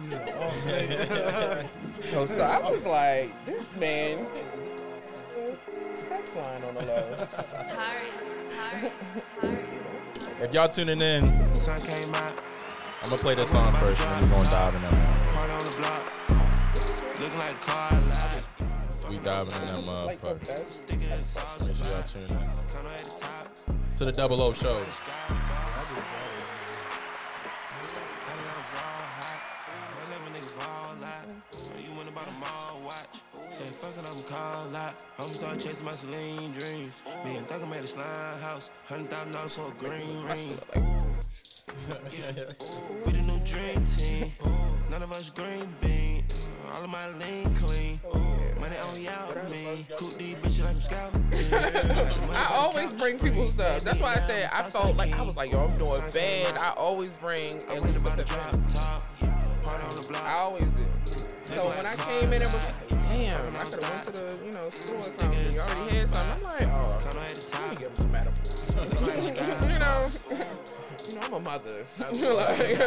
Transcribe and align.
Oh, 0.00 1.64
no, 2.12 2.26
so 2.26 2.42
I 2.42 2.70
was 2.70 2.84
like, 2.86 3.32
this 3.46 3.64
man, 3.78 4.26
sex 5.94 6.34
line 6.36 6.62
on 6.64 6.74
the 6.74 6.86
low. 6.86 7.26
If 10.40 10.52
y'all 10.54 10.68
tuning 10.68 11.00
in, 11.00 11.44
Sun 11.56 11.80
came 11.82 12.14
out, 12.14 12.44
I'm 13.02 13.08
gonna 13.10 13.20
play 13.20 13.34
this 13.34 13.50
song 13.50 13.74
first, 13.74 14.00
and 14.02 14.22
then 14.22 14.30
we're 14.30 14.36
gonna 14.38 14.50
dive 14.50 14.74
in 14.74 14.82
that. 14.82 15.34
party 15.34 15.52
on 15.52 15.64
the 15.64 15.76
block. 15.78 17.20
Looking 17.20 17.38
like 17.38 17.60
car 17.62 17.90
life. 18.00 18.44
We 19.10 19.18
diving 19.18 19.52
in 19.54 19.60
that 19.60 20.04
Like 20.06 20.20
the 20.20 20.28
motherfucker. 20.34 20.92
in 21.02 21.08
the 21.08 21.14
sauce. 21.16 21.66
Make 21.66 21.76
sure 21.76 21.86
y'all 21.88 22.02
tune 22.04 22.22
in 22.22 22.28
Kinda 22.28 22.90
at 22.96 23.04
the 23.04 23.10
top. 23.20 23.48
to 23.98 24.04
the 24.04 24.12
Double 24.12 24.40
O 24.42 24.52
Show. 24.52 24.80
I'm 34.78 35.28
start 35.28 35.58
chasing 35.58 35.84
my 35.84 35.90
Celine 35.90 36.52
dreams. 36.52 37.02
Me 37.24 37.36
and 37.36 37.46
Thugger 37.48 37.68
made 37.68 37.82
a 37.82 37.86
slime 37.86 38.38
house. 38.38 38.70
Hundred 38.86 39.10
thousand 39.10 39.32
dollars 39.32 39.54
for 39.54 39.72
a 39.72 39.74
green 39.74 40.22
ring. 40.22 40.58
We 43.04 43.12
the 43.12 43.22
new 43.22 43.40
dream 43.44 43.84
team. 43.96 44.32
None 44.90 45.02
of 45.02 45.10
us 45.10 45.30
green 45.30 45.66
bean. 45.80 46.24
All 46.72 46.84
of 46.84 46.90
my 46.90 47.08
lean 47.18 47.52
clean. 47.56 47.98
Money 48.60 48.76
on 48.76 49.02
y'all 49.02 49.50
me. 49.50 49.84
Cook 49.96 50.16
these 50.16 50.36
bitches 50.36 50.60
like 50.60 50.70
I'm 50.70 50.80
scouting. 50.80 52.30
I 52.36 52.50
always 52.52 52.92
bring 52.92 53.18
people 53.18 53.46
stuff. 53.46 53.80
That's 53.80 54.00
why 54.00 54.12
I 54.12 54.20
said 54.20 54.48
I 54.52 54.62
felt 54.62 54.96
like 54.96 55.12
I 55.18 55.22
was 55.22 55.34
like, 55.34 55.52
yo, 55.52 55.64
I'm 55.64 55.74
doing 55.74 56.02
bad. 56.12 56.56
I 56.56 56.72
always 56.76 57.18
bring 57.18 57.56
at 57.56 57.82
least 57.82 57.94
the 58.04 58.64
top. 58.68 59.02
Party 59.62 59.84
on 59.84 59.96
the 59.96 60.06
block. 60.08 60.22
I 60.22 60.36
always 60.36 60.64
do. 60.64 60.82
So 61.46 61.68
when 61.68 61.84
I 61.84 61.94
came 61.96 62.32
in, 62.32 62.42
it 62.42 62.46
was 62.46 62.54
like, 62.54 62.87
damn, 63.18 63.56
I 63.56 63.58
could 63.60 63.82
have 63.82 63.90
went 63.90 64.06
to 64.06 64.12
the, 64.12 64.46
you 64.46 64.52
know, 64.52 64.70
store 64.70 64.96
or 64.96 64.98
something. 64.98 65.52
You 65.52 65.60
already 65.60 65.96
had 65.96 66.08
something. 66.08 66.46
I'm 66.46 66.52
like, 66.52 66.68
oh, 66.68 66.98
Kinda 67.04 67.22
at 67.22 67.34
the 67.34 67.58
let 67.58 67.70
me 67.70 67.76
give 67.76 67.90
him 67.90 67.96
some 67.96 68.14
edibles. 68.14 68.58
you 69.62 69.78
know, 69.78 70.08
you 71.08 71.14
know, 71.14 71.22
I'm 71.22 71.32
a 71.32 71.40
mother. 71.40 71.78
like, 71.98 72.78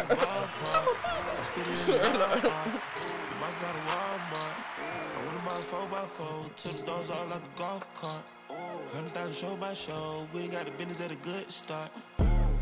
Boss 3.41 3.63
out 3.63 3.75
of 3.75 3.83
Walmart. 3.89 4.57
I 4.79 5.35
about 5.43 5.63
four 5.63 5.87
by 5.87 6.05
four. 6.05 6.41
Took 6.55 6.71
the 6.71 6.83
doors 6.85 7.09
off 7.09 7.29
like 7.29 7.39
a 7.39 7.57
golf 7.57 7.93
cart. 7.93 8.31
Hundred 8.93 9.13
thousand 9.13 9.35
show 9.35 9.55
by 9.55 9.73
show. 9.73 10.27
We 10.33 10.41
done 10.41 10.51
got 10.51 10.65
the 10.65 10.71
business 10.71 11.01
at 11.01 11.11
a 11.11 11.15
good 11.15 11.51
start. 11.51 11.91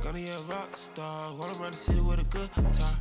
Gonna 0.02 0.14
be 0.14 0.25
a 0.25 0.40
rock 0.50 0.75
star. 0.75 1.34
Wanna 1.36 1.53
run 1.53 1.72
the 1.72 1.78
city 1.78 2.00
with 2.02 2.20
a 2.20 2.23
good 2.23 2.50
guitar. 2.56 2.95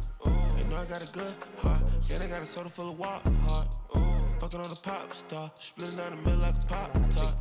They 0.57 0.65
know 0.65 0.79
I 0.81 0.85
got 0.87 1.09
a 1.09 1.13
good 1.13 1.35
heart. 1.63 1.95
Yeah, 2.09 2.19
they 2.19 2.29
got 2.29 2.43
a 2.43 2.47
soda 2.47 2.69
full 2.69 2.91
of 2.91 2.99
walk 2.99 3.23
heart. 3.47 4.08
Fucking 4.41 4.61
on 4.61 4.71
a 4.71 4.77
pop 4.77 5.13
star. 5.13 5.51
Splitting 5.55 5.97
down 5.99 6.11
the 6.11 6.17
middle 6.17 6.37
like 6.41 6.55
a 6.55 6.67
pop 6.67 6.93
top. 7.11 7.41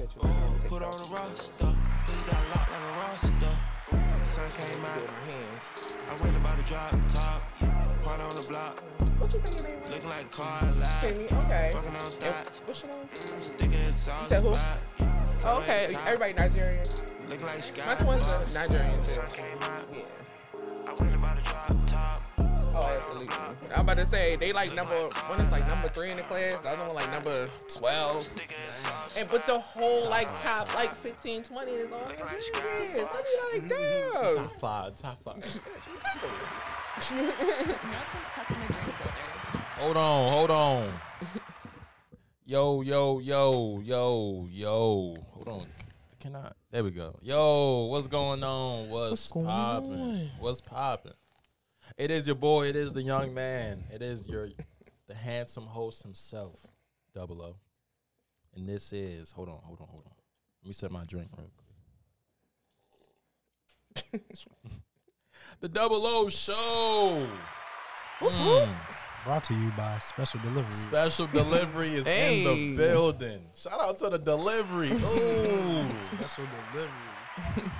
Put 0.67 0.81
on 0.81 0.93
a 0.93 1.13
roster. 1.13 1.65
Bitch 2.05 2.31
got 2.31 2.41
locked 2.49 2.71
like 2.71 2.81
a 2.81 2.91
roster. 3.05 4.25
Sun 4.25 4.51
came 4.57 4.85
out. 4.85 5.07
my 5.07 5.35
hands. 5.35 5.61
I 6.09 6.15
went 6.23 6.37
about 6.37 6.57
to 6.57 6.63
drop 6.63 6.91
top. 7.09 7.41
Party 8.03 8.23
on 8.23 8.35
the 8.35 8.47
block. 8.49 8.79
What 9.19 9.33
you 9.33 9.39
think 9.39 9.57
your 9.57 9.67
name 9.67 9.83
was? 9.85 9.93
Looking 9.93 10.09
like 10.09 10.31
car 10.31 10.61
life. 10.73 11.03
Kimmy? 11.03 11.45
Okay. 11.45 11.71
Fucking 11.75 11.89
on 11.89 11.95
And 11.95 12.13
thoughts. 12.13 12.61
What's 12.65 12.81
your 12.81 12.91
name? 12.91 13.09
Mm, 13.13 13.39
sticking 13.39 13.79
in 13.79 13.93
sauce. 13.93 14.29
said 14.29 14.43
who? 14.43 14.53
spot. 14.53 14.85
Oh, 15.45 15.59
okay, 15.59 15.95
everybody 16.05 16.33
Nigerian. 16.33 16.85
Look 17.29 17.43
like 17.43 17.63
sky. 17.63 17.85
My 17.85 17.95
twins 17.95 18.27
are 18.27 18.67
Nigerian 18.67 18.99
too. 19.03 19.11
Sun 19.11 19.31
came 19.31 19.57
out. 19.61 19.87
Yeah. 19.93 20.16
Oh, 22.79 22.97
absolutely. 22.97 23.35
I'm 23.73 23.81
about 23.81 23.97
to 23.97 24.05
say 24.05 24.35
they 24.35 24.53
like 24.53 24.73
number 24.73 25.09
one 25.27 25.41
is 25.41 25.49
like 25.49 25.67
number 25.67 25.89
three 25.89 26.11
in 26.11 26.17
the 26.17 26.23
class. 26.23 26.61
The 26.61 26.69
other 26.69 26.85
one 26.85 26.95
like 26.95 27.11
number 27.11 27.49
twelve. 27.67 28.23
Sticking. 28.25 28.55
And 29.17 29.29
but 29.29 29.45
the 29.47 29.59
whole 29.59 30.07
like 30.09 30.27
top 30.41 30.73
like 30.75 30.95
15, 30.95 31.43
20 31.43 31.71
is 31.71 31.91
all 31.91 31.99
Nigerians. 31.99 33.07
I 33.09 33.59
be 33.59 33.59
like, 33.59 33.69
damn. 33.69 34.35
Top 34.35 34.59
five, 34.59 34.95
top 34.95 35.23
five. 35.23 35.35
MailChimp's 36.97 38.29
customer 38.35 38.67
journey 38.67 38.93
builder. 38.97 39.61
Hold 39.77 39.97
on, 39.97 40.29
hold 40.29 40.51
on. 40.51 40.93
Yo, 42.45 42.81
yo, 42.81 43.19
yo, 43.19 43.81
yo, 43.83 44.47
yo. 44.51 45.15
Hold 45.31 45.47
on. 45.47 45.65
Can 46.19 46.35
I? 46.35 46.51
There 46.69 46.83
we 46.83 46.91
go. 46.91 47.17
Yo, 47.21 47.85
what's 47.85 48.07
going 48.07 48.43
on? 48.43 48.89
What's, 48.89 49.33
What's 49.33 49.47
popping? 49.47 50.29
What's 50.39 50.59
popping? 50.59 51.13
It 51.97 52.11
is 52.11 52.27
your 52.27 52.35
boy. 52.35 52.67
It 52.67 52.75
is 52.75 52.91
the 52.91 53.01
young 53.01 53.33
man. 53.33 53.85
It 53.93 54.01
is 54.01 54.27
your 54.27 54.49
the 55.07 55.15
handsome 55.15 55.65
host 55.65 56.03
himself, 56.03 56.65
Double 57.15 57.41
O. 57.41 57.55
And 58.53 58.67
this 58.67 58.91
is 58.91 59.31
hold 59.31 59.47
on, 59.47 59.59
hold 59.63 59.79
on, 59.79 59.87
hold 59.87 60.03
on. 60.05 60.11
Let 60.61 60.67
me 60.67 60.73
set 60.73 60.91
my 60.91 61.05
drink 61.05 61.29
real 61.37 61.49
quick. 64.11 64.23
the 65.61 65.69
Double 65.69 66.05
O 66.05 66.27
Show. 66.27 67.29
Mm. 68.19 68.75
Brought 69.27 69.43
to 69.45 69.53
you 69.55 69.71
by 69.75 69.99
Special 69.99 70.39
Delivery. 70.39 70.71
Special 70.71 71.27
delivery 71.27 71.89
is 71.89 72.05
in 72.07 72.45
the 72.45 72.77
building. 72.77 73.41
Shout 73.57 73.77
out 73.81 73.97
to 73.99 74.09
the 74.09 74.17
delivery. 74.17 74.89
Ooh. 74.93 75.85
Special 75.99 76.45
Delivery. 76.71 76.93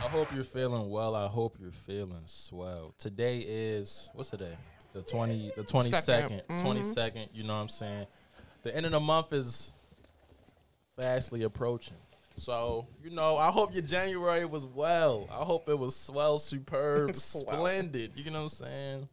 I 0.03 0.09
hope 0.09 0.27
you're 0.35 0.43
feeling 0.43 0.89
well. 0.89 1.15
I 1.15 1.27
hope 1.27 1.55
you're 1.61 1.71
feeling 1.71 2.21
swell. 2.25 2.93
Today 2.97 3.45
is 3.47 4.09
what's 4.13 4.29
today? 4.29 4.57
The 4.91 5.01
twenty, 5.03 5.53
the 5.55 5.63
twenty 5.63 5.89
second, 5.89 6.41
Mhm. 6.49 6.61
twenty 6.63 6.83
second. 6.83 7.29
You 7.33 7.43
know 7.43 7.55
what 7.55 7.61
I'm 7.61 7.69
saying? 7.69 8.07
The 8.63 8.75
end 8.75 8.85
of 8.85 8.91
the 8.91 8.99
month 8.99 9.31
is 9.31 9.71
fastly 10.99 11.43
approaching. 11.43 11.95
So 12.35 12.87
you 13.01 13.09
know, 13.11 13.37
I 13.37 13.51
hope 13.51 13.73
your 13.73 13.83
January 13.83 14.43
was 14.43 14.65
well. 14.65 15.29
I 15.31 15.45
hope 15.45 15.69
it 15.69 15.79
was 15.79 15.95
swell, 15.95 16.39
superb, 16.39 17.15
Swell. 17.15 17.43
splendid. 17.55 18.11
You 18.17 18.31
know 18.31 18.39
what 18.43 18.43
I'm 18.43 18.49
saying? 18.49 19.07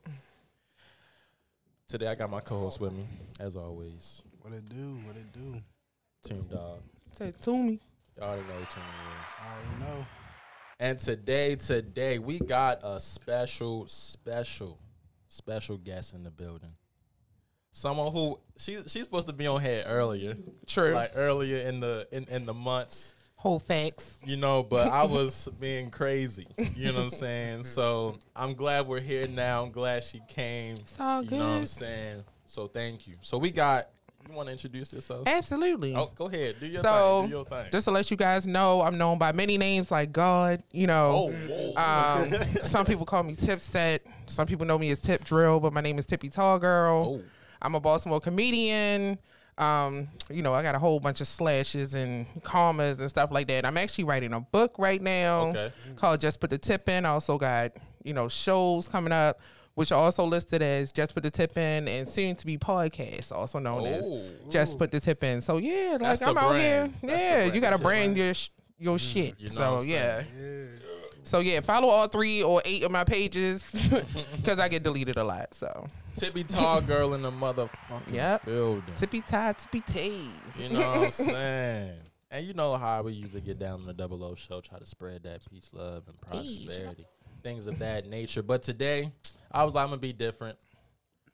Today 1.87 2.07
I 2.09 2.15
got 2.15 2.31
my 2.31 2.41
co-host 2.41 2.81
with 2.81 2.93
me, 2.93 3.05
as 3.39 3.57
always. 3.57 4.23
What 4.41 4.55
it 4.55 4.69
do? 4.69 4.99
What 5.07 5.17
it 5.17 5.33
do? 5.33 5.61
Team 6.23 6.47
Dog. 6.51 6.81
Say 7.13 7.27
it 7.29 7.41
to 7.43 7.51
me. 7.53 7.79
Y'all 8.17 8.31
already 8.31 8.43
know 8.49 8.55
what 8.55 8.71
team 8.71 8.83
it 8.83 9.11
is. 9.11 9.25
I 9.39 9.53
already 9.53 9.81
know. 9.99 10.07
And 10.81 10.99
today, 10.99 11.57
today, 11.57 12.19
we 12.19 12.39
got 12.39 12.81
a 12.83 12.99
special, 12.99 13.87
special, 13.87 14.79
special 15.29 15.77
guest 15.77 16.15
in 16.15 16.25
the 16.25 16.31
building. 16.31 16.73
Someone 17.71 18.13
who 18.13 18.41
she 18.57 18.77
she's 18.87 19.05
supposed 19.05 19.27
to 19.27 19.35
be 19.35 19.47
on 19.47 19.61
here 19.61 19.83
earlier, 19.87 20.37
True. 20.67 20.93
like 20.93 21.13
earlier 21.15 21.59
in 21.69 21.81
the 21.81 22.09
in, 22.13 22.25
in 22.31 22.47
the 22.47 22.55
months, 22.55 23.14
Whole 23.45 23.59
facts. 23.59 24.17
you 24.25 24.39
know. 24.39 24.63
But 24.63 24.89
I 24.89 25.05
was 25.05 25.51
being 25.61 25.91
crazy, 25.91 26.47
you 26.75 26.87
know 26.87 26.95
what 26.95 27.03
I'm 27.03 27.11
saying. 27.11 27.65
So 27.65 28.17
I'm 28.35 28.55
glad 28.55 28.87
we're 28.87 29.01
here 29.01 29.29
now. 29.29 29.63
I'm 29.63 29.71
glad 29.71 30.03
she 30.03 30.23
came. 30.27 30.77
It's 30.77 30.99
all 30.99 31.23
You 31.23 31.31
know 31.33 31.39
what 31.39 31.45
I'm 31.57 31.67
saying. 31.67 32.25
So 32.47 32.69
thank 32.69 33.07
you. 33.07 33.17
So 33.21 33.37
we 33.37 33.51
got. 33.51 33.91
You 34.27 34.35
want 34.35 34.49
to 34.49 34.53
introduce 34.53 34.91
yourself? 34.91 35.29
Absolutely. 35.29 35.95
Oh, 35.95 36.11
go 36.15 36.29
ahead. 36.29 36.57
Do 36.59 36.67
your 36.67 36.81
so 36.81 37.21
thing. 37.21 37.31
Do 37.31 37.37
your 37.37 37.45
thing. 37.45 37.67
just 37.71 37.85
to 37.85 37.91
let 37.91 38.11
you 38.11 38.17
guys 38.17 38.47
know, 38.47 38.81
I'm 38.81 38.97
known 38.97 39.19
by 39.19 39.33
many 39.33 39.59
names 39.59 39.91
like 39.91 40.11
God. 40.11 40.63
You 40.73 40.87
oh, 40.87 41.29
know, 41.29 41.33
whoa. 41.47 41.75
um, 41.77 42.33
some 42.63 42.87
people 42.87 43.05
call 43.05 43.23
me 43.23 43.35
Tip 43.35 43.61
Set. 43.61 44.07
Some 44.25 44.47
people 44.47 44.65
know 44.65 44.79
me 44.79 44.91
as 44.91 45.01
Tip 45.01 45.23
Drill, 45.25 45.61
but 45.61 45.75
my 45.75 45.83
name 45.83 45.99
is 45.99 46.07
Tippy 46.07 46.31
Tall 46.31 46.59
Girl. 46.59 47.21
Oh. 47.21 47.25
I'm 47.61 47.75
a 47.75 47.81
Baltimore 47.81 48.21
comedian. 48.21 49.19
Um, 49.57 50.09
you 50.31 50.43
know, 50.43 50.53
I 50.53 50.63
got 50.63 50.75
a 50.75 50.79
whole 50.79 50.99
bunch 50.99 51.21
of 51.21 51.29
slashes 51.29 51.95
and 51.95 52.27
commas 52.43 52.99
and 53.01 53.09
stuff 53.09 53.31
like 53.31 53.47
that. 53.49 53.65
I'm 53.65 53.77
actually 53.77 54.05
writing 54.05 54.33
a 54.33 54.41
book 54.41 54.75
right 54.79 55.01
now 55.01 55.47
Okay. 55.51 55.73
called 55.97 56.21
Just 56.21 56.41
Put 56.41 56.51
the 56.51 56.59
Tip 56.59 56.89
In. 56.89 57.07
I 57.07 57.11
also 57.11 57.39
got, 57.39 57.73
you 58.03 58.15
know, 58.15 58.29
shows 58.29 58.89
coming 58.89 59.13
up, 59.13 59.39
which 59.75 59.93
are 59.93 60.03
also 60.03 60.25
listed 60.25 60.61
as 60.61 60.91
Just 60.91 61.15
Put 61.15 61.23
the 61.23 61.31
Tip 61.31 61.57
In 61.57 61.87
and 61.87 62.09
soon 62.09 62.35
to 62.37 62.47
be 62.47 62.59
podcasts, 62.59 63.31
also 63.31 63.61
known 63.61 63.83
Oh. 63.83 63.87
as 63.87 64.33
Just 64.53 64.77
Put 64.77 64.91
the 64.91 64.99
Tip 64.99 65.23
In. 65.23 65.41
So 65.41 65.59
yeah, 65.59 65.91
like 65.93 66.01
That's 66.01 66.23
I'm 66.23 66.37
out 66.37 66.55
here. 66.57 66.89
brand. 66.89 66.95
That's 67.03 67.23
Yeah, 67.23 67.45
you 67.55 67.61
gotta 67.61 67.79
brand 67.79 68.13
right? 68.17 68.25
your 68.25 68.35
sh- 68.35 68.49
your 68.77 68.99
shit. 68.99 69.39
You 69.39 69.51
know 69.51 69.55
so 69.55 69.75
what 69.77 69.85
I'm 69.85 69.89
yeah. 69.89 70.23
So 71.25 71.41
yeah, 71.41 71.61
follow 71.61 71.89
all 71.89 72.07
three 72.07 72.43
or 72.43 72.61
eight 72.65 72.83
of 72.83 72.91
my 72.91 73.03
pages 73.05 73.71
because 74.37 74.59
I 74.59 74.69
get 74.69 74.83
deleted 74.83 75.17
a 75.17 75.25
lot. 75.25 75.55
So 75.55 75.89
Tippy 76.17 76.45
tall 76.45 76.81
girl 76.81 77.15
in 77.15 77.23
the 77.23 77.33
motherfucking 77.33 78.13
Yep. 78.13 78.45
building. 78.45 78.95
tippy 78.97 79.21
tah, 79.21 79.53
tippy 79.53 79.81
tay. 79.81 80.21
You 80.59 80.69
know 80.69 80.81
what 80.81 81.07
I'm 81.07 81.11
saying? 81.13 81.99
And 82.31 82.47
you 82.47 82.53
know 82.55 82.77
how 82.77 83.03
we 83.03 83.13
usually 83.13 83.41
get 83.41 83.59
down 83.59 83.81
on 83.81 83.87
the 83.87 83.95
double 83.95 84.23
O 84.23 84.35
show, 84.35 84.61
try 84.61 84.79
to 84.79 84.87
spread 84.87 85.23
that 85.25 85.41
peace, 85.51 85.71
love, 85.73 86.05
and 86.09 86.21
prosperity. 86.21 87.07
Things 87.43 87.67
of 87.67 87.79
that 87.79 88.07
nature. 88.09 88.43
But 88.43 88.63
today, 88.63 89.11
I 89.51 89.65
was 89.65 89.75
like, 89.75 89.85
I'm 89.85 89.91
gonna 89.91 90.01
be 90.01 90.13
different. 90.13 90.59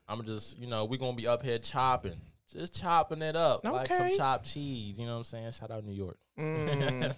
I'm 0.07 0.23
just, 0.25 0.57
you 0.57 0.67
know, 0.67 0.85
we're 0.85 0.97
gonna 0.99 1.15
be 1.17 1.27
up 1.27 1.43
here 1.43 1.57
chopping. 1.57 2.17
Just 2.51 2.79
chopping 2.79 3.21
it 3.21 3.35
up. 3.35 3.63
Like 3.63 3.91
some 3.93 4.11
chopped 4.15 4.45
cheese. 4.45 4.99
You 4.99 5.05
know 5.05 5.13
what 5.13 5.17
I'm 5.19 5.23
saying? 5.23 5.51
Shout 5.53 5.71
out 5.71 5.85
New 5.85 5.93
York. 5.93 6.17
Mm. 6.37 7.13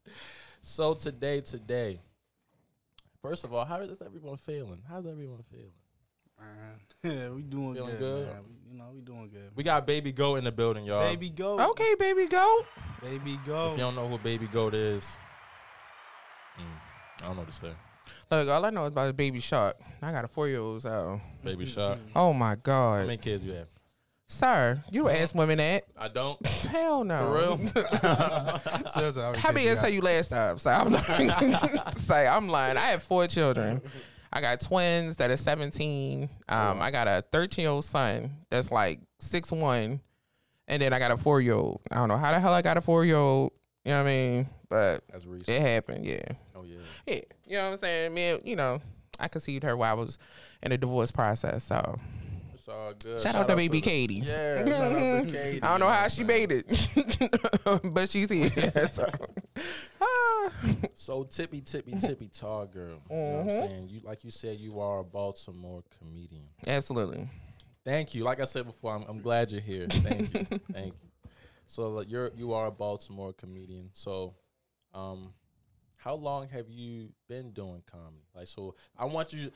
so 0.62 0.94
today, 0.94 1.40
today, 1.40 2.00
first 3.22 3.44
of 3.44 3.52
all, 3.52 3.64
how 3.64 3.76
is 3.80 4.00
everyone 4.04 4.36
feeling? 4.36 4.82
How's 4.88 5.06
everyone 5.06 5.42
feeling? 5.50 5.72
Man, 6.40 6.80
yeah, 7.02 7.28
we 7.30 7.42
doing 7.42 7.74
Feeling 7.74 7.90
good. 7.90 7.98
good? 7.98 8.26
Man. 8.26 8.42
We, 8.46 8.72
you 8.72 8.78
know, 8.78 8.84
we 8.94 9.00
doing 9.00 9.28
good. 9.32 9.50
We 9.56 9.64
got 9.64 9.86
Baby 9.86 10.12
Goat 10.12 10.36
in 10.36 10.44
the 10.44 10.52
building, 10.52 10.84
y'all. 10.84 11.00
Baby 11.00 11.30
go. 11.30 11.58
Okay, 11.70 11.94
baby, 11.98 12.26
go. 12.26 12.64
Baby 13.02 13.38
go. 13.44 13.66
If 13.66 13.72
you 13.72 13.78
don't 13.78 13.96
know 13.96 14.06
who 14.08 14.18
Baby 14.18 14.46
Goat 14.46 14.74
is, 14.74 15.04
mm, 16.58 16.62
I 17.20 17.26
don't 17.26 17.36
know 17.36 17.42
what 17.42 17.50
to 17.50 17.54
say. 17.54 17.72
Look, 18.30 18.48
all 18.48 18.64
I 18.64 18.70
know 18.70 18.84
is 18.84 18.92
about 18.92 19.10
a 19.10 19.12
baby 19.12 19.40
shark. 19.40 19.76
I 20.00 20.12
got 20.12 20.24
a 20.24 20.28
four 20.28 20.48
year 20.48 20.60
old, 20.60 20.82
so. 20.82 21.20
Baby 21.42 21.66
Shark. 21.66 21.98
Oh 22.14 22.32
my 22.32 22.50
How 22.50 22.54
God. 22.56 23.06
many 23.06 23.18
kids 23.18 23.44
you 23.44 23.52
have? 23.52 23.66
Sir, 24.30 24.82
you 24.92 25.04
don't 25.04 25.12
ask 25.12 25.34
women 25.34 25.56
that. 25.56 25.84
I 25.96 26.08
don't. 26.08 26.46
Hell 26.46 27.02
no. 27.02 27.18
For 27.18 27.34
real? 27.34 29.32
How 29.38 29.52
many 29.52 29.64
years 29.64 29.80
tell 29.80 29.88
you 29.88 30.02
last 30.02 30.28
time? 30.28 30.58
So 30.58 30.70
I'm 30.70 30.92
lying. 30.92 31.30
Say 31.92 32.26
I'm 32.26 32.46
lying. 32.48 32.76
I 32.76 32.88
have 32.90 33.02
four 33.02 33.26
children. 33.26 33.80
I 34.30 34.42
got 34.42 34.60
twins 34.60 35.16
that 35.16 35.30
are 35.30 35.36
17. 35.38 36.28
Um, 36.46 36.82
I 36.82 36.90
got 36.90 37.08
a 37.08 37.24
13 37.32 37.62
year 37.62 37.70
old 37.70 37.86
son 37.86 38.30
that's 38.50 38.70
like 38.70 39.00
six 39.18 39.50
one, 39.50 40.00
and 40.68 40.82
then 40.82 40.92
I 40.92 40.98
got 40.98 41.10
a 41.10 41.16
four 41.16 41.40
year 41.40 41.54
old. 41.54 41.80
I 41.90 41.94
don't 41.96 42.08
know 42.08 42.18
how 42.18 42.30
the 42.30 42.38
hell 42.38 42.52
I 42.52 42.60
got 42.60 42.76
a 42.76 42.82
four 42.82 43.06
year 43.06 43.16
old. 43.16 43.52
You 43.86 43.92
know 43.92 44.02
what 44.02 44.10
I 44.10 44.12
mean? 44.12 44.48
But 44.68 45.04
That's 45.10 45.24
it 45.48 45.62
happened. 45.62 46.04
Yeah, 46.04 46.20
Oh 46.54 46.64
yeah. 46.64 46.76
yeah. 47.06 47.20
You 47.46 47.56
know 47.56 47.64
what 47.64 47.70
I'm 47.70 47.76
saying? 47.78 48.14
Man, 48.14 48.40
you 48.44 48.56
know, 48.56 48.82
I 49.18 49.28
conceived 49.28 49.64
her 49.64 49.74
while 49.74 49.90
I 49.90 49.98
was 49.98 50.18
in 50.62 50.70
the 50.70 50.76
divorce 50.76 51.10
process. 51.10 51.64
So 51.64 51.98
It's 52.68 52.74
all 52.76 52.92
good. 52.92 53.22
shout, 53.22 53.34
out 53.34 53.48
to 53.48 53.56
baby 53.56 53.78
the- 53.78 53.80
Katie. 53.80 54.14
Yeah, 54.16 54.64
shout 54.66 54.92
out 54.92 55.26
to 55.26 55.32
Katie. 55.32 55.62
I 55.62 55.70
don't 55.70 55.80
know 55.80 55.88
how 55.88 56.06
she 56.08 56.22
made 56.22 56.52
it, 56.52 56.66
but 57.94 58.10
she's 58.10 58.30
here. 58.30 58.50
So. 58.90 59.06
Ah. 60.00 60.50
So 60.94 61.24
tippy 61.24 61.60
tippy 61.60 61.98
tippy 61.98 62.28
tall 62.28 62.66
girl. 62.66 63.00
You 63.10 63.16
know 63.16 63.30
what 63.30 63.40
I'm 63.40 63.48
saying? 63.48 63.88
You 63.88 64.00
like 64.04 64.22
you 64.24 64.30
said 64.30 64.58
you 64.58 64.80
are 64.80 65.00
a 65.00 65.04
Baltimore 65.04 65.82
comedian. 65.98 66.44
Absolutely. 66.66 67.28
Thank 67.84 68.14
you. 68.14 68.24
Like 68.24 68.40
I 68.40 68.44
said 68.44 68.66
before, 68.66 68.94
I'm, 68.94 69.04
I'm 69.08 69.22
glad 69.22 69.50
you're 69.50 69.60
here. 69.60 69.86
Thank 69.88 70.34
you. 70.34 70.44
Thank 70.72 70.94
you. 70.94 71.30
So 71.66 71.88
like, 71.90 72.10
you're 72.10 72.30
you 72.36 72.52
are 72.52 72.66
a 72.66 72.70
Baltimore 72.70 73.32
comedian. 73.32 73.90
So, 73.94 74.34
um, 74.94 75.32
how 75.96 76.14
long 76.14 76.48
have 76.48 76.68
you 76.68 77.10
been 77.28 77.52
doing 77.52 77.82
comedy? 77.90 78.26
Like, 78.34 78.46
so 78.46 78.74
I 78.98 79.06
want 79.06 79.32
you 79.32 79.50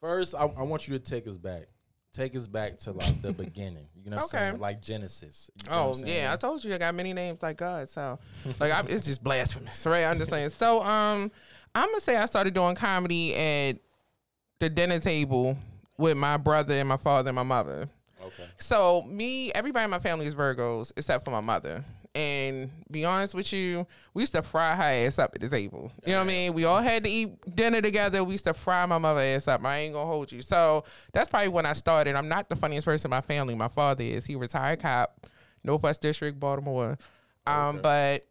first. 0.00 0.34
I, 0.34 0.44
I 0.44 0.62
want 0.62 0.86
you 0.86 0.98
to 0.98 1.00
take 1.00 1.26
us 1.26 1.38
back. 1.38 1.66
Take 2.14 2.34
us 2.34 2.48
back 2.48 2.78
to 2.80 2.92
like 2.92 3.22
the 3.22 3.32
beginning. 3.32 3.86
You 4.02 4.10
know 4.10 4.16
what 4.16 4.26
Okay. 4.26 4.38
I'm 4.38 4.50
saying? 4.52 4.60
Like 4.60 4.80
Genesis. 4.82 5.50
You 5.56 5.70
know 5.70 5.76
Oh 5.76 5.88
what 5.90 6.00
I'm 6.00 6.06
yeah, 6.06 6.32
I 6.32 6.36
told 6.36 6.64
you 6.64 6.74
I 6.74 6.78
got 6.78 6.94
many 6.94 7.12
names 7.12 7.42
like 7.42 7.56
God. 7.58 7.88
So 7.88 8.18
like 8.58 8.72
I'm, 8.72 8.88
it's 8.88 9.04
just 9.04 9.22
blasphemous, 9.22 9.86
right? 9.86 10.04
I'm 10.04 10.18
just 10.18 10.30
saying. 10.30 10.50
So 10.50 10.82
um, 10.82 11.30
I'm 11.74 11.88
gonna 11.88 12.00
say 12.00 12.16
I 12.16 12.26
started 12.26 12.54
doing 12.54 12.74
comedy 12.74 13.34
at 13.34 13.76
the 14.58 14.68
dinner 14.68 14.98
table 14.98 15.56
with 15.98 16.16
my 16.16 16.36
brother 16.36 16.74
and 16.74 16.88
my 16.88 16.96
father 16.96 17.28
and 17.28 17.36
my 17.36 17.42
mother. 17.42 17.88
Okay. 18.22 18.46
So 18.56 19.02
me, 19.02 19.52
everybody 19.52 19.84
in 19.84 19.90
my 19.90 19.98
family 19.98 20.26
is 20.26 20.34
Virgos 20.34 20.92
except 20.96 21.24
for 21.24 21.30
my 21.30 21.40
mother. 21.40 21.84
And 22.14 22.70
be 22.90 23.04
honest 23.04 23.34
with 23.34 23.52
you, 23.52 23.86
we 24.14 24.22
used 24.22 24.34
to 24.34 24.42
fry 24.42 24.74
her 24.74 24.82
ass 25.06 25.18
up 25.18 25.32
at 25.34 25.40
the 25.40 25.48
table. 25.48 25.92
You 26.04 26.12
know 26.12 26.18
what 26.18 26.24
I 26.24 26.26
mean? 26.26 26.54
We 26.54 26.64
all 26.64 26.80
had 26.80 27.04
to 27.04 27.10
eat 27.10 27.54
dinner 27.54 27.80
together. 27.80 28.24
We 28.24 28.32
used 28.34 28.46
to 28.46 28.54
fry 28.54 28.84
my 28.86 28.98
mother 28.98 29.20
ass 29.20 29.46
up. 29.46 29.64
I 29.64 29.78
ain't 29.78 29.94
gonna 29.94 30.06
hold 30.06 30.32
you. 30.32 30.42
So 30.42 30.84
that's 31.12 31.28
probably 31.28 31.48
when 31.48 31.66
I 31.66 31.74
started. 31.74 32.16
I'm 32.16 32.28
not 32.28 32.48
the 32.48 32.56
funniest 32.56 32.86
person 32.86 33.08
in 33.08 33.10
my 33.10 33.20
family. 33.20 33.54
My 33.54 33.68
father 33.68 34.02
is. 34.02 34.26
He 34.26 34.34
retired 34.36 34.80
cop, 34.80 35.26
Northwest 35.62 36.00
District, 36.00 36.38
Baltimore. 36.40 36.98
Um, 37.46 37.76
Okay. 37.76 37.80
but 37.82 38.26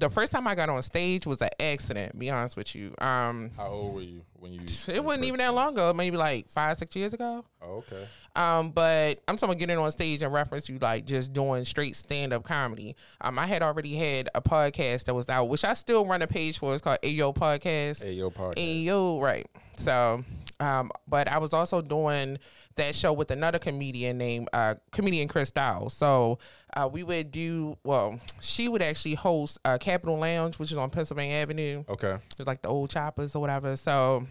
the 0.00 0.10
first 0.10 0.32
time 0.32 0.46
I 0.48 0.54
got 0.54 0.68
on 0.68 0.82
stage 0.82 1.26
was 1.26 1.42
an 1.42 1.50
accident. 1.60 2.18
Be 2.18 2.30
honest 2.30 2.56
with 2.56 2.74
you. 2.74 2.94
Um, 2.98 3.50
How 3.56 3.68
old 3.68 3.94
were 3.94 4.00
you 4.00 4.22
when 4.34 4.52
you? 4.54 4.60
it 4.88 5.04
wasn't 5.04 5.26
even 5.26 5.38
that 5.38 5.54
long 5.54 5.74
ago. 5.74 5.92
Maybe 5.92 6.16
like 6.16 6.48
five, 6.48 6.76
six 6.76 6.96
years 6.96 7.14
ago. 7.14 7.44
Oh, 7.62 7.76
okay. 7.76 8.06
Um, 8.34 8.70
but 8.70 9.20
I'm 9.28 9.36
talking 9.36 9.50
about 9.50 9.58
getting 9.58 9.76
on 9.76 9.90
stage 9.92 10.22
in 10.22 10.30
reference 10.30 10.66
to 10.66 10.78
like 10.78 11.04
just 11.04 11.32
doing 11.32 11.64
straight 11.64 11.96
stand 11.96 12.32
up 12.32 12.44
comedy. 12.44 12.96
Um, 13.20 13.38
I 13.38 13.46
had 13.46 13.62
already 13.62 13.94
had 13.94 14.28
a 14.34 14.40
podcast 14.40 15.04
that 15.04 15.14
was 15.14 15.28
out, 15.28 15.48
which 15.48 15.64
I 15.64 15.74
still 15.74 16.06
run 16.06 16.22
a 16.22 16.26
page 16.26 16.58
for. 16.58 16.72
It's 16.72 16.82
called 16.82 16.98
Ayo 17.02 17.34
Podcast. 17.34 18.04
Ayo 18.04 18.32
Podcast. 18.32 18.84
Ayo, 18.84 19.20
right. 19.20 19.46
So, 19.76 20.24
um, 20.60 20.90
but 21.08 21.26
I 21.26 21.38
was 21.38 21.52
also 21.52 21.80
doing 21.80 22.38
that 22.76 22.94
show 22.94 23.12
with 23.12 23.30
another 23.30 23.58
comedian 23.58 24.18
named 24.18 24.48
uh, 24.52 24.74
comedian 24.92 25.26
Chris 25.26 25.50
Dow. 25.50 25.88
So 25.88 26.38
uh, 26.74 26.88
we 26.90 27.02
would 27.02 27.32
do 27.32 27.76
well. 27.82 28.20
She 28.40 28.68
would 28.68 28.82
actually 28.82 29.14
host 29.14 29.58
uh, 29.64 29.78
Capitol 29.78 30.18
Lounge, 30.18 30.58
which 30.58 30.70
is 30.70 30.76
on 30.76 30.90
Pennsylvania 30.90 31.36
Avenue. 31.36 31.84
Okay. 31.88 32.16
It's 32.38 32.46
like 32.46 32.62
the 32.62 32.68
old 32.68 32.90
choppers 32.90 33.34
or 33.34 33.40
whatever. 33.40 33.76
So, 33.76 34.26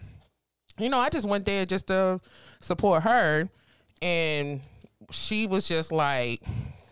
you 0.78 0.88
know, 0.88 0.98
I 0.98 1.10
just 1.10 1.28
went 1.28 1.44
there 1.44 1.66
just 1.66 1.88
to 1.88 2.20
support 2.60 3.02
her. 3.02 3.48
And 4.00 4.60
she 5.10 5.46
was 5.46 5.68
just 5.68 5.92
like, 5.92 6.42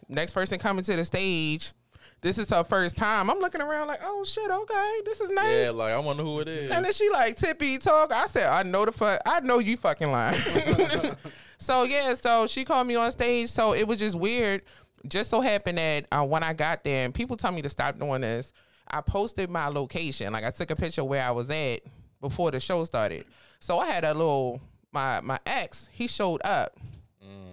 next 0.09 0.33
person 0.33 0.59
coming 0.59 0.85
to 0.85 0.97
the 0.97 1.05
stage. 1.05 1.73
This 2.21 2.39
is 2.39 2.51
her 2.51 2.65
first 2.65 2.97
time. 2.97 3.31
I'm 3.31 3.39
looking 3.39 3.61
around 3.61 3.87
like, 3.87 4.01
oh 4.03 4.25
shit, 4.25 4.51
okay, 4.51 5.01
this 5.05 5.21
is 5.21 5.31
nice. 5.31 5.67
Yeah, 5.67 5.71
like 5.71 5.93
I 5.93 5.99
wonder 6.01 6.25
who 6.25 6.41
it 6.41 6.49
is. 6.49 6.71
And 6.71 6.85
then 6.85 6.93
she 6.93 7.09
like 7.11 7.37
Tippy 7.37 7.79
talk. 7.79 8.13
I 8.13 8.27
said, 8.27 8.49
I 8.49 8.65
know 8.65 8.85
the 8.85 8.93
fuck. 8.93 9.21
I 9.25 9.41
know 9.41 9.61
you 9.61 9.77
fucking 9.77 10.11
lying. 10.11 10.41
so 11.59 11.85
yeah, 11.85 12.15
so 12.15 12.47
she 12.49 12.65
called 12.65 12.89
me 12.89 12.97
on 12.97 13.11
stage. 13.13 13.49
So 13.49 13.73
it 13.73 13.87
was 13.87 14.01
just 14.01 14.17
weird. 14.17 14.63
Just 15.07 15.31
so 15.31 15.41
happened 15.41 15.79
that 15.79 16.07
uh, 16.11 16.25
when 16.25 16.43
I 16.43 16.55
got 16.55 16.83
there, 16.83 17.05
and 17.05 17.15
people 17.15 17.37
tell 17.37 17.53
me 17.53 17.63
to 17.63 17.69
stop 17.69 18.01
doing 18.01 18.23
this, 18.23 18.53
I 18.89 19.01
posted 19.01 19.49
my 19.49 19.69
location. 19.69 20.33
Like 20.33 20.45
I 20.45 20.51
took 20.51 20.73
a 20.73 20.77
picture 20.77 21.05
where 21.05 21.23
I 21.23 21.31
was 21.31 21.51
at 21.51 21.83
before 22.21 22.51
the 22.51 22.59
show 22.59 22.83
started. 22.85 23.27
So 23.61 23.79
I 23.79 23.87
had 23.87 24.05
a 24.05 24.13
little 24.13 24.61
my 24.93 25.21
my 25.21 25.39
ex. 25.47 25.89
He 25.93 26.09
showed 26.09 26.41
up 26.45 26.77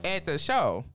at 0.03 0.25
the 0.25 0.39
show. 0.39 0.85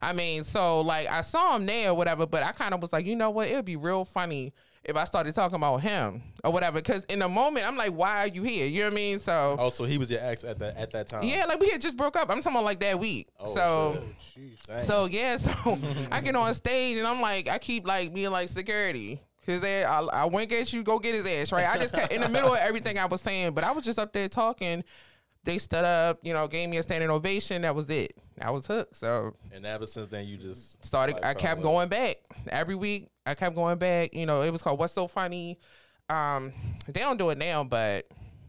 I 0.00 0.12
mean, 0.12 0.44
so 0.44 0.80
like 0.80 1.08
I 1.08 1.20
saw 1.22 1.56
him 1.56 1.66
there 1.66 1.90
or 1.90 1.94
whatever, 1.94 2.26
but 2.26 2.42
I 2.42 2.52
kind 2.52 2.74
of 2.74 2.80
was 2.80 2.92
like, 2.92 3.06
you 3.06 3.16
know 3.16 3.30
what? 3.30 3.48
It 3.48 3.56
would 3.56 3.64
be 3.64 3.76
real 3.76 4.04
funny 4.04 4.52
if 4.84 4.96
I 4.96 5.04
started 5.04 5.34
talking 5.34 5.56
about 5.56 5.78
him 5.78 6.22
or 6.44 6.52
whatever. 6.52 6.76
Because 6.76 7.02
in 7.08 7.18
the 7.18 7.28
moment, 7.28 7.66
I'm 7.66 7.76
like, 7.76 7.92
why 7.92 8.24
are 8.24 8.28
you 8.28 8.42
here? 8.42 8.66
You 8.66 8.80
know 8.80 8.86
what 8.86 8.92
I 8.92 8.96
mean? 8.96 9.18
So 9.18 9.56
Oh, 9.58 9.68
so 9.68 9.84
he 9.84 9.98
was 9.98 10.10
your 10.10 10.20
ex 10.22 10.44
at 10.44 10.58
that 10.60 10.76
at 10.76 10.92
that 10.92 11.08
time. 11.08 11.24
yeah, 11.24 11.44
like 11.44 11.60
we 11.60 11.68
had 11.68 11.80
just 11.80 11.96
broke 11.96 12.16
up. 12.16 12.30
I'm 12.30 12.40
talking 12.40 12.52
about 12.56 12.64
like 12.64 12.80
that 12.80 12.98
week. 12.98 13.28
Oh, 13.40 13.54
so. 13.54 14.02
shit. 14.20 14.42
Oh, 14.70 14.74
dang. 14.74 14.82
So 14.84 15.04
yeah, 15.06 15.36
so 15.36 15.78
I 16.12 16.20
get 16.20 16.36
on 16.36 16.52
stage 16.54 16.96
and 16.98 17.06
I'm 17.06 17.20
like, 17.20 17.48
I 17.48 17.58
keep 17.58 17.86
like 17.86 18.14
being 18.14 18.30
like 18.30 18.48
security. 18.48 19.20
His 19.42 19.64
ass, 19.64 19.86
I, 20.12 20.22
I 20.22 20.24
wink 20.26 20.52
at 20.52 20.70
you, 20.74 20.82
go 20.82 20.98
get 20.98 21.14
his 21.14 21.26
ass, 21.26 21.52
right? 21.52 21.66
I 21.66 21.78
just 21.78 21.94
kept 21.94 22.12
in 22.12 22.20
the 22.20 22.28
middle 22.28 22.52
of 22.52 22.58
everything 22.58 22.98
I 22.98 23.06
was 23.06 23.22
saying, 23.22 23.52
but 23.52 23.64
I 23.64 23.72
was 23.72 23.82
just 23.82 23.98
up 23.98 24.12
there 24.12 24.28
talking. 24.28 24.84
They 25.48 25.56
stood 25.56 25.82
up, 25.82 26.18
you 26.20 26.34
know, 26.34 26.46
gave 26.46 26.68
me 26.68 26.76
a 26.76 26.82
standing 26.82 27.08
ovation. 27.08 27.62
That 27.62 27.74
was 27.74 27.88
it. 27.88 28.14
I 28.38 28.50
was 28.50 28.66
hooked. 28.66 28.94
So 28.94 29.34
and 29.50 29.64
ever 29.64 29.86
since 29.86 30.08
then, 30.08 30.26
you 30.26 30.36
just 30.36 30.84
started. 30.84 31.14
like, 31.14 31.24
I 31.24 31.32
kept 31.32 31.62
going 31.62 31.88
back 31.88 32.18
every 32.50 32.74
week. 32.74 33.08
I 33.24 33.34
kept 33.34 33.56
going 33.56 33.78
back. 33.78 34.12
You 34.12 34.26
know, 34.26 34.42
it 34.42 34.50
was 34.50 34.62
called 34.62 34.78
"What's 34.78 34.92
So 34.92 35.08
Funny." 35.08 35.58
Um, 36.10 36.52
they 36.86 37.00
don't 37.00 37.16
do 37.16 37.30
it 37.30 37.38
now, 37.38 37.64
but 37.64 38.08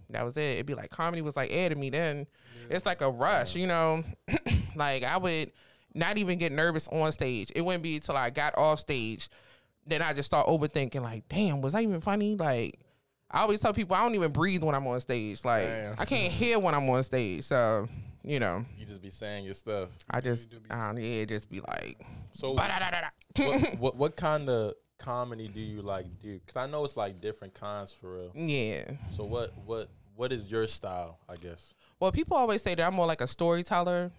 that 0.09 0.25
was 0.25 0.35
it. 0.35 0.41
It'd 0.41 0.65
be 0.65 0.73
like 0.73 0.89
comedy 0.89 1.21
was 1.21 1.37
like 1.37 1.51
air 1.53 1.69
to 1.69 1.75
me 1.75 1.89
then. 1.89 2.27
It's 2.69 2.85
like 2.85 2.99
a 2.99 3.09
rush, 3.09 3.55
you 3.55 3.67
know. 3.67 4.03
like 4.75 5.05
I 5.05 5.15
would 5.15 5.53
not 5.95 6.17
even 6.17 6.37
get 6.37 6.51
nervous 6.51 6.89
on 6.89 7.13
stage. 7.13 7.49
It 7.55 7.61
wouldn't 7.61 7.81
be 7.81 7.95
until 7.95 8.17
I 8.17 8.29
got 8.29 8.57
off 8.57 8.81
stage, 8.81 9.29
then 9.87 10.01
I 10.01 10.11
just 10.11 10.25
start 10.25 10.47
overthinking. 10.47 11.01
Like, 11.01 11.29
damn, 11.29 11.61
was 11.61 11.71
that 11.71 11.81
even 11.81 12.01
funny? 12.01 12.35
Like. 12.35 12.77
I 13.31 13.41
always 13.41 13.59
tell 13.59 13.73
people 13.73 13.95
I 13.95 14.01
don't 14.01 14.15
even 14.15 14.31
breathe 14.31 14.63
when 14.63 14.75
I'm 14.75 14.87
on 14.87 14.99
stage. 15.01 15.45
Like 15.45 15.63
Damn. 15.63 15.95
I 15.97 16.05
can't 16.05 16.31
hear 16.31 16.57
when 16.59 16.73
I'm 16.73 16.89
on 16.89 17.03
stage. 17.03 17.43
So, 17.43 17.87
you 18.23 18.39
know, 18.39 18.65
You 18.77 18.85
just 18.85 19.01
be 19.01 19.09
saying 19.09 19.45
your 19.45 19.53
stuff. 19.53 19.89
I 20.09 20.19
just 20.21 20.49
don't 20.49 20.97
yeah, 20.97 21.25
just 21.25 21.49
be 21.49 21.61
like 21.61 21.97
So 22.33 22.51
what, 23.37 23.77
what 23.79 23.95
what 23.95 24.15
kind 24.15 24.49
of 24.49 24.73
comedy 24.97 25.47
do 25.47 25.61
you 25.61 25.81
like 25.81 26.05
do? 26.21 26.39
Because 26.39 26.55
I 26.55 26.67
know 26.67 26.83
it's 26.83 26.97
like 26.97 27.21
different 27.21 27.53
kinds 27.53 27.93
for 27.93 28.15
real. 28.15 28.31
Yeah. 28.35 28.83
So 29.11 29.23
what 29.23 29.53
what 29.65 29.89
what 30.15 30.31
is 30.31 30.49
your 30.51 30.67
style? 30.67 31.19
I 31.29 31.35
guess. 31.35 31.73
Well, 31.99 32.11
people 32.11 32.37
always 32.37 32.61
say 32.61 32.75
that 32.75 32.85
I'm 32.85 32.93
more 32.95 33.05
like 33.05 33.21
a 33.21 33.27
storyteller, 33.27 34.11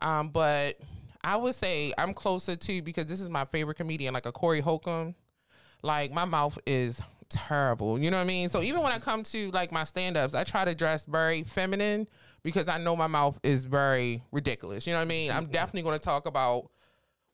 um, 0.00 0.28
but 0.30 0.78
I 1.22 1.36
would 1.36 1.54
say 1.54 1.92
I'm 1.98 2.14
closer 2.14 2.56
to 2.56 2.82
because 2.82 3.06
this 3.06 3.20
is 3.20 3.28
my 3.28 3.44
favorite 3.44 3.76
comedian, 3.76 4.14
like 4.14 4.26
a 4.26 4.32
Corey 4.32 4.60
Holcomb. 4.60 5.14
Like 5.82 6.12
my 6.12 6.24
mouth 6.24 6.58
is 6.66 7.00
terrible, 7.30 7.98
you 7.98 8.10
know 8.10 8.18
what 8.18 8.24
I 8.24 8.26
mean. 8.26 8.48
So 8.48 8.62
even 8.62 8.82
when 8.82 8.92
I 8.92 8.98
come 8.98 9.22
to 9.24 9.50
like 9.52 9.72
my 9.72 9.84
stand-ups, 9.84 10.34
I 10.34 10.44
try 10.44 10.64
to 10.64 10.74
dress 10.74 11.04
very 11.04 11.44
feminine 11.44 12.06
because 12.42 12.68
I 12.68 12.78
know 12.78 12.96
my 12.96 13.06
mouth 13.06 13.38
is 13.42 13.64
very 13.64 14.22
ridiculous. 14.32 14.86
You 14.86 14.92
know 14.92 14.98
what 14.98 15.04
I 15.04 15.08
mean. 15.08 15.30
I'm 15.30 15.44
mm-hmm. 15.44 15.52
definitely 15.52 15.82
going 15.82 15.98
to 15.98 16.04
talk 16.04 16.26
about 16.26 16.70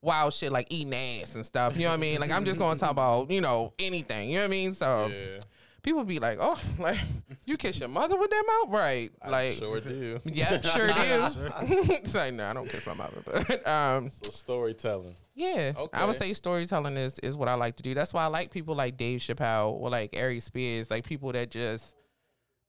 wild 0.02 0.32
shit 0.32 0.52
like 0.52 0.68
eating 0.70 0.94
ass 0.94 1.34
and 1.34 1.44
stuff. 1.44 1.76
You 1.76 1.84
know 1.84 1.88
what 1.90 1.94
I 1.94 2.00
mean? 2.00 2.20
Like 2.20 2.30
I'm 2.30 2.44
just 2.44 2.58
going 2.58 2.76
to 2.76 2.80
talk 2.80 2.92
about 2.92 3.30
you 3.30 3.40
know 3.40 3.72
anything. 3.78 4.30
You 4.30 4.36
know 4.36 4.42
what 4.42 4.48
I 4.48 4.50
mean? 4.50 4.72
So 4.72 5.10
Yeah, 5.10 5.38
people 5.86 6.04
be 6.04 6.18
like, 6.18 6.36
oh, 6.40 6.60
like 6.78 6.98
you 7.46 7.56
kiss 7.56 7.78
your 7.80 7.88
mother 7.88 8.18
with 8.18 8.28
that 8.28 8.44
mouth, 8.46 8.74
right? 8.74 9.10
I 9.22 9.30
like 9.30 9.54
sure 9.54 9.80
do. 9.80 10.18
yeah, 10.24 10.60
sure 10.60 10.88
do. 10.88 10.92
it's 10.92 12.14
like, 12.14 12.34
no, 12.34 12.50
I 12.50 12.52
don't 12.52 12.68
kiss 12.68 12.84
my 12.84 12.94
mother. 12.94 13.22
But 13.24 13.66
um, 13.66 14.10
So 14.10 14.30
storytelling. 14.32 15.14
yeah, 15.34 15.72
I 15.94 16.04
would 16.04 16.16
say 16.16 16.32
storytelling 16.34 16.96
is 16.96 17.18
is 17.20 17.36
what 17.36 17.48
I 17.48 17.54
like 17.54 17.76
to 17.76 17.82
do. 17.82 17.94
That's 17.94 18.12
why 18.12 18.24
I 18.24 18.26
like 18.26 18.50
people 18.50 18.74
like 18.74 18.96
Dave 18.98 19.20
Chappelle 19.20 19.72
or 19.72 19.88
like 19.88 20.14
Ari 20.14 20.40
Spears, 20.40 20.90
like 20.90 21.04
people 21.04 21.32
that 21.32 21.50
just 21.50 21.94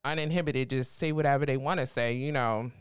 uninhibited, 0.05 0.69
just 0.69 0.97
say 0.97 1.11
whatever 1.11 1.45
they 1.45 1.57
want 1.57 1.79
to 1.79 1.87
say. 1.87 2.13
You 2.13 2.31
know, 2.31 2.71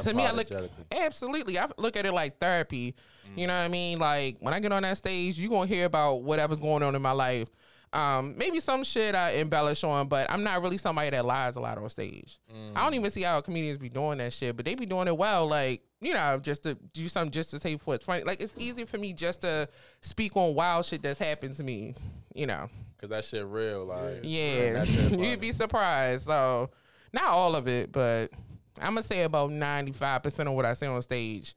to 0.00 0.14
me, 0.14 0.24
I 0.24 0.30
look 0.30 0.48
absolutely. 0.92 1.58
I 1.58 1.68
look 1.76 1.96
at 1.96 2.06
it 2.06 2.12
like 2.12 2.38
therapy. 2.38 2.94
You 3.34 3.48
know 3.48 3.54
what 3.54 3.64
I 3.64 3.68
mean? 3.68 3.98
Like 3.98 4.36
when 4.38 4.54
I 4.54 4.60
get 4.60 4.70
on 4.70 4.84
that 4.84 4.96
stage, 4.96 5.38
you 5.38 5.48
are 5.48 5.50
gonna 5.50 5.66
hear 5.66 5.86
about 5.86 6.22
whatever's 6.22 6.60
going 6.60 6.84
on 6.84 6.94
in 6.94 7.02
my 7.02 7.10
life. 7.10 7.48
Um, 7.96 8.36
maybe 8.36 8.60
some 8.60 8.84
shit 8.84 9.14
I 9.14 9.36
embellish 9.36 9.82
on, 9.82 10.08
but 10.08 10.30
I'm 10.30 10.42
not 10.42 10.60
really 10.62 10.76
somebody 10.76 11.08
that 11.10 11.24
lies 11.24 11.56
a 11.56 11.60
lot 11.60 11.78
on 11.78 11.88
stage. 11.88 12.38
I 12.74 12.82
don't 12.82 12.92
even 12.94 13.10
see 13.10 13.22
how 13.22 13.40
comedians 13.40 13.78
be 13.78 13.88
doing 13.88 14.18
that 14.18 14.32
shit, 14.34 14.54
but 14.54 14.64
they 14.66 14.74
be 14.74 14.84
doing 14.84 15.08
it 15.08 15.16
well. 15.16 15.46
Like 15.46 15.82
you 16.00 16.12
know, 16.12 16.38
just 16.38 16.64
to 16.64 16.74
do 16.92 17.08
something 17.08 17.30
just 17.30 17.50
to 17.52 17.58
say 17.58 17.76
for 17.78 17.94
it's 17.94 18.04
funny. 18.04 18.22
Like 18.24 18.40
it's 18.42 18.52
easy 18.58 18.84
for 18.84 18.98
me 18.98 19.14
just 19.14 19.40
to 19.40 19.68
speak 20.02 20.36
on 20.36 20.54
wild 20.54 20.84
shit 20.84 21.02
that's 21.02 21.18
happened 21.18 21.54
to 21.54 21.64
me. 21.64 21.94
You 22.34 22.46
know. 22.46 22.68
Cause 23.00 23.10
that 23.10 23.24
shit 23.24 23.46
real, 23.46 23.86
like 23.86 24.20
Yeah, 24.22 24.84
you'd 25.10 25.40
be 25.40 25.52
surprised. 25.52 26.26
So, 26.26 26.70
not 27.12 27.24
all 27.28 27.54
of 27.56 27.66
it, 27.66 27.92
but 27.92 28.30
I'm 28.78 28.90
gonna 28.92 29.02
say 29.02 29.22
about 29.22 29.50
95 29.50 30.22
percent 30.22 30.48
of 30.50 30.54
what 30.54 30.66
I 30.66 30.74
say 30.74 30.86
on 30.86 31.00
stage. 31.00 31.54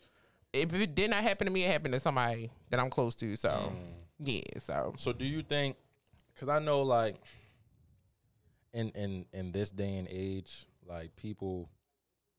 If 0.53 0.73
it 0.73 0.95
did 0.95 1.09
not 1.09 1.21
happen 1.23 1.47
to 1.47 1.51
me, 1.51 1.63
it 1.65 1.71
happened 1.71 1.93
to 1.95 1.99
somebody 1.99 2.49
that 2.69 2.79
I'm 2.79 2.89
close 2.89 3.15
to. 3.17 3.35
So, 3.35 3.49
Mm. 3.49 3.75
yeah. 4.19 4.41
So, 4.59 4.93
So 4.97 5.11
do 5.11 5.25
you 5.25 5.41
think? 5.41 5.75
Because 6.39 6.55
I 6.55 6.63
know, 6.63 6.83
like, 6.83 7.15
in 8.73 8.89
in 8.91 9.25
in 9.33 9.51
this 9.51 9.71
day 9.71 9.97
and 9.97 10.07
age, 10.09 10.65
like 10.87 11.13
people, 11.17 11.69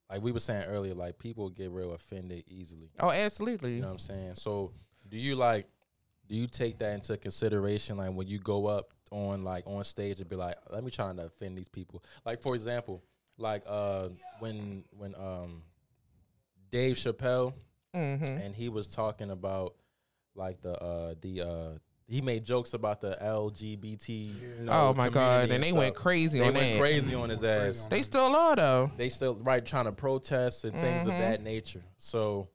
like 0.09 0.23
we 0.23 0.33
were 0.33 0.40
saying 0.40 0.64
earlier, 0.69 0.95
like 0.95 1.19
people 1.19 1.50
get 1.50 1.71
real 1.71 1.92
offended 1.92 2.45
easily. 2.49 2.90
oh, 3.00 3.11
absolutely. 3.11 3.75
You 3.75 3.83
know 3.83 3.88
what 3.88 3.95
I'm 3.95 3.99
saying? 3.99 4.37
So 4.37 4.73
do 5.07 5.19
you 5.19 5.37
like? 5.37 5.66
Do 6.28 6.35
you 6.35 6.47
take 6.47 6.78
that 6.78 6.95
into 6.95 7.16
consideration, 7.19 7.99
like 7.99 8.12
when 8.12 8.26
you 8.26 8.38
go 8.38 8.66
up 8.66 8.95
on 9.11 9.45
like 9.45 9.64
on 9.66 9.85
stage 9.85 10.21
and 10.21 10.28
be 10.30 10.37
like, 10.37 10.54
let 10.71 10.83
me 10.83 10.90
try 10.90 11.12
to 11.12 11.26
offend 11.26 11.59
these 11.59 11.69
people? 11.69 12.02
Like 12.25 12.40
for 12.40 12.54
example, 12.54 13.02
like 13.37 13.64
uh 13.69 14.09
when 14.38 14.85
when 14.97 15.14
um 15.16 15.62
Dave 16.71 16.97
Chappelle 16.97 17.52
hmm 17.92 18.25
and 18.25 18.54
he 18.54 18.71
was 18.71 18.87
talking 18.88 19.30
about 19.30 19.75
like 20.37 20.62
the 20.62 20.80
uh 20.83 21.14
the 21.21 21.42
uh 21.42 21.78
he 22.11 22.21
made 22.21 22.45
jokes 22.45 22.75
about 22.75 23.00
the 23.00 23.17
LGBT. 23.21 24.09
you 24.09 24.64
know, 24.64 24.73
Oh 24.73 24.95
my 24.95 25.09
god! 25.09 25.43
community 25.49 25.55
And 25.55 25.64
they 25.64 25.73
went 25.73 25.95
stuff. 25.95 26.02
crazy 26.02 26.40
They 26.40 26.49
on 26.49 26.55
went 26.55 26.73
that. 26.75 26.81
crazy 26.81 27.14
on 27.14 27.29
his 27.31 27.45
ass. 27.45 27.87
They 27.88 28.02
still 28.02 28.35
are 28.35 28.57
though. 28.57 28.90
They 28.97 29.09
still 29.09 29.37
right 29.37 29.64
trying 29.64 29.85
to 29.85 29.93
protest 29.93 30.64
and 30.64 30.73
things 30.75 31.07
of 31.07 31.12
Mhm. 31.12 31.19
that 31.21 31.43
nature. 31.43 31.83
So 31.97 32.49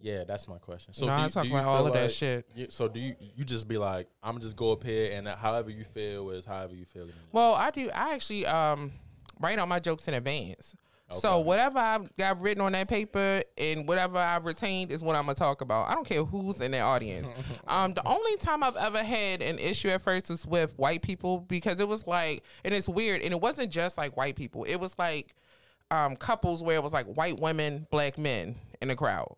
yeah, 0.00 0.24
that's 0.24 0.48
my 0.48 0.58
question. 0.58 0.92
So 0.94 1.06
no, 1.06 1.16
do, 1.16 1.22
I 1.22 1.24
you- 1.26 1.30
talk 1.30 1.42
do 1.44 1.48
you 1.50 1.56
about 1.56 1.68
all 1.68 1.76
feel 1.78 1.86
of 1.86 1.92
that 1.94 2.12
shit. 2.12 2.44
you- 2.56 2.66
so 2.70 2.88
do 2.88 2.98
you 2.98 3.14
you 3.36 3.44
just 3.44 3.68
be 3.68 3.78
like 3.78 4.08
I'm 4.22 4.40
just 4.40 4.56
go 4.56 4.72
up 4.72 4.82
here 4.82 5.16
and 5.16 5.28
however 5.28 5.70
you 5.70 5.84
feel 5.84 6.30
is 6.30 6.44
however 6.44 6.74
you 6.74 6.84
feel. 6.84 7.06
Well, 7.30 7.54
I 7.54 7.70
do. 7.70 7.88
I 7.90 8.14
actually 8.14 8.44
um 8.46 8.90
write 9.38 9.58
all 9.60 9.66
my 9.66 9.78
jokes 9.78 10.08
in 10.08 10.14
advance. 10.14 10.74
So 11.14 11.38
whatever 11.38 11.78
I've 11.78 12.14
got 12.16 12.40
written 12.40 12.62
on 12.62 12.72
that 12.72 12.88
paper 12.88 13.42
and 13.58 13.86
whatever 13.86 14.18
I've 14.18 14.44
retained 14.44 14.92
is 14.92 15.02
what 15.02 15.16
I'm 15.16 15.24
gonna 15.24 15.34
talk 15.34 15.60
about. 15.60 15.88
I 15.88 15.94
don't 15.94 16.06
care 16.06 16.24
who's 16.24 16.60
in 16.60 16.72
the 16.72 16.80
audience. 16.80 17.32
um, 17.68 17.94
the 17.94 18.06
only 18.06 18.36
time 18.36 18.62
I've 18.62 18.76
ever 18.76 19.02
had 19.02 19.42
an 19.42 19.58
issue 19.58 19.88
at 19.88 20.02
first 20.02 20.30
was 20.30 20.46
with 20.46 20.76
white 20.78 21.02
people 21.02 21.40
because 21.40 21.80
it 21.80 21.88
was 21.88 22.06
like, 22.06 22.42
and 22.64 22.74
it's 22.74 22.88
weird, 22.88 23.22
and 23.22 23.32
it 23.32 23.40
wasn't 23.40 23.70
just 23.70 23.98
like 23.98 24.16
white 24.16 24.36
people. 24.36 24.64
It 24.64 24.76
was 24.76 24.98
like 24.98 25.34
um, 25.90 26.16
couples 26.16 26.62
where 26.62 26.76
it 26.76 26.82
was 26.82 26.92
like 26.92 27.06
white 27.16 27.38
women, 27.38 27.86
black 27.90 28.18
men 28.18 28.56
in 28.80 28.88
the 28.88 28.96
crowd. 28.96 29.34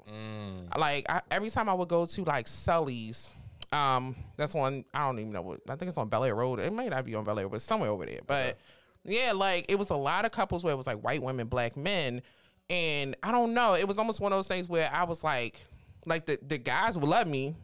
Like 0.77 1.07
I, 1.09 1.21
every 1.31 1.51
time 1.51 1.69
I 1.69 1.75
would 1.75 1.89
go 1.89 2.07
to 2.07 2.25
like 2.25 2.47
Sully's, 2.47 3.35
um, 3.73 4.15
that's 4.37 4.55
one 4.55 4.85
I 4.95 5.01
don't 5.01 5.19
even 5.19 5.33
know 5.33 5.43
what 5.43 5.61
I 5.69 5.75
think 5.77 5.89
it's 5.89 5.99
on 5.99 6.09
Belair 6.09 6.35
Road. 6.35 6.61
It 6.61 6.73
may 6.73 6.89
not 6.89 7.05
be 7.05 7.15
on 7.15 7.25
Belair, 7.25 7.49
but 7.49 7.61
somewhere 7.61 7.91
over 7.91 8.07
there. 8.07 8.21
But 8.27 8.59
yeah, 9.05 9.33
like 9.33 9.67
it 9.69 9.77
was 9.77 9.91
a 9.91 9.97
lot 9.97 10.25
of 10.25 10.33
couples 10.33 10.65
where 10.65 10.73
it 10.73 10.77
was 10.77 10.87
like 10.87 10.99
white 11.01 11.23
women, 11.23 11.47
black 11.47 11.77
men, 11.77 12.23
and 12.71 13.17
I 13.23 13.31
don't 13.33 13.55
know. 13.55 13.75
It 13.75 13.87
was 13.87 13.99
almost 13.99 14.21
one 14.21 14.33
of 14.33 14.39
those 14.39 14.49
things 14.49 14.69
where 14.69 14.91
I 14.93 15.05
was 15.05 15.23
like, 15.23 15.61
like 16.07 16.27
the 16.27 16.39
the 16.47 16.59
guys 16.59 16.99
would 16.99 17.09
love 17.09 17.27
me. 17.29 17.55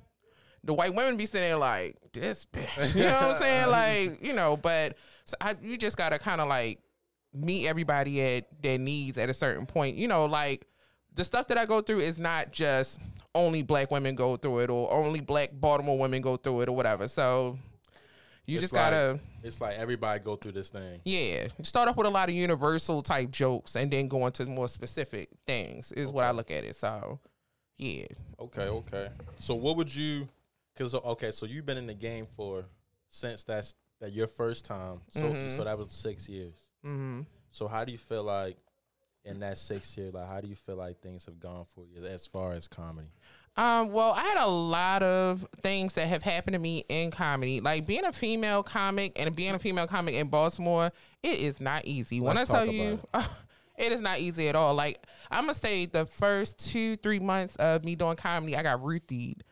The 0.64 0.74
white 0.74 0.94
women 0.94 1.16
be 1.16 1.24
sitting 1.24 1.40
there 1.48 1.56
like 1.56 1.96
this 2.12 2.44
bitch, 2.52 2.94
you 2.94 3.04
know 3.04 3.14
what 3.14 3.22
I'm 3.22 3.34
saying? 3.36 3.66
Like, 3.70 4.22
you 4.22 4.34
know, 4.34 4.58
but 4.58 4.96
so 5.24 5.34
I, 5.40 5.56
you 5.62 5.78
just 5.78 5.96
gotta 5.96 6.18
kind 6.18 6.40
of 6.40 6.48
like 6.48 6.80
meet 7.32 7.66
everybody 7.66 8.20
at 8.22 8.44
their 8.62 8.76
needs 8.76 9.16
at 9.16 9.30
a 9.30 9.34
certain 9.34 9.64
point. 9.64 9.96
You 9.96 10.06
know, 10.08 10.26
like 10.26 10.66
the 11.14 11.24
stuff 11.24 11.46
that 11.46 11.56
I 11.56 11.64
go 11.64 11.80
through 11.80 12.00
is 12.00 12.18
not 12.18 12.52
just 12.52 13.00
only 13.34 13.62
black 13.62 13.90
women 13.90 14.14
go 14.16 14.36
through 14.36 14.58
it 14.58 14.68
or 14.70 14.92
only 14.92 15.20
black 15.20 15.50
Baltimore 15.54 15.98
women 15.98 16.20
go 16.20 16.36
through 16.36 16.60
it 16.62 16.68
or 16.68 16.72
whatever. 16.76 17.08
So 17.08 17.56
you 18.44 18.56
It's 18.56 18.64
just 18.64 18.72
like- 18.74 18.90
gotta 18.90 19.18
It's 19.42 19.60
like 19.60 19.78
everybody 19.78 20.20
go 20.20 20.36
through 20.36 20.52
this 20.52 20.70
thing. 20.70 21.00
yeah, 21.04 21.48
start 21.62 21.88
off 21.88 21.96
with 21.96 22.06
a 22.06 22.10
lot 22.10 22.28
of 22.28 22.34
universal 22.34 23.02
type 23.02 23.30
jokes 23.30 23.76
and 23.76 23.90
then 23.90 24.08
go 24.08 24.26
into 24.26 24.44
more 24.46 24.68
specific 24.68 25.28
things 25.46 25.92
is 25.92 26.10
what 26.12 26.24
I 26.24 26.30
look 26.32 26.50
at 26.50 26.64
it. 26.64 26.76
So 26.76 27.18
yeah. 27.78 28.06
Okay, 28.38 28.68
okay. 28.68 29.08
So 29.38 29.54
what 29.54 29.76
would 29.76 29.94
you? 29.94 30.28
Because 30.74 30.94
okay, 30.94 31.30
so 31.30 31.46
you've 31.46 31.66
been 31.66 31.78
in 31.78 31.86
the 31.86 31.94
game 31.94 32.26
for 32.36 32.64
since 33.10 33.44
that's 33.44 33.74
that 34.00 34.12
your 34.12 34.26
first 34.28 34.64
time. 34.64 35.00
So 35.10 35.22
Mhm. 35.22 35.50
so 35.50 35.64
that 35.64 35.76
was 35.78 35.90
six 35.90 36.28
years. 36.28 36.54
hmm 36.82 37.22
So 37.50 37.66
how 37.66 37.84
do 37.84 37.92
you 37.92 37.98
feel 37.98 38.22
like 38.24 38.56
in 39.24 39.40
that 39.40 39.58
six 39.58 39.96
year? 39.98 40.10
Like 40.10 40.28
how 40.28 40.40
do 40.40 40.48
you 40.48 40.54
feel 40.56 40.76
like 40.76 41.00
things 41.00 41.24
have 41.26 41.38
gone 41.40 41.64
for 41.64 41.84
you 41.86 42.04
as 42.06 42.26
far 42.26 42.52
as 42.52 42.68
comedy? 42.68 43.08
Um, 43.60 43.92
well, 43.92 44.12
I 44.12 44.22
had 44.22 44.42
a 44.42 44.48
lot 44.48 45.02
of 45.02 45.46
things 45.60 45.92
that 45.92 46.08
have 46.08 46.22
happened 46.22 46.54
to 46.54 46.58
me 46.58 46.86
in 46.88 47.10
comedy. 47.10 47.60
Like 47.60 47.84
being 47.84 48.06
a 48.06 48.12
female 48.12 48.62
comic 48.62 49.12
and 49.20 49.36
being 49.36 49.54
a 49.54 49.58
female 49.58 49.86
comic 49.86 50.14
in 50.14 50.28
Baltimore, 50.28 50.90
it 51.22 51.38
is 51.38 51.60
not 51.60 51.84
easy. 51.84 52.20
when 52.20 52.38
I 52.38 52.40
Let's 52.40 52.50
tell 52.50 52.64
you, 52.64 52.98
about 53.12 53.28
it 53.76 53.92
is 53.92 54.00
not 54.00 54.18
easy 54.18 54.48
at 54.48 54.56
all. 54.56 54.74
Like 54.74 55.06
I'm 55.30 55.42
gonna 55.42 55.52
say 55.52 55.84
the 55.84 56.06
first 56.06 56.70
two, 56.70 56.96
three 56.96 57.18
months 57.18 57.54
of 57.56 57.84
me 57.84 57.96
doing 57.96 58.16
comedy, 58.16 58.56
I 58.56 58.62
got 58.62 58.80
ruthied 58.80 59.42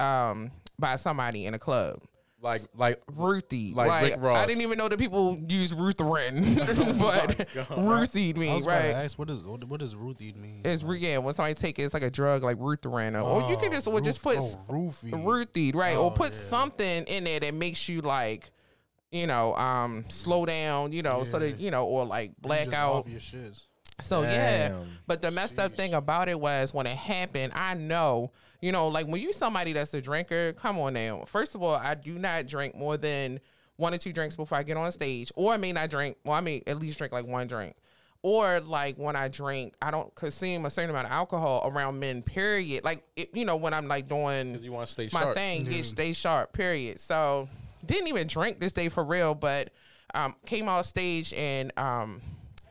um 0.00 0.52
by 0.78 0.96
somebody 0.96 1.44
in 1.44 1.52
a 1.52 1.58
club. 1.58 2.00
Like 2.42 2.62
like 2.74 3.00
Ruthie. 3.16 3.74
Like 3.74 3.88
Like, 3.88 4.02
Rick 4.04 4.14
Ross. 4.20 4.38
Oh 4.38 4.40
I 4.40 4.46
didn't 4.46 4.62
even 4.62 4.78
know 4.78 4.88
that 4.88 4.98
people 4.98 5.38
use 5.46 5.74
Rutherin, 5.74 6.56
but 6.98 7.36
Ruthied 7.76 8.36
I 8.36 8.40
me, 8.40 8.52
right? 8.62 8.82
to 8.92 8.94
ask, 8.94 9.18
what 9.18 9.28
does 9.28 9.42
what, 9.42 9.62
what 9.64 9.80
does 9.80 9.94
Ruth 9.94 10.22
eat 10.22 10.36
mean? 10.36 10.62
It's 10.64 10.82
re- 10.82 10.98
yeah, 10.98 11.18
when 11.18 11.34
somebody 11.34 11.54
take 11.54 11.78
it, 11.78 11.82
it's 11.82 11.92
like 11.94 12.02
a 12.02 12.10
drug 12.10 12.42
like 12.42 12.56
Rutherin, 12.56 13.14
or, 13.14 13.42
or 13.42 13.50
you 13.50 13.56
can 13.58 13.70
just 13.70 13.86
or 13.86 14.00
just 14.00 14.22
put 14.22 14.38
oh, 14.38 14.58
roofie. 14.68 15.24
Ruthie, 15.24 15.72
right? 15.72 15.96
or 15.96 16.06
Oh, 16.06 16.10
put 16.10 16.32
yeah. 16.32 16.38
something 16.38 17.04
in 17.04 17.24
there 17.24 17.40
that 17.40 17.52
makes 17.54 17.88
you 17.88 18.00
like, 18.00 18.50
you 19.10 19.26
know, 19.26 19.54
um, 19.56 20.04
slow 20.08 20.46
down, 20.46 20.92
you 20.92 21.02
know, 21.02 21.24
so 21.24 21.38
that 21.38 21.60
you 21.60 21.70
know, 21.70 21.84
or 21.84 22.06
like 22.06 22.30
You 22.30 22.36
black 22.40 22.72
out. 22.72 22.92
off 22.92 23.08
your 23.08 23.20
shits. 23.20 23.66
So 24.00 24.22
yeah, 24.22 24.74
but 25.06 25.20
the 25.20 25.30
messed 25.30 25.58
up 25.58 25.76
thing 25.76 25.92
about 25.92 26.30
it 26.30 26.40
was 26.40 26.72
when 26.72 26.86
it 26.86 26.96
happened, 26.96 27.52
I 27.54 27.74
know, 27.74 28.32
you 28.60 28.72
know, 28.72 28.88
like 28.88 29.06
when 29.06 29.20
you 29.20 29.32
somebody 29.32 29.72
that's 29.72 29.94
a 29.94 30.00
drinker, 30.00 30.52
come 30.52 30.78
on 30.78 30.94
now. 30.94 31.24
First 31.26 31.54
of 31.54 31.62
all, 31.62 31.74
I 31.74 31.94
do 31.94 32.18
not 32.18 32.46
drink 32.46 32.74
more 32.74 32.96
than 32.96 33.40
one 33.76 33.94
or 33.94 33.98
two 33.98 34.12
drinks 34.12 34.36
before 34.36 34.58
I 34.58 34.62
get 34.62 34.76
on 34.76 34.90
stage, 34.92 35.32
or 35.34 35.52
I 35.52 35.56
may 35.56 35.72
not 35.72 35.90
drink. 35.90 36.18
Well, 36.24 36.34
I 36.34 36.40
may 36.40 36.62
at 36.66 36.78
least 36.78 36.98
drink 36.98 37.12
like 37.12 37.26
one 37.26 37.46
drink. 37.46 37.76
Or 38.22 38.60
like 38.60 38.96
when 38.96 39.16
I 39.16 39.28
drink, 39.28 39.74
I 39.80 39.90
don't 39.90 40.14
consume 40.14 40.66
a 40.66 40.70
certain 40.70 40.90
amount 40.90 41.06
of 41.06 41.12
alcohol 41.12 41.62
around 41.64 41.98
men. 41.98 42.22
Period. 42.22 42.84
Like 42.84 43.02
it, 43.16 43.30
you 43.34 43.46
know 43.46 43.56
when 43.56 43.72
I'm 43.72 43.88
like 43.88 44.08
doing 44.08 44.62
you 44.62 44.72
want 44.72 44.86
to 44.86 44.92
stay 44.92 45.08
my 45.10 45.20
sharp. 45.20 45.34
thing 45.34 45.64
get 45.64 45.84
stay 45.86 46.12
sharp 46.12 46.52
period 46.52 47.00
so 47.00 47.48
didn't 47.84 48.08
even 48.08 48.26
drink 48.26 48.60
this 48.60 48.72
day 48.72 48.88
for 48.88 49.02
real 49.02 49.34
but 49.34 49.70
um 50.14 50.34
came 50.46 50.68
off 50.68 50.86
stage 50.86 51.32
and 51.32 51.72
um 51.78 52.20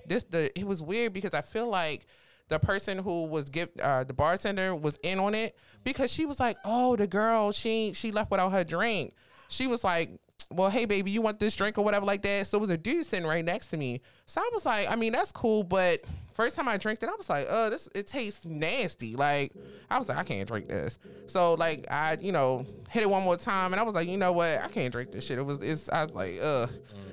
this 0.05 0.23
the 0.25 0.57
it 0.57 0.65
was 0.65 0.83
weird 0.83 1.13
because 1.13 1.33
i 1.33 1.41
feel 1.41 1.67
like 1.67 2.05
the 2.49 2.59
person 2.59 2.97
who 2.97 3.25
was 3.25 3.49
give 3.49 3.69
uh 3.81 4.03
the 4.03 4.13
bartender 4.13 4.75
was 4.75 4.97
in 5.03 5.19
on 5.19 5.33
it 5.33 5.55
because 5.83 6.11
she 6.11 6.25
was 6.25 6.39
like 6.39 6.57
oh 6.65 6.95
the 6.95 7.07
girl 7.07 7.51
she 7.51 7.93
she 7.93 8.11
left 8.11 8.31
without 8.31 8.49
her 8.51 8.63
drink. 8.63 9.13
She 9.47 9.67
was 9.67 9.83
like 9.83 10.11
well 10.51 10.69
hey 10.69 10.85
baby 10.85 11.11
you 11.11 11.21
want 11.21 11.39
this 11.39 11.55
drink 11.55 11.77
or 11.77 11.83
whatever 11.83 12.05
like 12.05 12.21
that? 12.23 12.47
So 12.47 12.57
it 12.57 12.61
was 12.61 12.69
a 12.69 12.77
dude 12.77 13.05
sitting 13.05 13.27
right 13.27 13.43
next 13.45 13.67
to 13.67 13.77
me. 13.77 14.01
So 14.25 14.41
i 14.41 14.49
was 14.53 14.65
like 14.65 14.89
i 14.89 14.95
mean 14.95 15.13
that's 15.13 15.31
cool 15.31 15.63
but 15.63 16.01
first 16.33 16.55
time 16.55 16.67
i 16.69 16.77
drank 16.77 17.03
it 17.03 17.09
i 17.09 17.15
was 17.15 17.29
like 17.29 17.47
uh 17.49 17.69
this 17.69 17.89
it 17.93 18.07
tastes 18.07 18.45
nasty. 18.45 19.15
Like 19.15 19.51
i 19.89 19.97
was 19.97 20.09
like 20.09 20.17
i 20.17 20.23
can't 20.23 20.47
drink 20.47 20.67
this. 20.67 20.97
So 21.27 21.53
like 21.55 21.85
i 21.91 22.17
you 22.19 22.31
know 22.31 22.65
hit 22.89 23.03
it 23.03 23.09
one 23.09 23.23
more 23.23 23.37
time 23.37 23.73
and 23.73 23.79
i 23.79 23.83
was 23.83 23.95
like 23.95 24.07
you 24.07 24.17
know 24.17 24.31
what? 24.31 24.59
I 24.59 24.67
can't 24.69 24.91
drink 24.91 25.11
this 25.11 25.25
shit. 25.25 25.37
It 25.37 25.45
was 25.45 25.61
it's 25.61 25.89
i 25.89 26.01
was 26.03 26.15
like 26.15 26.39
uh 26.41 26.67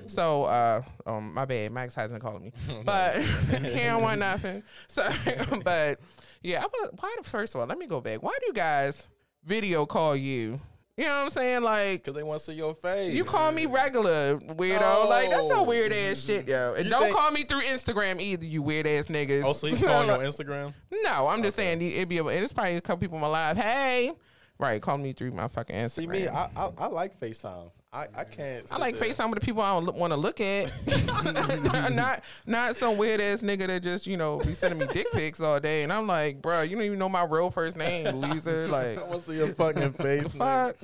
so 0.07 0.45
uh 0.45 0.83
um 1.07 1.35
my 1.35 1.45
bad 1.45 1.73
max 1.73 1.95
hasn't 1.95 2.23
called 2.23 2.43
me. 2.43 2.53
But 2.85 3.17
he 3.63 3.81
don't 3.81 4.03
want 4.03 4.21
nothing. 4.21 4.63
So 4.89 5.09
but 5.65 5.99
yeah 6.43 6.59
i 6.59 6.67
want 6.67 6.91
to. 6.91 6.97
why 7.01 7.15
the 7.23 7.29
first 7.29 7.55
of 7.55 7.61
all 7.61 7.67
let 7.67 7.79
me 7.79 7.87
go 7.87 8.01
back 8.01 8.23
why 8.23 8.33
do 8.41 8.47
you 8.47 8.53
guys 8.53 9.09
video 9.45 9.87
call 9.87 10.15
you 10.17 10.61
you 10.97 11.05
know 11.05 11.11
what 11.11 11.25
i'm 11.25 11.31
saying 11.31 11.63
like 11.63 12.03
Because 12.05 12.15
they 12.17 12.23
want 12.23 12.39
to 12.41 12.47
see 12.47 12.53
your 12.55 12.75
face. 12.75 13.13
you 13.13 13.23
call 13.25 13.53
me 13.53 13.67
regular 13.67 14.39
weirdo. 14.39 15.09
Like 15.09 15.29
that's 15.29 15.47
some 15.49 15.67
weird 15.67 15.93
ass 15.93 16.25
shit, 16.25 16.49
yo. 16.49 16.73
And 16.75 16.87
You 16.87 16.91
don't 16.91 17.03
think- 17.03 17.17
call 17.17 17.31
me 17.31 17.45
through 17.45 17.61
Instagram 17.63 18.19
either, 18.19 18.47
you 18.47 18.63
weird 18.63 18.87
ass 18.87 19.09
niggas. 19.09 19.43
Oh, 19.45 19.53
so 19.53 19.67
he's 19.67 19.85
calling 19.85 20.07
you 20.09 20.15
on 20.15 20.21
Instagram? 20.21 20.73
No, 20.91 21.29
I'm 21.29 21.43
just 21.43 21.55
saying 21.57 21.83
it'd 21.83 22.09
be. 22.09 22.17
A, 22.17 22.25
it's 22.29 22.53
probably 22.53 22.77
a 22.77 22.81
couple 22.81 23.01
people 23.03 23.17
in 23.17 23.21
my 23.21 23.27
life. 23.29 23.59
Hey, 23.59 24.13
right? 24.59 24.81
Call 24.81 24.97
me 24.97 25.13
through 25.13 25.33
my 25.33 25.49
fucking 25.49 25.77
Instagram. 25.77 25.91
See 25.91 26.07
me, 26.07 26.29
I, 26.29 26.49
I 26.57 26.71
I 26.79 26.87
like 26.87 27.21
FaceTime. 27.21 27.71
I, 27.93 28.07
I 28.15 28.25
can't. 28.25 28.71
I 28.71 28.77
like 28.77 28.99
there. 28.99 29.09
FaceTime 29.09 29.31
with 29.31 29.41
the 29.41 29.45
people 29.47 29.63
I 29.63 29.79
don't 29.81 29.97
want 29.97 30.13
to 30.13 30.19
look 30.19 30.41
at. 30.41 30.71
not 31.95 32.23
not 32.45 32.77
some 32.77 32.99
weird 32.99 33.21
ass 33.21 33.43
nigga 33.43 33.67
that 33.69 33.83
just 33.83 34.07
you 34.07 34.17
know 34.17 34.39
be 34.39 34.55
sending 34.55 34.79
me 34.79 34.87
dick 34.93 35.07
pics 35.13 35.41
all 35.41 35.61
day, 35.61 35.83
and 35.83 35.93
I'm 35.93 36.07
like, 36.07 36.43
bro, 36.43 36.63
you 36.63 36.77
don't 36.77 36.85
even 36.85 36.99
know 36.99 37.09
my 37.09 37.25
real 37.25 37.51
first 37.51 37.77
name, 37.77 38.07
loser. 38.17 38.67
Like, 38.77 38.99
I 38.99 39.03
want 39.03 39.25
to 39.25 39.31
see 39.31 39.37
your 39.39 39.55
fucking 39.55 39.93
face. 39.93 40.35
fuck. 40.35 40.77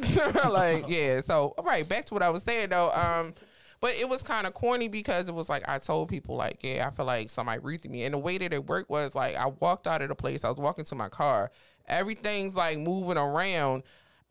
like, 0.49 0.89
yeah. 0.89 1.21
So, 1.21 1.55
all 1.59 1.65
right, 1.65 1.87
back 1.87 2.07
to 2.07 2.15
what 2.15 2.23
I 2.23 2.31
was 2.31 2.43
saying 2.45 2.71
though. 2.71 2.91
Um, 2.91 3.35
but 3.81 3.97
it 3.97 4.09
was 4.09 4.23
kind 4.23 4.47
of 4.47 4.55
corny 4.55 4.87
because 4.87 5.29
it 5.29 5.35
was 5.35 5.49
like 5.49 5.69
I 5.69 5.79
told 5.79 6.09
people 6.09 6.37
like, 6.37 6.61
yeah, 6.63 6.87
I 6.87 6.95
feel 6.95 7.05
like 7.05 7.29
somebody 7.29 7.59
reached 7.59 7.89
me, 7.89 8.05
and 8.05 8.15
the 8.15 8.19
way 8.19 8.39
that 8.39 8.53
it 8.55 8.67
worked 8.67 8.89
was 8.89 9.15
like 9.15 9.35
I 9.37 9.47
walked 9.47 9.87
out 9.87 10.01
of 10.01 10.09
the 10.09 10.15
place, 10.15 10.45
I 10.45 10.49
was 10.49 10.59
walking 10.59 10.85
to 10.87 10.95
my 10.95 11.09
car, 11.09 11.51
everything's 11.89 12.55
like 12.55 12.79
moving 12.79 13.19
around. 13.19 13.83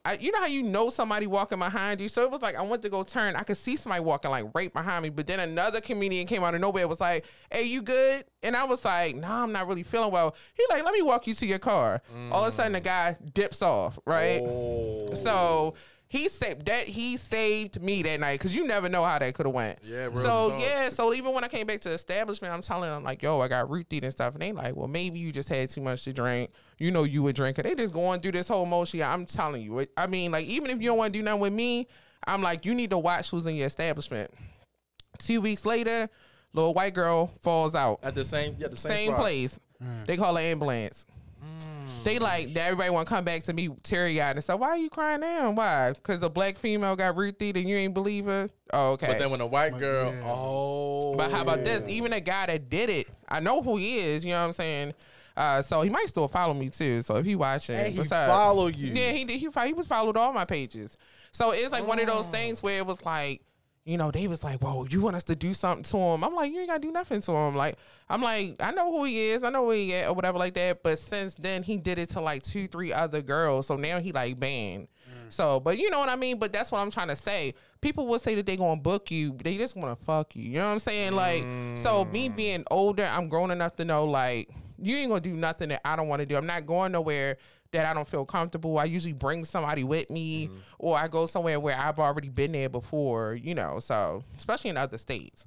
I, 0.04 0.14
you 0.14 0.32
know 0.32 0.40
how 0.40 0.48
you 0.48 0.64
know 0.64 0.90
somebody 0.90 1.28
walking 1.28 1.60
behind 1.60 2.02
you, 2.02 2.08
so 2.08 2.24
it 2.24 2.32
was 2.32 2.42
like 2.42 2.56
I 2.56 2.62
went 2.64 2.82
to 2.82 2.90
go 2.90 3.04
turn. 3.04 3.36
I 3.36 3.44
could 3.44 3.58
see 3.58 3.76
somebody 3.76 4.04
walking 4.04 4.32
like 4.32 4.46
right 4.56 4.74
behind 4.74 5.04
me, 5.04 5.10
but 5.10 5.28
then 5.28 5.40
another 5.40 5.80
comedian 5.80 6.26
came 6.26 6.44
out 6.44 6.56
of 6.56 6.62
nowhere. 6.62 6.88
Was 6.88 7.00
like, 7.00 7.24
"Hey, 7.52 7.64
you 7.64 7.84
good?" 7.84 8.26
And 8.42 8.56
I 8.56 8.64
was 8.64 8.84
like, 8.84 9.16
"Nah, 9.16 9.44
I'm 9.44 9.52
not 9.52 9.68
really 9.68 9.84
feeling 9.84 10.12
well." 10.12 10.36
He 10.56 10.66
like, 10.72 10.84
"Let 10.84 10.96
me 10.96 11.04
walk 11.04 11.28
you 11.28 11.36
to 11.36 11.46
your 11.46 11.60
car." 11.60 12.02
All 12.32 12.44
of 12.44 12.52
a 12.52 12.56
sudden, 12.56 12.72
the 12.72 12.82
mm. 12.82 12.86
guy 12.86 13.18
dips 13.34 13.62
off, 13.62 14.00
right? 14.06 14.42
Oh. 14.44 15.14
So 15.14 15.76
he 16.12 16.28
saved 16.28 16.66
that 16.66 16.90
he 16.90 17.16
saved 17.16 17.82
me 17.82 18.04
that 18.04 18.20
night 18.20 18.34
because 18.34 18.54
you 18.54 18.68
never 18.68 18.90
know 18.90 19.02
how 19.02 19.18
that 19.18 19.34
could 19.34 19.46
have 19.46 19.56
went. 19.56 19.80
Yeah, 19.82 20.08
real 20.08 20.18
So 20.18 20.58
yeah, 20.58 20.90
so 20.90 21.14
even 21.14 21.34
when 21.34 21.46
I 21.46 21.48
came 21.48 21.66
back 21.66 21.80
to 21.82 21.90
the 21.90 21.96
establishment, 21.96 22.54
I'm 22.54 22.62
telling 22.62 22.90
them 22.90 23.06
like, 23.06 23.24
"Yo, 23.24 23.40
I 23.40 23.48
got 23.48 23.70
root 23.70 23.88
and 23.94 24.12
stuff," 24.12 24.34
and 24.34 24.42
they 24.42 24.52
like, 24.52 24.76
"Well, 24.76 24.90
maybe 24.90 25.20
you 25.20 25.32
just 25.32 25.48
had 25.48 25.70
too 25.70 25.80
much 25.80 26.04
to 26.04 26.12
drink. 26.12 26.52
You 26.80 26.92
know, 26.92 27.04
you 27.06 27.26
a 27.30 27.32
drinker." 27.32 27.64
They 27.64 27.76
just 27.76 27.94
going 27.94 28.20
through 28.20 28.34
this 28.34 28.50
whole 28.50 28.66
motion. 28.66 29.02
I'm 29.02 29.26
telling 29.26 29.62
you, 29.62 29.88
I 29.96 30.06
mean, 30.06 30.34
like 30.34 30.46
even 30.48 30.70
if 30.70 30.82
you 30.82 30.90
don't 30.90 30.98
want 30.98 31.14
to 31.14 31.20
do 31.20 31.24
nothing 31.24 31.40
with 31.40 31.54
me, 31.54 31.88
I'm 32.28 32.42
like, 32.42 32.66
you 32.66 32.76
need 32.76 32.90
to 32.90 32.98
watch 32.98 33.30
who's 33.30 33.46
in 33.46 33.56
your 33.56 33.68
establishment. 33.68 34.32
Two 35.18 35.40
weeks 35.40 35.66
later, 35.66 36.10
little 36.52 36.74
white 36.74 36.94
girl 36.94 37.32
falls 37.40 37.74
out 37.74 38.02
At 38.04 38.16
the 38.16 38.26
same, 38.26 38.56
yeah, 38.58 38.68
the 38.68 38.76
same, 38.76 38.98
same 38.98 39.14
place. 39.14 39.62
Mm. 39.82 40.08
They 40.08 40.18
call 40.18 40.36
an 40.36 40.44
ambulance. 40.44 41.06
Mm. 41.42 41.71
They 42.04 42.18
like 42.18 42.56
everybody 42.56 42.90
want 42.90 43.08
to 43.08 43.14
come 43.14 43.24
back 43.24 43.44
to 43.44 43.54
me 43.54 43.70
teary 43.84 44.20
eyed 44.20 44.36
and 44.36 44.44
say, 44.44 44.56
"Why 44.56 44.70
are 44.70 44.78
you 44.78 44.90
crying 44.90 45.22
now? 45.22 45.52
Why? 45.52 45.92
Because 45.94 46.20
the 46.20 46.30
black 46.30 46.58
female 46.58 46.96
got 46.96 47.16
root 47.16 47.38
teeth 47.38 47.56
and 47.56 47.70
you 47.70 47.76
ain't 47.76 47.94
believe 47.94 48.26
her? 48.26 48.50
Oh, 48.74 48.94
okay. 48.94 49.08
But 49.08 49.20
then 49.20 49.30
when 49.30 49.40
a 49.42 49.46
white 49.46 49.78
girl, 49.78 50.12
yeah. 50.12 50.24
oh. 50.26 51.16
But 51.16 51.30
how 51.30 51.44
about 51.44 51.64
this? 51.64 51.84
Even 51.88 52.12
a 52.14 52.20
guy 52.20 52.48
that 52.48 52.70
did 52.70 52.90
it, 52.90 53.08
I 53.30 53.40
know 53.40 53.62
who 53.62 53.78
he 53.78 54.00
is. 54.00 54.26
You 54.26 54.32
know 54.32 54.40
what 54.40 54.48
I'm 54.48 54.54
saying? 54.54 54.94
Uh, 55.38 55.62
so 55.62 55.82
he 55.82 55.90
might 55.90 56.10
still 56.10 56.28
follow 56.28 56.54
me 56.54 56.70
too. 56.70 57.02
So 57.04 57.16
if 57.18 57.26
he 57.26 57.36
watching, 57.36 57.76
And 57.76 57.94
he 57.94 58.00
up? 58.02 58.08
follow 58.08 58.68
you. 58.68 58.94
Yeah, 58.94 59.12
he 59.12 59.24
did. 59.24 59.40
He, 59.40 59.50
he 59.68 59.74
was 59.74 59.88
followed 59.88 60.18
all 60.18 60.34
my 60.34 60.46
pages. 60.46 60.98
So 61.32 61.52
it's 61.52 61.72
like 61.72 61.88
one 61.88 62.00
of 62.00 62.08
those 62.08 62.28
things 62.28 62.62
where 62.62 62.80
it 62.80 62.86
was 62.86 63.06
like, 63.06 63.42
you 63.84 63.98
know, 63.98 64.12
they 64.12 64.28
was 64.28 64.44
like, 64.44 64.62
"Whoa, 64.62 64.86
you 64.86 65.02
want 65.02 65.16
us 65.16 65.24
to 65.26 65.36
do 65.36 65.54
something 65.54 65.84
to 65.84 65.98
him?" 65.98 66.24
I'm 66.24 66.36
like, 66.36 66.52
"You 66.52 66.60
ain't 66.60 66.70
gotta 66.70 66.82
do 66.82 66.92
nothing 66.92 67.22
to 67.22 67.32
him." 67.32 67.56
Like, 67.56 67.78
I'm 68.10 68.22
like, 68.22 68.56
I 68.60 68.72
know 68.72 68.92
who 68.92 69.06
he 69.06 69.30
is, 69.30 69.44
I 69.44 69.50
know 69.50 69.64
where 69.64 69.76
he 69.76 69.94
at, 69.96 70.10
or 70.10 70.14
whatever 70.14 70.38
like 70.38 70.54
that. 70.54 70.84
But 70.84 71.00
since 71.00 71.34
then, 71.36 71.64
he 71.64 71.78
did 71.78 71.98
it 71.98 72.10
to 72.12 72.22
like 72.22 72.44
two, 72.44 72.68
three 72.68 72.94
other 72.94 73.22
girls. 73.22 73.68
So 73.68 73.76
now 73.76 74.00
he 74.00 74.12
like 74.12 74.40
banned. 74.40 74.88
Mm. 75.10 75.34
So, 75.34 75.60
but 75.60 75.80
you 75.80 75.90
know 75.90 76.00
what 76.00 76.10
I 76.10 76.16
mean. 76.16 76.38
But 76.38 76.54
that's 76.54 76.72
what 76.72 76.80
I'm 76.80 76.92
trying 76.92 77.08
to 77.08 77.16
say. 77.16 77.56
People 77.82 78.06
will 78.06 78.20
say 78.20 78.36
that 78.36 78.46
they 78.46 78.56
gonna 78.56 78.80
book 78.80 79.10
you, 79.10 79.36
they 79.44 79.58
just 79.58 79.76
want 79.76 79.98
to 79.98 80.06
fuck 80.06 80.36
you. 80.36 80.44
You 80.44 80.60
know 80.60 80.68
what 80.68 80.74
I'm 80.74 80.80
saying? 80.80 81.14
Like, 81.14 81.44
so 81.78 82.06
me 82.06 82.30
mm. 82.30 82.36
being 82.36 82.64
older, 82.70 83.06
I'm 83.06 83.30
grown 83.30 83.50
enough 83.50 83.76
to 83.78 83.86
know 83.86 84.06
like 84.06 84.50
you 84.78 84.96
ain't 84.96 85.10
gonna 85.10 85.22
do 85.22 85.34
nothing 85.34 85.70
that 85.70 85.82
I 85.86 85.96
don't 85.96 86.08
want 86.08 86.20
to 86.20 86.26
do. 86.26 86.36
I'm 86.36 86.46
not 86.46 86.66
going 86.66 86.92
nowhere 86.92 87.38
that 87.72 87.86
I 87.86 87.94
don't 87.94 88.08
feel 88.08 88.26
comfortable. 88.26 88.78
I 88.78 88.86
usually 88.86 89.14
bring 89.14 89.46
somebody 89.46 89.84
with 89.84 90.10
me, 90.10 90.50
or 90.78 90.98
I 90.98 91.08
go 91.08 91.26
somewhere 91.26 91.60
where 91.60 91.78
I've 91.78 92.00
already 92.00 92.30
been 92.30 92.52
there 92.52 92.70
before. 92.70 93.36
You 93.36 93.56
know, 93.56 93.80
so 93.80 94.24
especially 94.38 94.70
in 94.72 94.78
other 94.78 94.98
states, 94.98 95.46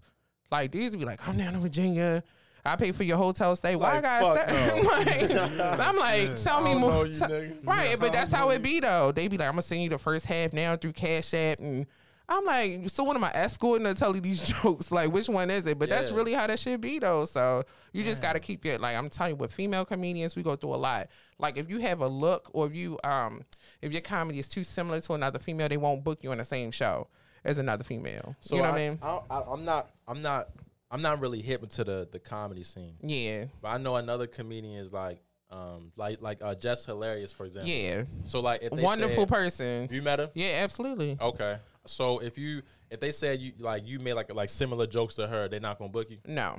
like 0.51 0.73
these 0.73 0.97
be 0.97 1.05
like, 1.05 1.27
I'm 1.29 1.37
down 1.37 1.55
in 1.55 1.61
Virginia. 1.61 2.23
I 2.67 2.77
pay 2.77 2.93
for 2.93 3.03
your 3.03 3.19
hotel 3.19 3.55
stay. 3.57 3.77
Why 3.77 3.91
I 3.91 4.01
Like, 4.01 4.03
gotta 4.49 4.53
stay? 4.55 5.35
no. 5.35 5.41
like, 5.53 5.81
I'm 5.87 5.97
like, 5.99 6.37
tell 6.37 6.63
me 6.63 6.75
more. 6.75 7.07
Tell- 7.09 7.47
right, 7.63 7.99
but 8.01 8.13
that's 8.13 8.31
how 8.33 8.49
it 8.51 8.63
be 8.63 8.81
though. 8.81 9.13
They 9.13 9.29
be 9.29 9.37
like, 9.37 9.49
I'm 9.49 9.53
gonna 9.55 9.63
send 9.63 9.83
you 9.83 9.91
the 9.91 9.99
first 9.99 10.25
half 10.25 10.55
now 10.55 10.75
through 10.77 10.93
Cash 10.95 11.35
App, 11.35 11.59
and 11.61 11.85
I'm 12.27 12.43
like, 12.47 12.89
so 12.89 13.05
what 13.05 13.17
am 13.17 13.25
I 13.25 13.33
escorting 13.35 13.85
to 13.85 13.93
tell 13.93 14.15
you 14.15 14.23
these 14.23 14.49
jokes? 14.49 14.91
Like, 14.91 15.13
which 15.13 15.29
one 15.29 15.51
is 15.51 15.67
it? 15.67 15.79
But 15.79 15.91
that's 15.91 16.11
really 16.11 16.33
how 16.33 16.47
that 16.47 16.59
should 16.59 16.81
be 16.81 16.99
though. 16.99 17.27
So 17.27 17.65
you 17.93 18.03
just 18.03 18.23
gotta 18.23 18.41
keep 18.41 18.65
it. 18.65 18.81
Like 18.81 18.97
I'm 18.97 19.11
telling 19.11 19.33
you, 19.33 19.37
with 19.37 19.53
female 19.53 19.85
comedians, 19.85 20.35
we 20.35 20.43
go 20.43 20.57
through 20.57 20.75
a 20.75 20.77
lot. 20.77 21.09
Like 21.39 21.57
if 21.57 21.69
you 21.69 21.79
have 21.81 22.01
a 22.01 22.09
look, 22.09 22.51
or 22.53 22.67
if 22.67 22.75
you 22.75 22.99
um, 23.05 23.45
if 23.83 23.93
your 23.93 24.01
comedy 24.03 24.39
is 24.39 24.49
too 24.49 24.65
similar 24.65 25.01
to 25.01 25.15
another 25.15 25.39
female, 25.39 25.69
they 25.69 25.77
won't 25.77 26.05
book 26.05 26.23
you 26.23 26.31
on 26.33 26.39
the 26.39 26.45
same 26.45 26.71
show 26.71 27.09
as 27.45 27.59
another 27.59 27.85
female. 27.85 28.37
So 28.41 28.57
you 28.57 28.63
know 28.63 28.69
I, 28.69 28.71
what 28.71 28.81
I 28.81 28.89
mean? 28.89 28.99
I, 29.03 29.21
I, 29.31 29.43
I'm 29.53 29.65
not. 29.65 29.91
I'm 30.07 30.23
not. 30.23 30.49
I'm 30.91 31.03
not 31.03 31.21
really 31.21 31.43
hip 31.43 31.63
into 31.63 31.83
the 31.83 32.09
the 32.11 32.19
comedy 32.21 32.63
scene. 32.63 32.95
yeah, 33.03 33.47
But 33.61 33.69
I 33.69 33.79
know 33.79 33.97
another 33.97 34.29
comedian 34.29 34.75
is 34.77 34.93
like, 34.93 35.19
um, 35.51 35.91
like 35.97 36.23
like 36.23 36.39
uh, 36.43 36.55
Jess 36.55 36.87
Hilarious, 36.87 37.33
for 37.33 37.47
example. 37.47 37.71
yeah, 37.71 38.05
So 38.23 38.39
like, 38.41 38.63
if 38.63 38.71
they 38.71 38.83
wonderful 38.83 39.25
said, 39.25 39.29
person. 39.29 39.89
You 39.91 40.03
met 40.03 40.21
her? 40.21 40.31
Yeah, 40.35 40.61
absolutely. 40.63 41.19
Okay. 41.21 41.57
So 41.87 42.21
if 42.21 42.39
you 42.39 42.63
if 42.91 43.01
they 43.01 43.11
said 43.11 43.41
you 43.41 43.53
like 43.59 43.85
you 43.87 43.99
made 43.99 44.13
like 44.15 44.33
like 44.33 44.49
similar 44.51 44.87
jokes 44.87 45.17
to 45.17 45.27
her, 45.27 45.49
they're 45.49 45.59
not 45.59 45.79
gonna 45.79 45.91
book 45.91 46.11
you. 46.11 46.19
No. 46.27 46.59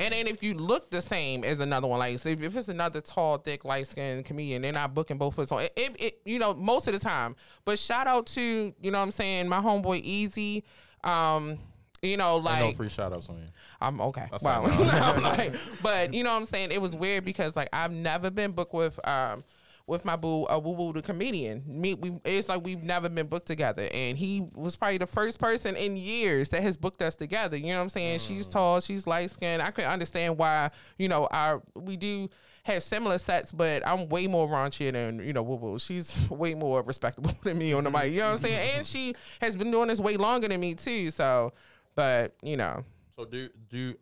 And 0.00 0.12
then 0.14 0.26
if 0.26 0.42
you 0.42 0.54
look 0.54 0.90
the 0.90 1.00
same 1.02 1.44
as 1.44 1.60
another 1.60 1.86
one, 1.86 1.98
like 1.98 2.18
so 2.18 2.30
if, 2.30 2.56
it's 2.56 2.68
another 2.68 3.00
tall, 3.00 3.38
thick, 3.38 3.64
light 3.64 3.86
skinned 3.86 4.24
comedian, 4.24 4.62
they're 4.62 4.72
not 4.72 4.94
booking 4.94 5.18
both 5.18 5.34
of 5.34 5.40
us 5.40 5.52
on 5.52 5.62
it, 5.62 5.72
it, 5.76 5.96
it- 6.00 6.20
You 6.24 6.38
know, 6.38 6.54
most 6.54 6.86
of 6.88 6.94
the 6.94 6.98
time. 6.98 7.36
But 7.64 7.78
shout 7.78 8.06
out 8.06 8.26
to 8.28 8.74
you 8.80 8.90
know 8.90 8.98
what 8.98 9.04
I'm 9.04 9.10
saying, 9.12 9.48
my 9.48 9.60
homeboy 9.60 10.00
Easy. 10.02 10.64
Um, 11.04 11.58
you 12.02 12.16
know, 12.16 12.36
Ain't 12.36 12.44
like 12.44 12.60
no 12.64 12.72
free 12.72 12.88
shout 12.88 13.12
outs 13.14 13.28
on 13.28 13.36
you. 13.36 13.48
I'm 13.80 14.00
okay. 14.00 14.26
That's 14.30 14.42
Wow. 14.42 14.64
I'm 14.66 15.22
like, 15.22 15.52
but 15.82 16.14
you 16.14 16.24
know 16.24 16.30
what 16.32 16.38
I'm 16.40 16.46
saying? 16.46 16.72
It 16.72 16.80
was 16.80 16.96
weird 16.96 17.24
because 17.24 17.56
like 17.56 17.68
I've 17.72 17.92
never 17.92 18.30
been 18.30 18.52
booked 18.52 18.72
with 18.72 18.98
um 19.06 19.44
with 19.90 20.04
my 20.04 20.14
boo 20.16 20.46
uh, 20.46 20.58
Woo 20.58 20.72
Woo 20.72 20.92
the 20.92 21.02
comedian. 21.02 21.62
Me 21.66 21.94
we 21.94 22.12
it's 22.24 22.48
like 22.48 22.64
we've 22.64 22.82
never 22.82 23.08
been 23.08 23.26
booked 23.26 23.46
together. 23.46 23.88
And 23.92 24.16
he 24.16 24.48
was 24.54 24.76
probably 24.76 24.98
the 24.98 25.06
first 25.06 25.38
person 25.40 25.74
in 25.76 25.96
years 25.96 26.48
that 26.50 26.62
has 26.62 26.76
booked 26.76 27.02
us 27.02 27.16
together. 27.16 27.56
You 27.56 27.66
know 27.66 27.76
what 27.76 27.82
I'm 27.82 27.88
saying? 27.90 28.20
She's 28.20 28.46
Mm. 28.46 28.52
tall, 28.52 28.80
she's 28.80 29.06
light 29.06 29.30
skinned. 29.30 29.60
I 29.60 29.72
can 29.72 29.84
understand 29.84 30.38
why, 30.38 30.70
you 30.96 31.08
know, 31.08 31.26
our 31.30 31.60
we 31.74 31.96
do 31.96 32.30
have 32.62 32.82
similar 32.82 33.18
sets, 33.18 33.50
but 33.52 33.84
I'm 33.86 34.08
way 34.08 34.26
more 34.28 34.46
raunchier 34.48 34.92
than, 34.92 35.18
you 35.26 35.32
know, 35.32 35.42
Woo 35.42 35.56
Woo. 35.56 35.78
She's 35.78 36.24
way 36.30 36.54
more 36.54 36.82
respectable 36.82 37.32
than 37.42 37.58
me 37.58 37.72
on 37.72 37.84
the 37.84 37.90
mic. 37.90 38.12
You 38.12 38.20
know 38.20 38.26
what 38.26 38.32
I'm 38.32 38.38
saying? 38.38 38.70
And 38.76 38.86
she 38.86 39.14
has 39.40 39.56
been 39.56 39.70
doing 39.72 39.88
this 39.88 39.98
way 40.00 40.16
longer 40.16 40.46
than 40.46 40.60
me 40.60 40.74
too. 40.74 41.10
So 41.10 41.52
but, 41.96 42.34
you 42.42 42.56
know. 42.56 42.84
So 43.16 43.24
do 43.24 43.48
do 43.68 43.94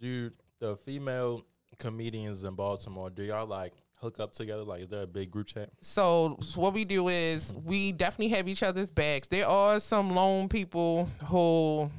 do 0.00 0.30
the 0.60 0.76
female 0.76 1.44
comedians 1.78 2.42
in 2.42 2.54
Baltimore? 2.54 3.10
Do 3.10 3.22
y'all 3.22 3.46
like 3.46 3.74
hook 4.00 4.20
up 4.20 4.32
together? 4.32 4.62
Like, 4.62 4.82
is 4.82 4.88
there 4.88 5.02
a 5.02 5.06
big 5.06 5.30
group 5.30 5.46
chat? 5.46 5.70
So, 5.80 6.38
so 6.42 6.60
what 6.60 6.74
we 6.74 6.84
do 6.84 7.08
is 7.08 7.52
mm-hmm. 7.52 7.68
we 7.68 7.92
definitely 7.92 8.28
have 8.36 8.48
each 8.48 8.62
other's 8.62 8.90
backs. 8.90 9.28
There 9.28 9.46
are 9.46 9.80
some 9.80 10.14
lone 10.14 10.48
people 10.48 11.08
who 11.26 11.90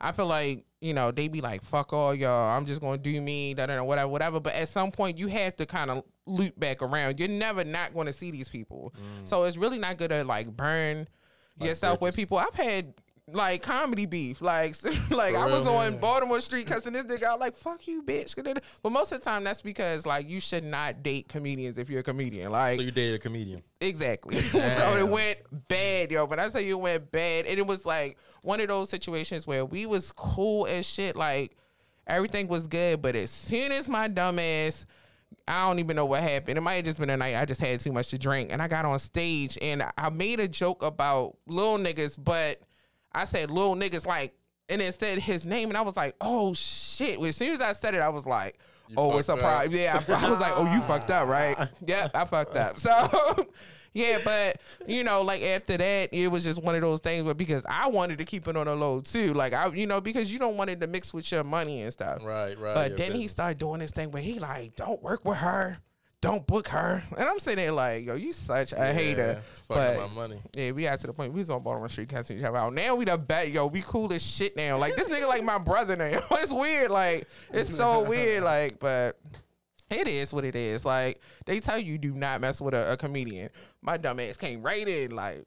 I 0.00 0.12
feel 0.12 0.26
like 0.26 0.64
you 0.80 0.94
know 0.94 1.10
they 1.10 1.28
be 1.28 1.40
like, 1.40 1.62
"Fuck 1.62 1.92
all 1.92 2.14
y'all, 2.14 2.56
I'm 2.56 2.66
just 2.66 2.80
gonna 2.80 2.98
do 2.98 3.20
me," 3.20 3.54
da 3.54 3.66
da 3.66 3.82
whatever, 3.82 4.08
whatever. 4.08 4.40
But 4.40 4.54
at 4.54 4.68
some 4.68 4.90
point, 4.90 5.18
you 5.18 5.26
have 5.28 5.56
to 5.56 5.66
kind 5.66 5.90
of 5.90 6.04
loop 6.26 6.58
back 6.58 6.82
around. 6.82 7.18
You're 7.18 7.28
never 7.28 7.64
not 7.64 7.94
going 7.94 8.06
to 8.06 8.12
see 8.12 8.30
these 8.30 8.48
people, 8.48 8.92
mm. 8.96 9.26
so 9.26 9.44
it's 9.44 9.56
really 9.56 9.78
not 9.78 9.96
good 9.96 10.10
to 10.10 10.24
like 10.24 10.54
burn 10.54 11.08
yourself 11.60 12.00
with 12.00 12.14
people. 12.14 12.36
I've 12.36 12.54
had 12.54 12.94
like 13.32 13.60
comedy 13.62 14.06
beef, 14.06 14.40
like 14.40 14.76
like 15.10 15.34
I 15.34 15.46
was 15.46 15.62
real? 15.62 15.74
on 15.74 15.96
Baltimore 15.98 16.40
Street 16.40 16.66
cussing 16.66 16.92
this 16.92 17.04
nigga 17.04 17.24
out 17.24 17.40
like 17.40 17.54
"fuck 17.54 17.86
you, 17.88 18.02
bitch." 18.02 18.34
But 18.82 18.92
most 18.92 19.10
of 19.10 19.18
the 19.18 19.24
time, 19.24 19.42
that's 19.42 19.62
because 19.62 20.06
like 20.06 20.28
you 20.28 20.38
should 20.38 20.62
not 20.62 21.02
date 21.02 21.28
comedians 21.28 21.76
if 21.76 21.90
you're 21.90 22.00
a 22.00 22.04
comedian. 22.04 22.52
Like 22.52 22.76
So 22.76 22.82
you 22.82 22.92
dated 22.92 23.16
a 23.16 23.18
comedian? 23.18 23.62
Exactly. 23.80 24.38
so 24.40 24.96
it 24.96 25.08
went 25.08 25.38
bad, 25.68 26.12
yo. 26.12 26.26
But 26.26 26.38
I 26.38 26.48
tell 26.48 26.60
you, 26.60 26.78
it 26.78 26.80
went 26.80 27.10
bad, 27.10 27.46
and 27.46 27.58
it 27.58 27.66
was 27.66 27.84
like 27.84 28.16
one 28.42 28.60
of 28.60 28.68
those 28.68 28.90
situations 28.90 29.46
where 29.46 29.64
we 29.64 29.86
was 29.86 30.12
cool 30.12 30.66
as 30.66 30.86
shit. 30.86 31.16
Like 31.16 31.56
everything 32.06 32.46
was 32.46 32.68
good, 32.68 33.02
but 33.02 33.16
as 33.16 33.30
soon 33.32 33.72
as 33.72 33.88
my 33.88 34.06
dumb 34.06 34.38
ass, 34.38 34.86
I 35.48 35.66
don't 35.66 35.80
even 35.80 35.96
know 35.96 36.06
what 36.06 36.22
happened. 36.22 36.58
It 36.58 36.60
might 36.60 36.74
have 36.74 36.84
just 36.84 36.98
been 36.98 37.10
a 37.10 37.16
night 37.16 37.34
I 37.34 37.44
just 37.44 37.60
had 37.60 37.80
too 37.80 37.90
much 37.90 38.08
to 38.10 38.18
drink, 38.18 38.52
and 38.52 38.62
I 38.62 38.68
got 38.68 38.84
on 38.84 39.00
stage 39.00 39.58
and 39.60 39.82
I 39.98 40.10
made 40.10 40.38
a 40.38 40.46
joke 40.46 40.84
about 40.84 41.36
little 41.48 41.78
niggas, 41.78 42.14
but 42.16 42.60
I 43.16 43.24
said 43.24 43.50
little 43.50 43.74
niggas 43.74 44.06
like. 44.06 44.34
And 44.68 44.82
said 44.92 45.20
his 45.20 45.46
name, 45.46 45.68
and 45.68 45.78
I 45.78 45.82
was 45.82 45.96
like, 45.96 46.16
"Oh 46.20 46.52
shit!" 46.52 47.22
As 47.22 47.36
soon 47.36 47.52
as 47.52 47.60
I 47.60 47.70
said 47.70 47.94
it, 47.94 48.00
I 48.00 48.08
was 48.08 48.26
like, 48.26 48.58
"Oh, 48.96 49.16
it's 49.16 49.28
a 49.28 49.34
up. 49.34 49.38
problem." 49.38 49.72
Yeah, 49.72 50.02
I, 50.08 50.26
I 50.26 50.28
was 50.28 50.40
like, 50.40 50.54
"Oh, 50.56 50.74
you 50.74 50.82
fucked 50.82 51.08
up, 51.08 51.28
right?" 51.28 51.56
yeah, 51.86 52.08
I 52.12 52.24
fucked 52.24 52.56
up. 52.56 52.80
So, 52.80 53.46
yeah, 53.92 54.18
but 54.24 54.60
you 54.88 55.04
know, 55.04 55.22
like 55.22 55.40
after 55.42 55.76
that, 55.76 56.08
it 56.12 56.26
was 56.26 56.42
just 56.42 56.60
one 56.60 56.74
of 56.74 56.80
those 56.80 57.00
things 57.00 57.24
where 57.24 57.32
because 57.32 57.64
I 57.68 57.88
wanted 57.90 58.18
to 58.18 58.24
keep 58.24 58.48
it 58.48 58.56
on 58.56 58.66
a 58.66 58.74
low 58.74 59.02
too, 59.02 59.34
like 59.34 59.52
I, 59.52 59.68
you 59.68 59.86
know, 59.86 60.00
because 60.00 60.32
you 60.32 60.40
don't 60.40 60.56
want 60.56 60.70
it 60.70 60.80
to 60.80 60.88
mix 60.88 61.14
with 61.14 61.30
your 61.30 61.44
money 61.44 61.82
and 61.82 61.92
stuff. 61.92 62.24
Right, 62.24 62.58
right. 62.58 62.74
But 62.74 62.96
then 62.96 63.12
he 63.12 63.28
started 63.28 63.58
doing 63.58 63.78
this 63.78 63.92
thing 63.92 64.10
where 64.10 64.22
he 64.22 64.40
like, 64.40 64.74
"Don't 64.74 65.00
work 65.00 65.24
with 65.24 65.36
her." 65.36 65.78
Don't 66.26 66.46
book 66.46 66.68
her. 66.68 67.02
And 67.16 67.28
I'm 67.28 67.38
sitting 67.38 67.64
there 67.64 67.72
like, 67.72 68.04
yo, 68.06 68.14
you 68.14 68.32
such 68.32 68.72
a 68.72 68.92
hater. 68.92 69.42
fucking 69.68 69.96
But 69.96 69.96
my 70.10 70.14
money. 70.14 70.40
yeah, 70.54 70.72
we 70.72 70.82
got 70.82 70.98
to 71.00 71.06
the 71.06 71.12
point 71.12 71.32
we 71.32 71.38
was 71.38 71.50
on 71.50 71.62
Baltimore 71.62 71.88
Street 71.88 72.08
catching 72.08 72.38
each 72.38 72.44
other 72.44 72.56
out. 72.56 72.72
Now 72.72 72.94
we 72.94 73.04
the 73.04 73.16
bet, 73.18 73.50
yo, 73.50 73.66
we 73.66 73.82
cool 73.82 74.12
as 74.12 74.22
shit 74.24 74.56
now. 74.56 74.76
Like 74.78 74.96
this 74.96 75.08
nigga 75.08 75.26
like 75.28 75.42
my 75.42 75.58
brother 75.58 75.96
now. 75.96 76.20
it's 76.32 76.52
weird, 76.52 76.90
like 76.90 77.26
it's 77.52 77.74
so 77.74 78.08
weird, 78.08 78.42
like, 78.42 78.78
but 78.78 79.18
it 79.90 80.08
is 80.08 80.32
what 80.32 80.44
it 80.44 80.56
is. 80.56 80.84
Like 80.84 81.20
they 81.44 81.60
tell 81.60 81.78
you 81.78 81.98
do 81.98 82.12
not 82.12 82.40
mess 82.40 82.60
with 82.60 82.74
a, 82.74 82.92
a 82.92 82.96
comedian. 82.96 83.50
My 83.82 83.96
dumb 83.96 84.18
ass 84.20 84.36
came 84.36 84.62
right 84.62 84.86
in 84.86 85.12
like 85.14 85.44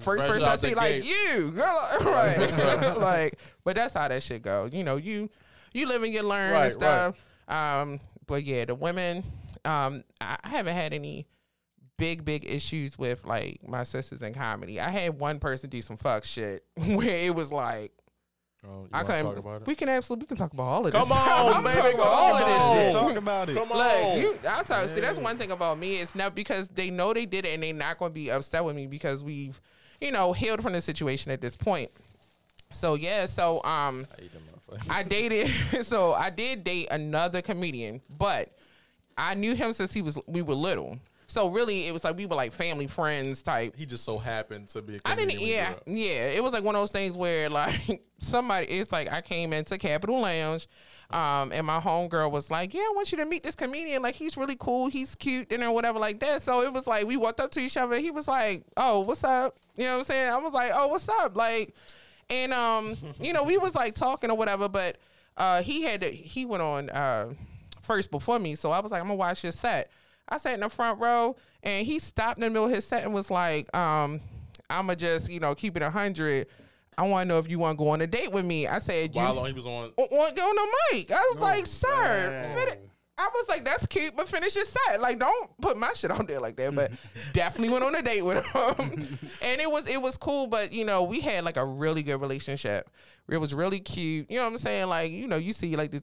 first 0.00 0.26
Fresh 0.26 0.40
person 0.42 0.48
I 0.48 0.56
see 0.56 0.74
like 0.74 1.02
gate. 1.02 1.04
you, 1.04 1.50
girl, 1.52 1.88
right? 2.04 2.96
like, 2.98 3.38
but 3.64 3.76
that's 3.76 3.94
how 3.94 4.08
that 4.08 4.22
shit 4.22 4.42
go. 4.42 4.68
You 4.72 4.82
know, 4.82 4.96
you 4.96 5.30
you 5.72 5.86
live 5.86 6.02
and 6.02 6.12
you 6.12 6.22
learn 6.22 6.52
Right, 6.52 6.64
and 6.64 6.72
stuff. 6.72 7.14
Um, 7.48 8.00
but 8.26 8.42
yeah, 8.42 8.64
the 8.64 8.74
women, 8.74 9.22
um, 9.66 10.02
I 10.20 10.36
I 10.42 10.48
haven't 10.48 10.74
had 10.76 10.92
any 10.92 11.26
big 11.98 12.24
big 12.24 12.44
issues 12.46 12.98
with 12.98 13.24
like 13.24 13.60
my 13.66 13.82
sisters 13.82 14.22
in 14.22 14.34
comedy. 14.34 14.80
I 14.80 14.90
had 14.90 15.18
one 15.18 15.38
person 15.38 15.70
do 15.70 15.80
some 15.82 15.96
fuck 15.96 16.24
shit 16.24 16.64
where 16.76 17.16
it 17.26 17.34
was 17.34 17.52
like 17.52 17.92
Oh, 18.68 18.86
I 18.92 19.02
wanna 19.02 19.04
couldn't. 19.06 19.24
talk 19.26 19.36
about 19.36 19.60
it? 19.62 19.66
We 19.68 19.74
can 19.76 19.88
absolutely 19.88 20.24
we 20.24 20.26
can 20.28 20.36
talk 20.38 20.52
about 20.52 20.64
all 20.64 20.86
of 20.86 20.92
Come 20.92 21.08
this. 21.08 21.18
on, 21.28 21.54
I'm 21.54 21.62
baby, 21.62 21.76
talking 21.76 21.94
about 21.94 22.04
come 22.04 22.12
all 22.14 22.34
on. 22.34 22.42
of 22.42 22.48
this 22.48 22.84
shit. 22.84 22.92
Talk 22.92 23.16
about 23.16 23.48
it. 23.48 23.54
Come 23.54 23.72
on. 23.72 23.78
Like 23.78 24.22
you, 24.22 24.38
I'll 24.48 24.64
tell 24.64 24.82
you. 24.82 24.88
See, 24.88 25.00
that's 25.00 25.18
one 25.18 25.38
thing 25.38 25.52
about 25.52 25.78
me. 25.78 25.96
It's 25.98 26.14
not 26.16 26.34
because 26.34 26.68
they 26.68 26.90
know 26.90 27.14
they 27.14 27.26
did 27.26 27.44
it 27.44 27.54
and 27.54 27.62
they're 27.62 27.72
not 27.72 27.98
going 27.98 28.10
to 28.10 28.14
be 28.14 28.30
upset 28.30 28.64
with 28.64 28.74
me 28.74 28.86
because 28.88 29.22
we've, 29.22 29.60
you 30.00 30.10
know, 30.10 30.32
healed 30.32 30.62
from 30.62 30.72
the 30.72 30.80
situation 30.80 31.30
at 31.30 31.40
this 31.40 31.54
point. 31.54 31.90
So 32.70 32.94
yeah, 32.94 33.26
so 33.26 33.62
um, 33.62 34.04
I 34.18 34.22
hate 34.22 34.32
them 34.32 34.42
motherfuckers. 34.52 34.90
I 34.90 35.02
dated. 35.04 35.50
So 35.84 36.12
I 36.14 36.30
did 36.30 36.64
date 36.64 36.88
another 36.90 37.42
comedian, 37.42 38.00
but 38.10 38.50
I 39.16 39.34
knew 39.34 39.54
him 39.54 39.72
since 39.72 39.92
he 39.92 40.02
was 40.02 40.18
we 40.26 40.42
were 40.42 40.54
little. 40.54 40.98
So 41.28 41.48
really, 41.48 41.88
it 41.88 41.92
was 41.92 42.04
like 42.04 42.16
we 42.16 42.26
were 42.26 42.36
like 42.36 42.52
family 42.52 42.86
friends 42.86 43.42
type. 43.42 43.74
He 43.76 43.84
just 43.84 44.04
so 44.04 44.16
happened 44.16 44.68
to 44.68 44.82
be. 44.82 44.96
A 44.96 45.00
I 45.04 45.14
didn't. 45.16 45.30
comedian 45.32 45.74
when 45.84 45.96
you 45.96 46.04
Yeah, 46.04 46.14
yeah. 46.14 46.26
It 46.28 46.42
was 46.42 46.52
like 46.52 46.62
one 46.62 46.74
of 46.74 46.80
those 46.80 46.92
things 46.92 47.16
where 47.16 47.48
like 47.50 48.02
somebody. 48.18 48.66
It's 48.66 48.92
like 48.92 49.10
I 49.10 49.20
came 49.22 49.52
into 49.52 49.76
Capitol 49.76 50.20
Lounge, 50.20 50.68
um, 51.10 51.50
and 51.52 51.66
my 51.66 51.80
homegirl 51.80 52.30
was 52.30 52.50
like, 52.50 52.74
"Yeah, 52.74 52.82
I 52.82 52.92
want 52.94 53.10
you 53.10 53.18
to 53.18 53.24
meet 53.24 53.42
this 53.42 53.56
comedian. 53.56 54.02
Like 54.02 54.14
he's 54.14 54.36
really 54.36 54.56
cool. 54.58 54.86
He's 54.86 55.14
cute, 55.16 55.50
and 55.52 55.64
or 55.64 55.72
whatever 55.72 55.98
like 55.98 56.20
that." 56.20 56.42
So 56.42 56.62
it 56.62 56.72
was 56.72 56.86
like 56.86 57.06
we 57.06 57.16
walked 57.16 57.40
up 57.40 57.50
to 57.52 57.60
each 57.60 57.76
other. 57.76 57.98
He 57.98 58.12
was 58.12 58.28
like, 58.28 58.64
"Oh, 58.76 59.00
what's 59.00 59.24
up?" 59.24 59.56
You 59.76 59.84
know 59.84 59.94
what 59.94 59.98
I'm 59.98 60.04
saying? 60.04 60.30
I 60.30 60.36
was 60.36 60.52
like, 60.52 60.70
"Oh, 60.74 60.88
what's 60.88 61.08
up?" 61.08 61.36
Like, 61.36 61.74
and 62.30 62.52
um, 62.52 62.96
you 63.20 63.32
know, 63.32 63.42
we 63.42 63.58
was 63.58 63.74
like 63.74 63.94
talking 63.94 64.30
or 64.30 64.36
whatever, 64.36 64.68
but 64.68 64.96
uh, 65.36 65.60
he 65.62 65.82
had 65.82 66.02
to, 66.02 66.08
he 66.10 66.46
went 66.46 66.62
on 66.62 66.88
uh 66.90 67.34
first 67.86 68.10
before 68.10 68.38
me, 68.38 68.54
so 68.54 68.70
I 68.72 68.80
was 68.80 68.92
like, 68.92 69.00
"I'm 69.00 69.06
gonna 69.06 69.16
watch 69.16 69.42
his 69.42 69.58
set." 69.58 69.90
I 70.28 70.38
sat 70.38 70.54
in 70.54 70.60
the 70.60 70.68
front 70.68 71.00
row, 71.00 71.36
and 71.62 71.86
he 71.86 71.98
stopped 72.00 72.38
in 72.38 72.42
the 72.42 72.50
middle 72.50 72.64
of 72.66 72.72
his 72.72 72.84
set 72.86 73.04
and 73.04 73.14
was 73.14 73.30
like, 73.30 73.74
um, 73.76 74.20
"I'ma 74.68 74.94
just, 74.96 75.30
you 75.30 75.40
know, 75.40 75.54
keep 75.54 75.76
it 75.76 75.82
a 75.82 75.90
hundred. 75.90 76.48
I 76.98 77.02
want 77.06 77.26
to 77.26 77.28
know 77.28 77.38
if 77.38 77.48
you 77.48 77.58
want 77.58 77.78
to 77.78 77.84
go 77.84 77.90
on 77.90 78.00
a 78.00 78.06
date 78.06 78.32
with 78.32 78.44
me." 78.44 78.66
I 78.66 78.78
said, 78.78 79.14
"You 79.14 79.20
While 79.20 79.38
on, 79.38 79.46
he 79.46 79.52
was 79.52 79.66
on. 79.66 79.92
want 79.96 80.34
to 80.34 80.40
go 80.40 80.48
on 80.48 80.56
the 80.56 80.68
mic?" 80.92 81.12
I 81.12 81.30
was 81.32 81.40
like, 81.40 81.66
"Sir, 81.66 81.88
man. 82.30 82.56
fin- 82.68 82.78
I 83.18 83.30
was 83.34 83.48
like, 83.48 83.64
"That's 83.64 83.86
cute, 83.86 84.14
but 84.16 84.28
finish 84.28 84.54
your 84.56 84.64
set. 84.66 85.00
Like, 85.00 85.18
don't 85.18 85.50
put 85.60 85.76
my 85.78 85.92
shit 85.94 86.10
on 86.10 86.26
there 86.26 86.40
like 86.40 86.56
that." 86.56 86.74
But 86.74 86.90
definitely 87.32 87.70
went 87.72 87.84
on 87.84 87.94
a 87.94 88.02
date 88.02 88.22
with 88.22 88.44
him, 88.46 89.18
and 89.42 89.60
it 89.60 89.70
was 89.70 89.86
it 89.86 90.02
was 90.02 90.16
cool. 90.18 90.48
But 90.48 90.72
you 90.72 90.84
know, 90.84 91.04
we 91.04 91.20
had 91.20 91.44
like 91.44 91.56
a 91.56 91.64
really 91.64 92.02
good 92.02 92.20
relationship. 92.20 92.90
It 93.28 93.38
was 93.38 93.54
really 93.54 93.80
cute. 93.80 94.30
You 94.30 94.36
know 94.38 94.44
what 94.44 94.50
I'm 94.52 94.58
saying? 94.58 94.86
Like, 94.88 95.12
you 95.12 95.26
know, 95.28 95.36
you 95.36 95.52
see 95.52 95.76
like 95.76 95.92
the 95.92 96.02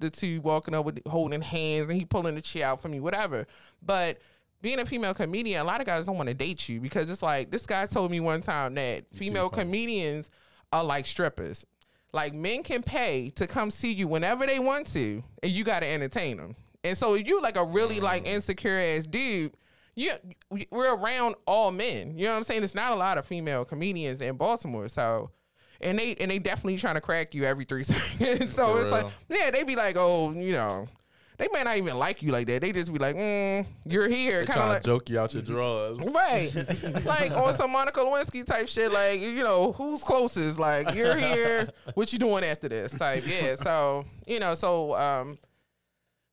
the 0.00 0.10
two 0.10 0.40
walking 0.40 0.74
up 0.74 0.84
with 0.84 1.00
holding 1.06 1.40
hands, 1.40 1.88
and 1.88 1.98
he 1.98 2.04
pulling 2.04 2.34
the 2.34 2.42
chair 2.42 2.66
out 2.66 2.80
for 2.80 2.88
me, 2.88 3.00
whatever. 3.00 3.46
But 3.82 4.18
being 4.60 4.78
a 4.78 4.86
female 4.86 5.14
comedian, 5.14 5.60
a 5.60 5.64
lot 5.64 5.80
of 5.80 5.86
guys 5.86 6.06
don't 6.06 6.16
want 6.16 6.28
to 6.28 6.34
date 6.34 6.68
you 6.68 6.80
because 6.80 7.10
it's 7.10 7.22
like 7.22 7.50
this 7.50 7.66
guy 7.66 7.86
told 7.86 8.10
me 8.10 8.20
one 8.20 8.40
time 8.40 8.74
that 8.74 9.04
female 9.12 9.48
comedians 9.48 10.30
are 10.72 10.84
like 10.84 11.06
strippers. 11.06 11.64
Like 12.12 12.34
men 12.34 12.62
can 12.62 12.82
pay 12.82 13.30
to 13.36 13.46
come 13.46 13.70
see 13.70 13.92
you 13.92 14.08
whenever 14.08 14.46
they 14.46 14.58
want 14.58 14.86
to, 14.88 15.22
and 15.42 15.52
you 15.52 15.62
got 15.64 15.80
to 15.80 15.86
entertain 15.86 16.38
them. 16.38 16.56
And 16.84 16.96
so 16.96 17.14
if 17.14 17.26
you 17.26 17.40
like 17.40 17.56
a 17.56 17.64
really 17.64 18.00
like 18.00 18.26
insecure 18.26 18.78
ass 18.78 19.06
dude, 19.06 19.52
you 19.94 20.12
we're 20.70 20.94
around 20.94 21.34
all 21.46 21.70
men. 21.70 22.16
You 22.16 22.24
know 22.24 22.32
what 22.32 22.38
I'm 22.38 22.44
saying? 22.44 22.62
It's 22.62 22.74
not 22.74 22.92
a 22.92 22.96
lot 22.96 23.18
of 23.18 23.26
female 23.26 23.64
comedians 23.64 24.22
in 24.22 24.36
Baltimore, 24.36 24.88
so 24.88 25.30
and 25.80 25.98
they 25.98 26.14
and 26.16 26.30
they 26.30 26.38
definitely 26.38 26.76
trying 26.78 26.94
to 26.94 27.00
crack 27.00 27.34
you 27.34 27.44
every 27.44 27.64
three 27.64 27.82
seconds. 27.84 28.52
so 28.54 28.74
For 28.74 28.80
it's 28.80 28.90
like, 28.90 29.06
yeah, 29.28 29.50
they 29.50 29.62
be 29.62 29.76
like, 29.76 29.96
oh, 29.96 30.32
you 30.32 30.52
know, 30.52 30.88
they 31.38 31.46
may 31.52 31.62
not 31.62 31.76
even 31.76 31.96
like 31.96 32.20
you 32.20 32.32
like 32.32 32.48
that. 32.48 32.62
They 32.62 32.72
just 32.72 32.92
be 32.92 32.98
like, 32.98 33.14
mm, 33.14 33.64
you're 33.84 34.08
here, 34.08 34.44
kind 34.44 34.60
of 34.60 34.68
like. 34.70 34.82
joke 34.82 35.08
you 35.08 35.20
out 35.20 35.32
your 35.32 35.42
drawers. 35.42 35.98
Right, 36.12 36.52
like 37.04 37.30
on 37.30 37.54
some 37.54 37.70
Monica 37.70 38.00
Lewinsky 38.00 38.44
type 38.44 38.66
shit. 38.68 38.92
Like 38.92 39.20
you 39.20 39.42
know, 39.44 39.72
who's 39.72 40.02
closest? 40.02 40.58
Like 40.58 40.94
you're 40.94 41.16
here. 41.16 41.68
What 41.94 42.12
you 42.12 42.18
doing 42.18 42.44
after 42.44 42.68
this? 42.68 42.92
Type 42.92 43.24
yeah. 43.26 43.54
So 43.54 44.04
you 44.26 44.40
know, 44.40 44.54
so 44.54 44.96
um, 44.96 45.38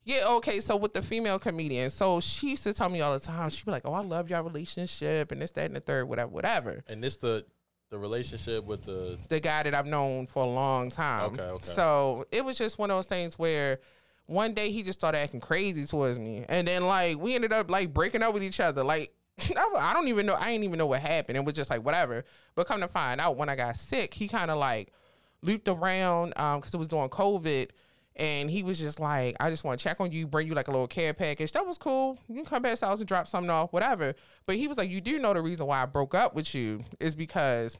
yeah. 0.03 0.25
Okay. 0.25 0.59
So 0.59 0.75
with 0.75 0.93
the 0.93 1.03
female 1.03 1.37
comedian, 1.37 1.91
so 1.91 2.19
she 2.19 2.49
used 2.49 2.63
to 2.63 2.73
tell 2.73 2.89
me 2.89 3.01
all 3.01 3.13
the 3.13 3.19
time. 3.19 3.51
She'd 3.51 3.65
be 3.65 3.71
like, 3.71 3.85
"Oh, 3.85 3.93
I 3.93 4.01
love 4.01 4.27
your 4.27 4.41
relationship 4.41 5.31
and 5.31 5.39
this, 5.39 5.51
that, 5.51 5.65
and 5.65 5.75
the 5.75 5.81
third, 5.81 6.05
whatever, 6.05 6.31
whatever." 6.31 6.83
And 6.87 7.03
this 7.03 7.17
the 7.17 7.45
the 7.89 7.97
relationship 7.97 8.65
with 8.65 8.83
the 8.83 9.17
the 9.29 9.39
guy 9.39 9.63
that 9.63 9.73
I've 9.73 9.85
known 9.85 10.25
for 10.25 10.43
a 10.43 10.47
long 10.49 10.89
time. 10.89 11.33
Okay, 11.33 11.43
okay. 11.43 11.63
So 11.65 12.25
it 12.31 12.43
was 12.43 12.57
just 12.57 12.77
one 12.77 12.91
of 12.91 12.97
those 12.97 13.05
things 13.05 13.37
where 13.37 13.79
one 14.25 14.53
day 14.53 14.71
he 14.71 14.83
just 14.83 14.99
started 14.99 15.19
acting 15.19 15.39
crazy 15.39 15.85
towards 15.85 16.17
me, 16.19 16.45
and 16.49 16.67
then 16.67 16.85
like 16.85 17.17
we 17.17 17.35
ended 17.35 17.53
up 17.53 17.69
like 17.69 17.93
breaking 17.93 18.23
up 18.23 18.33
with 18.33 18.43
each 18.43 18.59
other. 18.59 18.83
Like 18.83 19.13
I 19.57 19.93
don't 19.93 20.07
even 20.07 20.25
know. 20.25 20.35
I 20.35 20.51
didn't 20.51 20.63
even 20.63 20.77
know 20.77 20.87
what 20.87 21.01
happened. 21.01 21.37
It 21.37 21.45
was 21.45 21.53
just 21.53 21.69
like 21.69 21.83
whatever. 21.83 22.23
But 22.55 22.67
come 22.67 22.81
to 22.81 22.87
find 22.87 23.19
out, 23.19 23.35
when 23.35 23.49
I 23.49 23.55
got 23.55 23.75
sick, 23.75 24.13
he 24.13 24.27
kind 24.27 24.49
of 24.49 24.57
like 24.57 24.93
looped 25.41 25.67
around 25.67 26.33
um, 26.37 26.59
because 26.59 26.73
it 26.73 26.77
was 26.77 26.87
during 26.87 27.09
COVID. 27.09 27.69
And 28.17 28.49
he 28.49 28.63
was 28.63 28.79
just 28.79 28.99
like, 28.99 29.35
I 29.41 29.49
just 29.49 29.65
want 29.65 29.77
to 29.77 29.83
check 29.83 29.99
on 29.99 30.11
you, 30.11 30.25
bring 30.25 30.47
you 30.47 30.53
like 30.53 30.69
a 30.69 30.71
little 30.71 30.87
care 30.87 31.13
package. 31.13 31.51
That 31.51 31.67
was 31.67 31.77
cool. 31.77 32.17
You 32.29 32.35
can 32.35 32.45
come 32.45 32.61
back 32.61 32.75
to 32.75 32.79
the 32.79 32.85
house 32.87 32.99
and 32.99 33.07
drop 33.07 33.27
something 33.27 33.49
off, 33.49 33.73
whatever. 33.73 34.15
But 34.45 34.55
he 34.55 34.67
was 34.67 34.77
like, 34.77 34.89
You 34.89 35.01
do 35.01 35.19
know 35.19 35.33
the 35.33 35.41
reason 35.41 35.67
why 35.67 35.81
I 35.81 35.85
broke 35.85 36.15
up 36.15 36.33
with 36.33 36.55
you 36.55 36.81
is 36.99 37.13
because 37.13 37.77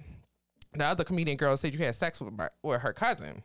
the 0.74 0.86
other 0.86 1.06
comedian 1.06 1.38
girl 1.38 1.56
said 1.56 1.74
you 1.74 1.80
had 1.80 1.96
sex 1.96 2.20
with 2.20 2.34
my, 2.34 2.50
with 2.64 2.82
her 2.82 2.92
cousin. 2.92 3.44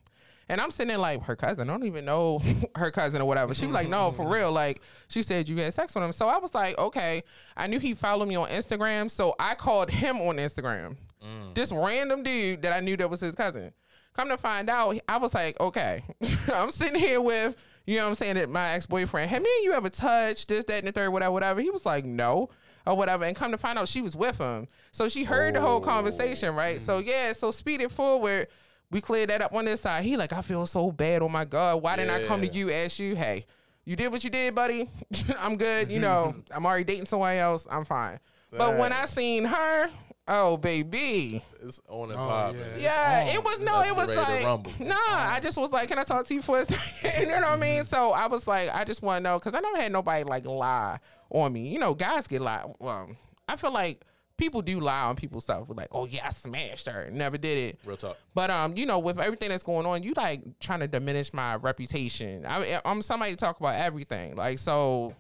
And 0.48 0.61
I'm 0.61 0.72
sitting 0.72 0.88
there 0.88 0.98
like, 0.98 1.22
her 1.22 1.37
cousin? 1.37 1.70
I 1.70 1.72
don't 1.72 1.87
even 1.87 2.05
know 2.05 2.42
her 2.74 2.90
cousin 2.90 3.22
or 3.22 3.24
whatever. 3.24 3.55
She 3.55 3.66
was 3.66 3.74
like, 3.74 3.88
no, 3.88 4.11
for 4.11 4.29
real. 4.29 4.50
Like, 4.50 4.83
she 5.07 5.22
said 5.22 5.48
you 5.48 5.57
had 5.59 5.72
sex 5.72 5.94
with 5.94 6.03
him. 6.03 6.11
So 6.11 6.29
I 6.29 6.38
was 6.38 6.53
like, 6.55 6.76
okay. 6.76 7.22
I 7.57 7.68
knew 7.68 7.79
he 7.79 7.94
followed 7.94 8.26
me 8.26 8.35
on 8.35 8.48
Instagram. 8.48 9.09
So 9.09 9.37
I 9.38 9.55
called 9.55 9.90
him 9.90 10.16
on 10.16 10.38
Instagram. 10.38 10.96
Mm. 11.24 11.55
This 11.55 11.70
random 11.70 12.24
dude 12.24 12.62
that 12.62 12.72
I 12.72 12.81
knew 12.81 12.96
that 12.96 13.09
was 13.09 13.20
his 13.20 13.37
cousin. 13.37 13.72
Come 14.14 14.29
to 14.29 14.37
find 14.37 14.68
out, 14.68 14.99
I 15.09 15.18
was 15.18 15.35
like, 15.35 15.59
okay. 15.61 16.03
I'm 16.55 16.70
sitting 16.70 16.99
here 16.99 17.20
with, 17.20 17.57
you 17.87 17.96
know 17.96 18.05
what 18.05 18.09
I'm 18.11 18.14
saying, 18.16 18.35
that 18.35 18.49
my 18.49 18.70
ex 18.70 18.87
boyfriend. 18.87 19.31
Had 19.31 19.42
me 19.42 19.51
and 19.59 19.64
you 19.64 19.73
ever 19.73 19.88
touched 19.88 20.49
this, 20.49 20.64
that, 20.66 20.79
and 20.79 20.88
the 20.88 20.92
third, 20.92 21.11
whatever, 21.11 21.33
whatever? 21.33 21.61
He 21.61 21.70
was 21.70 21.87
like, 21.87 22.05
no 22.05 22.51
or 22.87 22.96
whatever. 22.96 23.25
And 23.25 23.37
come 23.37 23.53
to 23.53 23.59
find 23.59 23.79
out, 23.79 23.88
she 23.88 24.03
was 24.03 24.16
with 24.16 24.38
him. 24.38 24.66
So 24.92 25.09
she 25.09 25.25
heard 25.25 25.55
the 25.55 25.61
whole 25.61 25.81
conversation, 25.81 26.55
right? 26.55 26.81
So 26.81 26.96
oh. 26.96 26.99
yeah, 26.99 27.33
so 27.33 27.51
speed 27.51 27.81
it 27.81 27.92
forward. 27.92 28.49
We 28.90 29.01
cleared 29.01 29.31
that 29.31 29.40
up 29.40 29.55
on 29.55 29.64
this 29.64 29.83
side. 29.83 30.05
He 30.05 30.16
like, 30.16 30.33
I 30.33 30.40
feel 30.40 30.66
so 30.66 30.90
bad. 30.90 31.23
Oh 31.23 31.29
my 31.29 31.44
God. 31.44 31.83
Why 31.83 31.96
didn't 31.96 32.11
I 32.11 32.25
come 32.25 32.40
to 32.40 32.49
you, 32.49 32.73
ask 32.73 32.99
you, 32.99 33.14
hey, 33.14 33.46
you 33.85 33.96
did 33.96 34.12
what 34.12 34.25
you 34.25 34.31
did, 34.31 34.55
buddy. 34.55 34.90
I'm 35.38 35.57
good. 35.57 35.90
You 35.90 36.01
know, 36.01 36.35
I'm 36.51 36.66
already 36.66 36.85
dating 36.85 37.07
somebody 37.07 37.38
else. 37.38 37.66
I'm 37.70 37.85
fine. 37.85 38.18
But 38.57 38.79
when 38.79 38.92
I 38.92 39.05
seen 39.05 39.44
her, 39.44 39.90
oh 40.31 40.57
baby. 40.57 41.43
it's 41.62 41.81
on 41.88 42.11
and 42.11 42.19
Oh, 42.19 42.27
popping. 42.27 42.61
yeah. 42.79 43.25
Yeah, 43.25 43.35
it 43.35 43.45
was 43.45 43.59
no, 43.59 43.73
That's 43.79 43.90
it 43.90 43.97
was 43.97 44.09
ready 44.16 44.33
like 44.33 44.45
rumble. 44.45 44.73
nah. 44.81 44.95
I 44.99 45.40
just 45.43 45.59
was 45.59 45.71
like, 45.73 45.88
can 45.88 45.99
I 45.99 46.05
talk 46.05 46.25
to 46.27 46.35
you 46.35 46.40
for 46.43 46.59
a 46.61 46.64
second? 46.69 47.21
you 47.23 47.27
know 47.29 47.35
what 47.40 47.45
I 47.45 47.57
mean? 47.57 47.85
So 47.85 48.12
I 48.12 48.27
was 48.29 48.47
like, 48.47 48.71
I 48.73 48.85
just 48.85 49.03
want 49.03 49.19
to 49.23 49.29
know 49.31 49.38
because 49.38 49.55
I 49.55 49.61
never 49.61 49.77
had 49.77 49.93
nobody 49.93 50.25
like 50.25 50.47
lie 50.47 50.99
on 51.31 51.53
me. 51.53 51.69
You 51.69 51.79
know, 51.79 51.95
guys 51.95 52.27
get 52.27 52.40
lie. 52.40 52.64
Well, 52.79 53.09
I 53.49 53.57
feel 53.57 53.73
like 53.73 54.05
people 54.37 54.62
do 54.62 54.81
lie 54.81 55.03
on 55.03 55.16
people's 55.16 55.45
stuff. 55.45 55.66
Like, 55.69 55.88
oh 55.93 56.07
yeah, 56.07 56.27
I 56.27 56.31
smashed 56.31 56.87
her, 56.87 57.09
never 57.12 57.37
did 57.37 57.59
it. 57.59 57.81
Real 57.85 57.97
talk. 57.99 58.16
But 58.35 58.51
um, 58.51 58.77
you 58.77 58.87
know, 58.87 58.99
with 58.99 59.21
everything 59.21 59.51
that's 59.51 59.62
going 59.62 59.85
on, 59.85 60.03
you 60.03 60.14
like 60.16 60.43
trying 60.61 60.81
to 60.81 60.88
diminish 60.88 61.33
my 61.35 61.57
reputation. 61.57 62.47
I, 62.47 62.81
I'm 62.85 63.03
somebody 63.03 63.33
to 63.33 63.37
talk 63.37 63.61
about 63.61 63.75
everything. 63.75 64.37
Like, 64.37 64.59
so 64.59 65.14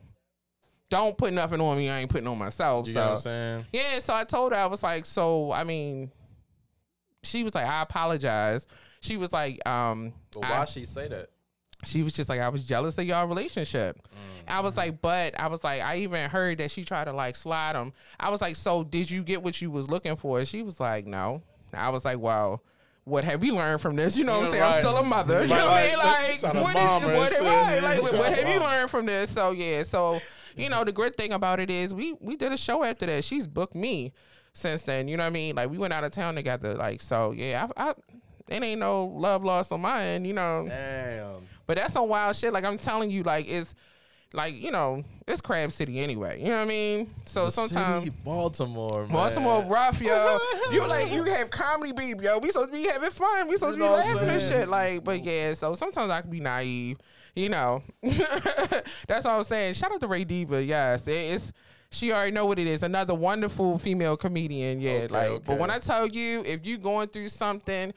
don't 0.90 1.16
put 1.16 1.32
nothing 1.32 1.60
on 1.60 1.76
me. 1.78 1.88
I 1.88 2.00
ain't 2.00 2.10
putting 2.10 2.26
on 2.26 2.36
myself. 2.38 2.86
You 2.86 2.92
so 2.94 3.00
know 3.00 3.06
what 3.06 3.12
I'm 3.12 3.18
saying? 3.18 3.66
yeah, 3.72 3.98
so 4.00 4.14
I 4.14 4.24
told 4.24 4.52
her 4.52 4.58
I 4.58 4.66
was 4.66 4.82
like, 4.82 5.06
so 5.06 5.52
I 5.52 5.64
mean, 5.64 6.10
she 7.22 7.44
was 7.44 7.54
like, 7.54 7.66
I 7.66 7.82
apologize. 7.82 8.66
She 9.00 9.16
was 9.16 9.32
like, 9.32 9.66
um, 9.66 10.12
But 10.32 10.44
I- 10.44 10.50
why 10.58 10.64
she 10.66 10.84
say 10.84 11.08
that? 11.08 11.30
she 11.84 12.02
was 12.02 12.12
just 12.12 12.28
like, 12.28 12.40
I 12.40 12.50
was 12.50 12.66
jealous 12.66 12.98
of 12.98 13.04
y'all 13.06 13.26
relationship. 13.26 13.98
I 14.46 14.60
was 14.60 14.76
like, 14.76 15.00
but 15.00 15.38
I 15.40 15.46
was 15.46 15.62
like, 15.64 15.80
I 15.80 15.98
even 15.98 16.28
heard 16.28 16.58
that 16.58 16.70
she 16.70 16.84
tried 16.84 17.04
to 17.04 17.12
like 17.12 17.36
slide 17.36 17.76
him. 17.76 17.92
I 18.18 18.30
was 18.30 18.40
like, 18.42 18.56
so 18.56 18.82
did 18.84 19.10
you 19.10 19.22
get 19.22 19.42
what 19.42 19.62
you 19.62 19.70
was 19.70 19.88
looking 19.88 20.16
for? 20.16 20.44
She 20.44 20.62
was 20.62 20.80
like, 20.80 21.06
no. 21.06 21.42
I 21.72 21.88
was 21.90 22.04
like, 22.04 22.18
well. 22.18 22.62
What 23.04 23.24
have 23.24 23.42
you 23.42 23.54
learned 23.54 23.80
from 23.80 23.96
this? 23.96 24.16
You 24.16 24.24
know 24.24 24.36
what 24.38 24.46
I'm 24.46 24.52
saying? 24.52 24.62
I'm 24.62 24.72
still 24.74 24.96
a 24.98 25.02
mother. 25.02 25.42
You 25.42 25.48
know 25.48 25.54
what 25.70 25.72
I 25.72 25.88
mean? 25.88 25.98
Like, 25.98 26.42
what, 26.42 26.52
her 26.52 26.62
what, 26.62 27.82
right, 27.82 27.82
like, 27.82 28.12
what 28.12 28.38
have 28.38 28.48
you 28.48 28.60
learned 28.60 28.90
from 28.90 29.06
this? 29.06 29.30
So 29.30 29.52
yeah, 29.52 29.82
so 29.84 30.20
you 30.56 30.68
know, 30.68 30.84
the 30.84 30.92
great 30.92 31.16
thing 31.16 31.32
about 31.32 31.60
it 31.60 31.70
is 31.70 31.94
we 31.94 32.14
we 32.20 32.36
did 32.36 32.52
a 32.52 32.56
show 32.56 32.84
after 32.84 33.06
that. 33.06 33.24
She's 33.24 33.46
booked 33.46 33.74
me 33.74 34.12
since 34.52 34.82
then. 34.82 35.08
You 35.08 35.16
know 35.16 35.24
what 35.24 35.28
I 35.28 35.30
mean? 35.30 35.56
Like 35.56 35.70
we 35.70 35.78
went 35.78 35.92
out 35.92 36.04
of 36.04 36.12
town 36.12 36.34
together. 36.34 36.74
Like 36.74 37.00
so, 37.00 37.32
yeah. 37.32 37.68
I, 37.76 37.90
I 37.90 37.94
it 38.48 38.62
ain't 38.62 38.80
no 38.80 39.04
love 39.04 39.44
lost 39.44 39.72
on 39.72 39.80
my 39.80 40.02
end. 40.02 40.26
You 40.26 40.34
know. 40.34 40.66
Damn. 40.68 41.46
But 41.66 41.76
that's 41.76 41.92
some 41.92 42.08
wild 42.08 42.34
shit. 42.34 42.52
Like 42.52 42.64
I'm 42.64 42.78
telling 42.78 43.10
you, 43.10 43.22
like 43.22 43.48
it's 43.48 43.74
like 44.32 44.54
you 44.54 44.70
know 44.70 45.02
it's 45.26 45.40
Crab 45.40 45.72
City 45.72 46.00
anyway. 46.00 46.40
You 46.40 46.48
know 46.48 46.56
what 46.56 46.62
I 46.62 46.66
mean? 46.66 47.10
So 47.24 47.48
sometimes. 47.50 48.10
Baltimore, 48.24 49.02
man. 49.02 49.12
Baltimore 49.12 49.62
rough, 49.64 50.00
yo. 50.00 50.38
you 50.72 50.86
like 50.86 51.12
you 51.12 51.24
have 51.24 51.50
comedy 51.50 51.92
beat, 51.92 52.20
yo. 52.20 52.38
We 52.38 52.50
supposed 52.50 52.72
to 52.72 52.76
be 52.76 52.88
having 52.88 53.10
fun. 53.10 53.48
We 53.48 53.56
supposed 53.56 53.78
You 53.78 53.84
to 53.84 53.88
be 53.88 53.92
know 53.92 53.92
what 53.92 54.06
I'm 54.06 54.14
laughing 54.16 54.30
and 54.30 54.42
shit. 54.42 54.68
Like, 54.68 55.04
but 55.04 55.24
yeah. 55.24 55.54
So 55.54 55.74
sometimes 55.74 56.10
I 56.10 56.20
can 56.20 56.30
be 56.30 56.40
naive, 56.40 56.98
you 57.34 57.48
know. 57.48 57.82
That's 59.08 59.26
all 59.26 59.38
I'm 59.38 59.42
saying. 59.44 59.74
Shout 59.74 59.92
out 59.92 60.00
to 60.00 60.08
Ray 60.08 60.24
Diva. 60.24 60.62
Yes, 60.62 61.06
it- 61.06 61.12
it's 61.12 61.52
she 61.92 62.12
already 62.12 62.30
know 62.30 62.46
what 62.46 62.58
it 62.60 62.68
is. 62.68 62.84
Another 62.84 63.14
wonderful 63.14 63.78
female 63.78 64.16
comedian. 64.16 64.80
Yeah, 64.80 64.90
Okay, 64.92 65.08
like. 65.08 65.44
But 65.44 65.58
when 65.58 65.70
I 65.70 65.80
tell 65.80 66.06
you, 66.06 66.42
if 66.46 66.64
you 66.64 66.78
going 66.78 67.08
through 67.08 67.28
something. 67.28 67.92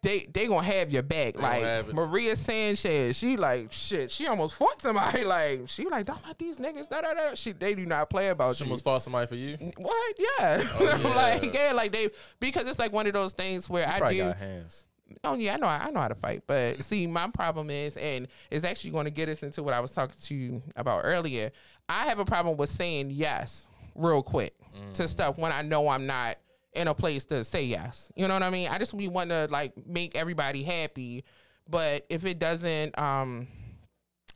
They 0.00 0.28
they 0.32 0.46
gonna 0.46 0.62
have 0.64 0.92
your 0.92 1.02
back. 1.02 1.34
gonna 1.34 1.82
like. 1.82 1.92
Maria 1.92 2.36
Sanchez, 2.36 3.16
she 3.16 3.36
like 3.36 3.72
shit. 3.72 4.12
She 4.12 4.28
almost 4.28 4.54
fought 4.54 4.80
somebody. 4.80 5.24
Like 5.24 5.62
she 5.66 5.86
like 5.88 6.06
don't 6.06 6.24
let 6.24 6.38
these 6.38 6.58
niggas. 6.58 6.88
Da, 6.88 7.00
da, 7.00 7.14
da. 7.14 7.34
She 7.34 7.50
they 7.50 7.74
do 7.74 7.84
not 7.84 8.08
play 8.08 8.28
about 8.28 8.54
She 8.54 8.62
you. 8.62 8.68
almost 8.70 8.84
fought 8.84 9.02
somebody 9.02 9.26
for 9.26 9.34
you. 9.34 9.56
What? 9.76 10.14
Yeah. 10.16 10.62
Oh, 10.78 11.00
yeah. 11.02 11.14
like 11.42 11.52
yeah, 11.52 11.72
like 11.72 11.90
they 11.90 12.10
because 12.38 12.68
it's 12.68 12.78
like 12.78 12.92
one 12.92 13.08
of 13.08 13.12
those 13.12 13.32
things 13.32 13.68
where 13.68 13.88
I 13.88 14.12
do. 14.12 14.18
got 14.18 14.36
hands. 14.36 14.84
Oh 15.24 15.34
yeah, 15.34 15.54
I 15.54 15.56
know. 15.56 15.66
I 15.66 15.90
know 15.90 16.00
how 16.00 16.08
to 16.08 16.14
fight, 16.14 16.42
but 16.46 16.82
see, 16.82 17.06
my 17.06 17.28
problem 17.28 17.70
is, 17.70 17.96
and 17.96 18.28
it's 18.50 18.64
actually 18.64 18.90
going 18.90 19.06
to 19.06 19.10
get 19.10 19.28
us 19.28 19.42
into 19.42 19.62
what 19.62 19.74
I 19.74 19.80
was 19.80 19.90
talking 19.90 20.16
to 20.20 20.34
you 20.34 20.62
about 20.76 21.02
earlier. 21.04 21.50
I 21.88 22.06
have 22.06 22.18
a 22.18 22.24
problem 22.24 22.56
with 22.56 22.68
saying 22.68 23.10
yes 23.10 23.66
real 23.94 24.22
quick 24.22 24.54
to 24.94 25.08
stuff 25.08 25.38
when 25.38 25.50
I 25.50 25.62
know 25.62 25.88
I'm 25.88 26.06
not 26.06 26.36
in 26.72 26.86
a 26.88 26.94
place 26.94 27.24
to 27.26 27.42
say 27.42 27.64
yes. 27.64 28.12
You 28.14 28.28
know 28.28 28.34
what 28.34 28.42
I 28.42 28.50
mean? 28.50 28.68
I 28.68 28.78
just 28.78 28.94
we 28.94 29.08
want 29.08 29.30
to 29.30 29.48
like 29.50 29.72
make 29.86 30.14
everybody 30.14 30.62
happy, 30.62 31.24
but 31.68 32.04
if 32.08 32.24
it 32.24 32.38
doesn't, 32.38 32.96
um, 32.98 33.48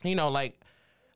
you 0.03 0.15
know, 0.15 0.29
like 0.31 0.59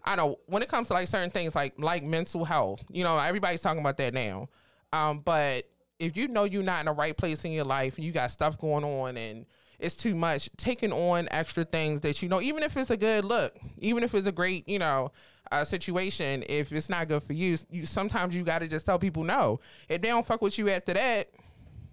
I 0.05 0.15
know 0.15 0.39
when 0.47 0.63
it 0.63 0.69
comes 0.69 0.89
to 0.89 0.95
like 0.95 1.09
certain 1.09 1.31
things 1.31 1.55
like 1.55 1.75
like 1.79 2.05
mental 2.05 2.45
health, 2.45 2.85
you 2.91 3.03
know, 3.03 3.19
everybody's 3.19 3.61
talking 3.61 3.81
about 3.81 3.97
that 3.97 4.15
now. 4.15 4.49
Um, 4.93 5.21
but 5.21 5.69
if 5.99 6.17
you 6.17 6.29
know 6.29 6.45
you're 6.45 6.63
not 6.63 6.81
in 6.81 6.87
the 6.87 6.93
right 6.93 7.17
place 7.17 7.45
in 7.45 7.53
your 7.53 7.65
life 7.65 7.97
and 7.97 8.05
you 8.05 8.13
got 8.13 8.31
stuff 8.31 8.59
going 8.59 8.85
on 8.85 9.17
and 9.17 9.47
it's 9.79 9.95
too 9.95 10.15
much, 10.15 10.49
taking 10.57 10.93
on 10.93 11.29
extra 11.31 11.65
things 11.65 12.01
that 12.01 12.23
you 12.23 12.29
know, 12.29 12.41
even 12.41 12.63
if 12.63 12.77
it's 12.77 12.91
a 12.91 12.97
good 12.97 13.25
look, 13.25 13.55
even 13.79 14.03
if 14.03 14.15
it's 14.15 14.27
a 14.27 14.33
great, 14.33 14.69
you 14.69 14.79
know, 14.79 15.13
uh, 15.53 15.65
situation, 15.65 16.45
if 16.49 16.73
it's 16.73 16.89
not 16.89 17.09
good 17.09 17.23
for 17.23 17.33
you, 17.35 17.57
you 17.71 17.87
sometimes 17.87 18.35
you 18.35 18.43
got 18.43 18.61
to 18.61 18.69
just 18.69 18.87
tell 18.87 18.99
people 18.99 19.23
no. 19.23 19.61
If 19.89 20.01
they 20.03 20.09
don't 20.09 20.27
fuck 20.27 20.43
with 20.43 20.59
you 20.59 20.69
after 20.71 20.95
that, 20.95 21.29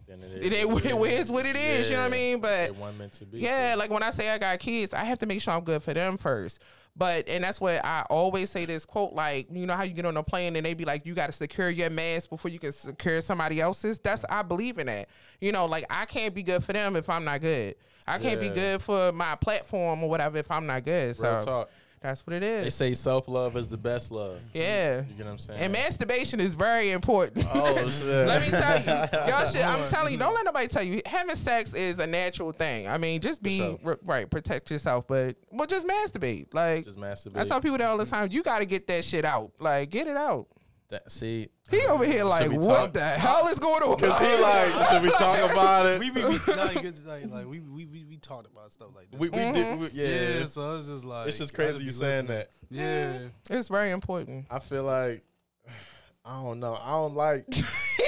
Then 0.08 0.20
it, 0.22 0.54
it, 0.54 0.86
it 0.86 0.96
is 1.12 1.32
what 1.32 1.46
it 1.46 1.56
is. 1.56 1.90
You 1.90 1.98
know 1.98 2.04
what 2.04 2.08
I 2.08 2.12
mean? 2.12 2.40
But 2.40 2.60
it 2.70 2.76
wasn't 2.76 3.00
meant 3.00 3.14
to 3.14 3.26
be. 3.26 3.40
yeah, 3.40 3.76
like 3.78 3.92
when 3.92 4.02
I 4.04 4.10
say 4.10 4.30
I 4.30 4.38
got 4.38 4.60
kids, 4.60 4.94
I 4.94 5.04
have 5.04 5.20
to 5.20 5.26
make 5.26 5.42
sure 5.42 5.54
I'm 5.54 5.64
good 5.64 5.84
for 5.84 5.94
them 5.94 6.18
first. 6.18 6.60
But 6.96 7.28
and 7.28 7.44
that's 7.44 7.60
what 7.60 7.84
I 7.84 8.06
always 8.10 8.52
say 8.52 8.66
this 8.66 8.86
quote, 8.86 9.14
like, 9.14 9.48
you 9.52 9.66
know 9.66 9.74
how 9.74 9.84
you 9.84 9.94
get 9.94 10.06
on 10.06 10.16
a 10.16 10.24
plane 10.24 10.56
and 10.56 10.66
they 10.66 10.76
be 10.76 10.86
like, 10.86 11.06
you 11.06 11.16
gotta 11.16 11.32
secure 11.32 11.70
your 11.70 11.90
mask 11.90 12.30
before 12.30 12.52
you 12.52 12.60
can 12.60 12.72
secure 12.72 13.20
somebody 13.22 13.60
else's. 13.60 13.98
That's 13.98 14.24
I 14.30 14.44
believe 14.44 14.78
in 14.78 14.88
that. 14.88 15.10
You 15.42 15.52
know, 15.52 15.66
like 15.66 15.86
I 15.90 16.06
can't 16.06 16.36
be 16.36 16.44
good 16.44 16.64
for 16.64 16.74
them 16.74 16.96
if 16.96 17.10
I'm 17.10 17.24
not 17.24 17.42
good. 17.42 17.76
I 18.06 18.20
can't 18.20 18.40
be 18.40 18.50
good 18.50 18.82
for 18.82 19.12
my 19.12 19.36
platform 19.36 20.04
or 20.04 20.10
whatever 20.10 20.38
if 20.38 20.52
I'm 20.52 20.68
not 20.68 20.86
good. 20.86 21.16
So 21.16 21.36
Real 21.36 21.46
talk. 21.46 21.70
That's 22.04 22.28
what 22.28 22.36
it 22.36 22.44
is. 22.44 22.64
They 22.66 22.70
say 22.70 22.94
self 22.94 23.28
love 23.28 23.56
is 23.58 23.68
the 23.68 23.78
best 23.78 24.12
love. 24.12 24.40
Yeah. 24.54 25.00
You 25.00 25.16
get 25.16 25.26
what 25.26 25.32
I'm 25.32 25.40
saying? 25.40 25.60
And 25.60 25.74
masturbation 25.74 26.40
is 26.42 26.54
very 26.54 26.92
important. 26.92 27.46
Oh 27.56 27.90
shit. 27.90 28.06
Let 28.06 28.42
me 28.44 28.50
tell 28.50 28.80
you, 28.80 29.32
y'all 29.32 29.46
should. 29.46 29.62
I'm 29.62 29.88
telling 29.88 30.14
you, 30.14 30.20
don't 30.20 30.34
let 30.36 30.46
nobody 30.46 30.68
tell 30.68 30.84
you. 30.84 31.02
Having 31.06 31.36
sex 31.38 31.74
is 31.74 31.98
a 32.00 32.06
natural 32.06 32.52
thing. 32.52 32.88
I 32.88 32.98
mean, 32.98 33.22
just 33.22 33.42
be 33.42 33.58
sure. 33.58 33.80
r- 33.86 34.00
right, 34.06 34.30
protect 34.30 34.70
yourself, 34.70 35.08
but 35.08 35.38
well, 35.50 35.66
just 35.66 35.88
masturbate. 35.88 36.54
Like 36.54 36.86
Just 36.86 37.00
masturbate. 37.00 37.38
I 37.38 37.46
tell 37.46 37.62
people 37.62 37.78
that 37.78 37.88
all 37.88 37.98
the 37.98 38.06
time. 38.06 38.30
You 38.32 38.44
got 38.44 38.60
to 38.60 38.66
get 38.66 38.86
that 38.88 39.06
shit 39.06 39.24
out. 39.26 39.52
Like 39.60 39.90
get 39.90 40.08
it 40.08 40.18
out. 40.18 40.48
That- 40.90 41.10
see, 41.12 41.48
He 41.72 41.82
over 41.88 42.06
here 42.06 42.24
like, 42.26 42.52
what 42.52 42.62
talk? 42.68 42.94
the 42.94 43.04
hell 43.04 43.48
is 43.48 43.58
going 43.58 43.82
on? 43.82 43.98
cause 43.98 44.20
he 44.20 44.42
like, 44.42 44.90
should 44.90 45.02
we 45.02 45.10
talk 45.10 45.52
about 45.52 45.86
it? 45.88 46.00
We 46.00 46.12
we, 46.12 46.24
we 46.26 46.38
like, 46.54 46.84
it's 46.84 47.04
like, 47.06 47.32
like 47.32 47.48
we, 47.48 47.62
we 47.62 47.86
we 47.86 48.04
we 48.04 48.13
talked 48.24 48.48
about 48.52 48.72
stuff 48.72 48.90
like 48.96 49.12
that. 49.12 49.20
We, 49.20 49.30
we 49.30 49.38
Mm-hmm. 49.38 49.54
did, 49.54 49.80
we, 49.80 49.90
yeah. 50.02 50.40
yeah, 50.40 50.46
so 50.46 50.76
it's 50.78 50.88
just 50.88 51.04
like 51.06 51.28
it's 51.28 51.38
just 51.38 51.54
crazy 51.54 51.80
be 51.80 51.84
you 51.86 51.92
saying 51.92 52.28
listening. 52.28 52.48
that. 52.72 53.30
Yeah, 53.50 53.56
It's 53.58 53.68
very 53.68 53.92
important. 53.92 54.46
I 54.50 54.60
feel 54.60 54.84
like 54.84 55.22
I 56.26 56.42
don't 56.42 56.60
know. 56.60 56.76
I 56.82 56.92
don't 56.92 57.16
like. 57.16 57.46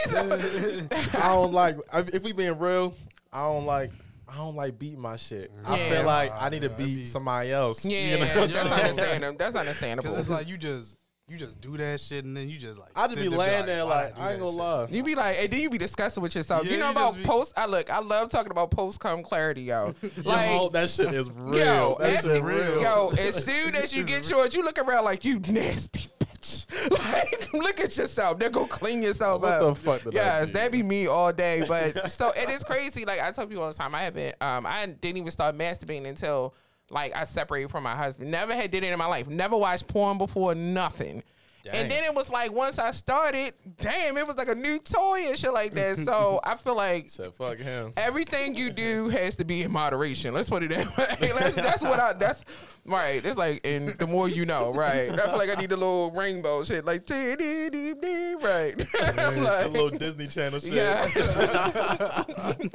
I 0.15 1.27
don't 1.27 1.51
like. 1.53 1.75
If 1.93 2.23
we 2.23 2.31
being 2.33 2.57
real, 2.57 2.95
I 3.31 3.39
don't 3.43 3.65
like. 3.65 3.91
I 4.27 4.37
don't 4.37 4.55
like 4.55 4.79
beating 4.79 4.99
my 5.01 5.17
shit. 5.17 5.51
I 5.65 5.77
feel 5.89 6.03
like 6.03 6.31
I 6.33 6.49
need 6.49 6.63
to 6.63 6.69
beat 6.69 6.95
be- 6.97 7.05
somebody 7.05 7.51
else. 7.51 7.85
Yeah, 7.85 7.99
you 8.15 8.19
know? 8.19 8.47
that's 8.47 8.71
understandable. 8.71 9.37
That's 9.37 9.55
understandable. 9.63 10.09
because 10.09 10.19
it's 10.25 10.29
like 10.29 10.47
you 10.47 10.57
just 10.57 10.97
you 11.27 11.37
just 11.37 11.59
do 11.59 11.75
that 11.77 11.99
shit 11.99 12.23
and 12.23 12.37
then 12.37 12.47
you 12.49 12.59
just 12.59 12.79
like 12.79 12.89
I 12.95 13.07
just 13.07 13.17
be 13.17 13.29
laying 13.29 13.65
there 13.65 13.83
like 13.83 14.17
I 14.17 14.33
ain't 14.33 14.33
that 14.33 14.39
gonna 14.39 14.51
shit? 14.51 14.59
lie. 14.59 14.87
You 14.91 15.03
be 15.03 15.15
like, 15.15 15.37
and 15.39 15.51
then 15.51 15.59
you 15.59 15.71
be 15.71 15.79
disgusting 15.79 16.21
with 16.21 16.35
yourself. 16.35 16.65
Yeah, 16.65 16.73
you 16.73 16.77
know 16.77 16.85
you 16.85 16.91
about 16.91 17.15
be- 17.17 17.23
post? 17.23 17.53
I 17.57 17.65
look, 17.65 17.89
I 17.89 17.97
love 17.99 18.29
talking 18.29 18.51
about 18.51 18.69
post 18.69 18.99
come 18.99 19.23
clarity, 19.23 19.61
yo. 19.63 19.95
Like, 20.23 20.51
Yo, 20.51 20.69
that 20.69 20.87
shit 20.89 21.13
is 21.15 21.29
real. 21.31 21.57
Yo, 21.57 21.97
that 21.99 22.23
shit 22.23 22.43
real. 22.43 22.79
Yo, 22.81 23.09
as 23.19 23.43
soon 23.43 23.73
as 23.75 23.91
you 23.91 24.03
get 24.03 24.29
yours, 24.29 24.53
you 24.53 24.63
look 24.63 24.77
around 24.77 25.03
like 25.03 25.25
you 25.25 25.39
nasty 25.49 26.07
bitch. 26.19 26.65
Like, 26.91 27.51
look 27.53 27.79
at 27.79 27.97
yourself. 27.97 28.37
Then 28.37 28.51
go 28.51 28.67
clean 28.67 29.01
yourself 29.01 29.41
What 29.41 29.53
up. 29.53 29.61
the 29.61 29.81
fuck 29.81 30.03
did 30.03 30.13
I 30.15 30.39
yes, 30.39 30.47
do? 30.47 30.53
that 30.53 30.71
be 30.71 30.83
me 30.83 31.07
all 31.07 31.33
day. 31.33 31.63
But 31.67 32.11
so 32.11 32.29
it 32.29 32.47
is 32.51 32.63
crazy. 32.63 33.03
Like 33.03 33.19
I 33.19 33.31
tell 33.31 33.47
people 33.47 33.63
all 33.63 33.71
the 33.71 33.77
time, 33.77 33.95
I 33.95 34.03
haven't. 34.03 34.35
Um, 34.39 34.63
I 34.67 34.85
didn't 34.85 35.17
even 35.17 35.31
start 35.31 35.57
masturbating 35.57 36.05
until 36.07 36.53
like 36.89 37.15
I 37.15 37.23
separated 37.23 37.71
from 37.71 37.83
my 37.83 37.95
husband. 37.95 38.31
Never 38.31 38.53
had 38.55 38.71
did 38.71 38.83
it 38.83 38.91
in 38.91 38.99
my 38.99 39.07
life. 39.07 39.27
Never 39.27 39.57
watched 39.57 39.87
porn 39.87 40.17
before. 40.17 40.53
Nothing. 40.55 41.23
Dang. 41.63 41.73
And 41.73 41.89
then 41.89 42.03
it 42.03 42.13
was 42.13 42.29
like 42.29 42.51
once 42.51 42.77
I 42.77 42.91
started, 42.91 43.55
damn, 43.79 44.17
it 44.17 44.27
was 44.27 44.35
like 44.35 44.49
a 44.49 44.53
new 44.53 44.77
toy 44.77 45.29
and 45.29 45.35
shit 45.39 45.51
like 45.51 45.71
that. 45.71 45.97
So 45.97 46.39
I 46.43 46.57
feel 46.57 46.75
like 46.75 47.09
Said 47.09 47.33
fuck 47.33 47.57
him. 47.57 47.91
everything 47.97 48.55
you 48.55 48.69
do 48.69 49.09
has 49.09 49.35
to 49.37 49.45
be 49.45 49.63
in 49.63 49.71
moderation. 49.71 50.31
Let's 50.35 50.47
put 50.47 50.61
it 50.61 50.69
that 50.69 50.95
way. 50.95 51.31
That's, 51.39 51.55
that's 51.55 51.81
what 51.81 51.99
I. 51.99 52.13
That's 52.13 52.45
right. 52.85 53.25
It's 53.25 53.35
like, 53.35 53.61
and 53.63 53.89
the 53.97 54.05
more 54.05 54.29
you 54.29 54.45
know, 54.45 54.73
right? 54.75 55.09
I 55.09 55.25
feel 55.25 55.37
like 55.39 55.49
I 55.49 55.59
need 55.59 55.71
a 55.71 55.75
little 55.75 56.11
rainbow 56.11 56.63
shit, 56.63 56.85
like 56.85 57.07
dee, 57.07 57.35
dee, 57.35 57.69
dee, 57.71 57.95
dee, 57.99 58.35
right. 58.35 58.85
I'm 59.17 59.39
A 59.43 59.67
little 59.67 59.89
Disney 59.89 60.27
Channel 60.27 60.59
shit. 60.59 60.73
yeah, 60.73 61.09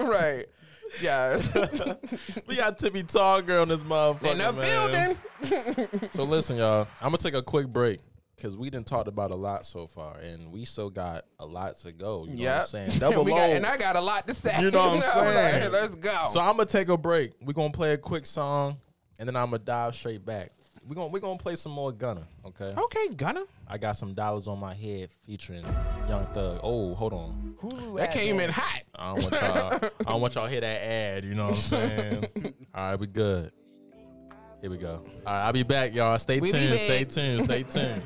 right. 0.00 0.46
Yes. 1.02 1.48
we 2.46 2.56
got 2.56 2.78
Tippy 2.78 3.02
Tall 3.02 3.42
Girl 3.42 3.62
in 3.64 3.68
this 3.68 3.80
motherfucker, 3.80 4.32
In 4.32 4.38
the 4.38 4.52
man. 4.52 5.16
building. 5.42 6.08
So 6.12 6.24
listen, 6.24 6.56
y'all. 6.56 6.86
I'm 7.00 7.08
gonna 7.08 7.18
take 7.18 7.34
a 7.34 7.42
quick 7.42 7.68
break 7.68 8.00
because 8.36 8.56
we 8.56 8.68
didn't 8.70 8.86
talked 8.86 9.08
about 9.08 9.30
a 9.30 9.36
lot 9.36 9.64
so 9.66 9.86
far, 9.86 10.16
and 10.18 10.50
we 10.52 10.64
still 10.64 10.90
got 10.90 11.24
a 11.38 11.46
lot 11.46 11.76
to 11.78 11.92
go. 11.92 12.26
You 12.28 12.44
know 12.44 12.50
what 12.52 12.60
I'm 12.60 12.66
saying? 12.66 12.98
Double 12.98 13.24
We 13.24 13.32
got- 13.32 13.50
and 13.50 13.64
I 13.66 13.76
got 13.76 13.96
a 13.96 14.00
lot 14.00 14.26
to 14.28 14.34
say. 14.34 14.60
You 14.60 14.70
know 14.70 14.78
what 14.96 15.04
I'm 15.16 15.24
like, 15.34 15.52
saying? 15.54 15.72
let's 15.72 15.96
go. 15.96 16.26
So 16.32 16.40
I'm 16.40 16.56
gonna 16.56 16.66
take 16.66 16.88
a 16.88 16.96
break. 16.98 17.32
We're 17.40 17.52
gonna 17.54 17.70
play 17.72 17.92
a 17.92 17.98
quick 17.98 18.26
song, 18.26 18.78
and 19.18 19.28
then 19.28 19.36
I'm 19.36 19.46
gonna 19.50 19.58
dive 19.60 19.94
straight 19.94 20.24
back. 20.24 20.52
We're 20.90 20.96
gonna 20.96 21.06
we're 21.06 21.20
gonna 21.20 21.38
play 21.38 21.54
some 21.54 21.70
more 21.70 21.92
Gunna. 21.92 22.26
Okay. 22.44 22.74
okay, 22.76 23.14
Gunna. 23.14 23.44
I 23.68 23.78
got 23.78 23.92
some 23.92 24.12
dollars 24.12 24.48
on 24.48 24.58
my 24.58 24.74
head 24.74 25.10
featuring 25.24 25.64
Young 26.08 26.26
Thug. 26.34 26.58
Oh, 26.64 26.96
hold 26.96 27.12
on. 27.12 27.54
That 27.94 28.10
came 28.10 28.40
in 28.40 28.50
hot. 28.50 28.82
I 28.96 29.14
don't 29.14 29.22
want 29.22 29.34
y'all. 29.34 29.90
I 30.00 30.10
don't 30.10 30.20
want 30.20 30.34
y'all 30.34 30.48
hear 30.48 30.62
that 30.62 30.82
ad. 30.82 31.24
You 31.24 31.36
know 31.36 31.44
what 31.44 31.54
I'm 31.54 31.60
saying? 31.60 32.24
All 32.74 32.90
right, 32.90 32.96
we 32.98 33.06
good. 33.06 33.52
Here 34.60 34.68
we 34.68 34.78
go. 34.78 35.04
All 35.24 35.32
right, 35.32 35.46
I'll 35.46 35.52
be 35.52 35.62
back, 35.62 35.94
y'all. 35.94 36.18
Stay 36.18 36.40
We 36.40 36.50
tuned. 36.50 36.80
Stay 36.80 37.04
tuned. 37.04 37.42
Stay 37.44 37.62
tuned. 37.62 38.02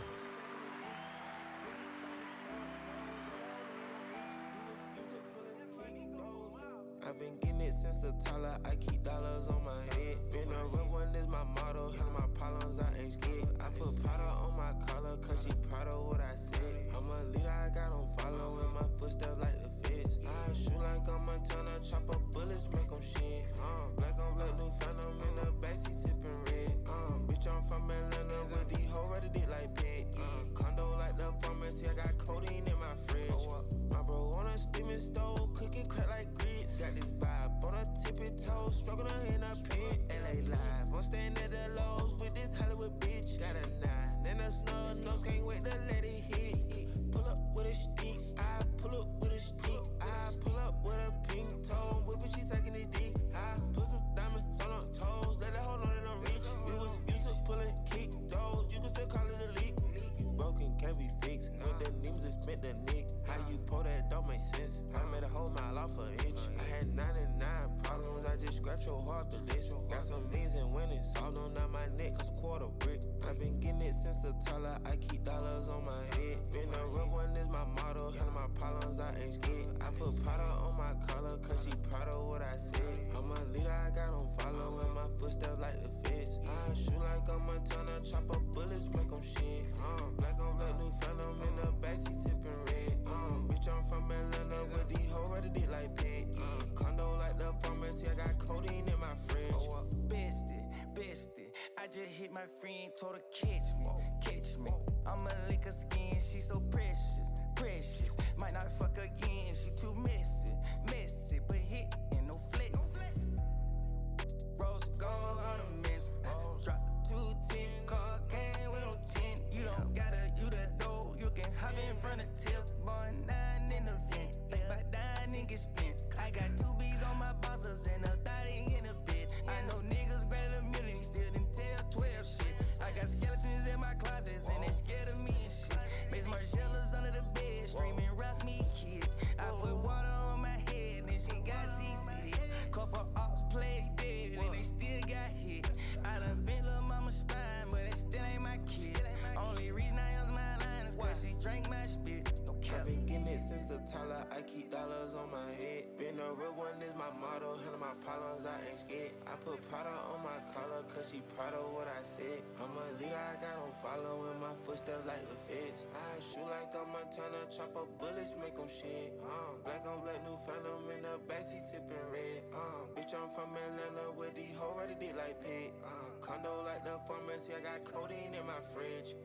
A. 153.74 154.26
I 154.30 154.42
keep 154.42 154.70
dollars 154.70 155.14
on 155.14 155.30
my 155.30 155.50
head. 155.58 155.84
Been 155.98 156.18
a 156.18 156.28
real 156.34 156.54
one 156.54 156.78
is 156.82 156.94
my 156.94 157.10
motto. 157.18 157.58
Handle 157.62 157.80
my 157.80 157.94
problems, 158.06 158.46
I 158.46 158.54
ain't 158.70 158.78
scared. 158.78 159.14
I 159.26 159.34
put 159.42 159.58
Prada 159.68 159.90
on 160.10 160.22
my 160.22 160.38
collar, 160.54 160.82
cause 160.94 161.10
she 161.10 161.22
proud 161.34 161.54
of 161.54 161.72
what 161.74 161.88
I 161.90 162.02
said. 162.02 162.46
I'm 162.62 162.70
a 162.70 162.86
leader, 162.98 163.18
I 163.18 163.34
got 163.42 163.58
on 163.58 163.74
follow 163.82 164.30
in 164.30 164.38
my 164.40 164.54
footsteps 164.62 165.06
like 165.06 165.22
the 165.26 165.36
feds. 165.50 165.86
I 165.90 166.20
shoot 166.22 166.46
like 166.46 166.70
a 166.74 166.82
Montana, 166.86 167.42
chop 167.50 167.74
up 167.74 167.90
bullets, 167.98 168.34
make 168.38 168.54
them 168.54 168.70
shit. 168.70 169.14
Um, 169.22 169.58
black 169.64 169.82
on 169.86 170.02
black, 170.06 170.20
new 170.22 170.38
phantom 170.46 170.86
in 170.94 171.02
the 171.02 171.18
backseat, 171.26 171.62
sipping 171.62 172.06
red. 172.10 172.46
Um, 172.54 172.94
bitch, 172.94 173.12
I'm 173.14 173.30
from 173.34 173.54
Atlanta 173.54 174.14
with 174.14 174.34
these 174.38 174.54
hoes 174.54 174.78
ready 174.78 174.94
dick 174.98 175.18
like 175.18 175.42
pig. 175.42 175.74
Um, 175.82 176.14
condo 176.22 176.62
like 176.62 176.84
the 176.84 176.98
pharmacy, 177.06 177.54
I 177.58 177.60
got 177.62 177.82
codeine 177.84 178.34
in 178.34 178.46
my 178.46 178.60
fridge. 178.72 179.18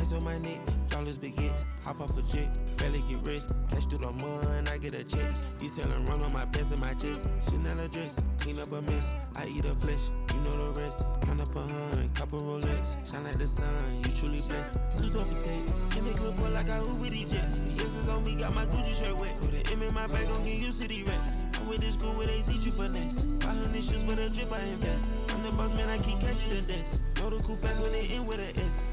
Ice 0.00 0.12
on 0.12 0.24
my 0.24 0.38
neck, 0.38 0.60
dollars 0.88 1.18
baguettes. 1.18 1.62
Hop 1.84 2.00
off 2.00 2.16
a 2.16 2.22
jet, 2.22 2.48
barely 2.78 3.00
get 3.00 3.26
rest. 3.26 3.52
Cash 3.70 3.84
through 3.84 3.98
the 3.98 4.12
mud, 4.12 4.68
I 4.68 4.78
get 4.78 4.94
a 4.94 5.04
check. 5.04 5.34
You 5.60 5.68
selling 5.68 6.06
run 6.06 6.22
on 6.22 6.32
my 6.32 6.46
pants 6.46 6.70
and 6.70 6.80
my 6.80 6.94
chest. 6.94 7.28
Chanel 7.44 7.86
dress, 7.88 8.18
clean 8.38 8.58
up 8.60 8.72
a 8.72 8.80
mess. 8.80 9.10
I 9.36 9.46
eat 9.46 9.66
a 9.66 9.74
flesh, 9.74 10.08
you 10.32 10.40
know 10.40 10.72
the 10.72 10.80
rest. 10.80 11.04
Count 11.20 11.40
up 11.40 11.54
a 11.54 11.60
hun, 11.60 12.10
couple 12.14 12.40
Rolex. 12.40 12.96
Shine 13.04 13.24
like 13.24 13.36
the 13.36 13.46
sun, 13.46 14.02
you 14.02 14.10
truly 14.10 14.40
blessed. 14.48 14.78
Top 14.96 15.30
of 15.30 15.44
tape, 15.44 15.68
in 15.98 16.04
the 16.04 16.12
clip 16.16 16.36
boy 16.36 16.48
like 16.48 16.70
I 16.70 16.82
Uber 16.82 17.08
these 17.10 17.30
jets. 17.30 17.60
Yes, 17.76 17.98
it's 17.98 18.08
on 18.08 18.24
me, 18.24 18.36
got 18.36 18.54
my 18.54 18.64
Gucci 18.64 18.98
shirt 18.98 19.18
wet. 19.20 19.38
Put 19.42 19.52
an 19.52 19.68
M 19.70 19.82
in 19.82 19.94
my 19.94 20.06
bag, 20.06 20.28
gon' 20.28 20.44
get 20.46 20.62
used 20.62 20.80
to 20.80 20.88
these 20.88 21.06
rats. 21.06 21.34
I 21.58 21.68
went 21.68 21.82
to 21.82 21.92
school 21.92 22.16
where 22.16 22.26
they 22.26 22.40
teach 22.40 22.64
you 22.64 22.72
finesse. 22.72 23.26
500 23.40 23.74
shoes 23.74 24.04
for 24.04 24.14
the 24.14 24.30
drip, 24.30 24.50
I 24.50 24.62
invest. 24.62 25.10
I'm 25.28 25.42
the 25.42 25.54
boss 25.54 25.76
man, 25.76 25.90
I 25.90 25.98
keep 25.98 26.20
cashing 26.20 26.54
the 26.54 26.62
desk. 26.62 27.02
Know 27.16 27.28
the 27.28 27.42
cool 27.44 27.56
fast 27.56 27.82
when 27.82 27.92
they 27.92 28.06
in 28.06 28.26
with 28.26 28.38
a 28.38 28.60
S. 28.62 28.86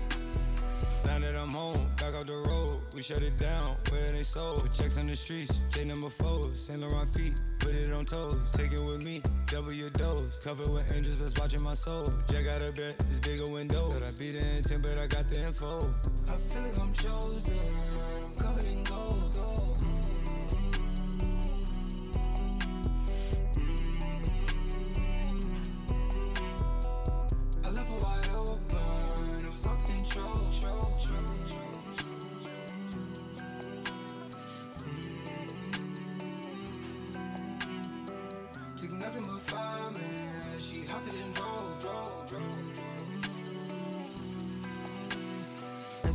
That 1.27 1.35
I'm 1.35 1.51
home, 1.51 1.89
back 1.97 2.15
off 2.15 2.25
the 2.25 2.37
road, 2.37 2.79
we 2.95 3.01
shut 3.01 3.21
it 3.21 3.37
down, 3.37 3.75
where 3.89 4.09
they 4.11 4.23
sold. 4.23 4.73
Checks 4.73 4.97
on 4.97 5.07
the 5.07 5.15
streets, 5.15 5.59
J 5.71 5.83
number 5.83 6.09
four, 6.09 6.55
Saint 6.55 6.79
Laurent 6.79 7.13
feet, 7.13 7.33
put 7.59 7.75
it 7.75 7.91
on 7.91 8.05
toes. 8.05 8.39
Take 8.53 8.71
it 8.71 8.79
with 8.81 9.03
me, 9.03 9.21
double 9.47 9.73
your 9.73 9.89
dose. 9.89 10.39
Covered 10.39 10.69
with 10.69 10.89
angels 10.95 11.19
that's 11.19 11.37
watching 11.37 11.61
my 11.61 11.73
soul. 11.73 12.07
Jack 12.29 12.45
got 12.45 12.61
a 12.61 12.71
bed, 12.71 12.95
it's 13.09 13.19
bigger 13.19 13.45
window. 13.45 13.91
Said 13.91 14.03
I 14.03 14.11
beat 14.11 14.39
the 14.39 14.55
intent, 14.55 14.83
but 14.83 14.97
I 14.97 15.05
got 15.07 15.29
the 15.29 15.45
info. 15.45 15.93
I 16.29 16.37
feel 16.37 16.61
like 16.61 16.79
I'm 16.79 16.93
chosen, 16.93 17.53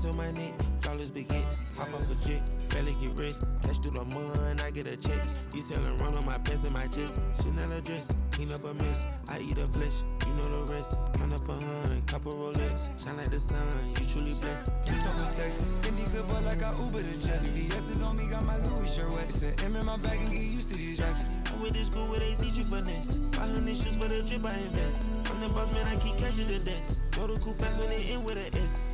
Ice 0.02 0.08
on 0.08 0.16
my 0.16 0.32
neck, 0.32 0.52
dollars 0.80 1.12
baguettes. 1.12 1.56
Hop 1.76 1.94
off 1.94 2.10
a 2.10 2.28
jet, 2.28 2.42
barely 2.70 2.92
get 2.94 3.16
rest. 3.20 3.44
Cash 3.62 3.78
through 3.78 3.92
the 3.92 4.04
mud, 4.04 4.60
I 4.60 4.70
get 4.72 4.88
a 4.88 4.96
check. 4.96 5.28
You 5.54 5.60
selling 5.60 5.96
run 5.98 6.14
on 6.14 6.26
my 6.26 6.38
pants 6.38 6.64
and 6.64 6.72
my 6.72 6.88
chest. 6.88 7.20
Chanel 7.40 7.80
dress, 7.82 8.12
clean 8.32 8.50
up 8.50 8.64
a 8.64 8.74
mess. 8.74 9.06
I 9.28 9.38
eat 9.38 9.58
a 9.58 9.68
flesh, 9.68 10.02
you 10.26 10.34
know 10.34 10.64
the 10.64 10.72
rest. 10.72 10.96
Count 11.14 11.32
up 11.32 11.48
a 11.48 11.52
hun, 11.52 12.02
couple 12.06 12.32
Rolex. 12.32 12.88
Shine 13.00 13.16
like 13.16 13.30
the 13.30 13.38
sun, 13.38 13.60
you 13.90 14.04
truly 14.04 14.34
blessed. 14.40 14.70
Two 14.84 14.98
told 14.98 15.18
me 15.18 15.26
text, 15.30 15.64
Fendi 15.82 16.10
good 16.10 16.26
boy 16.26 16.40
like 16.46 16.62
I 16.62 16.74
Uber 16.82 17.00
to 17.00 17.16
Jess. 17.18 17.48
VS 17.50 17.90
is 17.90 18.02
on 18.02 18.16
me, 18.16 18.26
got 18.26 18.44
my 18.44 18.56
Louis 18.56 18.92
shirt 18.92 19.12
wet. 19.12 19.26
It's 19.28 19.42
an 19.42 19.54
M 19.60 19.76
in 19.76 19.86
my 19.86 19.96
bag 19.98 20.18
and 20.18 20.32
get 20.32 20.40
used 20.40 20.72
to 20.72 20.76
these 20.76 21.00
racks. 21.00 21.24
I 21.46 21.62
went 21.62 21.74
to 21.74 21.84
school 21.84 22.08
where 22.08 22.18
they 22.18 22.34
teach 22.34 22.58
you 22.58 22.64
finesse. 22.64 23.20
500 23.34 23.76
shoes 23.76 23.96
for 23.96 24.08
the 24.08 24.20
drip, 24.22 24.44
I 24.46 24.56
invest. 24.66 25.10
I'm 25.30 25.40
the 25.40 25.54
boss 25.54 25.72
man, 25.72 25.86
I 25.86 25.94
keep 25.94 26.16
cashing 26.16 26.48
the 26.48 26.58
desk. 26.58 27.00
Know 27.16 27.28
the 27.28 27.38
cool 27.38 27.54
fast 27.54 27.78
when 27.78 27.88
they 27.88 28.02
in 28.10 28.24
with 28.24 28.36
a 28.36 28.58
S. 28.58 28.84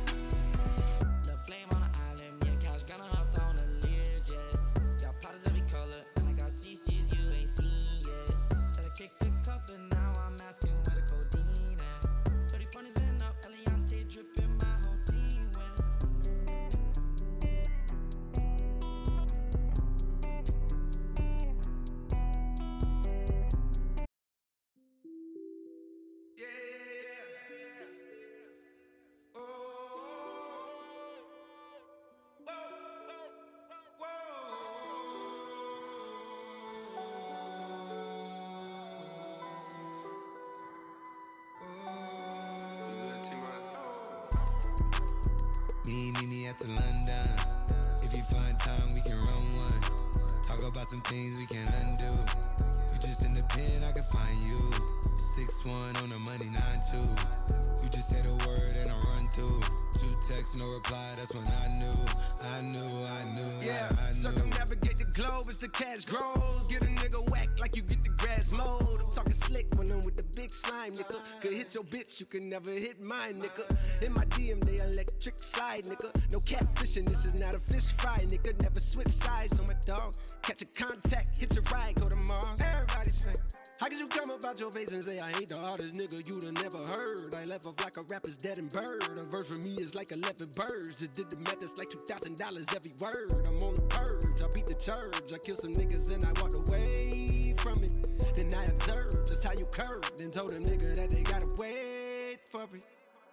Two 60.53 60.57
texts, 60.57 60.57
no 60.57 60.65
reply. 60.73 61.03
That's 61.15 61.33
when 61.33 61.45
I 61.47 61.67
knew, 61.75 61.97
I 62.41 62.61
knew, 62.61 63.05
I 63.05 63.23
knew, 63.35 63.65
Yeah, 63.65 63.89
I, 63.99 64.03
I 64.05 64.07
knew. 64.09 64.13
circumnavigate 64.13 64.97
the 64.97 65.05
globe 65.05 65.45
as 65.49 65.57
the 65.57 65.67
cash 65.69 66.05
grows. 66.05 66.67
Get 66.69 66.83
a 66.83 66.87
nigga 66.87 67.29
whack 67.31 67.49
like 67.59 67.75
you 67.75 67.81
get 67.81 68.03
the 68.03 68.09
grass 68.09 68.51
mowed. 68.51 68.99
I'm 68.99 69.09
talking 69.11 69.33
slick 69.33 69.67
when 69.75 69.91
I'm 69.91 70.01
with 70.01 70.17
the 70.17 70.23
big 70.35 70.49
slime, 70.49 70.93
nigga. 70.93 71.19
Could 71.41 71.53
hit 71.53 71.73
your 71.73 71.83
bitch, 71.83 72.19
you 72.19 72.25
can 72.25 72.49
never 72.49 72.71
hit 72.71 73.01
mine, 73.03 73.41
nigga. 73.41 74.03
In 74.03 74.13
my 74.13 74.25
DM, 74.25 74.63
they 74.63 74.77
electric 74.77 75.39
side, 75.39 75.85
nigga. 75.85 76.09
No 76.31 76.39
catfishing, 76.39 77.07
this 77.07 77.25
is 77.25 77.39
not 77.39 77.55
a 77.55 77.59
fish 77.59 77.85
fry, 77.93 78.17
nigga. 78.27 78.59
Never 78.61 78.79
switch 78.79 79.07
sides 79.09 79.59
on 79.59 79.65
my 79.65 79.75
dog. 79.85 80.15
Catch 80.41 80.61
a 80.61 80.65
contact, 80.65 81.37
hit 81.37 81.53
your 81.53 81.63
ride, 81.71 81.95
go 81.95 82.09
to 82.09 82.17
Mars. 82.17 82.59
Everybody 82.61 83.11
sing. 83.11 83.35
How 83.79 83.87
could 83.87 83.97
you 83.97 84.07
come 84.07 84.29
about 84.29 84.59
your 84.59 84.71
face 84.71 84.91
and 84.91 85.03
say 85.05 85.19
I 85.19 85.29
ain't 85.29 85.47
the 85.47 85.57
hardest 85.57 85.93
nigga 85.95 86.27
you'd 86.27 86.43
have 86.43 86.53
never 86.53 86.79
heard? 86.79 87.33
I 87.33 87.45
left 87.45 87.65
off 87.65 87.79
like 87.81 87.95
a 87.95 88.01
rapper's 88.09 88.35
dead 88.35 88.57
and 88.57 88.69
bird. 88.69 89.03
A 89.17 89.23
verse 89.23 89.47
for 89.47 89.55
me 89.55 89.71
is 89.75 89.95
like 89.95 90.11
11 90.39 90.53
birds. 90.55 90.99
Just 90.99 91.13
did 91.13 91.29
the 91.29 91.37
math, 91.37 91.63
it's 91.63 91.77
like 91.77 91.89
$2,000 91.89 92.75
every 92.75 92.93
word. 92.99 93.47
I'm 93.47 93.57
on 93.59 93.73
the 93.73 93.81
purge, 93.89 94.41
I 94.41 94.47
beat 94.53 94.67
the 94.67 94.75
church. 94.75 95.33
I 95.33 95.37
kill 95.39 95.55
some 95.55 95.73
niggas 95.73 96.11
and 96.13 96.23
I 96.23 96.41
walked 96.41 96.53
away 96.53 97.53
from 97.57 97.83
it. 97.83 97.93
Then 98.33 98.53
I 98.53 98.63
observed 98.65 99.27
just 99.27 99.43
how 99.43 99.51
you 99.57 99.65
curved 99.65 100.21
and 100.21 100.31
told 100.31 100.51
a 100.51 100.59
nigga 100.59 100.95
that 100.95 101.09
they 101.09 101.23
gotta 101.23 101.47
wait 101.57 102.39
for 102.49 102.63
it. 102.63 102.83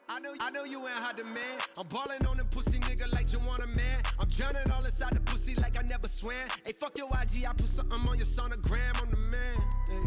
I 0.09 0.21
know, 0.21 0.35
I 0.39 0.51
know 0.51 0.65
you 0.65 0.79
ain't 0.81 0.91
hot 0.91 1.17
demand. 1.17 1.63
I'm 1.77 1.87
ballin' 1.89 2.25
on 2.27 2.37
the 2.37 2.45
pussy 2.45 2.79
nigga 2.79 3.13
like 3.13 3.33
you 3.33 3.41
want 3.41 3.63
a 3.63 3.67
man. 3.67 4.03
I'm 4.21 4.29
drowning 4.29 4.71
all 4.71 4.85
inside 4.85 5.13
the 5.13 5.21
pussy 5.21 5.55
like 5.57 5.77
I 5.79 5.83
never 5.83 6.09
swam. 6.09 6.37
Hey, 6.65 6.73
fuck 6.73 6.97
your 6.97 7.09
IG, 7.09 7.45
I 7.45 7.53
put 7.53 7.69
something 7.69 7.99
on 7.99 8.17
your 8.17 8.27
sonogram. 8.27 9.03
I'm 9.03 9.11
the 9.11 9.17
man. 9.17 9.59
Hey, 9.89 10.01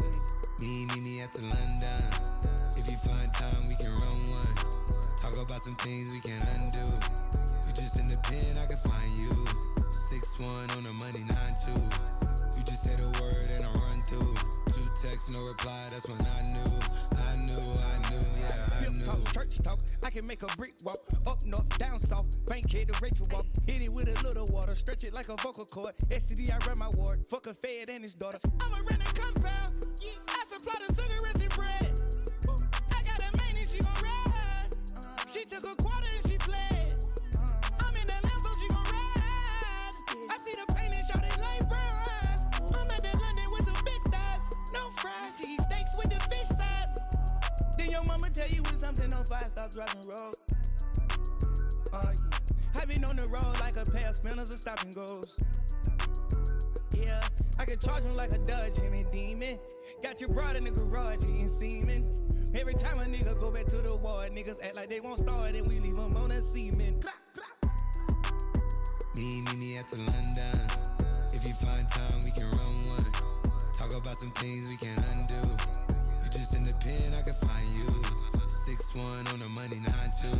hey. 0.00 0.16
Me, 0.60 0.86
me, 0.86 1.00
me 1.00 1.20
at 1.20 1.32
the 1.32 1.42
London. 1.42 2.15
Some 5.66 5.74
things 5.82 6.12
we 6.12 6.20
can 6.20 6.40
undo. 6.54 6.86
You 7.66 7.72
just 7.74 7.98
in 7.98 8.06
the 8.06 8.16
pen, 8.18 8.54
I 8.56 8.66
can 8.66 8.78
find 8.86 9.18
you. 9.18 9.34
Six 9.90 10.38
one 10.38 10.70
on 10.78 10.84
the 10.84 10.92
money, 10.92 11.26
nine 11.26 11.54
two. 11.58 11.82
You 12.56 12.62
just 12.62 12.84
say 12.84 12.94
the 12.94 13.10
word 13.18 13.50
and 13.50 13.66
I 13.66 13.72
run 13.74 13.98
through. 14.06 14.30
Two 14.70 14.86
texts, 15.02 15.28
no 15.28 15.42
reply. 15.42 15.74
That's 15.90 16.08
when 16.08 16.22
I 16.22 16.46
knew, 16.54 16.70
I 17.18 17.34
knew, 17.42 17.66
I 17.82 17.94
knew, 18.06 18.24
yeah, 18.38 18.78
I 18.78 18.88
knew. 18.94 19.02
talk, 19.02 19.18
church 19.32 19.58
talk. 19.58 19.80
I 20.04 20.10
can 20.10 20.24
make 20.24 20.44
a 20.44 20.56
brick 20.56 20.74
walk. 20.84 21.02
Up 21.26 21.44
north, 21.44 21.76
down 21.78 21.98
south. 21.98 22.30
Bankhead 22.46 22.86
to 22.86 22.94
Rachel 23.02 23.26
walk. 23.32 23.46
Hit 23.66 23.82
it 23.82 23.92
with 23.92 24.06
a 24.06 24.22
little 24.22 24.46
water. 24.54 24.76
Stretch 24.76 25.02
it 25.02 25.12
like 25.12 25.30
a 25.30 25.36
vocal 25.42 25.66
cord. 25.66 25.98
STD, 26.10 26.48
I 26.48 26.64
run 26.64 26.78
my 26.78 26.90
ward. 26.94 27.24
Fuck 27.28 27.48
a 27.48 27.54
fed 27.54 27.90
and 27.90 28.04
his 28.04 28.14
daughter. 28.14 28.38
I'm 28.62 28.72
a 28.72 28.84
renting 28.88 29.14
compound. 29.18 29.84
Yeah, 30.00 30.12
I 30.28 30.44
supply 30.46 30.74
the 30.86 30.94
cigarettes 30.94 31.42
and 31.42 31.50
bread. 31.56 31.85
Took 35.60 35.72
a 35.72 35.82
quarter 35.82 36.06
and 36.14 36.30
she 36.30 36.38
fled. 36.38 37.06
I'm 37.80 37.94
in 37.96 38.06
the 38.06 38.18
lamb, 38.24 38.40
so 38.40 38.50
she 38.60 38.68
gon' 38.68 38.84
ride. 38.84 39.96
I 40.30 40.36
see 40.36 40.52
the 40.52 40.72
pain 40.74 40.92
and 40.92 41.06
shot 41.06 41.24
it 41.24 41.38
like 41.40 41.68
brown 41.68 41.94
eyes. 42.20 42.44
I'm 42.74 42.90
at 42.90 43.02
the 43.02 43.18
London 43.18 43.44
with 43.52 43.64
some 43.64 43.84
big 43.84 44.02
thighs. 44.12 44.40
No 44.74 44.80
fries, 44.96 45.32
she 45.38 45.56
steaks 45.56 45.96
with 45.96 46.10
the 46.10 46.20
fish 46.28 46.48
size. 46.48 46.98
Then 47.78 47.90
your 47.90 48.04
mama 48.04 48.28
tell 48.30 48.48
you 48.48 48.62
when 48.64 48.78
something 48.78 49.12
on 49.14 49.24
fire, 49.24 49.48
stop 49.48 49.70
driving 49.70 50.08
road. 50.08 50.34
Oh 51.92 52.00
yeah. 52.02 52.80
I 52.80 52.84
been 52.84 53.04
on 53.04 53.16
the 53.16 53.28
road 53.30 53.58
like 53.60 53.76
a 53.76 53.90
pair 53.90 54.08
of 54.08 54.16
spinners 54.16 54.50
and 54.50 54.58
stopping 54.58 54.90
goes. 54.90 55.36
Yeah, 56.94 57.22
I 57.58 57.64
can 57.64 57.78
charge 57.78 58.04
him 58.04 58.14
like 58.14 58.32
a 58.32 58.38
Dodge 58.38 58.78
and 58.78 58.94
a 58.94 59.10
demon. 59.10 59.58
Got 60.02 60.20
your 60.20 60.30
broad 60.30 60.56
in 60.56 60.64
the 60.64 60.70
garage 60.70 61.22
eating 61.22 61.48
semen. 61.48 62.04
Every 62.54 62.74
time 62.74 62.98
a 63.00 63.04
nigga 63.04 63.38
go 63.40 63.50
back 63.50 63.66
to 63.66 63.76
the 63.76 63.96
ward, 63.96 64.32
niggas 64.32 64.62
act 64.62 64.76
like 64.76 64.88
they 64.88 65.00
won't 65.00 65.18
start 65.18 65.54
and 65.54 65.66
we 65.66 65.80
leave 65.80 65.96
them 65.96 66.16
on 66.16 66.30
a 66.30 66.40
cement. 66.40 67.04
Me, 69.16 69.40
me, 69.40 69.56
me 69.56 69.76
at 69.78 69.88
the 69.88 69.98
London. 69.98 70.60
If 71.32 71.46
you 71.46 71.54
find 71.54 71.88
time, 71.88 72.20
we 72.22 72.30
can 72.30 72.48
run 72.50 72.88
one. 72.88 73.12
Talk 73.74 73.92
about 73.94 74.16
some 74.16 74.30
things 74.32 74.68
we 74.68 74.76
can 74.76 74.96
undo. 75.12 75.48
You 76.22 76.30
just 76.30 76.54
in 76.54 76.64
the 76.64 76.74
pen, 76.74 77.14
I 77.14 77.22
can 77.22 77.34
find 77.34 77.74
you. 77.74 78.02
Six 78.48 78.94
one 78.94 79.26
on 79.28 79.40
the 79.40 79.48
money, 79.48 79.76
nine 79.76 80.10
two. 80.20 80.38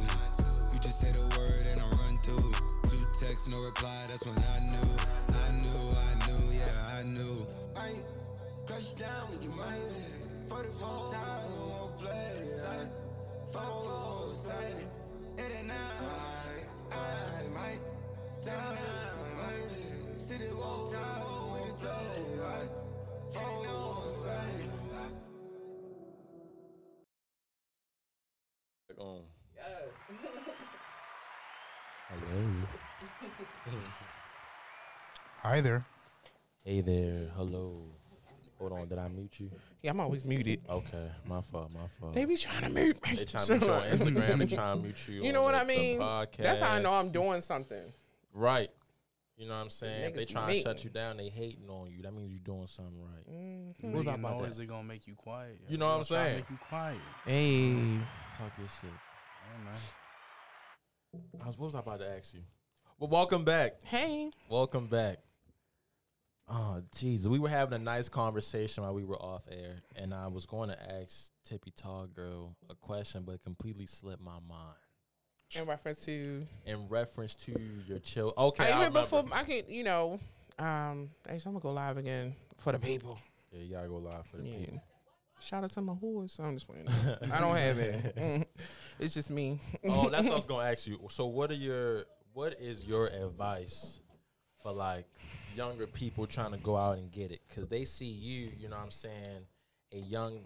You 0.73 0.81
just 0.81 1.01
say 1.01 1.13
the 1.13 1.23
word 1.37 1.67
and 1.73 1.81
I 1.81 1.89
run 2.03 2.19
through. 2.19 2.53
Two 2.91 3.07
texts, 3.19 3.49
no 3.49 3.59
reply. 3.65 4.05
That's 4.09 4.27
when 4.27 4.37
I 4.37 4.67
knew, 4.67 4.91
I 5.33 5.53
knew, 5.59 5.97
I 5.97 6.27
knew, 6.27 6.59
yeah, 6.59 6.99
I 6.99 7.03
knew. 7.05 7.47
I 7.77 7.93
crush 8.67 8.93
down 8.93 9.31
with 9.31 9.45
your 9.45 9.53
money. 9.53 9.79
44 10.49 11.13
times, 11.13 11.51
we 11.55 11.71
won't 11.71 11.99
play. 11.99 12.47
Sight, 12.47 12.91
four, 13.53 14.27
sight. 14.27 14.89
It 15.39 15.53
ain't 15.59 15.69
now. 15.69 15.75
I 16.91 17.49
might 17.55 17.81
down, 18.45 18.77
might. 19.37 20.21
City 20.21 20.53
wall, 20.53 20.89
time, 20.89 21.53
with 21.53 21.79
the 21.79 21.89
play. 21.89 22.69
Four, 23.31 24.07
sight. 24.07 24.71
Um, 28.99 29.21
Hello. 32.09 32.43
Hi 35.43 35.61
there. 35.61 35.85
Hey 36.65 36.81
there. 36.81 37.31
Hello. 37.37 37.86
Hold 38.59 38.73
on. 38.73 38.89
Did 38.89 38.99
I 38.99 39.09
mute 39.09 39.35
you? 39.39 39.51
Yeah, 39.83 39.91
I'm 39.91 40.01
always 40.01 40.25
muted. 40.25 40.61
Okay. 40.69 41.11
My 41.27 41.41
fault. 41.43 41.73
My 41.73 41.87
fault. 42.01 42.15
They 42.15 42.25
be 42.25 42.37
trying 42.37 42.63
to 42.63 42.71
mute 42.71 42.99
me. 43.07 43.17
They 43.17 43.25
trying 43.25 43.45
to 43.47 43.53
mute 43.53 43.63
you 43.67 43.73
on 43.73 43.83
Instagram. 43.83 44.39
They 44.39 44.47
trying 44.57 44.77
to 44.79 44.83
mute 44.83 45.09
you. 45.09 45.25
You 45.25 45.33
know 45.33 45.43
what 45.43 45.53
the- 45.53 45.59
I 45.59 45.65
the 45.65 45.69
mean? 45.69 45.99
That's 46.39 46.61
how 46.61 46.71
I 46.73 46.81
know 46.81 46.93
I'm 46.95 47.11
doing 47.11 47.41
something. 47.41 47.93
Right. 48.33 48.71
You 49.37 49.47
know 49.47 49.55
what 49.55 49.61
I'm 49.65 49.71
saying? 49.71 50.13
Niggas 50.13 50.15
they 50.15 50.25
be 50.25 50.33
trying 50.33 50.55
to 50.57 50.63
shut 50.63 50.83
you 50.85 50.89
down, 50.89 51.19
they 51.19 51.29
hating 51.29 51.69
on 51.69 51.91
you. 51.91 52.01
That 52.03 52.15
means 52.15 52.31
you're 52.31 52.39
doing 52.43 52.67
something 52.67 52.99
right. 52.99 53.31
Mm-hmm. 53.31 53.89
What 53.89 53.99
was 53.99 54.07
about 54.07 54.39
noise, 54.41 54.49
that? 54.57 54.63
they 54.63 54.67
gonna 54.67 54.83
make 54.85 55.07
you 55.07 55.15
quiet. 55.15 55.61
You 55.69 55.77
know 55.77 55.87
what 55.89 55.97
I'm 55.97 56.03
They 56.03 56.09
gonna 56.09 56.17
try 56.17 56.17
to 56.17 56.25
saying? 56.25 56.37
Make 56.37 56.51
you 56.51 56.59
quiet. 56.67 56.99
Hey. 57.27 57.99
Talk 58.39 58.53
your 58.59 58.69
shit. 58.69 58.91
Yeah, 58.91 59.65
man. 59.65 61.23
I 61.43 61.47
was, 61.47 61.59
what 61.59 61.67
was 61.67 61.75
I 61.75 61.81
about 61.81 62.01
to 62.01 62.09
ask 62.11 62.33
you? 62.33 62.41
Well, 62.99 63.11
welcome 63.11 63.45
back. 63.45 63.83
Hey. 63.85 64.31
Welcome 64.49 64.87
back. 64.87 65.19
Oh, 66.49 66.81
jeez. 66.95 67.27
We 67.27 67.39
were 67.41 67.49
having 67.49 67.75
a 67.75 67.83
nice 67.83 68.09
conversation 68.09 68.85
while 68.85 68.95
we 68.95 69.05
were 69.05 69.17
off 69.21 69.43
air, 69.51 69.83
and 69.97 70.15
I 70.15 70.29
was 70.29 70.47
going 70.47 70.69
to 70.69 70.79
ask 71.03 71.31
Tippy 71.45 71.73
Tall 71.77 72.07
Girl 72.07 72.55
a 72.71 72.75
question, 72.77 73.25
but 73.27 73.33
it 73.37 73.43
completely 73.43 73.87
slipped 73.87 74.23
my 74.23 74.39
mind. 74.49 74.77
In 75.55 75.65
reference 75.65 76.05
to 76.07 76.47
In 76.65 76.89
reference 76.89 77.35
to 77.37 77.55
your 77.87 77.99
chill. 78.01 78.33
Okay. 78.37 78.71
I 78.71 78.87
I 78.87 78.89
before 78.89 79.25
I 79.33 79.45
can, 79.45 79.63
you 79.69 79.85
know, 79.85 80.19
um, 80.59 81.11
actually, 81.29 81.51
I'm 81.51 81.53
gonna 81.55 81.61
go 81.61 81.73
live 81.73 81.99
again 81.99 82.35
for 82.59 82.73
the 82.73 82.79
people. 82.81 83.19
Yeah, 83.53 83.63
you 83.63 83.73
gotta 83.75 83.89
go 83.89 83.99
live 83.99 84.27
for 84.27 84.39
the 84.39 84.47
Yeah. 84.49 84.59
people. 84.59 84.83
Shout 85.41 85.63
out 85.63 85.71
to 85.71 85.81
my 85.83 85.95
horse. 85.95 86.41
I'm 86.41 86.55
just 86.57 86.67
playing. 86.67 86.89
I 87.33 87.39
don't 87.41 87.57
have 87.57 87.79
it. 87.79 88.17
Mm. 88.17 88.47
It's 88.99 89.13
just 89.15 89.31
me. 89.31 89.61
oh, 89.85 90.09
that's 90.11 90.25
what 90.25 90.33
I 90.33 90.37
was 90.37 90.47
gonna 90.47 90.69
ask 90.69 90.87
you. 90.87 90.99
So, 91.11 91.27
what 91.27 91.51
are 91.51 91.55
your 91.55 92.07
what 92.33 92.55
is 92.61 92.85
your 92.85 93.07
advice 93.09 94.01
for 94.63 94.73
like 94.73 95.07
younger 95.57 95.87
people 95.87 96.27
trying 96.27 96.53
to 96.53 96.59
go 96.59 96.77
out 96.77 96.99
and 96.99 97.11
get 97.11 97.33
it? 97.33 97.41
Because 97.49 97.69
they 97.69 97.85
see 97.85 98.05
you, 98.07 98.51
you 98.59 98.69
know 98.69 98.77
what 98.77 98.85
I'm 98.85 98.91
saying, 98.91 99.47
a 99.93 99.99
young, 99.99 100.41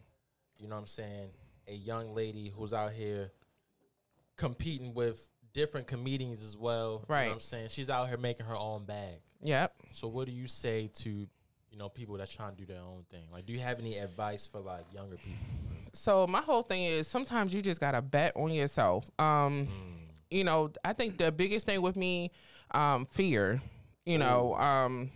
you 0.59 0.69
know 0.69 0.77
what 0.77 0.83
I'm 0.83 0.87
saying, 0.87 1.31
a 1.69 1.75
young 1.75 2.15
lady 2.15 2.53
who's 2.57 2.73
out 2.73 2.93
here 2.93 3.31
competing 4.37 4.95
with 4.95 5.29
different 5.53 5.87
comedians 5.87 6.43
as 6.43 6.57
well. 6.57 6.93
You 6.93 6.99
know 6.99 7.05
Right. 7.09 7.27
what 7.29 7.35
I'm 7.35 7.41
saying? 7.41 7.69
She's 7.71 7.91
out 7.91 8.09
here 8.09 8.17
making 8.17 8.47
her 8.47 8.57
own 8.57 8.85
bag. 8.85 9.17
Yep. 9.43 9.75
So 9.93 10.09
what 10.09 10.27
do 10.27 10.33
you 10.33 10.47
say 10.47 10.89
to, 10.95 11.11
you 11.11 11.79
know, 11.79 11.89
people 11.89 12.17
that 12.19 12.31
trying 12.31 12.53
to 12.55 12.57
do 12.57 12.67
their 12.67 12.81
own 12.83 13.05
thing? 13.11 13.25
Like 13.33 13.47
do 13.47 13.53
you 13.53 13.59
have 13.61 13.79
any 13.79 13.99
advice 13.99 14.47
for 14.47 14.61
like 14.61 14.85
younger 14.95 15.17
people? 15.17 15.39
So 15.93 16.27
my 16.27 16.41
whole 16.41 16.63
thing 16.63 16.85
is 16.85 17.09
sometimes 17.09 17.53
you 17.53 17.63
just 17.63 17.81
gotta 17.81 18.01
bet 18.01 18.33
on 18.37 18.53
yourself. 18.53 19.11
Um, 19.19 19.67
you 20.31 20.45
know, 20.45 20.71
I 20.85 20.93
think 20.93 21.19
the 21.19 21.33
biggest 21.33 21.67
thing 21.67 21.83
with 21.83 21.97
me, 21.97 22.31
um, 22.71 23.07
fear. 23.07 23.61
You 24.07 24.19
know, 24.19 24.55
um, 24.55 25.11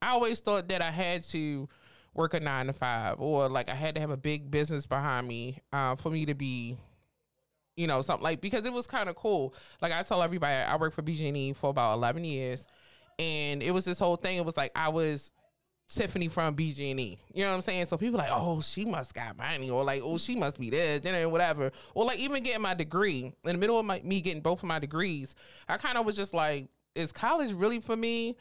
I 0.00 0.10
always 0.10 0.40
thought 0.40 0.68
that 0.68 0.82
I 0.82 0.90
had 0.90 1.24
to 1.24 1.68
work 2.14 2.34
a 2.34 2.40
nine 2.40 2.66
to 2.66 2.72
five, 2.72 3.20
or 3.20 3.48
like 3.48 3.68
I 3.68 3.74
had 3.74 3.94
to 3.94 4.00
have 4.00 4.10
a 4.10 4.16
big 4.16 4.50
business 4.50 4.86
behind 4.86 5.28
me 5.28 5.58
uh, 5.72 5.94
for 5.94 6.10
me 6.10 6.26
to 6.26 6.34
be, 6.34 6.76
you 7.76 7.86
know, 7.86 8.00
something 8.00 8.24
like 8.24 8.40
because 8.40 8.66
it 8.66 8.72
was 8.72 8.86
kind 8.86 9.08
of 9.08 9.16
cool. 9.16 9.54
Like 9.80 9.92
I 9.92 10.02
tell 10.02 10.22
everybody, 10.22 10.54
I 10.54 10.76
worked 10.76 10.94
for 10.96 11.02
BG&E 11.02 11.52
for 11.52 11.70
about 11.70 11.94
eleven 11.94 12.24
years, 12.24 12.66
and 13.18 13.62
it 13.62 13.72
was 13.72 13.84
this 13.84 13.98
whole 13.98 14.16
thing. 14.16 14.38
It 14.38 14.44
was 14.44 14.56
like 14.56 14.72
I 14.74 14.88
was 14.88 15.30
Tiffany 15.90 16.28
from 16.28 16.54
BG&E. 16.54 17.18
You 17.34 17.44
know 17.44 17.50
what 17.50 17.56
I'm 17.56 17.60
saying? 17.60 17.86
So 17.86 17.96
people 17.96 18.18
like, 18.18 18.30
oh, 18.32 18.60
she 18.60 18.84
must 18.84 19.12
got 19.12 19.36
money, 19.36 19.70
or 19.70 19.84
like, 19.84 20.02
oh, 20.04 20.18
she 20.18 20.36
must 20.36 20.58
be 20.58 20.70
this, 20.70 21.00
then 21.00 21.30
whatever. 21.30 21.72
Or 21.94 22.04
like 22.04 22.18
even 22.18 22.42
getting 22.42 22.62
my 22.62 22.74
degree 22.74 23.32
in 23.44 23.52
the 23.52 23.58
middle 23.58 23.78
of 23.78 23.84
my, 23.84 24.00
me 24.04 24.20
getting 24.20 24.40
both 24.40 24.62
of 24.62 24.68
my 24.68 24.78
degrees, 24.78 25.34
I 25.68 25.76
kind 25.76 25.98
of 25.98 26.06
was 26.06 26.16
just 26.16 26.32
like, 26.32 26.68
is 26.94 27.12
college 27.12 27.52
really 27.52 27.80
for 27.80 27.96
me? 27.96 28.36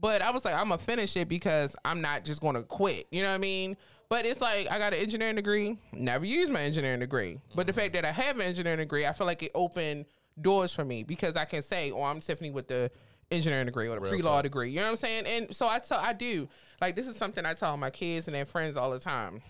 But 0.00 0.22
I 0.22 0.30
was 0.30 0.44
like, 0.44 0.54
I'm 0.54 0.68
gonna 0.68 0.78
finish 0.78 1.16
it 1.16 1.28
because 1.28 1.74
I'm 1.84 2.00
not 2.00 2.24
just 2.24 2.40
gonna 2.40 2.62
quit. 2.62 3.06
You 3.10 3.22
know 3.22 3.30
what 3.30 3.34
I 3.34 3.38
mean? 3.38 3.76
But 4.08 4.24
it's 4.24 4.40
like 4.40 4.70
I 4.70 4.78
got 4.78 4.94
an 4.94 5.00
engineering 5.00 5.36
degree, 5.36 5.76
never 5.92 6.24
used 6.24 6.52
my 6.52 6.62
engineering 6.62 7.00
degree. 7.00 7.40
But 7.54 7.66
the 7.66 7.72
fact 7.72 7.92
that 7.94 8.04
I 8.04 8.12
have 8.12 8.36
an 8.36 8.42
engineering 8.42 8.78
degree, 8.78 9.06
I 9.06 9.12
feel 9.12 9.26
like 9.26 9.42
it 9.42 9.50
opened 9.54 10.06
doors 10.40 10.72
for 10.72 10.84
me 10.84 11.02
because 11.02 11.36
I 11.36 11.44
can 11.44 11.62
say, 11.62 11.90
oh, 11.90 12.04
I'm 12.04 12.20
Tiffany 12.20 12.50
with 12.50 12.68
the 12.68 12.90
engineering 13.30 13.66
degree 13.66 13.88
or 13.88 13.96
the 13.96 14.08
pre-law 14.08 14.40
degree. 14.40 14.70
You 14.70 14.76
know 14.76 14.84
what 14.84 14.90
I'm 14.90 14.96
saying? 14.96 15.26
And 15.26 15.54
so 15.54 15.68
I 15.68 15.80
tell 15.80 15.98
I 15.98 16.12
do. 16.12 16.48
Like 16.80 16.96
this 16.96 17.06
is 17.06 17.16
something 17.16 17.44
I 17.44 17.54
tell 17.54 17.76
my 17.76 17.90
kids 17.90 18.28
and 18.28 18.34
their 18.34 18.46
friends 18.46 18.76
all 18.76 18.90
the 18.90 19.00
time. 19.00 19.42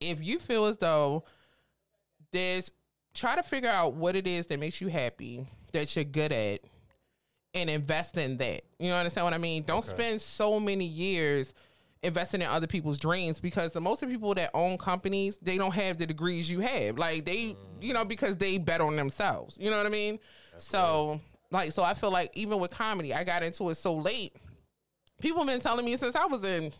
If 0.00 0.22
you 0.22 0.38
feel 0.38 0.66
as 0.66 0.78
though 0.78 1.24
there's 2.32 2.70
try 3.14 3.36
to 3.36 3.42
figure 3.42 3.70
out 3.70 3.94
what 3.94 4.16
it 4.16 4.26
is 4.26 4.46
that 4.46 4.58
makes 4.58 4.80
you 4.80 4.88
happy, 4.88 5.46
that 5.72 5.94
you're 5.94 6.04
good 6.04 6.32
at, 6.32 6.60
and 7.54 7.70
invest 7.70 8.16
in 8.18 8.36
that. 8.38 8.62
You 8.78 8.92
understand 8.92 9.24
what 9.24 9.34
I 9.34 9.38
mean? 9.38 9.62
Don't 9.62 9.84
spend 9.84 10.20
so 10.20 10.58
many 10.58 10.84
years 10.84 11.54
investing 12.02 12.42
in 12.42 12.48
other 12.48 12.66
people's 12.66 12.98
dreams 12.98 13.38
because 13.40 13.72
the 13.72 13.80
most 13.80 14.02
of 14.02 14.08
the 14.08 14.14
people 14.14 14.34
that 14.34 14.50
own 14.52 14.76
companies, 14.76 15.38
they 15.40 15.56
don't 15.56 15.72
have 15.74 15.96
the 15.96 16.06
degrees 16.06 16.50
you 16.50 16.60
have. 16.60 16.98
Like 16.98 17.24
they, 17.24 17.56
you 17.80 17.94
know, 17.94 18.04
because 18.04 18.36
they 18.36 18.58
bet 18.58 18.80
on 18.80 18.96
themselves. 18.96 19.56
You 19.58 19.70
know 19.70 19.76
what 19.76 19.86
I 19.86 19.90
mean? 19.90 20.18
so 20.56 21.20
like 21.50 21.72
so 21.72 21.82
I 21.82 21.94
feel 21.94 22.10
like 22.10 22.30
even 22.34 22.58
with 22.58 22.70
comedy, 22.70 23.14
I 23.14 23.24
got 23.24 23.42
into 23.42 23.70
it 23.70 23.76
so 23.76 23.94
late. 23.94 24.36
People 25.20 25.38
have 25.38 25.48
been 25.48 25.60
telling 25.60 25.84
me 25.84 25.96
since 25.96 26.16
I 26.16 26.26
was 26.26 26.44
in 26.44 26.72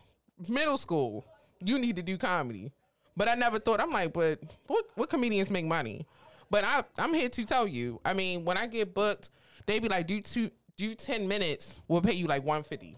middle 0.49 0.77
school, 0.77 1.25
you 1.61 1.79
need 1.79 1.97
to 1.97 2.03
do 2.03 2.19
comedy. 2.19 2.73
But 3.17 3.29
I 3.29 3.35
never 3.35 3.61
thought 3.61 3.81
I'm 3.81 3.93
like, 3.93 4.13
but 4.13 4.41
what 4.67 4.85
what 4.97 5.09
comedians 5.09 5.51
make 5.51 5.65
money? 5.65 6.07
But 6.51 6.65
I 6.65 6.85
I'm 6.99 7.15
here 7.15 7.29
to 7.29 7.45
tell 7.45 7.67
you. 7.67 8.01
I 8.05 8.13
mean, 8.13 8.45
when 8.45 8.57
I 8.57 8.67
get 8.67 8.93
booked, 8.93 9.31
they 9.67 9.79
be 9.79 9.89
like, 9.89 10.07
do 10.07 10.21
two 10.21 10.51
do 10.77 10.95
ten 10.95 11.29
minutes, 11.29 11.81
we'll 11.89 12.01
pay 12.01 12.15
you 12.15 12.27
like 12.27 12.43
150. 12.43 12.97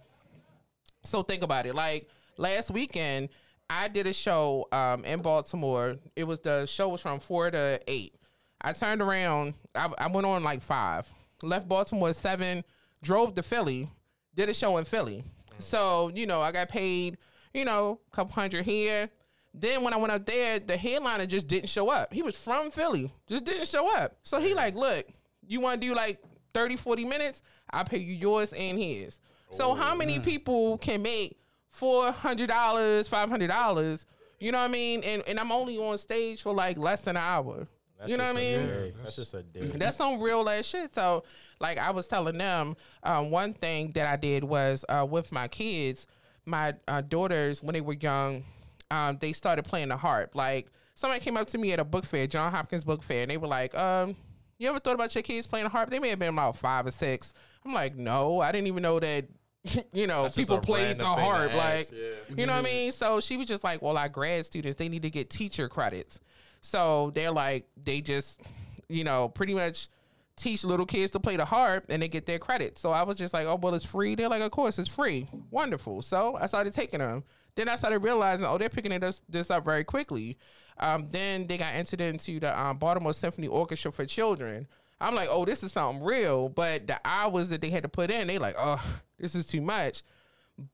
So 1.04 1.22
think 1.22 1.42
about 1.42 1.66
it. 1.66 1.74
Like 1.74 2.08
last 2.36 2.70
weekend, 2.70 3.28
I 3.68 3.88
did 3.88 4.06
a 4.06 4.12
show 4.12 4.66
um, 4.72 5.04
in 5.04 5.22
Baltimore. 5.22 5.96
It 6.14 6.24
was 6.24 6.40
the 6.40 6.66
show 6.66 6.88
was 6.88 7.00
from 7.00 7.18
four 7.18 7.50
to 7.50 7.80
eight. 7.86 8.14
I 8.60 8.72
turned 8.72 9.02
around. 9.02 9.54
I, 9.74 9.90
I 9.98 10.06
went 10.08 10.26
on 10.26 10.42
like 10.42 10.62
five. 10.62 11.06
Left 11.42 11.68
Baltimore 11.68 12.08
at 12.08 12.16
seven. 12.16 12.64
Drove 13.02 13.34
to 13.34 13.42
Philly. 13.42 13.88
Did 14.34 14.48
a 14.48 14.54
show 14.54 14.76
in 14.78 14.84
Philly. 14.84 15.24
So 15.58 16.10
you 16.14 16.26
know 16.26 16.40
I 16.40 16.52
got 16.52 16.68
paid. 16.68 17.18
You 17.54 17.64
know 17.64 18.00
a 18.12 18.16
couple 18.16 18.32
hundred 18.34 18.64
here. 18.64 19.10
Then 19.54 19.82
when 19.82 19.94
I 19.94 19.96
went 19.96 20.12
up 20.12 20.26
there, 20.26 20.58
the 20.58 20.76
headliner 20.76 21.24
just 21.24 21.48
didn't 21.48 21.70
show 21.70 21.88
up. 21.88 22.12
He 22.12 22.20
was 22.20 22.36
from 22.36 22.70
Philly, 22.70 23.10
just 23.26 23.44
didn't 23.44 23.68
show 23.68 23.90
up. 23.96 24.16
So 24.22 24.38
he 24.38 24.52
like, 24.52 24.74
look, 24.74 25.06
you 25.46 25.60
want 25.60 25.80
to 25.80 25.86
do 25.86 25.94
like 25.94 26.22
30, 26.56 26.76
40 26.76 27.04
minutes? 27.04 27.42
I'll 27.70 27.84
pay 27.84 27.98
you 27.98 28.14
yours 28.14 28.52
and 28.54 28.78
his. 28.78 29.20
So 29.50 29.74
how 29.74 29.94
many 29.94 30.18
people 30.20 30.78
can 30.78 31.02
make 31.02 31.38
four 31.70 32.10
hundred 32.10 32.48
dollars, 32.48 33.08
five 33.08 33.28
hundred 33.28 33.48
dollars? 33.48 34.06
You 34.40 34.52
know 34.52 34.58
what 34.58 34.64
I 34.64 34.72
mean? 34.72 35.02
And 35.04 35.22
and 35.26 35.38
I'm 35.38 35.52
only 35.52 35.78
on 35.78 35.98
stage 35.98 36.42
for 36.42 36.54
like 36.54 36.78
less 36.78 37.02
than 37.02 37.16
an 37.16 37.22
hour. 37.22 37.66
That's 37.98 38.10
you 38.10 38.16
know 38.16 38.24
what 38.24 38.36
I 38.36 38.40
mean? 38.40 38.66
day. 38.66 38.92
That's 39.02 39.16
just 39.16 39.34
a 39.34 39.42
day. 39.42 39.66
That's 39.74 39.96
some 39.96 40.20
real 40.20 40.48
ass 40.48 40.66
shit. 40.66 40.94
So, 40.94 41.24
like 41.60 41.78
I 41.78 41.90
was 41.90 42.08
telling 42.08 42.36
them, 42.36 42.76
um, 43.02 43.30
one 43.30 43.52
thing 43.52 43.92
that 43.92 44.06
I 44.06 44.16
did 44.16 44.44
was 44.44 44.84
uh, 44.88 45.06
with 45.08 45.32
my 45.32 45.48
kids, 45.48 46.06
my 46.44 46.74
uh, 46.88 47.00
daughters 47.00 47.62
when 47.62 47.72
they 47.74 47.80
were 47.80 47.94
young, 47.94 48.44
um, 48.90 49.16
they 49.20 49.32
started 49.32 49.64
playing 49.64 49.88
the 49.88 49.96
harp. 49.96 50.34
Like 50.34 50.68
somebody 50.94 51.20
came 51.20 51.36
up 51.36 51.46
to 51.48 51.58
me 51.58 51.72
at 51.72 51.78
a 51.78 51.84
book 51.84 52.04
fair, 52.04 52.26
John 52.26 52.50
Hopkins 52.50 52.84
book 52.84 53.02
fair, 53.02 53.22
and 53.22 53.30
they 53.30 53.36
were 53.36 53.48
like, 53.48 53.74
um, 53.74 54.16
"You 54.58 54.68
ever 54.68 54.78
thought 54.80 54.94
about 54.94 55.14
your 55.14 55.22
kids 55.22 55.46
playing 55.46 55.64
the 55.64 55.70
harp?" 55.70 55.90
They 55.90 55.98
may 55.98 56.10
have 56.10 56.18
been 56.18 56.28
about 56.30 56.56
five 56.56 56.86
or 56.86 56.90
six. 56.90 57.32
I'm 57.64 57.74
like, 57.74 57.96
no, 57.96 58.40
I 58.40 58.52
didn't 58.52 58.68
even 58.68 58.82
know 58.82 59.00
that. 59.00 59.26
you 59.92 60.06
know, 60.06 60.24
That's 60.24 60.36
people 60.36 60.58
played 60.60 60.98
the 60.98 61.04
harp. 61.04 61.50
ask, 61.52 61.56
Like, 61.56 61.90
yeah. 61.90 62.36
you 62.36 62.46
know 62.46 62.52
what 62.52 62.60
I 62.60 62.62
mean? 62.62 62.92
So 62.92 63.18
she 63.18 63.36
was 63.36 63.48
just 63.48 63.64
like, 63.64 63.82
well, 63.82 63.98
our 63.98 64.08
grad 64.08 64.46
students, 64.46 64.76
they 64.76 64.88
need 64.88 65.02
to 65.02 65.10
get 65.10 65.28
teacher 65.28 65.68
credits. 65.68 66.20
So 66.60 67.10
they're 67.14 67.32
like, 67.32 67.66
they 67.76 68.00
just, 68.00 68.40
you 68.88 69.02
know, 69.02 69.28
pretty 69.28 69.54
much 69.54 69.88
teach 70.36 70.62
little 70.64 70.86
kids 70.86 71.10
to 71.12 71.20
play 71.20 71.36
the 71.36 71.44
harp 71.44 71.86
and 71.88 72.00
they 72.00 72.06
get 72.08 72.26
their 72.26 72.38
credits. 72.38 72.80
So 72.80 72.92
I 72.92 73.02
was 73.02 73.18
just 73.18 73.34
like, 73.34 73.46
oh, 73.46 73.56
well, 73.56 73.74
it's 73.74 73.84
free. 73.90 74.14
They're 74.14 74.28
like, 74.28 74.42
of 74.42 74.50
course, 74.52 74.78
it's 74.78 74.88
free. 74.94 75.26
Wonderful. 75.50 76.02
So 76.02 76.36
I 76.40 76.46
started 76.46 76.72
taking 76.72 77.00
them. 77.00 77.24
Then 77.56 77.68
I 77.68 77.76
started 77.76 78.00
realizing, 78.00 78.44
oh, 78.44 78.58
they're 78.58 78.68
picking 78.68 78.98
this, 79.00 79.22
this 79.28 79.50
up 79.50 79.64
very 79.64 79.82
quickly. 79.82 80.36
Um, 80.78 81.06
then 81.06 81.46
they 81.46 81.56
got 81.58 81.74
entered 81.74 82.00
into 82.00 82.40
the 82.40 82.58
um, 82.58 82.78
Baltimore 82.78 83.14
Symphony 83.14 83.48
Orchestra 83.48 83.90
for 83.90 84.04
Children. 84.04 84.66
I'm 85.00 85.14
like, 85.14 85.28
oh, 85.30 85.44
this 85.44 85.62
is 85.62 85.72
something 85.72 86.04
real. 86.04 86.48
But 86.48 86.86
the 86.86 86.98
hours 87.04 87.48
that 87.50 87.60
they 87.60 87.70
had 87.70 87.82
to 87.82 87.88
put 87.88 88.10
in, 88.10 88.26
they 88.26 88.38
like, 88.38 88.56
oh, 88.58 88.82
this 89.18 89.34
is 89.34 89.46
too 89.46 89.60
much. 89.60 90.02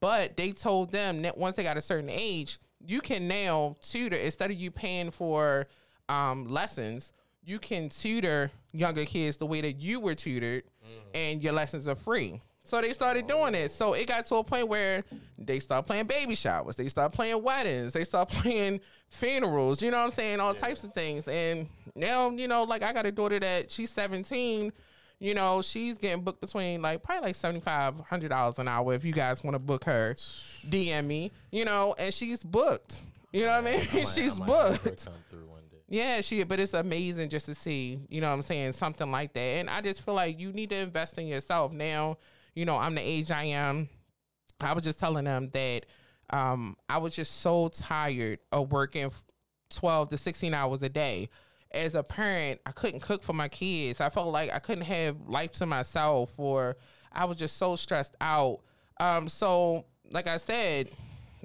But 0.00 0.36
they 0.36 0.52
told 0.52 0.92
them 0.92 1.22
that 1.22 1.36
once 1.36 1.56
they 1.56 1.64
got 1.64 1.76
a 1.76 1.80
certain 1.80 2.10
age, 2.10 2.58
you 2.84 3.00
can 3.00 3.28
now 3.28 3.76
tutor 3.80 4.16
instead 4.16 4.50
of 4.50 4.56
you 4.56 4.70
paying 4.70 5.10
for 5.10 5.66
um, 6.08 6.46
lessons. 6.46 7.12
You 7.44 7.58
can 7.58 7.88
tutor 7.88 8.52
younger 8.72 9.04
kids 9.04 9.38
the 9.38 9.46
way 9.46 9.60
that 9.60 9.80
you 9.80 9.98
were 9.98 10.14
tutored, 10.14 10.64
and 11.14 11.42
your 11.42 11.52
lessons 11.52 11.88
are 11.88 11.96
free. 11.96 12.40
So 12.64 12.80
they 12.80 12.92
started 12.92 13.26
doing 13.26 13.54
it. 13.54 13.70
So 13.70 13.92
it 13.94 14.06
got 14.06 14.26
to 14.26 14.36
a 14.36 14.44
point 14.44 14.68
where 14.68 15.04
they 15.38 15.58
start 15.58 15.86
playing 15.86 16.06
baby 16.06 16.34
showers, 16.34 16.76
they 16.76 16.88
start 16.88 17.12
playing 17.12 17.42
weddings, 17.42 17.92
they 17.92 18.04
start 18.04 18.28
playing 18.30 18.80
funerals. 19.08 19.82
You 19.82 19.90
know 19.90 19.98
what 19.98 20.04
I'm 20.04 20.10
saying? 20.10 20.40
All 20.40 20.54
types 20.54 20.84
of 20.84 20.92
things. 20.92 21.26
And 21.28 21.68
now, 21.94 22.30
you 22.30 22.46
know, 22.48 22.62
like 22.62 22.82
I 22.82 22.92
got 22.92 23.06
a 23.06 23.12
daughter 23.12 23.40
that 23.40 23.70
she's 23.70 23.90
17 23.90 24.72
you 25.22 25.34
know, 25.34 25.62
she's 25.62 25.98
getting 25.98 26.24
booked 26.24 26.40
between 26.40 26.82
like 26.82 27.00
probably 27.04 27.28
like 27.28 27.36
seventy 27.36 27.60
five 27.60 27.94
hundred 28.10 28.30
dollars 28.30 28.58
an 28.58 28.66
hour 28.66 28.92
if 28.92 29.04
you 29.04 29.12
guys 29.12 29.44
want 29.44 29.54
to 29.54 29.60
book 29.60 29.84
her. 29.84 30.16
DM 30.68 31.06
me, 31.06 31.30
you 31.52 31.64
know, 31.64 31.94
and 31.96 32.12
she's 32.12 32.42
booked. 32.42 33.02
You 33.32 33.46
know 33.46 33.52
what 33.62 33.64
I 33.68 33.70
mean? 33.70 33.88
I 33.92 33.94
might- 33.98 34.08
she's 34.08 34.40
booked. 34.40 35.04
come 35.04 35.14
through 35.30 35.46
one 35.46 35.62
day. 35.70 35.76
Yeah, 35.88 36.22
she. 36.22 36.42
But 36.42 36.58
it's 36.58 36.74
amazing 36.74 37.28
just 37.28 37.46
to 37.46 37.54
see, 37.54 38.00
you 38.08 38.20
know, 38.20 38.26
what 38.30 38.34
I'm 38.34 38.42
saying 38.42 38.72
something 38.72 39.12
like 39.12 39.32
that. 39.34 39.40
And 39.40 39.70
I 39.70 39.80
just 39.80 40.02
feel 40.04 40.14
like 40.14 40.40
you 40.40 40.52
need 40.52 40.70
to 40.70 40.76
invest 40.76 41.16
in 41.18 41.28
yourself. 41.28 41.72
Now, 41.72 42.18
you 42.54 42.64
know, 42.64 42.76
I'm 42.76 42.94
the 42.94 43.00
age 43.00 43.30
I 43.30 43.44
am. 43.44 43.88
I 44.60 44.72
was 44.72 44.84
just 44.84 44.98
telling 44.98 45.24
them 45.24 45.50
that 45.52 45.86
um, 46.30 46.76
I 46.88 46.98
was 46.98 47.14
just 47.14 47.40
so 47.40 47.68
tired 47.68 48.38
of 48.50 48.72
working 48.72 49.10
12 49.70 50.10
to 50.10 50.16
16 50.16 50.54
hours 50.54 50.82
a 50.82 50.88
day. 50.88 51.28
As 51.70 51.94
a 51.94 52.02
parent, 52.02 52.60
I 52.66 52.72
couldn't 52.72 53.00
cook 53.00 53.22
for 53.22 53.32
my 53.32 53.48
kids. 53.48 54.00
I 54.00 54.10
felt 54.10 54.30
like 54.32 54.50
I 54.52 54.58
couldn't 54.58 54.84
have 54.84 55.16
life 55.26 55.52
to 55.52 55.66
myself, 55.66 56.38
or 56.38 56.76
I 57.10 57.24
was 57.24 57.38
just 57.38 57.56
so 57.56 57.76
stressed 57.76 58.14
out. 58.20 58.60
Um, 59.00 59.28
so, 59.28 59.86
like 60.10 60.26
I 60.26 60.36
said, 60.36 60.90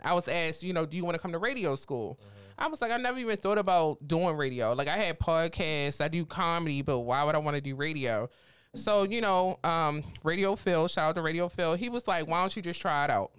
I 0.04 0.14
was 0.14 0.28
asked, 0.28 0.64
you 0.64 0.74
know, 0.74 0.86
do 0.86 0.98
you 0.98 1.06
want 1.06 1.16
to 1.16 1.22
come 1.22 1.32
to 1.32 1.38
radio 1.38 1.76
school? 1.76 2.20
I 2.60 2.68
was 2.68 2.82
like, 2.82 2.92
I 2.92 2.98
never 2.98 3.20
even 3.20 3.38
thought 3.38 3.58
about 3.58 4.06
doing 4.06 4.36
radio. 4.36 4.74
Like, 4.74 4.88
I 4.88 4.98
had 4.98 5.20
podcasts, 5.20 6.02
I 6.02 6.08
do 6.08 6.26
comedy, 6.26 6.82
but 6.82 7.00
why 7.00 7.24
would 7.24 7.36
I 7.36 7.38
want 7.38 7.56
to 7.56 7.62
do 7.62 7.76
radio? 7.76 8.30
So, 8.76 9.04
you 9.04 9.22
know, 9.22 9.60
um, 9.64 10.04
Radio 10.24 10.56
Phil, 10.56 10.88
shout 10.88 11.10
out 11.10 11.16
to 11.16 11.22
Radio 11.22 11.50
Phil. 11.50 11.76
He 11.76 11.90
was 11.90 12.08
like, 12.08 12.28
why 12.28 12.42
don't 12.42 12.56
you 12.56 12.62
just 12.62 12.82
try 12.82 13.06
it 13.06 13.10
out? 13.10 13.32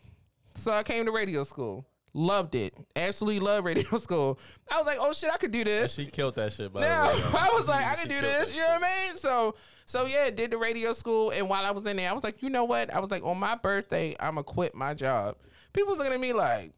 So 0.56 0.72
I 0.72 0.82
came 0.82 1.04
to 1.06 1.12
radio 1.12 1.44
school. 1.44 1.86
Loved 2.14 2.54
it. 2.54 2.74
Absolutely 2.96 3.38
love 3.38 3.64
radio 3.64 3.96
school. 3.98 4.38
I 4.68 4.78
was 4.78 4.86
like, 4.86 4.98
oh 5.00 5.12
shit, 5.12 5.30
I 5.32 5.36
could 5.36 5.52
do 5.52 5.58
And 5.60 5.66
this. 5.68 5.94
she 5.94 6.06
killed 6.06 6.34
that 6.36 6.52
shit. 6.52 6.72
By 6.72 6.80
Now 6.80 7.10
the 7.12 7.16
way. 7.18 7.22
I 7.38 7.50
was 7.54 7.68
like, 7.68 7.86
I 7.86 7.94
can 7.94 8.08
do 8.08 8.20
this. 8.20 8.52
You 8.52 8.60
know 8.60 8.68
what 8.80 8.82
I 8.82 9.06
mean? 9.08 9.16
So, 9.16 9.54
so 9.84 10.06
yeah, 10.06 10.28
did 10.30 10.50
the 10.50 10.58
radio 10.58 10.92
school, 10.92 11.30
and 11.30 11.48
while 11.48 11.64
I 11.64 11.70
was 11.70 11.86
in 11.86 11.96
there, 11.96 12.10
I 12.10 12.12
was 12.12 12.24
like, 12.24 12.42
you 12.42 12.50
know 12.50 12.64
what? 12.64 12.92
I 12.92 12.98
was 12.98 13.10
like, 13.10 13.22
on 13.22 13.38
my 13.38 13.54
birthday, 13.54 14.16
I'm 14.18 14.32
gonna 14.32 14.42
quit 14.44 14.74
my 14.74 14.94
job. 14.94 15.36
People 15.72 15.90
was 15.90 15.98
looking 15.98 16.12
at 16.14 16.20
me 16.20 16.32
like, 16.32 16.72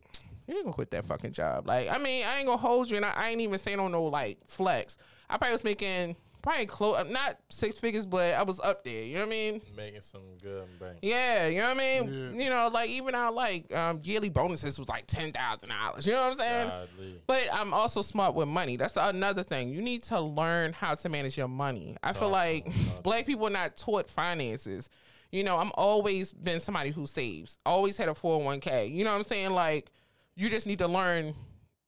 you 0.47 0.57
ain't 0.57 0.65
gonna 0.65 0.75
quit 0.75 0.91
that 0.91 1.05
fucking 1.07 1.33
job. 1.33 1.67
Like, 1.67 1.89
I 1.89 1.99
mean, 1.99 2.27
I 2.27 2.39
ain't 2.39 2.47
gonna 2.47 2.59
hold 2.61 2.91
you, 2.91 2.97
and 2.97 3.07
I, 3.07 3.11
I 3.17 3.29
ain't 3.31 3.41
even 3.41 3.59
saying 3.59 3.81
on 3.81 3.93
no 3.93 4.05
like 4.05 4.39
flex. 4.47 4.99
I 5.31 5.39
probably 5.39 5.53
was 5.53 5.65
making 5.65 6.17
probably 6.43 6.67
close, 6.67 7.09
not 7.11 7.39
six 7.49 7.79
figures, 7.79 8.07
but 8.07 8.35
I 8.35 8.43
was 8.43 8.61
up 8.61 8.85
there. 8.85 9.03
You 9.05 9.15
know 9.15 9.21
what 9.21 9.27
I 9.27 9.31
mean? 9.31 9.63
Making 9.77 10.01
some 10.01 10.23
good 10.43 10.67
bank. 10.79 10.99
Yeah, 11.03 11.47
you 11.47 11.59
know 11.59 11.69
what 11.69 11.77
I 11.77 12.01
mean. 12.01 12.41
You 12.41 12.51
know, 12.51 12.71
like 12.73 12.91
even 12.91 13.15
our 13.15 13.33
like 13.33 13.75
um, 13.75 14.01
yearly 14.03 14.29
bonuses 14.29 14.79
was 14.79 14.89
like 14.89 15.07
ten 15.07 15.33
thousand 15.33 15.69
dollars. 15.69 16.07
You 16.07 16.13
know 16.13 16.23
what 16.23 16.31
I'm 16.33 16.37
saying? 16.37 16.69
Godly. 16.69 17.21
But 17.27 17.49
I'm 17.53 17.73
also 17.75 18.03
smart 18.03 18.35
with 18.35 18.49
money. 18.49 18.77
That's 18.77 18.97
another 18.97 19.43
thing. 19.43 19.69
You 19.69 19.83
need 19.83 20.03
to 20.05 20.21
learn 20.21 20.73
how 20.73 20.95
to 20.95 21.09
manage 21.09 21.37
your 21.37 21.49
money. 21.49 21.97
I 22.03 22.13
feel 22.13 22.31
like 22.31 22.69
black 23.03 23.27
people 23.27 23.47
are 23.47 23.51
not 23.51 23.77
taught 23.77 24.09
finances. 24.09 24.89
You 25.33 25.45
know, 25.45 25.59
I'm 25.59 25.71
always 25.75 26.33
been 26.33 26.59
somebody 26.59 26.91
who 26.91 27.07
saves. 27.07 27.59
Always 27.65 27.97
had 27.97 28.09
a 28.09 28.13
401k. 28.13 28.93
You 28.93 29.05
know 29.05 29.13
what 29.13 29.19
I'm 29.19 29.23
saying? 29.23 29.51
Like, 29.51 29.93
you 30.35 30.49
just 30.51 30.67
need 30.67 30.81
to 30.81 30.89
learn, 30.89 31.35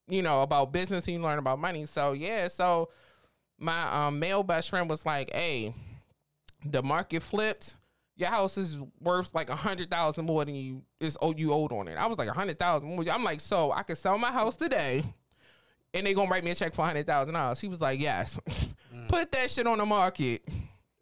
you 0.08 0.22
know, 0.22 0.42
about 0.42 0.72
business 0.72 1.08
and 1.08 1.16
you 1.16 1.22
learn 1.22 1.40
about 1.40 1.58
money. 1.58 1.84
So 1.86 2.12
yeah, 2.12 2.46
so 2.46 2.90
my 3.62 4.06
um, 4.06 4.18
male 4.18 4.42
best 4.42 4.68
friend 4.70 4.88
was 4.90 5.06
like, 5.06 5.32
"Hey, 5.32 5.72
the 6.64 6.82
market 6.82 7.22
flipped. 7.22 7.76
your 8.16 8.28
house 8.28 8.58
is 8.58 8.76
worth 9.00 9.34
like 9.34 9.48
a 9.50 9.56
hundred 9.56 9.88
thousand 9.90 10.26
more 10.26 10.44
than 10.44 10.54
you 10.54 10.82
is 11.00 11.16
oh 11.22 11.32
you 11.34 11.52
owed 11.52 11.72
on 11.72 11.88
it. 11.88 11.96
I 11.96 12.06
was 12.06 12.18
like 12.18 12.28
a 12.28 12.32
hundred 12.34 12.58
thousand 12.58 12.88
more. 12.94 13.04
I'm 13.08 13.24
like, 13.24 13.40
so 13.40 13.72
I 13.72 13.82
could 13.82 13.98
sell 13.98 14.18
my 14.18 14.30
house 14.32 14.56
today, 14.56 15.02
and 15.94 16.06
they 16.06 16.12
gonna 16.14 16.30
write 16.30 16.44
me 16.44 16.50
a 16.50 16.54
check 16.54 16.74
for 16.74 16.82
a 16.82 16.86
hundred 16.86 17.06
thousand 17.06 17.34
dollars. 17.34 17.60
He 17.60 17.68
was 17.68 17.80
like, 17.80 18.00
yes, 18.00 18.38
put 19.08 19.30
that 19.32 19.50
shit 19.50 19.66
on 19.66 19.78
the 19.78 19.86
market. 19.86 20.42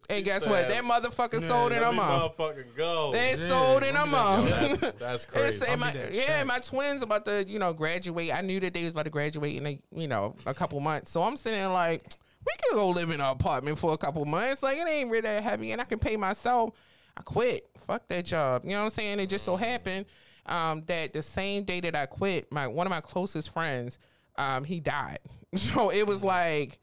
And 0.09 0.25
guess 0.25 0.45
what? 0.45 0.67
That 0.67 0.83
motherfucker 0.83 1.39
Yeah, 1.41 1.47
sold 1.47 1.71
in 1.71 1.81
a 1.81 1.91
month. 1.91 2.35
motherfucking 2.35 2.75
go. 2.75 3.11
They 3.13 3.29
Yeah, 3.29 3.35
sold 3.47 3.83
in 3.83 3.95
a 3.95 4.05
month. 4.05 4.49
That's- 4.49 4.93
that's 4.99 5.25
crazy. 5.25 5.65
And 5.67 5.79
my, 5.79 5.91
that 5.91 6.13
yeah, 6.13 6.25
check. 6.25 6.47
my 6.47 6.59
twins 6.59 7.01
about 7.01 7.23
to 7.25 7.45
you 7.47 7.59
know 7.59 7.71
graduate. 7.71 8.33
I 8.33 8.41
knew 8.41 8.59
that 8.59 8.73
they 8.73 8.83
was 8.83 8.91
about 8.91 9.03
to 9.03 9.09
graduate 9.09 9.55
in 9.55 9.65
a 9.67 9.79
you 9.95 10.07
know 10.09 10.35
a 10.45 10.53
couple 10.53 10.79
months. 10.81 11.11
So 11.11 11.23
I'm 11.23 11.37
sitting 11.37 11.59
there 11.59 11.69
like, 11.69 12.03
we 12.45 12.53
can 12.63 12.77
go 12.77 12.89
live 12.89 13.09
in 13.09 13.21
an 13.21 13.29
apartment 13.29 13.77
for 13.77 13.93
a 13.93 13.97
couple 13.97 14.25
months. 14.25 14.63
Like 14.63 14.77
it 14.77 14.87
ain't 14.87 15.09
really 15.09 15.21
that 15.21 15.43
heavy, 15.43 15.71
and 15.71 15.81
I 15.81 15.83
can 15.83 15.99
pay 15.99 16.17
myself. 16.17 16.71
I 17.15 17.21
quit. 17.21 17.69
Fuck 17.85 18.07
that 18.07 18.25
job. 18.25 18.63
You 18.63 18.71
know 18.71 18.79
what 18.79 18.83
I'm 18.85 18.89
saying? 18.91 19.19
It 19.19 19.27
just 19.27 19.45
so 19.45 19.55
happened 19.55 20.05
um, 20.45 20.83
that 20.87 21.13
the 21.13 21.21
same 21.21 21.63
day 21.63 21.79
that 21.81 21.95
I 21.95 22.05
quit, 22.05 22.51
my 22.51 22.67
one 22.67 22.87
of 22.87 22.91
my 22.91 23.01
closest 23.01 23.49
friends, 23.49 23.97
um, 24.37 24.63
he 24.63 24.79
died. 24.79 25.19
So 25.57 25.89
it 25.89 26.07
was 26.07 26.23
like. 26.23 26.79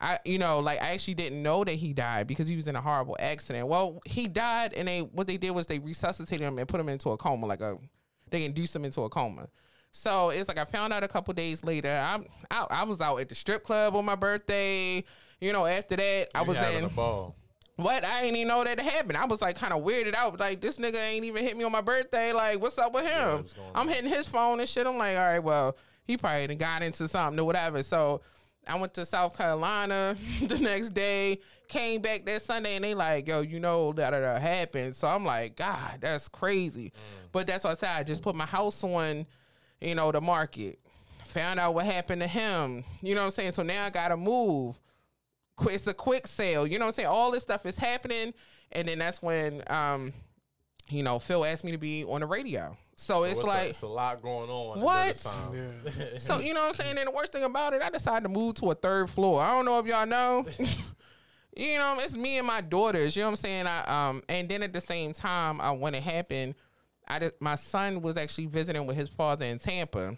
I, 0.00 0.20
you 0.24 0.38
know, 0.38 0.60
like 0.60 0.80
I 0.80 0.92
actually 0.92 1.14
didn't 1.14 1.42
know 1.42 1.64
that 1.64 1.74
he 1.74 1.92
died 1.92 2.28
because 2.28 2.48
he 2.48 2.54
was 2.54 2.68
in 2.68 2.76
a 2.76 2.80
horrible 2.80 3.16
accident. 3.18 3.66
Well, 3.66 4.00
he 4.06 4.28
died, 4.28 4.72
and 4.72 4.86
they 4.86 5.00
what 5.00 5.26
they 5.26 5.36
did 5.36 5.50
was 5.50 5.66
they 5.66 5.80
resuscitated 5.80 6.46
him 6.46 6.56
and 6.56 6.68
put 6.68 6.78
him 6.78 6.88
into 6.88 7.10
a 7.10 7.16
coma, 7.16 7.46
like 7.46 7.60
a 7.60 7.78
they 8.30 8.44
induced 8.44 8.76
him 8.76 8.84
into 8.84 9.02
a 9.02 9.08
coma. 9.08 9.48
So 9.92 10.30
it's 10.30 10.48
like 10.48 10.58
I 10.58 10.64
found 10.64 10.92
out 10.92 11.02
a 11.02 11.08
couple 11.08 11.34
days 11.34 11.64
later. 11.64 11.90
I'm 11.90 12.26
I, 12.50 12.66
I 12.70 12.82
was 12.84 13.00
out 13.00 13.16
at 13.20 13.28
the 13.28 13.34
strip 13.34 13.64
club 13.64 13.96
on 13.96 14.04
my 14.04 14.14
birthday. 14.14 15.04
You 15.40 15.52
know, 15.52 15.66
after 15.66 15.96
that, 15.96 16.28
I 16.34 16.42
You 16.42 16.46
was 16.48 16.56
in 16.58 16.84
a 16.84 16.88
ball. 16.88 17.34
what? 17.76 18.04
I 18.04 18.22
ain't 18.24 18.36
even 18.36 18.48
know 18.48 18.64
that 18.64 18.78
it 18.78 18.84
happened. 18.84 19.16
I 19.16 19.24
was 19.24 19.40
like 19.40 19.56
kind 19.56 19.72
of 19.72 19.82
weirded 19.82 20.14
out. 20.14 20.38
Like 20.38 20.60
this 20.60 20.78
nigga 20.78 20.96
ain't 20.96 21.24
even 21.24 21.44
hit 21.44 21.56
me 21.56 21.64
on 21.64 21.72
my 21.72 21.80
birthday. 21.80 22.32
Like 22.32 22.60
what's 22.60 22.78
up 22.78 22.92
with 22.92 23.06
him? 23.06 23.46
I'm 23.74 23.88
hitting 23.88 24.10
his 24.10 24.28
phone 24.28 24.60
and 24.60 24.68
shit. 24.68 24.86
I'm 24.86 24.98
like, 24.98 25.16
all 25.16 25.24
right, 25.24 25.38
well, 25.42 25.76
he 26.04 26.16
probably 26.16 26.54
got 26.56 26.82
into 26.82 27.06
something 27.08 27.38
or 27.38 27.44
whatever. 27.44 27.82
So 27.82 28.20
I 28.66 28.78
went 28.78 28.94
to 28.94 29.04
South 29.04 29.36
Carolina 29.36 30.16
the 30.42 30.58
next 30.58 30.90
day. 30.90 31.40
Came 31.68 32.00
back 32.00 32.24
that 32.24 32.40
Sunday 32.40 32.76
and 32.76 32.84
they 32.84 32.94
like, 32.94 33.28
yo, 33.28 33.42
you 33.42 33.60
know 33.60 33.92
that 33.92 34.10
that 34.10 34.22
uh, 34.22 34.38
happened. 34.40 34.96
So 34.96 35.06
I'm 35.06 35.24
like, 35.24 35.54
God, 35.54 35.98
that's 36.00 36.26
crazy. 36.26 36.86
Mm. 36.86 37.28
But 37.30 37.46
that's 37.46 37.64
what 37.64 37.70
I 37.70 37.74
said. 37.74 37.90
I 37.90 38.02
just 38.04 38.22
put 38.22 38.34
my 38.34 38.46
house 38.46 38.82
on, 38.82 39.26
you 39.80 39.94
know, 39.94 40.12
the 40.12 40.20
market. 40.20 40.78
Found 41.26 41.60
out 41.60 41.74
what 41.74 41.84
happened 41.84 42.22
to 42.22 42.26
him. 42.28 42.84
You 43.02 43.14
know 43.14 43.20
what 43.20 43.26
I'm 43.26 43.30
saying? 43.32 43.50
So 43.52 43.62
now 43.62 43.84
I 43.84 43.90
gotta 43.90 44.16
move 44.16 44.80
it's 45.66 45.86
a 45.86 45.94
quick 45.94 46.26
sale. 46.26 46.66
You 46.66 46.78
know 46.78 46.84
what 46.84 46.90
I'm 46.90 46.94
saying? 46.94 47.08
All 47.08 47.30
this 47.30 47.42
stuff 47.42 47.66
is 47.66 47.78
happening, 47.78 48.32
and 48.72 48.86
then 48.86 48.98
that's 48.98 49.22
when 49.22 49.62
um, 49.68 50.12
you 50.88 51.02
know, 51.02 51.18
Phil 51.18 51.44
asked 51.44 51.64
me 51.64 51.72
to 51.72 51.78
be 51.78 52.04
on 52.04 52.20
the 52.20 52.26
radio. 52.26 52.76
So, 52.94 53.24
it's 53.24 53.40
a- 53.40 53.46
like 53.46 53.70
it's 53.70 53.82
a 53.82 53.86
lot 53.86 54.22
going 54.22 54.50
on. 54.50 54.80
What? 54.80 55.08
this 55.08 55.22
time. 55.22 55.72
so 56.18 56.38
you 56.38 56.54
know 56.54 56.60
what 56.60 56.68
I'm 56.68 56.74
saying? 56.74 56.98
And 56.98 57.08
the 57.08 57.12
worst 57.12 57.32
thing 57.32 57.44
about 57.44 57.74
it, 57.74 57.82
I 57.82 57.90
decided 57.90 58.24
to 58.24 58.28
move 58.28 58.54
to 58.56 58.70
a 58.70 58.74
third 58.74 59.10
floor. 59.10 59.42
I 59.42 59.50
don't 59.50 59.64
know 59.64 59.78
if 59.78 59.86
y'all 59.86 60.06
know. 60.06 60.46
you 61.56 61.76
know, 61.76 61.98
it's 62.00 62.16
me 62.16 62.38
and 62.38 62.46
my 62.46 62.60
daughters. 62.60 63.16
You 63.16 63.22
know 63.22 63.28
what 63.28 63.32
I'm 63.32 63.36
saying? 63.36 63.66
I 63.66 64.08
um 64.08 64.22
and 64.28 64.48
then 64.48 64.62
at 64.62 64.72
the 64.72 64.80
same 64.80 65.12
time, 65.12 65.60
uh, 65.60 65.72
when 65.72 65.94
it 65.94 66.02
happened, 66.02 66.54
I 67.08 67.18
did, 67.18 67.32
my 67.40 67.54
son 67.56 68.02
was 68.02 68.16
actually 68.16 68.46
visiting 68.46 68.86
with 68.86 68.96
his 68.96 69.08
father 69.08 69.46
in 69.46 69.58
Tampa. 69.58 70.16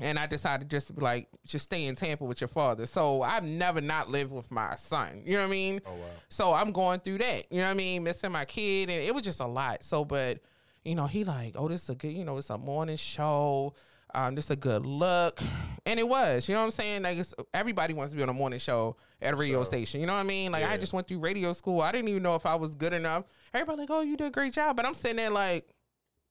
And 0.00 0.18
I 0.18 0.26
decided 0.26 0.68
just 0.68 0.88
to 0.88 0.92
be 0.92 1.00
like, 1.00 1.28
just 1.46 1.66
stay 1.66 1.84
in 1.84 1.94
Tampa 1.94 2.24
with 2.24 2.40
your 2.40 2.48
father. 2.48 2.84
So 2.84 3.22
I've 3.22 3.44
never 3.44 3.80
not 3.80 4.10
lived 4.10 4.32
with 4.32 4.50
my 4.50 4.74
son. 4.74 5.22
You 5.24 5.34
know 5.34 5.42
what 5.42 5.46
I 5.46 5.50
mean? 5.50 5.80
Oh 5.86 5.92
wow. 5.92 6.06
So 6.28 6.52
I'm 6.52 6.72
going 6.72 6.98
through 6.98 7.18
that. 7.18 7.44
You 7.52 7.58
know 7.58 7.66
what 7.66 7.70
I 7.70 7.74
mean? 7.74 8.02
Missing 8.02 8.32
my 8.32 8.44
kid, 8.44 8.90
and 8.90 9.00
it 9.00 9.14
was 9.14 9.22
just 9.22 9.38
a 9.38 9.46
lot. 9.46 9.84
So, 9.84 10.04
but 10.04 10.40
you 10.84 10.96
know, 10.96 11.06
he 11.06 11.22
like, 11.22 11.54
oh, 11.56 11.68
this 11.68 11.84
is 11.84 11.90
a 11.90 11.94
good, 11.94 12.12
you 12.12 12.24
know, 12.24 12.36
it's 12.38 12.50
a 12.50 12.58
morning 12.58 12.96
show. 12.96 13.74
Um, 14.16 14.36
this 14.36 14.48
a 14.50 14.56
good 14.56 14.86
look, 14.86 15.40
and 15.86 15.98
it 15.98 16.06
was. 16.06 16.48
You 16.48 16.54
know 16.54 16.60
what 16.60 16.66
I'm 16.66 16.70
saying? 16.70 17.02
Like, 17.02 17.18
it's, 17.18 17.34
everybody 17.52 17.94
wants 17.94 18.12
to 18.12 18.16
be 18.16 18.22
on 18.22 18.28
a 18.28 18.32
morning 18.32 18.60
show 18.60 18.96
at 19.20 19.34
a 19.34 19.36
radio 19.36 19.64
station. 19.64 20.00
You 20.00 20.06
know 20.06 20.12
what 20.12 20.20
I 20.20 20.24
mean? 20.24 20.52
Like, 20.52 20.64
I 20.64 20.76
just 20.76 20.92
went 20.92 21.08
through 21.08 21.18
radio 21.18 21.52
school. 21.52 21.80
I 21.80 21.90
didn't 21.90 22.08
even 22.08 22.22
know 22.22 22.36
if 22.36 22.46
I 22.46 22.54
was 22.54 22.76
good 22.76 22.92
enough. 22.92 23.24
Everybody 23.52 23.80
like, 23.80 23.90
oh, 23.90 24.02
you 24.02 24.16
did 24.16 24.28
a 24.28 24.30
great 24.30 24.52
job, 24.52 24.76
but 24.76 24.86
I'm 24.86 24.94
sitting 24.94 25.16
there 25.16 25.30
like, 25.30 25.73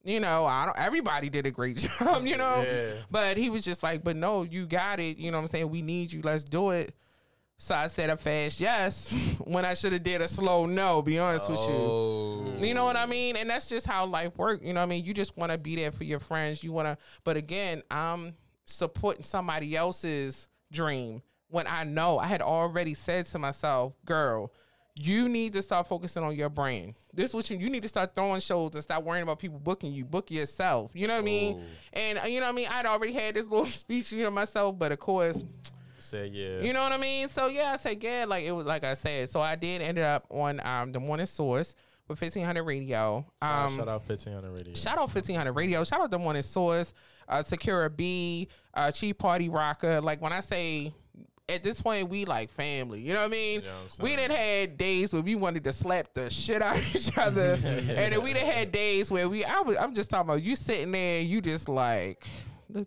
you 0.03 0.19
know, 0.19 0.45
I 0.45 0.65
don't. 0.65 0.77
Everybody 0.77 1.29
did 1.29 1.45
a 1.45 1.51
great 1.51 1.77
job, 1.99 2.25
you 2.25 2.37
know. 2.37 2.61
Yeah. 2.65 2.93
But 3.09 3.37
he 3.37 3.49
was 3.49 3.63
just 3.63 3.83
like, 3.83 4.03
but 4.03 4.15
no, 4.15 4.43
you 4.43 4.65
got 4.65 4.99
it. 4.99 5.17
You 5.17 5.31
know 5.31 5.37
what 5.37 5.43
I'm 5.43 5.47
saying? 5.47 5.69
We 5.69 5.81
need 5.81 6.11
you. 6.11 6.21
Let's 6.23 6.43
do 6.43 6.71
it. 6.71 6.93
So 7.59 7.75
I 7.75 7.87
said 7.87 8.09
a 8.09 8.17
fast 8.17 8.59
yes 8.59 9.13
when 9.45 9.63
I 9.63 9.73
should 9.75 9.93
have 9.93 10.03
did 10.03 10.19
a 10.21 10.27
slow 10.27 10.65
no. 10.65 11.01
Be 11.01 11.19
honest 11.19 11.49
with 11.49 11.59
Oh. 11.61 12.43
you. 12.59 12.67
You 12.67 12.73
know 12.73 12.83
what 12.83 12.97
I 12.97 13.05
mean? 13.05 13.37
And 13.37 13.49
that's 13.49 13.69
just 13.69 13.87
how 13.87 14.05
life 14.05 14.37
works. 14.37 14.65
You 14.65 14.73
know 14.73 14.81
what 14.81 14.85
I 14.87 14.89
mean? 14.89 15.05
You 15.05 15.13
just 15.13 15.37
want 15.37 15.51
to 15.51 15.57
be 15.57 15.75
there 15.77 15.91
for 15.91 16.03
your 16.03 16.19
friends. 16.19 16.63
You 16.63 16.73
want 16.73 16.87
to, 16.87 16.97
but 17.23 17.37
again, 17.37 17.81
I'm 17.89 18.33
supporting 18.65 19.23
somebody 19.23 19.75
else's 19.77 20.47
dream 20.71 21.21
when 21.49 21.67
I 21.67 21.83
know 21.83 22.17
I 22.17 22.25
had 22.25 22.41
already 22.41 22.95
said 22.95 23.27
to 23.27 23.39
myself, 23.39 23.93
girl, 24.03 24.51
you 24.95 25.27
need 25.27 25.53
to 25.53 25.61
start 25.61 25.87
focusing 25.87 26.23
on 26.23 26.35
your 26.35 26.49
brand. 26.49 26.93
This 27.13 27.29
is 27.29 27.35
what 27.35 27.49
you 27.49 27.57
you 27.57 27.69
need 27.69 27.81
to 27.83 27.89
start 27.89 28.13
throwing 28.13 28.41
shows 28.41 28.75
and 28.75 28.83
stop 28.83 29.03
worrying 29.03 29.23
about 29.23 29.39
people 29.39 29.59
booking 29.59 29.91
you. 29.91 30.05
Book 30.05 30.29
yourself. 30.29 30.91
You 30.93 31.07
know 31.07 31.15
what 31.15 31.21
I 31.21 31.25
mean? 31.25 31.63
And 31.93 32.19
uh, 32.19 32.25
you 32.25 32.39
know 32.39 32.45
what 32.45 32.53
I 32.53 32.55
mean? 32.55 32.67
I'd 32.69 32.85
already 32.85 33.13
had 33.13 33.35
this 33.35 33.45
little 33.49 33.65
speech, 33.65 34.11
you 34.11 34.23
know, 34.23 34.31
myself, 34.31 34.77
but 34.77 34.91
of 34.91 34.99
course, 34.99 35.43
Said 35.97 36.33
yeah. 36.33 36.59
you 36.59 36.73
know 36.73 36.83
what 36.83 36.91
I 36.91 36.97
mean? 36.97 37.27
So 37.27 37.47
yeah, 37.47 37.71
I 37.71 37.75
said 37.77 38.03
yeah, 38.03 38.25
like 38.27 38.43
it 38.43 38.51
was 38.51 38.65
like 38.65 38.83
I 38.83 38.93
said. 38.93 39.29
So 39.29 39.41
I 39.41 39.55
did 39.55 39.81
end 39.81 39.97
up 39.99 40.25
on 40.29 40.59
um 40.65 40.91
the 40.91 40.99
morning 40.99 41.25
source 41.25 41.75
with 42.07 42.19
fifteen 42.19 42.45
hundred 42.45 42.63
radio. 42.63 43.25
Um 43.41 43.75
shout 43.75 43.87
out 43.87 44.07
1500 44.07 44.51
radio. 44.51 44.73
Shout 44.73 44.97
out 44.97 45.13
1500 45.13 45.51
Radio. 45.53 45.83
Shout 45.83 46.01
out 46.01 46.11
the 46.11 46.19
Morning 46.19 46.41
Source, 46.41 46.93
uh, 47.27 47.37
Secura 47.37 47.95
B, 47.95 48.49
uh, 48.73 48.91
Cheap 48.91 49.17
Party 49.17 49.49
Rocker. 49.49 50.01
Like 50.01 50.21
when 50.21 50.33
I 50.33 50.41
say 50.41 50.93
at 51.49 51.61
this 51.63 51.81
point, 51.81 52.09
we 52.09 52.25
like 52.25 52.49
family. 52.49 53.01
You 53.01 53.13
know 53.13 53.19
what 53.19 53.25
I 53.25 53.29
mean? 53.29 53.61
we 54.01 54.15
done 54.15 54.29
had 54.29 54.77
days 54.77 55.11
where 55.11 55.21
we 55.21 55.35
wanted 55.35 55.63
to 55.65 55.73
slap 55.73 56.13
the 56.13 56.29
shit 56.29 56.61
out 56.61 56.77
of 56.77 56.95
each 56.95 57.17
other, 57.17 57.57
and 57.63 58.13
then 58.13 58.23
we 58.23 58.33
done 58.33 58.45
had 58.45 58.71
days 58.71 59.11
where 59.11 59.27
we. 59.27 59.43
I 59.43 59.61
was. 59.61 59.77
I'm 59.77 59.93
just 59.93 60.09
talking 60.09 60.29
about 60.29 60.41
you 60.41 60.55
sitting 60.55 60.91
there, 60.91 61.19
and 61.19 61.29
you 61.29 61.41
just 61.41 61.69
like. 61.69 62.27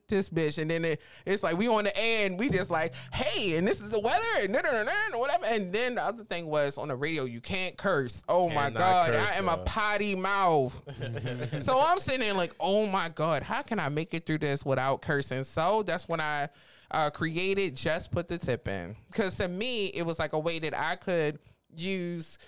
This 0.09 0.29
bitch, 0.29 0.59
and 0.59 0.69
then 0.69 0.85
it, 0.85 1.01
it's 1.25 1.45
like 1.45 1.57
we 1.57 1.69
on 1.69 1.85
the 1.85 1.97
air, 1.97 2.27
and 2.27 2.37
we 2.37 2.49
just 2.49 2.71
like, 2.71 2.93
hey, 3.13 3.57
and 3.57 3.69
this 3.69 3.81
is 3.81 3.89
the 3.89 4.01
weather, 4.01 4.25
and 4.41 4.53
whatever. 4.53 5.45
And 5.45 5.73
then 5.73 5.95
the 5.95 6.03
other 6.03 6.25
thing 6.25 6.47
was 6.47 6.77
on 6.77 6.89
the 6.89 6.97
radio, 6.97 7.25
you 7.25 7.41
can't 7.41 7.77
curse. 7.77 8.25
Oh 8.29 8.49
my 8.49 8.71
god, 8.71 9.11
curse, 9.11 9.31
I 9.31 9.35
am 9.35 9.49
a 9.49 9.59
potty 9.59 10.17
mouth. 10.17 10.83
so 11.61 11.81
I'm 11.81 12.01
sitting 12.01 12.19
there 12.19 12.35
like, 12.35 12.57
oh 12.59 12.87
my 12.89 13.11
God, 13.11 13.45
how 13.45 13.63
can 13.63 13.79
I 13.79 13.89
make 13.89 14.13
it 14.13 14.27
through 14.27 14.39
this 14.39 14.65
without 14.65 15.03
cursing? 15.03 15.45
So 15.45 15.85
that's 15.85 16.09
when 16.09 16.21
I 16.21 16.49
uh, 16.91 17.11
created 17.11 17.75
Just 17.77 18.11
Put 18.13 18.29
the 18.29 18.39
Tip 18.39 18.69
In. 18.69 18.97
Because 19.11 19.37
to 19.37 19.49
me, 19.49 19.87
it 19.87 20.03
was 20.03 20.19
like 20.19 20.33
a 20.33 20.39
way 20.39 20.59
that 20.61 20.75
I 20.79 20.97
could 20.97 21.39
use, 21.75 22.39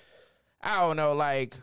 I 0.60 0.76
don't 0.76 0.96
know, 0.96 1.12
like 1.14 1.56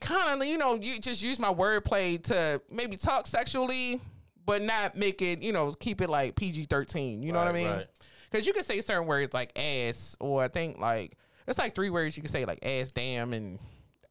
kind 0.00 0.40
of, 0.42 0.48
you 0.48 0.56
know, 0.58 0.74
you 0.76 0.98
just 0.98 1.22
use 1.22 1.38
my 1.38 1.52
wordplay 1.52 2.22
to 2.24 2.60
maybe 2.70 2.96
talk 2.96 3.26
sexually, 3.26 4.00
but 4.46 4.62
not 4.62 4.96
make 4.96 5.20
it, 5.22 5.42
you 5.42 5.52
know, 5.52 5.72
keep 5.72 6.00
it 6.00 6.08
like 6.08 6.36
PG 6.36 6.66
13. 6.66 7.22
You 7.22 7.32
know 7.32 7.38
what 7.38 7.48
I 7.48 7.50
Right, 7.50 7.54
mean? 7.54 7.66
right. 7.70 7.86
Because 8.30 8.46
you 8.46 8.52
can 8.52 8.62
say 8.62 8.80
certain 8.80 9.06
words 9.06 9.34
like 9.34 9.58
ass, 9.58 10.16
or 10.20 10.42
I 10.44 10.48
think 10.48 10.78
like, 10.78 11.18
it's 11.48 11.58
like 11.58 11.74
three 11.74 11.90
words 11.90 12.16
you 12.16 12.22
can 12.22 12.30
say 12.30 12.44
like 12.44 12.64
ass, 12.64 12.92
damn, 12.92 13.32
and 13.32 13.58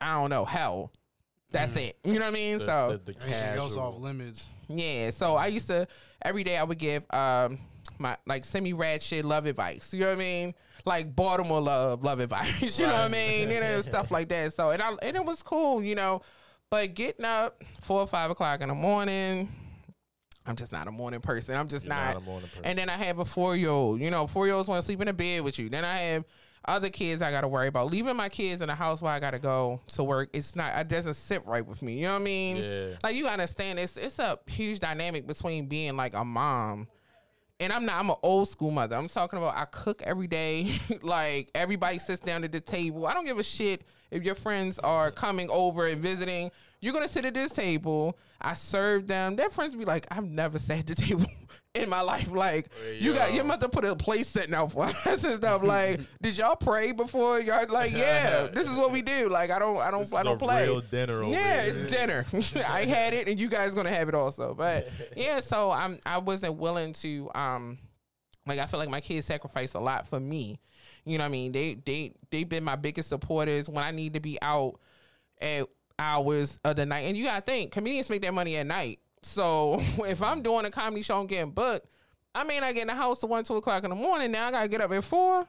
I 0.02 0.14
don't 0.16 0.30
know, 0.30 0.46
hell. 0.46 0.92
That's 1.52 1.76
it. 1.78 1.98
You 2.04 2.14
know 2.14 2.20
what 2.20 2.28
I 2.28 2.32
mean? 2.32 2.58
The- 2.60 2.66
so 2.66 3.00
the- 3.04 3.14
the 3.14 3.20
Anything 3.24 3.44
else 3.58 3.70
casual. 3.74 3.82
off 3.84 3.98
limits. 3.98 4.46
Yeah. 4.68 5.10
So 5.10 5.36
I 5.36 5.48
used 5.48 5.66
to 5.68 5.88
every 6.22 6.44
day 6.44 6.58
I 6.58 6.64
would 6.64 6.78
give 6.78 7.04
um 7.12 7.58
my 8.00 8.18
like 8.26 8.46
semi 8.46 8.74
rad 8.74 9.02
shit 9.02 9.26
love 9.26 9.46
advice. 9.46 9.94
You 9.94 10.02
know 10.02 10.08
what 10.08 10.14
I 10.14 10.20
mean? 10.20 10.54
Like 10.86 11.16
Baltimore 11.16 11.62
love 11.62 12.04
love 12.04 12.20
advice. 12.20 12.62
you 12.80 12.88
know 12.88 12.94
what 12.94 13.02
I 13.02 13.08
mean? 13.10 13.50
You 13.50 13.60
know 13.60 13.82
stuff 13.82 14.12
like 14.12 14.30
that. 14.30 14.54
So 14.54 14.72
and 14.72 14.82
I 14.82 14.96
and 15.02 15.16
it 15.18 15.26
was 15.26 15.44
cool. 15.44 15.84
You 15.84 15.96
know, 15.96 16.22
but 16.70 16.94
getting 16.94 17.26
up 17.26 17.62
four 17.82 18.02
or 18.02 18.08
five 18.08 18.32
o'clock 18.32 18.62
in 18.62 18.70
the 18.70 18.76
morning. 18.76 19.50
I'm 20.46 20.56
just 20.56 20.72
not 20.72 20.88
a 20.88 20.92
morning 20.92 21.20
person. 21.20 21.56
I'm 21.56 21.68
just 21.68 21.86
not. 21.86 22.14
not 22.14 22.18
a 22.18 22.26
morning 22.26 22.50
person. 22.50 22.66
And 22.66 22.80
then 22.80 22.90
I 22.90 22.98
have 22.98 23.20
a 23.20 23.26
four 23.26 23.56
year 23.56 23.70
old. 23.70 24.02
You 24.02 24.10
know, 24.10 24.26
four 24.26 24.48
year 24.48 24.56
olds 24.56 24.68
want 24.68 24.82
to 24.82 24.86
sleep 24.86 25.00
in 25.00 25.08
a 25.08 25.14
bed 25.14 25.44
with 25.44 25.60
you. 25.60 25.70
Then 25.70 25.86
I 25.86 25.98
have 25.98 26.26
other 26.66 26.90
kids 26.90 27.22
I 27.22 27.32
got 27.32 27.42
to 27.42 27.48
worry 27.48 27.68
about. 27.68 27.92
Leaving 27.92 28.16
my 28.16 28.30
kids 28.30 28.62
in 28.62 28.68
the 28.68 28.76
house 28.76 29.02
while 29.02 29.14
I 29.14 29.20
got 29.20 29.32
to 29.32 29.40
go 29.40 29.82
to 29.90 30.04
work. 30.04 30.30
It's 30.34 30.56
not. 30.56 30.78
It 30.78 30.88
doesn't 30.88 31.16
sit 31.16 31.46
right 31.46 31.66
with 31.66 31.82
me. 31.82 32.00
You 32.00 32.04
know 32.04 32.14
what 32.14 32.22
I 32.22 32.24
mean? 32.24 32.58
Yeah. 32.58 32.88
Like 33.04 33.16
you 33.16 33.28
understand, 33.28 33.80
it's 33.80 33.98
it's 33.98 34.20
a 34.20 34.40
huge 34.48 34.80
dynamic 34.80 35.28
between 35.28 35.68
being 35.68 35.96
like 35.96 36.16
a 36.16 36.26
mom. 36.26 36.88
And 37.60 37.74
I'm 37.74 37.86
not. 37.86 37.96
I'm 37.96 38.10
an 38.10 38.16
old 38.24 38.48
school 38.48 38.72
mother. 38.72 38.96
I'm 38.96 39.10
talking 39.10 39.38
about. 39.38 39.56
I 39.58 39.66
cook 39.66 40.02
every 40.04 40.28
day. 40.28 40.72
like 41.02 41.52
everybody 41.54 42.00
sits 42.00 42.20
down 42.20 42.44
at 42.44 42.52
the 42.52 42.62
table. 42.62 43.06
I 43.06 43.14
don't 43.14 43.26
give 43.26 43.40
a 43.40 43.44
shit 43.44 43.84
if 44.12 44.24
your 44.24 44.36
friends 44.36 44.80
are 44.80 45.12
coming 45.12 45.50
over 45.50 45.88
and 45.88 46.02
visiting, 46.02 46.52
you're 46.82 46.94
gonna 46.94 47.08
sit 47.08 47.26
at 47.26 47.34
this 47.34 47.52
table. 47.52 48.18
I 48.42 48.54
serve 48.54 49.08
them. 49.08 49.36
Their 49.36 49.50
friends 49.50 49.76
be 49.76 49.86
like, 49.86 50.08
I've 50.12 50.26
never 50.26 50.58
sat 50.58 50.80
at 50.80 50.88
the 50.88 50.96
table 51.04 51.26
in 51.76 51.90
my 51.90 52.02
life. 52.02 52.32
Like, 52.32 52.70
you 52.98 53.14
got 53.14 53.34
your 53.34 53.44
mother 53.44 53.68
put 53.68 53.86
a 53.86 53.96
place 53.96 54.28
setting 54.28 54.54
out 54.54 54.72
for 54.72 54.84
us 55.06 55.24
and 55.24 55.38
stuff. 55.38 55.64
Like, 55.70 56.00
did 56.22 56.38
y'all 56.38 56.56
pray 56.56 56.92
before 56.92 57.40
y'all? 57.40 57.66
Like, 57.70 57.92
yeah, 57.96 58.48
this 58.48 58.68
is 58.68 58.78
what 58.78 58.92
we 58.92 59.02
do. 59.02 59.30
Like, 59.30 59.52
I 59.52 59.60
don't, 59.60 59.78
I 59.78 59.92
don't, 59.92 60.02
This 60.02 60.14
I 60.14 60.24
don't 60.24 60.40
play. 60.40 60.64
real 60.64 60.82
dinner 60.82 61.22
over 61.22 61.32
yeah, 61.32 61.64
here. 61.64 61.74
it's 61.84 61.94
dinner. 61.94 62.26
I 62.68 62.86
had 62.86 63.14
it, 63.14 63.28
and 63.28 63.40
you 63.40 63.50
guys 63.50 63.76
gonna 63.76 63.92
have 63.92 64.10
it 64.10 64.16
also. 64.16 64.56
But 64.56 64.90
yeah, 65.16 65.40
so 65.42 65.70
I'm, 65.70 66.00
I 66.06 66.18
wasn't 66.18 66.56
willing 66.58 66.94
to, 66.94 67.30
um, 67.36 67.78
like, 68.48 68.58
I 68.60 68.66
feel 68.66 68.80
like 68.80 68.90
my 68.90 69.02
kids 69.02 69.28
sacrificed 69.28 69.76
a 69.76 69.80
lot 69.80 70.08
for 70.08 70.20
me. 70.20 70.60
You 71.06 71.18
know 71.18 71.24
what 71.24 71.30
I 71.30 71.32
mean? 71.32 71.52
They, 71.52 71.76
they, 71.86 72.14
they've 72.32 72.50
been 72.50 72.64
my 72.64 72.76
biggest 72.76 73.10
supporters 73.10 73.70
when 73.70 73.84
I 73.84 73.92
need 73.92 74.14
to 74.16 74.20
be 74.20 74.40
out 74.42 74.80
at 75.42 75.68
hours 76.00 76.60
of 76.64 76.76
the 76.78 76.86
night. 76.86 77.02
And 77.02 77.16
you 77.18 77.26
gotta 77.26 77.42
think, 77.42 77.72
comedians 77.72 78.10
make 78.10 78.22
their 78.22 78.32
money 78.32 78.56
at 78.58 78.66
night. 78.66 79.00
So 79.22 79.80
if 80.06 80.22
I'm 80.22 80.42
doing 80.42 80.66
a 80.66 80.72
comedy 80.72 81.02
show 81.02 81.20
and 81.20 81.30
getting 81.30 81.52
booked, 81.52 81.88
I 82.34 82.44
may 82.44 82.60
not 82.60 82.74
get 82.74 82.82
in 82.82 82.88
the 82.88 82.96
house 82.96 83.20
till 83.20 83.30
one, 83.30 83.44
two 83.44 83.56
o'clock 83.56 83.84
in 83.84 83.90
the 83.90 83.96
morning. 83.96 84.32
Now 84.32 84.48
I 84.48 84.52
gotta 84.52 84.68
get 84.68 84.82
up 84.82 84.92
at 84.92 85.04
four 85.04 85.48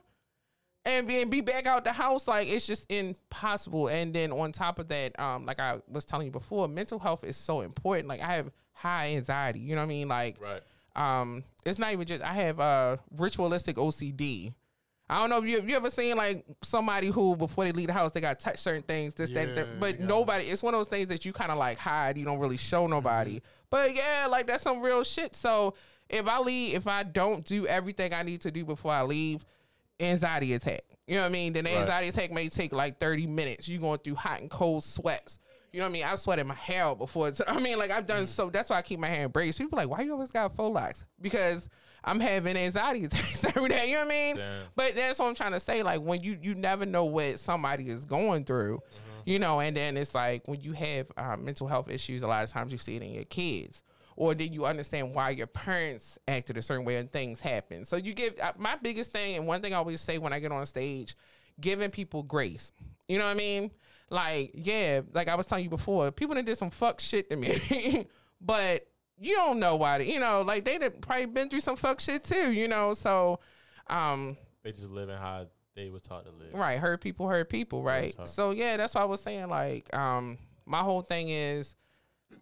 and 0.87 1.07
be, 1.07 1.21
and 1.21 1.31
be 1.31 1.41
back 1.43 1.67
out 1.67 1.85
the 1.85 1.93
house. 1.93 2.27
Like 2.27 2.49
it's 2.49 2.67
just 2.67 2.91
impossible. 2.91 3.89
And 3.89 4.15
then 4.15 4.33
on 4.33 4.53
top 4.53 4.79
of 4.79 4.89
that, 4.89 5.19
um, 5.21 5.45
like 5.45 5.61
I 5.61 5.79
was 5.89 6.05
telling 6.05 6.27
you 6.27 6.33
before, 6.33 6.69
mental 6.69 6.99
health 6.99 7.23
is 7.25 7.37
so 7.37 7.61
important. 7.61 8.09
Like 8.09 8.21
I 8.21 8.35
have 8.35 8.51
high 8.73 9.09
anxiety. 9.15 9.61
You 9.61 9.75
know 9.75 9.83
what 9.83 9.85
I 9.85 9.89
mean? 9.89 10.09
Like 10.09 10.39
Right. 10.41 10.63
um, 10.97 11.45
it's 11.65 11.79
not 11.79 11.93
even 11.93 12.07
just 12.07 12.23
I 12.23 12.33
have 12.35 12.59
uh 12.61 12.97
ritualistic 13.17 13.77
OCD. 13.77 14.55
I 15.11 15.19
don't 15.19 15.29
know 15.29 15.39
if 15.39 15.45
you 15.45 15.61
you 15.63 15.75
ever 15.75 15.91
seen 15.91 16.17
like 16.17 16.45
somebody 16.63 17.09
who 17.09 17.35
before 17.35 17.65
they 17.65 17.73
leave 17.73 17.89
the 17.89 17.93
house 17.93 18.13
they 18.13 18.21
got 18.21 18.39
to 18.39 18.45
touch 18.45 18.59
certain 18.59 18.83
things, 18.83 19.13
this 19.15 19.31
that, 19.31 19.49
Yeah, 19.49 19.55
that 19.55 19.81
but 19.81 19.99
nobody. 19.99 20.45
It's 20.45 20.63
one 20.63 20.73
of 20.73 20.79
those 20.79 20.87
things 20.87 21.09
that 21.09 21.25
you 21.25 21.33
kind 21.33 21.51
of 21.51 21.59
like 21.59 21.79
hide. 21.79 22.17
You 22.17 22.25
don't 22.25 22.39
really 22.39 22.57
show 22.57 22.87
nobody. 22.87 23.37
Mm-hmm. 23.37 23.47
But 23.71 23.95
yeah, 23.97 24.29
like 24.31 24.47
that's 24.47 24.63
some 24.63 24.81
real 24.81 25.03
shit. 25.03 25.35
So 25.35 25.75
if 26.09 26.29
I 26.29 26.39
leave, 26.39 26.77
if 26.77 26.87
I 26.87 27.03
don't 27.03 27.45
do 27.45 27.67
everything 27.67 28.15
I 28.15 28.23
need 28.23 28.43
to 28.43 28.53
do 28.53 28.65
before 28.65 28.93
I 28.93 29.03
leave, 29.03 29.45
anxiety 29.99 30.55
attack. 30.55 30.83
You 31.09 31.17
know 31.17 31.23
what 31.23 31.27
I 31.27 31.31
mean? 31.31 31.55
Then 31.55 31.65
the 31.65 31.71
Right. 31.71 31.81
anxiety 31.81 32.09
attack 32.09 32.31
may 32.31 32.49
take 32.49 32.73
like 32.73 33.01
thirty 33.01 33.27
minutes. 33.27 33.67
You 33.67 33.81
going 33.81 33.99
through 33.99 34.15
hot 34.15 34.41
and 34.41 34.49
cold 34.49 34.85
sweats. 34.85 35.41
You 35.73 35.81
know 35.81 35.87
what 35.87 35.91
I 35.91 35.93
mean? 35.93 36.05
I 36.05 36.15
sweated 36.15 36.47
my 36.47 36.55
hair 36.55 36.85
out 36.85 36.99
before. 36.99 37.29
It's, 37.29 37.41
I 37.49 37.59
mean, 37.59 37.79
like 37.79 37.91
I've 37.91 38.07
done 38.07 38.25
mm. 38.25 38.29
so. 38.29 38.49
That's 38.49 38.71
why 38.71 38.77
I 38.77 38.83
keep 38.83 39.01
my 39.01 39.09
hair 39.09 39.25
in 39.25 39.33
braids. 39.33 39.59
People 39.59 39.77
like, 39.77 39.89
why 39.89 40.03
you 40.03 40.13
always 40.13 40.31
got 40.31 40.55
faux 40.55 40.73
locks? 40.73 41.05
Because 41.21 41.69
I'm 42.05 42.21
having 42.21 42.57
anxiety 42.57 43.05
attacks 43.05 43.45
every 43.45 43.69
day. 43.69 43.89
You 43.89 43.95
know 43.95 44.05
what 44.05 44.07
I 44.07 44.11
mean? 44.11 44.37
Damn. 44.37 44.63
But 44.75 44.95
that's 44.95 45.19
what 45.19 45.27
I'm 45.27 45.35
trying 45.35 45.53
to 45.53 45.61
say. 45.61 45.83
Like 45.83 46.01
when 46.01 46.23
you 46.23 46.39
you 46.41 46.55
never 46.55 46.87
know 46.87 47.05
what 47.05 47.39
somebody 47.39 47.89
is 47.89 48.05
going 48.05 48.45
through. 48.45 48.81
You 49.27 49.39
know, 49.39 49.61
and 49.61 49.77
then 49.77 49.97
it's 49.99 50.15
like 50.15 50.49
when 50.49 50.61
you 50.63 50.73
have 50.73 51.07
uh, 51.17 51.37
mental 51.37 51.67
health 51.67 51.91
issues, 51.91 52.23
a 52.23 52.27
lot 52.27 52.43
of 52.43 52.51
times 52.51 52.73
you 52.73 52.79
see 52.79 52.97
it 52.97 53.03
in 53.03 53.11
your 53.13 53.25
kids, 53.25 53.83
or 54.17 54.35
then 54.35 54.53
you 54.53 54.65
understand 54.65 55.15
why 55.15 55.31
your 55.31 55.47
parents 55.47 56.19
acted 56.27 56.57
a 56.57 56.63
certain 56.63 56.87
way 56.87 56.97
and 56.97 57.13
things 57.13 57.41
happen. 57.41 57.85
So 57.85 57.97
you 57.97 58.15
give 58.15 58.35
uh, 58.41 58.53
my 58.57 58.77
biggest 58.77 59.13
thing, 59.13 59.37
and 59.37 59.47
one 59.47 59.61
thing 59.61 59.75
I 59.75 59.77
always 59.77 60.01
say 60.01 60.17
when 60.17 60.33
I 60.33 60.41
get 60.41 60.53
on 60.53 60.65
stage, 60.65 61.17
giving 61.61 61.91
people 61.91 62.23
grace. 62.23 62.73
You 63.09 63.19
know 63.19 63.25
what 63.25 63.33
I 63.33 63.35
mean? 63.35 63.71
Like, 64.09 64.53
yeah, 64.55 65.03
like 65.13 65.29
I 65.29 65.35
was 65.35 65.47
telling 65.47 65.65
you 65.65 65.71
before, 65.71 66.11
people 66.11 66.35
that 66.35 66.45
did 66.45 66.57
some 66.57 66.71
fuck 66.71 66.99
shit 66.99 67.29
to 67.31 67.37
me, 67.37 68.07
but 68.41 68.87
you 69.21 69.35
don't 69.35 69.61
know 69.61 69.77
why. 69.77 69.99
They, 69.99 70.13
you 70.13 70.19
know, 70.19 70.43
like 70.43 70.65
they 70.65 70.79
done 70.79 70.93
probably 71.01 71.27
been 71.27 71.49
through 71.51 71.61
some 71.61 71.77
fuck 71.77 72.01
shit 72.01 72.25
too. 72.25 72.53
You 72.53 72.67
know, 72.69 72.95
so 72.95 73.39
um, 73.89 74.37
They 74.63 74.73
just 74.73 74.89
living 74.89 75.17
how 75.17 75.47
they 75.77 75.91
were 75.91 76.01
taught 76.01 76.25
to 76.25 76.33
live. 76.33 76.55
Right, 76.55 76.79
hurt 76.79 77.01
people 77.01 77.29
hurt 77.29 77.49
people, 77.49 77.83
right? 77.83 78.15
So 78.25 78.51
yeah, 78.51 78.77
that's 78.77 78.95
why 78.95 79.03
I 79.03 79.05
was 79.05 79.21
saying 79.21 79.49
like 79.49 79.95
um 79.95 80.39
my 80.67 80.81
whole 80.81 81.03
thing 81.03 81.29
is 81.29 81.75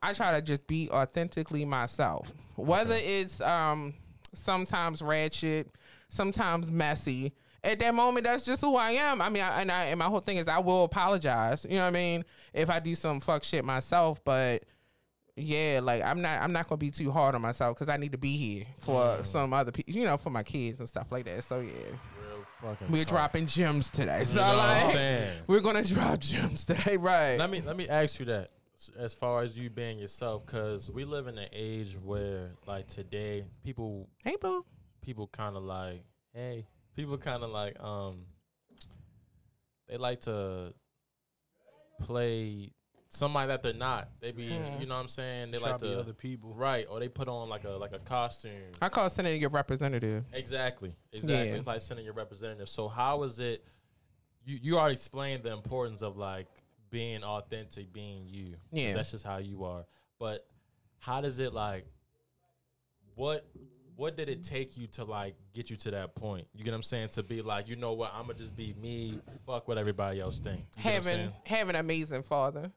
I 0.02 0.12
try 0.12 0.32
to 0.32 0.42
just 0.42 0.66
be 0.66 0.88
authentically 0.90 1.64
myself. 1.64 2.32
Whether 2.56 2.96
it's 2.96 3.40
um 3.40 3.94
sometimes 4.32 5.02
ratchet, 5.02 5.70
sometimes 6.08 6.70
messy. 6.70 7.32
At 7.64 7.80
that 7.80 7.92
moment, 7.92 8.24
that's 8.24 8.44
just 8.44 8.62
who 8.62 8.76
I 8.76 8.92
am. 8.92 9.20
I 9.20 9.28
mean, 9.30 9.42
I, 9.42 9.62
and 9.62 9.72
I 9.72 9.84
and 9.86 9.98
my 9.98 10.04
whole 10.04 10.20
thing 10.20 10.36
is 10.36 10.46
I 10.46 10.58
will 10.60 10.84
apologize. 10.84 11.66
You 11.68 11.76
know 11.76 11.82
what 11.82 11.88
I 11.88 11.90
mean? 11.90 12.24
If 12.54 12.70
I 12.70 12.78
do 12.78 12.94
some 12.94 13.18
fuck 13.18 13.42
shit 13.42 13.64
myself, 13.64 14.22
but 14.24 14.62
yeah, 15.38 15.80
like 15.82 16.02
I'm 16.02 16.20
not 16.22 16.40
I'm 16.40 16.52
not 16.52 16.68
gonna 16.68 16.78
be 16.78 16.90
too 16.90 17.10
hard 17.10 17.34
on 17.34 17.42
myself 17.42 17.76
because 17.76 17.88
I 17.88 17.96
need 17.96 18.12
to 18.12 18.18
be 18.18 18.36
here 18.36 18.64
for 18.78 19.22
some 19.24 19.52
other 19.52 19.72
people, 19.72 19.94
you 19.94 20.04
know, 20.04 20.16
for 20.16 20.30
my 20.30 20.42
kids 20.42 20.80
and 20.80 20.88
stuff 20.88 21.10
like 21.10 21.24
that. 21.26 21.44
So 21.44 21.60
yeah. 21.60 21.70
Real 21.72 22.44
fucking. 22.60 22.90
We're 22.90 23.04
talk. 23.04 23.08
dropping 23.08 23.46
gems 23.46 23.90
today. 23.90 24.24
So 24.24 24.36
know 24.36 24.42
what 24.42 24.58
I'm 24.58 24.84
like, 24.84 24.94
saying? 24.94 25.38
we're 25.46 25.60
gonna 25.60 25.84
drop 25.84 26.18
gems 26.20 26.64
today, 26.64 26.96
right? 26.96 27.36
Let 27.36 27.50
me 27.50 27.60
let 27.60 27.76
me 27.76 27.88
ask 27.88 28.18
you 28.18 28.26
that 28.26 28.50
as 28.96 29.12
far 29.12 29.42
as 29.42 29.58
you 29.58 29.70
being 29.70 29.98
yourself, 29.98 30.46
because 30.46 30.90
we 30.90 31.04
live 31.04 31.26
in 31.26 31.36
an 31.38 31.48
age 31.52 31.96
where 32.02 32.50
like 32.66 32.86
today 32.86 33.44
people 33.64 34.08
hey, 34.24 34.36
boo. 34.40 34.64
people 35.02 35.26
kind 35.28 35.56
of 35.56 35.62
like 35.62 36.04
hey 36.34 36.66
people 36.94 37.16
kind 37.18 37.42
of 37.42 37.50
like 37.50 37.80
um 37.82 38.22
they 39.88 39.96
like 39.96 40.20
to 40.20 40.74
play 42.00 42.72
somebody 43.08 43.48
that 43.48 43.62
they're 43.62 43.72
not. 43.72 44.08
They 44.20 44.32
be 44.32 44.48
Mhm. 44.48 44.80
you 44.80 44.86
know 44.86 44.94
what 44.96 45.00
I'm 45.02 45.08
saying. 45.08 45.50
They 45.50 45.58
Try 45.58 45.70
like 45.70 45.80
to 45.80 45.86
be 45.86 45.94
other 45.94 46.12
people. 46.12 46.54
right 46.54 46.86
or 46.90 47.00
they 47.00 47.08
put 47.08 47.26
on 47.28 47.48
like 47.48 47.64
a 47.64 47.70
like 47.70 47.92
a 47.92 47.98
costume. 47.98 48.52
I 48.80 48.88
call 48.88 49.08
sending 49.08 49.40
your 49.40 49.50
representative. 49.50 50.24
Exactly. 50.32 50.94
Exactly. 51.12 51.34
Yeah. 51.48 51.54
It's 51.56 51.66
like 51.66 51.80
sending 51.80 52.04
your 52.04 52.14
representative. 52.14 52.68
So 52.68 52.88
how 52.88 53.22
is 53.22 53.38
it? 53.38 53.64
You 54.44 54.58
you 54.62 54.78
already 54.78 54.94
explained 54.94 55.42
the 55.42 55.52
importance 55.52 56.02
of 56.02 56.16
like 56.16 56.46
being 56.90 57.22
authentic, 57.24 57.92
being 57.92 58.26
you. 58.26 58.56
Yeah. 58.72 58.94
That's 58.94 59.10
just 59.10 59.24
how 59.24 59.38
you 59.38 59.64
are. 59.64 59.86
But 60.18 60.46
how 60.98 61.20
does 61.20 61.38
it 61.38 61.52
like? 61.52 61.86
What 63.14 63.46
what 63.96 64.16
did 64.16 64.28
it 64.28 64.44
take 64.44 64.76
you 64.76 64.86
to 64.86 65.04
like 65.04 65.34
get 65.52 65.70
you 65.70 65.76
to 65.76 65.90
that 65.92 66.14
point? 66.14 66.46
You 66.54 66.62
get 66.62 66.70
what 66.70 66.76
I'm 66.76 66.82
saying? 66.84 67.08
To 67.10 67.22
be 67.22 67.42
like, 67.42 67.68
you 67.68 67.74
know 67.76 67.94
what? 67.94 68.12
I'm 68.14 68.22
gonna 68.26 68.34
just 68.34 68.54
be 68.54 68.74
me. 68.74 69.20
Fuck 69.44 69.66
what 69.66 69.76
everybody 69.76 70.20
else 70.20 70.38
think. 70.38 70.64
You 70.76 70.82
get 70.84 71.04
what 71.04 71.06
I'm 71.12 71.18
having 71.18 71.32
having 71.44 71.74
an 71.74 71.80
amazing 71.80 72.22
father, 72.22 72.70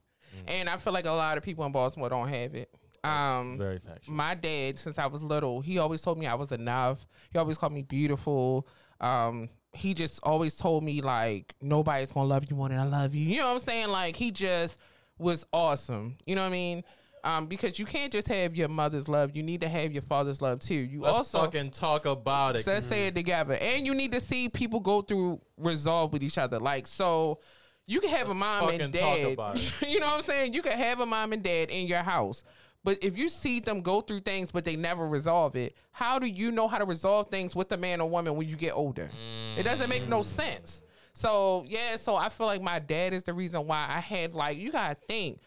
and 0.47 0.69
I 0.69 0.77
feel 0.77 0.93
like 0.93 1.05
a 1.05 1.11
lot 1.11 1.37
of 1.37 1.43
people 1.43 1.65
in 1.65 1.71
Baltimore 1.71 2.09
don't 2.09 2.29
have 2.29 2.55
it. 2.55 2.69
Um, 3.03 3.57
very 3.57 3.79
factual. 3.79 4.13
my 4.13 4.35
dad, 4.35 4.77
since 4.77 4.99
I 4.99 5.07
was 5.07 5.23
little, 5.23 5.61
he 5.61 5.79
always 5.79 6.01
told 6.01 6.17
me 6.19 6.27
I 6.27 6.35
was 6.35 6.51
enough. 6.51 7.07
He 7.31 7.39
always 7.39 7.57
called 7.57 7.73
me 7.73 7.81
beautiful. 7.81 8.67
Um, 8.99 9.49
he 9.73 9.93
just 9.93 10.19
always 10.23 10.55
told 10.55 10.83
me 10.83 11.01
like 11.01 11.55
nobody's 11.61 12.11
gonna 12.11 12.27
love 12.27 12.45
you 12.49 12.55
more 12.55 12.69
than 12.69 12.77
I 12.77 12.85
love 12.85 13.15
you. 13.15 13.25
You 13.25 13.39
know 13.39 13.47
what 13.47 13.53
I'm 13.53 13.59
saying? 13.59 13.87
Like 13.87 14.15
he 14.15 14.31
just 14.31 14.77
was 15.17 15.45
awesome. 15.53 16.17
You 16.25 16.35
know 16.35 16.41
what 16.41 16.49
I 16.49 16.51
mean? 16.51 16.83
Um, 17.23 17.47
because 17.47 17.77
you 17.77 17.85
can't 17.85 18.11
just 18.11 18.27
have 18.27 18.55
your 18.55 18.67
mother's 18.67 19.07
love. 19.07 19.35
You 19.35 19.43
need 19.43 19.61
to 19.61 19.69
have 19.69 19.91
your 19.91 20.01
father's 20.01 20.41
love 20.41 20.59
too. 20.59 20.73
You 20.75 21.01
Let's 21.01 21.17
also 21.17 21.41
fucking 21.43 21.71
talk 21.71 22.05
about 22.05 22.55
it. 22.55 22.65
so 22.65 22.73
let's 22.73 22.85
say 22.85 23.07
it 23.07 23.15
together. 23.15 23.53
And 23.55 23.85
you 23.85 23.93
need 23.93 24.11
to 24.13 24.19
see 24.19 24.49
people 24.49 24.79
go 24.79 25.01
through 25.01 25.39
resolve 25.57 26.13
with 26.13 26.23
each 26.23 26.37
other. 26.39 26.59
Like 26.59 26.87
so 26.87 27.39
you 27.87 27.99
can 27.99 28.09
have 28.09 28.29
a 28.29 28.33
mom 28.33 28.69
and 28.69 28.93
dad. 28.93 29.37
you 29.87 29.99
know 29.99 30.05
what 30.07 30.15
I'm 30.15 30.21
saying? 30.21 30.53
You 30.53 30.61
can 30.61 30.77
have 30.77 30.99
a 30.99 31.05
mom 31.05 31.33
and 31.33 31.43
dad 31.43 31.69
in 31.69 31.87
your 31.87 32.03
house. 32.03 32.43
But 32.83 32.97
if 33.03 33.17
you 33.17 33.29
see 33.29 33.59
them 33.59 33.81
go 33.81 34.01
through 34.01 34.21
things 34.21 34.51
but 34.51 34.65
they 34.65 34.75
never 34.75 35.07
resolve 35.07 35.55
it, 35.55 35.75
how 35.91 36.17
do 36.17 36.25
you 36.25 36.51
know 36.51 36.67
how 36.67 36.79
to 36.79 36.85
resolve 36.85 37.27
things 37.27 37.55
with 37.55 37.71
a 37.71 37.77
man 37.77 38.01
or 38.01 38.09
woman 38.09 38.35
when 38.35 38.47
you 38.47 38.55
get 38.55 38.71
older? 38.71 39.09
It 39.57 39.63
doesn't 39.63 39.89
make 39.89 40.07
no 40.07 40.23
sense. 40.23 40.83
So 41.13 41.63
yeah, 41.67 41.95
so 41.97 42.15
I 42.15 42.29
feel 42.29 42.47
like 42.47 42.61
my 42.61 42.79
dad 42.79 43.13
is 43.13 43.23
the 43.23 43.33
reason 43.33 43.67
why 43.67 43.85
I 43.89 43.99
had 43.99 44.33
like 44.33 44.57
you 44.57 44.71
gotta 44.71 44.95
think. 44.95 45.39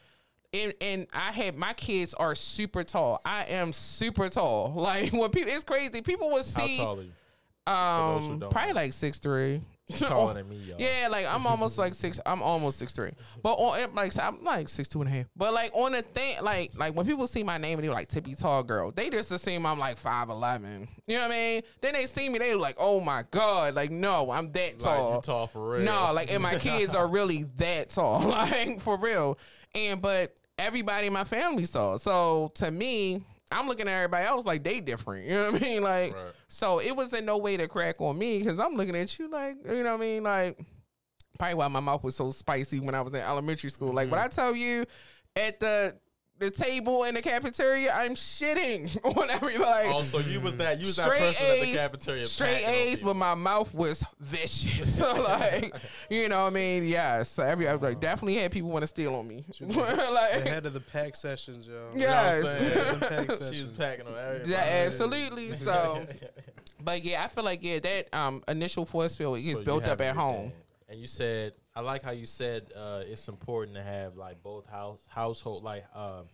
And, 0.52 0.72
and 0.80 1.06
I 1.12 1.32
had 1.32 1.56
my 1.56 1.72
kids 1.72 2.14
are 2.14 2.36
super 2.36 2.84
tall. 2.84 3.20
I 3.24 3.44
am 3.44 3.72
super 3.72 4.28
tall. 4.28 4.72
Like 4.76 5.12
when 5.12 5.30
people, 5.30 5.52
it's 5.52 5.64
crazy. 5.64 6.00
People 6.02 6.28
will 6.28 6.36
How 6.36 6.42
see. 6.42 6.76
tall 6.76 7.00
are 7.00 7.02
you? 7.02 7.10
Um, 7.66 8.38
probably 8.50 8.72
know. 8.72 8.80
like 8.80 8.92
six 8.92 9.18
three. 9.18 9.62
Taller 9.98 10.34
than 10.34 10.48
me, 10.48 10.56
y'all. 10.56 10.76
Yeah, 10.80 11.08
like 11.10 11.26
I'm 11.26 11.46
almost 11.46 11.76
like 11.76 11.92
six. 11.94 12.18
I'm 12.24 12.40
almost 12.42 12.78
six 12.78 12.92
three. 12.94 13.10
But 13.42 13.54
on 13.54 13.94
like 13.94 14.18
I'm 14.18 14.42
like 14.42 14.68
six 14.70 14.88
two 14.88 15.02
and 15.02 15.08
a 15.08 15.12
half. 15.12 15.26
But 15.36 15.52
like 15.52 15.72
on 15.74 15.92
the 15.92 16.00
thing, 16.02 16.36
like 16.42 16.72
like 16.74 16.94
when 16.94 17.04
people 17.06 17.26
see 17.26 17.42
my 17.42 17.58
name 17.58 17.78
and 17.78 17.84
they're 17.86 17.94
like 17.94 18.08
Tippy 18.08 18.34
Tall 18.34 18.62
Girl, 18.62 18.90
they 18.92 19.10
just 19.10 19.30
assume 19.30 19.66
I'm 19.66 19.78
like 19.78 19.98
five 19.98 20.30
eleven. 20.30 20.88
You 21.06 21.16
know 21.16 21.22
what 21.28 21.32
I 21.32 21.36
mean? 21.36 21.62
Then 21.82 21.92
they 21.92 22.06
see 22.06 22.28
me, 22.30 22.38
they 22.38 22.54
like, 22.54 22.76
oh 22.78 23.00
my 23.00 23.24
god, 23.30 23.74
like 23.74 23.90
no, 23.90 24.30
I'm 24.30 24.50
that 24.52 24.72
Like, 24.74 24.78
tall. 24.78 25.14
you 25.16 25.20
tall 25.20 25.46
for 25.46 25.72
real. 25.74 25.82
No, 25.84 26.12
like 26.14 26.32
and 26.32 26.42
my 26.42 26.54
kids 26.58 26.94
are 26.94 27.06
really 27.06 27.44
that 27.58 27.90
tall, 27.90 28.20
like 28.28 28.80
for 28.80 28.96
real. 28.98 29.38
And 29.74 30.00
but 30.00 30.34
everybody 30.58 31.08
in 31.08 31.12
my 31.12 31.24
family's 31.24 31.70
tall. 31.70 31.98
So 31.98 32.52
to 32.54 32.70
me, 32.70 33.22
I'm 33.52 33.68
looking 33.68 33.86
at 33.86 33.92
everybody 33.94 34.24
else 34.24 34.46
like 34.46 34.64
they 34.64 34.80
different. 34.80 35.26
You 35.26 35.34
know 35.34 35.52
what 35.52 35.62
I 35.62 35.64
mean? 35.64 35.82
Like 35.82 36.14
Right. 36.14 36.32
So 36.48 36.78
it 36.78 36.94
was 36.94 37.12
in 37.12 37.24
no 37.24 37.38
way 37.38 37.56
to 37.56 37.68
crack 37.68 38.00
on 38.00 38.18
me 38.18 38.38
because 38.38 38.58
I'm 38.58 38.74
looking 38.74 38.96
at 38.96 39.18
you 39.18 39.30
like 39.30 39.56
you 39.64 39.82
know 39.82 39.92
what 39.92 40.02
I 40.02 40.06
mean? 40.06 40.22
Like 40.22 40.58
probably 41.38 41.54
why 41.54 41.68
my 41.68 41.80
mouth 41.80 42.04
was 42.04 42.16
so 42.16 42.30
spicy 42.30 42.80
when 42.80 42.94
I 42.94 43.00
was 43.00 43.12
in 43.12 43.20
elementary 43.20 43.70
school. 43.70 43.92
Like 43.92 44.10
when 44.10 44.20
mm-hmm. 44.20 44.26
I 44.26 44.28
tell 44.28 44.54
you 44.54 44.84
at 45.36 45.60
the 45.60 45.96
the 46.38 46.50
table 46.50 47.04
in 47.04 47.14
the 47.14 47.22
cafeteria, 47.22 47.92
I'm 47.94 48.14
shitting 48.14 48.98
on 49.18 49.30
everybody. 49.30 49.88
Oh, 49.88 50.02
so 50.02 50.18
you 50.18 50.40
was 50.40 50.56
that 50.56 50.80
you 50.80 50.86
was 50.86 50.96
that 50.96 51.06
straight 51.06 51.20
person 51.20 51.46
at 51.46 51.60
the 51.60 51.72
cafeteria. 51.72 52.26
straight 52.26 52.64
packing 52.64 52.68
A's, 52.68 53.00
but 53.00 53.14
my 53.14 53.34
mouth 53.34 53.72
was 53.72 54.04
vicious. 54.18 54.98
so 54.98 55.22
like, 55.22 55.74
you 56.10 56.28
know, 56.28 56.42
what 56.42 56.48
I 56.48 56.54
mean, 56.54 56.86
yes, 56.86 57.28
so 57.30 57.44
every 57.44 57.68
I 57.68 57.72
was 57.72 57.82
like 57.82 58.00
definitely 58.00 58.36
had 58.36 58.50
people 58.50 58.70
want 58.70 58.82
to 58.82 58.88
steal 58.88 59.14
on 59.14 59.28
me. 59.28 59.44
the 59.60 59.66
like, 59.66 60.46
head 60.46 60.66
of 60.66 60.72
the 60.72 60.80
pack 60.80 61.14
sessions, 61.14 61.66
yo. 61.66 61.90
You 61.94 62.00
know 62.00 62.08
what 62.08 62.16
I'm 62.16 62.44
yes. 62.44 62.52
saying? 62.52 62.98
The 62.98 63.06
pack 63.06 63.52
she 63.52 63.66
was 63.66 63.76
packing 63.78 64.06
on 64.06 64.14
everybody. 64.18 64.50
Yeah, 64.50 64.84
absolutely. 64.86 65.52
So, 65.52 66.04
but 66.82 67.04
yeah, 67.04 67.24
I 67.24 67.28
feel 67.28 67.44
like 67.44 67.62
yeah, 67.62 67.78
that 67.78 68.12
um 68.12 68.42
initial 68.48 68.84
force 68.84 69.14
field 69.14 69.38
So 69.38 69.42
gets 69.42 69.58
you 69.60 69.64
built 69.64 69.84
up 69.84 70.00
at 70.00 70.16
home. 70.16 70.48
dad. 70.48 70.52
And 70.88 71.00
you 71.00 71.06
said, 71.06 71.54
I 71.76 71.80
like 71.80 72.02
how 72.02 72.12
you 72.12 72.26
said 72.26 72.70
uh, 72.76 73.02
it's 73.04 73.26
important 73.28 73.76
to 73.76 73.82
have 73.82 74.16
like 74.16 74.42
both 74.42 74.66
house 74.70 75.00
household 75.08 75.64
like 75.64 75.84
um, 75.94 76.26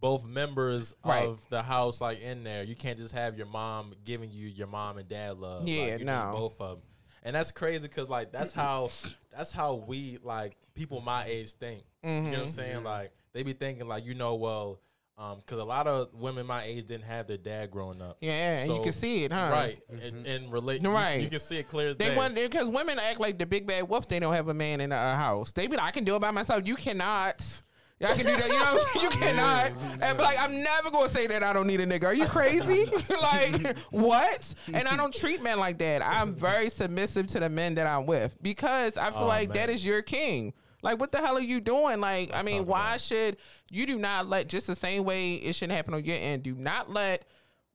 both 0.00 0.26
members 0.26 0.94
Right. 1.04 1.26
of 1.26 1.40
the 1.48 1.62
house 1.62 2.00
like 2.00 2.20
in 2.20 2.44
there. 2.44 2.62
You 2.62 2.74
can't 2.76 2.98
just 2.98 3.14
have 3.14 3.38
your 3.38 3.46
mom 3.46 3.94
giving 4.04 4.30
you 4.30 4.48
your 4.48 4.66
mom 4.66 4.98
and 4.98 5.08
dad 5.08 5.38
love. 5.38 5.62
Like, 5.62 5.70
Yeah, 5.70 5.84
you 5.92 5.98
need 5.98 6.04
no. 6.04 6.30
both 6.32 6.60
of 6.60 6.70
them. 6.78 6.82
And 7.22 7.34
that's 7.34 7.50
crazy 7.50 7.80
because 7.80 8.08
like 8.08 8.32
that's 8.32 8.52
how 8.52 8.90
that's 9.34 9.50
how 9.50 9.74
we 9.74 10.18
like 10.22 10.56
people 10.74 11.00
my 11.00 11.24
age 11.24 11.52
think. 11.52 11.82
You 12.02 12.10
know 12.10 12.20
what 12.30 12.38
I'm 12.40 12.46
Mhm. 12.46 12.50
saying? 12.50 12.84
Like 12.84 13.12
they 13.32 13.42
be 13.42 13.54
thinking 13.54 13.88
like 13.88 14.04
you 14.04 14.14
know 14.14 14.34
well. 14.34 14.78
Um, 15.18 15.38
cause 15.46 15.58
a 15.58 15.64
lot 15.64 15.86
of 15.86 16.12
women 16.12 16.44
my 16.46 16.62
age 16.64 16.86
didn't 16.88 17.04
have 17.04 17.26
their 17.26 17.38
dad 17.38 17.70
growing 17.70 18.02
up. 18.02 18.18
Yeah, 18.20 18.58
and 18.58 18.70
you 18.74 18.82
can 18.82 18.92
see 18.92 19.24
it, 19.24 19.32
huh? 19.32 19.48
Right, 19.50 19.78
and, 19.88 20.26
and 20.26 20.52
relate. 20.52 20.82
you- 20.82 20.90
Right. 20.90 21.22
you, 21.22 21.28
can 21.30 21.40
see 21.40 21.56
it 21.56 21.68
clear 21.68 21.88
as 21.90 21.96
They 21.96 22.08
day. 22.10 22.16
want 22.16 22.34
because 22.34 22.68
women 22.68 22.98
act 22.98 23.18
like 23.18 23.38
the 23.38 23.46
big 23.46 23.66
bad 23.66 23.88
wolf. 23.88 24.06
They 24.08 24.18
don't 24.18 24.34
have 24.34 24.48
a 24.48 24.54
man 24.54 24.82
in 24.82 24.92
a 24.92 25.16
house. 25.16 25.52
They 25.52 25.68
be 25.68 25.76
like, 25.76 25.86
I 25.86 25.90
can 25.90 26.04
do 26.04 26.16
it 26.16 26.18
by 26.20 26.32
myself. 26.32 26.66
You 26.66 26.76
cannot. 26.76 27.62
Yeah, 27.98 28.10
I 28.10 28.14
can 28.14 28.26
do 28.26 28.36
that. 28.36 28.46
You 28.46 28.52
know 28.52 28.58
what 28.58 28.68
I'm 28.68 28.78
saying? 28.92 29.04
You 29.04 29.10
cannot. 29.18 29.72
And 30.02 30.18
be 30.18 30.22
like, 30.22 30.38
I'm 30.38 30.62
never 30.62 30.90
gonna 30.90 31.08
say 31.08 31.26
that 31.28 31.42
I 31.42 31.54
don't 31.54 31.66
need 31.66 31.80
a 31.80 31.86
nigga. 31.86 32.04
Are 32.04 32.12
you 32.14 32.26
crazy? 32.26 32.84
like 33.08 33.78
what? 33.90 34.54
And 34.70 34.86
I 34.86 34.98
don't 34.98 35.14
treat 35.14 35.42
men 35.42 35.58
like 35.58 35.78
that. 35.78 36.02
I'm 36.04 36.34
very 36.34 36.68
submissive 36.68 37.26
to 37.28 37.40
the 37.40 37.48
men 37.48 37.76
that 37.76 37.86
I'm 37.86 38.04
with 38.04 38.36
because 38.42 38.98
I 38.98 39.10
feel 39.12 39.20
Oh, 39.22 39.26
like 39.26 39.48
man. 39.48 39.56
that 39.56 39.70
is 39.70 39.82
your 39.82 40.02
king. 40.02 40.52
Like, 40.86 41.00
what 41.00 41.10
the 41.10 41.18
hell 41.18 41.36
are 41.36 41.40
you 41.40 41.60
doing? 41.60 42.00
Like, 42.00 42.30
I 42.32 42.44
mean, 42.44 42.64
why 42.64 42.96
should 42.96 43.38
you 43.72 43.86
do 43.86 43.98
not 43.98 44.28
let 44.28 44.46
just 44.46 44.68
the 44.68 44.76
same 44.76 45.02
way 45.02 45.34
it 45.34 45.56
shouldn't 45.56 45.76
happen 45.76 45.94
on 45.94 46.04
your 46.04 46.16
end? 46.16 46.44
Do 46.44 46.54
not 46.54 46.92
let 46.92 47.24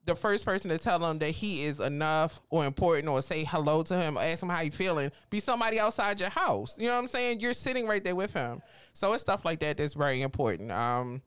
the 0.06 0.16
first 0.16 0.46
person 0.46 0.70
to 0.70 0.78
tell 0.78 1.04
him 1.04 1.18
that 1.18 1.28
he 1.28 1.62
is 1.62 1.78
enough 1.78 2.40
or 2.48 2.64
important 2.64 3.08
or 3.08 3.20
say 3.20 3.44
hello 3.44 3.82
to 3.82 3.94
him 3.94 4.16
or 4.16 4.22
ask 4.22 4.42
him 4.42 4.48
how 4.48 4.62
you 4.62 4.70
feeling 4.70 5.12
be 5.28 5.40
somebody 5.40 5.78
outside 5.78 6.20
your 6.20 6.30
house. 6.30 6.74
You 6.78 6.86
know 6.86 6.94
what 6.94 7.00
I'm 7.00 7.08
saying? 7.08 7.40
You're 7.40 7.52
sitting 7.52 7.86
right 7.86 8.02
there 8.02 8.16
with 8.16 8.32
him. 8.32 8.62
So 8.94 9.12
it's 9.12 9.20
stuff 9.20 9.44
like 9.44 9.60
that 9.60 9.76
that's 9.76 9.92
very 9.92 10.22
important. 10.22 10.70
Um 10.70 11.20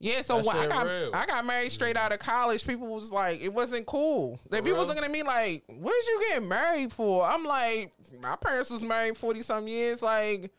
yeah, 0.00 0.22
so 0.22 0.42
when 0.42 0.56
I 0.56 0.66
got 0.66 0.86
real. 0.86 1.10
I 1.14 1.24
got 1.24 1.46
married 1.46 1.70
straight 1.70 1.96
out 1.96 2.12
of 2.12 2.18
college. 2.18 2.66
People 2.66 2.88
was 2.88 3.12
like, 3.12 3.40
it 3.40 3.52
wasn't 3.54 3.86
cool. 3.86 4.40
Like 4.50 4.64
people 4.64 4.80
real? 4.80 4.88
looking 4.88 5.04
at 5.04 5.10
me 5.10 5.22
like, 5.22 5.62
what 5.68 5.92
did 5.92 6.06
you 6.06 6.24
get 6.30 6.42
married 6.42 6.92
for? 6.92 7.24
I'm 7.24 7.44
like, 7.44 7.92
my 8.20 8.34
parents 8.36 8.70
was 8.70 8.82
married 8.82 9.16
forty 9.16 9.40
some 9.40 9.68
years. 9.68 10.02
Like, 10.02 10.52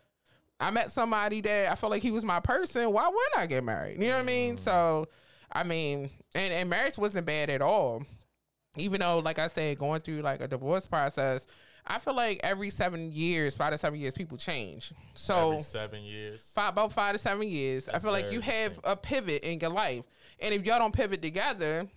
I 0.59 0.71
met 0.71 0.91
somebody 0.91 1.41
that 1.41 1.71
I 1.71 1.75
felt 1.75 1.91
like 1.91 2.01
he 2.01 2.11
was 2.11 2.23
my 2.23 2.39
person. 2.39 2.91
Why 2.91 3.07
wouldn't 3.07 3.37
I 3.37 3.45
get 3.45 3.63
married? 3.63 4.01
You 4.01 4.07
know 4.07 4.15
what 4.15 4.21
I 4.21 4.23
mean? 4.23 4.55
Mm. 4.55 4.59
So, 4.59 5.07
I 5.51 5.63
mean, 5.63 6.09
and, 6.33 6.53
and 6.53 6.69
marriage 6.69 6.97
wasn't 6.97 7.25
bad 7.25 7.49
at 7.49 7.61
all. 7.61 8.03
Even 8.75 9.01
though, 9.01 9.19
like 9.19 9.39
I 9.39 9.47
said, 9.47 9.77
going 9.77 10.01
through 10.01 10.21
like 10.21 10.41
a 10.41 10.47
divorce 10.47 10.85
process, 10.85 11.47
I 11.85 11.99
feel 11.99 12.15
like 12.15 12.39
every 12.43 12.69
seven 12.69 13.11
years, 13.11 13.53
five 13.55 13.71
to 13.71 13.77
seven 13.77 13.99
years, 13.99 14.13
people 14.13 14.37
change. 14.37 14.91
So 15.15 15.51
Every 15.51 15.63
seven 15.63 16.03
years. 16.03 16.51
five, 16.53 16.73
about 16.73 16.91
five 16.91 17.13
to 17.13 17.19
seven 17.19 17.47
years, 17.47 17.87
I 17.89 17.99
feel 17.99 18.11
like 18.11 18.31
you 18.31 18.41
have 18.41 18.79
a 18.83 18.95
pivot 18.95 19.43
in 19.43 19.59
your 19.59 19.69
life, 19.69 20.03
and 20.39 20.53
if 20.53 20.65
y'all 20.65 20.79
don't 20.79 20.93
pivot 20.93 21.21
together, 21.21 21.87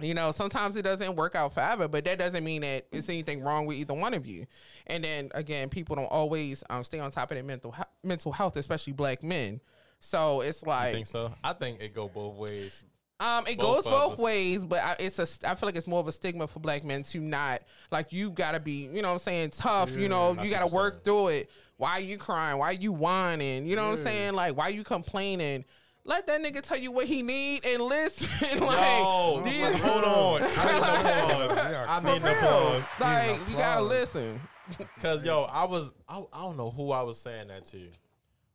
you 0.00 0.12
know, 0.12 0.30
sometimes 0.30 0.76
it 0.76 0.82
doesn't 0.82 1.16
work 1.16 1.34
out 1.34 1.54
forever, 1.54 1.88
but 1.88 2.04
that 2.04 2.18
doesn't 2.18 2.44
mean 2.44 2.62
that 2.62 2.86
it's 2.92 3.08
anything 3.08 3.42
wrong 3.42 3.64
with 3.64 3.76
either 3.76 3.94
one 3.94 4.12
of 4.12 4.26
you. 4.26 4.46
And 4.88 5.02
then 5.04 5.30
again, 5.34 5.68
people 5.68 5.96
don't 5.96 6.04
always 6.06 6.62
um, 6.70 6.84
stay 6.84 6.98
on 7.00 7.10
top 7.10 7.30
of 7.30 7.36
their 7.36 7.44
mental 7.44 7.72
he- 7.72 7.82
mental 8.08 8.32
health, 8.32 8.56
especially 8.56 8.92
black 8.92 9.22
men. 9.22 9.60
So 10.00 10.42
it's 10.42 10.62
You 10.62 10.68
like 10.68 10.94
think 10.94 11.06
so? 11.06 11.32
I 11.42 11.52
think 11.54 11.82
it 11.82 11.94
go 11.94 12.08
both 12.08 12.36
ways. 12.36 12.82
um, 13.18 13.46
it 13.46 13.58
Both 13.58 13.84
goes 13.84 13.92
both 13.92 14.12
us. 14.14 14.18
ways, 14.18 14.64
but 14.64 14.78
I, 14.80 14.96
it's 14.98 15.18
a. 15.18 15.48
I 15.50 15.54
feel 15.54 15.66
like 15.68 15.76
it's 15.76 15.86
more 15.86 16.00
of 16.00 16.06
a 16.06 16.12
stigma 16.12 16.46
for 16.46 16.60
black 16.60 16.84
men 16.84 17.02
to 17.04 17.18
not 17.20 17.62
like 17.90 18.12
you 18.12 18.30
got 18.30 18.52
to 18.52 18.60
be, 18.60 18.86
you 18.92 19.00
know, 19.02 19.08
what 19.08 19.14
I'm 19.14 19.18
saying 19.20 19.50
tough. 19.50 19.96
you 19.96 20.08
know, 20.08 20.32
you 20.42 20.50
got 20.50 20.60
to 20.60 20.64
what 20.66 20.72
you're 20.72 20.80
work 20.80 21.04
through 21.04 21.28
it. 21.28 21.50
Why 21.78 21.92
are 21.92 22.00
you 22.00 22.18
crying? 22.18 22.58
Why 22.58 22.66
are 22.70 22.72
you 22.74 22.92
whining? 22.92 23.66
You 23.66 23.74
know 23.76 23.84
what 23.84 23.98
I'm 23.98 24.04
saying? 24.04 24.32
Like 24.34 24.56
why 24.56 24.64
are 24.64 24.70
you 24.70 24.84
complaining? 24.84 25.64
Let 26.04 26.26
that 26.28 26.40
nigga 26.40 26.62
tell 26.62 26.76
you 26.78 26.92
what 26.92 27.06
he 27.06 27.22
need 27.22 27.64
and 27.64 27.82
listen. 27.82 28.60
like, 28.60 29.02
Yo, 29.02 29.42
these- 29.44 29.78
hold 29.80 30.04
on. 30.04 30.42
I 30.44 30.44
need 30.44 30.52
no 31.42 31.48
pause. 31.48 31.58
I 31.88 32.00
need 32.14 32.22
no 32.22 32.34
pause. 32.34 32.84
Like 33.00 33.48
you 33.50 33.56
gotta 33.56 33.82
listen. 33.82 34.40
Cause 35.00 35.24
yo, 35.24 35.42
I 35.42 35.64
was 35.64 35.92
I, 36.08 36.22
I 36.32 36.42
don't 36.42 36.56
know 36.56 36.70
who 36.70 36.92
I 36.92 37.02
was 37.02 37.18
saying 37.20 37.48
that 37.48 37.64
to, 37.66 37.88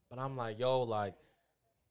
but 0.10 0.20
I'm 0.20 0.36
like, 0.36 0.60
yo, 0.60 0.82
like, 0.84 1.14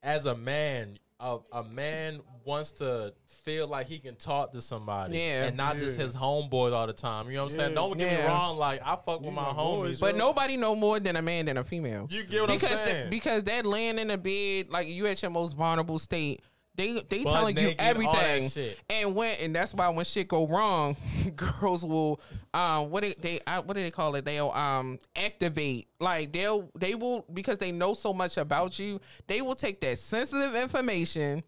as 0.03 0.27
a 0.27 0.37
man, 0.37 0.99
a, 1.19 1.39
a 1.53 1.63
man 1.65 2.21
wants 2.45 2.73
to 2.73 3.13
feel 3.45 3.69
like 3.69 3.87
he 3.87 3.99
can 3.99 4.17
talk 4.17 4.53
to 4.53 4.61
somebody, 4.63 5.19
Yeah. 5.19 5.45
and 5.47 5.57
not 5.57 5.77
just 5.77 5.99
his 6.01 6.17
homeboys 6.17 6.73
all 6.73 6.87
the 6.87 6.93
time. 6.95 7.29
You 7.29 7.35
know 7.37 7.45
what 7.45 7.53
I'm 7.53 7.59
saying? 7.59 7.71
Yeah. 7.71 7.75
Don't 7.75 7.99
get 7.99 8.11
me 8.11 8.17
Yeah. 8.19 8.27
wrong. 8.27 8.57
Like, 8.57 8.81
I 8.83 8.97
fuck 8.97 9.21
with 9.21 9.35
my, 9.35 9.43
my 9.43 9.49
homies, 9.51 9.77
boys, 9.83 10.01
But 10.01 10.17
nobody 10.17 10.57
know 10.57 10.75
more 10.75 10.99
than 10.99 11.17
a 11.17 11.23
man 11.23 11.45
than 11.45 11.59
a 11.59 11.65
female. 11.65 12.07
You 12.11 12.25
get 12.25 12.41
what 12.43 12.51
because 12.51 12.71
I'm 12.73 12.77
saying? 12.79 13.05
that- 13.05 13.11
because 13.11 13.45
that 13.45 13.67
laying 13.67 13.99
in 13.99 14.09
the 14.09 14.17
bed, 14.19 14.71
like 14.71 14.89
you 14.89 15.07
at 15.07 15.21
your 15.23 15.31
most 15.31 15.55
vulnerable 15.55 15.99
state, 15.99 16.41
they 16.81 17.03
they 17.09 17.23
Butt 17.23 17.35
telling 17.35 17.57
you 17.57 17.63
naked, 17.63 17.79
that 17.79 17.87
everything. 17.87 18.49
shit. 18.49 18.79
And 18.89 19.15
when 19.15 19.37
and 19.39 19.55
that's 19.55 19.75
why 19.75 19.89
when 19.91 20.05
shit 20.05 20.29
go 20.29 20.47
wrong, 20.47 20.97
girls 21.37 21.85
will 21.85 22.21
um 22.55 22.91
what 22.91 23.03
they, 23.03 23.15
they 23.15 23.41
uh, 23.47 23.63
what 23.63 23.77
do 23.77 23.83
they 23.83 23.91
call 23.91 24.15
it? 24.15 24.25
They'll 24.25 24.51
um 24.51 24.99
activate 25.15 25.89
like 26.01 26.33
they'll 26.33 26.71
they 26.79 26.95
will 26.95 27.25
because 27.33 27.59
they 27.59 27.71
know 27.73 27.95
so 27.95 28.13
much 28.13 28.37
about 28.37 28.79
you. 28.79 29.01
They 29.27 29.43
will 29.43 29.55
take 29.55 29.81
that 29.83 29.99
sensitive 29.99 30.55
information. 30.55 31.45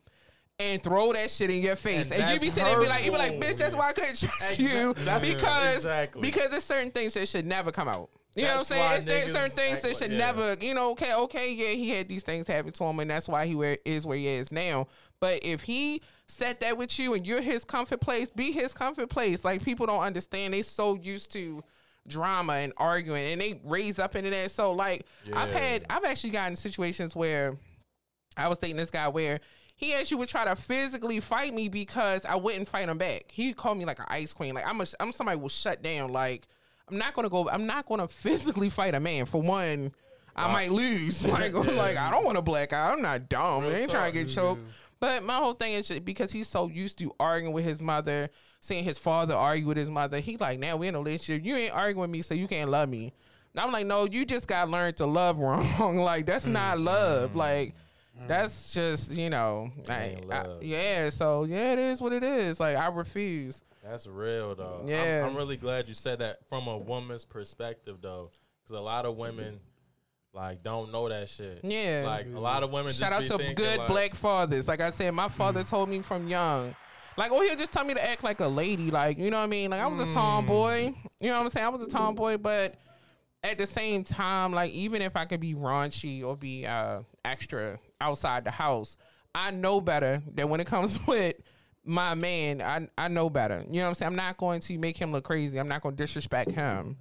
And 0.58 0.80
throw 0.80 1.12
that 1.12 1.28
shit 1.28 1.50
in 1.50 1.60
your 1.60 1.74
face, 1.74 2.12
And 2.12 2.22
and, 2.22 2.34
you 2.34 2.38
be 2.38 2.48
sitting 2.48 2.66
there, 2.66 2.80
be 2.80 2.86
like, 2.86 3.04
you 3.04 3.10
be 3.10 3.16
like, 3.16 3.32
bitch, 3.40 3.56
that's 3.56 3.74
why 3.74 3.88
I 3.88 3.92
couldn't 3.94 4.20
trust 4.20 4.60
you 4.60 4.92
that's- 4.94 5.24
because 5.24 5.76
exactly. 5.76 6.20
because 6.20 6.50
there's 6.50 6.62
certain 6.62 6.92
things 6.92 7.14
that 7.14 7.26
should 7.26 7.46
never 7.46 7.72
come 7.72 7.88
out. 7.88 8.10
You 8.34 8.44
know 8.44 8.50
what 8.50 8.58
I'm 8.58 8.64
saying? 8.64 9.24
It's 9.24 9.32
certain 9.32 9.50
things 9.50 9.80
that 9.80 9.96
should 9.96 10.12
yeah. 10.12 10.18
never, 10.18 10.56
you 10.60 10.72
know, 10.74 10.90
okay, 10.92 11.14
okay, 11.14 11.52
yeah, 11.52 11.68
he 11.70 11.90
had 11.90 12.08
these 12.08 12.22
things 12.22 12.46
happen 12.46 12.70
to 12.72 12.84
him, 12.84 13.00
and 13.00 13.10
that's 13.10 13.28
why 13.28 13.46
he 13.46 13.54
where, 13.54 13.78
is 13.84 14.06
where 14.06 14.16
he 14.16 14.28
is 14.28 14.52
now. 14.52 14.86
But 15.22 15.44
if 15.44 15.62
he 15.62 16.02
set 16.26 16.58
that 16.60 16.76
with 16.76 16.98
you 16.98 17.14
and 17.14 17.24
you're 17.24 17.40
his 17.40 17.62
comfort 17.62 18.00
place, 18.00 18.28
be 18.28 18.50
his 18.50 18.74
comfort 18.74 19.08
place. 19.08 19.44
Like 19.44 19.62
people 19.62 19.86
don't 19.86 20.00
understand. 20.00 20.52
They 20.52 20.62
so 20.62 20.96
used 20.96 21.30
to 21.34 21.62
drama 22.08 22.54
and 22.54 22.72
arguing, 22.76 23.30
and 23.30 23.40
they 23.40 23.60
raise 23.62 24.00
up 24.00 24.16
into 24.16 24.30
that. 24.30 24.50
So 24.50 24.72
like 24.72 25.06
I've 25.32 25.52
had, 25.52 25.84
I've 25.88 26.02
actually 26.02 26.30
gotten 26.30 26.56
situations 26.56 27.14
where 27.14 27.56
I 28.36 28.48
was 28.48 28.58
dating 28.58 28.78
this 28.78 28.90
guy 28.90 29.06
where 29.06 29.38
he 29.76 29.94
actually 29.94 30.16
would 30.16 30.28
try 30.28 30.44
to 30.44 30.56
physically 30.56 31.20
fight 31.20 31.54
me 31.54 31.68
because 31.68 32.26
I 32.26 32.34
wouldn't 32.34 32.66
fight 32.66 32.88
him 32.88 32.98
back. 32.98 33.26
He 33.28 33.52
called 33.52 33.78
me 33.78 33.84
like 33.84 34.00
an 34.00 34.06
ice 34.08 34.34
queen. 34.34 34.56
Like 34.56 34.66
I'm 34.66 34.80
a, 34.80 34.86
I'm 34.98 35.12
somebody 35.12 35.38
will 35.38 35.50
shut 35.50 35.84
down. 35.84 36.10
Like 36.10 36.48
I'm 36.90 36.98
not 36.98 37.14
gonna 37.14 37.30
go. 37.30 37.48
I'm 37.48 37.66
not 37.68 37.86
gonna 37.86 38.08
physically 38.08 38.70
fight 38.70 38.96
a 38.96 39.00
man. 39.00 39.26
For 39.26 39.40
one, 39.40 39.92
I 40.34 40.52
might 40.52 40.72
lose. 40.72 41.24
Like 41.28 41.54
I'm 41.54 41.76
like 41.76 41.96
I 41.96 42.10
don't 42.10 42.24
want 42.24 42.38
to 42.38 42.42
black 42.42 42.72
out. 42.72 42.94
I'm 42.94 43.02
not 43.02 43.28
dumb. 43.28 43.66
I 43.66 43.82
ain't 43.82 43.90
trying 43.92 44.12
to 44.12 44.18
get 44.18 44.28
choked. 44.28 44.62
But 45.02 45.24
my 45.24 45.34
whole 45.34 45.54
thing 45.54 45.72
is 45.72 45.88
just 45.88 46.04
because 46.04 46.30
he's 46.30 46.46
so 46.46 46.68
used 46.68 46.96
to 47.00 47.12
arguing 47.18 47.52
with 47.52 47.64
his 47.64 47.82
mother, 47.82 48.30
seeing 48.60 48.84
his 48.84 48.98
father 48.98 49.34
argue 49.34 49.66
with 49.66 49.76
his 49.76 49.90
mother. 49.90 50.20
He 50.20 50.36
like 50.36 50.60
now 50.60 50.76
we 50.76 50.86
in 50.86 50.94
a 50.94 50.98
relationship. 50.98 51.44
You 51.44 51.56
ain't 51.56 51.74
arguing 51.74 52.02
with 52.02 52.10
me, 52.10 52.22
so 52.22 52.34
you 52.34 52.46
can't 52.46 52.70
love 52.70 52.88
me. 52.88 53.12
And 53.52 53.60
I'm 53.60 53.72
like, 53.72 53.84
no, 53.84 54.04
you 54.04 54.24
just 54.24 54.46
got 54.46 54.66
to 54.66 54.70
learn 54.70 54.94
to 54.94 55.06
love 55.06 55.40
wrong. 55.40 55.96
like 55.96 56.24
that's 56.24 56.46
not 56.46 56.76
mm-hmm. 56.76 56.84
love. 56.84 57.34
Like 57.34 57.74
mm-hmm. 58.16 58.28
that's 58.28 58.72
just 58.72 59.10
you 59.10 59.28
know, 59.28 59.72
like, 59.88 60.24
I- 60.32 60.58
yeah. 60.60 61.10
So 61.10 61.42
yeah, 61.42 61.72
it 61.72 61.80
is 61.80 62.00
what 62.00 62.12
it 62.12 62.22
is. 62.22 62.60
Like 62.60 62.76
I 62.76 62.86
refuse. 62.86 63.60
That's 63.82 64.06
real 64.06 64.54
though. 64.54 64.84
Yeah. 64.86 65.24
I'm, 65.24 65.30
I'm 65.30 65.36
really 65.36 65.56
glad 65.56 65.88
you 65.88 65.96
said 65.96 66.20
that 66.20 66.48
from 66.48 66.68
a 66.68 66.78
woman's 66.78 67.24
perspective 67.24 67.96
though, 68.02 68.30
because 68.62 68.78
a 68.78 68.80
lot 68.80 69.04
of 69.04 69.16
women 69.16 69.58
like 70.34 70.62
don't 70.62 70.90
know 70.90 71.08
that 71.08 71.28
shit. 71.28 71.60
Yeah. 71.62 72.04
like 72.06 72.26
a 72.26 72.40
lot 72.40 72.62
of 72.62 72.70
women. 72.70 72.92
Shout 72.92 73.12
out 73.12 73.22
to 73.24 73.36
thinking, 73.36 73.54
good 73.54 73.78
like, 73.78 73.88
black 73.88 74.14
fathers. 74.14 74.66
Like 74.66 74.80
I 74.80 74.90
said, 74.90 75.12
my 75.12 75.28
father 75.28 75.62
told 75.62 75.88
me 75.88 76.00
from 76.00 76.28
young. 76.28 76.74
Like, 77.18 77.30
oh, 77.30 77.42
he'll 77.42 77.56
just 77.56 77.72
tell 77.72 77.84
me 77.84 77.92
to 77.92 78.02
act 78.02 78.24
like 78.24 78.40
a 78.40 78.48
lady. 78.48 78.90
Like, 78.90 79.18
you 79.18 79.30
know 79.30 79.36
what 79.36 79.44
I 79.44 79.48
mean? 79.48 79.70
Like, 79.70 79.80
I 79.80 79.86
was 79.86 80.00
a 80.00 80.10
tomboy. 80.14 80.94
You 81.20 81.28
know 81.28 81.36
what 81.36 81.42
I'm 81.42 81.48
saying? 81.50 81.66
I 81.66 81.68
was 81.68 81.82
a 81.82 81.88
tomboy, 81.88 82.38
but 82.38 82.76
at 83.44 83.58
the 83.58 83.66
same 83.66 84.02
time, 84.02 84.52
like, 84.52 84.72
even 84.72 85.02
if 85.02 85.14
I 85.14 85.26
could 85.26 85.40
be 85.40 85.54
raunchy 85.54 86.24
or 86.24 86.36
be 86.36 86.66
uh, 86.66 87.00
extra 87.24 87.78
outside 88.00 88.44
the 88.44 88.50
house, 88.50 88.96
I 89.34 89.50
know 89.50 89.82
better 89.82 90.22
that 90.34 90.48
when 90.48 90.60
it 90.60 90.66
comes 90.66 90.98
with 91.06 91.36
my 91.84 92.14
man, 92.14 92.62
I, 92.62 92.88
I 92.96 93.08
know 93.08 93.28
better. 93.28 93.62
You 93.68 93.80
know 93.80 93.82
what 93.82 93.88
I'm 93.88 93.94
saying? 93.96 94.08
I'm 94.08 94.16
not 94.16 94.38
going 94.38 94.60
to 94.60 94.78
make 94.78 94.96
him 94.96 95.12
look 95.12 95.24
crazy. 95.24 95.58
I'm 95.58 95.68
not 95.68 95.82
going 95.82 95.94
to 95.94 96.02
disrespect 96.02 96.52
him 96.52 96.96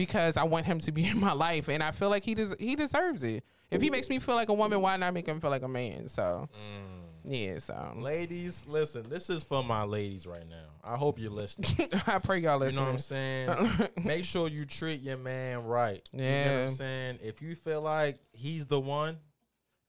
because 0.00 0.38
I 0.38 0.44
want 0.44 0.64
him 0.64 0.78
to 0.80 0.92
be 0.92 1.06
in 1.10 1.20
my 1.20 1.32
life, 1.32 1.68
and 1.68 1.82
I 1.82 1.90
feel 1.92 2.08
like 2.08 2.24
he 2.24 2.34
des- 2.34 2.56
he 2.58 2.74
deserves 2.74 3.22
it. 3.22 3.44
If 3.70 3.82
he 3.82 3.90
makes 3.90 4.08
me 4.08 4.18
feel 4.18 4.34
like 4.34 4.48
a 4.48 4.52
woman, 4.54 4.80
why 4.80 4.96
not 4.96 5.14
make 5.14 5.26
him 5.26 5.40
feel 5.40 5.50
like 5.50 5.62
a 5.62 5.68
man? 5.68 6.08
So, 6.08 6.48
mm. 6.52 7.02
yeah. 7.22 7.58
So, 7.58 7.92
Ladies, 7.96 8.64
listen, 8.66 9.08
this 9.08 9.30
is 9.30 9.44
for 9.44 9.62
my 9.62 9.84
ladies 9.84 10.26
right 10.26 10.48
now. 10.48 10.64
I 10.82 10.96
hope 10.96 11.20
you're 11.20 11.30
listening. 11.30 11.88
I 12.06 12.18
pray 12.18 12.38
y'all 12.38 12.58
listen. 12.58 12.74
You 12.74 12.80
know 12.80 12.86
what 12.86 12.92
I'm 12.94 12.98
saying? 12.98 13.88
Make 14.04 14.24
sure 14.24 14.48
you 14.48 14.64
treat 14.64 15.02
your 15.02 15.18
man 15.18 15.64
right. 15.64 16.02
You 16.12 16.18
know 16.18 16.24
what 16.24 16.32
Yeah. 16.34 16.62
I'm 16.62 16.68
saying? 16.68 17.18
If 17.22 17.42
you 17.42 17.54
feel 17.54 17.82
like 17.82 18.18
he's 18.32 18.66
the 18.66 18.80
one, 18.80 19.18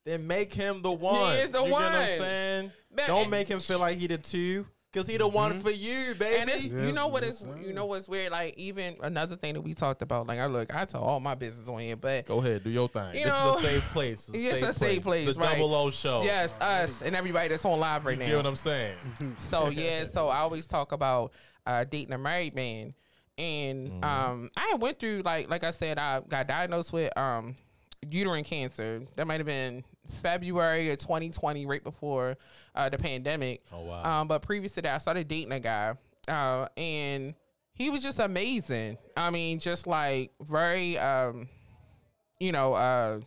then 0.05 0.27
make 0.27 0.51
him 0.53 0.81
the 0.81 0.91
one. 0.91 1.37
is 1.37 1.49
the 1.51 1.63
you 1.63 1.71
one. 1.71 1.81
know 1.81 1.89
what 1.89 1.95
I'm 2.01 2.07
saying? 2.07 2.71
Man, 2.95 3.07
Don't 3.07 3.29
make 3.29 3.47
him 3.47 3.59
feel 3.59 3.79
like 3.79 3.97
he 3.97 4.07
the 4.07 4.17
two. 4.17 4.65
Cause 4.93 5.07
he 5.07 5.15
the 5.15 5.25
one 5.25 5.57
for 5.61 5.71
you, 5.71 6.13
baby. 6.19 6.35
And 6.41 6.49
it's, 6.49 6.65
you 6.65 6.91
know 6.91 7.07
what 7.07 7.23
is 7.23 7.45
you 7.65 7.71
know 7.71 7.85
what's 7.85 8.09
weird? 8.09 8.33
Like 8.33 8.55
even 8.57 8.97
another 9.01 9.37
thing 9.37 9.53
that 9.53 9.61
we 9.61 9.73
talked 9.73 10.01
about. 10.01 10.27
Like 10.27 10.39
I 10.39 10.47
look, 10.47 10.75
I 10.75 10.83
tell 10.83 11.01
all 11.01 11.21
my 11.21 11.33
business 11.33 11.69
on 11.69 11.79
here, 11.79 11.95
but 11.95 12.25
Go 12.25 12.39
ahead, 12.39 12.65
do 12.65 12.69
your 12.69 12.89
thing. 12.89 13.15
You 13.15 13.23
this 13.23 13.33
know, 13.33 13.55
is 13.57 13.63
a 13.63 13.67
safe 13.67 13.83
place. 13.93 14.29
It's 14.33 14.43
a, 14.43 14.49
it's 14.49 14.59
safe, 14.59 14.69
a 14.69 14.73
safe 14.73 15.03
place, 15.03 15.33
The 15.33 15.39
right. 15.39 15.53
Double 15.57 15.73
O 15.75 15.91
Show. 15.91 16.23
yes, 16.23 16.59
us 16.59 17.01
and 17.01 17.15
everybody 17.15 17.47
that's 17.47 17.63
on 17.63 17.79
live 17.79 18.03
right 18.05 18.13
you 18.13 18.19
now. 18.19 18.25
You 18.25 18.31
get 18.31 18.37
what 18.37 18.47
I'm 18.47 18.55
saying? 18.57 18.97
So 19.37 19.69
yeah, 19.69 20.03
so 20.03 20.27
I 20.27 20.39
always 20.39 20.67
talk 20.67 20.91
about 20.91 21.31
uh, 21.65 21.85
dating 21.85 22.11
a 22.13 22.17
married 22.17 22.53
man, 22.53 22.93
and 23.37 23.91
Mm-hmm. 23.91 24.03
um, 24.03 24.51
I 24.57 24.75
went 24.77 24.99
through 24.99 25.21
like 25.23 25.49
like 25.49 25.63
I 25.63 25.71
said, 25.71 25.99
I 25.99 26.19
got 26.19 26.47
diagnosed 26.47 26.91
with 26.91 27.17
um, 27.17 27.55
uterine 28.09 28.43
cancer. 28.43 28.99
That 29.15 29.25
might 29.25 29.39
have 29.39 29.47
been 29.47 29.85
February 30.11 30.89
of 30.91 30.99
2020, 30.99 31.65
right 31.65 31.83
before 31.83 32.37
uh, 32.75 32.89
the 32.89 32.97
pandemic. 32.97 33.63
Oh 33.71 33.81
wow. 33.81 34.21
Um, 34.21 34.27
but 34.27 34.41
previous 34.41 34.73
to 34.73 34.81
that, 34.83 34.95
I 34.95 34.97
started 34.97 35.27
dating 35.27 35.51
a 35.51 35.59
guy, 35.59 35.95
uh, 36.27 36.67
and 36.77 37.33
he 37.73 37.89
was 37.89 38.01
just 38.01 38.19
amazing. 38.19 38.97
I 39.17 39.29
mean, 39.29 39.59
just 39.59 39.87
like 39.87 40.31
very, 40.41 40.97
um, 40.97 41.49
you 42.39 42.51
know, 42.51 42.73
uh, 42.73 43.21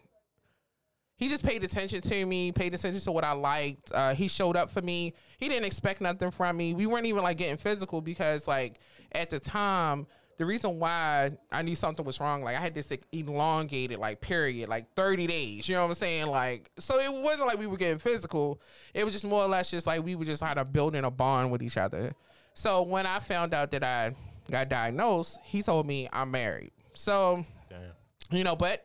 he 1.17 1.29
just 1.29 1.45
paid 1.45 1.63
attention 1.63 2.01
to 2.03 2.27
me, 2.27 2.53
paid 2.53 2.75
attention 2.75 3.01
to 3.01 3.13
what 3.13 3.25
I 3.25 3.33
liked. 3.33 3.93
Uh, 3.93 4.15
he 4.15 4.29
showed 4.29 4.57
up 4.57 4.71
for 4.71 4.83
me. 4.83 5.15
He 5.39 5.49
didn't 5.49 5.65
expect 5.65 6.01
nothing 6.01 6.31
from 6.31 6.57
me. 6.57 6.75
We 6.75 6.87
weren't 6.87 7.07
even 7.07 7.23
like 7.23 7.39
getting 7.39 7.57
physical 7.57 8.01
because 8.01 8.49
like 8.49 8.81
at 9.13 9.31
the 9.31 9.39
time, 9.39 10.07
the 10.37 10.45
reason 10.45 10.79
why 10.79 11.33
I 11.53 11.63
knew 11.63 11.75
something 11.75 12.05
was 12.05 12.21
wrong, 12.21 12.43
like 12.43 12.57
I 12.57 12.61
had 12.61 12.75
this 12.75 12.91
like, 12.91 13.07
elongated 13.13 13.99
like 13.99 14.21
period, 14.21 14.69
like 14.69 14.93
30 14.95 15.27
days. 15.27 15.69
You 15.69 15.77
know 15.77 15.83
what 15.83 15.89
I'm 15.89 15.95
saying? 15.95 16.27
Like, 16.27 16.71
so 16.79 16.99
it 16.99 17.13
wasn't 17.13 17.49
like 17.49 17.59
we 17.59 17.67
were 17.67 17.77
getting 17.77 17.99
physical. 17.99 18.61
It 18.93 19.05
was 19.05 19.13
just 19.13 19.25
more 19.25 19.43
or 19.43 19.49
less 19.49 19.71
just 19.71 19.87
like 19.87 20.05
we 20.05 20.15
were 20.15 20.25
just 20.25 20.43
kind 20.43 20.59
of 20.59 20.73
building 20.73 21.05
a 21.05 21.11
bond 21.11 21.53
with 21.53 21.63
each 21.63 21.77
other. 21.77 22.15
So 22.55 22.83
when 22.83 23.07
I 23.07 23.21
found 23.21 23.55
out 23.55 23.71
that 23.73 23.83
I 23.83 24.15
got 24.51 24.69
diagnosed, 24.69 25.39
he 25.43 25.63
told 25.63 25.87
me 25.87 26.09
I'm 26.13 26.31
married. 26.31 26.73
So 26.93 27.45
Damn. 27.69 28.37
you 28.37 28.45
know, 28.45 28.57
but 28.57 28.85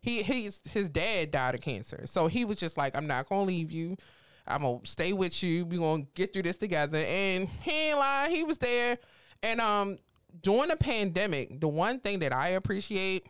he 0.00 0.22
he's 0.22 0.60
his 0.70 0.88
dad 0.88 1.30
died 1.30 1.54
of 1.54 1.60
cancer, 1.60 2.02
so 2.06 2.26
he 2.26 2.44
was 2.44 2.58
just 2.58 2.78
like, 2.78 2.96
I'm 2.96 3.06
not 3.06 3.28
gonna 3.28 3.42
leave 3.42 3.70
you. 3.70 3.96
I'm 4.46 4.62
gonna 4.62 4.80
stay 4.84 5.12
with 5.12 5.42
you. 5.42 5.66
We 5.66 5.76
gonna 5.78 6.06
get 6.14 6.32
through 6.32 6.42
this 6.42 6.56
together. 6.56 6.98
And 6.98 7.48
he 7.48 7.70
ain't 7.70 7.98
lie, 7.98 8.28
he 8.30 8.44
was 8.44 8.58
there. 8.58 8.98
And 9.42 9.60
um, 9.60 9.98
during 10.42 10.68
the 10.68 10.76
pandemic, 10.76 11.60
the 11.60 11.68
one 11.68 12.00
thing 12.00 12.20
that 12.20 12.32
I 12.32 12.48
appreciate 12.50 13.26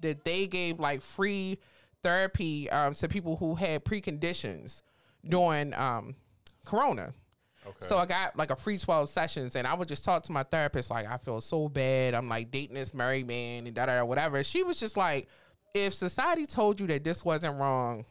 that 0.00 0.24
they 0.24 0.46
gave 0.46 0.80
like 0.80 1.02
free 1.02 1.58
therapy 2.02 2.70
um 2.70 2.94
to 2.94 3.08
people 3.08 3.36
who 3.36 3.54
had 3.54 3.84
preconditions 3.84 4.82
during 5.26 5.74
um 5.74 6.14
Corona. 6.64 7.12
Okay. 7.66 7.76
So 7.80 7.98
I 7.98 8.06
got 8.06 8.36
like 8.36 8.50
a 8.50 8.56
free 8.56 8.78
12 8.78 9.08
sessions 9.08 9.54
and 9.54 9.66
I 9.66 9.74
would 9.74 9.88
just 9.88 10.04
talk 10.04 10.22
to 10.24 10.32
my 10.32 10.42
therapist 10.42 10.90
like 10.90 11.06
I 11.06 11.18
feel 11.18 11.40
so 11.40 11.68
bad. 11.68 12.14
I'm 12.14 12.28
like 12.28 12.50
dating 12.50 12.74
this 12.74 12.94
married 12.94 13.26
man 13.26 13.66
and 13.66 13.74
da 13.74 13.86
da 13.86 13.96
da 13.96 14.04
whatever. 14.04 14.42
She 14.42 14.62
was 14.62 14.80
just 14.80 14.96
like, 14.96 15.28
if 15.74 15.94
society 15.94 16.46
told 16.46 16.80
you 16.80 16.86
that 16.88 17.04
this 17.04 17.24
wasn't 17.24 17.58
wrong, 17.58 18.06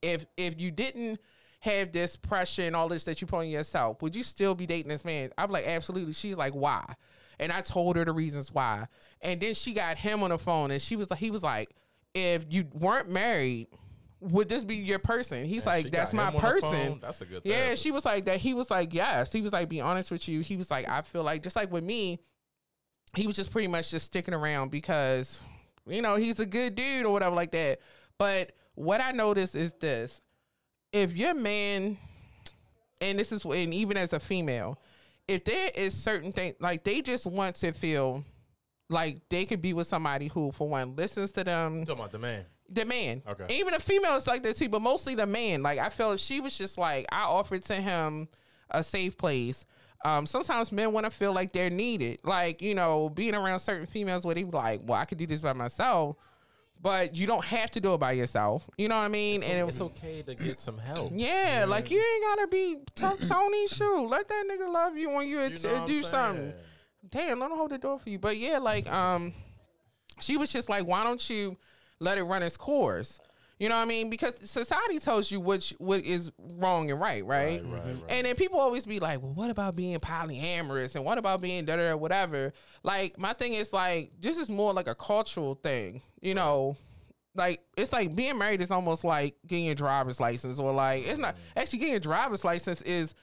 if 0.00 0.26
if 0.36 0.60
you 0.60 0.70
didn't 0.70 1.20
have 1.60 1.92
this 1.92 2.16
pressure 2.16 2.62
and 2.62 2.74
all 2.74 2.88
this 2.88 3.04
that 3.04 3.20
you 3.20 3.26
put 3.26 3.38
on 3.38 3.48
yourself, 3.48 4.02
would 4.02 4.16
you 4.16 4.22
still 4.22 4.54
be 4.54 4.66
dating 4.66 4.88
this 4.88 5.04
man? 5.04 5.30
I'm 5.36 5.50
like, 5.50 5.66
absolutely. 5.66 6.12
She's 6.12 6.36
like, 6.36 6.54
why? 6.54 6.96
And 7.42 7.52
I 7.52 7.60
told 7.60 7.96
her 7.96 8.04
the 8.04 8.12
reasons 8.12 8.52
why. 8.52 8.86
And 9.20 9.40
then 9.40 9.54
she 9.54 9.72
got 9.72 9.96
him 9.98 10.22
on 10.22 10.30
the 10.30 10.38
phone 10.38 10.70
and 10.70 10.80
she 10.80 10.96
was 10.96 11.10
like, 11.10 11.18
he 11.18 11.30
was 11.30 11.42
like, 11.42 11.70
if 12.14 12.44
you 12.48 12.66
weren't 12.72 13.10
married, 13.10 13.66
would 14.20 14.48
this 14.48 14.62
be 14.62 14.76
your 14.76 15.00
person? 15.00 15.44
He's 15.44 15.66
Man, 15.66 15.82
like, 15.82 15.90
that's 15.90 16.12
my 16.12 16.28
him 16.28 16.28
on 16.28 16.34
the 16.34 16.40
person. 16.40 16.98
That's 17.02 17.20
a 17.20 17.24
good 17.24 17.42
Yeah, 17.44 17.74
she 17.74 17.90
was 17.90 18.04
like 18.04 18.26
that. 18.26 18.38
He 18.38 18.54
was 18.54 18.70
like, 18.70 18.94
yes. 18.94 19.32
He 19.32 19.40
was 19.40 19.52
like, 19.52 19.68
be 19.68 19.80
honest 19.80 20.12
with 20.12 20.28
you. 20.28 20.40
He 20.40 20.56
was 20.56 20.70
like, 20.70 20.88
I 20.88 21.02
feel 21.02 21.24
like 21.24 21.42
just 21.42 21.56
like 21.56 21.72
with 21.72 21.82
me, 21.82 22.20
he 23.16 23.26
was 23.26 23.34
just 23.34 23.50
pretty 23.50 23.68
much 23.68 23.90
just 23.90 24.06
sticking 24.06 24.34
around 24.34 24.70
because, 24.70 25.40
you 25.86 26.00
know, 26.00 26.14
he's 26.14 26.38
a 26.38 26.46
good 26.46 26.76
dude 26.76 27.04
or 27.04 27.12
whatever 27.12 27.34
like 27.34 27.50
that. 27.52 27.80
But 28.18 28.52
what 28.74 29.00
I 29.00 29.10
noticed 29.10 29.56
is 29.56 29.72
this: 29.74 30.20
if 30.92 31.16
your 31.16 31.34
man, 31.34 31.98
and 33.00 33.18
this 33.18 33.32
is 33.32 33.44
and 33.44 33.74
even 33.74 33.96
as 33.96 34.12
a 34.12 34.20
female, 34.20 34.78
if 35.28 35.44
there 35.44 35.70
is 35.74 35.94
certain 35.94 36.32
things 36.32 36.56
like 36.60 36.84
they 36.84 37.00
just 37.02 37.26
want 37.26 37.56
to 37.56 37.72
feel 37.72 38.24
like 38.88 39.20
they 39.30 39.44
can 39.44 39.60
be 39.60 39.72
with 39.72 39.86
somebody 39.86 40.28
who, 40.28 40.52
for 40.52 40.68
one, 40.68 40.96
listens 40.96 41.32
to 41.32 41.44
them, 41.44 41.80
You 41.80 41.84
talking 41.86 42.00
about 42.00 42.12
the 42.12 42.18
man? 42.18 42.44
the 42.68 42.84
man. 42.84 43.22
Okay. 43.28 43.46
Even 43.58 43.74
the 43.74 43.80
female 43.80 44.14
is 44.16 44.26
like 44.26 44.42
that 44.44 44.56
too, 44.56 44.68
but 44.68 44.80
mostly 44.82 45.14
the 45.14 45.26
man. 45.26 45.62
Like 45.62 45.78
I 45.78 45.88
felt 45.90 46.18
she 46.20 46.40
was 46.40 46.56
just 46.56 46.78
like 46.78 47.06
I 47.12 47.22
offered 47.24 47.62
to 47.64 47.74
him 47.74 48.28
a 48.70 48.82
safe 48.82 49.16
place. 49.16 49.64
Um, 50.04 50.26
sometimes 50.26 50.72
men 50.72 50.92
want 50.92 51.04
to 51.04 51.10
feel 51.10 51.32
like 51.32 51.52
they're 51.52 51.70
needed. 51.70 52.20
Like 52.24 52.60
you 52.60 52.74
know, 52.74 53.08
being 53.08 53.34
around 53.34 53.60
certain 53.60 53.86
females 53.86 54.24
where 54.24 54.34
they 54.34 54.42
be 54.42 54.50
like, 54.50 54.80
"Well, 54.84 54.98
I 54.98 55.04
could 55.04 55.18
do 55.18 55.26
this 55.26 55.40
by 55.40 55.52
myself," 55.52 56.16
but 56.82 57.14
you 57.14 57.26
don't 57.26 57.44
have 57.44 57.70
to 57.70 57.80
do 57.80 57.94
it 57.94 57.98
by 57.98 58.12
yourself. 58.12 58.68
You 58.76 58.88
know 58.88 58.96
what 58.96 59.04
I 59.04 59.08
mean? 59.08 59.42
and 59.42 59.58
it 59.58 59.64
was 59.64 59.76
it's 59.76 59.80
okay 59.82 60.22
to 60.22 60.34
get 60.34 60.58
some 60.58 60.76
help. 60.78 61.12
yeah, 61.14 61.64
like 61.66 61.90
you 61.90 61.98
ain't 61.98 62.24
gotta 62.24 62.48
be 62.48 62.76
t- 62.94 63.26
Tony 63.28 63.66
shoe. 63.68 64.06
Let 64.08 64.28
that 64.28 64.44
nigga 64.50 64.72
love 64.72 64.96
you 64.96 65.08
when 65.10 65.28
you, 65.28 65.38
You 65.38 65.44
att- 65.46 65.62
know 65.64 65.74
I'm 65.76 65.86
do 65.86 65.94
saying? 65.94 66.04
something. 66.04 66.54
Damn, 67.08 67.40
let 67.40 67.50
him 67.50 67.56
hold 67.56 67.70
the 67.70 67.78
door 67.78 67.98
for 67.98 68.10
you. 68.10 68.18
But 68.18 68.36
yeah, 68.36 68.58
like 68.58 68.90
um, 68.90 69.32
she 70.20 70.36
was 70.36 70.52
just 70.52 70.68
like, 70.68 70.86
why 70.86 71.04
don't 71.04 71.28
you 71.30 71.56
let 72.00 72.18
it 72.18 72.22
run 72.24 72.42
its 72.42 72.56
course? 72.56 73.18
You 73.62 73.68
know 73.68 73.76
what 73.76 73.82
I 73.82 73.84
mean? 73.84 74.10
Because 74.10 74.34
society 74.50 74.98
tells 74.98 75.30
you 75.30 75.38
which 75.38 75.72
what 75.78 76.04
is 76.04 76.32
wrong 76.54 76.90
and 76.90 77.00
right, 77.00 77.24
right? 77.24 77.62
Right, 77.62 77.72
right, 77.72 77.84
mm-hmm. 77.84 78.00
right. 78.00 78.02
And 78.08 78.26
then 78.26 78.34
people 78.34 78.58
always 78.58 78.84
be 78.84 78.98
like, 78.98 79.22
well, 79.22 79.34
what 79.34 79.50
about 79.50 79.76
being 79.76 79.96
polyamorous 80.00 80.96
and 80.96 81.04
what 81.04 81.16
about 81.16 81.40
being 81.40 81.64
da 81.64 81.76
da 81.76 81.94
whatever? 81.94 82.52
Like 82.82 83.20
my 83.20 83.34
thing 83.34 83.54
is 83.54 83.72
like 83.72 84.10
this 84.18 84.36
is 84.36 84.50
more 84.50 84.72
like 84.72 84.88
a 84.88 84.96
cultural 84.96 85.54
thing, 85.54 86.02
you 86.20 86.34
know. 86.34 86.76
Like 87.36 87.62
it's 87.76 87.92
like 87.92 88.16
being 88.16 88.36
married 88.36 88.62
is 88.62 88.72
almost 88.72 89.04
like 89.04 89.36
getting 89.46 89.68
a 89.68 89.76
driver's 89.76 90.18
license, 90.18 90.58
or 90.58 90.72
like 90.72 91.06
it's 91.06 91.20
not 91.20 91.36
mm-hmm. 91.36 91.60
actually 91.60 91.78
getting 91.78 91.94
a 91.94 92.00
driver's 92.00 92.44
license 92.44 92.82
is 92.82 93.14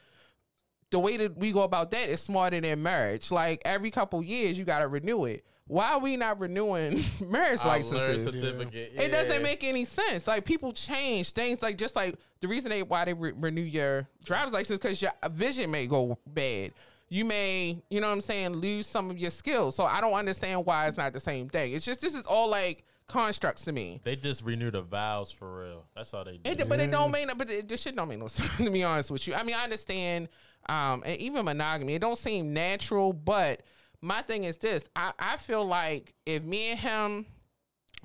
the 0.89 0.99
way 0.99 1.17
that 1.17 1.37
we 1.37 1.51
go 1.51 1.63
about 1.63 1.91
that 1.91 2.07
is 2.07 2.21
smarter 2.21 2.61
than 2.61 2.81
marriage. 2.81 3.29
Like 3.29 3.61
every 3.65 3.91
couple 3.91 4.23
years, 4.23 4.57
you 4.57 4.63
got 4.63 4.79
to 4.79 4.87
renew 4.87 5.25
it. 5.25 5.43
Why 5.69 5.91
are 5.91 5.99
we 5.99 6.17
not 6.17 6.39
renewing 6.39 6.99
marriage 7.21 7.59
Our 7.61 7.67
licenses? 7.67 8.25
learned 8.25 8.41
certificate. 8.41 8.91
It 8.95 9.09
doesn't 9.09 9.43
make 9.43 9.63
any 9.63 9.85
sense. 9.85 10.25
Like 10.25 10.43
people 10.43 10.73
change 10.73 11.29
things. 11.29 11.61
Like 11.61 11.77
just 11.77 11.95
like 11.95 12.15
the 12.39 12.47
reason 12.47 12.71
they 12.71 12.81
why 12.81 13.05
they 13.05 13.13
re- 13.13 13.33
renew 13.37 13.61
your 13.61 14.07
driver's 14.25 14.51
license 14.51 14.79
because 14.79 14.99
your 14.99 15.11
vision 15.29 15.69
may 15.69 15.85
go 15.85 16.17
bad. 16.25 16.73
You 17.07 17.23
may, 17.23 17.83
you 17.91 18.01
know 18.01 18.07
what 18.07 18.13
I'm 18.13 18.21
saying, 18.21 18.53
lose 18.53 18.87
some 18.87 19.11
of 19.11 19.19
your 19.19 19.29
skills. 19.29 19.75
So 19.75 19.83
I 19.85 20.01
don't 20.01 20.13
understand 20.13 20.65
why 20.65 20.87
it's 20.87 20.97
not 20.97 21.13
the 21.13 21.19
same 21.19 21.49
thing. 21.49 21.73
It's 21.73 21.85
just 21.85 22.01
this 22.01 22.15
is 22.15 22.25
all 22.25 22.49
like 22.49 22.83
constructs 23.05 23.63
to 23.65 23.71
me. 23.71 24.01
They 24.03 24.15
just 24.15 24.43
renew 24.43 24.71
the 24.71 24.81
vows 24.81 25.31
for 25.31 25.61
real. 25.61 25.85
That's 25.95 26.11
all 26.15 26.23
they 26.25 26.37
do. 26.37 26.49
It, 26.49 26.67
But 26.67 26.79
it 26.79 26.89
don't 26.89 27.11
mean, 27.11 27.29
but 27.37 27.47
it, 27.47 27.67
this 27.69 27.83
shit 27.83 27.95
don't 27.95 28.09
make 28.09 28.17
no 28.17 28.27
sense 28.27 28.57
to 28.57 28.71
be 28.71 28.83
honest 28.83 29.11
with 29.11 29.27
you. 29.27 29.35
I 29.35 29.43
mean, 29.43 29.55
I 29.55 29.65
understand, 29.65 30.29
um, 30.67 31.03
and 31.05 31.19
even 31.21 31.45
monogamy, 31.45 31.93
it 31.93 31.99
don't 31.99 32.17
seem 32.17 32.53
natural. 32.55 33.13
But 33.13 33.61
my 34.01 34.21
thing 34.21 34.43
is 34.43 34.57
this: 34.57 34.83
I, 34.95 35.13
I 35.17 35.37
feel 35.37 35.65
like 35.65 36.13
if 36.25 36.43
me 36.43 36.71
and 36.71 36.79
him 36.79 37.25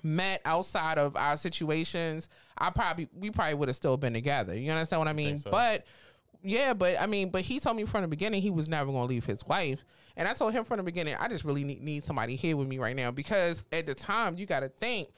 met 0.03 0.43
outside 0.45 0.99
of 0.99 1.17
our 1.17 1.37
situations, 1.37 2.29
I 2.59 2.71
probably 2.71 3.09
we 3.15 3.31
probably 3.31 3.55
would 3.55 3.69
have 3.69 3.77
still 3.77 3.97
been 3.97 4.13
together. 4.13 4.57
You 4.57 4.71
understand 4.71 5.01
what 5.01 5.09
I 5.09 5.13
mean? 5.13 5.39
so. 5.39 5.51
But 5.51 5.87
yeah, 6.43 6.75
but 6.75 7.01
I 7.01 7.07
mean, 7.07 7.31
but 7.31 7.43
he 7.43 7.59
told 7.59 7.77
me 7.77 7.85
from 7.87 8.03
the 8.03 8.09
beginning 8.09 8.43
he 8.43 8.51
was 8.51 8.69
never 8.69 8.91
gonna 8.93 9.05
leave 9.07 9.25
his 9.25 9.45
wife. 9.47 9.85
And 10.17 10.29
I 10.29 10.35
told 10.35 10.53
him 10.53 10.65
from 10.65 10.77
the 10.77 10.83
beginning, 10.85 11.17
I 11.19 11.29
just 11.29 11.45
really 11.45 11.65
need, 11.65 11.83
need 11.83 12.05
somebody 12.05 12.37
here 12.37 12.57
with 12.57 12.69
me 12.69 12.79
right 12.79 12.95
now 12.95 13.11
because 13.11 13.65
at 13.73 13.87
the 13.87 13.95
time 13.95 14.37
you 14.37 14.47
got 14.47 14.61
to 14.61 14.69
think, 14.69 15.09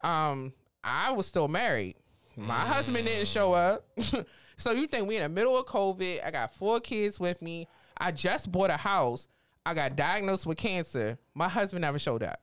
um, 0.00 0.54
I 0.82 1.12
was 1.12 1.26
still 1.26 1.48
married. 1.48 1.96
My 2.36 2.60
husband 2.60 3.06
didn't 3.06 3.26
show 3.26 3.52
up. 3.52 3.86
so 4.56 4.70
you 4.70 4.86
think 4.86 5.08
we 5.08 5.16
in 5.16 5.22
the 5.22 5.28
middle 5.28 5.58
of 5.58 5.66
COVID? 5.66 6.24
I 6.24 6.30
got 6.30 6.54
four 6.54 6.80
kids 6.80 7.18
with 7.18 7.42
me. 7.42 7.68
I 7.98 8.12
just 8.12 8.52
bought 8.52 8.70
a 8.70 8.76
house. 8.76 9.28
I 9.66 9.74
got 9.74 9.96
diagnosed 9.96 10.46
with 10.46 10.58
cancer. 10.58 11.18
My 11.34 11.48
husband 11.48 11.82
never 11.82 11.98
showed 11.98 12.22
up. 12.22 12.40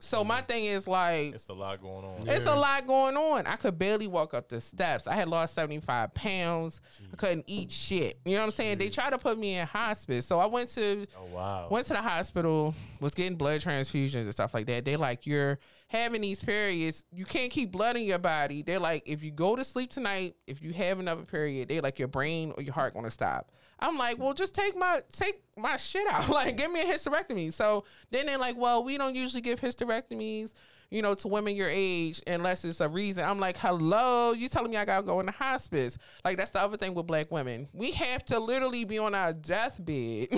So 0.00 0.24
my 0.24 0.42
mm. 0.42 0.48
thing 0.48 0.64
is 0.64 0.88
like 0.88 1.34
It's 1.34 1.48
a 1.48 1.52
lot 1.52 1.80
going 1.80 2.04
on. 2.04 2.28
it's 2.28 2.46
a 2.46 2.54
lot 2.54 2.84
going 2.84 3.16
on. 3.16 3.46
I 3.46 3.54
could 3.54 3.78
barely 3.78 4.08
walk 4.08 4.34
up 4.34 4.48
the 4.48 4.60
steps. 4.60 5.06
I 5.06 5.14
had 5.14 5.28
lost 5.28 5.54
75 5.54 6.12
pounds. 6.12 6.80
I 7.12 7.16
couldn't 7.16 7.44
eat 7.46 7.70
shit. 7.70 8.18
You 8.24 8.32
know 8.32 8.40
what 8.40 8.46
I'm 8.46 8.50
saying? 8.50 8.78
They 8.78 8.90
tried 8.90 9.10
to 9.10 9.18
put 9.18 9.38
me 9.38 9.56
in 9.56 9.66
hospice. 9.66 10.26
So 10.26 10.40
I 10.40 10.46
went 10.46 10.68
to 10.70 11.06
Oh 11.16 11.34
wow. 11.34 11.68
went 11.70 11.86
to 11.86 11.92
the 11.92 12.02
hospital, 12.02 12.74
was 13.00 13.14
getting 13.14 13.36
blood 13.36 13.60
transfusions 13.60 14.22
and 14.22 14.32
stuff 14.32 14.52
like 14.52 14.66
that. 14.66 14.84
They 14.84 14.96
like 14.96 15.26
you're 15.26 15.60
having 15.86 16.22
these 16.22 16.40
periods, 16.40 17.04
you 17.12 17.24
can't 17.24 17.52
keep 17.52 17.70
blood 17.70 17.96
in 17.96 18.02
your 18.02 18.18
body. 18.18 18.62
They're 18.62 18.80
like, 18.80 19.04
if 19.06 19.22
you 19.22 19.30
go 19.30 19.54
to 19.54 19.62
sleep 19.62 19.90
tonight, 19.90 20.34
if 20.46 20.60
you 20.60 20.72
have 20.72 20.98
another 20.98 21.22
period, 21.22 21.68
they 21.68 21.80
like 21.80 22.00
your 22.00 22.08
brain 22.08 22.52
or 22.56 22.64
your 22.64 22.74
heart 22.74 22.94
gonna 22.94 23.12
stop. 23.12 23.52
I'm 23.84 23.98
like, 23.98 24.18
well, 24.18 24.32
just 24.32 24.54
take 24.54 24.74
my 24.76 25.02
take 25.12 25.42
my 25.58 25.76
shit 25.76 26.06
out. 26.08 26.28
like, 26.30 26.56
give 26.56 26.72
me 26.72 26.80
a 26.80 26.84
hysterectomy. 26.84 27.52
So 27.52 27.84
then 28.10 28.26
they're 28.26 28.38
like, 28.38 28.56
well, 28.56 28.82
we 28.82 28.96
don't 28.96 29.14
usually 29.14 29.42
give 29.42 29.60
hysterectomies, 29.60 30.54
you 30.90 31.02
know, 31.02 31.12
to 31.14 31.28
women 31.28 31.54
your 31.54 31.68
age 31.70 32.22
unless 32.26 32.64
it's 32.64 32.80
a 32.80 32.88
reason. 32.88 33.24
I'm 33.24 33.38
like, 33.38 33.58
hello, 33.58 34.32
you 34.32 34.48
telling 34.48 34.70
me 34.70 34.78
I 34.78 34.86
gotta 34.86 35.02
go 35.02 35.20
in 35.20 35.26
the 35.26 35.32
hospice? 35.32 35.98
Like 36.24 36.38
that's 36.38 36.50
the 36.50 36.60
other 36.60 36.78
thing 36.78 36.94
with 36.94 37.06
black 37.06 37.30
women. 37.30 37.68
We 37.74 37.90
have 37.92 38.24
to 38.26 38.38
literally 38.38 38.86
be 38.86 38.98
on 38.98 39.14
our 39.14 39.34
deathbed 39.34 40.28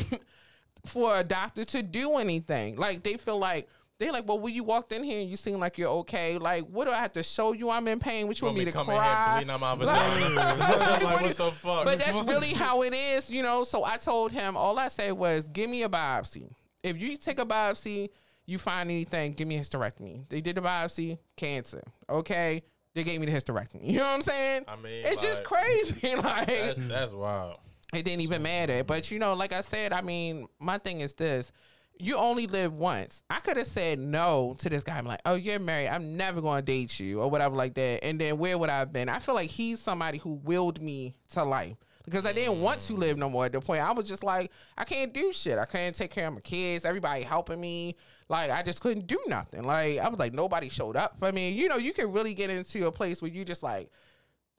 for 0.84 1.16
a 1.16 1.22
doctor 1.22 1.64
to 1.66 1.82
do 1.84 2.16
anything. 2.16 2.76
Like 2.76 3.04
they 3.04 3.16
feel 3.16 3.38
like 3.38 3.68
they 3.98 4.10
like, 4.10 4.28
well, 4.28 4.38
when 4.38 4.54
you 4.54 4.62
walked 4.62 4.92
in 4.92 5.02
here 5.02 5.20
and 5.20 5.28
you 5.30 5.36
seem 5.36 5.58
like 5.58 5.78
you're 5.78 5.90
okay, 5.90 6.36
like, 6.38 6.64
what 6.66 6.84
do 6.86 6.90
I 6.92 6.98
have 6.98 7.12
to 7.12 7.22
show 7.22 7.52
you? 7.52 7.70
I'm 7.70 7.88
in 7.88 7.98
pain. 7.98 8.26
What 8.26 8.38
you 8.40 8.44
want 8.46 8.58
me 8.58 8.64
to 8.66 8.72
come 8.72 8.86
in 8.88 8.92
here 8.94 9.00
cry? 9.00 9.34
clean 9.38 9.50
out 9.50 9.60
my 9.60 9.72
Like- 9.72 9.98
vagina? 10.12 10.34
like, 11.04 11.20
what 11.22 11.36
the 11.36 11.50
fuck? 11.52 11.84
But 11.84 11.98
that's 11.98 12.22
really 12.24 12.52
how 12.52 12.82
it 12.82 12.92
is, 12.92 13.30
you 13.30 13.42
know. 13.42 13.64
So 13.64 13.84
I 13.84 13.96
told 13.96 14.32
him, 14.32 14.56
all 14.56 14.78
I 14.78 14.88
said 14.88 15.12
was, 15.12 15.46
give 15.46 15.70
me 15.70 15.82
a 15.82 15.88
biopsy. 15.88 16.50
If 16.82 16.98
you 16.98 17.16
take 17.16 17.38
a 17.40 17.46
biopsy, 17.46 18.10
you 18.44 18.58
find 18.58 18.90
anything, 18.90 19.32
give 19.32 19.48
me 19.48 19.56
a 19.56 19.60
hysterectomy. 19.60 20.28
They 20.28 20.40
did 20.40 20.58
a 20.58 20.60
biopsy, 20.60 21.18
cancer. 21.36 21.82
Okay. 22.08 22.62
They 22.94 23.02
gave 23.04 23.18
me 23.20 23.26
the 23.26 23.32
hysterectomy. 23.32 23.84
You 23.88 23.98
know 23.98 24.04
what 24.04 24.14
I'm 24.14 24.22
saying? 24.22 24.64
I 24.68 24.76
mean, 24.76 25.04
it's 25.06 25.20
just 25.20 25.42
crazy. 25.44 26.14
like 26.16 26.46
That's 26.46 26.80
that's 26.88 27.12
wild. 27.12 27.58
it 27.94 28.04
didn't 28.04 28.20
even 28.22 28.42
matter. 28.42 28.84
But 28.84 29.10
you 29.10 29.18
know, 29.18 29.34
like 29.34 29.52
I 29.52 29.60
said, 29.62 29.92
I 29.92 30.00
mean, 30.00 30.46
my 30.60 30.78
thing 30.78 31.00
is 31.00 31.12
this. 31.12 31.50
You 31.98 32.16
only 32.16 32.46
live 32.46 32.74
once. 32.74 33.22
I 33.30 33.40
could 33.40 33.56
have 33.56 33.66
said 33.66 33.98
no 33.98 34.54
to 34.58 34.68
this 34.68 34.82
guy. 34.82 34.98
I'm 34.98 35.06
like, 35.06 35.20
oh, 35.24 35.34
you're 35.34 35.58
married. 35.58 35.88
I'm 35.88 36.16
never 36.16 36.42
going 36.42 36.60
to 36.60 36.64
date 36.64 37.00
you 37.00 37.22
or 37.22 37.30
whatever 37.30 37.56
like 37.56 37.74
that. 37.74 38.04
And 38.04 38.20
then 38.20 38.36
where 38.38 38.58
would 38.58 38.68
I 38.68 38.80
have 38.80 38.92
been? 38.92 39.08
I 39.08 39.18
feel 39.18 39.34
like 39.34 39.50
he's 39.50 39.80
somebody 39.80 40.18
who 40.18 40.34
willed 40.34 40.80
me 40.80 41.14
to 41.30 41.42
life 41.44 41.76
because 42.04 42.24
I 42.24 42.32
didn't 42.32 42.60
want 42.60 42.80
to 42.82 42.94
live 42.94 43.18
no 43.18 43.28
more. 43.30 43.46
At 43.46 43.52
the 43.52 43.60
point, 43.60 43.82
I 43.82 43.92
was 43.92 44.06
just 44.06 44.22
like, 44.22 44.52
I 44.76 44.84
can't 44.84 45.12
do 45.12 45.32
shit. 45.32 45.58
I 45.58 45.64
can't 45.64 45.94
take 45.94 46.10
care 46.10 46.28
of 46.28 46.34
my 46.34 46.40
kids. 46.40 46.84
Everybody 46.84 47.22
helping 47.22 47.60
me. 47.60 47.96
Like, 48.28 48.50
I 48.50 48.62
just 48.62 48.80
couldn't 48.80 49.06
do 49.06 49.18
nothing. 49.26 49.64
Like, 49.64 49.98
I 49.98 50.08
was 50.08 50.18
like, 50.18 50.32
nobody 50.32 50.68
showed 50.68 50.96
up 50.96 51.18
for 51.18 51.32
me. 51.32 51.50
You 51.50 51.68
know, 51.68 51.76
you 51.76 51.92
can 51.92 52.12
really 52.12 52.34
get 52.34 52.50
into 52.50 52.86
a 52.86 52.92
place 52.92 53.22
where 53.22 53.30
you 53.30 53.44
just 53.44 53.62
like, 53.62 53.90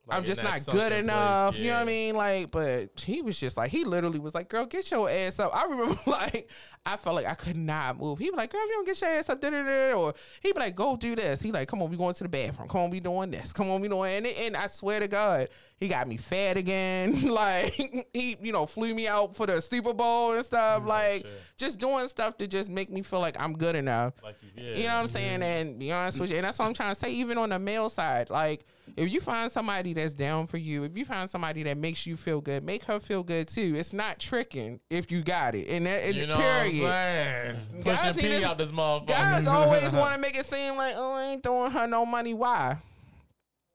I'm 0.10 0.24
just 0.24 0.44
not 0.44 0.66
good 0.66 0.92
place, 0.92 1.04
enough. 1.04 1.58
You 1.58 1.66
know 1.66 1.74
what 1.74 1.82
I 1.82 1.86
mean? 1.86 2.16
Like, 2.16 2.52
but 2.52 3.00
he 3.00 3.22
was 3.22 3.40
just 3.40 3.58
like, 3.58 3.72
he 3.72 3.84
literally 3.84 4.20
was 4.20 4.34
like, 4.34 4.50
girl, 4.50 4.66
get 4.66 4.90
your 4.90 5.10
ass 5.10 5.40
up. 5.40 5.56
I 5.56 5.66
remember 5.66 5.98
like, 6.06 6.50
I 6.86 6.96
felt 6.96 7.16
like 7.16 7.26
I 7.26 7.36
could 7.36 7.58
not 7.58 8.00
move. 8.00 8.20
He 8.20 8.30
was 8.30 8.38
like, 8.38 8.52
girl, 8.52 8.62
if 8.64 8.70
you 8.70 8.76
don't 8.76 8.86
get 8.86 9.02
your 9.02 9.10
ass 9.10 9.30
up, 9.30 9.42
da, 9.42 9.50
da, 9.50 9.64
da, 9.64 9.94
or 9.94 10.14
he'd 10.42 10.54
be 10.54 10.60
like, 10.60 10.76
go 10.76 10.96
do 10.96 11.16
this. 11.16 11.42
He 11.42 11.52
like, 11.52 11.68
come 11.68 11.82
on, 11.82 11.90
we 11.90 11.98
going 11.98 12.14
to 12.14 12.24
the 12.24 12.30
bathroom. 12.30 12.70
Come 12.70 12.82
on, 12.82 12.90
we 12.90 13.00
doing 13.00 13.32
this. 13.32 13.52
Come 13.52 13.70
on, 13.70 13.82
we 13.82 13.90
doing, 13.90 14.16
and, 14.16 14.26
and 14.26 14.56
I 14.56 14.68
swear 14.68 15.00
to 15.02 15.08
God, 15.08 15.50
he 15.78 15.88
got 15.88 16.08
me 16.08 16.18
fat 16.18 16.58
again. 16.58 17.28
like, 17.28 17.74
he, 18.14 18.38
you 18.42 18.52
know, 18.52 18.66
flew 18.66 18.96
me 18.96 19.08
out 19.08 19.36
for 19.36 19.46
the 19.46 19.62
Super 19.62 19.94
Bowl 19.94 20.34
and 20.34 20.46
stuff. 20.46 20.84
Mm, 20.84 20.88
like, 20.88 21.22
shit. 21.24 21.42
just 21.58 21.80
doing 21.80 22.08
stuff 22.08 22.38
to 22.38 22.48
just 22.48 22.70
make 22.70 22.90
me 22.90 23.02
feel 23.02 23.20
like 23.20 23.38
I'm 23.40 23.58
good 23.58 23.76
enough. 23.76 24.14
Like 24.24 24.38
you, 24.42 24.50
yeah. 24.56 24.76
You 24.76 24.84
know 24.84 24.96
what 24.96 25.02
I'm 25.02 25.08
saying? 25.08 25.40
Mm-hmm. 25.42 25.44
And 25.44 25.80
be 25.80 25.92
honest 25.92 26.20
with 26.20 26.32
you, 26.32 26.38
and 26.38 26.46
that's 26.46 26.58
what 26.58 26.66
I'm 26.66 26.74
trying 26.74 26.94
to 26.94 27.00
say. 27.00 27.12
Even 27.12 27.38
on 27.38 27.50
the 27.50 27.60
male 27.60 27.90
side, 27.90 28.30
like 28.30 28.66
if 28.96 29.12
you 29.12 29.20
find 29.20 29.52
somebody 29.52 29.94
that's 29.94 30.14
down 30.14 30.48
for 30.48 30.58
you, 30.58 30.84
if 30.84 30.98
you 30.98 31.06
find 31.06 31.30
somebody 31.30 31.64
that 31.64 31.78
makes 31.78 32.06
you 32.06 32.16
feel 32.16 32.42
good, 32.42 32.64
make 32.64 32.84
her 32.86 33.00
feel 33.00 33.24
good 33.24 33.48
too. 33.48 33.76
It's 33.76 33.94
not 33.94 34.20
tricking 34.20 34.80
if 34.90 35.12
you 35.12 35.22
got 35.24 35.56
it. 35.56 35.68
And 35.68 35.86
that, 35.86 36.04
and 36.04 36.16
You 36.16 36.28
know 36.28 36.38
period. 36.38 36.84
what 36.84 36.92
I'm 36.92 37.56
saying? 37.84 37.84
Pushing 37.84 38.14
P 38.14 38.44
out 38.44 38.58
this 38.58 38.72
motherfucker. 38.72 39.08
Guys 39.08 39.48
always 39.48 39.94
want 39.94 40.16
to 40.16 40.20
make 40.22 40.38
it 40.38 40.46
seem 40.46 40.78
like, 40.78 40.94
oh, 40.96 41.14
I 41.14 41.24
ain't 41.34 41.44
throwing 41.44 41.72
her 41.72 41.88
no 41.88 42.06
money. 42.06 42.34
Why? 42.34 42.78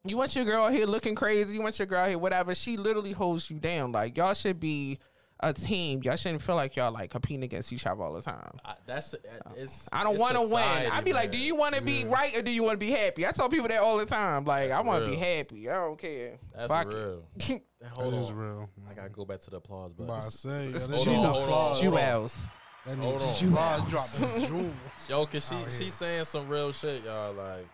You 0.05 0.17
want 0.17 0.35
your 0.35 0.45
girl 0.45 0.69
here 0.69 0.87
looking 0.87 1.15
crazy. 1.15 1.55
You 1.55 1.63
want 1.63 1.79
your 1.79 1.87
girl 1.87 2.09
here, 2.09 2.19
whatever. 2.19 2.55
She 2.55 2.77
literally 2.77 3.13
holds 3.13 3.49
you 3.49 3.59
down. 3.59 3.93
Like 3.93 4.17
y'all 4.17 4.35
should 4.35 4.59
be 4.59 4.99
a 5.43 5.53
team. 5.53 6.03
Y'all 6.03 6.17
shouldn't 6.17 6.41
feel 6.43 6.55
like 6.55 6.77
y'all 6.77 6.93
like 6.93 7.11
competing 7.11 7.43
against 7.43 7.73
each 7.73 7.87
other 7.87 8.03
all 8.03 8.13
the 8.13 8.23
time. 8.23 8.59
I, 8.65 8.75
that's 8.87 9.15
it's. 9.57 9.89
I 9.93 10.05
don't 10.05 10.19
want 10.19 10.37
to 10.37 10.43
win. 10.43 10.91
I'd 10.93 11.05
be 11.05 11.13
like, 11.13 11.33
do 11.33 11.39
you 11.39 11.55
want 11.55 11.75
to 11.75 11.83
be 11.83 12.05
right 12.05 12.37
or 12.37 12.43
do 12.43 12.51
you 12.51 12.63
want 12.63 12.75
to 12.75 12.79
be 12.79 12.91
happy? 12.91 13.27
I 13.27 13.33
tell 13.33 13.49
people 13.49 13.69
that 13.69 13.81
all 13.81 13.99
the 13.99 14.07
time. 14.07 14.45
Like, 14.45 14.71
I 14.71 14.81
want 14.81 15.05
to 15.05 15.11
be 15.11 15.17
happy. 15.17 15.69
I 15.69 15.75
don't 15.75 15.99
care. 15.99 16.39
That's 16.55 16.73
Fuck 16.73 16.93
it. 16.93 17.63
Hold 17.91 18.15
That 18.15 18.19
is 18.21 18.29
on. 18.31 18.37
real. 18.37 18.71
I 18.89 18.95
gotta 18.95 19.09
go 19.09 19.25
back 19.25 19.41
to 19.41 19.51
the 19.51 19.57
applause 19.57 19.93
But 19.93 20.09
I 20.09 20.21
say, 20.21 20.69
yeah, 20.69 20.77
It's 20.77 20.87
Hold 20.89 21.09
on, 21.09 21.15
no 21.15 21.33
hold 21.33 21.37
on, 21.37 21.43
applause. 21.43 21.81
Jewels. 21.81 22.47
That 22.87 22.99
Hold 22.99 23.23
on. 23.23 23.35
Jewels 23.35 23.91
dropping 23.91 24.47
jewels. 24.47 24.75
Yo, 25.09 25.27
cause 25.27 25.49
she 25.49 25.55
Out 25.57 25.71
she 25.71 25.91
saying 25.91 26.25
some 26.27 26.49
real 26.49 26.71
shit, 26.71 27.05
y'all. 27.05 27.33
Like, 27.35 27.67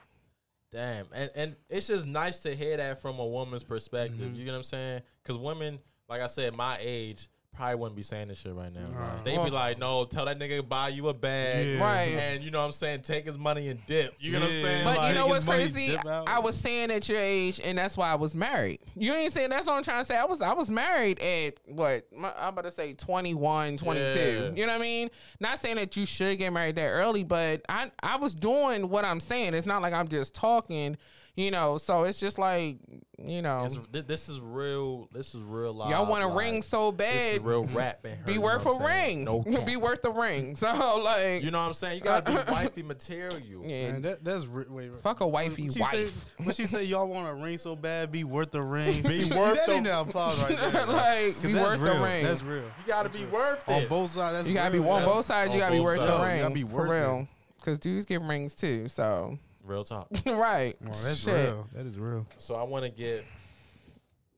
damn, 0.72 1.06
and 1.14 1.30
and 1.34 1.56
it's 1.68 1.88
just 1.88 2.06
nice 2.06 2.38
to 2.40 2.54
hear 2.54 2.78
that 2.78 3.02
from 3.02 3.18
a 3.18 3.26
woman's 3.26 3.64
perspective. 3.64 4.18
Mm-hmm. 4.18 4.34
You 4.36 4.44
get 4.46 4.52
what 4.52 4.56
I'm 4.58 4.62
saying? 4.62 5.02
Cause 5.24 5.36
women, 5.36 5.78
like 6.08 6.22
I 6.22 6.26
said, 6.26 6.56
my 6.56 6.78
age. 6.80 7.28
Probably 7.54 7.74
wouldn't 7.74 7.96
be 7.96 8.02
saying 8.02 8.28
this 8.28 8.38
shit 8.38 8.54
right 8.54 8.72
now. 8.72 8.86
Like, 8.94 9.24
They'd 9.24 9.44
be 9.44 9.50
like, 9.50 9.78
"No, 9.78 10.04
tell 10.04 10.26
that 10.26 10.38
nigga 10.38 10.58
to 10.58 10.62
buy 10.62 10.90
you 10.90 11.08
a 11.08 11.14
bag, 11.14 11.66
Yeah. 11.66 11.82
Right. 11.84 12.12
And 12.16 12.42
you 12.42 12.52
know 12.52 12.60
what 12.60 12.66
I'm 12.66 12.72
saying, 12.72 13.02
take 13.02 13.26
his 13.26 13.36
money 13.36 13.68
and 13.68 13.84
dip. 13.86 14.14
You 14.20 14.32
know 14.32 14.40
what 14.40 14.50
I'm 14.50 14.62
saying? 14.62 14.84
But 14.84 14.96
Like, 14.96 15.08
you 15.08 15.14
know 15.18 15.26
what's 15.26 15.44
crazy? 15.44 15.98
I 15.98 16.38
was 16.38 16.56
saying 16.56 16.92
at 16.92 17.08
your 17.08 17.18
age, 17.20 17.60
and 17.62 17.76
that's 17.76 17.96
why 17.96 18.12
I 18.12 18.14
was 18.14 18.34
married. 18.34 18.78
You 18.94 19.12
ain't 19.12 19.32
saying 19.32 19.50
that's 19.50 19.66
what 19.66 19.74
I'm 19.74 19.82
trying 19.82 20.00
to 20.00 20.04
say. 20.04 20.16
I 20.16 20.24
was 20.24 20.40
I 20.40 20.52
was 20.52 20.70
married 20.70 21.18
at 21.20 21.54
what 21.66 22.06
my, 22.16 22.32
I'm 22.38 22.50
about 22.50 22.62
to 22.62 22.70
say 22.70 22.92
21, 22.92 23.76
22. 23.76 24.00
Yeah. 24.04 24.50
You 24.54 24.66
know 24.66 24.72
what 24.72 24.78
I 24.78 24.82
mean? 24.82 25.10
Not 25.40 25.58
saying 25.58 25.76
that 25.76 25.96
you 25.96 26.04
should 26.06 26.38
get 26.38 26.52
married 26.52 26.76
that 26.76 26.86
early, 26.88 27.24
but 27.24 27.62
I 27.68 27.90
I 28.02 28.16
was 28.16 28.34
doing 28.36 28.88
what 28.88 29.04
I'm 29.04 29.18
saying. 29.20 29.54
It's 29.54 29.66
not 29.66 29.82
like 29.82 29.92
I'm 29.92 30.06
just 30.08 30.32
talking. 30.34 30.96
You 31.38 31.52
know, 31.52 31.78
so 31.78 32.02
it's 32.02 32.18
just 32.18 32.36
like 32.36 32.78
you 33.16 33.42
know, 33.42 33.64
It's- 33.64 34.04
this 34.06 34.28
is 34.28 34.40
real. 34.40 35.08
This 35.12 35.34
is 35.36 35.40
real 35.42 35.72
life. 35.72 35.90
y'all 35.90 36.04
want 36.06 36.22
a 36.24 36.26
like, 36.28 36.36
ring 36.38 36.62
so 36.62 36.90
This 36.90 37.22
is 37.34 37.38
bad. 37.38 37.46
real 37.46 37.64
rap. 37.66 37.98
in 38.04 38.10
her, 38.18 38.24
Be 38.26 38.32
you 38.32 38.38
know 38.40 38.44
worth 38.44 38.64
a 38.66 38.68
what 38.70 38.80
I'm 38.82 38.86
saying? 38.88 39.16
ring. 39.18 39.24
No 39.24 39.60
be 39.66 39.76
worth 39.76 40.04
a 40.04 40.10
ring. 40.10 40.56
So 40.56 41.00
like, 41.04 41.44
You 41.44 41.50
know 41.52 41.58
what 41.60 41.66
I'm 41.68 41.74
saying? 41.74 41.98
You 41.98 42.00
gotta 42.02 42.30
be 42.44 42.52
wifey 42.52 42.82
material. 42.82 43.62
yeah, 43.64 43.92
Man, 43.92 44.02
that, 44.02 44.24
that's 44.24 44.46
re- 44.46 44.64
wait, 44.68 44.90
wait. 44.90 45.00
fuck 45.00 45.20
a 45.20 45.26
wifey 45.28 45.64
What 45.64 45.72
she 45.74 45.80
wife. 45.80 45.92
Say, 45.92 46.44
when 46.44 46.54
she 46.54 46.66
say 46.66 46.82
y'all 46.84 47.06
want 47.06 47.28
a 47.28 47.34
ring 47.44 47.58
so 47.58 47.76
bad, 47.76 48.10
be 48.10 48.24
worth 48.24 48.52
a 48.56 48.62
ring. 48.62 49.02
Be 49.02 49.30
worth 49.32 49.64
that 49.66 49.82
the- 49.84 50.00
applause 50.00 50.40
right 50.42 50.56
there. 50.58 50.70
like, 50.86 50.86
'Cause 51.34 51.42
be 51.44 51.54
worth 51.54 51.80
real. 51.80 51.94
the 51.98 52.00
ring. 52.04 52.24
That's 52.24 52.42
real. 52.42 52.62
You 52.62 52.84
gotta 52.86 53.10
be 53.10 53.24
worth 53.26 53.62
it 53.68 53.72
On 53.84 53.88
both 53.88 54.10
sides, 54.10 54.32
that's 54.34 54.48
You 54.48 54.54
gotta 54.54 54.72
be 54.72 54.78
real. 54.80 54.88
on 54.90 55.00
That's- 55.02 55.14
both 55.16 55.24
sides. 55.26 55.54
You 55.54 55.60
gotta 55.60 55.74
be 55.74 55.80
worth 55.80 55.98
sides. 55.98 56.10
the 56.10 56.16
You 56.18 56.24
ring. 56.24 56.40
gotta 56.42 56.54
be 56.54 56.64
worth 56.64 56.90
it. 56.90 56.94
real. 56.94 57.28
Cause 57.62 57.78
dudes 57.78 58.06
get 58.06 58.22
rings 58.22 58.54
too. 58.56 58.88
So 58.88 59.38
Real 59.68 59.84
talk. 59.84 60.08
right. 60.26 60.76
That's 60.80 61.18
Shit. 61.18 61.34
real. 61.34 61.68
That 61.74 61.84
is 61.84 61.98
real. 61.98 62.26
So 62.38 62.54
I 62.54 62.62
want 62.62 62.86
to 62.86 62.90
get, 62.90 63.22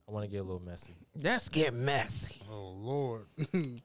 I 0.09 0.13
want 0.13 0.25
to 0.25 0.31
get 0.31 0.39
a 0.39 0.43
little 0.43 0.61
messy. 0.61 0.93
Let's 1.15 1.49
get 1.49 1.73
messy. 1.73 2.43
Oh 2.51 2.71
Lord. 2.71 3.27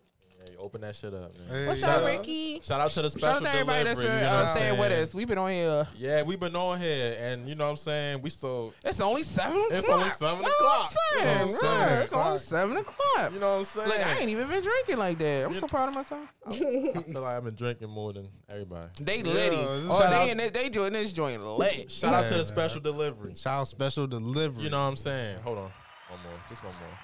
Yeah, 0.46 0.52
you 0.52 0.58
open 0.60 0.82
that 0.82 0.96
shit 0.96 1.14
up, 1.14 1.34
man. 1.38 1.48
Hey, 1.50 1.68
What's 1.68 1.80
shout 1.80 2.02
up, 2.02 2.06
Ricky? 2.06 2.60
Shout 2.62 2.80
out 2.82 2.92
to 2.92 3.02
the 3.02 3.10
special 3.10 3.28
Shout 3.28 3.38
out 3.38 3.42
to 3.44 3.50
everybody 3.50 3.84
that's 3.84 4.00
delivery. 4.00 4.20
been 4.20 4.26
you 4.26 4.32
know 4.32 4.36
what 4.36 4.46
uh, 4.46 4.50
I'm 4.50 4.56
staying 4.56 4.80
with 4.80 4.92
us. 4.92 5.16
We've 5.16 5.28
been 5.28 5.38
on 5.38 5.52
here. 5.52 5.88
Yeah, 5.98 6.24
we've 6.24 6.40
been 6.40 6.56
on 6.56 6.80
here, 6.80 7.18
and 7.20 7.50
you 7.50 7.56
know 7.56 7.64
what 7.66 7.70
I'm 7.72 7.76
saying. 7.78 8.22
We 8.22 8.30
still, 8.30 8.74
It's 8.84 9.00
only 9.02 9.24
seven. 9.24 9.58
o'clock. 9.58 9.72
It's 9.72 9.90
only 9.90 10.10
seven 10.10 10.42
Know 10.44 10.50
what 10.50 10.54
o'clock. 10.54 10.88
I'm 11.16 11.22
saying? 11.26 11.40
It's 11.50 11.64
only 11.64 11.70
Yeah, 11.74 11.88
seven 11.88 12.04
It's 12.04 12.14
only 12.14 12.24
o'clock. 12.26 12.40
seven 12.40 12.78
o'clock. 12.78 13.34
you 13.34 13.40
know 13.40 13.50
what 13.52 13.58
I'm 13.60 13.64
saying. 13.66 13.90
Like, 13.90 14.06
I 14.06 14.18
ain't 14.20 14.30
even 14.30 14.48
been 14.48 14.62
drinking 14.64 14.98
like 14.98 15.18
that. 15.18 15.46
I'm 15.46 15.54
You- 15.54 15.60
so 15.60 15.68
proud 15.68 15.90
of 15.90 15.96
myself. 15.96 16.28
I 16.48 16.52
feel 16.52 17.22
like 17.22 17.38
I've 17.38 17.44
been 17.44 17.56
drinking 17.56 17.90
more 17.90 18.14
than 18.14 18.28
everybody. 18.48 18.90
They 19.02 19.18
Yeah, 19.18 19.24
litty. 19.34 19.56
this 19.56 19.66
Oh, 19.90 20.00
shout 20.00 20.10
they 20.12 20.16
out- 20.18 20.30
in 20.30 20.40
it, 20.42 20.54
they 20.54 20.70
doing 20.70 20.94
this 20.94 21.12
joint 21.12 21.44
lit. 21.44 21.90
Shout 21.92 22.14
out 22.14 22.28
to 22.30 22.36
the 22.38 22.46
special 22.46 22.82
delivery. 22.82 23.34
Child 23.34 23.68
special 23.68 24.06
delivery. 24.06 24.64
You 24.64 24.70
know 24.70 24.80
what 24.84 24.90
I'm 24.90 24.96
saying? 24.96 25.40
Hold 25.44 25.58
on, 25.58 25.64
one 26.10 26.22
more, 26.24 26.40
just 26.50 26.64
one 26.64 26.74
more. 26.74 27.00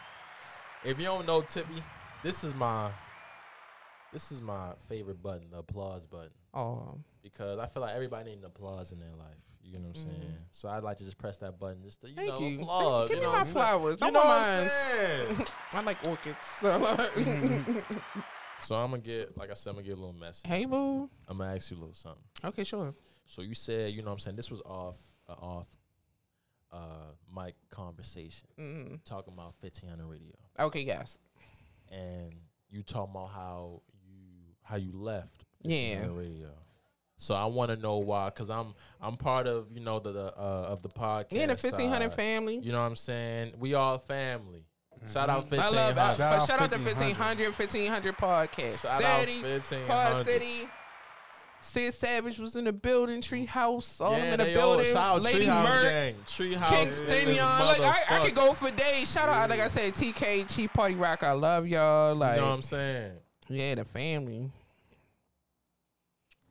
If 0.92 0.98
you 1.00 1.06
don't 1.06 1.26
know 1.28 1.42
Tippy, 1.42 1.84
this 2.24 2.44
is 2.44 2.54
my, 2.54 2.92
this 4.14 4.32
is 4.32 4.42
my 4.42 4.74
favorite 4.90 5.22
button, 5.22 5.50
the 5.52 5.60
applause 5.60 6.06
button, 6.06 6.32
Oh, 6.54 6.98
because 7.24 7.60
I 7.60 7.68
feel 7.68 7.82
like 7.82 7.96
everybody 7.96 8.32
needs 8.32 8.42
an 8.44 8.48
applause 8.48 8.92
in 8.92 9.00
their 9.00 9.14
life. 9.18 9.36
You 9.64 9.74
know 9.78 9.88
what 9.90 9.98
I'm 10.00 10.04
saying? 10.22 10.36
So 10.52 10.68
I'd 10.70 10.84
like 10.84 10.98
to 10.98 11.06
just 11.06 11.18
press 11.18 11.38
that 11.38 11.60
button, 11.60 11.82
just 11.84 12.02
to 12.02 12.10
you 12.10 12.16
thank 12.16 12.28
know 12.30 12.40
you. 12.40 12.62
applaud. 12.62 13.08
Give 13.10 13.18
you 13.18 13.22
me 13.22 13.28
know 13.28 13.32
my 13.32 13.38
what 13.38 13.48
I'm 13.48 13.54
saying? 13.54 13.54
flowers. 13.56 13.98
You 14.02 14.12
know 14.12 14.20
what 14.20 14.38
I'm 14.42 14.70
saying? 14.70 15.46
I 15.74 15.82
like 15.82 16.04
orchids. 16.06 16.38
So 16.62 16.78
like, 16.78 17.86
So 18.60 18.76
I'm 18.76 18.92
gonna 18.92 19.02
get, 19.02 19.38
like 19.38 19.50
I 19.50 19.54
said, 19.54 19.70
I'm 19.72 19.76
gonna 19.78 19.88
get 19.88 19.94
a 19.98 20.02
little 20.02 20.14
messy. 20.14 20.48
hey, 20.48 20.66
boo. 20.66 21.10
I'm 21.28 21.38
gonna 21.38 21.56
ask 21.56 21.72
you 21.72 21.78
a 21.78 21.80
little 21.80 21.94
something. 21.94 22.22
Okay, 22.44 22.64
sure. 22.64 22.94
So 23.28 23.42
you 23.44 23.56
said, 23.56 23.94
you 23.94 24.02
know 24.02 24.08
what 24.08 24.14
I'm 24.14 24.20
saying, 24.20 24.36
this 24.36 24.52
was 24.52 24.62
off 24.66 24.98
uh, 25.30 25.34
off 25.34 25.68
uh 26.72 27.12
mic 27.36 27.56
conversation. 27.70 28.48
hmm 28.58 28.96
Talking 29.06 29.34
about 29.34 29.54
1500 29.62 30.06
radio. 30.06 30.34
Okay, 30.60 30.82
yes. 30.82 31.18
And 31.92 32.34
you 32.70 32.84
talking 32.84 33.12
about 33.16 33.30
how 33.32 33.82
how 34.64 34.78
you 34.78 34.92
left 34.94 35.46
Yeah. 35.64 36.06
radio. 36.10 36.50
So 37.18 37.36
I 37.36 37.46
want 37.46 37.70
to 37.70 37.78
know 37.78 37.98
why, 37.98 38.30
because 38.30 38.50
I'm 38.50 38.74
I'm 39.00 39.16
part 39.16 39.46
of 39.48 39.68
you 39.72 39.80
know 39.80 40.00
the, 40.00 40.12
the 40.12 40.26
uh, 40.36 40.66
of 40.70 40.82
the 40.82 40.90
podcast. 40.90 41.28
Yeah, 41.32 41.46
the 41.46 41.54
1500 41.56 42.12
family. 42.14 42.58
You 42.58 42.72
know 42.72 42.80
what 42.80 42.88
I'm 42.88 42.96
saying? 42.96 43.54
We 43.60 43.76
all 43.76 44.00
family. 44.00 44.66
Shout 45.12 45.30
out 45.30 45.46
I 45.52 45.70
love 45.70 45.96
hundred. 45.98 46.18
shout, 46.18 46.48
shout 46.48 46.62
out 46.62 46.72
to 46.72 46.78
1500 46.80 47.46
1500 47.58 48.18
podcast. 48.18 48.82
Shout 48.82 49.04
out 49.04 49.20
City, 49.22 49.42
1500. 49.42 49.88
Pod 49.88 50.26
City. 50.26 50.68
Sid 51.64 51.94
Savage 51.94 52.40
was 52.40 52.56
in 52.56 52.64
the 52.64 52.72
building, 52.74 53.22
Treehouse, 53.22 54.02
all 54.02 54.14
Yeah, 54.18 54.32
them 54.32 54.40
in 54.42 54.48
the 54.48 54.54
building. 54.54 54.86
shout 54.88 54.98
out 54.98 55.22
Lady 55.22 55.46
Treehouse 55.46 55.64
Merc, 55.70 55.84
gang. 55.84 56.16
Treehouse 56.26 56.70
Kingston, 56.70 57.08
is 57.28 57.36
y'all. 57.36 57.66
Like 57.68 57.82
I, 57.82 58.04
I 58.18 58.26
could 58.26 58.34
go 58.36 58.54
for 58.54 58.72
days. 58.72 59.12
Shout 59.12 59.30
out, 59.30 59.48
like 59.50 59.60
I 59.60 59.68
said, 59.68 59.94
TK, 59.94 60.48
Cheap 60.56 60.74
Party 60.74 60.96
Rock. 60.96 61.24
I 61.24 61.34
love 61.34 61.68
y'all. 61.68 62.16
Like, 62.16 62.36
you 62.38 62.42
know 62.42 62.48
what 62.48 62.54
I'm 62.56 62.62
saying? 62.64 63.12
Yeah, 63.52 63.76
the 63.76 63.86
family. 63.86 64.52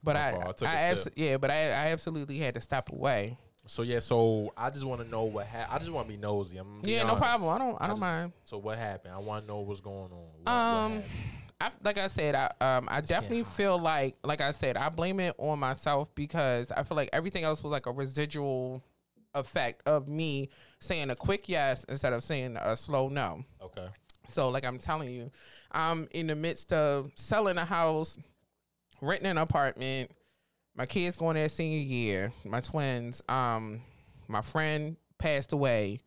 But 0.02 0.16
I, 0.16 0.30
I 0.30 0.52
took 0.52 0.62
a 0.62 0.70
I 0.70 0.74
abs- 0.76 1.08
yeah, 1.14 1.36
but 1.36 1.50
I, 1.50 1.56
I 1.66 1.86
absolutely 1.92 2.38
had 2.38 2.54
to 2.54 2.60
step 2.60 2.90
away. 2.90 3.36
So 3.66 3.82
yeah, 3.82 3.98
so 3.98 4.52
I 4.56 4.70
just 4.70 4.84
want 4.84 5.02
to 5.02 5.08
know 5.08 5.24
what 5.24 5.46
happened. 5.46 5.74
I 5.74 5.78
just 5.78 5.90
want 5.90 6.08
to 6.08 6.14
be 6.14 6.18
nosy. 6.20 6.56
I'm 6.56 6.80
Yeah, 6.84 7.02
no 7.02 7.10
honest. 7.10 7.20
problem. 7.22 7.54
I 7.54 7.58
don't, 7.58 7.76
I 7.80 7.86
don't 7.86 7.96
just- 7.96 8.00
mind. 8.00 8.32
So 8.44 8.58
what 8.58 8.78
happened? 8.78 9.14
I 9.14 9.18
want 9.18 9.44
to 9.44 9.52
know 9.52 9.60
what's 9.60 9.80
going 9.80 10.10
on. 10.10 10.10
What, 10.10 10.40
what 10.44 10.52
Um, 10.52 10.92
happened? 10.92 11.10
I 11.62 11.70
like 11.84 11.98
I 11.98 12.06
said, 12.06 12.34
I 12.34 12.50
um 12.62 12.88
I 12.90 13.02
definitely 13.02 13.44
feel 13.44 13.78
like 13.78 14.16
like 14.24 14.40
I 14.40 14.50
said, 14.52 14.78
I 14.78 14.88
blame 14.88 15.20
it 15.20 15.34
on 15.36 15.58
myself 15.58 16.08
because 16.14 16.72
I 16.72 16.82
feel 16.84 16.96
like 16.96 17.10
everything 17.12 17.44
else 17.44 17.62
was 17.62 17.70
like 17.70 17.84
a 17.84 17.92
residual 17.92 18.82
effect 19.34 19.86
of 19.86 20.08
me 20.08 20.48
saying 20.78 21.10
a 21.10 21.14
quick 21.14 21.50
yes 21.50 21.84
instead 21.84 22.14
of 22.14 22.24
saying 22.24 22.56
a 22.56 22.74
slow 22.78 23.10
no. 23.10 23.44
Okay. 23.62 23.88
So 24.26 24.48
like 24.48 24.64
I'm 24.64 24.78
telling 24.78 25.10
you, 25.10 25.30
I'm 25.72 26.08
in 26.12 26.26
the 26.26 26.34
midst 26.34 26.72
of 26.72 27.10
selling 27.14 27.58
a 27.58 27.64
house, 27.64 28.18
renting 29.00 29.30
an 29.30 29.38
apartment, 29.38 30.10
my 30.76 30.86
kids 30.86 31.16
going 31.16 31.34
their 31.34 31.48
senior 31.48 31.78
year, 31.78 32.32
my 32.44 32.60
twins, 32.60 33.22
um, 33.28 33.82
my 34.28 34.42
friend 34.42 34.96
passed 35.18 35.52
away. 35.52 36.00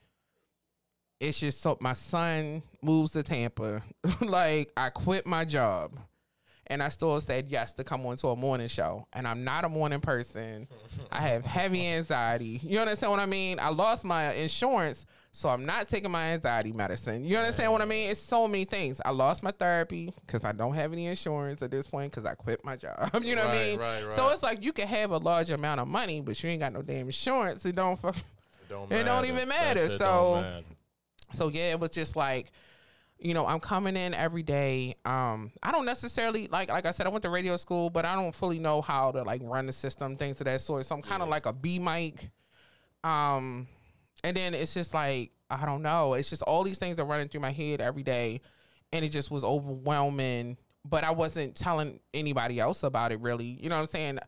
It's 1.20 1.40
just 1.40 1.62
so 1.62 1.78
my 1.80 1.94
son 1.94 2.64
moves 2.82 3.12
to 3.12 3.24
Tampa. 3.24 3.82
like 4.22 4.72
I 4.76 4.90
quit 4.90 5.26
my 5.26 5.46
job. 5.46 5.94
And 6.68 6.82
I 6.82 6.90
still 6.90 7.20
said 7.20 7.50
yes 7.50 7.74
to 7.74 7.84
come 7.84 8.06
on 8.06 8.16
to 8.18 8.30
a 8.30 8.36
morning 8.36 8.70
show. 8.70 9.06
And 9.14 9.28
I'm 9.28 9.44
not 9.44 9.66
a 9.66 9.70
morning 9.70 10.00
person. 10.00 10.68
I 11.12 11.22
have 11.22 11.46
heavy 11.46 11.86
anxiety. 11.88 12.60
You 12.64 12.80
understand 12.80 13.12
what 13.12 13.20
I 13.20 13.26
mean? 13.26 13.60
I 13.60 13.70
lost 13.70 14.06
my 14.06 14.34
insurance, 14.34 15.06
so 15.36 15.50
I'm 15.50 15.66
not 15.66 15.88
taking 15.88 16.12
my 16.12 16.34
anxiety 16.34 16.72
medicine. 16.72 17.26
You 17.26 17.38
understand 17.38 17.72
what 17.72 17.82
I 17.82 17.86
mean? 17.86 18.12
It's 18.12 18.20
so 18.20 18.48
many 18.48 18.66
things. 18.66 19.02
I 19.04 19.10
lost 19.10 19.42
my 19.42 19.50
therapy 19.50 20.14
because 20.28 20.46
I 20.46 20.52
don't 20.52 20.76
have 20.76 20.94
any 20.94 21.08
insurance 21.08 21.64
at 21.64 21.72
this 21.72 21.88
point 21.88 22.12
because 22.12 22.24
I 22.24 22.36
quit 22.36 22.64
my 22.64 22.76
job. 22.76 23.10
you 23.24 23.36
know 23.36 23.48
what 23.48 23.56
I 23.56 23.66
mean? 23.66 23.80
right, 23.80 24.14
So 24.14 24.30
it's 24.30 24.44
like 24.44 24.62
you 24.62 24.72
can 24.72 24.88
have 24.88 25.10
a 25.10 25.18
large 25.18 25.50
amount 25.50 25.82
of 25.82 25.88
money, 25.88 26.22
but 26.22 26.42
you 26.44 26.52
ain't 26.52 26.60
got 26.60 26.72
no 26.72 26.84
damn 26.84 27.08
insurance. 27.08 27.66
It 27.66 27.76
don't. 27.76 28.00
fuck- 28.00 28.16
don't 28.70 28.92
it 28.92 29.06
don't 29.06 29.26
even 29.26 29.48
matter. 29.48 29.90
So, 29.90 30.36
matter. 30.40 30.66
so 31.32 31.48
yeah, 31.48 31.72
it 31.72 31.80
was 31.80 31.90
just 31.90 32.16
like, 32.16 32.52
you 33.18 33.34
know, 33.34 33.48
I'm 33.48 33.60
coming 33.60 33.98
in 33.98 34.14
every 34.14 34.44
day. 34.44 34.98
Um, 35.04 35.52
I 35.64 35.72
don't 35.72 35.86
necessarily 35.86 36.48
like, 36.48 36.70
like 36.70 36.86
I 36.86 36.92
said, 36.92 37.08
I 37.08 37.10
went 37.10 37.24
to 37.24 37.32
radio 37.32 37.58
school, 37.58 37.90
but 37.90 38.06
I 38.06 38.14
don't 38.14 38.36
fully 38.36 38.60
know 38.60 38.84
how 38.84 39.12
to 39.12 39.24
like 39.24 39.42
run 39.44 39.66
the 39.66 39.74
system, 39.74 40.16
things 40.16 40.40
of 40.42 40.46
that 40.46 40.62
sort. 40.62 40.86
So 40.86 40.94
I'm 40.94 41.02
kind 41.02 41.24
of 41.24 41.30
like 41.30 41.48
a 41.48 41.54
B 41.54 41.80
mic. 41.80 42.30
Um, 43.04 43.68
and 44.24 44.36
then 44.36 44.54
it's 44.54 44.74
just 44.74 44.94
like 44.94 45.32
I 45.50 45.66
don't 45.66 45.82
know. 45.82 46.14
It's 46.14 46.30
just 46.30 46.42
all 46.44 46.64
these 46.64 46.80
things 46.80 47.00
are 47.00 47.06
running 47.06 47.28
through 47.28 47.42
my 47.42 47.52
head 47.52 47.82
every 47.82 48.04
day, 48.04 48.42
and 48.92 49.06
it 49.06 49.10
just 49.10 49.30
was 49.30 49.44
overwhelming. 49.44 50.58
But 50.86 51.04
I 51.04 51.12
wasn't 51.12 51.56
telling 51.56 52.00
anybody 52.14 52.60
else 52.60 52.84
about 52.84 53.12
it 53.12 53.20
really. 53.22 53.58
You 53.62 53.70
know 53.70 53.76
what 53.76 53.82
I'm 53.82 53.88
saying? 53.88 54.20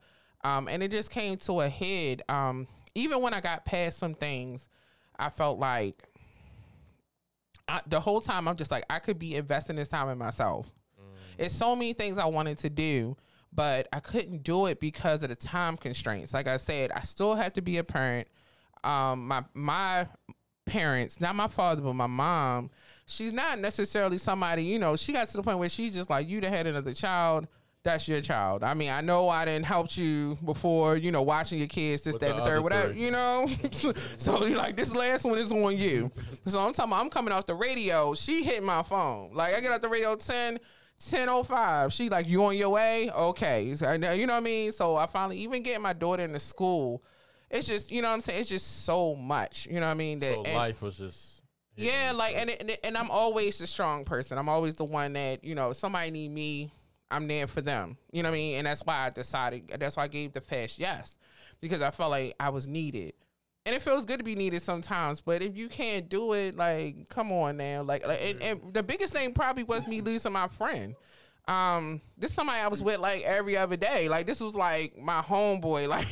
Um, 0.43 0.67
and 0.67 0.81
it 0.83 0.91
just 0.91 1.09
came 1.09 1.37
to 1.37 1.61
a 1.61 1.69
head. 1.69 2.21
Um, 2.29 2.67
even 2.93 3.21
when 3.21 3.33
I 3.33 3.41
got 3.41 3.65
past 3.65 3.97
some 3.97 4.13
things, 4.13 4.69
I 5.17 5.29
felt 5.29 5.59
like 5.59 6.07
I, 7.67 7.81
the 7.87 7.99
whole 7.99 8.21
time 8.21 8.47
I'm 8.47 8.55
just 8.55 8.71
like 8.71 8.85
I 8.89 8.99
could 8.99 9.19
be 9.19 9.35
investing 9.35 9.75
this 9.75 9.87
time 9.87 10.09
in 10.09 10.17
myself. 10.17 10.71
It's 11.37 11.53
so 11.53 11.75
many 11.75 11.93
things 11.93 12.17
I 12.17 12.25
wanted 12.25 12.57
to 12.59 12.69
do, 12.69 13.17
but 13.51 13.87
I 13.91 13.99
couldn't 13.99 14.43
do 14.43 14.67
it 14.67 14.79
because 14.79 15.23
of 15.23 15.29
the 15.29 15.35
time 15.35 15.75
constraints. 15.77 16.33
Like 16.33 16.47
I 16.47 16.57
said, 16.57 16.91
I 16.91 17.01
still 17.01 17.35
have 17.35 17.53
to 17.53 17.61
be 17.61 17.77
a 17.77 17.83
parent. 17.83 18.27
Um, 18.85 19.27
my 19.27 19.43
my 19.53 20.07
parents, 20.65 21.19
not 21.21 21.35
my 21.35 21.47
father, 21.47 21.81
but 21.81 21.93
my 21.93 22.07
mom, 22.07 22.69
she's 23.05 23.33
not 23.33 23.59
necessarily 23.59 24.17
somebody, 24.17 24.63
you 24.63 24.79
know, 24.79 24.95
she 24.95 25.13
got 25.13 25.27
to 25.27 25.37
the 25.37 25.43
point 25.43 25.59
where 25.59 25.69
she's 25.69 25.93
just 25.93 26.09
like, 26.09 26.27
you 26.27 26.41
the 26.41 26.49
head 26.49 26.67
of 26.67 26.83
the 26.83 26.93
child, 26.93 27.47
that's 27.83 28.07
your 28.07 28.19
child. 28.19 28.63
I 28.63 28.73
mean, 28.73 28.89
I 28.89 29.01
know 29.01 29.29
I 29.29 29.45
didn't 29.45 29.65
help 29.65 29.95
you 29.95 30.37
before, 30.43 30.97
you 30.97 31.11
know, 31.11 31.21
watching 31.21 31.59
your 31.59 31.67
kids, 31.67 32.01
this, 32.01 32.13
With 32.13 32.21
that, 32.21 32.29
the 32.35 32.39
the 32.41 32.45
third, 32.45 32.63
whatever, 32.63 32.91
three. 32.93 33.03
you 33.03 33.11
know? 33.11 33.47
so 34.17 34.45
you're 34.45 34.57
like, 34.57 34.75
this 34.75 34.93
last 34.93 35.23
one 35.23 35.37
is 35.37 35.51
on 35.51 35.77
you. 35.77 36.11
So 36.47 36.59
I'm 36.59 36.73
talking 36.73 36.91
about, 36.91 37.01
I'm 37.01 37.09
coming 37.11 37.31
off 37.31 37.45
the 37.45 37.53
radio. 37.53 38.15
She 38.15 38.43
hit 38.43 38.63
my 38.63 38.81
phone. 38.81 39.31
Like, 39.33 39.53
I 39.53 39.61
get 39.61 39.71
off 39.71 39.81
the 39.81 39.89
radio 39.89 40.15
10, 40.15 40.59
10.05. 40.99 41.91
She 41.91 42.09
like, 42.09 42.27
you 42.27 42.43
on 42.43 42.57
your 42.57 42.69
way? 42.69 43.11
Okay. 43.11 43.65
You 43.65 43.75
know 43.75 44.09
what 44.09 44.29
I 44.31 44.39
mean? 44.39 44.71
So 44.71 44.95
I 44.95 45.05
finally, 45.05 45.37
even 45.37 45.61
getting 45.61 45.83
my 45.83 45.93
daughter 45.93 46.23
into 46.23 46.39
school, 46.39 47.03
it's 47.49 47.67
just, 47.67 47.91
you 47.91 48.01
know 48.01 48.07
what 48.09 48.15
I'm 48.15 48.21
saying? 48.21 48.39
It's 48.41 48.49
just 48.49 48.85
so 48.85 49.15
much, 49.15 49.67
you 49.67 49.75
know 49.75 49.81
what 49.87 49.91
I 49.91 49.95
mean? 49.95 50.19
That, 50.19 50.33
So 50.33 50.43
and- 50.43 50.55
life 50.55 50.81
was 50.81 50.97
just 50.97 51.41
yeah, 51.77 52.13
like 52.15 52.35
and, 52.37 52.49
and 52.49 52.77
and 52.85 52.97
I'm 52.97 53.11
always 53.11 53.57
the 53.57 53.67
strong 53.67 54.05
person. 54.05 54.37
I'm 54.37 54.47
always 54.47 54.75
the 54.75 54.85
one 54.85 55.13
that 55.13 55.43
you 55.43 55.55
know 55.55 55.73
somebody 55.73 56.09
need 56.09 56.31
me, 56.31 56.71
I'm 57.11 57.27
there 57.27 57.47
for 57.47 57.59
them. 57.61 57.97
You 58.11 58.23
know 58.23 58.29
what 58.29 58.35
I 58.35 58.39
mean? 58.39 58.57
And 58.59 58.67
that's 58.67 58.81
why 58.81 59.05
I 59.05 59.09
decided. 59.09 59.71
That's 59.77 59.97
why 59.97 60.03
I 60.03 60.07
gave 60.07 60.31
the 60.31 60.39
fast 60.41 60.79
yes 60.79 61.17
because 61.61 61.81
I 61.81 61.91
felt 61.91 62.11
like 62.11 62.35
I 62.39 62.49
was 62.49 62.67
needed. 62.67 63.13
And 63.65 63.75
it 63.75 63.81
feels 63.81 64.05
good 64.05 64.19
to 64.19 64.23
be 64.23 64.35
needed 64.35 64.61
sometimes, 64.61 65.21
but 65.21 65.41
if 65.41 65.57
you 65.57 65.67
can't 65.67 66.07
do 66.07 66.33
it, 66.33 66.55
like, 66.55 67.09
come 67.09 67.31
on 67.31 67.57
now, 67.57 67.81
like, 67.81 68.05
like 68.05 68.21
and, 68.21 68.41
and 68.43 68.73
the 68.73 68.83
biggest 68.83 69.11
thing 69.11 69.33
probably 69.33 69.63
was 69.63 69.87
me 69.87 70.01
losing 70.01 70.33
my 70.33 70.47
friend. 70.47 70.95
Um, 71.47 72.01
this 72.17 72.33
somebody 72.33 72.59
I 72.59 72.67
was 72.67 72.81
with 72.81 72.99
like 72.99 73.23
every 73.23 73.55
other 73.55 73.75
day. 73.75 74.09
Like 74.09 74.25
this 74.25 74.39
was 74.39 74.55
like 74.55 74.97
my 74.97 75.21
homeboy. 75.21 75.87
Like 75.95 76.07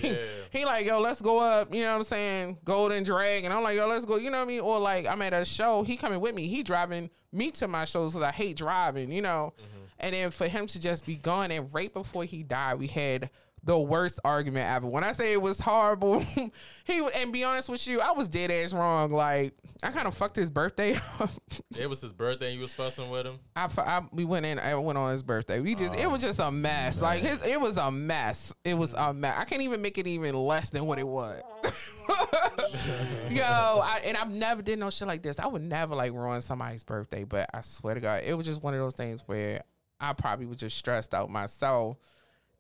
he 0.52 0.66
like, 0.66 0.86
yo, 0.86 1.00
let's 1.00 1.22
go 1.22 1.40
up. 1.40 1.74
You 1.74 1.82
know 1.82 1.92
what 1.92 1.98
I'm 1.98 2.04
saying? 2.04 2.60
Golden 2.64 3.04
Drag, 3.04 3.44
and 3.44 3.54
I'm 3.54 3.64
like, 3.64 3.76
yo, 3.76 3.88
let's 3.88 4.06
go. 4.06 4.18
You 4.18 4.30
know 4.30 4.38
what 4.38 4.44
I 4.44 4.48
mean? 4.48 4.62
Or 4.62 4.80
like 4.80 5.08
I'm 5.08 5.22
at 5.22 5.34
a 5.34 5.44
show, 5.44 5.84
he 5.84 5.98
coming 5.98 6.20
with 6.20 6.36
me. 6.36 6.48
He 6.48 6.64
driving 6.64 7.10
me 7.32 7.52
to 7.52 7.68
my 7.68 7.86
shows 7.86 8.14
because 8.14 8.24
I 8.28 8.32
hate 8.32 8.58
driving. 8.58 9.12
You 9.12 9.22
know. 9.22 9.54
And 10.00 10.14
then 10.14 10.32
for 10.32 10.48
him 10.48 10.68
to 10.68 10.80
just 10.80 11.06
be 11.06 11.16
gone, 11.16 11.50
and 11.52 11.74
right 11.74 11.94
before 11.94 12.26
he 12.26 12.44
died, 12.44 12.78
we 12.78 12.88
had 12.88 13.30
the 13.66 13.80
worst 13.80 14.20
argument 14.26 14.70
ever. 14.70 14.88
When 14.88 15.04
I 15.04 15.14
say 15.14 15.32
it 15.32 15.42
was 15.42 15.60
horrible, 15.60 16.20
he 16.84 17.08
and 17.16 17.32
be 17.32 17.44
honest 17.44 17.70
with 17.70 17.88
you, 17.88 18.02
I 18.02 18.12
was 18.12 18.28
dead 18.28 18.52
ass 18.52 18.74
wrong. 18.74 19.12
Like 19.12 19.54
I 19.82 19.92
kind 19.92 20.08
of 20.08 20.16
fucked 20.16 20.36
his 20.36 20.50
birthday 20.50 20.96
up. 21.20 21.30
It 21.78 21.90
was 21.90 22.02
his 22.02 22.12
birthday. 22.12 22.48
and 22.48 22.56
You 22.56 22.62
was 22.62 22.74
fussing 22.74 23.10
with 23.10 23.26
him. 23.26 23.40
I, 23.56 23.70
I 23.78 24.02
we 24.12 24.26
went 24.26 24.46
in. 24.46 24.60
I 24.60 24.76
went 24.76 24.98
on 24.98 25.12
his 25.12 25.24
birthday. 25.24 25.62
We 25.62 25.76
just 25.76 25.94
it 25.94 26.06
oh, 26.06 26.10
was 26.10 26.22
just 26.22 26.40
a 26.40 26.52
mess. 26.52 27.02
Like 27.02 27.22
his, 27.22 27.40
it 27.44 27.60
was 27.60 27.78
a 27.78 27.90
mess. 27.90 28.54
It 28.66 28.74
was 28.74 28.94
a 28.94 29.14
mess. 29.14 29.36
I 29.38 29.46
can't 29.46 29.62
even 29.62 29.82
make 29.82 29.98
it 29.98 30.08
even 30.08 30.36
less 30.36 30.70
than 30.70 30.86
what 30.86 31.00
it 31.00 31.08
was. 31.08 31.42
Yo, 33.30 33.44
I, 33.44 34.02
and 34.04 34.18
I've 34.18 34.30
never 34.30 34.62
did 34.62 34.78
no 34.80 34.90
shit 34.90 35.08
like 35.08 35.24
this. 35.24 35.40
I 35.40 35.48
would 35.48 35.62
never 35.62 35.96
like 35.96 36.12
ruin 36.12 36.42
somebody's 36.42 36.84
birthday, 36.84 37.24
but 37.24 37.50
I 37.54 37.62
swear 37.62 37.96
to 37.96 38.02
God, 38.02 38.24
it 38.26 38.34
was 38.34 38.46
just 38.46 38.62
one 38.62 38.74
of 38.74 38.80
those 38.82 38.94
things 38.94 39.24
where 39.26 39.64
I 40.00 40.12
probably 40.12 40.46
was 40.46 40.58
just 40.58 40.78
stressed 40.78 41.14
out 41.14 41.30
myself. 41.30 41.98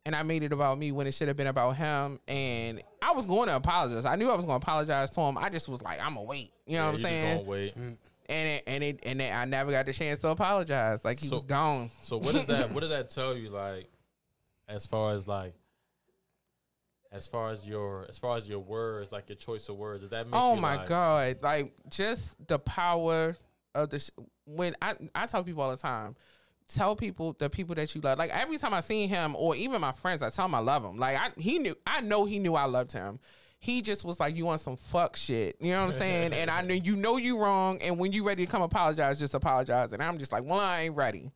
And 0.05 0.15
I 0.15 0.23
made 0.23 0.43
it 0.43 0.51
about 0.51 0.77
me 0.77 0.91
when 0.91 1.07
it 1.07 1.13
should 1.13 1.29
have 1.29 1.37
been 1.37 1.47
about 1.47 1.77
him. 1.77 2.19
And 2.27 2.81
I 3.01 3.13
was 3.13 3.25
going 3.25 3.47
to 3.47 3.55
apologize. 3.55 4.03
I 4.05 4.15
knew 4.17 4.29
I 4.29 4.35
was 4.35 4.45
going 4.45 4.59
to 4.59 4.63
apologize 4.65 5.09
to 5.11 5.21
him. 5.21 5.37
I 5.37 5.49
just 5.49 5.69
was 5.69 5.81
like, 5.81 5.99
I'm 6.01 6.15
gonna 6.15 6.23
wait. 6.23 6.51
You 6.65 6.77
know 6.77 6.83
Yeah, 6.83 6.85
what 6.87 6.95
I'm 6.95 7.01
saying? 7.01 7.45
wait. 7.45 7.75
Mm. 7.75 7.97
and 8.27 8.47
it, 8.49 8.63
and 8.67 8.83
it 8.83 8.99
and 9.03 9.21
it, 9.21 9.33
I 9.33 9.45
never 9.45 9.71
got 9.71 9.85
the 9.85 9.93
chance 9.93 10.19
to 10.19 10.29
apologize. 10.29 11.05
Like 11.05 11.19
he 11.19 11.27
So- 11.27 11.35
was 11.35 11.45
gone. 11.45 11.89
So 12.01 12.17
what 12.17 12.33
does 12.33 12.45
that? 12.47 12.71
what 12.73 12.81
does 12.81 12.89
that 12.89 13.11
tell 13.11 13.35
you? 13.37 13.49
Like, 13.49 13.89
as 14.67 14.85
far 14.85 15.13
as 15.13 15.25
like, 15.25 15.53
as 17.11 17.27
far 17.27 17.51
as 17.51 17.67
your, 17.67 18.05
as 18.09 18.17
far 18.17 18.37
as 18.37 18.49
your 18.49 18.59
words, 18.59 19.11
like 19.11 19.29
your 19.29 19.35
choice 19.35 19.69
of 19.69 19.77
words, 19.77 20.01
does 20.01 20.09
that 20.09 20.25
make? 20.27 20.35
oh 20.35 20.55
my 20.55 20.77
like, 20.77 20.87
god! 20.89 21.37
Like 21.41 21.73
just 21.89 22.35
the 22.47 22.59
power 22.59 23.37
of 23.75 23.89
the 23.89 23.99
sh- 23.99 24.09
when 24.45 24.75
I 24.81 24.95
I 25.13 25.27
tell 25.27 25.43
people 25.43 25.61
all 25.63 25.71
the 25.71 25.77
time. 25.77 26.15
Tell 26.75 26.95
people 26.95 27.35
the 27.37 27.49
people 27.49 27.75
that 27.75 27.93
you 27.93 28.01
love. 28.01 28.17
Like 28.17 28.31
every 28.31 28.57
time 28.57 28.73
I 28.73 28.79
seen 28.79 29.09
him, 29.09 29.35
or 29.35 29.55
even 29.55 29.79
my 29.81 29.91
friends, 29.91 30.23
I 30.23 30.29
tell 30.29 30.45
him 30.45 30.55
I 30.55 30.59
love 30.59 30.83
him. 30.83 30.97
Like 30.97 31.17
I, 31.17 31.29
he 31.37 31.59
knew, 31.59 31.75
I 31.85 32.01
know 32.01 32.25
he 32.25 32.39
knew 32.39 32.55
I 32.55 32.65
loved 32.65 32.91
him. 32.91 33.19
He 33.59 33.81
just 33.81 34.03
was 34.03 34.19
like, 34.19 34.35
"You 34.35 34.45
want 34.45 34.59
some 34.59 34.75
fuck 34.75 35.15
shit?" 35.15 35.55
You 35.61 35.71
know 35.71 35.85
what 35.85 35.93
I'm 35.93 35.99
saying? 35.99 36.33
and 36.33 36.49
I 36.49 36.61
knew 36.61 36.73
you 36.73 36.95
know 36.95 37.17
you 37.17 37.37
wrong, 37.37 37.81
and 37.81 37.97
when 37.97 38.11
you 38.11 38.25
ready 38.25 38.45
to 38.45 38.51
come 38.51 38.61
apologize, 38.61 39.19
just 39.19 39.33
apologize. 39.33 39.93
And 39.93 40.03
I'm 40.03 40.17
just 40.17 40.31
like, 40.31 40.43
"Well, 40.43 40.59
I 40.59 40.81
ain't 40.81 40.95
ready." 40.95 41.31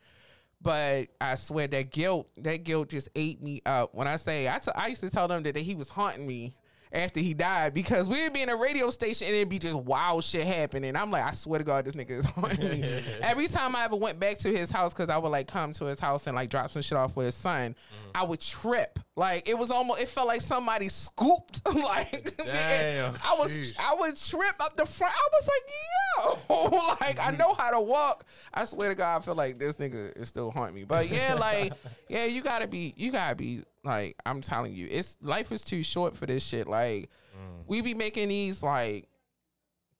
But 0.62 1.10
I 1.22 1.36
swear 1.36 1.68
that 1.68 1.92
guilt, 1.92 2.30
that 2.38 2.64
guilt 2.64 2.90
just 2.90 3.10
ate 3.16 3.42
me 3.42 3.62
up. 3.66 3.94
When 3.94 4.08
I 4.08 4.16
say, 4.16 4.50
I, 4.50 4.58
t- 4.58 4.72
I 4.74 4.88
used 4.88 5.02
to 5.02 5.10
tell 5.10 5.28
them 5.28 5.44
that, 5.44 5.54
that 5.54 5.60
he 5.62 5.76
was 5.76 5.88
haunting 5.88 6.26
me. 6.26 6.54
After 6.98 7.20
he 7.20 7.34
died 7.34 7.74
because 7.74 8.10
we'd 8.10 8.34
be 8.34 8.42
in 8.42 8.50
a 8.50 8.56
radio 8.56 8.90
station 8.90 9.28
and 9.28 9.36
it'd 9.36 9.50
be 9.50 9.60
just 9.60 9.76
wild 9.76 10.24
shit 10.24 10.48
happening. 10.48 10.96
I'm 10.96 11.12
like, 11.12 11.24
I 11.24 11.32
swear 11.32 11.60
to 11.60 11.64
God, 11.64 11.86
this 11.86 11.96
nigga 11.96 12.12
is 12.12 12.26
haunting 12.32 12.82
me. 12.82 13.02
Every 13.22 13.48
time 13.48 13.76
I 13.76 13.86
ever 13.86 13.96
went 13.96 14.20
back 14.20 14.40
to 14.40 14.50
his 14.50 14.72
house, 14.72 14.94
because 14.94 15.10
I 15.10 15.18
would 15.18 15.30
like 15.30 15.48
come 15.48 15.74
to 15.74 15.86
his 15.86 16.00
house 16.00 16.28
and 16.28 16.36
like 16.36 16.50
drop 16.50 16.72
some 16.72 16.82
shit 16.82 16.98
off 16.98 17.16
with 17.16 17.28
his 17.28 17.36
son, 17.36 17.74
mm-hmm. 17.74 18.12
I 18.16 18.24
would 18.24 18.42
trip. 18.42 19.00
Like 19.16 19.48
it 19.48 19.58
was 19.58 19.70
almost, 19.72 20.02
it 20.02 20.10
felt 20.10 20.28
like 20.28 20.42
somebody 20.42 20.90
scooped. 20.90 21.62
like 21.74 22.36
Damn, 22.38 23.16
I 23.24 23.36
was, 23.40 23.52
sheesh. 23.52 23.80
I 23.80 23.94
would 23.94 24.18
trip 24.18 24.56
up 24.60 24.76
the 24.76 24.86
front. 24.86 25.14
I 25.16 25.30
was 25.34 25.48
like, 25.48 26.40
yo, 26.50 26.78
like 27.00 27.20
I 27.20 27.30
mm-hmm. 27.30 27.38
know 27.38 27.54
how 27.54 27.72
to 27.72 27.80
walk. 27.80 28.26
I 28.54 28.64
swear 28.64 28.90
to 28.90 28.96
God, 28.96 29.18
I 29.18 29.20
feel 29.24 29.36
like 29.36 29.60
this 29.60 29.76
nigga 29.76 30.18
is 30.18 30.30
still 30.30 30.52
haunting 30.52 30.76
me. 30.76 30.84
But 30.84 31.10
yeah, 31.10 31.36
like 31.36 31.74
yeah, 32.10 32.26
you 32.26 32.42
gotta 32.42 32.68
be, 32.68 32.94
you 32.98 33.12
gotta 33.12 33.36
be 33.36 33.64
like, 33.88 34.18
I'm 34.26 34.42
telling 34.42 34.74
you, 34.74 34.88
it's 34.90 35.18
life 35.22 35.52
is 35.52 35.64
too 35.64 35.84
short 35.84 36.16
for 36.16 36.26
this 36.26 36.44
shit. 36.44 36.68
Like 36.68 37.10
mm. 37.36 37.64
we 37.68 37.82
be 37.82 37.94
making 37.94 38.30
these 38.30 38.62
like 38.62 39.08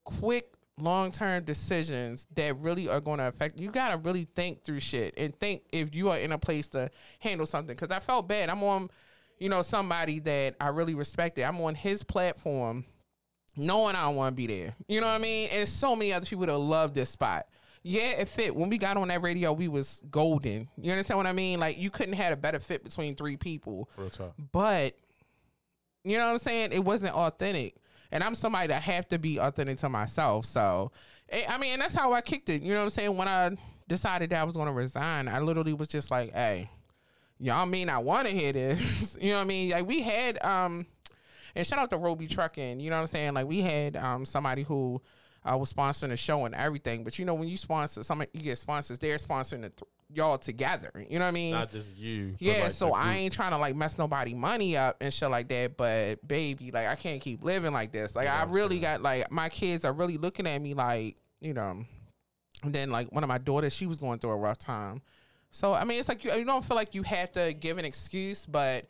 quick 0.04 0.54
long 0.80 1.12
term 1.12 1.44
decisions 1.44 2.26
that 2.34 2.56
really 2.58 2.88
are 2.88 3.00
going 3.00 3.18
to 3.18 3.26
affect 3.26 3.58
you 3.58 3.70
got 3.70 3.90
to 3.90 3.96
really 3.96 4.26
think 4.36 4.62
through 4.62 4.80
shit 4.80 5.14
and 5.16 5.34
think 5.34 5.62
if 5.72 5.94
you 5.94 6.08
are 6.10 6.18
in 6.18 6.32
a 6.32 6.38
place 6.38 6.68
to 6.68 6.90
handle 7.18 7.46
something. 7.46 7.74
Because 7.74 7.90
i 7.90 8.00
felt 8.00 8.28
bad. 8.28 8.48
I'm 8.50 8.62
on 8.62 8.88
you 9.38 9.48
know 9.48 9.62
somebody 9.62 10.18
that 10.20 10.54
i 10.60 10.68
really 10.68 10.94
respected. 10.94 11.44
I'm 11.44 11.60
on 11.60 11.74
his 11.74 12.02
platform 12.02 12.84
knowing 13.56 13.96
i 13.96 14.04
don't 14.04 14.16
want 14.16 14.32
to 14.32 14.36
be 14.36 14.46
there. 14.46 14.74
You 14.86 15.00
know 15.00 15.06
what 15.06 15.14
i 15.14 15.18
mean? 15.18 15.48
And 15.52 15.68
so 15.68 15.96
many 15.96 16.12
other 16.12 16.26
people 16.26 16.46
that 16.46 16.58
love 16.58 16.94
this 16.94 17.10
spot 17.10 17.46
yeah 17.82 18.10
it 18.20 18.28
fit 18.28 18.54
when 18.54 18.68
we 18.68 18.78
got 18.78 18.96
on 18.96 19.08
that 19.08 19.22
radio 19.22 19.52
we 19.52 19.68
was 19.68 20.02
golden 20.10 20.68
you 20.76 20.90
understand 20.90 21.16
what 21.16 21.26
i 21.26 21.32
mean 21.32 21.60
like 21.60 21.78
you 21.78 21.90
couldn't 21.90 22.14
have 22.14 22.32
a 22.32 22.36
better 22.36 22.58
fit 22.58 22.82
between 22.84 23.14
three 23.14 23.36
people 23.36 23.88
Real 23.96 24.10
talk. 24.10 24.34
but 24.52 24.94
you 26.04 26.16
know 26.16 26.24
what 26.24 26.32
I'm 26.32 26.38
saying? 26.38 26.72
It 26.72 26.84
wasn't 26.84 27.14
authentic. 27.14 27.74
And 28.10 28.24
I'm 28.24 28.34
somebody 28.34 28.68
that 28.68 28.82
have 28.82 29.06
to 29.08 29.18
be 29.18 29.38
authentic 29.38 29.78
to 29.78 29.88
myself. 29.88 30.46
So, 30.46 30.90
eh, 31.28 31.44
I 31.46 31.58
mean, 31.58 31.74
and 31.74 31.82
that's 31.82 31.94
how 31.94 32.14
I 32.14 32.22
kicked 32.22 32.48
it. 32.48 32.62
You 32.62 32.72
know 32.72 32.78
what 32.78 32.84
I'm 32.84 32.90
saying? 32.90 33.16
When 33.16 33.28
I 33.28 33.50
decided 33.88 34.30
that 34.30 34.40
I 34.40 34.44
was 34.44 34.54
going 34.54 34.68
to 34.68 34.72
resign, 34.72 35.28
I 35.28 35.40
literally 35.40 35.74
was 35.74 35.88
just 35.88 36.10
like, 36.10 36.32
hey, 36.32 36.70
y'all 37.38 37.66
mean 37.66 37.90
I 37.90 37.98
want 37.98 38.26
to 38.26 38.34
hear 38.34 38.52
this. 38.52 39.18
you 39.20 39.30
know 39.30 39.36
what 39.36 39.42
I 39.42 39.44
mean? 39.44 39.70
Like, 39.70 39.86
we 39.86 40.00
had, 40.00 40.42
um, 40.42 40.86
and 41.54 41.66
shout 41.66 41.78
out 41.78 41.90
to 41.90 41.98
Roby 41.98 42.26
Trucking. 42.26 42.80
You 42.80 42.88
know 42.88 42.96
what 42.96 43.02
I'm 43.02 43.08
saying? 43.08 43.34
Like, 43.34 43.46
we 43.46 43.60
had 43.60 43.96
um 43.96 44.24
somebody 44.24 44.62
who 44.62 45.02
uh, 45.44 45.56
was 45.56 45.72
sponsoring 45.72 46.12
a 46.12 46.16
show 46.16 46.44
and 46.44 46.54
everything. 46.54 47.04
But 47.04 47.18
you 47.18 47.24
know, 47.24 47.34
when 47.34 47.48
you 47.48 47.56
sponsor 47.56 48.02
somebody, 48.02 48.30
you 48.32 48.42
get 48.42 48.58
sponsors, 48.58 48.98
they're 48.98 49.16
sponsoring 49.16 49.62
the 49.62 49.70
th- 49.70 49.88
y'all 50.12 50.38
together. 50.38 50.90
You 51.08 51.18
know 51.18 51.24
what 51.24 51.28
I 51.28 51.32
mean? 51.32 51.52
Not 51.52 51.70
just 51.70 51.96
you. 51.96 52.34
Yeah, 52.38 52.64
like, 52.64 52.70
so 52.72 52.92
I 52.92 53.14
ain't 53.14 53.32
trying 53.32 53.52
to 53.52 53.58
like 53.58 53.76
mess 53.76 53.98
nobody 53.98 54.34
money 54.34 54.76
up 54.76 54.96
and 55.00 55.12
shit 55.12 55.30
like 55.30 55.48
that. 55.48 55.76
But 55.76 56.26
baby, 56.26 56.70
like 56.70 56.86
I 56.86 56.94
can't 56.94 57.20
keep 57.20 57.42
living 57.42 57.72
like 57.72 57.92
this. 57.92 58.14
Like 58.16 58.28
I 58.28 58.44
really 58.44 58.78
got 58.78 59.02
like 59.02 59.30
my 59.30 59.48
kids 59.48 59.84
are 59.84 59.92
really 59.92 60.16
looking 60.16 60.46
at 60.46 60.60
me 60.60 60.74
like 60.74 61.16
you 61.40 61.54
know. 61.54 61.84
And 62.64 62.74
then 62.74 62.90
like 62.90 63.12
one 63.12 63.22
of 63.22 63.28
my 63.28 63.38
daughters, 63.38 63.72
she 63.72 63.86
was 63.86 63.98
going 63.98 64.18
through 64.18 64.30
a 64.30 64.36
rough 64.36 64.58
time. 64.58 65.00
So 65.50 65.72
I 65.72 65.84
mean, 65.84 65.98
it's 65.98 66.08
like 66.08 66.24
you, 66.24 66.32
you 66.34 66.44
don't 66.44 66.64
feel 66.64 66.76
like 66.76 66.94
you 66.94 67.02
have 67.04 67.32
to 67.32 67.52
give 67.52 67.78
an 67.78 67.84
excuse, 67.84 68.44
but 68.44 68.86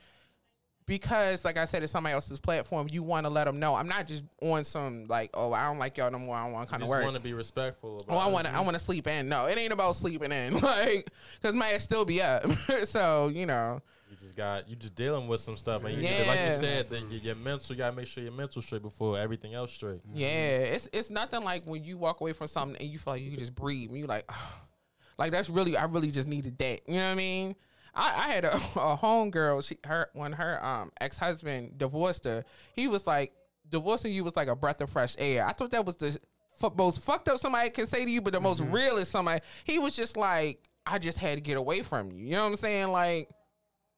because 0.89 1.45
like 1.45 1.59
I 1.59 1.67
said, 1.67 1.83
it's 1.83 1.93
somebody 1.93 2.15
else's 2.15 2.41
platform, 2.41 2.89
you 2.91 3.03
want 3.03 3.27
to 3.27 3.31
let 3.31 3.45
them 3.45 3.61
know. 3.61 3.75
I'm 3.75 3.87
not 3.87 4.09
just 4.09 4.25
on 4.41 4.65
some 4.65 5.07
like, 5.07 5.31
oh, 5.35 5.53
I 5.53 5.67
don't 5.67 5.79
like 5.79 5.99
y'all 5.99 6.11
no 6.11 6.19
more. 6.19 6.35
I 6.35 6.45
don't 6.45 6.55
want 6.55 6.71
kind 6.71 6.83
of 6.83 6.89
just 6.89 6.91
work. 6.91 7.05
want 7.05 7.15
to 7.15 7.23
be 7.23 7.35
respectful. 7.35 8.05
Oh, 8.09 8.17
I 8.17 8.27
want 8.27 8.47
to. 8.47 8.53
I 8.53 8.61
want 8.61 8.73
to 8.73 8.83
sleep 8.83 9.07
in. 9.07 9.29
No, 9.29 9.45
it 9.45 9.59
ain't 9.59 9.73
about 9.73 9.95
sleeping 9.95 10.33
in. 10.33 10.59
Like, 10.69 11.11
cause 11.43 11.55
my 11.55 11.73
ass 11.73 11.85
still 11.85 12.05
be 12.05 12.21
up. 12.21 12.45
so 12.85 13.29
you 13.29 13.47
know. 13.47 13.81
You 14.11 14.17
just 14.17 14.37
got 14.37 14.69
you 14.69 14.77
just 14.77 14.95
dealing 14.95 15.29
with 15.29 15.41
some 15.41 15.57
stuff, 15.57 15.85
and 15.85 15.95
you 15.95 16.03
like 16.03 16.41
you 16.41 16.51
said, 16.51 16.89
that 16.89 17.11
your, 17.11 17.21
your 17.21 17.35
mental. 17.35 17.75
You 17.75 17.79
gotta 17.79 17.95
make 17.95 18.07
sure 18.07 18.23
your 18.23 18.33
mental 18.33 18.63
straight 18.63 18.83
before 18.83 19.19
everything 19.19 19.55
else 19.55 19.73
straight. 19.73 20.01
Yeah, 20.15 20.29
it's 20.29 20.89
it's 20.93 21.11
nothing 21.11 21.45
like 21.45 21.65
when 21.67 21.85
you 21.85 21.99
walk 21.99 22.23
away 22.23 22.33
from 22.33 22.49
something 22.49 22.81
and 22.81 22.89
you 22.89 22.99
feel 22.99 23.15
like 23.15 23.23
you 23.23 23.31
can 23.31 23.39
just 23.39 23.55
breathe. 23.55 23.91
And 23.91 23.99
you 23.99 24.07
like, 24.07 24.31
like 25.19 25.33
that's 25.33 25.51
really 25.51 25.77
I 25.77 25.85
really 25.85 26.11
just 26.11 26.29
needed 26.29 26.57
that. 26.59 26.89
You 26.89 26.97
know 26.97 27.07
what 27.07 27.13
I 27.13 27.15
mean? 27.15 27.57
I, 27.99 28.29
I 28.29 28.33
had 28.33 28.45
a, 28.45 28.55
a 28.77 28.97
home 28.97 29.31
girl. 29.31 29.61
She 29.61 29.79
her 29.85 30.09
when 30.15 30.33
her 30.33 30.65
um 30.65 30.93
ex 31.01 31.19
husband 31.19 31.77
divorced 31.77 32.25
her, 32.25 32.45
he 32.75 32.89
was 32.89 33.07
like 33.07 33.33
divorcing 33.69 34.13
you 34.13 34.25
was 34.25 34.37
like 34.37 34.49
a 34.49 34.57
breath 34.57 34.81
of 34.81 34.91
fresh 34.91 35.15
air. 35.19 35.47
I 35.47 35.53
thought 35.53 35.73
that 35.73 35.85
was 35.85 35.97
the 35.97 36.19
f- 36.63 36.73
most 36.77 37.03
fucked 37.03 37.29
up 37.29 37.39
somebody 37.39 37.71
can 37.71 37.87
say 37.87 38.05
to 38.05 38.11
you, 38.11 38.23
but 38.23 38.33
the 38.33 38.41
most 38.41 38.61
real 38.61 38.97
is 38.97 39.09
somebody. 39.09 39.43
He 39.65 39.79
was 39.79 39.95
just 39.95 40.17
like, 40.17 40.61
I 40.87 40.99
just 40.99 41.19
had 41.19 41.35
to 41.37 41.41
get 41.41 41.57
away 41.57 41.83
from 41.83 42.11
you. 42.11 42.25
You 42.25 42.33
know 42.33 42.45
what 42.45 42.51
I'm 42.51 42.57
saying? 42.57 42.89
Like. 42.89 43.29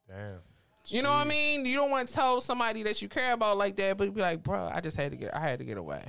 Damn. 0.09 0.41
You 0.87 1.03
know 1.03 1.11
what 1.11 1.19
I 1.19 1.25
mean? 1.25 1.67
You 1.67 1.77
don't 1.77 1.91
want 1.91 2.09
to 2.09 2.15
tell 2.15 2.41
somebody 2.41 2.83
that 2.85 3.01
you 3.01 3.09
care 3.09 3.33
about 3.33 3.59
like 3.59 3.77
that, 3.77 3.97
but 3.97 4.13
be 4.13 4.21
like, 4.21 4.43
bro, 4.43 4.69
I 4.73 4.81
just 4.81 4.97
had 4.97 5.13
to 5.13 5.17
get, 5.17 5.33
I 5.35 5.39
had 5.39 5.61
to 5.61 5.65
get 5.65 5.77
away. 5.77 6.03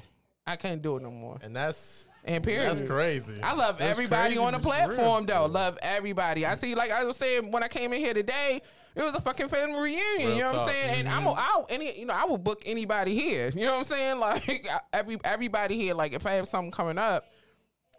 I 0.47 0.55
can't 0.55 0.81
do 0.81 0.97
it 0.97 1.03
no 1.03 1.11
more. 1.11 1.37
And 1.43 1.55
that's 1.55 2.07
and 2.25 2.43
period. 2.43 2.69
That's 2.69 2.87
crazy. 2.87 3.41
I 3.41 3.53
love 3.53 3.77
That's 3.77 3.91
everybody 3.91 4.35
crazy, 4.35 4.39
on 4.39 4.53
the 4.53 4.59
platform 4.59 5.25
real. 5.25 5.41
though. 5.41 5.45
Love 5.47 5.77
everybody. 5.81 6.45
I 6.45 6.55
see, 6.55 6.75
like 6.75 6.91
I 6.91 7.03
was 7.03 7.17
saying 7.17 7.51
when 7.51 7.63
I 7.63 7.67
came 7.67 7.93
in 7.93 7.99
here 7.99 8.13
today, 8.13 8.61
it 8.95 9.01
was 9.01 9.15
a 9.15 9.21
fucking 9.21 9.47
family 9.47 9.79
reunion. 9.79 10.27
Real 10.27 10.35
you 10.35 10.43
know 10.43 10.51
what 10.51 10.61
I'm 10.61 10.67
saying? 10.67 10.99
And 10.99 11.09
I'm. 11.09 11.23
Mm-hmm. 11.23 11.39
I'll, 11.39 11.65
any, 11.69 11.99
you 11.99 12.05
know, 12.05 12.13
I 12.13 12.25
will 12.25 12.37
book 12.37 12.61
anybody 12.65 13.15
here. 13.15 13.49
You 13.55 13.65
know 13.65 13.71
what 13.71 13.77
I'm 13.77 13.83
saying? 13.85 14.11
Like 14.19 14.67
every 14.93 15.17
everybody 15.23 15.77
here. 15.77 15.93
Like 15.93 16.13
if 16.13 16.25
I 16.25 16.33
have 16.33 16.47
something 16.47 16.71
coming 16.71 16.97
up. 16.97 17.25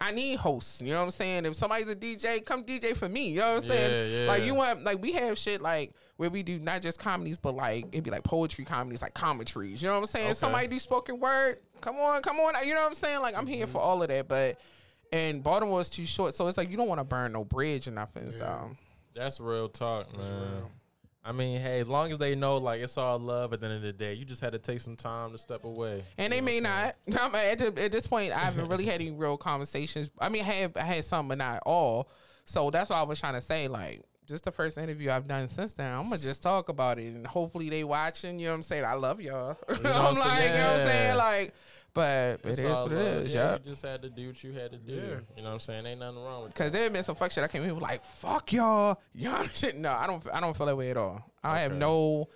I 0.01 0.11
need 0.11 0.35
hosts, 0.37 0.81
you 0.81 0.89
know 0.89 0.99
what 0.99 1.05
I'm 1.05 1.11
saying? 1.13 1.47
If 1.47 1.55
somebody's 1.55 1.89
a 1.89 1.95
DJ, 1.95 2.45
come 2.45 2.65
DJ 2.65 2.97
for 2.97 3.09
me. 3.09 3.29
You 3.29 3.39
know 3.39 3.55
what 3.55 3.63
I'm 3.63 3.69
saying? 3.69 4.13
Yeah, 4.13 4.27
Like 4.27 4.43
you 4.43 4.53
want 4.53 4.83
like 4.83 5.01
we 5.01 5.13
have 5.13 5.39
shit 5.39 5.63
like 5.63 5.95
where 6.17 6.31
we 6.31 6.43
do 6.43 6.59
not 6.59 6.83
just 6.83 6.99
comedies, 6.99 7.37
but 7.37 7.55
like 7.55 7.87
it'd 7.93 8.05
be 8.05 8.11
like 8.11 8.25
poetry 8.25 8.65
comedies, 8.65 9.03
like 9.03 9.15
commentaries. 9.15 9.83
You 9.83 9.89
know 9.89 9.95
what 9.95 10.01
I'm 10.01 10.07
saying? 10.07 10.27
Okay. 10.27 10.35
Somebody 10.35 10.67
do 10.69 10.79
spoken 10.79 11.19
word. 11.21 11.59
Come 11.81 11.97
on, 11.97 12.23
come 12.23 12.39
on. 12.39 12.55
You 12.67 12.75
know 12.75 12.81
what 12.81 12.89
I'm 12.89 12.95
saying? 12.95 13.21
Like 13.21 13.37
I'm 13.37 13.47
here 13.47 13.65
mm-hmm. 13.65 13.73
for 13.73 13.81
all 13.81 14.03
of 14.03 14.09
that, 14.09 14.29
but 14.29 14.59
and 15.13 15.43
Baltimore 15.43 15.81
is 15.81 15.91
too 15.91 16.07
short, 16.07 16.35
so 16.35 16.47
it's 16.49 16.57
like 16.57 16.71
you 16.71 16.77
don't 16.77 16.89
want 16.89 17.01
to 17.01 17.05
burn 17.05 17.33
no 17.33 17.45
bridge 17.45 17.87
or 17.87 17.91
nothing. 17.91 18.31
So 18.31 18.71
That's 19.15 19.41
real 19.41 19.69
talk, 19.69 20.17
man. 20.17 20.63
I 21.25 21.31
mean, 21.31 21.61
hey, 21.61 21.79
as 21.79 21.89
long 21.89 22.11
as 22.11 22.19
they 22.19 22.35
know, 22.35 22.57
like 22.57 22.81
it's 22.81 22.99
all 22.99 23.19
love. 23.19 23.53
At 23.53 23.61
the 23.61 23.67
end 23.67 23.77
of 23.77 23.83
the 23.83 23.93
day, 23.93 24.15
you 24.15 24.25
just 24.25 24.41
had 24.41 24.53
to 24.55 24.59
take 24.59 24.81
some 24.81 24.97
time 24.97 25.31
to 25.33 25.39
step 25.39 25.65
away. 25.65 26.05
and 26.19 26.33
they 26.33 26.41
may 26.41 26.59
not. 26.59 26.97
I'm 27.21 27.35
at, 27.35 27.59
the- 27.59 27.83
at 27.83 27.93
this 27.93 28.07
point, 28.07 28.33
I 28.33 28.41
haven't 28.41 28.69
really 28.69 28.87
had 28.87 29.01
any 29.01 29.13
real 29.13 29.37
conversations. 29.37 30.11
I 30.19 30.29
mean, 30.29 30.43
I 30.43 30.47
have 30.47 30.77
I 30.77 30.83
had 30.83 31.05
some, 31.05 31.29
but 31.29 31.39
not 31.39 31.63
all. 31.65 32.09
So 32.45 32.71
that's 32.71 32.91
what 32.91 32.97
I 32.97 33.05
was 33.05 33.21
trying 33.21 33.35
to 33.35 33.41
say. 33.41 33.69
Like, 33.69 34.03
just 34.27 34.45
the 34.45 34.53
first 34.53 34.79
interview 34.79 35.11
I've 35.11 35.27
done 35.27 35.49
since 35.49 35.75
then. 35.75 35.93
I'm 35.93 36.05
gonna 36.05 36.19
just 36.19 36.43
talk 36.43 36.69
about 36.69 36.99
it, 36.99 37.07
and 37.15 37.27
hopefully 37.27 37.69
they 37.69 37.85
watching. 37.85 38.39
You 38.39 38.47
know 38.47 38.53
what 38.53 38.57
I'm 38.57 38.63
saying? 38.63 38.85
I 38.85 38.95
love 38.95 39.21
y'all. 39.21 39.57
know 39.69 39.77
I'm 39.93 40.07
I'm 40.07 40.15
like, 40.15 40.39
saying? 40.39 40.53
you 40.53 40.59
know 40.59 40.65
what 40.73 40.81
I'm 40.81 40.87
saying? 40.87 41.17
Like, 41.17 41.55
but 41.95 42.41
It's 42.45 42.59
it 42.59 42.65
is 42.67 42.79
what 42.79 42.93
it 42.93 42.99
is. 42.99 43.35
Yeah, 43.35 43.41
Yeah. 43.45 43.53
you 43.53 43.59
just 43.71 43.83
had 43.85 44.01
to 44.03 44.09
do 44.11 44.29
what 44.29 44.43
you 44.43 44.53
had 44.53 44.71
to 44.73 44.79
do. 44.79 44.93
You 44.95 45.43
know 45.43 45.49
what 45.49 45.55
I'm 45.55 45.61
saying? 45.61 45.85
Ain't 45.87 46.01
nothing 46.01 46.23
wrong 46.23 46.43
with 46.43 46.51
it. 46.51 46.55
Cause 46.55 46.71
there 46.73 46.85
have 46.85 46.93
been 46.93 47.03
some 47.03 47.15
fuck 47.17 47.31
shit 47.33 47.45
I 47.45 47.49
came 47.49 47.63
in 47.65 47.79
like 47.79 48.03
fuck 48.05 48.53
y'all, 48.53 48.99
y'all 49.15 49.43
shit. 49.45 49.77
No, 49.77 49.93
I 49.93 50.07
don't. 50.07 50.25
I 50.33 50.41
don't 50.41 50.57
feel 50.57 50.67
that 50.67 50.77
way 50.77 50.91
at 50.91 50.97
all. 50.97 51.23
I 51.45 51.61
have 51.61 51.73
no 51.75 52.29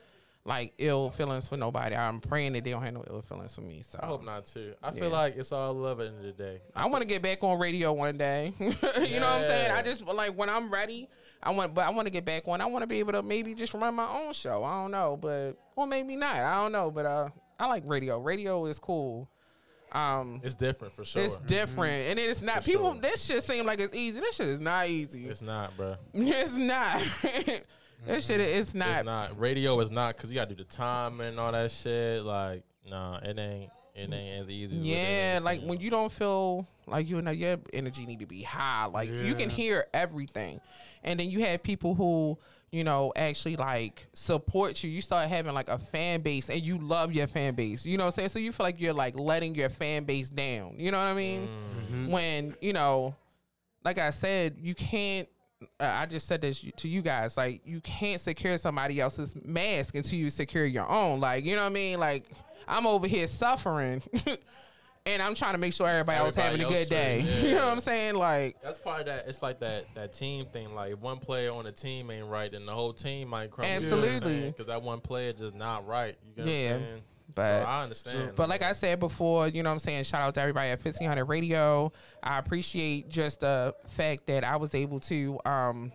like 0.44 0.74
ill 0.78 1.10
feelings 1.10 1.48
for 1.48 1.56
nobody. 1.56 1.96
I'm 1.96 2.20
praying 2.20 2.52
that 2.52 2.62
they 2.62 2.70
don't 2.70 2.82
have 2.82 2.94
no 2.94 3.04
ill 3.10 3.20
feelings 3.22 3.52
for 3.54 3.62
me. 3.62 3.82
So 3.82 3.98
I 4.00 4.06
hope 4.06 4.24
not 4.24 4.46
too. 4.46 4.74
I 4.82 4.88
Yeah. 4.92 5.00
feel 5.00 5.10
like 5.10 5.36
it's 5.36 5.50
all 5.50 5.72
love 5.74 5.98
at 6.00 6.04
the 6.04 6.08
end 6.18 6.18
of 6.28 6.36
the 6.36 6.42
day. 6.42 6.60
I 6.74 6.86
want 6.86 7.02
to 7.02 7.08
get 7.08 7.20
back 7.22 7.42
on 7.42 7.58
radio 7.58 7.92
one 7.92 8.16
day. 8.16 8.52
you 8.60 8.66
know 8.68 8.74
what 8.76 8.82
I'm 8.92 9.42
saying? 9.42 9.72
I 9.72 9.76
Yeah. 9.76 9.82
just 9.82 10.02
like 10.06 10.36
when 10.36 10.48
I'm 10.48 10.70
ready. 10.72 11.08
I 11.42 11.50
want, 11.50 11.74
but 11.74 11.86
I 11.86 11.90
want 11.90 12.06
to 12.06 12.10
get 12.10 12.24
back 12.24 12.48
on. 12.48 12.60
I 12.60 12.66
want 12.66 12.82
to 12.82 12.86
be 12.86 12.98
able 12.98 13.12
to 13.12 13.22
maybe 13.22 13.54
just 13.54 13.74
run 13.74 13.94
my 13.94 14.08
own 14.08 14.32
show. 14.32 14.64
I 14.64 14.82
don't 14.82 14.90
know, 14.90 15.16
but 15.20 15.52
or 15.76 15.86
maybe 15.86 16.16
not. 16.16 16.36
I 16.36 16.62
don't 16.62 16.72
know, 16.72 16.90
but 16.90 17.06
uh, 17.06 17.28
I 17.58 17.66
like 17.66 17.84
radio. 17.86 18.18
Radio 18.18 18.66
is 18.66 18.78
cool. 18.78 19.28
Um, 19.92 20.40
It's 20.42 20.54
different 20.54 20.94
for 20.94 21.04
sure. 21.04 21.22
it's 21.22 21.38
different, 21.38 22.10
and 22.10 22.18
it's 22.18 22.42
not. 22.42 22.64
For 22.64 22.70
people, 22.70 22.92
sure. 22.92 23.00
this 23.00 23.24
shit 23.24 23.42
seem 23.42 23.64
like 23.64 23.80
it's 23.80 23.94
easy. 23.94 24.20
This 24.20 24.36
shit 24.36 24.48
is 24.48 24.60
not 24.60 24.88
easy. 24.88 25.26
It's 25.26 25.42
not, 25.42 25.76
bro. 25.76 25.96
It's 26.14 26.56
not. 26.56 27.00
this 28.06 28.26
shit 28.26 28.40
is 28.40 28.74
not. 28.74 28.96
It's 28.98 29.04
not. 29.04 29.38
Radio 29.38 29.78
is 29.80 29.90
not 29.90 30.16
because 30.16 30.30
you 30.30 30.36
gotta 30.36 30.54
do 30.54 30.62
the 30.62 30.68
time 30.68 31.20
and 31.20 31.38
all 31.38 31.52
that 31.52 31.70
shit. 31.70 32.22
Like, 32.24 32.64
nah, 32.88 33.18
it 33.18 33.38
ain't. 33.38 33.70
It 33.94 34.12
ain't 34.12 34.42
as 34.42 34.50
easy. 34.50 34.76
as 34.76 34.82
Yeah, 34.82 35.38
like 35.42 35.62
when 35.62 35.80
you 35.80 35.88
don't 35.88 36.12
feel 36.12 36.66
like 36.86 37.08
you 37.08 37.20
know 37.22 37.30
your 37.30 37.56
energy 37.72 38.04
need 38.04 38.20
to 38.20 38.26
be 38.26 38.42
high. 38.42 38.84
Like 38.84 39.08
you 39.08 39.34
can 39.34 39.48
hear 39.48 39.86
everything, 39.94 40.60
and 41.06 41.18
then 41.18 41.30
you 41.30 41.40
have 41.44 41.62
people 41.62 41.94
who 41.94 42.38
you 42.72 42.84
know 42.84 43.12
actually 43.16 43.56
like 43.56 44.06
support 44.12 44.82
you. 44.82 44.90
You 44.90 45.00
start 45.00 45.28
having 45.28 45.54
like 45.54 45.68
a 45.68 45.78
fan 45.78 46.20
base, 46.20 46.50
and 46.50 46.60
you 46.62 46.78
love 46.78 47.12
your 47.12 47.26
fan 47.26 47.54
base. 47.54 47.86
You 47.86 47.96
know 47.96 48.04
what 48.04 48.14
I'm 48.14 48.16
saying? 48.16 48.28
So 48.30 48.38
you 48.38 48.52
feel 48.52 48.64
like 48.64 48.80
you're 48.80 48.92
like 48.92 49.16
letting 49.18 49.54
your 49.54 49.70
fan 49.70 50.04
base 50.04 50.28
down. 50.28 50.74
You 50.78 50.90
know 50.90 50.98
what 50.98 51.06
I 51.06 51.14
mean? 51.14 51.48
When 52.10 52.54
you 52.60 52.72
know, 52.72 53.14
like 53.84 53.98
I 53.98 54.10
said, 54.10 54.56
you 54.60 54.74
can't. 54.74 55.28
Uh, 55.80 55.84
I 55.84 56.04
just 56.06 56.26
said 56.26 56.42
this 56.42 56.62
to 56.76 56.88
you 56.88 57.00
guys. 57.00 57.36
Like 57.36 57.62
you 57.64 57.80
can't 57.80 58.20
secure 58.20 58.58
somebody 58.58 59.00
else's 59.00 59.34
mask 59.42 59.94
until 59.94 60.18
you 60.18 60.28
secure 60.28 60.66
your 60.66 60.88
own. 60.88 61.20
Like 61.20 61.44
you 61.44 61.56
know 61.56 61.62
what 61.62 61.70
I 61.70 61.74
mean? 61.74 61.98
Like 61.98 62.24
I'm 62.68 62.86
over 62.86 63.06
here 63.06 63.26
suffering. 63.26 64.02
And 65.06 65.22
I'm 65.22 65.34
trying 65.36 65.52
to 65.52 65.58
make 65.58 65.72
sure 65.72 65.86
everybody, 65.88 66.18
else 66.18 66.34
having 66.34 66.60
a 66.60 66.64
Everybody 66.64 66.84
good 66.84 66.88
day. 66.90 67.20
else 67.20 67.30
straight, 67.30 67.42
You 67.48 67.54
know 67.54 67.64
what 67.64 67.72
I'm 67.72 67.80
saying? 67.80 68.14
Like, 68.16 68.56
That's 68.60 68.78
part 68.78 69.00
of 69.00 69.06
that. 69.06 69.28
It's 69.28 69.40
like 69.40 69.60
that 69.60 69.84
that 69.94 70.12
team 70.12 70.46
thing. 70.46 70.74
Like 70.74 70.92
if 70.92 70.98
one 70.98 71.18
player 71.18 71.52
on 71.52 71.64
the 71.64 71.72
team 71.72 72.10
ain't 72.10 72.26
right, 72.26 72.50
then 72.50 72.66
the 72.66 72.72
whole 72.72 72.92
team 72.92 73.28
might 73.28 73.50
crumble. 73.50 73.72
Absolutely. 73.72 74.46
Because 74.48 74.66
that 74.66 74.82
one 74.82 75.00
player 75.00 75.32
just 75.32 75.54
not 75.54 75.86
right. 75.86 76.16
You 76.36 76.44
get 76.44 76.46
Yeah. 76.52 76.70
what 76.72 76.74
I'm 76.76 76.82
saying? 76.82 77.02
But 77.34 77.66
I 77.66 77.82
understand. 77.82 78.32
But 78.34 78.48
like 78.48 78.62
I 78.62 78.72
said 78.72 78.98
before, 78.98 79.46
you 79.48 79.62
know 79.62 79.68
what 79.70 79.74
I'm 79.74 79.78
saying? 79.80 80.04
Shout 80.04 80.22
out 80.22 80.34
to 80.34 80.40
everybody 80.40 80.70
at 80.70 80.82
1500 80.82 81.24
Radio. 81.26 81.92
I 82.22 82.38
appreciate 82.38 83.08
just 83.08 83.40
the 83.40 83.74
fact 83.88 84.26
that 84.28 84.42
I 84.42 84.56
was 84.56 84.74
able 84.74 84.98
to 85.00 85.38
um 85.44 85.92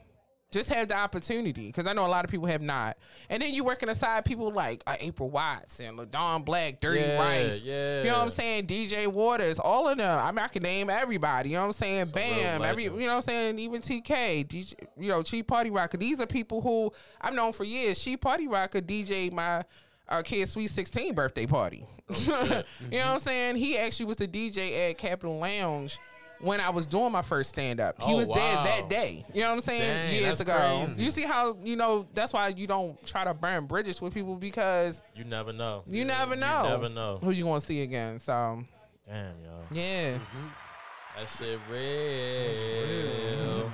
just 0.52 0.70
have 0.70 0.90
the 0.90 0.96
opportunity 0.96 1.68
because 1.68 1.88
I 1.88 1.94
know 1.94 2.06
a 2.06 2.08
lot 2.08 2.26
of 2.26 2.32
people 2.32 2.46
have 2.48 2.62
not. 2.62 2.98
And 3.30 3.42
then 3.42 3.54
you 3.54 3.64
working 3.64 3.88
aside 3.88 4.26
people 4.26 4.52
like 4.52 4.84
uh, 4.86 4.98
April 5.00 5.30
Watts 5.30 5.80
and 5.80 5.96
LaDon 5.96 6.44
Black, 6.44 6.82
Dirty 6.82 7.00
Yeah, 7.00 7.20
Rice. 7.22 7.62
yeah. 7.64 8.00
You 8.04 8.10
know 8.10 8.18
what 8.18 8.24
I'm 8.24 8.30
saying? 8.30 8.68
DJ 8.68 9.08
Waters, 9.08 9.60
all 9.60 9.88
of 9.88 9.98
them. 9.98 10.20
I 10.20 10.30
mean, 10.32 10.40
I 10.40 10.50
can 10.50 10.62
name 10.64 10.90
everybody. 10.90 11.50
You 11.52 11.56
know 11.56 11.62
what 11.62 11.68
I'm 11.68 11.74
saying? 11.74 12.06
Some 12.06 12.14
Bam. 12.14 12.64
Every, 12.64 12.84
you 12.84 12.90
know 12.92 13.06
what 13.08 13.12
I'm 13.16 13.22
saying? 13.22 13.60
Even 13.60 13.82
TK, 13.82 14.46
DJ, 14.48 14.74
you 15.00 15.10
know, 15.10 15.24
Cheap 15.24 15.48
Party 15.48 15.70
Rocker. 15.70 15.98
These 15.98 16.20
are 16.20 16.28
people 16.28 16.62
who 16.62 16.92
I've 17.22 17.34
known 17.34 17.54
for 17.54 17.64
years. 17.64 17.98
Cheap 18.00 18.22
Party 18.22 18.48
Rocker 18.48 18.82
DJ 18.82 19.32
my 19.32 19.64
uh, 20.10 20.22
kid's 20.22 20.52
sweet 20.52 20.68
16 20.70 21.14
birthday 21.16 21.46
party. 21.46 21.86
you 22.10 22.28
know 22.28 22.64
what 22.90 22.94
I'm 22.94 23.20
saying? 23.20 23.56
He 23.56 23.78
actually 23.78 24.08
was 24.08 24.18
the 24.18 24.28
DJ 24.28 24.90
at 24.90 24.98
Capitol 24.98 25.40
Lounge 25.40 25.98
when 26.42 26.60
I 26.60 26.70
was 26.70 26.88
doing 26.88 27.12
my 27.12 27.22
first 27.22 27.50
stand 27.50 27.80
up. 27.80 28.02
He 28.02 28.14
Oh, 28.14 28.18
was 28.18 28.28
there 28.28 28.38
wow. 28.56 28.64
that 28.64 28.90
day. 28.90 29.26
You 29.34 29.42
know 29.42 29.50
what 29.50 29.56
I'm 29.56 29.62
saying? 29.62 29.82
Dang, 29.82 30.16
Years 30.16 30.42
ago. 30.42 30.84
crazy. 30.86 31.04
You 31.04 31.10
see 31.10 31.24
how, 31.24 31.58
you 31.64 31.76
know, 31.76 32.08
that's 32.14 32.34
why 32.34 32.50
you 32.50 32.68
don't 32.68 33.04
try 33.06 33.24
to 33.24 33.34
burn 33.34 33.66
bridges 33.66 34.02
with 34.02 34.14
people 34.14 34.36
because 34.38 35.02
You 35.16 35.24
never 35.24 35.54
know. 35.54 35.84
you 35.88 36.06
never 36.06 36.36
know. 36.36 36.64
You 36.64 36.70
never 36.70 36.90
know. 36.90 37.20
Who 37.24 37.32
you 37.32 37.44
going 37.44 37.62
to 37.62 37.66
see 37.66 37.82
again. 37.84 38.20
So, 38.20 38.64
Damn, 39.08 39.34
yo. 39.44 39.52
yeah. 39.72 40.18
That 41.18 41.30
shit 41.30 41.60
real. 41.70 43.72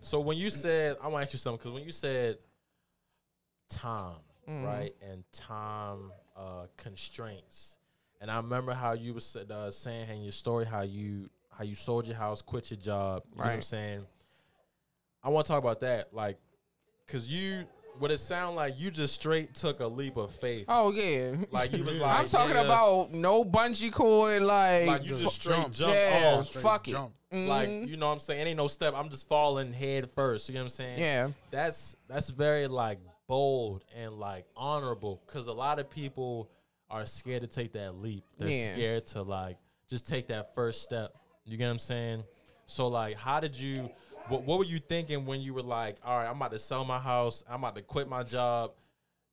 So 0.00 0.20
when 0.20 0.36
you 0.36 0.50
said, 0.50 0.96
I 1.02 1.08
want 1.08 1.22
to 1.22 1.26
ask 1.26 1.32
you 1.32 1.38
something 1.38 1.58
because 1.58 1.72
when 1.72 1.84
you 1.84 1.92
said 1.92 2.38
time, 3.68 4.16
Mhm. 4.48 4.66
right, 4.66 4.94
and 5.02 5.24
time 5.32 6.12
uh, 6.36 6.66
constraints, 6.76 7.76
and 8.20 8.30
I 8.30 8.36
remember 8.36 8.74
how 8.74 8.92
you 8.92 9.14
was 9.14 9.34
uh, 9.36 9.70
saying 9.70 10.10
in 10.10 10.22
your 10.22 10.32
story 10.32 10.66
how 10.66 10.82
you 10.82 11.30
how 11.56 11.64
you 11.64 11.74
sold 11.74 12.06
your 12.06 12.16
house, 12.16 12.42
quit 12.42 12.70
your 12.70 12.78
job. 12.80 13.22
You 13.32 13.38
know 13.38 13.44
what 13.44 13.52
I'm 13.54 13.62
saying? 13.62 14.06
I 15.22 15.28
want 15.30 15.46
to 15.46 15.52
talk 15.52 15.62
about 15.62 15.80
that, 15.80 16.12
like, 16.12 16.38
cause 17.08 17.28
you. 17.28 17.64
What 18.00 18.10
it 18.10 18.18
sound 18.18 18.56
like 18.56 18.74
you 18.76 18.90
just 18.90 19.14
straight 19.14 19.54
took 19.54 19.78
a 19.78 19.86
leap 19.86 20.16
of 20.16 20.34
faith. 20.34 20.64
Oh 20.66 20.90
yeah. 20.90 21.36
Like 21.52 21.72
you 21.72 21.84
was 21.84 21.96
like 21.98 22.18
I'm 22.18 22.26
talking 22.26 22.56
nigga, 22.56 22.64
about 22.64 23.12
no 23.12 23.44
bungee 23.44 23.92
cord, 23.92 24.42
like, 24.42 24.88
like 24.88 25.04
you 25.04 25.10
just 25.16 25.36
straight 25.36 25.54
jump. 25.60 25.72
jump 25.74 25.92
yeah, 25.94 26.34
off. 26.40 26.50
fuck 26.50 26.88
it. 26.88 26.90
jump. 26.90 27.12
Mm-hmm. 27.32 27.48
Like 27.48 27.68
you 27.88 27.96
know 27.96 28.08
what 28.08 28.14
I'm 28.14 28.18
saying? 28.18 28.48
Ain't 28.48 28.56
no 28.56 28.66
step. 28.66 28.94
I'm 28.96 29.10
just 29.10 29.28
falling 29.28 29.72
head 29.72 30.10
first. 30.10 30.48
You 30.48 30.56
know 30.56 30.62
what 30.62 30.64
I'm 30.64 30.68
saying? 30.70 30.98
yeah, 30.98 31.28
That's 31.52 31.94
that's 32.08 32.30
very 32.30 32.66
like 32.66 32.98
bold 33.28 33.84
and 33.96 34.14
like 34.14 34.44
honorable 34.56 35.22
because 35.24 35.46
a 35.46 35.52
lot 35.52 35.78
of 35.78 35.88
people 35.88 36.50
are 36.90 37.06
scared 37.06 37.42
to 37.42 37.46
take 37.48 37.74
that 37.74 37.94
leap. 37.94 38.24
They're 38.40 38.48
Yeah. 38.48 38.74
scared 38.74 39.06
to 39.08 39.22
like 39.22 39.56
just 39.88 40.04
take 40.04 40.26
that 40.28 40.52
first 40.56 40.82
step. 40.82 41.14
You 41.44 41.56
get 41.56 41.66
what 41.66 41.72
I'm 41.72 41.78
saying? 41.78 42.24
So 42.66 42.88
like, 42.88 43.16
how 43.16 43.40
did 43.40 43.56
you? 43.58 43.90
What, 44.28 44.44
what 44.44 44.58
were 44.58 44.64
you 44.64 44.78
thinking 44.78 45.26
when 45.26 45.42
you 45.42 45.52
were 45.52 45.62
like, 45.62 45.96
all 46.02 46.18
right, 46.18 46.26
I'm 46.26 46.36
about 46.36 46.52
to 46.52 46.58
sell 46.58 46.84
my 46.84 46.98
house. 46.98 47.44
I'm 47.48 47.60
about 47.60 47.76
to 47.76 47.82
quit 47.82 48.08
my 48.08 48.22
job. 48.22 48.72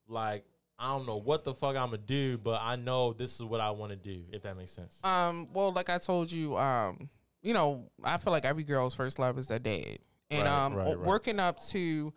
Like, 0.06 0.44
I 0.78 0.88
don't 0.88 1.06
know 1.06 1.16
what 1.16 1.44
the 1.44 1.54
fuck 1.54 1.76
I'm 1.76 1.86
gonna 1.86 1.98
do, 1.98 2.36
but 2.36 2.60
I 2.62 2.76
know 2.76 3.12
this 3.14 3.36
is 3.36 3.44
what 3.44 3.60
I 3.60 3.70
want 3.70 3.92
to 3.92 3.96
do. 3.96 4.24
If 4.30 4.42
that 4.42 4.56
makes 4.56 4.72
sense. 4.72 4.98
Um, 5.02 5.48
well, 5.54 5.72
like 5.72 5.88
I 5.88 5.98
told 5.98 6.30
you, 6.30 6.58
um, 6.58 7.08
you 7.40 7.54
know, 7.54 7.90
I 8.04 8.18
feel 8.18 8.32
like 8.32 8.44
every 8.44 8.64
girl's 8.64 8.94
first 8.94 9.18
love 9.18 9.38
is 9.38 9.48
their 9.48 9.58
dad, 9.58 9.98
and 10.30 10.42
Right, 10.42 10.46
um, 10.46 10.74
right, 10.74 10.86
right. 10.88 10.98
working 10.98 11.40
up 11.40 11.60
to. 11.68 12.12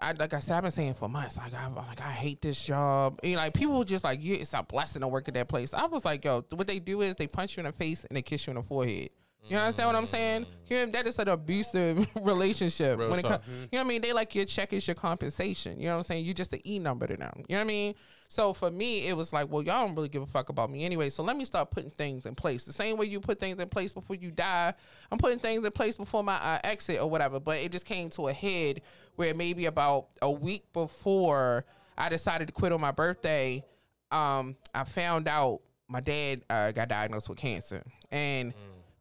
I, 0.00 0.12
like 0.12 0.34
I 0.34 0.40
said, 0.40 0.56
I've 0.56 0.62
been 0.62 0.72
saying 0.72 0.94
for 0.94 1.08
months, 1.08 1.38
like 1.38 1.54
I 1.54 1.68
like 1.68 2.00
I 2.00 2.10
hate 2.10 2.42
this 2.42 2.60
job. 2.62 3.20
And 3.22 3.34
like 3.36 3.54
people 3.54 3.78
were 3.78 3.84
just 3.84 4.02
like, 4.02 4.20
you, 4.20 4.34
it's 4.34 4.52
a 4.52 4.62
blessing 4.62 5.00
to 5.02 5.06
work 5.08 5.28
at 5.28 5.34
that 5.34 5.46
place. 5.48 5.72
I 5.72 5.86
was 5.86 6.04
like, 6.04 6.24
yo, 6.24 6.44
what 6.50 6.66
they 6.66 6.80
do 6.80 7.02
is 7.02 7.14
they 7.14 7.28
punch 7.28 7.56
you 7.56 7.60
in 7.60 7.66
the 7.66 7.72
face 7.72 8.04
and 8.04 8.16
they 8.16 8.22
kiss 8.22 8.46
you 8.46 8.50
in 8.50 8.56
the 8.56 8.62
forehead. 8.64 9.10
You 9.48 9.56
understand 9.56 9.88
what 9.88 9.96
I'm 9.96 10.06
saying? 10.06 10.46
You 10.68 10.86
know, 10.86 10.92
that 10.92 11.06
is 11.06 11.18
an 11.18 11.28
abusive 11.28 12.06
relationship. 12.22 12.98
Real 12.98 13.10
when 13.10 13.18
it 13.18 13.24
comes, 13.24 13.42
you 13.46 13.54
know 13.72 13.78
what 13.78 13.80
I 13.80 13.84
mean? 13.84 14.00
They 14.02 14.12
like 14.12 14.34
your 14.34 14.44
check 14.44 14.72
is 14.72 14.86
your 14.86 14.94
compensation. 14.94 15.78
You 15.78 15.86
know 15.86 15.92
what 15.92 15.98
I'm 15.98 16.02
saying? 16.04 16.24
You're 16.24 16.34
just 16.34 16.52
an 16.52 16.60
E 16.66 16.78
number 16.78 17.06
to 17.06 17.16
them. 17.16 17.32
You 17.48 17.56
know 17.56 17.58
what 17.58 17.60
I 17.60 17.64
mean? 17.64 17.94
So 18.28 18.54
for 18.54 18.70
me, 18.70 19.08
it 19.08 19.14
was 19.14 19.32
like, 19.32 19.50
well, 19.50 19.62
y'all 19.62 19.86
don't 19.86 19.94
really 19.94 20.08
give 20.08 20.22
a 20.22 20.26
fuck 20.26 20.48
about 20.48 20.70
me 20.70 20.84
anyway. 20.84 21.10
So 21.10 21.22
let 21.22 21.36
me 21.36 21.44
start 21.44 21.70
putting 21.70 21.90
things 21.90 22.24
in 22.24 22.34
place. 22.34 22.64
The 22.64 22.72
same 22.72 22.96
way 22.96 23.04
you 23.04 23.20
put 23.20 23.38
things 23.38 23.60
in 23.60 23.68
place 23.68 23.92
before 23.92 24.16
you 24.16 24.30
die, 24.30 24.72
I'm 25.10 25.18
putting 25.18 25.38
things 25.38 25.66
in 25.66 25.72
place 25.72 25.96
before 25.96 26.24
my 26.24 26.36
uh, 26.36 26.58
exit 26.64 26.98
or 26.98 27.10
whatever. 27.10 27.38
But 27.40 27.58
it 27.58 27.72
just 27.72 27.84
came 27.84 28.08
to 28.10 28.28
a 28.28 28.32
head 28.32 28.80
where 29.16 29.34
maybe 29.34 29.66
about 29.66 30.06
a 30.22 30.30
week 30.30 30.64
before 30.72 31.66
I 31.98 32.08
decided 32.08 32.46
to 32.46 32.52
quit 32.52 32.72
on 32.72 32.80
my 32.80 32.90
birthday, 32.90 33.62
um, 34.10 34.56
I 34.74 34.84
found 34.84 35.28
out 35.28 35.60
my 35.88 36.00
dad 36.00 36.40
uh, 36.48 36.72
got 36.72 36.88
diagnosed 36.88 37.28
with 37.28 37.36
cancer, 37.36 37.82
and 38.10 38.54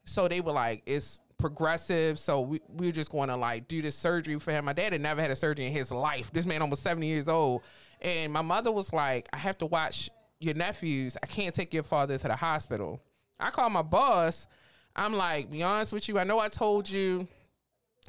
so 0.06 0.28
they 0.28 0.42
were 0.42 0.52
like, 0.52 0.84
it's 0.86 1.20
progressive. 1.38 2.20
So 2.20 2.42
we, 2.42 2.62
we 2.70 2.88
were 2.88 2.92
just 2.92 3.12
going 3.12 3.30
to 3.30 3.36
like 3.36 3.68
do 3.68 3.82
this 3.82 3.98
surgery 3.98 4.40
for 4.40 4.52
him. 4.52 4.66
My 4.66 4.74
dad 4.74 4.94
had 4.94 5.02
never 5.02 5.22
had 5.22 5.32
a 5.32 5.36
surgery 5.36 5.66
in 5.66 5.74
his 5.74 5.92
life. 5.92 6.32
This 6.32 6.46
man 6.46 6.62
almost 6.62 6.84
70 6.84 7.06
years 7.06 7.28
old. 7.28 7.64
And 8.02 8.32
my 8.32 8.42
mother 8.42 8.72
was 8.72 8.94
like, 8.94 9.28
I 9.34 9.38
have 9.38 9.58
to 9.60 9.66
watch 9.66 10.10
your 10.40 10.54
nephews. 10.54 11.18
I 11.22 11.26
can't 11.26 11.54
take 11.54 11.74
your 11.74 11.84
father 11.84 12.18
to 12.18 12.28
the 12.28 12.36
hospital. 12.36 13.02
I 13.40 13.50
called 13.52 13.74
my 13.74 13.82
boss. 13.82 14.48
I'm 14.96 15.14
like, 15.14 15.50
be 15.50 15.64
honest 15.64 15.94
with 15.94 16.08
you. 16.10 16.20
I 16.20 16.24
know 16.24 16.40
I 16.40 16.50
told 16.50 16.90
you 16.90 17.28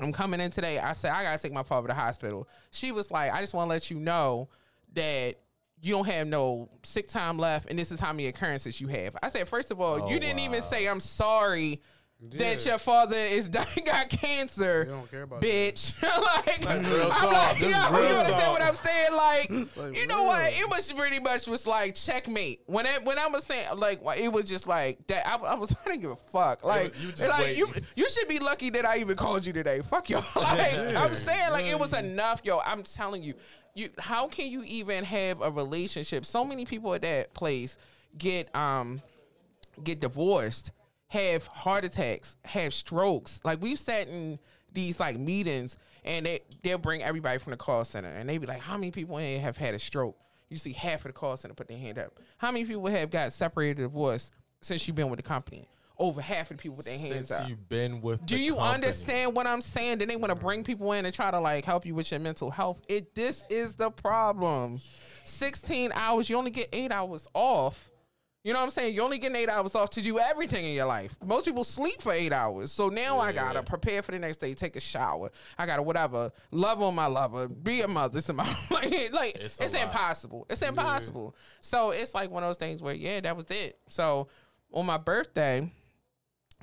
I'm 0.00 0.12
coming 0.12 0.40
in 0.40 0.50
today. 0.50 0.78
I 0.78 0.92
said, 0.92 1.12
I 1.12 1.22
got 1.22 1.36
to 1.36 1.42
take 1.42 1.52
my 1.52 1.62
father 1.62 1.88
to 1.88 1.94
the 1.94 2.00
hospital. 2.00 2.48
She 2.70 2.92
was 2.92 3.10
like, 3.10 3.32
I 3.32 3.40
just 3.40 3.54
want 3.54 3.68
to 3.68 3.70
let 3.70 3.90
you 3.90 3.98
know 3.98 4.48
that 4.94 5.36
you 5.82 5.92
don't 5.94 6.06
have 6.06 6.28
no 6.28 6.70
sick 6.84 7.08
time 7.08 7.38
left 7.38 7.68
and 7.68 7.78
this 7.78 7.90
is 7.90 7.98
how 7.98 8.12
many 8.12 8.28
occurrences 8.28 8.80
you 8.80 8.86
have. 8.86 9.16
I 9.22 9.28
said, 9.28 9.48
first 9.48 9.70
of 9.72 9.80
all, 9.80 10.04
Oh, 10.04 10.08
you 10.08 10.20
didn't 10.20 10.38
even 10.38 10.62
say 10.62 10.86
I'm 10.86 11.00
sorry 11.00 11.82
that 12.38 12.64
your 12.64 12.78
father 12.78 13.16
is 13.16 13.48
dying 13.48 13.66
got 13.84 14.08
cancer. 14.08 14.84
They 14.84 14.90
don't 14.92 15.10
care 15.10 15.22
about 15.22 15.42
bitch. 15.42 16.00
like, 16.46 16.64
I'm 16.70 17.32
like, 17.32 17.60
yo, 17.60 17.66
you 17.68 17.74
understand 17.74 18.42
talk. 18.42 18.52
what 18.52 18.62
I'm 18.62 18.76
saying? 18.76 19.12
Like, 19.12 19.50
Like, 19.76 19.96
you 19.96 20.06
know 20.06 20.22
what? 20.22 20.44
real. 20.52 20.60
It 20.60 20.70
was 20.70 20.92
pretty 20.92 21.18
much 21.18 21.48
was 21.48 21.66
like 21.66 21.96
checkmate. 21.96 22.60
When 22.66 22.86
it, 22.86 23.04
when 23.04 23.18
I 23.18 23.26
was 23.26 23.44
saying 23.44 23.66
like, 23.76 24.00
it 24.16 24.32
was 24.32 24.44
just 24.44 24.68
like 24.68 25.04
that. 25.08 25.26
I, 25.26 25.34
I 25.34 25.54
was 25.54 25.74
I 25.84 25.88
didn't 25.90 26.02
give 26.02 26.10
a 26.12 26.16
fuck. 26.16 26.64
Like, 26.64 26.92
you 27.00 27.26
like 27.26 27.56
you 27.56 27.68
you 27.96 28.08
should 28.08 28.28
be 28.28 28.38
lucky 28.38 28.70
that 28.70 28.86
I 28.86 28.98
even 28.98 29.16
called 29.16 29.44
you 29.44 29.52
today. 29.52 29.80
Fuck 29.80 30.08
y'all. 30.10 30.24
like, 30.36 30.78
I'm 30.78 31.14
saying 31.14 31.50
like 31.50 31.64
it 31.66 31.78
was 31.78 31.92
enough, 31.92 32.42
yo. 32.44 32.60
I'm 32.60 32.84
telling 32.84 33.24
you, 33.24 33.34
you 33.74 33.90
how 33.98 34.28
can 34.28 34.50
you 34.50 34.62
even 34.64 35.04
have 35.04 35.40
a 35.40 35.50
relationship? 35.50 36.26
So 36.26 36.44
many 36.44 36.64
people 36.64 36.94
at 36.94 37.02
that 37.02 37.34
place 37.34 37.78
get 38.18 38.54
um 38.54 39.02
get 39.82 40.00
divorced, 40.00 40.72
have 41.08 41.46
heart 41.46 41.84
attacks, 41.84 42.36
have 42.44 42.74
strokes. 42.74 43.40
Like 43.44 43.60
we've 43.62 43.78
sat 43.78 44.08
in 44.08 44.38
these 44.72 45.00
like 45.00 45.18
meetings 45.18 45.76
and 46.04 46.26
they 46.26 46.40
they'll 46.62 46.78
bring 46.78 47.02
everybody 47.02 47.38
from 47.38 47.52
the 47.52 47.56
call 47.56 47.84
center 47.84 48.08
and 48.08 48.28
they 48.28 48.38
be 48.38 48.46
like, 48.46 48.60
How 48.60 48.76
many 48.76 48.90
people 48.90 49.18
in 49.18 49.40
have 49.40 49.56
had 49.56 49.74
a 49.74 49.78
stroke? 49.78 50.16
You 50.48 50.58
see 50.58 50.72
half 50.72 51.00
of 51.00 51.08
the 51.08 51.12
call 51.14 51.36
center 51.36 51.54
put 51.54 51.68
their 51.68 51.78
hand 51.78 51.98
up. 51.98 52.18
How 52.36 52.50
many 52.50 52.66
people 52.66 52.86
have 52.86 53.10
got 53.10 53.32
separated 53.32 53.80
or 53.80 53.84
divorced 53.84 54.32
since 54.60 54.86
you've 54.86 54.96
been 54.96 55.08
with 55.08 55.16
the 55.16 55.22
company? 55.22 55.68
Over 56.02 56.20
half 56.20 56.50
of 56.50 56.56
the 56.58 56.62
people 56.62 56.76
with 56.76 56.86
their 56.86 56.98
hands 56.98 57.28
Since 57.28 57.30
up. 57.30 57.48
you've 57.48 57.68
been 57.68 58.00
with, 58.02 58.26
Do 58.26 58.34
the 58.36 58.42
you 58.42 58.54
company. 58.54 58.74
understand 58.74 59.34
what 59.36 59.46
I'm 59.46 59.62
saying? 59.62 59.98
Then 59.98 60.08
they 60.08 60.16
want 60.16 60.30
to 60.30 60.34
bring 60.34 60.64
people 60.64 60.92
in 60.92 61.06
and 61.06 61.14
try 61.14 61.30
to 61.30 61.38
like 61.40 61.64
help 61.64 61.86
you 61.86 61.94
with 61.94 62.10
your 62.10 62.18
mental 62.20 62.50
health. 62.50 62.82
It 62.88 63.14
this 63.14 63.46
is 63.48 63.74
the 63.74 63.90
problem. 63.90 64.80
16 65.24 65.92
hours, 65.94 66.28
you 66.28 66.36
only 66.36 66.50
get 66.50 66.68
eight 66.72 66.90
hours 66.92 67.28
off. 67.34 67.88
You 68.44 68.52
know 68.52 68.58
what 68.58 68.64
I'm 68.64 68.70
saying? 68.70 68.94
You're 68.96 69.04
only 69.04 69.18
getting 69.18 69.36
eight 69.36 69.48
hours 69.48 69.76
off 69.76 69.90
to 69.90 70.02
do 70.02 70.18
everything 70.18 70.64
in 70.64 70.72
your 70.74 70.86
life. 70.86 71.14
Most 71.24 71.44
people 71.46 71.62
sleep 71.62 72.02
for 72.02 72.12
eight 72.12 72.32
hours. 72.32 72.72
So 72.72 72.88
now 72.88 73.20
I 73.20 73.30
gotta 73.32 73.62
prepare 73.62 74.02
for 74.02 74.10
the 74.10 74.18
next 74.18 74.38
day, 74.38 74.52
take 74.54 74.74
a 74.74 74.80
shower. 74.80 75.30
I 75.56 75.64
gotta 75.66 75.82
whatever, 75.82 76.32
love 76.50 76.82
on 76.82 76.96
my 76.96 77.06
lover, 77.06 77.46
be 77.46 77.82
a 77.82 77.86
mother. 77.88 78.18
It's, 78.18 78.32
my, 78.32 78.42
like, 78.72 79.12
like, 79.12 79.36
It's 79.36 79.60
it's, 79.60 79.74
a 79.74 79.76
lot. 79.76 79.84
impossible. 79.84 80.46
It's 80.50 80.60
impossible. 80.62 81.36
So 81.60 81.92
it's 81.92 82.12
like 82.16 82.32
one 82.32 82.42
of 82.42 82.48
those 82.48 82.56
things 82.56 82.82
where, 82.82 82.94
yeah, 82.94 83.20
that 83.20 83.36
was 83.36 83.48
it. 83.52 83.78
So 83.86 84.26
on 84.72 84.86
my 84.86 84.98
birthday, 84.98 85.70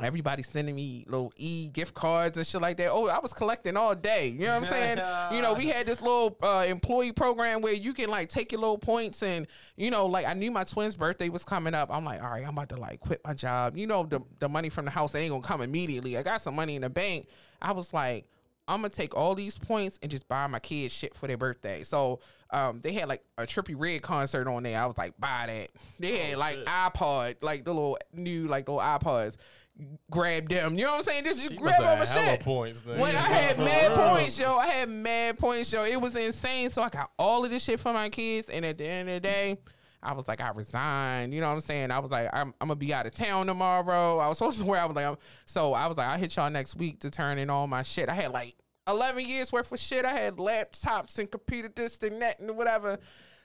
Everybody 0.01 0.43
sending 0.43 0.75
me 0.75 1.05
little 1.07 1.33
e 1.35 1.67
gift 1.67 1.93
cards 1.93 2.37
and 2.37 2.45
shit 2.45 2.61
like 2.61 2.77
that. 2.77 2.89
Oh, 2.91 3.07
I 3.07 3.19
was 3.19 3.33
collecting 3.33 3.77
all 3.77 3.95
day. 3.95 4.29
You 4.29 4.45
know 4.45 4.59
what 4.59 4.63
I'm 4.63 4.69
saying? 4.69 4.97
you 5.35 5.41
know, 5.41 5.53
we 5.53 5.67
had 5.67 5.85
this 5.85 6.01
little 6.01 6.37
uh, 6.41 6.65
employee 6.67 7.11
program 7.11 7.61
where 7.61 7.73
you 7.73 7.93
can 7.93 8.09
like 8.09 8.29
take 8.29 8.51
your 8.51 8.61
little 8.61 8.77
points 8.77 9.23
and 9.23 9.47
you 9.75 9.91
know, 9.91 10.05
like 10.05 10.25
I 10.25 10.33
knew 10.33 10.51
my 10.51 10.63
twin's 10.63 10.95
birthday 10.95 11.29
was 11.29 11.43
coming 11.43 11.73
up. 11.73 11.89
I'm 11.91 12.05
like, 12.05 12.21
all 12.21 12.29
right, 12.29 12.43
I'm 12.43 12.53
about 12.57 12.69
to 12.69 12.77
like 12.77 12.99
quit 12.99 13.21
my 13.25 13.33
job. 13.33 13.77
You 13.77 13.87
know, 13.87 14.03
the 14.03 14.21
the 14.39 14.49
money 14.49 14.69
from 14.69 14.85
the 14.85 14.91
house 14.91 15.15
ain't 15.15 15.31
gonna 15.31 15.43
come 15.43 15.61
immediately. 15.61 16.17
I 16.17 16.23
got 16.23 16.41
some 16.41 16.55
money 16.55 16.75
in 16.75 16.81
the 16.81 16.89
bank. 16.89 17.27
I 17.61 17.71
was 17.71 17.93
like, 17.93 18.25
I'm 18.67 18.81
gonna 18.81 18.89
take 18.89 19.15
all 19.15 19.35
these 19.35 19.57
points 19.57 19.99
and 20.01 20.11
just 20.11 20.27
buy 20.27 20.45
my 20.47 20.59
kids 20.59 20.93
shit 20.93 21.15
for 21.15 21.27
their 21.27 21.37
birthday. 21.37 21.83
So 21.83 22.19
um, 22.51 22.79
they 22.81 22.93
had 22.93 23.07
like 23.07 23.23
a 23.37 23.43
Trippie 23.43 23.75
Redd 23.77 24.01
concert 24.01 24.47
on 24.47 24.63
there. 24.63 24.79
I 24.79 24.85
was 24.85 24.97
like, 24.97 25.19
buy 25.19 25.45
that. 25.47 25.69
They 25.99 26.17
had 26.17 26.37
like 26.37 26.55
shit. 26.55 26.65
iPod, 26.65 27.35
like 27.41 27.65
the 27.65 27.73
little 27.73 27.97
new 28.13 28.47
like 28.47 28.67
little 28.67 28.81
iPods. 28.81 29.37
Grab 30.11 30.49
them. 30.49 30.77
You 30.77 30.85
know 30.85 30.91
what 30.91 30.97
I'm 30.97 31.03
saying? 31.03 31.23
Just, 31.23 31.41
just 31.41 31.55
grab 31.55 31.79
must 31.79 31.79
all 31.79 31.97
my 31.97 32.05
hella 32.05 32.35
shit. 32.35 32.39
points. 32.41 32.85
When 32.85 33.01
I 33.01 33.19
had 33.19 33.57
mad 33.59 33.93
points, 33.93 34.39
yo, 34.39 34.57
I 34.57 34.67
had 34.67 34.89
mad 34.89 35.37
points, 35.37 35.71
yo. 35.71 35.83
It 35.85 35.99
was 35.99 36.15
insane. 36.15 36.69
So 36.69 36.81
I 36.81 36.89
got 36.89 37.11
all 37.17 37.45
of 37.45 37.51
this 37.51 37.63
shit 37.63 37.79
for 37.79 37.93
my 37.93 38.09
kids, 38.09 38.49
and 38.49 38.65
at 38.65 38.77
the 38.77 38.85
end 38.85 39.09
of 39.09 39.15
the 39.15 39.19
day, 39.21 39.57
I 40.01 40.13
was 40.13 40.27
like, 40.27 40.41
I 40.41 40.49
resigned. 40.49 41.33
You 41.33 41.41
know 41.41 41.47
what 41.47 41.53
I'm 41.53 41.61
saying? 41.61 41.91
I 41.91 41.99
was 41.99 42.11
like, 42.11 42.29
I'm, 42.33 42.53
I'm 42.59 42.67
gonna 42.67 42.75
be 42.75 42.93
out 42.93 43.05
of 43.05 43.13
town 43.13 43.47
tomorrow. 43.47 44.17
I 44.17 44.27
was 44.27 44.37
supposed 44.39 44.59
to 44.59 44.65
wear. 44.65 44.81
I 44.81 44.85
was 44.85 44.95
like, 44.95 45.05
I'm, 45.05 45.17
so 45.45 45.73
I 45.73 45.87
was 45.87 45.97
like, 45.97 46.07
I 46.07 46.17
hit 46.17 46.35
y'all 46.35 46.49
next 46.49 46.75
week 46.75 46.99
to 47.01 47.09
turn 47.11 47.37
in 47.37 47.49
all 47.49 47.67
my 47.67 47.81
shit. 47.83 48.09
I 48.09 48.13
had 48.13 48.31
like 48.31 48.55
11 48.87 49.25
years 49.27 49.51
worth 49.51 49.71
of 49.71 49.79
shit. 49.79 50.05
I 50.05 50.13
had 50.13 50.37
laptops 50.37 51.19
and 51.19 51.29
computer 51.29 51.69
this 51.73 51.99
and 51.99 52.21
that 52.21 52.39
and 52.39 52.55
whatever. 52.57 52.99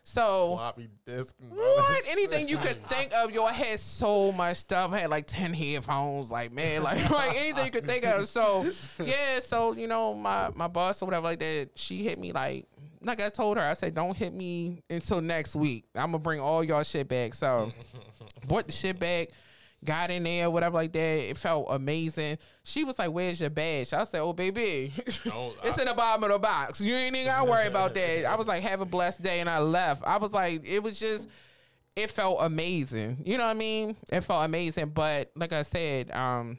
So 0.06 0.56
Floppy 0.56 0.88
disk. 1.06 1.34
what? 1.48 2.02
Anything 2.08 2.46
you 2.46 2.58
could 2.58 2.86
think 2.88 3.14
of, 3.14 3.30
yo, 3.30 3.44
I 3.44 3.52
had 3.52 3.80
so 3.80 4.32
much 4.32 4.58
stuff. 4.58 4.92
I 4.92 5.00
had 5.00 5.10
like 5.10 5.26
ten 5.26 5.54
headphones, 5.54 6.30
like 6.30 6.52
man, 6.52 6.82
like 6.82 7.10
like 7.10 7.36
anything 7.36 7.64
you 7.64 7.70
could 7.70 7.86
think 7.86 8.04
of. 8.04 8.28
So 8.28 8.70
yeah, 9.02 9.40
so 9.40 9.72
you 9.72 9.86
know, 9.86 10.14
my 10.14 10.50
my 10.54 10.68
boss 10.68 11.00
or 11.00 11.06
whatever 11.06 11.24
like 11.24 11.38
that, 11.38 11.70
she 11.74 12.02
hit 12.04 12.18
me 12.18 12.32
like 12.32 12.66
like 13.00 13.22
I 13.22 13.28
told 13.30 13.56
her, 13.56 13.62
I 13.62 13.72
said, 13.72 13.94
don't 13.94 14.16
hit 14.16 14.34
me 14.34 14.82
until 14.90 15.20
next 15.20 15.56
week. 15.56 15.84
I'm 15.94 16.08
gonna 16.08 16.18
bring 16.18 16.40
all 16.40 16.62
y'all 16.62 16.82
shit 16.82 17.08
back. 17.08 17.34
So 17.34 17.72
brought 18.46 18.66
the 18.66 18.72
shit 18.72 18.98
back. 18.98 19.28
Got 19.84 20.10
in 20.10 20.22
there, 20.22 20.50
whatever 20.50 20.74
like 20.76 20.92
that. 20.92 20.98
It 21.30 21.36
felt 21.38 21.66
amazing. 21.68 22.38
She 22.62 22.84
was 22.84 22.98
like, 22.98 23.10
"Where's 23.10 23.40
your 23.40 23.50
badge?" 23.50 23.92
I 23.92 24.04
said, 24.04 24.20
"Oh, 24.20 24.32
baby, 24.32 24.92
Don't- 25.24 25.54
it's 25.62 25.78
in 25.78 25.86
the 25.86 25.94
bottom 25.94 26.24
of 26.24 26.30
the 26.30 26.38
box. 26.38 26.80
You 26.80 26.94
ain't 26.94 27.14
even 27.14 27.26
gotta 27.26 27.50
worry 27.50 27.66
about 27.66 27.92
that." 27.94 28.24
I 28.28 28.34
was 28.36 28.46
like, 28.46 28.62
"Have 28.62 28.80
a 28.80 28.86
blessed 28.86 29.22
day," 29.22 29.40
and 29.40 29.50
I 29.50 29.58
left. 29.58 30.02
I 30.04 30.16
was 30.16 30.32
like, 30.32 30.62
it 30.64 30.82
was 30.82 30.98
just, 30.98 31.28
it 31.96 32.10
felt 32.10 32.38
amazing. 32.40 33.18
You 33.24 33.36
know 33.36 33.44
what 33.44 33.50
I 33.50 33.54
mean? 33.54 33.96
It 34.10 34.22
felt 34.22 34.44
amazing. 34.44 34.90
But 34.90 35.30
like 35.36 35.52
I 35.52 35.62
said, 35.62 36.10
um, 36.12 36.58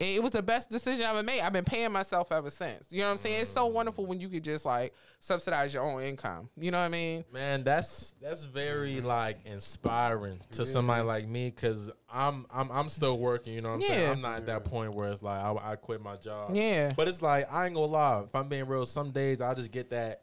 it, 0.00 0.16
it 0.16 0.22
was 0.22 0.32
the 0.32 0.42
best 0.42 0.70
decision 0.70 1.04
I 1.04 1.10
ever 1.10 1.22
made. 1.22 1.42
I've 1.42 1.52
been 1.52 1.64
paying 1.64 1.92
myself 1.92 2.32
ever 2.32 2.50
since. 2.50 2.88
You 2.90 3.00
know 3.00 3.06
what 3.06 3.12
I'm 3.12 3.18
saying? 3.18 3.42
It's 3.42 3.50
so 3.50 3.68
mm. 3.68 3.72
wonderful 3.72 4.06
when 4.06 4.18
you 4.18 4.28
could 4.28 4.42
just 4.42 4.64
like 4.64 4.94
subsidize 5.20 5.74
your 5.74 5.84
own 5.84 6.02
income. 6.02 6.48
You 6.56 6.70
know 6.70 6.78
what 6.78 6.86
I 6.86 6.88
mean? 6.88 7.24
Man, 7.32 7.62
that's 7.62 8.14
that's 8.20 8.44
very 8.44 8.96
mm-hmm. 8.96 9.06
like 9.06 9.38
inspiring 9.44 10.40
to 10.52 10.64
somebody 10.64 11.04
like 11.04 11.28
me 11.28 11.50
because 11.50 11.90
I'm 12.12 12.46
I'm 12.50 12.72
I'm 12.72 12.88
still 12.88 13.18
working. 13.18 13.52
You 13.52 13.60
know 13.60 13.70
what 13.70 13.76
I'm 13.76 13.82
saying? 13.82 14.10
I'm 14.10 14.20
not 14.22 14.38
at 14.38 14.46
that 14.46 14.64
point 14.64 14.94
where 14.94 15.12
it's 15.12 15.22
like 15.22 15.40
I, 15.42 15.72
I 15.72 15.76
quit 15.76 16.02
my 16.02 16.16
job. 16.16 16.54
Yeah. 16.54 16.92
But 16.96 17.08
it's 17.08 17.22
like 17.22 17.52
I 17.52 17.66
ain't 17.66 17.74
gonna 17.74 17.86
lie. 17.86 18.22
If 18.22 18.34
I'm 18.34 18.48
being 18.48 18.66
real, 18.66 18.86
some 18.86 19.10
days 19.10 19.40
I 19.40 19.54
just 19.54 19.70
get 19.70 19.90
that 19.90 20.22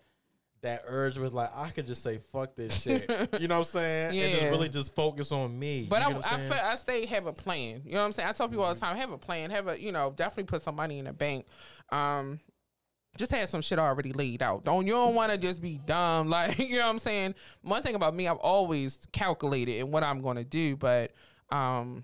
that 0.68 0.84
urge 0.86 1.18
was 1.18 1.34
like 1.34 1.50
I 1.56 1.70
could 1.70 1.88
just 1.88 2.04
say 2.04 2.20
fuck 2.32 2.56
this 2.56 2.82
shit. 2.82 3.10
you 3.40 3.48
know 3.48 3.56
what 3.56 3.60
I'm 3.60 3.64
saying? 3.64 4.14
Yeah. 4.14 4.24
And 4.24 4.34
just 4.34 4.46
really 4.52 4.70
just 4.70 4.94
focus 4.94 5.32
on 5.32 5.58
me. 5.58 5.88
But 5.90 6.02
you 6.02 6.16
I, 6.16 6.20
I, 6.20 6.36
I'm 6.36 6.72
I 6.72 6.76
stay 6.76 7.06
have 7.06 7.26
a 7.26 7.34
plan. 7.34 7.82
You 7.86 7.94
know 7.94 8.00
what 8.00 8.06
I'm 8.06 8.12
saying? 8.12 8.30
I 8.30 8.34
tell 8.34 8.50
people 8.50 8.66
all 8.66 8.74
the 8.74 8.80
time, 8.80 8.98
have 8.98 9.12
a 9.12 9.18
plan, 9.18 9.50
have 9.50 9.68
a 9.68 9.82
you 9.82 9.92
know, 9.92 10.14
definitely 10.16 10.44
put 10.44 10.62
some 10.62 10.76
money 10.76 11.00
in 11.00 11.06
the 11.06 11.14
bank. 11.14 11.46
Um, 11.90 12.40
just 13.18 13.32
have 13.32 13.50
some 13.50 13.62
shit 13.62 13.80
already 13.80 14.12
laid 14.12 14.44
out. 14.44 14.64
Don't 14.64 14.86
you 14.86 14.92
don't 14.94 15.16
want 15.16 15.32
to 15.32 15.38
just 15.38 15.62
be 15.62 15.80
dumb, 15.86 16.30
like 16.30 16.60
you 16.60 16.78
know 16.78 16.86
what 16.86 16.90
I'm 16.90 17.00
saying. 17.00 17.36
One 17.62 17.82
thing 17.82 17.96
about 17.96 18.14
me, 18.14 18.28
I've 18.28 18.38
always 18.38 19.00
calculated 19.12 19.80
in 19.80 19.92
what 19.92 20.04
I'm 20.04 20.22
going 20.22 20.38
to 20.38 20.44
do, 20.44 20.76
but 20.76 21.14
um, 21.50 22.04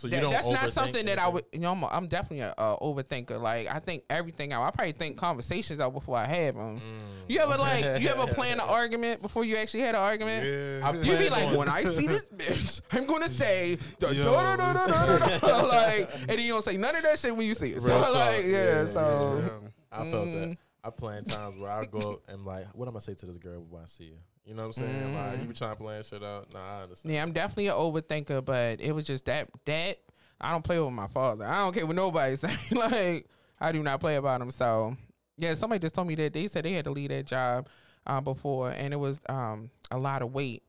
So 0.00 0.06
you 0.06 0.12
that- 0.12 0.22
don't 0.22 0.32
that's 0.32 0.48
not 0.48 0.70
something 0.70 1.04
that 1.06 1.18
I 1.18 1.28
would. 1.28 1.44
You 1.52 1.60
know, 1.60 1.72
I'm, 1.72 1.84
I'm 1.84 2.06
definitely 2.08 2.40
a, 2.40 2.54
a 2.56 2.76
overthinker. 2.80 3.40
Like 3.40 3.68
I 3.68 3.78
think 3.80 4.04
everything 4.08 4.52
out. 4.52 4.62
I 4.62 4.70
probably 4.70 4.92
think 4.92 5.16
conversations 5.18 5.78
out 5.80 5.92
before 5.92 6.16
I 6.16 6.26
have 6.26 6.54
them. 6.54 6.78
Mm. 6.78 6.82
You 7.28 7.38
ever 7.40 7.56
like 7.58 8.00
you 8.00 8.08
ever 8.08 8.26
plan 8.32 8.54
an 8.54 8.60
argument 8.68 9.20
before 9.20 9.44
you 9.44 9.56
actually 9.56 9.80
had 9.80 9.94
an 9.94 10.00
argument? 10.00 10.46
Yeah. 10.46 10.92
You 10.94 11.18
be 11.18 11.28
like, 11.30 11.56
when 11.56 11.68
I 11.68 11.84
see 11.84 12.06
this 12.06 12.28
bitch, 12.28 12.80
I'm 12.92 13.04
gonna 13.06 13.28
say 13.28 13.76
da, 13.98 14.12
da, 14.12 14.22
da, 14.22 14.56
da, 14.56 14.86
da, 14.86 15.18
da, 15.18 15.38
da, 15.38 15.56
like, 15.66 16.08
and 16.20 16.28
then 16.30 16.40
you 16.40 16.52
don't 16.52 16.62
say 16.64 16.76
none 16.76 16.96
of 16.96 17.02
that 17.02 17.18
shit 17.18 17.36
when 17.36 17.46
you 17.46 17.54
see 17.54 17.72
it. 17.72 17.82
So 17.82 17.88
Real 17.88 18.00
talk. 18.00 18.14
like, 18.14 18.44
yeah, 18.44 18.80
Yeah, 18.80 18.86
so. 18.86 19.50
I 19.92 20.10
felt 20.10 20.28
Mm. 20.28 20.50
that. 20.50 20.58
I 20.82 20.88
plan 20.90 21.24
times 21.24 21.60
where 21.60 21.70
I 21.70 21.84
go 21.84 22.20
and 22.28 22.44
like, 22.46 22.66
what 22.74 22.88
am 22.88 22.96
I 22.96 23.00
say 23.00 23.12
to 23.14 23.26
this 23.26 23.36
girl 23.36 23.66
when 23.68 23.82
I 23.82 23.86
see 23.86 24.08
her? 24.12 24.16
You 24.50 24.56
know 24.56 24.62
what 24.66 24.76
I'm 24.78 24.84
saying? 24.84 25.14
Like, 25.14 25.32
Mm. 25.38 25.42
you 25.42 25.46
be 25.48 25.54
trying 25.54 25.76
to 25.76 25.76
plan 25.76 26.02
shit 26.02 26.24
out. 26.24 26.52
Nah, 26.52 26.78
I 26.78 26.82
understand. 26.82 27.14
yeah, 27.14 27.22
I'm 27.22 27.30
definitely 27.32 27.68
an 27.68 27.74
overthinker, 27.74 28.44
but 28.44 28.80
it 28.80 28.90
was 28.90 29.06
just 29.06 29.24
that 29.26 29.48
that 29.64 29.98
I 30.40 30.50
don't 30.50 30.64
play 30.64 30.80
with 30.80 30.92
my 30.92 31.06
father. 31.06 31.44
I 31.46 31.58
don't 31.58 31.72
care 31.72 31.86
what 31.86 31.94
nobody 31.94 32.34
say. 32.36 32.56
like, 32.72 33.26
I 33.60 33.70
do 33.70 33.80
not 33.82 34.00
play 34.00 34.16
about 34.16 34.40
him. 34.42 34.50
So 34.50 34.96
yeah, 35.36 35.54
somebody 35.54 35.78
just 35.78 35.94
told 35.94 36.08
me 36.08 36.16
that 36.16 36.32
they 36.32 36.48
said 36.48 36.64
they 36.64 36.72
had 36.72 36.84
to 36.86 36.90
leave 36.90 37.10
that 37.10 37.26
job 37.26 37.68
uh, 38.08 38.20
before, 38.20 38.70
and 38.70 38.92
it 38.92 38.96
was 38.96 39.20
um 39.28 39.70
a 39.92 39.98
lot 39.98 40.20
of 40.20 40.32
weight 40.34 40.64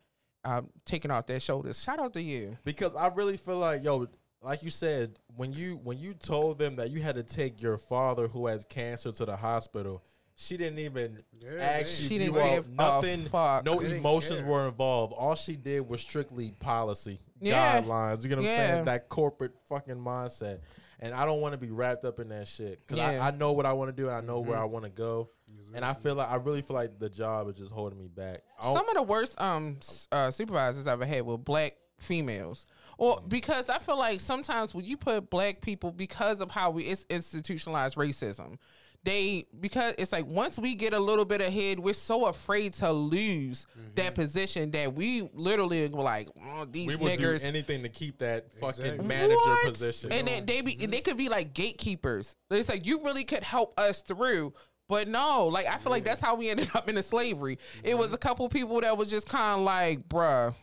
uh, 0.45 0.61
taken 0.85 1.09
off 1.09 1.25
their 1.25 1.39
shoulders. 1.39 1.81
Shout 1.81 1.99
out 1.99 2.13
to 2.13 2.21
you. 2.21 2.55
because 2.63 2.93
I 2.95 3.07
really 3.07 3.37
feel 3.37 3.57
like 3.57 3.83
yo, 3.83 4.07
like 4.43 4.61
you 4.61 4.69
said, 4.69 5.17
when 5.37 5.53
you 5.53 5.79
when 5.83 5.97
you 5.97 6.13
told 6.13 6.59
them 6.59 6.75
that 6.75 6.91
you 6.91 7.01
had 7.01 7.15
to 7.15 7.23
take 7.23 7.63
your 7.63 7.79
father 7.79 8.27
who 8.27 8.45
has 8.45 8.63
cancer 8.65 9.11
to 9.11 9.25
the 9.25 9.35
hospital, 9.37 10.03
she 10.35 10.57
didn't 10.57 10.79
even 10.79 11.21
Yeah, 11.39 11.51
ask 11.59 11.85
they- 11.97 12.03
you. 12.03 12.09
She 12.09 12.17
didn't 12.17 12.37
all- 12.37 12.49
give 12.55 12.69
nothing. 12.69 13.25
fuck. 13.25 13.65
No 13.65 13.79
They 13.79 13.97
emotions 13.97 14.43
were 14.45 14.67
involved. 14.67 15.13
All 15.13 15.35
she 15.35 15.55
did 15.55 15.87
was 15.87 16.01
strictly 16.01 16.51
policy 16.59 17.19
Yeah. 17.39 17.81
guidelines. 17.81 18.23
You 18.23 18.29
get 18.29 18.37
what 18.37 18.45
I'm 18.47 18.51
Yeah. 18.51 18.73
saying? 18.73 18.85
That 18.85 19.09
corporate 19.09 19.53
fucking 19.67 19.95
mindset. 19.97 20.59
And 20.99 21.15
I 21.15 21.25
don't 21.25 21.41
want 21.41 21.53
to 21.53 21.57
be 21.57 21.71
wrapped 21.71 22.05
up 22.05 22.19
in 22.19 22.29
that 22.29 22.47
shit 22.47 22.79
because 22.85 22.97
Yeah. 22.97 23.23
I, 23.23 23.29
I 23.29 23.31
know 23.31 23.53
what 23.53 23.65
I 23.65 23.73
want 23.73 23.89
to 23.89 23.99
do 24.01 24.07
and 24.09 24.15
I 24.17 24.21
know 24.21 24.39
where 24.39 24.51
Mm-hmm. 24.53 24.61
I 24.61 24.65
want 24.65 24.85
to 24.85 24.91
go. 24.91 25.29
And 25.73 25.83
I 25.85 25.93
feel 25.93 26.15
like 26.15 26.29
I 26.29 26.35
really 26.35 26.61
feel 26.61 26.75
like 26.75 26.99
the 26.99 27.09
job 27.09 27.47
is 27.49 27.55
just 27.55 27.71
holding 27.71 27.97
me 27.99 28.07
back. 28.07 28.41
Some 28.61 28.87
of 28.89 28.95
the 28.95 29.01
worst 29.03 29.39
um 29.39 29.79
uh, 30.11 30.29
supervisors 30.31 30.85
I've 30.87 30.93
ever 31.01 31.05
had 31.05 31.25
were 31.25 31.37
black 31.37 31.75
females. 31.97 32.65
Or 32.97 33.21
because 33.27 33.69
I 33.69 33.79
feel 33.79 33.97
like 33.97 34.19
sometimes 34.19 34.73
when 34.73 34.85
you 34.85 34.95
put 34.97 35.29
black 35.29 35.61
people 35.61 35.91
because 35.91 36.39
of 36.41 36.51
how 36.51 36.71
we 36.71 36.83
it's 36.83 37.05
institutionalized 37.09 37.95
racism, 37.95 38.57
they 39.03 39.47
because 39.59 39.95
it's 39.97 40.11
like 40.11 40.27
once 40.27 40.59
we 40.59 40.75
get 40.75 40.93
a 40.93 40.99
little 40.99 41.25
bit 41.25 41.41
ahead, 41.41 41.79
we're 41.79 41.93
so 41.93 42.27
afraid 42.27 42.73
to 42.73 42.91
lose 42.91 43.65
that 43.95 44.13
mm-hmm. 44.13 44.21
position 44.21 44.71
that 44.71 44.93
we 44.93 45.27
literally 45.33 45.87
were 45.87 46.03
like 46.03 46.29
oh, 46.43 46.65
these 46.65 46.99
we 46.99 47.07
niggers 47.07 47.41
do 47.41 47.47
anything 47.47 47.81
to 47.83 47.89
keep 47.89 48.19
that 48.19 48.51
fucking 48.59 48.85
Exactly. 48.85 49.07
manager 49.07 49.35
What? 49.35 49.65
position. 49.65 50.11
And 50.11 50.27
then 50.27 50.45
they 50.45 50.61
be 50.61 50.77
and 50.81 50.93
they 50.93 51.01
could 51.01 51.17
be 51.17 51.29
like 51.29 51.53
gatekeepers. 51.53 52.35
It's 52.51 52.69
like 52.69 52.85
you 52.85 53.03
really 53.03 53.23
could 53.23 53.43
help 53.43 53.79
us 53.79 54.01
through. 54.01 54.53
But 54.87 55.07
no, 55.07 55.47
like 55.47 55.67
I 55.67 55.77
feel 55.77 55.91
like 55.91 56.03
that's 56.03 56.21
how 56.21 56.35
we 56.35 56.49
ended 56.49 56.69
up 56.75 56.87
in 56.87 56.95
the 56.95 57.03
slavery. 57.03 57.57
It 57.83 57.97
was 57.97 58.07
mm-hmm. 58.07 58.15
a 58.15 58.19
couple 58.19 58.49
people 58.49 58.81
that 58.81 58.97
was 58.97 59.09
just 59.09 59.27
kind 59.27 59.59
of 59.59 59.65
like, 59.65 60.07
bruh. 60.07 60.53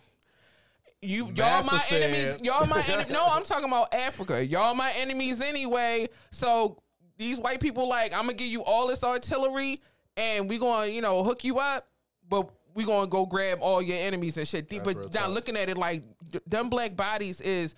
You 1.00 1.26
y'all 1.34 1.64
my 1.64 1.78
said- 1.88 2.02
enemies. 2.02 2.42
Y'all 2.42 2.66
my 2.66 2.82
enemy. 2.82 3.06
No, 3.12 3.26
I'm 3.26 3.44
talking 3.44 3.66
about 3.66 3.94
Africa. 3.94 4.44
Y'all 4.44 4.74
my 4.74 4.92
enemies 4.92 5.40
anyway. 5.40 6.08
So 6.30 6.82
these 7.18 7.38
white 7.38 7.60
people 7.60 7.88
like, 7.88 8.14
I'm 8.14 8.22
gonna 8.22 8.34
give 8.34 8.46
you 8.48 8.62
all 8.64 8.86
this 8.86 9.04
artillery 9.04 9.82
and 10.16 10.48
we 10.48 10.58
gonna, 10.58 10.86
you 10.86 11.02
know, 11.02 11.22
hook 11.22 11.44
you 11.44 11.58
up, 11.58 11.88
but 12.28 12.48
we 12.74 12.84
gonna 12.84 13.08
go 13.08 13.26
grab 13.26 13.58
all 13.60 13.82
your 13.82 13.98
enemies 13.98 14.38
and 14.38 14.46
shit. 14.46 14.70
real 14.70 14.82
but 14.82 15.12
now 15.12 15.26
looking 15.26 15.56
at 15.56 15.68
it 15.68 15.76
like 15.76 16.02
th- 16.30 16.44
them 16.46 16.68
black 16.68 16.96
bodies 16.96 17.40
is 17.40 17.74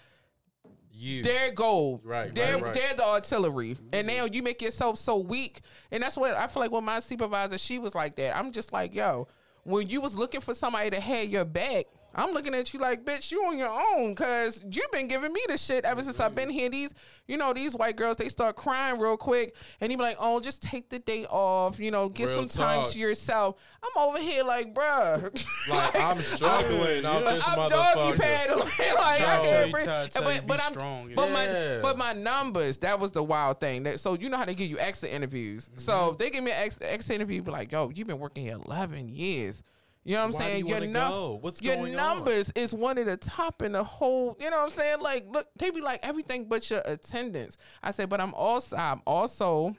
you. 0.93 1.23
they're 1.23 1.53
gold. 1.53 2.03
Right, 2.05 2.35
They're 2.35 2.55
right, 2.55 2.63
right. 2.65 2.75
they're 2.75 2.95
the 2.95 3.07
artillery. 3.07 3.77
And 3.93 4.07
mm-hmm. 4.07 4.17
now 4.19 4.25
you 4.27 4.43
make 4.43 4.61
yourself 4.61 4.99
so 4.99 5.17
weak. 5.19 5.63
And 5.91 6.03
that's 6.03 6.17
what 6.17 6.35
I 6.35 6.47
feel 6.47 6.63
like 6.63 6.71
with 6.71 6.85
my 6.85 6.99
supervisor, 6.99 7.57
she 7.59 7.79
was 7.79 7.95
like 7.95 8.17
that. 8.17 8.37
I'm 8.37 8.53
just 8.53 8.73
like, 8.73 8.95
yo, 8.95 9.29
when 9.65 9.89
you 9.89 10.01
was 10.01 10.15
looking 10.15 10.41
for 10.41 10.55
somebody 10.55 10.91
to 10.91 11.01
have 11.01 11.29
your 11.29 11.45
back, 11.45 11.87
I'm 12.15 12.33
looking 12.33 12.55
at 12.55 12.75
you 12.75 12.81
like, 12.81 13.05
bitch, 13.05 13.31
you 13.31 13.45
on 13.45 13.57
your 13.57 13.69
own, 13.97 14.15
cause 14.15 14.61
you've 14.69 14.91
been 14.91 15.07
giving 15.07 15.33
me 15.33 15.41
the 15.49 15.57
shit 15.57 15.85
ever 15.85 16.03
since 16.03 16.19
I've 16.19 16.35
been 16.35 16.51
here. 16.51 16.69
These, 16.69 16.93
you 17.29 17.37
know, 17.37 17.53
these 17.53 17.75
white 17.77 17.95
girls, 17.97 18.17
they 18.17 18.29
start 18.29 18.57
crying 18.57 18.99
real 18.99 19.17
quick, 19.17 19.55
and 19.81 19.93
you 19.93 19.97
be 19.99 20.03
like, 20.03 20.17
oh, 20.19 20.41
just 20.41 20.61
take 20.61 20.89
the 20.89 20.99
day 20.99 21.25
off, 21.27 21.79
you 21.79 21.91
know, 21.93 22.09
get 22.09 22.27
Real 22.29 22.37
some 22.37 22.49
time 22.49 22.83
talk. 22.83 22.91
to 22.93 22.99
yourself. 22.99 23.57
I'm 23.83 24.03
over 24.03 24.19
here 24.19 24.43
like, 24.43 24.75
bruh, 24.75 25.23
Like 25.69 25.95
I'm 25.95 26.21
struggling 26.21 27.05
out 27.07 27.23
this 27.25 27.43
I'm 27.47 27.69
doggy 27.69 28.01
motherfucker. 28.01 28.19
paddling. 28.19 28.59
like 28.79 28.99
I 28.99 29.19
Tell 29.19 29.45
can't 29.45 29.67
you, 29.67 29.73
breathe. 29.73 29.85
tell- 29.85 30.09
tell 30.09 30.23
you 30.23 30.29
But, 30.29 30.41
be 30.41 30.47
but 30.49 30.61
I'm 30.65 30.73
strong, 30.73 31.13
but 31.15 31.29
yeah. 31.29 31.77
my 31.77 31.83
but 31.83 31.97
my 31.99 32.13
numbers. 32.13 32.79
That 32.79 32.99
was 32.99 33.13
the 33.13 33.23
wild 33.23 33.61
thing. 33.61 33.85
That 33.85 34.01
so 34.01 34.15
you 34.15 34.29
know 34.29 34.37
how 34.37 34.45
they 34.45 34.55
give 34.55 34.69
you 34.69 34.79
exit 34.79 35.11
interviews. 35.13 35.71
So 35.77 35.93
mm-hmm. 35.93 36.17
they 36.17 36.31
give 36.31 36.43
me 36.43 36.51
an 36.51 36.57
ex, 36.63 36.79
exit 36.81 37.15
interview. 37.15 37.43
Be 37.43 37.51
like, 37.53 37.71
yo, 37.73 37.91
you've 37.95 38.09
been 38.09 38.19
working 38.19 38.45
here 38.45 38.59
11 38.67 39.09
years. 39.09 39.63
You 40.05 40.15
know 40.15 40.23
what 40.23 40.27
I'm 40.29 40.33
Why 40.33 40.39
do 40.39 40.45
saying? 40.53 40.67
you 40.67 40.75
your 40.75 40.81
num- 40.81 41.11
go? 41.11 41.39
What's 41.43 41.61
your 41.61 41.77
going 41.77 41.95
on? 41.95 42.17
numbers 42.17 42.51
is 42.55 42.73
one 42.73 42.97
of 42.99 43.07
the 43.07 43.19
top 43.19 43.61
in 43.63 43.73
the 43.73 43.85
whole. 43.85 44.37
You 44.41 44.51
know 44.51 44.57
what 44.59 44.65
I'm 44.65 44.71
saying? 44.71 45.01
Like, 45.01 45.27
look, 45.31 45.49
they 45.59 45.71
be 45.71 45.81
like 45.83 46.01
everything 46.03 46.47
but 46.49 46.71
your 46.71 46.81
attendance. 46.87 47.59
I 47.83 47.91
said, 47.91 48.09
but 48.09 48.21
I'm 48.21 48.33
also 48.35 48.77
I'm 48.77 49.03
also 49.07 49.77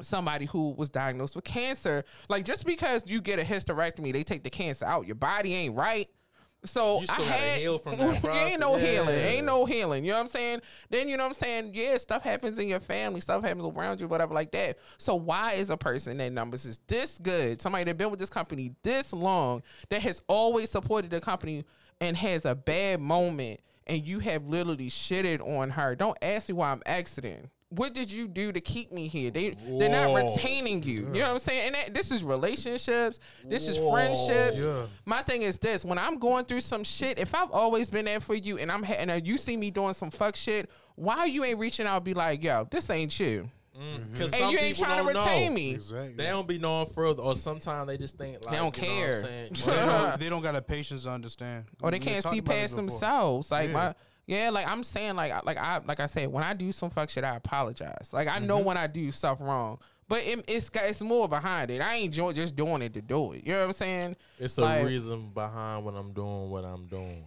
somebody 0.00 0.46
who 0.46 0.70
was 0.72 0.90
diagnosed 0.90 1.36
with 1.36 1.44
cancer. 1.44 2.04
Like 2.28 2.44
just 2.44 2.64
because 2.64 3.04
you 3.06 3.20
get 3.20 3.38
a 3.38 3.42
hysterectomy, 3.42 4.12
they 4.12 4.22
take 4.24 4.42
the 4.44 4.50
cancer 4.50 4.86
out. 4.86 5.06
Your 5.06 5.14
body 5.14 5.54
ain't 5.54 5.76
right. 5.76 6.08
So 6.64 7.00
You 7.00 7.06
still 7.06 7.24
I 7.24 7.28
had, 7.28 7.58
heal 7.58 7.78
from 7.78 7.96
that 7.98 8.24
ain't 8.24 8.60
no 8.60 8.72
process. 8.72 8.88
healing. 8.88 9.18
Ain't 9.18 9.46
no 9.46 9.64
healing. 9.64 10.04
You 10.04 10.12
know 10.12 10.18
what 10.18 10.24
I'm 10.24 10.28
saying? 10.28 10.60
Then 10.90 11.08
you 11.08 11.16
know 11.16 11.24
what 11.24 11.28
I'm 11.28 11.34
saying? 11.34 11.70
Yeah, 11.74 11.96
stuff 11.98 12.22
happens 12.22 12.58
in 12.58 12.68
your 12.68 12.80
family, 12.80 13.20
stuff 13.20 13.42
happens 13.44 13.64
around 13.64 14.00
you, 14.00 14.08
whatever 14.08 14.34
like 14.34 14.50
that. 14.52 14.78
So 14.96 15.14
why 15.14 15.52
is 15.54 15.70
a 15.70 15.76
person 15.76 16.16
that 16.18 16.32
numbers 16.32 16.64
is 16.64 16.78
this 16.86 17.18
good, 17.18 17.60
somebody 17.60 17.84
that 17.84 17.98
been 17.98 18.10
with 18.10 18.20
this 18.20 18.30
company 18.30 18.74
this 18.82 19.12
long, 19.12 19.62
that 19.90 20.02
has 20.02 20.22
always 20.26 20.70
supported 20.70 21.10
the 21.10 21.20
company 21.20 21.64
and 22.00 22.16
has 22.16 22.44
a 22.44 22.54
bad 22.54 23.00
moment 23.00 23.60
and 23.86 24.04
you 24.06 24.18
have 24.20 24.46
literally 24.46 24.88
shitted 24.88 25.46
on 25.46 25.70
her. 25.70 25.94
Don't 25.94 26.16
ask 26.22 26.48
me 26.48 26.54
why 26.54 26.70
I'm 26.70 26.82
exiting. 26.86 27.50
What 27.70 27.92
did 27.94 28.10
you 28.10 28.28
do 28.28 28.52
to 28.52 28.60
keep 28.60 28.92
me 28.92 29.08
here? 29.08 29.30
They 29.30 29.56
they're 29.78 29.88
not 29.88 30.14
retaining 30.14 30.82
you. 30.82 31.00
You 31.00 31.02
know 31.14 31.20
what 31.22 31.30
I'm 31.30 31.38
saying? 31.40 31.66
And 31.66 31.74
that, 31.74 31.94
this 31.94 32.10
is 32.10 32.22
relationships. 32.22 33.18
This 33.44 33.66
is 33.66 33.76
friendships. 33.90 34.60
Yeah. 34.62 34.86
My 35.04 35.22
thing 35.22 35.42
is 35.42 35.58
this: 35.58 35.84
when 35.84 35.98
I'm 35.98 36.18
going 36.18 36.44
through 36.44 36.60
some 36.60 36.84
shit, 36.84 37.18
if 37.18 37.34
I've 37.34 37.50
always 37.50 37.90
been 37.90 38.04
there 38.04 38.20
for 38.20 38.34
you, 38.34 38.58
and 38.58 38.70
I'm 38.70 38.82
ha- 38.82 38.94
and 38.94 39.26
you 39.26 39.36
see 39.38 39.56
me 39.56 39.70
doing 39.70 39.94
some 39.94 40.10
fuck 40.10 40.36
shit, 40.36 40.70
why 40.94 41.24
you 41.24 41.42
ain't 41.44 41.58
reaching 41.58 41.86
out? 41.86 42.04
Be 42.04 42.14
like, 42.14 42.42
yo, 42.42 42.68
this 42.70 42.88
ain't 42.90 43.18
you. 43.18 43.48
Mm, 43.76 43.80
mm-hmm. 43.98 44.12
Because 44.12 44.32
And 44.34 44.52
you 44.52 44.58
ain't 44.58 44.78
trying 44.78 45.04
to 45.04 45.12
retain 45.12 45.52
me. 45.52 45.72
Exactly. 45.72 46.14
They 46.14 46.26
don't 46.26 46.46
be 46.46 46.58
knowing 46.58 46.86
further, 46.86 47.22
or 47.22 47.34
sometimes 47.34 47.88
they 47.88 47.96
just 47.98 48.16
think 48.16 48.44
like 48.44 48.52
they 48.52 48.56
don't 48.58 48.76
you 48.76 48.82
know 48.82 48.88
what 48.88 48.98
I'm 48.98 49.04
care. 49.04 49.22
saying? 49.22 49.50
Well, 49.66 49.76
they, 49.76 49.86
don't, 50.10 50.20
they 50.20 50.28
don't 50.30 50.42
got 50.44 50.54
the 50.54 50.62
patience 50.62 51.02
to 51.04 51.10
understand. 51.10 51.64
or 51.82 51.90
they 51.90 51.98
We 51.98 52.04
can't 52.04 52.24
see 52.24 52.40
past 52.40 52.76
themselves. 52.76 53.50
Like 53.50 53.68
Yeah. 53.70 53.72
my 53.74 53.94
yeah, 54.26 54.50
like 54.50 54.66
I'm 54.66 54.82
saying, 54.84 55.16
like 55.16 55.32
I- 55.32 55.40
like 55.44 55.56
I 55.58 55.80
like 55.86 56.00
I 56.00 56.06
said, 56.06 56.30
when 56.32 56.44
I 56.44 56.54
do 56.54 56.72
some 56.72 56.90
fuck 56.90 57.10
shit, 57.10 57.24
I 57.24 57.36
apologize. 57.36 58.10
Like 58.12 58.28
I 58.28 58.36
Mm-hmm. 58.38 58.46
know 58.46 58.58
when 58.58 58.76
I 58.76 58.86
do 58.86 59.10
stuff 59.10 59.40
wrong, 59.40 59.78
but 60.08 60.22
it, 60.24 60.44
it's 60.48 60.68
got 60.70 60.84
it's 60.84 61.00
more 61.00 61.28
behind 61.28 61.70
it. 61.70 61.80
I 61.80 61.94
ain't 61.96 62.14
just 62.14 62.56
doing 62.56 62.82
it 62.82 62.94
to 62.94 63.02
do 63.02 63.32
it. 63.32 63.44
You 63.46 63.52
know 63.52 63.60
what 63.60 63.66
I'm 63.66 63.72
saying? 63.74 64.16
It's 64.38 64.56
a 64.58 64.62
Like- 64.62 64.86
reason 64.86 65.30
behind 65.34 65.84
what 65.84 65.94
I'm 65.94 66.12
doing, 66.12 66.50
what 66.50 66.64
I'm 66.64 66.86
doing. 66.86 67.24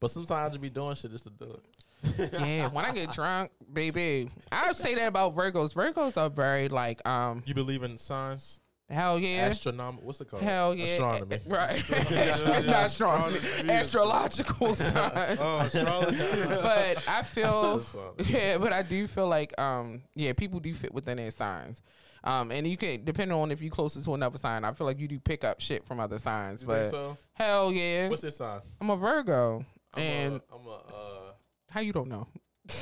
But 0.00 0.10
sometimes 0.10 0.54
you 0.54 0.60
be 0.60 0.70
doing 0.70 0.94
shit 0.94 1.10
just 1.10 1.24
to 1.24 1.30
do 1.30 1.46
it. 1.46 1.64
Yeah, 2.32 2.68
when 2.70 2.84
I 2.84 2.92
get 2.92 3.10
drunk, 3.12 3.50
baby, 3.72 4.28
I 4.52 4.70
say 4.72 4.94
that 4.94 5.08
about 5.08 5.34
Virgos. 5.34 5.74
Virgos 5.74 6.16
are 6.16 6.30
very 6.30 6.68
like 6.68 7.04
um 7.06 7.42
You 7.46 7.54
believe 7.54 7.82
in 7.82 7.98
signs? 7.98 8.60
Hell 8.90 9.18
yeah. 9.18 9.46
Astronomy. 9.46 10.00
What's 10.02 10.20
it 10.20 10.28
called? 10.28 10.42
Hell 10.42 10.74
yeah, 10.74 10.86
Astronomy. 10.86 11.40
right? 11.46 11.76
it's 11.90 12.66
not 12.66 12.86
astronomy, 12.86 13.38
astrological 13.68 14.74
sign. 14.74 15.38
Oh, 15.40 15.58
astrology. 15.58 16.18
but 16.62 17.08
I 17.08 17.22
feel 17.22 17.76
astrology. 17.76 18.32
yeah, 18.32 18.58
but 18.58 18.72
I 18.72 18.82
do 18.82 19.06
feel 19.06 19.28
like 19.28 19.58
um 19.60 20.02
yeah, 20.14 20.32
people 20.32 20.60
do 20.60 20.74
fit 20.74 20.92
within 20.92 21.16
their 21.16 21.30
signs. 21.30 21.82
Um, 22.24 22.50
and 22.50 22.66
you 22.66 22.76
can 22.76 23.04
depending 23.04 23.38
on 23.38 23.50
if 23.50 23.62
you're 23.62 23.70
closer 23.70 24.02
to 24.02 24.14
another 24.14 24.38
sign, 24.38 24.64
I 24.64 24.72
feel 24.72 24.86
like 24.86 24.98
you 24.98 25.08
do 25.08 25.20
pick 25.20 25.44
up 25.44 25.60
shit 25.60 25.86
from 25.86 26.00
other 26.00 26.18
signs. 26.18 26.62
You 26.62 26.68
but 26.68 26.80
think 26.80 26.90
so? 26.90 27.16
hell 27.34 27.72
yeah, 27.72 28.08
What's 28.08 28.22
this 28.22 28.36
sign? 28.36 28.60
I'm 28.80 28.90
a 28.90 28.96
Virgo, 28.96 29.64
I'm 29.94 30.02
and 30.02 30.34
a, 30.34 30.42
I'm 30.54 30.66
a, 30.66 30.70
uh, 30.70 31.32
how 31.70 31.80
you 31.80 31.92
don't 31.92 32.08
know? 32.08 32.26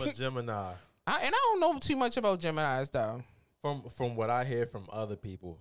I'm 0.01 0.09
a 0.09 0.13
Gemini. 0.13 0.73
I, 1.07 1.21
and 1.21 1.35
I 1.35 1.39
don't 1.39 1.61
know 1.61 1.79
too 1.79 1.97
much 1.97 2.17
about 2.17 2.41
Gemini's 2.41 2.89
though. 2.89 3.23
From 3.63 3.85
from 3.91 4.17
what 4.17 4.31
I 4.31 4.45
hear 4.45 4.67
from 4.67 4.87
other 4.93 5.17
people, 5.17 5.59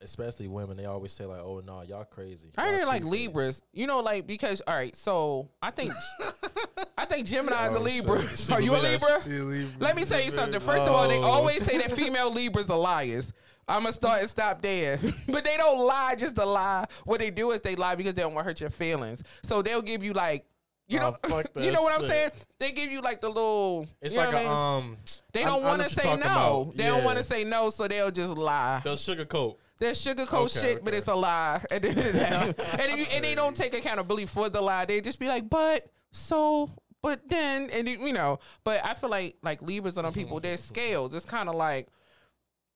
especially 0.00 0.48
women, 0.48 0.76
they 0.76 0.84
always 0.86 1.12
say 1.12 1.24
like, 1.24 1.40
"Oh 1.40 1.60
no, 1.66 1.82
y'all 1.82 2.04
crazy." 2.04 2.50
I 2.56 2.66
Y'all 2.66 2.74
hear 2.76 2.84
like 2.86 3.02
two-faced." 3.02 3.20
Libras, 3.26 3.62
you 3.72 3.86
know, 3.86 4.00
like 4.00 4.26
because 4.26 4.60
all 4.66 4.74
right, 4.74 4.94
so 4.94 5.48
I 5.62 5.70
think 5.70 5.92
I 6.96 7.04
think 7.04 7.26
Gemini's 7.26 7.74
a 7.74 7.78
Oh, 7.78 7.82
Libra. 7.82 8.26
shit. 8.28 8.50
Are 8.52 8.60
you 8.60 8.74
a 8.74 8.78
Libra? 8.78 9.20
See, 9.20 9.38
Libra. 9.40 9.70
Let 9.78 9.96
me 9.96 10.04
tell 10.04 10.20
you 10.20 10.30
something. 10.30 10.60
First 10.60 10.84
of 10.86 10.92
all, 10.92 11.08
they 11.08 11.18
Oh. 11.18 11.22
always 11.22 11.64
say 11.64 11.78
that 11.78 11.92
female 11.92 12.32
Libras 12.32 12.70
are 12.70 12.78
liars. 12.78 13.32
I'm 13.66 13.82
gonna 13.82 13.92
start 13.92 14.20
and 14.20 14.30
stop 14.30 14.62
there, 14.62 14.98
but 15.28 15.44
they 15.44 15.56
don't 15.58 15.78
lie 15.78 16.14
just 16.16 16.36
to 16.36 16.44
lie. 16.44 16.86
What 17.04 17.20
they 17.20 17.30
do 17.30 17.50
is 17.50 17.60
they 17.60 17.76
lie 17.76 17.94
because 17.96 18.14
they 18.14 18.22
don't 18.22 18.34
want 18.34 18.44
to 18.46 18.48
hurt 18.48 18.60
your 18.60 18.70
feelings. 18.70 19.22
So 19.42 19.60
they'll 19.62 19.82
give 19.82 20.02
you 20.02 20.14
like, 20.14 20.46
you 20.88 20.98
know, 20.98 21.14
Oh, 21.24 21.28
fuck 21.28 21.50
you 21.56 21.70
know 21.70 21.82
what 21.82 22.00
I'm 22.00 22.06
saying? 22.08 22.30
They 22.58 22.72
give 22.72 22.90
you 22.90 23.02
like 23.02 23.20
the 23.20 23.28
little. 23.28 23.86
It's 24.00 24.14
you 24.14 24.20
know 24.20 24.24
like 24.26 24.34
what 24.34 24.42
a 24.44 24.48
I 24.48 24.80
mean? 24.80 24.88
um. 24.92 24.96
They 25.34 25.44
don't 25.44 25.62
want 25.62 25.82
to 25.82 25.88
say 25.90 26.04
no. 26.16 26.22
about. 26.22 26.76
They 26.76 26.84
don't 26.84 27.04
want 27.04 27.18
to 27.18 27.22
say 27.24 27.44
no, 27.44 27.68
so 27.68 27.86
they'll 27.86 28.10
just 28.10 28.36
lie. 28.38 28.80
They'll 28.82 28.96
sugarcoat. 28.96 29.56
They're 29.78 29.92
sugarcoat 29.92 30.56
Okay, 30.56 30.60
shit, 30.60 30.84
but 30.84 30.92
it's 30.94 31.06
a 31.06 31.14
lie 31.14 31.64
at 31.70 31.82
the 31.82 31.88
end 31.90 31.98
of 31.98 32.58
and, 32.80 32.98
you, 32.98 33.06
and 33.12 33.24
they 33.24 33.34
don't 33.34 33.54
take 33.54 33.74
accountability 33.74 34.26
for 34.26 34.48
the 34.48 34.60
lie. 34.60 34.84
They 34.84 35.00
just 35.00 35.18
be 35.18 35.28
like, 35.28 35.48
but 35.48 35.86
so, 36.10 36.70
but 37.02 37.28
then, 37.28 37.70
and 37.70 37.88
you 37.88 38.12
know. 38.12 38.40
But 38.64 38.84
I 38.84 38.94
feel 38.94 39.10
like 39.10 39.36
like 39.42 39.62
Libras 39.62 39.98
on 39.98 40.04
them 40.04 40.12
people, 40.12 40.40
they're 40.40 40.56
scales. 40.56 41.14
It's 41.14 41.26
kind 41.26 41.48
of 41.48 41.54
like. 41.54 41.88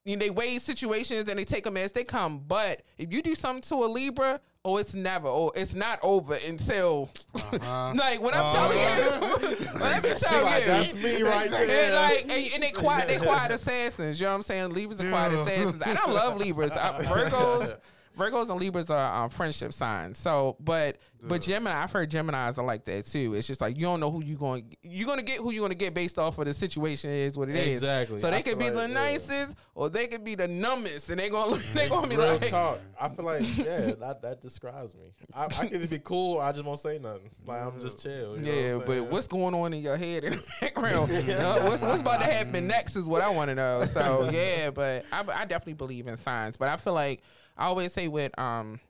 You 0.05 0.17
know, 0.17 0.21
they 0.21 0.31
weigh 0.31 0.59
situations 0.59 1.29
and 1.29 1.39
they 1.39 1.45
take 1.45 1.63
them 1.63 1.77
as 1.77 1.93
they 1.93 2.03
come. 2.03 2.41
But 2.41 2.83
if 2.99 3.13
you 3.13 3.23
do 3.23 3.37
something 3.37 3.63
to 3.63 3.85
a 3.85 3.87
Libra, 3.87 4.41
oh, 4.65 4.77
it's 4.77 4.95
never, 4.95 5.29
oh, 5.29 5.53
it's 5.55 5.75
not 5.75 5.99
over 6.03 6.35
until, 6.35 7.11
uh-huh. 7.35 7.93
like 7.97 8.21
what 8.21 8.35
I'm 8.35 8.55
telling 8.55 8.79
uh-huh. 8.79 9.39
you. 9.51 9.81
Let 9.81 10.03
me 10.03 10.11
tell 10.19 10.45
like, 10.45 10.63
you, 10.63 10.67
"That's 10.67 10.95
me 10.95 11.23
right 11.23 11.53
And, 11.53 11.69
there." 11.69 11.95
like, 11.95 12.23
and, 12.23 12.53
and 12.55 12.63
they 12.63 12.71
quiet, 12.71 13.09
they 13.09 13.19
quiet 13.19 13.51
assassins. 13.53 14.21
You 14.21 14.27
know 14.27 14.31
what 14.31 14.37
I'm 14.37 14.43
saying? 14.43 14.71
Libras 14.71 15.01
are 15.01 15.09
quiet 15.09 15.33
assassins, 15.33 15.83
and 15.83 15.99
I 15.99 16.11
love 16.11 16.37
Libras. 16.39 16.73
I, 16.73 17.03
Virgos, 17.03 17.77
Virgos 18.17 18.51
and 18.51 18.61
Libras 18.61 18.91
are 18.91 19.25
um, 19.25 19.31
friendship 19.31 19.73
signs. 19.73 20.19
So, 20.19 20.57
but 20.61 20.99
but 21.25 21.41
Gemini, 21.41 21.81
I've 21.83 21.93
heard 21.93 22.11
Gemini's 22.11 22.59
are 22.59 22.65
like 22.65 22.85
that 22.87 23.07
too. 23.07 23.35
It's 23.35 23.47
just 23.47 23.61
like 23.61 23.77
you 23.77 23.83
don't 23.83 24.01
know 24.01 24.11
who 24.11 24.25
you 24.25 24.35
going, 24.37 24.77
you're 24.83 25.07
gonna 25.07 25.23
get 25.23 25.39
who 25.39 25.53
you're 25.53 25.63
gonna 25.63 25.75
get 25.77 25.95
based 25.95 26.19
off 26.19 26.37
of 26.39 26.47
the 26.47 26.53
situation 26.53 27.11
is 27.11 27.39
what 27.39 27.49
it 27.49 27.55
is. 27.55 27.69
Exactly. 27.79 28.19
So 28.19 28.29
they 28.31 28.39
I 28.39 28.43
could 28.43 28.59
be 28.59 28.65
like, 28.67 28.75
the 28.75 28.81
yeah. 28.89 28.95
nicest, 28.95 29.55
or 29.77 29.89
they 29.89 30.09
could 30.09 30.25
be 30.25 30.35
the 30.35 30.49
numbest, 30.49 31.11
and 31.11 31.21
they 31.21 31.29
gonna 31.29 31.61
they 31.75 31.89
gonna 31.89 32.09
be 32.09 32.17
Real 32.17 32.37
like. 32.39 32.49
talk. 32.49 32.81
I 33.01 33.09
feel 33.09 33.25
like 33.25 33.43
yeah, 33.57 33.93
that 34.01 34.19
that 34.23 34.41
describes 34.43 34.95
me. 34.95 35.13
I, 35.33 35.45
I 35.45 35.67
can 35.67 35.87
be 35.87 36.01
cool. 36.01 36.41
I 36.41 36.51
just 36.51 36.65
won't 36.65 36.81
say 36.81 36.99
nothing. 36.99 37.31
Like 37.47 37.63
I'm 37.63 37.81
just 37.81 38.03
chill. 38.03 38.37
you 38.37 38.43
know 38.45 38.53
Yeah, 38.53 38.77
what 38.77 38.87
but 38.87 39.03
what's 39.05 39.27
going 39.29 39.55
on 39.55 39.73
in 39.75 39.81
your 39.81 39.97
head 39.97 40.25
in 40.25 40.33
the 40.33 40.43
background? 40.61 41.11
Uh, 41.33 41.61
what's 41.69 41.83
what's 41.83 42.01
about 42.01 42.21
to 42.21 42.27
happen 42.27 42.67
next 42.67 42.95
is 42.97 43.07
what 43.07 43.23
I 43.23 43.29
want 43.31 43.49
to 43.49 43.55
know. 43.55 43.85
So 43.85 44.29
yeah, 44.33 44.71
but 44.71 45.05
I, 45.13 45.21
I 45.21 45.45
definitely 45.45 45.75
believe 45.75 46.07
in 46.09 46.17
signs, 46.17 46.57
But 46.57 46.69
I 46.69 46.77
feel 46.77 46.93
like 46.95 47.23
I 47.57 47.67
always 47.67 47.93
say 47.93 48.09
with 48.09 48.37
um 48.39 48.81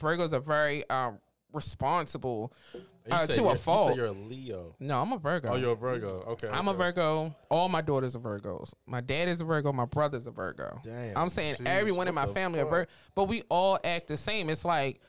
Virgos 0.00 0.32
are 0.32 0.40
very 0.40 0.88
um 0.90 1.18
responsible 1.52 2.52
You 2.74 2.80
uh, 3.10 3.18
say 3.18 3.36
to 3.36 3.44
a 3.48 3.52
you 3.52 3.58
fault. 3.58 3.90
say 3.90 3.96
you're 3.96 4.06
a 4.06 4.12
Leo. 4.12 4.74
no, 4.80 5.00
I'm 5.02 5.12
a 5.12 5.18
Virgo. 5.18 5.50
Oh, 5.52 5.56
you're 5.56 5.72
a 5.72 5.76
Virgo. 5.76 6.24
Okay. 6.28 6.48
I'm 6.48 6.68
a. 6.68 6.72
Virgo. 6.74 7.34
All 7.50 7.68
my 7.68 7.80
daughters 7.80 8.14
are 8.16 8.20
Virgos. 8.20 8.72
My 8.86 9.00
dad 9.00 9.28
is 9.28 9.40
a 9.40 9.44
Virgo. 9.44 9.72
My 9.72 9.84
brother's 9.86 10.26
a 10.26 10.30
Virgo. 10.30 10.80
Damn, 10.84 11.16
I'm 11.16 11.28
saying 11.28 11.56
jeez, 11.56 11.66
everyone 11.66 12.08
in 12.08 12.14
my 12.14 12.26
family 12.26 12.60
are? 12.60 12.64
Virgo, 12.66 12.90
but 13.14 13.24
we 13.24 13.42
all 13.48 13.78
act 13.84 14.08
the 14.08 14.16
same. 14.16 14.48
It's 14.50 14.64
like 14.64 15.00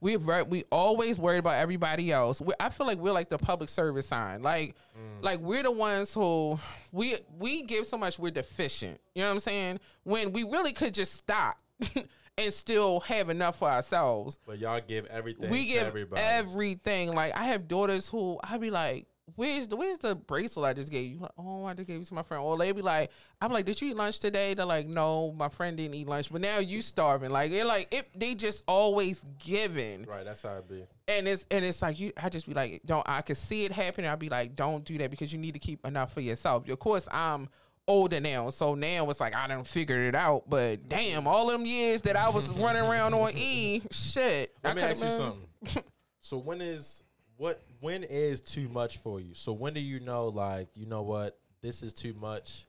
we 0.00 0.16
we 0.16 0.64
always 0.70 1.18
worried 1.18 1.38
about 1.38 1.56
everybody 1.56 2.12
else. 2.12 2.40
We, 2.40 2.54
I 2.60 2.68
feel 2.68 2.86
like 2.86 2.98
we're 2.98 3.12
like 3.12 3.28
the 3.30 3.38
public 3.38 3.68
service 3.68 4.06
sign. 4.06 4.42
Like 4.42 4.74
Mm. 4.98 5.22
like 5.22 5.40
we're 5.40 5.62
the 5.62 5.70
ones 5.70 6.12
who 6.14 6.58
we 6.92 7.16
we 7.38 7.62
give 7.62 7.86
so 7.86 7.96
much 7.96 8.18
we're 8.18 8.30
deficient. 8.30 9.00
You 9.14 9.22
know 9.22 9.28
what 9.28 9.34
I'm 9.34 9.40
saying? 9.40 9.80
When 10.04 10.32
we 10.32 10.42
really 10.44 10.72
could 10.72 10.92
just 10.94 11.14
stop 11.14 11.58
and 12.38 12.52
still 12.52 13.00
have 13.00 13.28
enough 13.28 13.58
for 13.58 13.68
ourselves 13.68 14.38
But 14.46 14.58
y'all 14.58 14.80
give 14.86 15.06
everything. 15.06 15.50
we 15.50 15.66
to 15.66 15.72
give 15.74 15.86
everybody. 15.86 16.22
everything. 16.22 17.12
Like 17.12 17.36
I 17.36 17.44
have 17.44 17.68
daughters 17.68 18.08
who 18.08 18.38
I 18.42 18.56
be 18.58 18.70
like, 18.70 19.06
"Where's 19.36 19.68
the 19.68 19.76
where's 19.76 19.98
the 19.98 20.14
bracelet 20.14 20.70
I 20.70 20.72
just 20.72 20.90
gave 20.90 21.10
you?" 21.10 21.18
Like, 21.18 21.32
oh, 21.38 21.64
I 21.66 21.74
just 21.74 21.86
gave 21.88 22.00
it 22.00 22.06
to 22.06 22.14
my 22.14 22.22
friend. 22.22 22.42
Or 22.42 22.56
they 22.56 22.72
be 22.72 22.82
like, 22.82 23.10
"I'm 23.40 23.52
like, 23.52 23.66
did 23.66 23.80
you 23.80 23.90
eat 23.90 23.96
lunch 23.96 24.20
today?" 24.20 24.54
They're 24.54 24.64
like, 24.64 24.86
"No, 24.86 25.32
my 25.32 25.48
friend 25.48 25.76
didn't 25.76 25.94
eat 25.94 26.08
lunch, 26.08 26.32
but 26.32 26.40
now 26.40 26.58
you 26.58 26.80
starving." 26.80 27.30
Like 27.30 27.50
they're 27.50 27.64
like, 27.64 27.92
it, 27.92 28.08
they 28.18 28.34
just 28.34 28.64
always 28.66 29.20
giving, 29.38 30.04
Right. 30.06 30.24
That's 30.24 30.42
how 30.42 30.54
it 30.56 30.68
be. 30.68 30.84
and 31.08 31.28
it's 31.28 31.44
and 31.50 31.64
it's 31.64 31.82
like 31.82 32.00
you. 32.00 32.12
I 32.16 32.28
just 32.30 32.46
be 32.46 32.54
like, 32.54 32.82
don't. 32.86 33.06
I 33.08 33.20
could 33.22 33.36
see 33.36 33.64
it 33.64 33.72
happening. 33.72 34.10
I'd 34.10 34.18
be 34.18 34.30
like, 34.30 34.56
don't 34.56 34.84
do 34.84 34.96
that 34.98 35.10
because 35.10 35.32
you 35.32 35.38
need 35.38 35.52
to 35.52 35.60
keep 35.60 35.84
enough 35.84 36.12
for 36.14 36.20
yourself. 36.22 36.68
Of 36.68 36.78
course, 36.78 37.06
I'm. 37.12 37.48
Older 37.88 38.20
now, 38.20 38.50
so 38.50 38.74
now 38.76 39.10
it's 39.10 39.18
like 39.20 39.34
I 39.34 39.48
done 39.48 39.64
figured 39.64 40.06
it 40.06 40.14
out. 40.14 40.44
But 40.48 40.88
damn, 40.88 41.26
all 41.26 41.48
them 41.48 41.66
years 41.66 42.02
that 42.02 42.14
I 42.14 42.28
was 42.28 42.48
running 42.52 42.82
around 42.82 43.14
on 43.14 43.32
E, 43.36 43.82
shit. 43.90 44.54
Let 44.62 44.70
I 44.70 44.74
me 44.74 44.80
coulda 44.80 44.92
ask 44.92 45.02
you 45.02 45.08
been- 45.08 45.18
something. 45.18 45.82
so 46.20 46.38
when 46.38 46.60
is 46.60 47.02
what 47.36 47.60
when 47.80 48.04
is 48.04 48.40
too 48.40 48.68
much 48.68 48.98
for 48.98 49.18
you? 49.20 49.34
So 49.34 49.52
when 49.52 49.74
do 49.74 49.80
you 49.80 49.98
know 49.98 50.28
like 50.28 50.68
you 50.74 50.86
know 50.86 51.02
what 51.02 51.38
this 51.62 51.82
is 51.82 51.92
too 51.92 52.14
much? 52.14 52.66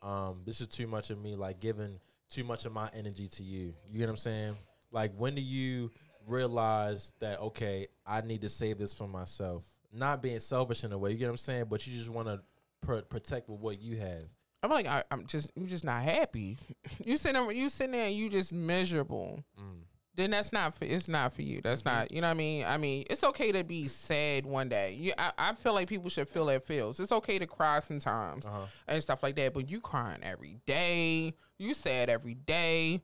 Um, 0.00 0.40
this 0.46 0.60
is 0.62 0.68
too 0.68 0.86
much 0.86 1.10
of 1.10 1.20
me. 1.20 1.36
Like 1.36 1.60
giving 1.60 2.00
too 2.30 2.44
much 2.44 2.64
of 2.64 2.72
my 2.72 2.88
energy 2.96 3.28
to 3.28 3.42
you. 3.42 3.74
You 3.90 3.98
get 3.98 4.06
what 4.06 4.10
I'm 4.12 4.16
saying? 4.16 4.56
Like 4.90 5.12
when 5.18 5.34
do 5.34 5.42
you 5.42 5.90
realize 6.26 7.12
that 7.20 7.40
okay, 7.40 7.88
I 8.06 8.22
need 8.22 8.40
to 8.42 8.48
save 8.48 8.78
this 8.78 8.94
for 8.94 9.06
myself? 9.06 9.64
Not 9.92 10.22
being 10.22 10.40
selfish 10.40 10.84
in 10.84 10.92
a 10.92 10.98
way. 10.98 11.10
You 11.10 11.18
get 11.18 11.26
what 11.26 11.32
I'm 11.32 11.36
saying? 11.36 11.66
But 11.68 11.86
you 11.86 11.94
just 11.98 12.08
want 12.08 12.28
to 12.28 12.40
pr- 12.80 13.00
protect 13.08 13.50
with 13.50 13.60
what 13.60 13.80
you 13.82 13.98
have. 13.98 14.22
I'm 14.62 14.70
like, 14.70 14.86
I, 14.86 15.02
I'm 15.10 15.26
just, 15.26 15.50
you're 15.54 15.68
just 15.68 15.84
not 15.84 16.02
happy. 16.02 16.56
You 17.04 17.16
sitting, 17.16 17.42
there, 17.42 17.52
you 17.52 17.68
sitting 17.68 17.92
there, 17.92 18.06
and 18.06 18.14
you 18.14 18.28
just 18.28 18.52
miserable. 18.52 19.42
Mm. 19.58 19.82
Then 20.14 20.30
that's 20.30 20.52
not 20.52 20.74
for, 20.74 20.84
it's 20.84 21.08
not 21.08 21.32
for 21.32 21.42
you. 21.42 21.60
That's 21.62 21.84
not, 21.84 22.12
you 22.12 22.20
know 22.20 22.28
what 22.28 22.32
I 22.32 22.36
mean. 22.36 22.64
I 22.64 22.76
mean, 22.76 23.04
it's 23.08 23.24
okay 23.24 23.50
to 23.50 23.64
be 23.64 23.88
sad 23.88 24.44
one 24.44 24.68
day. 24.68 24.92
You, 24.92 25.12
I, 25.16 25.32
I 25.38 25.54
feel 25.54 25.72
like 25.72 25.88
people 25.88 26.10
should 26.10 26.28
feel 26.28 26.46
that 26.46 26.64
feels. 26.64 27.00
It's 27.00 27.12
okay 27.12 27.38
to 27.38 27.46
cry 27.46 27.80
sometimes 27.80 28.46
uh-huh. 28.46 28.66
and 28.86 29.02
stuff 29.02 29.22
like 29.22 29.36
that. 29.36 29.54
But 29.54 29.70
you 29.70 29.80
crying 29.80 30.20
every 30.22 30.58
day. 30.66 31.34
You 31.58 31.72
sad 31.72 32.10
every 32.10 32.34
day. 32.34 33.02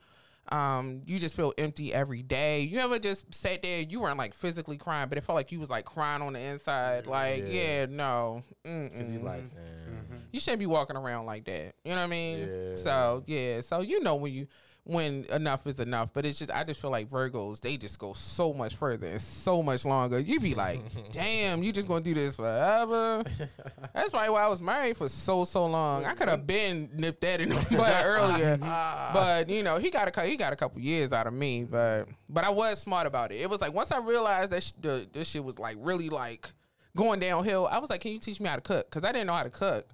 Um, 0.51 1.03
you 1.07 1.19
just 1.19 1.35
feel 1.37 1.53
empty 1.59 1.93
every 1.93 2.23
day. 2.23 2.61
You 2.63 2.79
ever 2.79 2.99
just 2.99 3.33
sat 3.35 3.63
there? 3.63 3.81
You 3.81 4.01
weren't 4.01 4.17
like 4.19 4.35
physically 4.35 4.77
crying, 4.79 5.09
but 5.09 5.19
it 5.19 5.25
felt 5.25 5.37
like 5.37 5.53
you 5.53 5.61
was 5.61 5.69
like 5.71 5.85
crying 5.85 6.23
on 6.23 6.33
the 6.33 6.41
inside. 6.41 7.07
Like, 7.07 7.41
Yeah. 7.43 7.49
yeah, 7.49 7.87
no, 7.87 8.43
Cause 8.65 9.11
you 9.11 9.19
like, 9.21 9.43
Mm-hmm. 9.45 10.17
you 10.33 10.41
shouldn't 10.41 10.61
be 10.61 10.67
walking 10.67 10.97
around 10.97 11.27
like 11.27 11.45
that. 11.45 11.75
You 11.85 11.91
know 11.91 11.97
what 11.97 12.03
I 12.03 12.07
mean? 12.07 12.39
Yeah. 12.39 12.75
So 12.77 13.23
yeah, 13.27 13.61
so 13.61 13.81
you 13.81 14.01
know 14.01 14.15
when 14.17 14.33
you 14.33 14.47
when 14.89 15.27
enough 15.31 15.67
is 15.67 15.81
enough. 15.81 16.15
But 16.15 16.25
it's 16.25 16.39
just 16.39 16.51
I 16.51 16.65
just 16.65 16.81
feel 16.81 16.91
like 16.91 17.09
Virgos 17.09 17.61
they 17.61 17.77
just 17.77 17.99
go 17.99 18.15
so 18.15 18.55
much 18.55 18.75
further 18.75 19.07
and 19.07 19.21
so 19.21 19.63
much 19.63 19.85
longer. 19.85 20.19
You 20.19 20.41
be 20.41 20.55
like, 20.55 20.81
damn, 21.13 21.63
you 21.63 21.73
just 21.73 21.87
gonna 21.87 22.01
do 22.01 22.15
this 22.15 22.37
forever. 22.37 23.23
That's 23.95 24.11
probably 24.11 24.31
why 24.31 24.43
I 24.43 24.49
was 24.49 24.63
married 24.63 24.97
for 24.97 25.09
so 25.09 25.45
so 25.45 25.67
long. 25.67 26.07
I 26.07 26.15
could 26.15 26.29
have 26.29 26.47
been 26.47 26.89
nipped 26.95 27.21
that 27.21 27.41
in 27.41 27.51
the 27.51 27.67
butt 27.77 28.05
earlier, 28.05 28.59
ah. 28.63 29.11
but 29.13 29.49
you 29.51 29.63
know 29.63 29.77
he 29.77 29.91
got 29.91 30.17
a 30.17 30.23
he 30.23 30.37
got 30.37 30.53
a 30.55 30.57
couple 30.57 30.81
years 30.81 31.13
out 31.13 31.27
of 31.27 31.35
me. 31.35 31.65
But 31.65 32.09
but 32.29 32.45
I 32.45 32.51
was 32.51 32.81
smart 32.81 33.07
about 33.07 33.31
it. 33.31 33.43
It 33.43 33.51
was 33.51 33.61
like 33.61 33.75
once 33.75 33.93
I 33.93 33.99
realized 33.99 34.51
that 34.53 34.63
sh- 34.63 34.73
the, 34.81 35.07
this 35.13 35.29
shit 35.29 35.45
was 35.45 35.59
like 35.59 35.77
really 35.81 36.09
like 36.09 36.51
going 36.97 37.21
downhill. 37.21 37.69
I 37.71 37.79
was 37.79 37.91
like, 37.91 38.01
can 38.01 38.13
you 38.13 38.19
teach 38.19 38.41
me 38.41 38.49
how 38.49 38.57
to 38.57 38.63
cook? 38.63 38.91
Because 38.91 39.07
I 39.07 39.13
didn't 39.13 39.27
know 39.27 39.35
how 39.35 39.43
to 39.43 39.51
cook. 39.51 39.87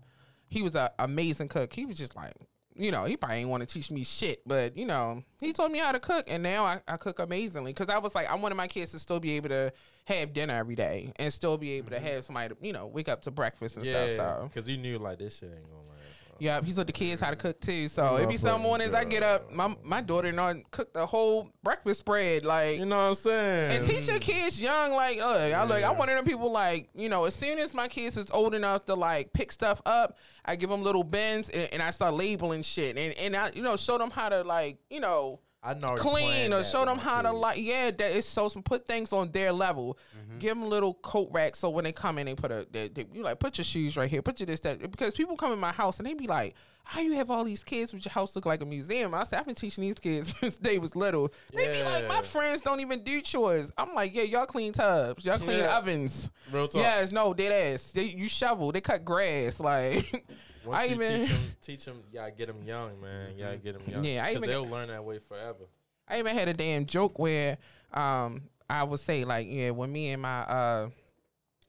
He 0.46 0.62
was 0.62 0.76
an 0.76 0.90
amazing 1.00 1.48
cook. 1.48 1.72
He 1.72 1.84
was 1.84 1.98
just 1.98 2.14
like. 2.14 2.34
You 2.76 2.90
know, 2.90 3.04
he 3.04 3.16
probably 3.16 3.38
ain't 3.38 3.48
want 3.48 3.62
to 3.62 3.68
teach 3.68 3.90
me 3.90 4.02
shit, 4.02 4.42
but 4.46 4.76
you 4.76 4.84
know, 4.84 5.22
he 5.40 5.52
taught 5.52 5.70
me 5.70 5.78
how 5.78 5.92
to 5.92 6.00
cook, 6.00 6.24
and 6.28 6.42
now 6.42 6.64
I, 6.64 6.80
I 6.88 6.96
cook 6.96 7.20
amazingly. 7.20 7.72
Cause 7.72 7.88
I 7.88 7.98
was 7.98 8.14
like, 8.14 8.28
I 8.28 8.34
wanted 8.34 8.56
my 8.56 8.66
kids 8.66 8.90
to 8.92 8.98
still 8.98 9.20
be 9.20 9.36
able 9.36 9.50
to 9.50 9.72
have 10.06 10.32
dinner 10.32 10.54
every 10.54 10.74
day, 10.74 11.12
and 11.16 11.32
still 11.32 11.56
be 11.56 11.72
able 11.72 11.90
to 11.90 11.96
mm-hmm. 11.96 12.06
have 12.06 12.24
somebody 12.24 12.54
to, 12.54 12.66
you 12.66 12.72
know, 12.72 12.86
wake 12.86 13.08
up 13.08 13.22
to 13.22 13.30
breakfast 13.30 13.76
and 13.76 13.86
yeah, 13.86 14.08
stuff. 14.08 14.16
So 14.16 14.50
because 14.52 14.68
you 14.68 14.76
knew 14.76 14.98
like 14.98 15.18
this 15.18 15.38
shit 15.38 15.50
ain't 15.54 15.70
gonna 15.70 15.88
last. 15.88 16.03
Yeah, 16.38 16.60
he 16.62 16.72
taught 16.72 16.86
the 16.86 16.92
kids 16.92 17.20
how 17.20 17.30
to 17.30 17.36
cook 17.36 17.60
too. 17.60 17.88
So 17.88 18.16
it 18.16 18.28
be 18.28 18.36
some 18.36 18.62
mornings 18.62 18.94
I 18.94 19.04
get 19.04 19.22
up, 19.22 19.52
my 19.52 19.74
my 19.82 20.00
daughter 20.00 20.28
and 20.28 20.40
I 20.40 20.62
cook 20.70 20.92
the 20.92 21.06
whole 21.06 21.50
breakfast 21.62 22.00
spread, 22.00 22.44
like 22.44 22.78
You 22.78 22.86
know 22.86 22.96
what 22.96 23.02
I'm 23.02 23.14
saying? 23.14 23.76
and 23.76 23.86
teach 23.86 24.08
your 24.08 24.18
kids 24.18 24.60
young, 24.60 24.92
like, 24.92 25.18
uh, 25.18 25.24
I 25.24 25.62
like, 25.64 25.84
I'm 25.84 25.96
one 25.98 26.08
of 26.08 26.16
them 26.16 26.24
people, 26.24 26.50
like, 26.50 26.88
you 26.94 27.08
know, 27.08 27.24
as 27.24 27.34
soon 27.34 27.58
as 27.58 27.74
my 27.74 27.88
kids 27.88 28.16
is 28.16 28.30
old 28.30 28.54
enough 28.54 28.84
to 28.86 28.94
like 28.94 29.32
pick 29.32 29.52
stuff 29.52 29.80
up, 29.86 30.18
I 30.44 30.56
give 30.56 30.70
them 30.70 30.82
little 30.82 31.04
bins 31.04 31.48
and, 31.48 31.68
and 31.72 31.82
I 31.82 31.90
start 31.90 32.14
labeling 32.14 32.62
shit, 32.62 32.96
and 32.96 33.14
and 33.14 33.36
I, 33.36 33.50
you 33.54 33.62
know, 33.62 33.76
show 33.76 33.98
them 33.98 34.10
how 34.10 34.28
to 34.28 34.42
like, 34.42 34.78
you 34.90 35.00
know, 35.00 35.40
I 35.64 35.74
know 35.74 35.94
clean 35.94 36.52
or 36.52 36.62
show 36.62 36.84
them 36.84 36.98
how 36.98 37.22
to 37.22 37.32
like, 37.32 37.58
yeah, 37.58 37.90
that 37.90 38.10
is 38.12 38.26
so 38.26 38.48
some 38.48 38.62
put 38.62 38.86
things 38.86 39.12
on 39.12 39.30
their 39.32 39.50
level. 39.52 39.98
Mm-hmm. 40.16 40.38
Give 40.38 40.58
them 40.58 40.68
little 40.68 40.94
coat 40.94 41.30
racks 41.32 41.58
so 41.58 41.70
when 41.70 41.84
they 41.84 41.92
come 41.92 42.18
in, 42.18 42.26
they 42.26 42.34
put 42.34 42.50
a, 42.50 42.66
they, 42.70 42.88
they, 42.88 43.06
you 43.12 43.22
like 43.22 43.38
put 43.38 43.56
your 43.56 43.64
shoes 43.64 43.96
right 43.96 44.10
here, 44.10 44.20
put 44.20 44.40
your 44.40 44.46
this 44.46 44.60
that 44.60 44.90
because 44.90 45.14
people 45.14 45.36
come 45.36 45.52
in 45.52 45.58
my 45.58 45.72
house 45.72 45.98
and 45.98 46.06
they 46.06 46.14
be 46.14 46.26
like. 46.26 46.54
How 46.86 47.00
you 47.00 47.12
have 47.12 47.30
all 47.30 47.44
these 47.44 47.64
kids 47.64 47.94
with 47.94 48.04
your 48.04 48.12
house 48.12 48.36
look 48.36 48.44
like 48.44 48.60
a 48.60 48.66
museum? 48.66 49.14
I 49.14 49.24
said 49.24 49.38
I've 49.38 49.46
been 49.46 49.54
teaching 49.54 49.80
these 49.80 49.94
kids 49.94 50.36
since 50.40 50.58
they 50.58 50.78
was 50.78 50.94
little. 50.94 51.32
They 51.50 51.78
be 51.78 51.82
like, 51.82 52.06
my 52.06 52.20
friends 52.20 52.60
don't 52.60 52.80
even 52.80 53.02
do 53.02 53.22
chores. 53.22 53.72
I'm 53.78 53.94
like, 53.94 54.14
yeah, 54.14 54.24
y'all 54.24 54.44
clean 54.44 54.72
tubs, 54.72 55.24
y'all 55.24 55.38
clean 55.38 55.60
Yeah. 55.60 55.78
ovens. 55.78 56.30
Real 56.52 56.68
talk. 56.68 56.82
Yes, 56.82 57.10
no, 57.10 57.32
dead 57.32 57.72
ass. 57.72 57.90
They, 57.92 58.02
you 58.02 58.28
shovel, 58.28 58.70
they 58.70 58.82
cut 58.82 59.02
grass. 59.02 59.58
Like, 59.64 60.26
Once 60.66 60.80
I 60.80 60.84
you 60.84 60.94
even 60.94 61.20
teach 61.20 61.28
them, 61.30 61.40
teach 61.62 61.84
them, 61.84 62.02
you 62.10 62.18
gotta 62.18 62.32
get 62.32 62.46
them 62.48 62.62
young, 62.64 63.00
man. 63.00 63.32
You 63.36 63.44
gotta 63.44 63.56
get 63.58 63.72
them 63.78 63.82
young. 63.92 64.04
Yeah, 64.04 64.24
I 64.24 64.30
even- 64.32 64.42
they'll 64.48 64.66
learn 64.68 64.88
that 64.88 65.04
way 65.04 65.18
forever. 65.18 65.64
I 66.08 66.18
even 66.18 66.34
had 66.34 66.48
a 66.48 66.52
damn 66.54 66.84
joke 66.86 67.18
where 67.18 67.56
um 67.92 68.42
I 68.68 68.82
would 68.84 69.00
say 69.00 69.24
like 69.24 69.46
yeah 69.50 69.70
when 69.70 69.90
me 69.92 70.10
and 70.10 70.20
my 70.22 70.40
uh 70.40 70.88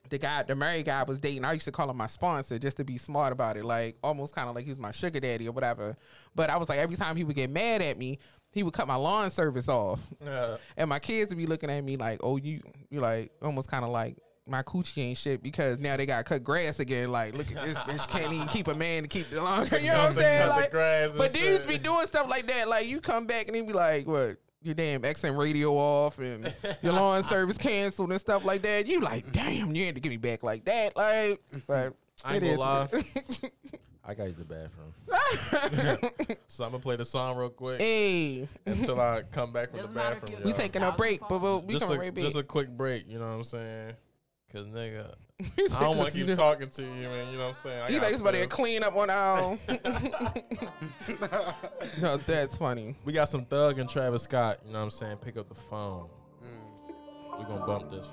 the 0.09 0.17
guy 0.17 0.43
the 0.43 0.55
married 0.55 0.85
guy 0.85 1.03
was 1.03 1.19
dating 1.19 1.45
I 1.45 1.53
used 1.53 1.65
to 1.65 1.72
call 1.72 1.89
him 1.89 1.97
my 1.97 2.07
sponsor 2.07 2.59
just 2.59 2.77
to 2.77 2.84
be 2.84 2.97
smart 2.97 3.31
about 3.34 3.57
it 3.57 3.63
like 3.65 3.97
almost 4.03 4.35
kind 4.35 4.47
of 4.49 4.55
like 4.55 4.65
he 4.65 4.69
was 4.72 4.77
my 4.80 4.91
sugar 4.91 5.19
daddy 5.19 5.47
or 5.47 5.51
whatever 5.51 5.95
but 6.35 6.49
I 6.49 6.57
was 6.57 6.67
like 6.69 6.80
every 6.80 6.95
time 6.97 7.15
he 7.15 7.23
would 7.23 7.35
get 7.35 7.49
mad 7.49 7.81
at 7.81 7.97
me 7.97 8.19
he 8.51 8.61
would 8.63 8.73
cut 8.73 8.88
my 8.88 8.95
lawn 8.95 9.30
service 9.31 9.67
off 9.69 9.99
Yeah. 10.23 10.57
and 10.77 10.89
my 10.89 10.99
kids 10.99 11.30
would 11.31 11.38
be 11.38 11.47
looking 11.47 11.69
at 11.72 11.81
me 11.84 11.95
like 11.97 12.19
oh 12.22 12.38
you 12.38 12.61
you 12.89 12.99
like 12.99 13.31
almost 13.41 13.69
kind 13.69 13.84
of 13.85 13.91
like 13.91 14.17
my 14.47 14.61
coochie 14.63 14.99
ain't 15.03 15.17
shit 15.17 15.41
because 15.41 15.80
now 15.80 15.97
they 15.97 16.05
got 16.05 16.19
to 16.19 16.23
cut 16.23 16.43
grass 16.43 16.80
again. 16.80 17.11
Like, 17.11 17.34
look 17.35 17.47
at 17.55 17.65
this 17.65 17.77
bitch 17.80 18.07
can't 18.07 18.31
even 18.31 18.47
keep 18.47 18.67
a 18.67 18.76
man 18.76 19.03
to 19.03 19.09
keep 19.09 19.30
the 19.30 19.41
lawn. 19.41 19.67
You 19.72 19.88
know 19.88 19.97
what 19.97 20.05
I'm 20.07 20.13
saying? 20.13 20.39
cut 20.47 20.53
the 20.55 20.61
Like, 20.61 20.72
grass 20.72 21.11
but 21.17 21.34
dudes 21.34 21.63
be 21.63 21.77
doing 21.77 22.05
stuff 22.05 22.30
like 22.30 22.45
that. 22.47 22.67
Like, 22.67 22.88
you 22.88 23.01
come 23.01 23.26
back 23.26 23.47
and 23.47 23.55
they 23.55 23.61
be 23.61 23.73
like, 23.73 24.07
what? 24.07 24.38
Your 24.61 24.73
damn 24.76 25.01
XM 25.01 25.38
radio 25.38 25.73
off 25.73 26.17
and 26.19 26.51
your 26.81 26.93
lawn 26.93 27.22
service 27.23 27.57
canceled 27.57 28.11
and 28.11 28.19
stuff 28.19 28.43
like 28.45 28.61
that. 28.63 28.88
You 28.88 28.99
like, 28.99 29.31
damn, 29.31 29.76
you 29.76 29.85
had 29.85 29.95
to 29.95 30.01
get 30.01 30.09
me 30.09 30.17
back 30.17 30.41
like 30.43 30.65
that. 30.65 30.95
Like, 30.95 31.39
but 31.67 31.93
I 32.23 32.35
it 32.38 32.43
ain't 32.43 32.57
gonna 32.57 32.59
lie. 32.59 32.88
I 34.07 34.13
gotta 34.13 34.30
use 34.30 34.38
the 34.38 34.45
bathroom. 34.45 36.34
so 36.47 36.63
I'm 36.63 36.72
gonna 36.72 36.81
play 36.81 36.95
the 36.95 37.05
song 37.05 37.38
real 37.38 37.49
quick 37.49 37.80
hey, 37.80 38.47
until 38.65 38.99
I 39.01 39.23
come 39.31 39.51
back 39.51 39.69
from 39.69 39.77
the 39.77 39.81
Doesn't 39.84 39.95
matter 39.95 40.15
if 40.17 40.22
bathroom. 40.22 40.43
we 40.43 40.53
taking 40.53 40.84
a 40.84 40.91
break, 40.91 41.22
but 41.27 41.41
we'll, 41.41 41.61
we 41.61 41.73
just 41.73 41.85
coming 41.85 41.97
a, 41.97 42.01
right 42.03 42.13
back. 42.13 42.23
just 42.23 42.38
a 42.38 42.43
quick 42.43 42.69
break, 42.69 43.07
you 43.09 43.17
know 43.19 43.26
what 43.27 43.34
I'm 43.34 43.43
saying? 43.43 43.93
Cause 44.56 44.65
nigga, 44.68 45.14
I 45.76 45.82
don't 45.82 45.98
want 45.98 45.99
'cause 45.99 46.14
to 46.14 46.26
keep 46.26 46.34
talking 46.38 46.69
to 46.69 46.82
you, 46.82 46.88
man. 46.90 47.27
You 47.30 47.38
know 47.40 47.48
what 47.48 47.57
I'm 47.57 47.61
saying? 47.61 47.82
I 47.82 47.90
You 47.90 47.99
got 47.99 48.06
like 48.06 48.15
somebody 48.15 48.40
to 48.40 48.48
clean 48.48 48.84
up 48.84 48.95
on 48.95 49.10
our 49.10 49.57
no, 52.02 52.15
that's 52.26 52.57
funny. 52.57 52.95
We 53.03 53.11
got 53.11 53.27
some 53.27 53.44
Thug 53.44 53.80
and 53.80 53.90
Travis 53.90 54.23
Scott. 54.23 54.60
You 54.65 54.72
know 54.72 54.77
what 54.80 54.86
I'm 54.86 54.90
saying? 54.91 55.18
Pick 55.18 55.36
up 55.36 55.49
the 55.49 55.56
phone. 55.56 56.07
Mm. 56.41 57.40
We 57.40 57.44
gonna 57.44 57.65
bump 57.65 57.91
this. 57.91 58.07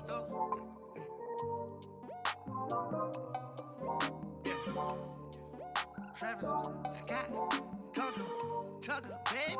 Travis 6.13 6.49
Scott, 6.89 7.29
Thugger, 7.93 8.25
Thugger, 8.81 9.17
baby. 9.31 9.55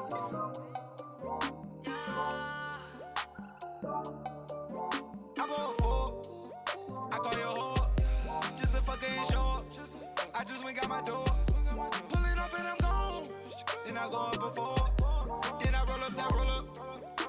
I 5.39 5.41
to 9.03 9.31
show 9.31 9.41
up. 9.41 9.65
I 10.35 10.43
just 10.43 10.63
went 10.63 10.77
got 10.77 10.89
my 10.89 11.01
door. 11.01 11.25
Pull 12.09 12.25
it 12.25 12.39
off 12.39 12.53
and 12.57 12.67
I'm 12.67 12.77
gone. 12.77 13.23
Then 13.85 13.97
I 13.97 14.09
go 14.09 14.17
up 14.17 14.39
before. 14.39 14.89
Then 15.63 15.75
I 15.75 15.84
roll 15.89 16.03
up 16.03 16.15
that 16.15 16.31
roll 16.34 16.47
up. 16.47 16.77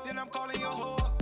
Then 0.04 0.18
I'm 0.18 0.28
calling 0.28 0.60
your 0.60 0.70
whore. 0.70 1.13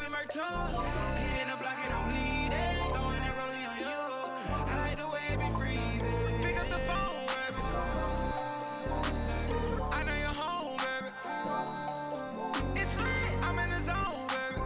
Up 0.00 0.06
in 0.06 0.28
two. 0.28 0.40
Hitting 0.40 1.48
the 1.50 1.56
block 1.56 1.78
and 1.84 1.92
I'm 1.92 2.04
bleeding. 2.08 2.76
Throwing 2.92 3.20
that 3.20 3.36
on 3.38 3.52
you. 3.60 3.96
I 4.50 4.74
like 4.80 4.96
the 4.98 5.06
way 5.08 5.24
it 5.32 5.38
be 5.38 5.48
freezing. 5.56 6.40
Pick 6.40 6.56
up 6.60 6.68
the 6.68 6.80
phone, 6.88 7.26
baby. 7.28 7.62
I 9.92 10.02
know 10.04 10.16
you're 10.16 10.36
home, 10.42 10.76
baby. 10.78 11.10
It's 12.80 12.94
lit. 12.98 13.32
I'm 13.42 13.58
in 13.58 13.70
the 13.70 13.80
zone, 13.80 14.26
baby. 14.28 14.60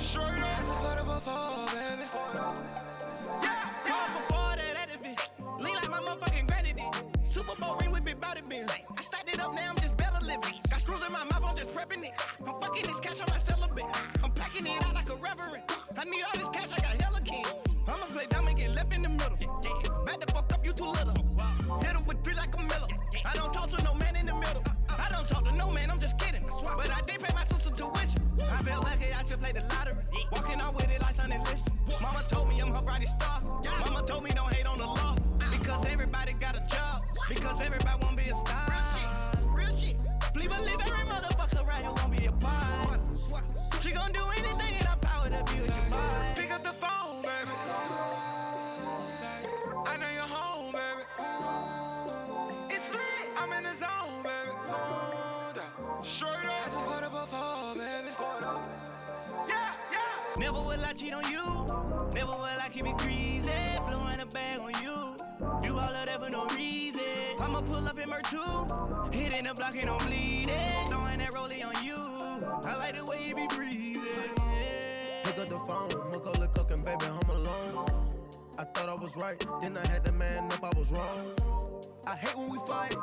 Straight 0.00 0.40
up. 0.40 0.58
I 0.58 0.60
just 0.60 0.80
put 0.80 0.98
up 0.98 1.08
a 1.08 1.20
phone, 1.20 1.66
baby. 1.66 2.06
Before 4.14 4.54
that, 4.56 4.88
lean 5.60 5.74
like 5.74 5.90
my 5.90 6.00
motherfucking. 6.00 6.46
Super 7.24 7.54
Bowl 7.56 7.76
ring 7.80 7.92
with 7.92 8.04
body. 8.20 8.40
I 8.96 9.00
stacked 9.00 9.28
it 9.32 9.40
up, 9.40 9.54
now 9.54 9.70
I'm 9.70 9.76
just 9.76 9.96
better 9.96 10.18
living. 10.24 10.54
Got 10.70 10.80
screws 10.80 11.04
in 11.06 11.12
my 11.12 11.24
mouth, 11.24 11.44
Prepping 11.78 12.02
it. 12.02 12.12
I'm 12.44 12.54
fucking 12.60 12.86
this 12.90 12.98
cash, 12.98 13.20
I'm 13.20 13.30
not 13.30 13.40
celibate. 13.40 13.86
I'm 14.24 14.32
packing 14.32 14.66
it 14.66 14.82
out 14.82 14.94
like 14.94 15.08
a 15.10 15.14
reverend. 15.14 15.62
I 15.96 16.02
need 16.10 16.24
all 16.26 16.34
this 16.34 16.50
cash, 16.50 16.72
I 16.74 16.80
got 16.82 17.00
hella 17.00 17.20
king. 17.22 17.46
I'ma 17.86 18.06
play 18.06 18.26
dumb 18.28 18.48
and 18.48 18.58
get 18.58 18.74
left 18.74 18.92
in 18.92 19.02
the 19.02 19.08
middle. 19.08 19.38
Back 20.04 20.18
the 20.18 20.26
fuck 20.34 20.52
up, 20.52 20.58
you 20.64 20.72
too 20.72 20.90
little. 20.90 21.14
Hit 21.78 21.94
him 21.94 22.02
with 22.08 22.24
three 22.24 22.34
like 22.34 22.50
a 22.58 22.62
miller. 22.66 22.90
I 23.24 23.32
don't 23.34 23.54
talk 23.54 23.70
to 23.70 23.84
no 23.84 23.94
man 23.94 24.16
in 24.16 24.26
the 24.26 24.34
middle. 24.34 24.64
I 24.90 25.08
don't 25.14 25.28
talk 25.28 25.44
to 25.44 25.56
no 25.56 25.70
man, 25.70 25.88
I'm 25.88 26.00
just 26.00 26.18
kidding. 26.18 26.42
But 26.42 26.90
I 26.90 27.00
did 27.06 27.22
pay 27.22 27.32
my 27.32 27.44
sister 27.44 27.70
tuition. 27.70 28.26
I 28.42 28.58
feel 28.66 28.82
lucky 28.82 29.14
I 29.14 29.22
should 29.22 29.38
play 29.38 29.52
the 29.52 29.62
lottery. 29.70 30.02
Walking 30.32 30.60
out 30.60 30.74
with 30.74 30.90
it 30.90 31.00
like 31.00 31.14
Sunday 31.14 31.38
list. 31.46 31.70
Mama 32.02 32.24
told 32.26 32.48
me 32.48 32.58
I'm 32.58 32.74
her 32.74 32.82
brightest 32.82 33.14
star. 33.22 33.38
Mama 33.86 34.02
told 34.04 34.24
me 34.24 34.30
don't 34.34 34.52
hate 34.52 34.66
on 34.66 34.78
the 34.78 34.86
law. 34.86 35.14
Because 35.38 35.86
everybody 35.86 36.32
got 36.40 36.56
a 36.58 36.62
job. 36.66 37.06
Because 37.28 37.62
everybody 37.62 38.02
wanna 38.02 38.16
be 38.16 38.26
a 38.26 38.34
star. 38.34 38.66
Real 38.66 39.76
shit. 39.78 39.94
Real 39.94 39.94
shit. 39.94 39.96
Please 40.34 40.48
believe 40.48 40.80
every 40.82 41.07
Never 60.38 60.60
will 60.60 60.84
I 60.84 60.92
cheat 60.92 61.12
on 61.12 61.24
you. 61.30 61.66
Never 62.14 62.32
will 62.32 62.60
I 62.62 62.68
keep 62.72 62.86
it 62.86 62.96
greasy. 62.98 63.50
Blowing 63.86 64.20
a 64.20 64.26
bag 64.26 64.60
on 64.60 64.72
you. 64.82 65.16
Do 65.60 65.72
all 65.74 65.80
of 65.80 66.06
that 66.06 66.22
for 66.22 66.30
no 66.30 66.46
reason. 66.54 67.02
I'ma 67.40 67.60
pull 67.62 67.86
up 67.86 67.98
in 67.98 68.08
Mer 68.08 68.22
2. 68.22 68.38
Hitting 69.12 69.44
the 69.44 69.54
block 69.54 69.76
and 69.76 69.90
I'm 69.90 69.98
bleeding. 70.06 70.54
Throwing 70.88 71.18
that 71.18 71.34
rolling 71.34 71.64
on 71.64 71.84
you. 71.84 71.96
I 72.64 72.76
like 72.76 72.96
the 72.96 73.04
way 73.04 73.18
you 73.28 73.34
be 73.34 73.48
freezing. 73.48 74.02
Pick 75.24 75.38
up 75.38 75.48
the 75.48 75.58
phone, 75.66 75.90
it 75.90 76.54
cooking, 76.54 76.84
baby, 76.84 77.04
home 77.04 77.30
alone. 77.30 77.86
I 78.58 78.64
thought 78.64 78.88
I 78.88 78.94
was 78.94 79.16
right. 79.16 79.44
Then 79.60 79.76
I 79.76 79.86
had 79.86 80.04
to 80.04 80.12
man 80.12 80.50
up, 80.52 80.64
I 80.64 80.78
was 80.78 80.90
wrong. 80.92 81.32
I 82.06 82.16
hate 82.16 82.36
when 82.36 82.50
we 82.50 82.58
fight. 82.66 82.96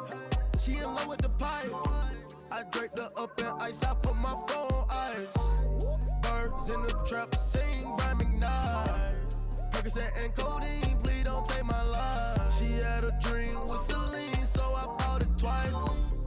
She 0.60 0.78
in 0.78 0.84
love 0.84 1.07
with 1.07 1.20
the 1.20 1.30
pipe. 1.30 1.72
I 2.52 2.64
draped 2.72 2.98
her 2.98 3.10
up 3.18 3.40
in 3.40 3.45
ice, 3.60 3.84
I 3.84 3.94
put 3.95 4.16
my 4.18 4.34
phone 4.48 4.72
on 4.72 4.86
ice. 4.90 5.55
Birds 6.45 6.69
in 6.69 6.81
the 6.84 6.91
trap, 7.07 7.34
sing 7.35 7.95
by 7.97 8.13
McKnight. 8.13 9.34
Percocet 9.72 10.23
and 10.23 10.35
codeine, 10.35 10.97
please 11.01 11.23
don't 11.23 11.43
take 11.45 11.65
my 11.65 11.81
life. 11.84 12.53
She 12.53 12.65
had 12.73 13.03
a 13.03 13.11
dream 13.19 13.67
with 13.67 13.81
Celine, 13.81 14.45
so 14.45 14.61
I 14.61 14.85
bought 14.99 15.22
it 15.23 15.38
twice. 15.39 15.73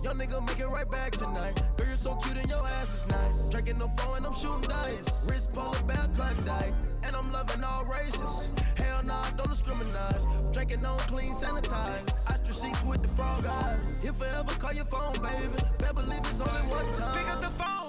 Young 0.03 0.19
nigga 0.19 0.45
make 0.45 0.59
it 0.59 0.66
right 0.66 0.90
back 0.90 1.12
tonight. 1.12 1.62
Girl, 1.77 1.86
you're 1.86 1.97
so 1.97 2.16
cute 2.16 2.36
and 2.36 2.49
your 2.49 2.66
ass 2.66 2.95
is 2.95 3.07
nice. 3.07 3.49
Drinking 3.51 3.78
the 3.78 3.86
phone 3.97 4.16
and 4.16 4.27
I'm 4.27 4.35
shooting 4.35 4.62
dice. 4.62 5.07
Wrist 5.27 5.55
polar 5.55 5.81
bear 5.85 6.09
Klondike, 6.16 6.74
and 7.07 7.15
I'm 7.15 7.31
loving 7.31 7.62
all 7.62 7.85
races. 7.85 8.51
Hell 8.77 9.05
nah, 9.05 9.31
don't 9.36 9.49
discriminate. 9.49 10.27
Drinking 10.53 10.85
on 10.85 10.99
clean, 11.07 11.32
sanitized. 11.32 12.11
Ostrich 12.27 12.59
sheets 12.59 12.82
with 12.82 13.03
the 13.03 13.09
frog 13.11 13.47
eyes. 13.47 14.03
If 14.03 14.20
I 14.20 14.40
ever 14.40 14.53
call 14.59 14.73
your 14.73 14.86
phone, 14.86 15.15
baby, 15.23 15.47
better 15.78 15.95
believe 15.95 16.27
it's 16.27 16.40
only 16.40 16.62
one 16.73 16.93
time. 16.95 17.16
Pick 17.16 17.31
up 17.31 17.40
the 17.40 17.51
phone, 17.62 17.88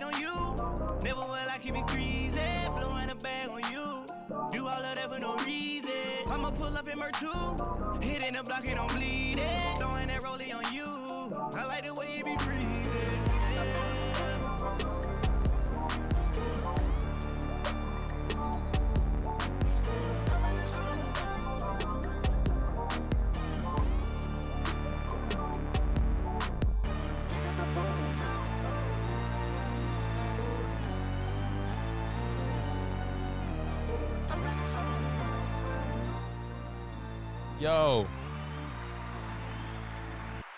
cheat 0.00 0.14
on 0.14 0.20
you. 0.20 0.98
Never 1.02 1.20
will 1.20 1.50
I 1.50 1.58
keep 1.60 1.76
it 1.76 1.86
greasy. 1.86 2.40
Blowing 2.76 3.10
a 3.10 3.14
bag 3.14 3.48
on 3.50 3.62
you. 3.70 4.04
Do 4.50 4.66
all 4.66 4.82
of 4.82 4.94
that 4.94 5.12
for 5.12 5.20
no 5.20 5.36
reason. 5.44 5.90
I'ma 6.28 6.50
pull 6.50 6.76
up 6.76 6.88
in 6.88 6.98
Mer 6.98 7.10
2. 7.18 8.06
Hitting 8.06 8.34
the 8.34 8.42
block, 8.42 8.66
it 8.66 8.74
don't 8.74 8.92
bleed 8.94 9.38
it. 9.38 9.78
Throwing 9.78 10.08
that 10.08 10.22
rollie 10.22 10.54
on 10.54 10.72
you. 10.72 10.86
I 11.56 11.64
like 11.66 11.84
the 11.84 11.94
way 11.94 12.18
you 12.18 12.24
be 12.24 12.36
free. 12.38 12.69
Yo. 37.60 38.06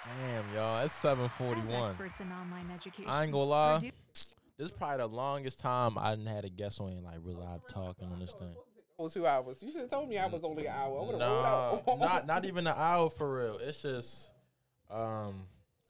Damn, 0.05 0.55
y'all. 0.55 0.85
It's 0.85 0.95
741. 0.95 1.89
experts 1.91 2.21
in 2.21 2.31
online 2.31 2.71
education. 2.73 3.11
I 3.11 3.25
ain't 3.25 3.33
gonna 3.33 3.45
lie. 3.45 3.75
Purdue- 3.81 3.91
This 4.57 4.67
is 4.67 4.71
probably 4.71 4.99
the 4.99 5.09
longest 5.09 5.59
time 5.59 5.99
I 5.99 6.15
done 6.15 6.27
had 6.27 6.45
a 6.45 6.49
guest 6.49 6.81
on 6.81 6.91
and 6.93 7.03
like 7.03 7.17
real 7.23 7.39
live 7.39 7.67
talking 7.67 8.07
on 8.13 8.21
this 8.21 8.35
thing. 8.35 8.55
Oh, 9.01 9.09
two 9.09 9.27
hours. 9.27 9.61
You 9.63 9.73
should 9.73 9.81
have 9.81 9.91
told 9.91 10.09
me 10.09 10.19
I 10.19 10.27
was 10.27 10.45
only 10.45 10.67
an 10.67 10.75
hour. 10.77 11.01
I 11.01 11.05
would've 11.05 11.19
No, 11.19 11.27
rolled 11.27 11.45
out. 11.45 11.99
not 11.99 12.27
not 12.29 12.45
even 12.45 12.69
an 12.69 12.75
hour 12.77 13.11
for 13.11 13.37
real. 13.37 13.59
It's 13.59 13.83
just 13.83 14.31
um 14.89 15.47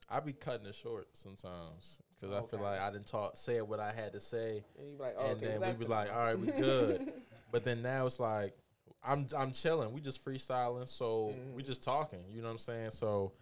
I 0.09 0.19
be 0.19 0.33
cutting 0.33 0.65
it 0.65 0.73
short 0.73 1.09
sometimes 1.13 1.99
because 2.19 2.35
I 2.35 2.41
feel 2.47 2.59
like 2.59 2.79
I 2.79 2.89
didn't 2.89 3.05
talk 3.07 3.37
say 3.37 3.61
what 3.61 3.79
I 3.79 3.91
had 3.91 4.13
to 4.13 4.19
say, 4.19 4.63
And 4.79 4.87
you 4.89 4.97
be 4.97 5.03
like, 5.03 5.15
oh, 5.17 5.25
and 5.27 5.37
okay, 5.37 5.45
then 5.45 5.59
we 5.59 5.65
that's 5.67 5.77
be 5.77 5.85
like, 5.85 6.11
all 6.11 6.23
right, 6.23 6.39
we 6.39 6.47
good. 6.47 7.13
but 7.51 7.63
then 7.63 7.83
now 7.83 8.07
it's 8.07 8.19
like 8.19 8.55
I'm 9.05 9.27
I'm 9.37 9.51
chilling. 9.51 9.91
We 9.93 10.01
just 10.01 10.23
freestyling, 10.23 10.87
so 10.89 11.33
Mm-hmm. 11.33 11.55
we 11.55 11.63
just 11.63 11.83
talking. 11.83 12.23
You 12.29 12.41
know 12.41 12.47
what 12.47 12.53
I'm 12.53 12.59
saying? 12.59 12.91
So. 12.91 13.33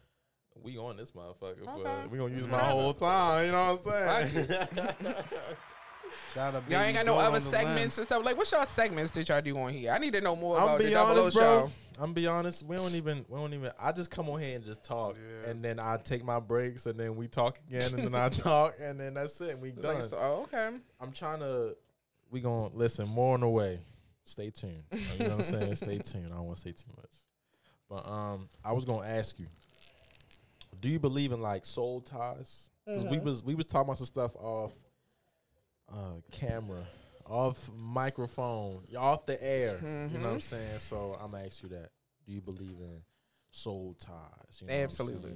We 0.62 0.78
on 0.78 0.98
this 0.98 1.12
motherfucker, 1.12 1.62
Okay. 1.66 1.82
but 1.82 2.12
we 2.12 2.18
gonna 2.18 2.34
use 2.34 2.46
my 2.46 2.60
whole 2.60 2.94
time. 2.94 3.46
You 3.46 3.52
know 3.54 3.72
what 3.74 3.88
I'm 3.96 4.30
saying? 4.30 4.48
Shout 6.34 6.56
out 6.56 6.70
Y'all 6.70 6.82
ain't 6.82 6.96
got 6.98 7.06
no 7.06 7.18
other 7.18 7.40
segments 7.40 7.78
lens. 7.80 7.98
and 8.00 8.06
stuff. 8.06 8.26
Like, 8.26 8.38
what's 8.38 8.52
y'all 8.52 8.66
segments 8.66 9.12
that 9.12 9.30
y'all 9.30 9.42
do 9.42 9.58
on 9.58 9.72
here? 9.72 9.92
I 9.92 9.98
need 9.98 10.12
to 10.14 10.20
know 10.22 10.36
more 10.36 10.58
I'm 10.58 10.64
about 10.64 10.78
the 10.80 10.84
be 10.86 10.90
Double 10.92 11.22
honest, 11.22 11.38
bro. 11.38 11.44
show. 11.44 11.72
I'm 12.04 12.14
be 12.14 12.28
honest. 12.28 12.64
We 12.66 12.76
don't 12.76 12.94
even. 12.96 13.26
We 13.30 13.38
don't 13.40 13.54
even. 13.54 13.72
I 13.80 13.94
just 13.94 14.12
come 14.12 14.30
on 14.30 14.42
here 14.42 14.56
and 14.56 14.64
just 14.66 14.84
talk, 14.84 15.18
and 15.46 15.64
then 15.64 15.80
I 15.80 15.98
take 16.04 16.24
my 16.26 16.40
breaks, 16.42 16.86
and 16.86 17.00
then 17.00 17.16
we 17.16 17.28
talk 17.28 17.58
again, 17.70 17.94
and 17.94 18.04
then 18.04 18.16
I 18.16 18.28
talk, 18.30 18.74
and 18.82 19.00
then 19.00 19.14
that's 19.14 19.40
it. 19.42 19.52
And 19.52 19.62
we 19.62 19.70
Like, 19.72 19.82
done. 19.82 20.10
so- 20.10 20.18
oh, 20.20 20.42
okay. 20.54 20.76
I'm 21.00 21.12
trying 21.14 21.40
to. 21.40 21.78
We 22.30 22.42
gonna 22.42 22.76
listen 22.76 23.08
more 23.08 23.36
on 23.36 23.40
the 23.42 23.50
way. 23.50 23.80
Stay 24.26 24.50
tuned. 24.50 24.84
You 25.18 25.26
know 25.28 25.38
what 25.38 25.46
I'm 25.48 25.54
saying? 25.60 25.76
Stay 25.76 25.98
tuned. 26.04 26.28
I 26.28 26.36
don't 26.38 26.46
want 26.46 26.58
to 26.58 26.62
say 26.62 26.72
too 26.72 26.92
much, 26.96 27.12
but 27.90 28.08
um, 28.08 28.48
I 28.64 28.72
was 28.74 28.86
gonna 28.86 29.08
ask 29.08 29.40
you. 29.40 29.48
Do 30.80 30.90
you 30.90 31.00
believe 31.00 31.32
in 31.32 31.42
like 31.42 31.66
soul 31.66 32.02
ties? 32.02 32.70
Because 32.86 33.04
we 33.06 33.18
Mhm. 33.18 33.24
was 33.24 33.44
we 33.44 33.56
was 33.56 33.66
talking 33.66 33.88
about 33.90 33.98
some 33.98 34.08
stuff 34.08 34.36
off 34.36 34.74
uh, 35.92 36.16
camera, 36.32 36.86
off 37.26 37.70
microphone, 37.76 38.84
off 38.98 39.26
the 39.26 39.42
air. 39.44 39.80
You 40.12 40.18
know 40.18 40.28
what 40.28 40.34
I'm 40.34 40.38
Mhm. 40.40 40.42
saying? 40.44 40.80
So 40.80 41.18
I'm 41.22 41.32
gonna 41.32 41.46
ask 41.46 41.62
you 41.64 41.70
that. 41.70 41.90
Do 42.26 42.32
you 42.34 42.42
believe 42.42 42.80
in 42.80 43.04
soul 43.52 43.96
ties? 44.00 44.62
You 44.62 44.68
know 44.68 44.74
Absolutely. 44.74 45.34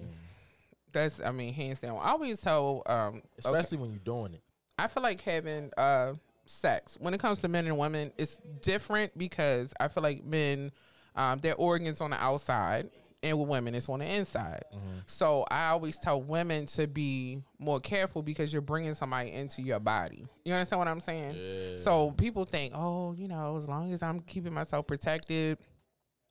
That's, 0.92 1.20
I 1.20 1.32
mean, 1.32 1.54
hands 1.54 1.82
down. 1.82 1.98
I 1.98 2.12
always 2.12 2.40
tell, 2.40 2.82
um, 2.86 3.16
okay, 3.18 3.26
Especially 3.40 3.78
when 3.80 3.90
you're 3.90 4.00
doing 4.00 4.34
it. 4.34 4.42
I 4.80 4.88
feel 4.88 5.04
like 5.04 5.20
having 5.22 5.72
uh 5.78 6.14
sex 6.46 6.98
when 7.00 7.14
it 7.14 7.20
comes 7.20 7.40
to 7.42 7.48
men 7.48 7.66
and 7.66 7.78
women 7.78 8.12
it's 8.18 8.40
different 8.62 9.18
because 9.18 9.74
I 9.80 9.88
feel 9.88 10.04
like 10.04 10.24
men 10.24 10.72
um 11.16 11.40
their 11.40 11.56
organs 11.56 12.02
on 12.02 12.12
the 12.12 12.22
outside 12.22 12.90
and 13.24 13.40
with 13.40 13.48
women 13.50 13.74
it's 13.74 13.90
on 13.90 14.00
the 14.00 14.06
inside. 14.06 14.64
So 15.08 15.46
I 15.50 15.70
always 15.70 15.98
tell 15.98 16.22
women 16.22 16.68
to 16.68 16.86
be 16.86 17.42
more 17.58 17.80
careful 17.80 18.22
because 18.22 18.54
you're 18.54 18.62
bringing 18.62 18.94
somebody 18.94 19.32
into 19.32 19.62
your 19.64 19.80
body. 19.80 20.26
You 20.44 20.54
understand 20.54 20.80
what 20.80 20.88
I'm 20.88 21.00
saying? 21.00 21.36
So 21.80 22.12
people 22.12 22.46
think, 22.46 22.74
"Oh, 22.76 23.14
you 23.14 23.28
know, 23.28 23.58
as 23.58 23.68
long 23.68 23.92
as 23.94 24.04
I'm 24.04 24.20
keeping 24.20 24.54
myself 24.54 24.86
protected, 24.86 25.58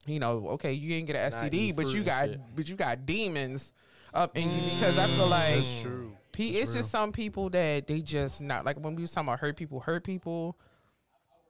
you 0.05 0.19
know, 0.19 0.47
okay, 0.51 0.71
you 0.71 0.87
didn't 0.89 1.07
get 1.07 1.15
an 1.17 1.31
STD, 1.33 1.75
but 1.75 1.87
you 1.87 2.03
got 2.03 2.29
shit. 2.29 2.39
but 2.55 2.69
you 2.69 2.75
got 2.75 3.05
demons 3.05 3.73
up 4.13 4.37
in 4.37 4.49
you 4.49 4.71
because 4.71 4.97
I 4.97 5.07
feel 5.07 5.27
like 5.27 5.55
That's 5.55 5.81
true. 5.81 6.15
P, 6.35 6.57
it's 6.57 6.73
just 6.73 6.91
some 6.91 7.13
people 7.13 7.49
that 7.51 7.87
they 7.87 8.01
just 8.01 8.41
not 8.41 8.65
like 8.65 8.77
when 8.77 8.93
we 8.93 9.03
was 9.03 9.11
talking 9.13 9.29
about 9.29 9.39
hurt 9.39 9.55
people, 9.55 9.79
hurt 9.79 10.03
people. 10.03 10.57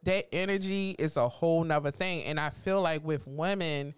That 0.04 0.28
energy 0.32 0.96
is 1.00 1.18
a 1.18 1.28
whole 1.28 1.64
nother 1.64 1.90
thing, 1.90 2.24
and 2.26 2.40
I 2.40 2.52
feel 2.52 2.80
like 2.82 3.04
with 3.04 3.28
women, 3.28 3.96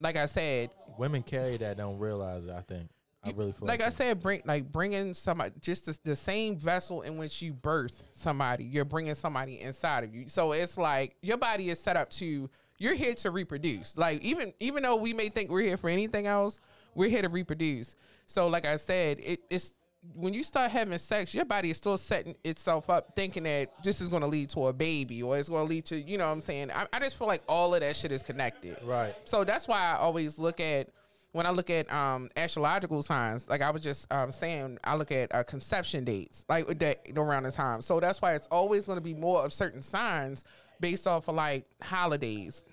like 0.00 0.16
I 0.16 0.24
said, 0.24 0.70
Women 0.96 1.22
carry 1.22 1.58
that, 1.58 1.76
don't 1.76 1.98
realize 1.98 2.46
it. 2.46 2.52
I 2.52 2.62
think. 2.62 2.88
I 3.22 3.30
really 3.32 3.52
feel 3.52 3.68
like 3.68 3.80
like, 3.80 3.86
I 3.86 3.90
said, 3.90 4.22
bring 4.22 4.40
like 4.46 4.72
bringing 4.72 5.12
somebody 5.12 5.52
just 5.60 5.86
the, 5.86 5.98
the 6.04 6.16
same 6.16 6.56
vessel 6.56 7.02
in 7.02 7.18
which 7.18 7.42
you 7.42 7.52
birth 7.52 8.08
somebody. 8.14 8.64
You're 8.64 8.86
bringing 8.86 9.14
somebody 9.14 9.60
inside 9.60 10.04
of 10.04 10.14
you, 10.14 10.28
so 10.28 10.52
it's 10.52 10.78
like 10.78 11.16
your 11.20 11.36
body 11.36 11.68
is 11.68 11.78
set 11.78 11.98
up 11.98 12.08
to. 12.10 12.48
You're 12.78 12.94
here 12.94 13.14
to 13.14 13.30
reproduce. 13.30 13.98
Like 13.98 14.22
even 14.22 14.54
even 14.58 14.82
though 14.82 14.96
we 14.96 15.12
may 15.12 15.28
think 15.28 15.50
we're 15.50 15.62
here 15.62 15.76
for 15.76 15.90
anything 15.90 16.26
else, 16.26 16.60
we're 16.94 17.10
here 17.10 17.22
to 17.22 17.28
reproduce. 17.28 17.94
So 18.26 18.48
like 18.48 18.64
I 18.64 18.76
said, 18.76 19.18
it, 19.20 19.40
it's 19.50 19.74
when 20.12 20.34
you 20.34 20.42
start 20.42 20.70
having 20.70 20.96
sex, 20.98 21.34
your 21.34 21.44
body 21.44 21.70
is 21.70 21.76
still 21.76 21.96
setting 21.96 22.34
itself 22.44 22.90
up, 22.90 23.16
thinking 23.16 23.44
that 23.44 23.72
this 23.82 24.00
is 24.00 24.08
going 24.08 24.22
to 24.22 24.28
lead 24.28 24.50
to 24.50 24.66
a 24.66 24.72
baby 24.72 25.22
or 25.22 25.38
it's 25.38 25.48
going 25.48 25.66
to 25.66 25.70
lead 25.70 25.84
to, 25.86 26.00
you 26.00 26.18
know 26.18 26.26
what 26.26 26.32
I'm 26.32 26.40
saying? 26.40 26.70
I, 26.70 26.86
I 26.92 26.98
just 27.00 27.16
feel 27.16 27.26
like 27.26 27.42
all 27.48 27.74
of 27.74 27.80
that 27.80 27.96
shit 27.96 28.12
is 28.12 28.22
connected. 28.22 28.76
Right. 28.84 29.14
So 29.24 29.44
that's 29.44 29.66
why 29.66 29.80
I 29.80 29.96
always 29.96 30.38
look 30.38 30.60
at, 30.60 30.90
when 31.32 31.46
I 31.46 31.50
look 31.50 31.70
at 31.70 31.92
um, 31.92 32.28
astrological 32.36 33.02
signs, 33.02 33.48
like 33.48 33.60
I 33.60 33.70
was 33.70 33.82
just 33.82 34.12
um, 34.12 34.30
saying, 34.30 34.78
I 34.84 34.94
look 34.94 35.10
at 35.10 35.34
uh, 35.34 35.42
conception 35.42 36.04
dates, 36.04 36.44
like 36.48 36.78
that 36.78 37.00
around 37.16 37.44
the 37.44 37.50
time. 37.50 37.82
So 37.82 37.98
that's 37.98 38.22
why 38.22 38.34
it's 38.34 38.46
always 38.48 38.84
going 38.86 38.98
to 38.98 39.02
be 39.02 39.14
more 39.14 39.44
of 39.44 39.52
certain 39.52 39.82
signs 39.82 40.44
based 40.80 41.06
off 41.06 41.28
of 41.28 41.34
like 41.34 41.64
holidays. 41.82 42.64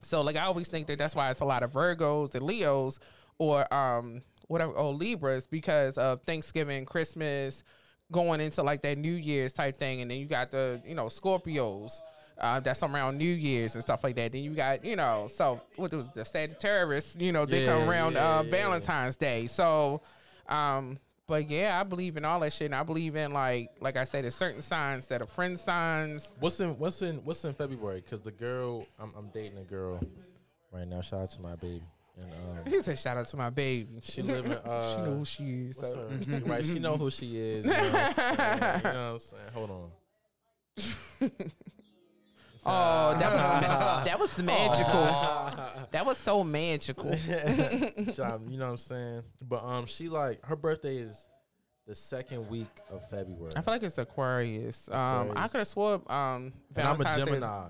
So 0.00 0.20
like 0.20 0.36
I 0.36 0.42
always 0.42 0.68
think 0.68 0.86
that 0.86 0.98
that's 0.98 1.14
why 1.14 1.30
it's 1.30 1.40
a 1.40 1.44
lot 1.44 1.62
of 1.62 1.72
Virgos 1.72 2.34
and 2.34 2.44
Leos 2.44 3.00
or 3.38 3.72
um 3.74 4.22
whatever 4.48 4.72
or 4.72 4.92
Libras 4.92 5.46
because 5.46 5.98
of 5.98 6.22
Thanksgiving, 6.22 6.84
Christmas, 6.84 7.64
going 8.12 8.40
into 8.40 8.62
like 8.62 8.82
that 8.82 8.98
New 8.98 9.12
Year's 9.12 9.52
type 9.52 9.76
thing, 9.76 10.00
and 10.00 10.10
then 10.10 10.18
you 10.18 10.26
got 10.26 10.50
the 10.50 10.80
you 10.86 10.94
know 10.94 11.06
Scorpios. 11.06 12.00
Uh, 12.38 12.60
that's 12.60 12.82
around 12.82 13.16
New 13.16 13.24
Year's 13.24 13.76
and 13.76 13.82
stuff 13.82 14.04
like 14.04 14.14
that. 14.16 14.30
Then 14.30 14.42
you 14.42 14.50
got, 14.50 14.84
you 14.84 14.94
know, 14.94 15.26
so 15.26 15.58
what 15.76 15.90
was 15.94 16.10
the 16.10 16.22
Sagittarius, 16.22 17.16
you 17.18 17.32
know, 17.32 17.46
they 17.46 17.64
come 17.64 17.88
around 17.88 18.12
yeah, 18.12 18.40
uh, 18.40 18.42
yeah. 18.42 18.50
Valentine's 18.50 19.16
Day. 19.16 19.46
So, 19.46 20.02
um, 20.46 20.98
but 21.26 21.48
yeah, 21.48 21.80
I 21.80 21.82
believe 21.82 22.16
in 22.16 22.24
all 22.24 22.40
that 22.40 22.52
shit. 22.52 22.66
And 22.66 22.74
I 22.74 22.82
believe 22.82 23.16
in 23.16 23.32
like, 23.32 23.70
like 23.80 23.96
I 23.96 24.04
said, 24.04 24.24
there's 24.24 24.34
certain 24.34 24.62
signs 24.62 25.08
that 25.08 25.22
are 25.22 25.26
friend 25.26 25.58
signs. 25.58 26.32
What's 26.38 26.60
in 26.60 26.78
what's 26.78 27.02
in 27.02 27.16
what's 27.24 27.44
in 27.44 27.54
February? 27.54 28.00
Because 28.00 28.20
the 28.20 28.32
girl 28.32 28.86
I'm, 28.98 29.12
I'm 29.16 29.28
dating 29.28 29.58
a 29.58 29.64
girl 29.64 30.00
right 30.72 30.86
now. 30.86 31.00
Shout 31.00 31.22
out 31.22 31.30
to 31.32 31.40
my 31.40 31.56
baby. 31.56 31.82
And 32.16 32.32
um, 32.66 32.72
He 32.72 32.80
said, 32.80 32.98
"Shout 32.98 33.16
out 33.16 33.26
to 33.28 33.36
my 33.36 33.50
baby." 33.50 33.88
she 34.02 34.22
live 34.22 34.46
in. 34.46 34.52
Uh, 34.52 34.94
she 34.94 35.00
know 35.02 35.16
who 35.18 35.24
she 35.24 35.44
is. 35.68 35.76
so- 35.76 36.08
right, 36.46 36.64
she 36.64 36.78
know 36.78 36.96
who 36.96 37.10
she 37.10 37.36
is. 37.36 37.64
You 37.66 37.70
know 37.72 37.78
what 37.82 37.94
I'm 37.94 38.12
saying? 38.14 38.30
You 38.36 38.36
know 38.38 38.80
what 38.82 39.12
I'm 39.12 39.18
saying? 39.18 39.42
Hold 39.54 39.70
on. 39.70 39.90
Oh, 42.68 43.16
that 43.16 43.32
was 43.32 44.04
that 44.06 44.18
was 44.18 44.38
magical. 44.38 45.86
that 45.92 46.04
was 46.04 46.18
so 46.18 46.42
magical. 46.42 47.14
You 47.14 47.36
know 48.58 48.64
what 48.64 48.70
I'm 48.70 48.76
saying? 48.76 49.22
But 49.40 49.62
um, 49.62 49.86
she 49.86 50.08
like 50.08 50.44
her 50.44 50.56
birthday 50.56 50.96
is 50.96 51.28
the 51.86 51.94
second 51.94 52.48
week 52.48 52.66
of 52.90 53.08
February. 53.08 53.52
I 53.54 53.60
feel 53.60 53.74
like 53.74 53.84
it's 53.84 53.98
Aquarius. 53.98 54.88
Um, 54.90 55.30
I 55.36 55.46
could 55.46 55.58
have 55.58 55.68
swore 55.68 55.94
um, 56.12 56.52
and 56.74 56.88
I'm 56.88 56.94
a 57.00 57.04
Valentine's 57.04 57.16
Day 57.16 57.22
is- 57.22 57.28
Gemini. 57.28 57.68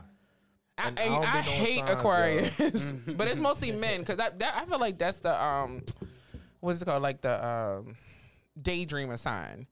I, 0.79 0.93
I, 0.97 1.19
I 1.19 1.41
hate 1.41 1.79
signs. 1.79 1.91
Aquarius, 1.91 2.93
but 3.17 3.29
it's 3.29 3.41
mostly 3.41 3.73
men 3.73 4.01
because 4.01 4.19
that, 4.19 4.39
that 4.39 4.55
I 4.57 4.67
feel 4.67 4.79
like 4.79 4.99
that's 4.99 5.19
the 5.21 5.43
um, 5.43 5.83
what's 6.61 6.83
it 6.83 6.85
called? 6.85 7.03
Like 7.03 7.21
the 7.21 7.47
um, 7.47 7.97
daydreamer 8.61 9.19
sign. 9.19 9.67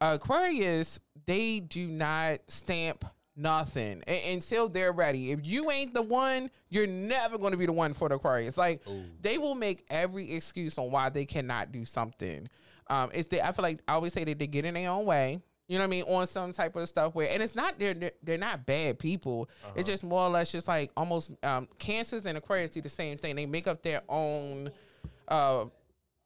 Aquarius, 0.00 0.98
they 1.26 1.60
do 1.60 1.86
not 1.86 2.40
stamp 2.48 3.04
nothing 3.36 4.02
A- 4.06 4.32
until 4.32 4.68
they're 4.68 4.92
ready. 4.92 5.32
If 5.32 5.46
you 5.46 5.70
ain't 5.70 5.94
the 5.94 6.02
one, 6.02 6.50
you're 6.68 6.86
never 6.86 7.38
going 7.38 7.52
to 7.52 7.58
be 7.58 7.66
the 7.66 7.72
one 7.72 7.94
for 7.94 8.08
the 8.08 8.16
Aquarius. 8.16 8.56
Like 8.56 8.82
they 9.20 9.38
will 9.38 9.54
make 9.54 9.84
every 9.90 10.32
excuse 10.32 10.78
on 10.78 10.90
why 10.90 11.08
they 11.08 11.24
cannot 11.26 11.72
do 11.72 11.84
something. 11.84 12.48
Um, 12.88 13.10
it's 13.14 13.28
the, 13.28 13.46
I 13.46 13.52
feel 13.52 13.62
like 13.62 13.80
I 13.86 13.94
always 13.94 14.12
say 14.12 14.24
that 14.24 14.38
they 14.38 14.46
get 14.46 14.64
in 14.64 14.74
their 14.74 14.90
own 14.90 15.04
way. 15.04 15.40
You 15.70 15.78
know 15.78 15.82
what 15.84 15.86
I 15.86 15.90
mean? 15.90 16.02
On 16.08 16.26
some 16.26 16.50
type 16.50 16.74
of 16.74 16.88
stuff 16.88 17.14
where, 17.14 17.30
and 17.30 17.40
it's 17.40 17.54
not 17.54 17.78
they're 17.78 17.94
they're- 18.24 18.36
not 18.38 18.66
bad 18.66 18.98
people. 18.98 19.48
It's 19.76 19.86
just 19.88 20.02
more 20.02 20.22
or 20.22 20.28
less 20.28 20.50
just 20.50 20.66
like 20.66 20.90
almost 20.96 21.30
um, 21.44 21.68
cancers 21.78 22.26
and 22.26 22.36
Aquarius 22.36 22.70
do 22.72 22.80
the 22.80 22.88
same 22.88 23.16
thing. 23.18 23.36
They 23.36 23.46
make 23.46 23.68
up 23.68 23.80
their 23.80 24.02
own, 24.08 24.72
uh, 25.28 25.66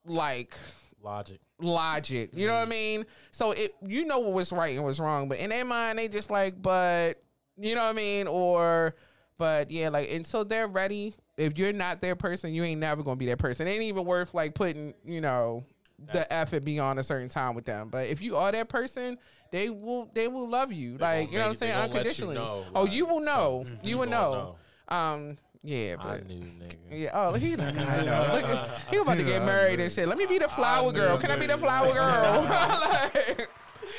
like 0.06 0.54
Logic. 1.02 1.38
logic. 1.60 2.30
You 2.32 2.46
know 2.46 2.54
what 2.54 2.62
I 2.62 2.70
mean? 2.70 3.04
So 3.32 3.50
it 3.50 3.74
you 3.86 4.06
know 4.06 4.18
what 4.20 4.32
was 4.32 4.50
right 4.50 4.74
and 4.76 4.82
what's 4.82 4.98
wrong, 4.98 5.28
but 5.28 5.38
in 5.38 5.50
their 5.50 5.66
mind 5.66 5.98
they 5.98 6.08
just 6.08 6.30
like, 6.30 6.62
but 6.62 7.22
you 7.58 7.74
know 7.74 7.82
what 7.84 7.90
I 7.90 7.92
mean? 7.92 8.26
Or 8.26 8.94
but 9.36 9.70
yeah, 9.70 9.90
like 9.90 10.10
until 10.10 10.46
they're 10.46 10.68
ready, 10.68 11.12
if 11.36 11.58
you're 11.58 11.74
not 11.74 12.00
their 12.00 12.16
person, 12.16 12.54
you 12.54 12.64
ain't 12.64 12.80
never 12.80 13.02
gonna 13.02 13.16
be 13.16 13.26
that 13.26 13.38
person. 13.38 13.66
It 13.68 13.72
ain't 13.72 13.82
even 13.82 14.06
worth 14.06 14.32
like 14.32 14.54
putting, 14.54 14.94
you 15.04 15.20
know, 15.20 15.64
the 16.12 16.32
effort 16.32 16.64
beyond 16.64 16.98
a 16.98 17.02
certain 17.02 17.28
time 17.28 17.54
with 17.54 17.64
them. 17.64 17.88
But 17.90 18.08
if 18.08 18.20
you 18.20 18.36
are 18.36 18.50
that 18.52 18.68
person, 18.68 19.18
they 19.50 19.70
will 19.70 20.10
they 20.14 20.28
will 20.28 20.48
love 20.48 20.72
you. 20.72 20.98
like, 20.98 21.30
you 21.30 21.38
know 21.38 21.44
what 21.44 21.48
I'm 21.50 21.54
saying? 21.54 21.72
gonna 21.74 21.86
you 21.86 21.90
Unconditionally. 21.92 22.34
know, 22.34 22.64
oh, 22.74 22.84
you 22.86 23.06
will 23.06 23.20
know. 23.20 23.62
something. 23.64 23.80
You 23.84 23.90
You 23.90 23.98
will 23.98 24.06
gonna 24.06 24.56
know. 24.90 24.96
Um 24.96 25.36
yeah, 25.66 25.96
I 25.98 26.04
but 26.18 26.26
knew, 26.26 26.40
nigga. 26.42 26.76
yeah. 26.90 27.10
Oh, 27.14 27.32
he 27.32 27.56
like, 27.56 27.74
I 27.78 28.04
know. 28.04 28.34
Look, 28.34 28.44
at- 28.44 28.68
he 28.90 28.96
about 28.98 29.16
to 29.16 29.24
get 29.24 29.42
married 29.44 29.80
and 29.80 29.90
shit. 29.90 30.06
Let 30.06 30.18
me 30.18 30.26
be 30.26 30.36
the 30.38 30.48
flower 30.48 30.92
girl. 30.92 31.16
Can 31.16 31.30
I 31.30 31.38
be 31.38 31.46
the 31.46 31.56
flower 31.56 31.90
girl? 31.92 32.42
Like, 33.34 33.48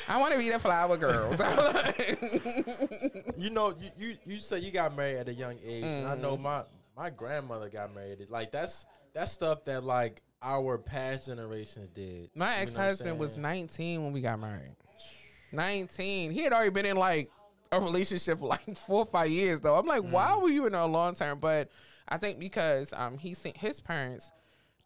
I 0.07 0.19
want 0.19 0.33
to 0.33 0.37
be 0.39 0.49
the 0.49 0.59
flower 0.59 0.97
girl. 0.97 1.31
You 3.37 3.49
know, 3.49 3.73
you, 3.79 3.89
you 3.97 4.15
you 4.25 4.37
say 4.39 4.59
you 4.59 4.71
got 4.71 4.95
married 4.95 5.17
at 5.17 5.27
a 5.29 5.33
young 5.33 5.57
age, 5.65 5.83
and 5.83 6.07
I 6.07 6.11
Mm-hmm. 6.13 6.21
know 6.21 6.37
my 6.37 6.63
my 6.95 7.09
grandmother 7.09 7.69
got 7.69 7.93
married. 7.93 8.25
Like 8.29 8.51
that's 8.51 8.85
that's 9.13 9.31
stuff 9.31 9.63
that 9.65 9.83
like 9.83 10.21
our 10.41 10.77
past 10.77 11.25
generations 11.27 11.89
did. 11.89 12.29
My 12.35 12.57
ex 12.57 12.75
husband 12.75 13.19
was 13.19 13.37
19 13.37 14.03
when 14.03 14.13
we 14.13 14.21
got 14.21 14.39
married. 14.39 14.75
19. 15.51 16.31
He 16.31 16.41
had 16.41 16.53
already 16.53 16.69
been 16.71 16.85
in 16.85 16.97
like 16.97 17.29
a 17.71 17.79
relationship 17.79 18.39
for 18.39 18.47
like 18.47 18.77
four 18.77 18.99
or 18.99 19.05
five 19.05 19.29
years 19.29 19.61
though. 19.61 19.75
I'm 19.75 19.85
like, 19.85 20.01
Mm. 20.03 20.11
why 20.11 20.37
were 20.37 20.49
you 20.49 20.65
in 20.65 20.73
a 20.73 20.85
long 20.85 21.15
term? 21.15 21.39
But 21.39 21.69
I 22.07 22.17
think 22.17 22.39
because 22.39 22.93
um 22.93 23.17
he 23.17 23.33
sent 23.33 23.57
his 23.57 23.79
parents, 23.81 24.31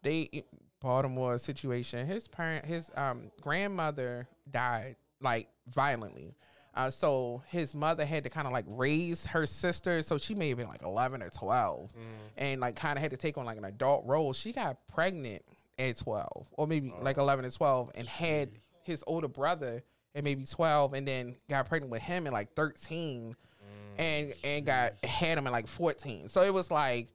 they 0.02 0.44
Baltimore 0.80 1.36
situation. 1.38 2.06
His 2.06 2.26
parent, 2.28 2.64
his 2.64 2.90
um 2.96 3.30
grandmother 3.42 4.26
died 4.50 4.96
like 5.20 5.48
violently. 5.68 6.34
Uh, 6.74 6.88
so 6.90 7.42
his 7.48 7.74
mother 7.74 8.04
had 8.04 8.22
to 8.24 8.30
kind 8.30 8.46
of 8.46 8.52
like 8.52 8.64
raise 8.68 9.26
her 9.26 9.44
sister. 9.46 10.02
So 10.02 10.18
she 10.18 10.34
may 10.34 10.48
have 10.50 10.58
been 10.58 10.68
like 10.68 10.82
11 10.82 11.22
or 11.22 11.30
12 11.30 11.90
Mm. 11.92 11.96
and 12.36 12.60
like 12.60 12.76
kind 12.76 12.96
of 12.96 13.02
had 13.02 13.10
to 13.10 13.16
take 13.16 13.36
on 13.38 13.44
like 13.44 13.58
an 13.58 13.64
adult 13.64 14.06
role. 14.06 14.32
She 14.32 14.52
got 14.52 14.76
pregnant 14.86 15.42
at 15.78 15.96
12 15.96 16.48
or 16.52 16.66
maybe 16.66 16.92
Oh. 16.96 17.02
like 17.02 17.16
11 17.16 17.44
or 17.44 17.50
12 17.50 17.90
and 17.94 18.06
had 18.06 18.50
his 18.84 19.02
older 19.06 19.28
brother 19.28 19.82
at 20.14 20.22
maybe 20.24 20.44
12 20.44 20.94
and 20.94 21.06
then 21.08 21.36
got 21.48 21.66
pregnant 21.68 21.90
with 21.90 22.02
him 22.02 22.26
at 22.26 22.32
like 22.32 22.54
13 22.54 23.34
Mm. 23.34 24.00
and 24.00 24.34
and 24.44 24.66
got 24.66 25.04
had 25.04 25.38
him 25.38 25.46
at 25.46 25.52
like 25.52 25.66
14. 25.66 26.28
So 26.28 26.42
it 26.42 26.54
was 26.54 26.70
like 26.70 27.08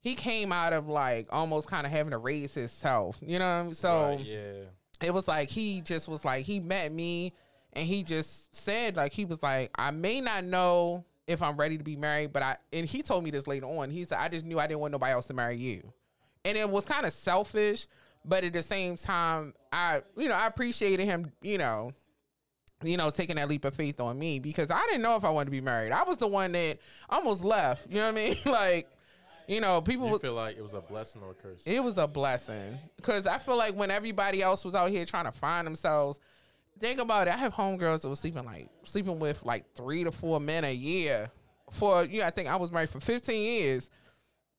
he 0.00 0.14
came 0.14 0.50
out 0.52 0.72
of 0.72 0.88
like 0.88 1.28
almost 1.30 1.68
kind 1.68 1.84
of 1.86 1.92
having 1.92 2.12
to 2.12 2.18
raise 2.18 2.54
himself, 2.54 3.18
you 3.20 3.38
know. 3.38 3.44
What 3.56 3.60
I 3.60 3.62
mean? 3.64 3.74
So 3.74 4.06
Right, 4.16 4.20
yeah. 4.20 4.64
it 5.02 5.12
was 5.12 5.28
like 5.28 5.50
he 5.50 5.80
just 5.82 6.08
was 6.08 6.24
like 6.24 6.46
he 6.46 6.58
met 6.60 6.90
me 6.92 7.34
and 7.78 7.86
he 7.86 8.02
just 8.02 8.54
said 8.54 8.96
like 8.96 9.12
he 9.12 9.24
was 9.24 9.42
like 9.42 9.70
I 9.76 9.90
may 9.90 10.20
not 10.20 10.44
know 10.44 11.04
if 11.26 11.42
I'm 11.42 11.56
ready 11.56 11.76
to 11.76 11.84
be 11.84 11.96
married, 11.96 12.32
but 12.32 12.42
I 12.42 12.56
and 12.72 12.86
he 12.86 13.02
told 13.02 13.24
me 13.24 13.30
this 13.30 13.46
later 13.46 13.66
on. 13.66 13.90
He 13.90 14.04
said 14.04 14.18
I 14.20 14.28
just 14.28 14.44
knew 14.44 14.58
I 14.58 14.66
didn't 14.66 14.80
want 14.80 14.92
nobody 14.92 15.12
else 15.12 15.26
to 15.26 15.34
marry 15.34 15.56
you, 15.56 15.92
and 16.44 16.58
it 16.58 16.68
was 16.68 16.84
kind 16.84 17.06
of 17.06 17.12
selfish, 17.12 17.86
but 18.24 18.44
at 18.44 18.52
the 18.52 18.62
same 18.62 18.96
time 18.96 19.54
I 19.72 20.02
you 20.16 20.28
know 20.28 20.34
I 20.34 20.46
appreciated 20.46 21.04
him 21.04 21.32
you 21.42 21.58
know 21.58 21.92
you 22.84 22.96
know, 22.96 23.10
taking 23.10 23.36
that 23.36 23.48
leap 23.48 23.64
of 23.64 23.74
faith 23.74 24.00
on 24.00 24.18
me 24.18 24.38
because 24.38 24.70
I 24.70 24.84
didn't 24.86 25.02
know 25.02 25.16
if 25.16 25.24
I 25.24 25.30
wanted 25.30 25.46
to 25.46 25.50
be 25.50 25.60
married. 25.60 25.92
I 25.92 26.04
was 26.04 26.18
the 26.18 26.28
one 26.28 26.52
that 26.52 26.78
almost 27.08 27.44
left. 27.44 27.88
You 27.88 27.96
know 27.96 28.12
what 28.12 28.20
I 28.20 28.28
mean? 28.28 28.36
like, 28.46 28.88
you 29.48 29.60
know, 29.60 29.80
people 29.80 30.08
You 30.08 30.18
feel 30.18 30.34
like 30.34 30.56
it 30.56 30.62
was 30.62 30.74
a 30.74 30.80
blessing 30.80 31.22
or 31.22 31.32
a 31.32 31.34
curse? 31.34 31.62
it 31.66 31.82
was 31.82 31.98
a 31.98 32.06
blessing 32.06 32.78
because 32.96 33.26
I 33.26 33.38
feel 33.38 33.56
like 33.56 33.74
when 33.74 33.90
everybody 33.90 34.42
else 34.42 34.64
was 34.64 34.74
out 34.74 34.90
here 34.90 35.04
trying 35.04 35.24
to 35.24 35.32
find 35.32 35.66
themselves, 35.66 36.20
think 36.78 37.00
about 37.00 37.28
it. 37.28 37.34
I 37.34 37.36
have 37.36 37.54
homegirls 37.54 38.02
that 38.02 38.08
was 38.08 38.20
sleeping 38.20 38.44
like 38.44 38.68
sleeping 38.84 39.18
with 39.18 39.44
like 39.44 39.64
three 39.74 40.04
to 40.04 40.12
four 40.12 40.40
men 40.40 40.64
a 40.64 40.72
year. 40.72 41.30
For 41.70 42.04
you, 42.04 42.20
know, 42.20 42.26
I 42.26 42.30
think 42.30 42.48
I 42.48 42.56
was 42.56 42.72
married 42.72 42.88
for 42.88 43.00
15 43.00 43.42
years, 43.42 43.90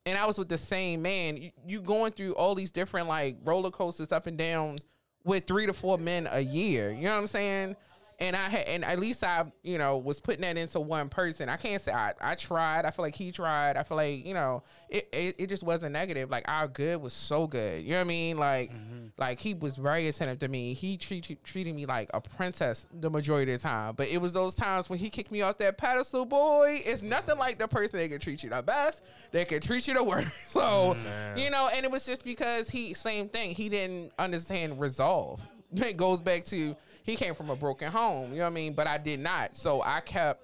and 0.05 0.17
I 0.17 0.25
was 0.25 0.37
with 0.37 0.49
the 0.49 0.57
same 0.57 1.01
man. 1.01 1.37
You, 1.37 1.51
you 1.65 1.81
going 1.81 2.11
through 2.11 2.33
all 2.33 2.53
these 2.53 2.71
different 2.71 3.07
like 3.07 3.37
roller 3.43 3.71
coasters 3.71 4.11
up 4.11 4.27
and 4.27 4.37
down 4.37 4.79
with 5.23 5.47
three 5.47 5.65
to 5.65 5.73
four 5.73 5.97
men 5.97 6.27
a 6.31 6.39
year. 6.39 6.91
You 6.91 7.03
know 7.03 7.13
what 7.13 7.21
I'm 7.21 7.27
saying? 7.27 7.75
And 8.21 8.35
I 8.35 8.49
had, 8.49 8.67
and 8.67 8.83
at 8.83 8.99
least 8.99 9.23
I, 9.23 9.45
you 9.63 9.77
know, 9.77 9.97
was 9.97 10.19
putting 10.19 10.41
that 10.41 10.57
into 10.57 10.81
one 10.81 11.07
person. 11.07 11.47
I 11.47 11.55
can't 11.55 11.81
say 11.81 11.93
I, 11.93 12.13
I 12.19 12.35
tried. 12.35 12.83
I 12.83 12.91
feel 12.91 13.05
like 13.05 13.15
he 13.15 13.31
tried. 13.31 13.77
I 13.77 13.83
feel 13.83 13.95
like, 13.95 14.25
you 14.25 14.33
know, 14.33 14.63
it, 14.89 15.07
it, 15.13 15.35
it 15.37 15.47
just 15.47 15.63
wasn't 15.63 15.93
negative. 15.93 16.29
Like 16.29 16.43
our 16.47 16.67
good 16.67 17.01
was 17.01 17.13
so 17.13 17.47
good. 17.47 17.83
You 17.83 17.91
know 17.91 17.97
what 17.97 18.01
I 18.01 18.07
mean? 18.07 18.37
Like, 18.37 18.71
mm-hmm. 18.71 19.07
like 19.17 19.39
he 19.39 19.53
was 19.53 19.77
very 19.77 20.07
attentive 20.09 20.39
to 20.39 20.49
me. 20.49 20.73
He 20.73 20.97
treat, 20.97 21.41
treated 21.45 21.73
me 21.73 21.85
like 21.85 22.09
a 22.13 22.19
princess 22.19 22.85
the 22.99 23.09
majority 23.09 23.53
of 23.53 23.61
the 23.61 23.67
time. 23.67 23.93
But 23.95 24.09
it 24.09 24.19
was 24.19 24.33
those 24.33 24.53
times 24.53 24.89
when 24.89 24.99
he 24.99 25.09
kicked 25.09 25.31
me 25.31 25.41
off 25.41 25.57
that 25.59 25.77
pedestal, 25.77 26.25
boy. 26.25 26.81
It's 26.85 27.01
nothing 27.01 27.33
mm-hmm. 27.33 27.39
like 27.39 27.57
the 27.57 27.69
person 27.69 27.99
that 27.99 28.09
can 28.09 28.19
treat 28.19 28.43
you 28.43 28.49
the 28.49 28.61
best. 28.61 29.01
That 29.31 29.47
can 29.47 29.61
treat 29.61 29.87
you 29.87 29.93
the 29.93 30.03
worst. 30.03 30.27
So, 30.49 30.95
mm-hmm. 30.95 31.37
you 31.37 31.51
know, 31.51 31.67
and 31.67 31.85
it 31.85 31.91
was 31.91 32.05
just 32.05 32.23
because 32.23 32.69
he, 32.69 32.93
same 32.95 33.29
thing. 33.29 33.51
He 33.51 33.69
didn't 33.69 34.11
understand 34.19 34.79
resolve. 34.79 35.41
It 35.71 35.97
goes 35.97 36.19
back 36.19 36.45
to 36.45 36.75
he 37.03 37.15
came 37.15 37.35
from 37.35 37.49
a 37.49 37.55
broken 37.55 37.91
home. 37.91 38.31
You 38.31 38.37
know 38.37 38.43
what 38.43 38.51
I 38.51 38.53
mean? 38.53 38.73
But 38.73 38.87
I 38.87 38.97
did 38.97 39.19
not. 39.19 39.55
So 39.55 39.81
I 39.81 39.99
kept 40.01 40.43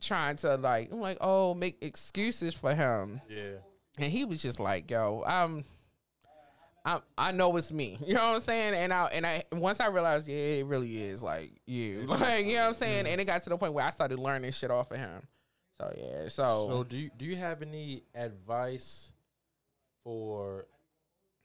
trying 0.00 0.36
to 0.36 0.56
like, 0.56 0.92
I'm 0.92 1.00
like, 1.00 1.18
oh, 1.20 1.54
make 1.54 1.78
excuses 1.82 2.54
for 2.54 2.74
him. 2.74 3.20
Yeah. 3.28 3.56
And 3.98 4.12
he 4.12 4.24
was 4.24 4.42
just 4.42 4.60
like, 4.60 4.90
yo, 4.90 5.22
I'm 5.26 5.64
I 6.84 7.00
I 7.18 7.32
know 7.32 7.54
it's 7.56 7.72
me. 7.72 7.98
You 8.06 8.14
know 8.14 8.22
what 8.22 8.34
I'm 8.34 8.40
saying? 8.40 8.74
And 8.74 8.92
I 8.92 9.06
and 9.06 9.26
I 9.26 9.44
once 9.52 9.80
I 9.80 9.86
realized, 9.86 10.28
yeah, 10.28 10.36
it 10.36 10.66
really 10.66 11.02
is 11.02 11.22
like 11.22 11.50
you. 11.66 12.04
Like, 12.06 12.46
you 12.46 12.54
know 12.54 12.62
what 12.62 12.68
I'm 12.68 12.74
saying? 12.74 13.06
And 13.06 13.20
it 13.20 13.24
got 13.24 13.42
to 13.42 13.50
the 13.50 13.58
point 13.58 13.74
where 13.74 13.84
I 13.84 13.90
started 13.90 14.18
learning 14.18 14.52
shit 14.52 14.70
off 14.70 14.90
of 14.92 14.98
him. 14.98 15.22
So 15.80 15.92
yeah. 15.96 16.28
So, 16.28 16.68
So 16.68 16.84
do 16.84 16.96
you, 16.96 17.10
do 17.16 17.24
you 17.24 17.36
have 17.36 17.62
any 17.62 18.04
advice 18.14 19.12
for 20.04 20.66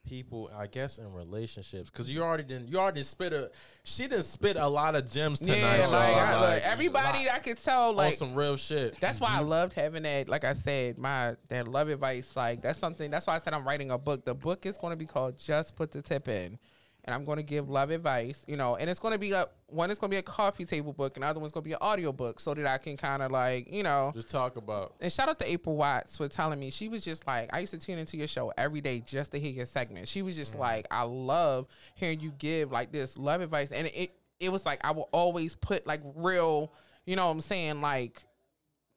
people? 0.07 0.49
I 0.55 0.67
guess 0.67 0.97
in 0.97 1.11
relationships 1.11 1.89
because 1.89 2.09
you 2.09 2.21
already 2.21 2.43
didn't. 2.43 2.69
You 2.69 2.79
already 2.79 3.03
spit 3.03 3.33
a. 3.33 3.51
She 3.83 4.03
didn't 4.03 4.23
spit 4.23 4.57
a 4.57 4.67
lot 4.67 4.95
of 4.95 5.09
gems 5.09 5.39
tonight. 5.39 5.57
yeah, 5.57 5.87
like, 5.87 6.15
I, 6.15 6.39
Like, 6.39 6.63
everybody 6.63 7.29
I 7.29 7.39
could 7.39 7.57
tell 7.57 7.93
like 7.93 8.13
some 8.13 8.35
real 8.35 8.55
shit. 8.55 8.99
That's 8.99 9.19
why 9.19 9.29
I 9.29 9.39
loved 9.39 9.73
having 9.73 10.03
that. 10.03 10.29
Like 10.29 10.43
I 10.43 10.53
said, 10.53 10.97
my 10.97 11.35
that 11.47 11.67
love 11.67 11.89
advice. 11.89 12.35
Like 12.35 12.61
that's 12.61 12.79
something. 12.79 13.09
That's 13.09 13.27
why 13.27 13.35
I 13.35 13.37
said 13.39 13.53
I'm 13.53 13.65
writing 13.65 13.91
a 13.91 13.97
book. 13.97 14.25
The 14.25 14.35
book 14.35 14.65
is 14.65 14.77
going 14.77 14.91
to 14.91 14.97
be 14.97 15.05
called 15.05 15.37
"Just 15.37 15.75
Put 15.75 15.91
the 15.91 16.01
Tip 16.01 16.27
In," 16.27 16.59
and 17.05 17.15
I'm 17.15 17.23
going 17.23 17.37
to 17.37 17.43
give 17.43 17.69
love 17.69 17.89
advice. 17.89 18.43
You 18.47 18.57
know, 18.57 18.75
and 18.75 18.89
it's 18.89 18.99
going 18.99 19.13
to 19.13 19.19
be 19.19 19.31
a 19.31 19.47
one. 19.67 19.89
is 19.91 19.99
going 19.99 20.09
to 20.09 20.15
be 20.15 20.19
a 20.19 20.23
coffee 20.23 20.65
table 20.65 20.93
book, 20.93 21.15
and 21.15 21.23
the 21.23 21.27
other 21.27 21.39
one's 21.39 21.51
going 21.51 21.63
to 21.63 21.67
be 21.69 21.73
an 21.73 21.79
audio 21.81 22.11
book, 22.11 22.39
so 22.39 22.53
that 22.53 22.65
I 22.65 22.77
can 22.77 22.97
kind 22.97 23.21
of 23.21 23.31
like 23.31 23.71
you 23.71 23.83
know. 23.83 24.11
Just 24.15 24.29
talk 24.29 24.57
about. 24.57 24.95
And 25.01 25.11
shout 25.11 25.29
out 25.29 25.39
to 25.39 25.51
April 25.51 25.77
Watts 25.77 26.17
for 26.17 26.27
telling 26.27 26.59
me 26.59 26.69
she 26.69 26.89
was 26.89 27.03
just 27.03 27.25
like 27.27 27.49
I 27.53 27.59
used 27.59 27.73
to 27.73 27.79
tune 27.79 27.97
into 27.97 28.17
your 28.17 28.27
show 28.27 28.53
every 28.57 28.81
day 28.81 29.03
just 29.05 29.31
to 29.31 29.39
hear 29.39 29.51
your 29.51 29.65
segment. 29.65 30.07
She 30.07 30.21
was 30.21 30.35
just 30.35 30.53
mm-hmm. 30.53 30.61
like 30.61 30.87
I 30.91 31.03
love 31.03 31.67
hearing 31.95 32.19
you 32.19 32.31
give 32.37 32.71
like 32.71 32.91
this 32.91 33.17
love 33.17 33.41
advice, 33.41 33.71
and 33.71 33.87
it 33.87 34.11
it 34.39 34.51
was 34.51 34.65
like 34.65 34.79
I 34.83 34.91
will 34.91 35.09
always 35.11 35.55
put 35.55 35.87
like 35.87 36.01
real, 36.15 36.73
you 37.05 37.15
know 37.15 37.27
what 37.27 37.33
I'm 37.33 37.41
saying 37.41 37.81
like 37.81 38.23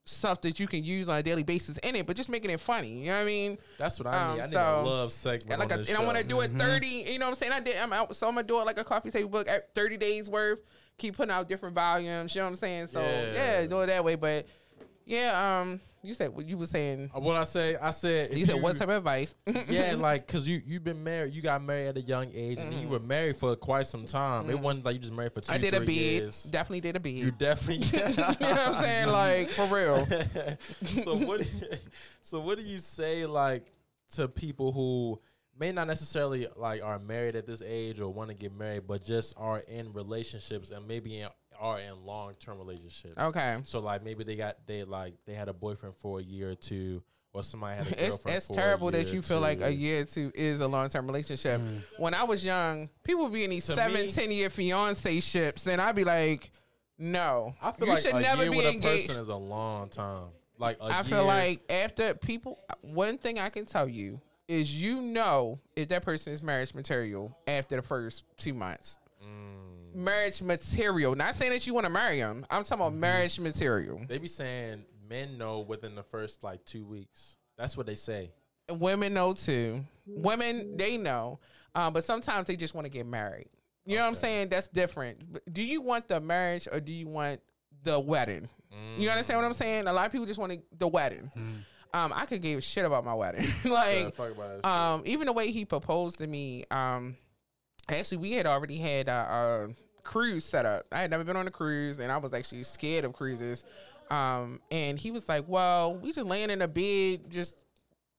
stuff 0.06 0.42
that 0.42 0.60
you 0.60 0.66
can 0.66 0.84
use 0.84 1.08
on 1.08 1.16
a 1.16 1.22
daily 1.22 1.42
basis 1.42 1.78
in 1.78 1.96
it, 1.96 2.06
but 2.06 2.14
just 2.16 2.28
making 2.28 2.50
it 2.50 2.60
funny. 2.60 3.00
You 3.00 3.06
know 3.06 3.14
what 3.16 3.22
I 3.22 3.24
mean? 3.24 3.58
That's 3.78 3.98
what 3.98 4.06
I 4.12 4.22
Um, 4.30 4.34
need. 4.36 4.40
I 4.42 4.44
need 4.46 4.52
so- 4.52 4.80
a 4.80 4.82
love 4.84 5.12
segment 5.12 5.52
And 5.52 5.60
like, 5.60 5.70
a, 5.70 5.90
and 5.90 5.96
I 5.98 6.04
want 6.04 6.18
to 6.18 6.24
do 6.24 6.40
it 6.42 6.50
30. 6.52 6.86
You 6.86 7.18
know 7.18 7.26
what 7.26 7.30
I'm 7.30 7.34
saying? 7.36 7.52
I 7.52 7.60
did. 7.60 7.76
I'm 7.78 7.92
out, 7.92 8.14
so 8.14 8.28
I'm 8.28 8.34
gonna 8.34 8.46
do 8.46 8.60
it 8.60 8.64
like 8.66 8.78
a 8.78 8.84
coffee 8.84 9.10
table 9.10 9.30
book 9.30 9.48
at 9.48 9.74
30 9.74 9.96
days 9.96 10.28
worth. 10.28 10.58
Keep 10.98 11.16
putting 11.16 11.32
out 11.32 11.48
different 11.48 11.74
volumes. 11.74 12.34
You 12.34 12.40
know 12.40 12.44
what 12.46 12.50
I'm 12.50 12.56
saying? 12.56 12.86
So 12.88 13.00
Yeah. 13.00 13.32
yeah, 13.60 13.66
do 13.66 13.80
it 13.80 13.86
that 13.86 14.04
way. 14.04 14.14
But 14.14 14.46
Yeah. 15.04 15.60
Um. 15.60 15.80
You 16.02 16.12
said 16.12 16.34
what 16.34 16.44
you 16.44 16.58
were 16.58 16.66
saying. 16.66 17.10
Uh, 17.16 17.20
What 17.20 17.36
I 17.36 17.44
say, 17.44 17.76
I 17.80 17.90
said. 17.90 18.30
if 18.30 18.36
You 18.36 18.44
said 18.44 18.60
what 18.60 18.76
type 18.76 18.90
of 18.90 18.96
advice? 18.96 19.34
yeah, 19.68 19.94
like 19.96 20.26
because 20.26 20.46
you 20.46 20.60
you've 20.66 20.84
been 20.84 21.02
married, 21.02 21.32
you 21.32 21.40
got 21.40 21.62
married 21.62 21.86
at 21.86 21.96
a 21.96 22.02
young 22.02 22.30
age, 22.34 22.58
and 22.58 22.74
you 22.74 22.88
were 22.88 23.00
married 23.00 23.38
for 23.38 23.56
quite 23.56 23.86
some 23.86 24.04
time. 24.04 24.50
It 24.50 24.58
wasn't 24.58 24.84
like 24.84 24.94
you 24.94 25.00
just 25.00 25.14
married 25.14 25.32
for 25.32 25.40
two. 25.40 25.52
I 25.52 25.56
did 25.56 25.72
a 25.72 25.78
three 25.78 25.86
bid. 25.86 25.94
Years. 26.22 26.42
Definitely 26.44 26.82
did 26.82 26.96
a 26.96 27.00
bid. 27.00 27.14
You 27.14 27.30
definitely. 27.30 27.86
you 27.98 27.98
know 27.98 28.12
what 28.16 28.40
I'm 28.40 28.74
saying? 28.74 29.08
Like 29.08 29.48
for 29.48 29.66
real. 29.74 30.06
so 31.02 31.16
what? 31.16 31.50
so 32.20 32.40
what 32.40 32.58
do 32.58 32.64
you 32.64 32.78
say 32.78 33.24
like 33.24 33.72
to 34.12 34.28
people 34.28 34.72
who 34.72 35.18
may 35.58 35.72
not 35.72 35.86
necessarily 35.86 36.46
like 36.56 36.82
are 36.82 36.98
married 36.98 37.36
at 37.36 37.46
this 37.46 37.62
age 37.64 38.00
or 38.00 38.12
want 38.12 38.28
to 38.28 38.36
get 38.36 38.54
married, 38.54 38.86
but 38.86 39.04
just 39.04 39.34
are 39.36 39.60
in 39.68 39.92
relationships 39.92 40.70
and 40.70 40.86
maybe 40.86 41.20
in, 41.20 41.28
are 41.60 41.78
in 41.80 42.04
long 42.04 42.34
term 42.34 42.58
relationships? 42.58 43.14
Okay. 43.18 43.58
So 43.64 43.80
like 43.80 44.02
maybe 44.04 44.24
they 44.24 44.36
got 44.36 44.56
they 44.66 44.84
like 44.84 45.14
they 45.26 45.34
had 45.34 45.48
a 45.48 45.52
boyfriend 45.54 45.96
for 45.96 46.20
a 46.20 46.22
year 46.22 46.50
or 46.50 46.54
two, 46.54 47.02
or 47.32 47.42
somebody 47.42 47.76
had 47.78 47.86
a 47.86 47.90
It's 48.06 48.16
girlfriend. 48.16 48.36
it's 48.36 48.46
for 48.46 48.52
a 48.52 48.56
terrible 48.56 48.90
that 48.92 49.12
you 49.12 49.18
or 49.20 49.22
feel 49.22 49.40
like 49.40 49.60
a 49.60 49.70
year 49.72 50.00
or 50.02 50.04
two 50.04 50.30
is 50.34 50.60
a 50.60 50.66
long 50.68 50.88
term 50.88 51.06
relationship. 51.06 51.60
Mm. 51.60 51.82
When 51.98 52.14
I 52.14 52.24
was 52.24 52.44
young, 52.44 52.88
people 53.02 53.24
would 53.24 53.32
be 53.32 53.44
in 53.44 53.50
these 53.50 53.66
To 53.66 53.72
seven, 53.74 54.06
me- 54.06 54.10
ten 54.12 54.30
year 54.30 54.50
fiance 54.50 55.20
ships, 55.20 55.66
and 55.66 55.80
I'd 55.80 55.96
be 55.96 56.04
like, 56.04 56.50
no, 56.98 57.54
I 57.62 57.72
feel 57.72 57.88
you 57.88 57.94
like 57.94 58.02
should 58.02 58.14
a 58.14 58.20
never 58.20 58.42
year 58.42 58.50
be 58.52 58.56
with 58.58 58.66
a 58.66 58.80
person 58.80 59.20
is 59.22 59.28
a 59.28 59.34
long 59.36 59.88
time. 59.88 60.26
Like 60.58 60.78
I 60.80 61.00
I 61.00 61.02
feel 61.02 61.26
like 61.26 61.62
after 61.70 62.14
people, 62.14 62.60
one 62.80 63.18
thing 63.18 63.38
I 63.40 63.48
can 63.48 63.64
tell 63.66 63.88
you 63.88 64.20
is 64.46 64.80
you 64.80 65.00
know 65.00 65.58
if 65.74 65.88
that 65.88 66.04
person 66.04 66.32
is 66.32 66.42
marriage 66.42 66.74
material 66.74 67.36
after 67.48 67.76
the 67.76 67.82
first 67.82 68.22
two 68.36 68.54
months. 68.54 68.98
Mm. 69.94 69.98
Marriage 70.04 70.42
material. 70.42 71.14
Not 71.14 71.34
saying 71.34 71.52
that 71.52 71.66
you 71.66 71.74
want 71.74 71.84
to 71.84 71.90
marry 71.90 72.18
him. 72.18 72.44
I'm 72.50 72.64
talking 72.64 72.80
about 72.80 72.92
Mm-hmm. 72.92 73.00
marriage 73.00 73.38
material. 73.40 74.00
they 74.08 74.18
be 74.18 74.28
saying 74.28 74.84
men 75.08 75.36
know 75.38 75.60
within 75.60 75.94
the 75.94 76.02
first 76.02 76.42
like 76.44 76.64
two 76.64 76.84
weeks. 76.84 77.36
That's 77.56 77.76
what 77.76 77.86
they 77.86 77.94
say. 77.94 78.32
Women 78.70 79.14
know 79.14 79.32
too. 79.34 79.84
Women 80.06 80.76
they 80.76 80.96
know, 80.96 81.38
um, 81.74 81.92
but 81.92 82.04
sometimes 82.04 82.46
they 82.46 82.56
just 82.56 82.74
want 82.74 82.84
to 82.86 82.88
get 82.90 83.06
married. 83.06 83.48
You 83.86 83.96
know 83.96 84.02
what 84.02 84.08
I'm 84.08 84.14
saying? 84.14 84.48
That's 84.48 84.68
different. 84.68 85.52
Do 85.52 85.62
you 85.62 85.82
want 85.82 86.08
the 86.08 86.18
marriage 86.20 86.66
or 86.72 86.80
do 86.80 86.90
you 86.92 87.06
want 87.06 87.40
the 87.82 88.00
wedding? 88.00 88.48
You 88.98 89.08
understand 89.10 89.38
what 89.38 89.46
I'm 89.46 89.52
saying? 89.52 89.86
A 89.86 89.92
lot 89.92 90.06
of 90.06 90.12
people 90.12 90.26
just 90.26 90.40
want 90.40 90.58
the 90.78 90.88
wedding. 90.88 91.30
Um, 91.92 92.12
I 92.12 92.26
could 92.26 92.42
give 92.42 92.58
a 92.58 92.62
shit 92.62 92.84
about 92.84 93.04
my 93.04 93.14
wedding. 93.14 93.46
like, 93.64 93.98
Sure, 93.98 94.10
fuck 94.10 94.30
about 94.32 94.62
that 94.62 94.68
um, 94.68 95.02
even 95.04 95.26
the 95.26 95.32
way 95.32 95.50
he 95.52 95.64
proposed 95.64 96.18
to 96.18 96.26
me. 96.26 96.64
Um, 96.70 97.16
actually, 97.88 98.18
we 98.18 98.32
had 98.32 98.46
already 98.46 98.78
had 98.78 99.08
a, 99.08 99.68
cruise 100.04 100.44
set 100.44 100.66
up. 100.66 100.84
I 100.92 101.00
had 101.00 101.10
never 101.10 101.24
been 101.24 101.36
on 101.36 101.48
a 101.48 101.50
cruise, 101.50 101.98
and 101.98 102.12
I 102.12 102.18
was 102.18 102.32
actually 102.32 102.62
scared 102.62 103.04
of 103.04 103.14
cruises. 103.14 103.64
Um, 104.10 104.60
and 104.70 104.98
he 104.98 105.10
was 105.10 105.28
like, 105.28 105.44
"Well, 105.48 105.96
we 105.96 106.12
just 106.12 106.26
laying 106.26 106.50
in 106.50 106.62
a 106.62 106.68
bed, 106.68 107.30
just 107.30 107.64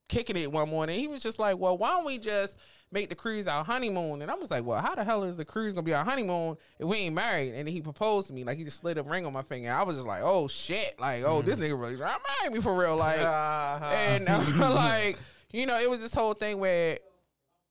kicking 0.07 0.35
it 0.35 0.51
one 0.51 0.69
morning." 0.69 0.99
He 0.99 1.07
was 1.07 1.21
just 1.21 1.39
like, 1.39 1.57
"Well, 1.57 1.77
why 1.77 1.91
don't 1.91 2.05
we 2.05 2.17
just 2.17 2.57
make 2.91 3.09
the 3.09 3.15
cruise 3.15 3.47
our 3.47 3.63
honeymoon?" 3.63 4.23
And 4.23 4.31
I 4.31 4.33
was 4.33 4.49
like, 4.49 4.65
"Well, 4.65 4.81
how 4.81 4.95
the 4.95 5.03
hell 5.03 5.23
is 5.23 5.37
the 5.37 5.45
cruise 5.45 5.75
gonna 5.75 5.83
be 5.83 5.93
our 5.93 6.03
honeymoon 6.03 6.57
if 6.79 6.87
we 6.87 6.97
ain't 6.97 7.15
married?" 7.15 7.53
And 7.53 7.67
then 7.67 7.73
he 7.73 7.81
proposed 7.81 8.27
to 8.29 8.33
me, 8.33 8.43
like 8.43 8.57
he 8.57 8.63
just 8.63 8.79
slid 8.79 8.97
a 8.97 9.03
ring 9.03 9.25
on 9.25 9.33
my 9.33 9.43
finger. 9.43 9.71
I 9.71 9.83
was 9.83 9.97
just 9.97 10.07
like, 10.07 10.23
"Oh 10.23 10.47
shit!" 10.47 10.99
Like, 10.99 11.23
"Oh, 11.23 11.43
this 11.43 11.59
nigga 11.59 11.79
really 11.79 11.97
trying 11.97 12.17
to 12.17 12.25
marry 12.41 12.55
me 12.55 12.61
for 12.61 12.75
real?" 12.75 12.95
Like, 12.95 13.19
and 13.19 14.27
uh, 14.27 14.41
like 14.73 15.19
you 15.51 15.67
know, 15.67 15.79
it 15.79 15.89
was 15.89 16.01
this 16.01 16.13
whole 16.13 16.33
thing 16.33 16.59
where 16.59 16.97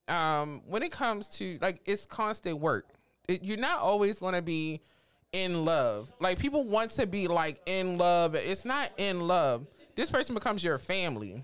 um 0.08 0.62
when 0.66 0.82
it 0.82 0.92
comes 0.92 1.28
to 1.30 1.58
like 1.60 1.80
it's 1.86 2.06
constant 2.06 2.58
work. 2.60 2.86
It, 3.28 3.42
you're 3.42 3.56
not 3.56 3.80
always 3.80 4.18
going 4.18 4.34
to 4.34 4.42
be 4.42 4.82
in 5.32 5.64
love. 5.64 6.12
Like 6.20 6.38
people 6.38 6.64
want 6.64 6.90
to 6.92 7.06
be 7.06 7.26
like 7.26 7.60
in 7.66 7.96
love. 7.98 8.34
It's 8.34 8.64
not 8.64 8.90
in 8.98 9.26
love. 9.26 9.66
This 9.96 10.10
person 10.10 10.34
becomes 10.34 10.62
your 10.62 10.78
family. 10.78 11.42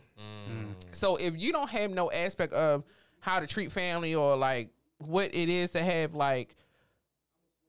So 0.92 1.16
if 1.16 1.38
you 1.38 1.52
don't 1.52 1.70
have 1.70 1.90
no 1.90 2.10
aspect 2.10 2.52
of 2.52 2.84
how 3.20 3.40
to 3.40 3.46
treat 3.46 3.72
family 3.72 4.14
or 4.14 4.36
like 4.36 4.70
what 4.98 5.34
it 5.34 5.48
is 5.48 5.70
to 5.70 5.82
have 5.82 6.14
like 6.14 6.56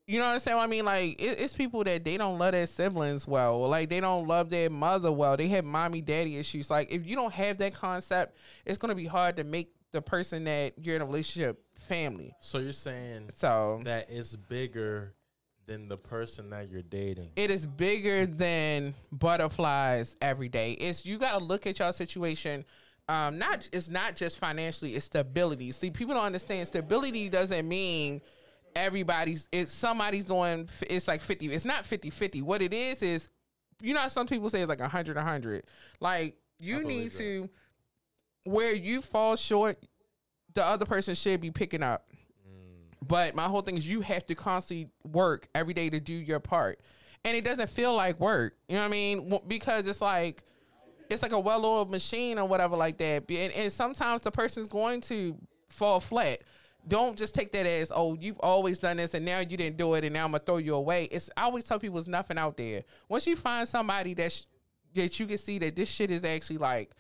you 0.08 0.20
know 0.20 0.26
what 0.26 0.34
I'm 0.34 0.40
saying? 0.40 0.58
I 0.58 0.68
mean, 0.68 0.84
like 0.84 1.22
it, 1.22 1.40
it's 1.40 1.54
people 1.54 1.86
that 1.86 2.04
they 2.04 2.18
don't 2.18 2.38
love 2.38 2.52
their 2.52 2.68
siblings 2.68 3.26
well, 3.26 3.70
like 3.70 3.90
they 3.90 4.02
don't 4.02 4.28
love 4.28 4.50
their 4.50 4.70
mother 4.70 5.12
well. 5.12 5.38
They 5.38 5.48
have 5.50 5.64
mommy 5.64 6.02
daddy 6.02 6.38
issues. 6.38 6.70
Like 6.70 6.92
if 6.92 7.06
you 7.06 7.16
don't 7.16 7.32
have 7.32 7.58
that 7.60 7.74
concept, 7.74 8.36
it's 8.66 8.78
gonna 8.78 8.96
be 8.96 9.06
hard 9.06 9.38
to 9.38 9.46
make 9.46 9.72
the 9.92 10.02
person 10.02 10.44
that 10.46 10.74
you're 10.78 10.96
in 10.96 11.02
a 11.02 11.06
relationship 11.06 11.64
family. 11.80 12.34
So 12.42 12.60
you're 12.60 12.74
saying 12.74 13.30
So 13.36 13.82
that 13.84 14.10
it's 14.10 14.36
bigger 14.36 15.14
than 15.68 15.88
the 15.88 15.98
person 15.98 16.50
that 16.50 16.70
you're 16.70 16.82
dating. 16.82 17.30
it 17.36 17.52
is 17.52 17.66
bigger 17.66 18.26
than 18.26 18.94
butterflies 19.12 20.16
every 20.22 20.50
day. 20.50 20.74
It's 20.74 21.06
you 21.06 21.18
got 21.18 21.38
to 21.38 21.44
look 21.44 21.68
at 21.68 21.80
your 21.80 21.92
situation. 21.94 22.66
Um, 23.10 23.38
not 23.40 23.68
it's 23.74 23.90
not 23.90 24.16
just 24.16 24.38
financially, 24.38 24.96
it's 24.96 25.06
stability. 25.06 25.72
See, 25.72 25.90
people 25.92 26.14
don't 26.16 26.24
understand 26.26 26.68
stability 26.68 27.30
doesn't 27.30 27.68
mean 27.68 28.22
everybody's. 28.76 29.48
It's 29.52 29.72
somebody's 29.72 30.26
doing. 30.26 30.70
It's 30.90 31.08
like 31.08 31.22
fifty. 31.22 31.52
It's 31.52 31.66
not 31.66 31.84
50-50. 31.84 32.42
What 32.44 32.62
it 32.62 32.74
is 32.74 33.04
is, 33.04 33.30
you 33.82 33.94
know, 33.94 34.02
how 34.02 34.08
some 34.08 34.28
people 34.28 34.50
say 34.50 34.62
it's 34.62 34.70
like 34.70 34.80
100 34.80 35.16
100 35.18 35.64
Like 36.00 36.36
you 36.60 36.84
need 36.84 37.12
to, 37.14 37.50
where 38.44 38.74
you 38.74 39.02
fall 39.02 39.36
short, 39.36 39.78
the 40.54 40.64
other 40.64 40.86
person 40.86 41.16
should 41.16 41.42
be 41.42 41.52
picking 41.52 41.84
up. 41.84 42.08
But 43.06 43.36
my 43.36 43.46
whole 43.46 43.62
thing 43.62 43.78
is 43.78 43.88
you 43.88 44.02
have 44.02 44.26
to 44.28 44.36
constantly 44.36 44.90
work 45.04 45.48
every 45.56 45.74
day 45.74 45.90
to 45.90 46.00
do 46.00 46.14
your 46.14 46.40
part. 46.40 46.80
And 47.26 47.36
it 47.36 47.44
doesn't 47.44 47.70
feel 47.70 47.96
like 47.96 48.20
work. 48.20 48.56
You 48.68 48.76
know 48.76 48.82
what 48.82 48.88
I 48.88 48.92
mean? 48.92 49.40
Because 49.48 49.88
it's 49.88 50.02
like 50.02 50.44
it's 51.10 51.22
like 51.22 51.34
a 51.34 51.40
well-oiled 51.40 51.92
machine 51.92 52.40
or 52.40 52.48
whatever 52.48 52.78
like 52.78 52.98
that. 53.00 53.30
And, 53.30 53.52
and 53.52 53.72
sometimes 53.72 54.22
the 54.22 54.32
person's 54.32 54.68
going 54.68 55.02
to 55.02 55.38
fall 55.68 56.00
flat. 56.00 56.42
Don't 56.88 57.18
just 57.18 57.36
take 57.36 57.52
that 57.52 57.66
as, 57.66 57.92
oh, 57.94 58.16
you've 58.16 58.40
always 58.40 58.80
done 58.80 58.98
this 58.98 59.14
and 59.14 59.26
now 59.26 59.40
you 59.40 59.58
didn't 59.58 59.78
do 59.78 59.94
it 59.96 60.04
and 60.04 60.14
now 60.14 60.26
I'm 60.26 60.32
gonna 60.32 60.44
throw 60.44 60.58
you 60.58 60.76
away. 60.76 61.06
It's 61.06 61.30
I 61.36 61.44
always 61.44 61.66
tell 61.66 61.80
people 61.80 61.96
there's 61.96 62.08
nothing 62.08 62.38
out 62.38 62.58
there. 62.58 62.84
Once 63.10 63.28
you 63.28 63.36
find 63.36 63.68
somebody 63.68 64.14
that 64.16 64.32
sh- 64.32 64.44
that 64.96 65.20
you 65.20 65.28
can 65.28 65.38
see 65.38 65.60
that 65.60 65.76
this 65.76 65.90
shit 65.90 66.12
is 66.12 66.26
actually 66.26 66.58
like 66.58 66.92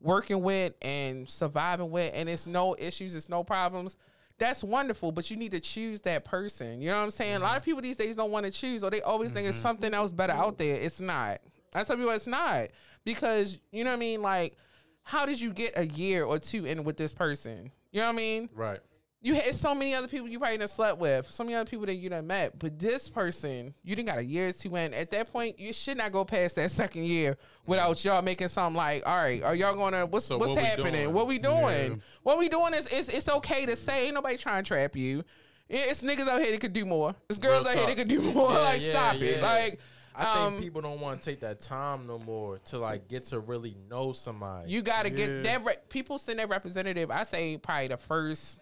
working 0.00 0.42
with 0.42 0.74
and 0.82 1.28
surviving 1.28 1.90
with 1.90 2.12
and 2.14 2.28
it's 2.28 2.46
no 2.46 2.74
issues, 2.78 3.14
it's 3.14 3.28
no 3.28 3.44
problems. 3.44 3.96
That's 4.38 4.64
wonderful, 4.64 5.12
but 5.12 5.30
you 5.30 5.36
need 5.36 5.50
to 5.50 5.60
choose 5.60 6.00
that 6.02 6.24
person. 6.24 6.80
You 6.80 6.88
know 6.88 6.96
what 6.96 7.04
I'm 7.04 7.10
saying? 7.10 7.36
A 7.36 7.38
lot 7.40 7.56
of 7.56 7.62
mm-hmm. 7.62 7.64
people 7.66 7.82
these 7.82 7.98
days 7.98 8.16
don't 8.16 8.30
want 8.30 8.46
to 8.46 8.50
choose, 8.50 8.82
or 8.82 8.90
they 8.90 9.02
always 9.02 9.32
think 9.32 9.46
it's 9.46 9.56
mm-hmm. 9.56 9.62
something 9.62 9.92
else 9.92 10.12
better 10.12 10.32
out 10.32 10.56
there. 10.56 10.80
It's 10.80 10.98
not. 10.98 11.40
I 11.74 11.82
tell 11.82 11.96
people 11.96 12.10
it's 12.10 12.26
not 12.26 12.68
because 13.04 13.58
you 13.70 13.84
know 13.84 13.90
what 13.90 13.96
I 13.96 14.00
mean. 14.00 14.22
Like, 14.22 14.56
how 15.02 15.26
did 15.26 15.40
you 15.40 15.52
get 15.52 15.74
a 15.76 15.86
year 15.86 16.24
or 16.24 16.38
two 16.38 16.64
in 16.64 16.84
with 16.84 16.96
this 16.96 17.12
person? 17.12 17.70
You 17.92 18.00
know 18.00 18.06
what 18.06 18.14
I 18.14 18.16
mean? 18.16 18.48
Right. 18.54 18.80
You 19.22 19.34
had 19.34 19.54
so 19.54 19.74
many 19.74 19.94
other 19.94 20.08
people 20.08 20.28
you 20.28 20.38
probably 20.38 20.56
done 20.56 20.68
slept 20.68 20.98
with, 20.98 21.30
so 21.30 21.44
many 21.44 21.54
other 21.54 21.68
people 21.68 21.84
that 21.84 21.96
you 21.96 22.08
done 22.08 22.26
met, 22.26 22.58
but 22.58 22.78
this 22.78 23.06
person 23.06 23.74
you 23.82 23.94
didn't 23.94 24.08
got 24.08 24.18
a 24.18 24.24
year 24.24 24.48
or 24.48 24.52
two 24.52 24.74
in. 24.76 24.94
At 24.94 25.10
that 25.10 25.30
point, 25.30 25.58
you 25.58 25.74
should 25.74 25.98
not 25.98 26.10
go 26.10 26.24
past 26.24 26.56
that 26.56 26.70
second 26.70 27.04
year 27.04 27.36
without 27.66 28.02
y'all 28.02 28.22
making 28.22 28.48
something 28.48 28.76
like, 28.76 29.06
all 29.06 29.16
right, 29.16 29.42
are 29.42 29.54
y'all 29.54 29.74
gonna 29.74 30.06
what's 30.06 30.24
So 30.24 30.38
what's 30.38 30.52
what 30.52 30.64
happening? 30.64 31.12
What 31.12 31.26
we 31.26 31.38
doing? 31.38 32.00
What 32.22 32.38
we 32.38 32.48
doing 32.48 32.72
is 32.72 32.86
it's 32.86 33.08
it's 33.08 33.28
okay 33.28 33.66
to 33.66 33.76
say. 33.76 34.06
Ain't 34.06 34.14
nobody 34.14 34.38
trying 34.38 34.64
to 34.64 34.68
trap 34.68 34.96
you. 34.96 35.22
It's 35.68 36.02
niggas 36.02 36.26
out 36.26 36.40
here 36.40 36.50
that 36.50 36.60
could 36.60 36.72
do 36.72 36.86
more. 36.86 37.14
It's 37.28 37.38
girls 37.38 37.66
Real 37.66 37.72
out 37.72 37.78
here 37.78 37.86
that 37.88 37.96
could 37.96 38.08
do 38.08 38.20
more. 38.34 38.52
Yeah, 38.52 38.58
like 38.58 38.82
yeah, 38.82 38.90
stop 38.90 39.16
it. 39.16 39.42
Like 39.42 39.80
I 40.14 40.46
um, 40.46 40.54
think 40.54 40.64
people 40.64 40.80
don't 40.80 41.00
want 41.00 41.20
to 41.20 41.30
take 41.30 41.40
that 41.40 41.60
time 41.60 42.06
no 42.06 42.18
more 42.18 42.58
to 42.66 42.78
like 42.78 43.08
get 43.08 43.24
to 43.24 43.40
really 43.40 43.76
know 43.88 44.12
somebody. 44.12 44.70
You 44.70 44.82
got 44.82 45.04
to 45.04 45.10
get 45.10 45.42
that. 45.44 45.64
Re- 45.64 45.76
people 45.88 46.18
send 46.18 46.38
their 46.38 46.46
representative. 46.46 47.10
I 47.10 47.22
say 47.22 47.56
probably 47.56 47.88
the 47.88 47.96
first 47.96 48.58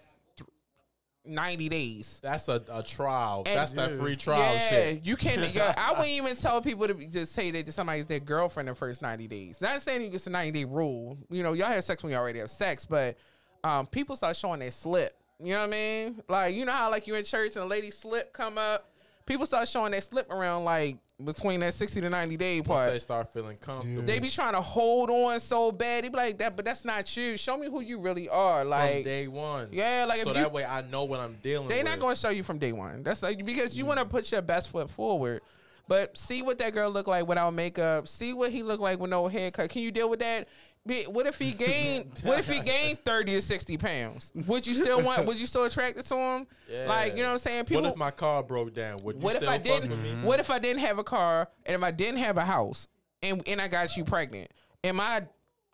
90 1.28 1.68
days. 1.68 2.20
That's 2.22 2.48
a, 2.48 2.62
a 2.72 2.82
trial. 2.82 3.42
And 3.46 3.56
That's 3.56 3.72
yeah. 3.72 3.88
that 3.88 3.98
free 3.98 4.16
trial 4.16 4.54
yeah, 4.54 4.68
shit. 4.68 5.06
You 5.06 5.16
can't. 5.16 5.54
Yeah, 5.54 5.74
I 5.76 5.92
wouldn't 5.92 6.08
even 6.08 6.36
tell 6.36 6.60
people 6.60 6.88
to 6.88 6.94
be, 6.94 7.06
just 7.06 7.32
say 7.32 7.50
that 7.50 7.72
somebody's 7.72 8.06
their 8.06 8.20
girlfriend 8.20 8.68
the 8.68 8.74
first 8.74 9.02
90 9.02 9.28
days. 9.28 9.60
Not 9.60 9.82
saying 9.82 10.12
it's 10.12 10.26
a 10.26 10.30
90 10.30 10.52
day 10.52 10.64
rule. 10.64 11.18
You 11.30 11.42
know, 11.42 11.52
y'all 11.52 11.68
have 11.68 11.84
sex 11.84 12.02
when 12.02 12.12
you 12.12 12.18
already 12.18 12.38
have 12.38 12.50
sex, 12.50 12.84
but 12.84 13.16
um, 13.64 13.86
people 13.86 14.16
start 14.16 14.36
showing 14.36 14.60
their 14.60 14.70
slip. 14.70 15.16
You 15.40 15.52
know 15.52 15.60
what 15.60 15.68
I 15.68 15.70
mean? 15.70 16.22
Like, 16.28 16.54
you 16.54 16.64
know 16.64 16.72
how 16.72 16.90
like 16.90 17.06
you 17.06 17.14
in 17.14 17.24
church 17.24 17.56
and 17.56 17.64
a 17.64 17.68
lady 17.68 17.90
slip 17.90 18.32
come 18.32 18.58
up? 18.58 18.90
People 19.26 19.46
start 19.46 19.68
showing 19.68 19.92
their 19.92 20.00
slip 20.00 20.30
around 20.30 20.64
like 20.64 20.96
between 21.24 21.60
that 21.60 21.74
sixty 21.74 22.00
to 22.00 22.08
ninety 22.08 22.36
day 22.36 22.60
Once 22.60 22.68
part. 22.68 22.92
they 22.92 22.98
start 22.98 23.32
feeling 23.32 23.56
comfortable. 23.56 24.02
They 24.02 24.18
be 24.18 24.30
trying 24.30 24.54
to 24.54 24.60
hold 24.60 25.10
on 25.10 25.40
so 25.40 25.72
bad. 25.72 26.04
They 26.04 26.08
be 26.08 26.16
like 26.16 26.38
that, 26.38 26.54
but 26.54 26.64
that's 26.64 26.84
not 26.84 27.16
you. 27.16 27.36
Show 27.36 27.56
me 27.56 27.68
who 27.68 27.80
you 27.80 27.98
really 27.98 28.28
are. 28.28 28.64
Like 28.64 28.94
from 28.94 29.02
day 29.04 29.28
one. 29.28 29.68
Yeah, 29.72 30.04
like, 30.08 30.20
so 30.20 30.28
if 30.28 30.34
that 30.34 30.46
you- 30.46 30.52
way 30.52 30.64
I 30.64 30.82
know 30.82 31.04
what 31.04 31.20
I'm 31.20 31.36
dealing 31.42 31.68
They're 31.68 31.78
with. 31.78 31.86
not 31.86 32.00
going 32.00 32.14
to 32.14 32.20
show 32.20 32.30
you 32.30 32.42
from 32.42 32.58
day 32.58 32.72
one. 32.72 33.02
That's 33.02 33.22
like 33.22 33.44
because 33.44 33.76
you 33.76 33.84
mm. 33.84 33.88
want 33.88 33.98
to 34.00 34.04
put 34.04 34.30
your 34.30 34.42
best 34.42 34.70
foot 34.70 34.90
forward. 34.90 35.42
But 35.88 36.18
see 36.18 36.42
what 36.42 36.58
that 36.58 36.74
girl 36.74 36.90
look 36.90 37.06
like 37.06 37.26
without 37.26 37.54
makeup. 37.54 38.08
See 38.08 38.34
what 38.34 38.52
he 38.52 38.62
look 38.62 38.78
like 38.78 39.00
with 39.00 39.08
no 39.08 39.26
haircut. 39.26 39.70
Can 39.70 39.80
you 39.80 39.90
deal 39.90 40.10
with 40.10 40.20
that? 40.20 40.46
Be- 40.88 41.04
What 41.04 41.26
if 41.26 41.38
he 41.38 41.52
gained? 41.66 42.10
what 42.24 42.40
if 42.40 42.48
he 42.48 42.58
gained 42.74 42.98
thirty 42.98 43.36
or 43.36 43.40
sixty 43.40 43.76
pounds? 43.76 44.32
Would 44.46 44.66
you 44.66 44.74
still 44.74 45.00
want? 45.02 45.24
Would 45.26 45.38
you 45.38 45.46
still 45.46 45.64
attracted 45.64 46.04
to 46.06 46.16
him? 46.16 46.46
Like 46.88 47.12
you 47.14 47.22
know 47.22 47.28
what 47.28 47.32
I'm 47.34 47.38
saying? 47.38 47.64
People. 47.66 47.84
what 47.84 47.92
if 47.92 47.96
my 47.96 48.10
car 48.10 48.42
broke 48.42 48.74
down? 48.74 48.98
Would 49.04 49.16
you 49.16 49.22
what 49.22 49.36
if 49.36 49.48
I 49.48 49.58
didn't? 49.58 49.90
me? 50.02 50.14
What 50.22 50.40
if 50.40 50.50
I 50.50 50.58
didn't 50.58 50.80
have 50.80 50.98
a 50.98 51.04
car 51.04 51.48
and 51.64 51.76
if 51.76 51.82
I 51.82 51.92
didn't 51.92 52.18
have 52.18 52.36
a 52.36 52.44
house? 52.44 52.88
and 53.22 53.42
and 53.46 53.60
I 53.60 53.68
got 53.68 53.96
you 53.96 54.04
pregnant. 54.04 54.50
Am 54.84 55.00
I 55.00 55.24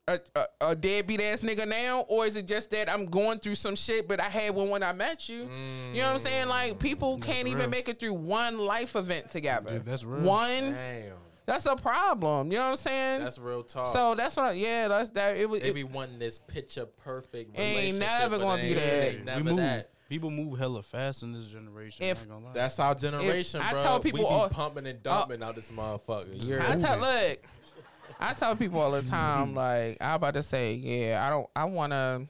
a, 0.07 0.21
a, 0.35 0.45
a 0.61 0.77
deadbeat 0.77 1.21
ass 1.21 1.43
nigga 1.43 1.67
now, 1.67 2.01
or 2.01 2.27
is 2.27 2.37
it 2.37 2.47
just 2.47 2.71
that 2.71 2.91
I'm 2.91 3.07
going 3.07 3.39
through 3.39 3.55
some 3.55 3.75
shit, 3.75 4.07
but 4.07 4.21
I 4.21 4.29
had 4.29 4.55
one 4.55 4.69
when 4.69 4.83
I 4.83 4.93
met 4.93 5.29
you? 5.29 5.43
You 5.43 6.01
know 6.01 6.07
what 6.07 6.13
I'm 6.13 6.19
saying? 6.19 6.49
Like 6.49 6.79
people 6.79 7.19
mm. 7.19 7.23
can't 7.23 7.49
even 7.49 7.71
make 7.71 7.89
it 7.89 8.01
through 8.01 8.15
one 8.15 8.59
life 8.59 8.97
event 8.97 9.31
together. 9.31 9.71
Dude, 9.73 9.85
that's 9.85 10.05
real. 10.05 10.23
One. 10.23 10.73
Damn, 10.73 11.17
That's 11.47 11.67
a 11.67 11.77
problem. 11.77 12.51
You 12.51 12.59
know 12.59 12.65
what 12.65 12.71
I'm 12.71 12.77
saying? 12.77 13.21
that's 13.21 13.39
real 13.39 13.63
talk. 13.63 13.87
so 13.89 14.15
that's 14.15 14.37
what. 14.37 14.47
I, 14.47 14.53
yeah, 14.53 14.89
that's 14.89 15.11
that. 15.11 15.37
It 15.37 15.49
was. 15.49 15.61
they 15.61 15.73
be 15.73 15.85
wanting 15.85 16.19
this 16.19 16.39
picture 16.39 16.87
perfect. 16.87 17.59
Ain't 17.59 17.99
never 17.99 18.39
gonna 18.39 18.63
it 18.63 18.69
be 18.69 18.75
that. 18.75 19.09
ain't 19.09 19.19
we 19.21 19.25
never 19.25 19.45
move. 19.45 19.57
that. 19.59 19.91
People 20.09 20.31
move 20.31 20.59
hella 20.59 20.83
fast 20.83 21.23
in 21.23 21.33
this 21.33 21.47
generation. 21.47 22.05
If- 22.05 22.19
I 22.19 22.21
ain't 22.23 22.31
gonna 22.31 22.45
lie. 22.47 22.53
That's 22.53 22.79
our 22.79 22.95
generation, 22.95 23.61
I 23.61 23.73
bro. 23.73 23.83
tell 23.83 24.01
people 24.01 24.21
we 24.21 24.27
be 24.27 24.31
all- 24.31 24.49
pumping 24.49 24.87
and 24.87 25.07
uh, 25.07 25.21
dumping 25.21 25.43
out 25.43 25.55
this 25.55 25.71
motherfucker. 25.71 26.47
You're 26.47 26.63
I 26.63 26.79
tell 26.79 26.99
look, 26.99 27.39
I 28.21 28.33
tell 28.35 28.57
people 28.57 28.81
all 28.81 28.91
the 28.91 29.03
time, 29.03 29.55
like 29.55 29.99
I'm 30.01 30.15
about 30.15 30.35
to 30.35 30.43
say, 30.43 30.75
yeah, 30.75 31.27
I 31.27 31.31
don't, 31.31 31.49
I 31.57 31.65
want 31.65 31.93
to, 31.93 32.27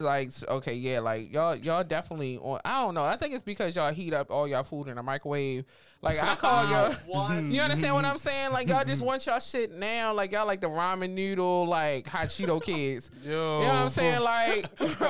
like, 0.00 0.30
okay, 0.48 0.74
yeah, 0.74 0.98
like 0.98 1.32
y'all, 1.32 1.54
y'all 1.54 1.84
definitely 1.84 2.36
on. 2.38 2.60
I 2.64 2.80
don't 2.82 2.94
know. 2.94 3.04
I 3.04 3.16
think 3.16 3.32
it's 3.34 3.44
because 3.44 3.76
y'all 3.76 3.92
heat 3.92 4.12
up 4.12 4.30
all 4.30 4.48
y'all 4.48 4.64
food 4.64 4.88
in 4.88 4.96
the 4.96 5.02
microwave. 5.02 5.64
Like 6.02 6.20
I 6.20 6.34
call 6.34 6.68
y'all. 7.06 7.40
You 7.44 7.60
understand 7.60 7.94
what 7.94 8.04
I'm 8.04 8.18
saying? 8.18 8.52
Like 8.52 8.68
y'all 8.68 8.84
just 8.84 9.02
want 9.04 9.24
y'all 9.26 9.38
shit 9.38 9.72
now. 9.72 10.12
Like 10.12 10.32
y'all 10.32 10.46
like 10.46 10.60
the 10.60 10.68
ramen 10.68 11.10
noodle, 11.10 11.66
like 11.66 12.06
hot 12.08 12.26
Cheeto 12.26 12.62
kids. 12.62 13.10
Yo, 13.24 13.30
You 13.30 13.36
know 13.36 13.68
what 13.68 13.74
I'm 13.74 13.88
saying? 13.88 14.20
Like 14.20 14.66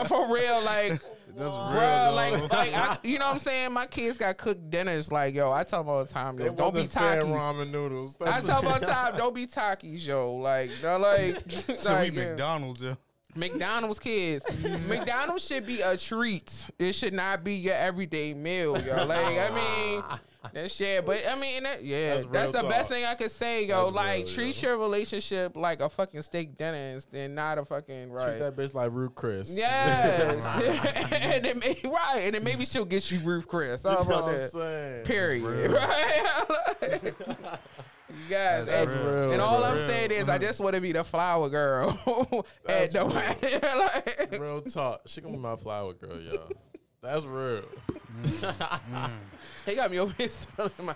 for 0.06 0.32
real, 0.32 0.62
like. 0.62 1.00
That's 1.36 1.50
real. 1.50 1.52
Bruh, 1.52 2.14
like, 2.14 2.52
like 2.52 2.74
I, 2.74 2.96
you 3.02 3.18
know 3.18 3.24
what 3.24 3.32
I'm 3.32 3.38
saying? 3.40 3.72
My 3.72 3.88
kids 3.88 4.16
got 4.16 4.36
cooked 4.36 4.70
dinners. 4.70 5.10
Like, 5.10 5.34
yo, 5.34 5.50
I 5.50 5.64
tell 5.64 5.82
them 5.82 5.88
all 5.88 6.04
the 6.04 6.08
time, 6.08 6.38
yo, 6.38 6.54
don't 6.54 6.72
be 6.72 6.82
Takis. 6.82 7.24
ramen 7.24 7.72
noodles. 7.72 8.16
I 8.24 8.40
tell 8.40 8.62
them 8.62 8.70
all 8.70 8.78
the 8.78 8.86
time, 8.86 9.16
don't 9.16 9.34
be 9.34 9.44
Takis, 9.44 10.06
yo. 10.06 10.34
Like, 10.36 10.70
they're 10.80 10.96
like, 10.96 11.42
so 11.76 11.92
like, 11.92 12.12
we 12.12 12.18
yeah. 12.18 12.28
McDonald's, 12.28 12.82
yo. 12.82 12.96
McDonald's 13.36 13.98
kids. 13.98 14.44
McDonald's 14.88 15.46
should 15.46 15.66
be 15.66 15.80
a 15.80 15.96
treat. 15.96 16.70
It 16.78 16.92
should 16.94 17.12
not 17.12 17.44
be 17.44 17.54
your 17.54 17.74
everyday 17.74 18.34
meal, 18.34 18.80
yo. 18.80 19.04
Like, 19.14 19.38
I 19.38 19.50
mean, 19.50 20.02
that 20.52 20.70
shit. 20.70 21.04
But 21.04 21.26
I 21.28 21.34
mean, 21.36 21.62
that, 21.64 21.84
yeah, 21.84 22.14
That's 22.14 22.26
that's, 22.26 22.50
the 22.52 22.62
best 22.62 22.88
thing 22.88 23.04
I 23.04 23.14
could 23.14 23.30
say, 23.30 23.66
yo. 23.66 23.84
That's 23.84 23.96
like, 23.96 24.16
real, 24.18 24.26
treat 24.26 24.62
yo. 24.62 24.70
your 24.70 24.78
relationship 24.78 25.56
like 25.56 25.80
a 25.80 25.88
fucking 25.88 26.22
steak 26.22 26.56
dinner 26.56 26.98
and 27.12 27.34
not 27.34 27.58
a 27.58 27.64
fucking 27.64 28.10
right. 28.10 28.26
Treat 28.26 28.38
that 28.38 28.56
bitch 28.56 28.74
like 28.74 28.90
Ruth 28.92 29.14
Chris. 29.14 29.56
Yes, 29.56 30.44
and 31.12 31.46
it 31.46 31.56
may, 31.56 31.78
right, 31.84 32.20
and 32.22 32.34
then 32.34 32.44
maybe 32.44 32.64
she'll 32.64 32.84
get 32.84 33.10
you 33.10 33.20
Ruth 33.20 33.46
Chris. 33.46 33.82
How 33.82 33.90
You 33.90 33.96
know 33.96 34.02
about 34.02 34.24
what 34.24 34.34
I'm 34.34 34.60
that? 34.60 35.04
Period. 35.04 35.70
Right? 35.70 37.14
Yes. 38.28 38.64
That's 38.66 38.92
and, 38.92 39.00
real. 39.06 39.32
and 39.32 39.40
all 39.42 39.60
That's 39.60 39.72
I'm 39.72 39.76
real. 39.78 39.86
saying 39.86 40.10
is, 40.12 40.28
I 40.28 40.38
just 40.38 40.60
want 40.60 40.74
to 40.74 40.80
be 40.80 40.92
the 40.92 41.04
flower 41.04 41.48
girl 41.48 41.98
at 42.68 42.90
That's 42.90 42.92
the 42.92 43.04
real. 43.04 43.08
like, 43.78 44.40
Real 44.40 44.60
talk. 44.62 45.02
She 45.06 45.20
gonna 45.20 45.34
be 45.34 45.38
my 45.40 45.56
flower 45.56 45.92
girl, 45.94 46.20
y'all. 46.20 46.48
That's 47.02 47.26
real. 47.26 47.62
Mm. 48.16 49.10
he 49.66 49.74
got 49.74 49.90
me 49.90 49.98
over 49.98 50.14
here 50.16 50.28
spilling 50.28 50.70
my. 50.82 50.94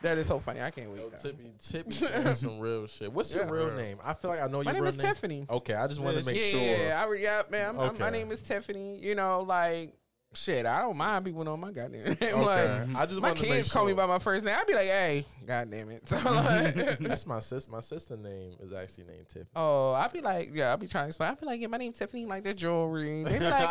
that 0.00 0.16
is 0.16 0.26
so 0.28 0.38
funny. 0.38 0.62
I 0.62 0.70
can't 0.70 0.90
wait. 0.90 1.00
Yo, 1.02 1.10
though. 1.10 1.18
Tippy, 1.18 1.52
Tippy 1.62 2.34
some 2.34 2.58
real 2.58 2.86
shit. 2.86 3.12
What's 3.12 3.34
your 3.34 3.44
Yeah. 3.44 3.50
real 3.50 3.70
name? 3.72 3.98
I 4.02 4.14
feel 4.14 4.30
like 4.30 4.40
I 4.40 4.46
know 4.46 4.62
My 4.62 4.70
your 4.70 4.72
name 4.74 4.82
real 4.82 4.88
is 4.88 4.96
name. 4.96 5.06
Tiffany. 5.06 5.46
Okay, 5.50 5.74
I 5.74 5.86
just 5.88 6.00
wanted 6.00 6.20
to 6.20 6.26
make 6.26 6.36
yeah, 6.40 6.48
sure. 6.50 6.60
yeah, 6.60 7.02
I, 7.02 7.06
re- 7.06 7.22
yeah, 7.22 7.42
man. 7.50 7.70
I'm, 7.70 7.80
I'm- 7.80 7.96
my 8.00 8.08
name 8.10 8.32
is 8.32 8.40
Tiffany. 8.40 8.98
You 8.98 9.14
know, 9.14 9.40
like 9.42 9.92
shit. 10.34 10.66
I 10.66 10.80
don't 10.82 10.96
mind 10.96 11.24
people 11.24 11.44
know 11.44 11.56
my 11.56 11.72
goddamn. 11.72 12.04
name. 12.04 12.16
Okay, 12.22 12.32
like, 12.34 12.96
I 12.96 13.06
just 13.06 13.20
my 13.20 13.32
kids 13.32 13.72
call 13.72 13.84
me 13.86 13.92
by 13.92 14.06
my 14.06 14.18
first 14.18 14.44
name. 14.44 14.54
I'd 14.58 14.66
be 14.66 14.74
like, 14.74 14.86
hey, 14.88 15.24
god 15.46 15.70
damn 15.70 15.90
it. 15.90 16.02
So, 16.08 16.16
like, 16.32 16.74
That's 17.00 17.26
my 17.26 17.40
sis. 17.40 17.68
My 17.68 17.80
sister 17.80 18.16
name 18.16 18.54
is 18.60 18.72
actually 18.72 19.04
named 19.04 19.28
Tiffany. 19.28 19.50
Oh, 19.56 19.92
I'd 19.92 20.12
be 20.12 20.20
like, 20.20 20.50
yeah, 20.54 20.72
I'd 20.72 20.80
be 20.80 20.86
trying 20.88 21.04
to 21.04 21.08
explain. 21.08 21.30
I'd 21.30 21.40
be 21.40 21.46
like, 21.46 21.60
yeah, 21.60 21.66
my 21.68 21.76
name's 21.78 21.98
Tiffany, 21.98 22.26
like 22.26 22.44
the 22.44 22.54
jewelry. 22.54 23.24
They'd 23.24 23.38
be 23.38 23.44
like, 23.44 23.68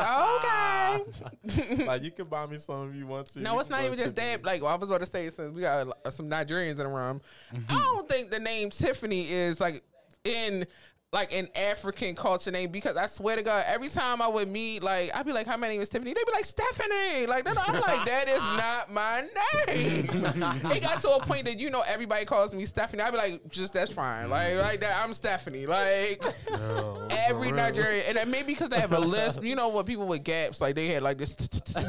okay. 1.46 1.86
like 1.86 2.04
you 2.04 2.12
can 2.12 2.26
buy 2.28 2.46
me 2.46 2.58
some 2.58 2.90
if 2.90 2.96
you 2.96 3.08
want 3.08 3.30
to. 3.32 3.42
no, 3.42 3.54
You 3.54 3.60
it's 3.60 3.70
not 3.70 3.84
even 3.84 3.98
just 3.98 4.16
Tiffany. 4.16 4.38
that. 4.38 4.46
Like, 4.46 4.64
I 4.64 4.76
was 4.76 4.90
about 4.90 5.00
to 5.02 5.06
say, 5.06 5.30
since 5.30 5.54
we 5.54 5.62
got 5.62 5.88
uh, 6.06 6.10
some 6.10 6.30
Nigerians 6.30 6.72
in 6.72 6.78
the 6.78 6.88
room, 6.88 7.22
I 7.70 7.76
don't 7.80 8.08
think 8.08 8.32
the 8.32 8.40
name 8.40 8.70
Tiffany 8.70 9.30
is 9.30 9.60
like 9.60 9.84
in 10.24 10.66
like 11.14 11.32
an 11.32 11.48
African 11.56 12.16
culture 12.16 12.50
name 12.50 12.72
because 12.72 12.98
I 12.98 13.06
swear 13.06 13.36
to 13.36 13.44
God, 13.44 13.64
every 13.68 13.88
time 13.88 14.20
I 14.20 14.28
would 14.28 14.48
meet, 14.48 14.82
like, 14.82 15.12
I'd 15.14 15.26
be 15.26 15.32
like, 15.32 15.46
hi, 15.46 15.56
my 15.56 15.68
name 15.68 15.80
is 15.80 15.88
Tiffany. 15.88 16.12
They'd 16.12 16.26
be 16.26 16.32
like, 16.32 16.44
Stephanie. 16.44 17.28
Like, 17.28 17.46
no, 17.46 17.54
no, 17.54 17.62
I'm 17.68 17.82
like, 17.82 18.06
that 18.06 18.28
is 18.28 18.42
not 18.58 18.92
my 18.92 19.22
name. 19.68 20.10
it 20.72 20.82
got 20.82 21.02
to 21.02 21.12
a 21.12 21.24
point 21.24 21.46
that, 21.46 21.60
you 21.60 21.70
know, 21.70 21.82
everybody 21.82 22.26
calls 22.26 22.54
me 22.56 22.66
Stephanie. 22.66 23.04
I'd 23.04 23.12
be 23.12 23.18
like, 23.18 23.48
just, 23.50 23.74
that's 23.74 23.94
fine. 23.94 24.32
Like, 24.32 24.56
like 24.56 24.80
that, 24.80 25.04
I'm 25.04 25.14
Stephanie. 25.14 25.68
Like, 25.68 26.24
every 27.12 27.52
Nigerian, 27.52 28.06
and 28.08 28.18
then 28.18 28.32
maybe 28.32 28.54
because 28.54 28.70
they 28.70 28.80
have 28.80 28.94
a 28.94 29.00
lisp, 29.00 29.44
you 29.44 29.56
know 29.56 29.68
what 29.68 29.86
people 29.86 30.08
with 30.08 30.24
gaps, 30.24 30.62
like 30.62 30.74
they 30.74 30.88
had 30.88 31.04
like 31.04 31.20
this, 31.20 31.38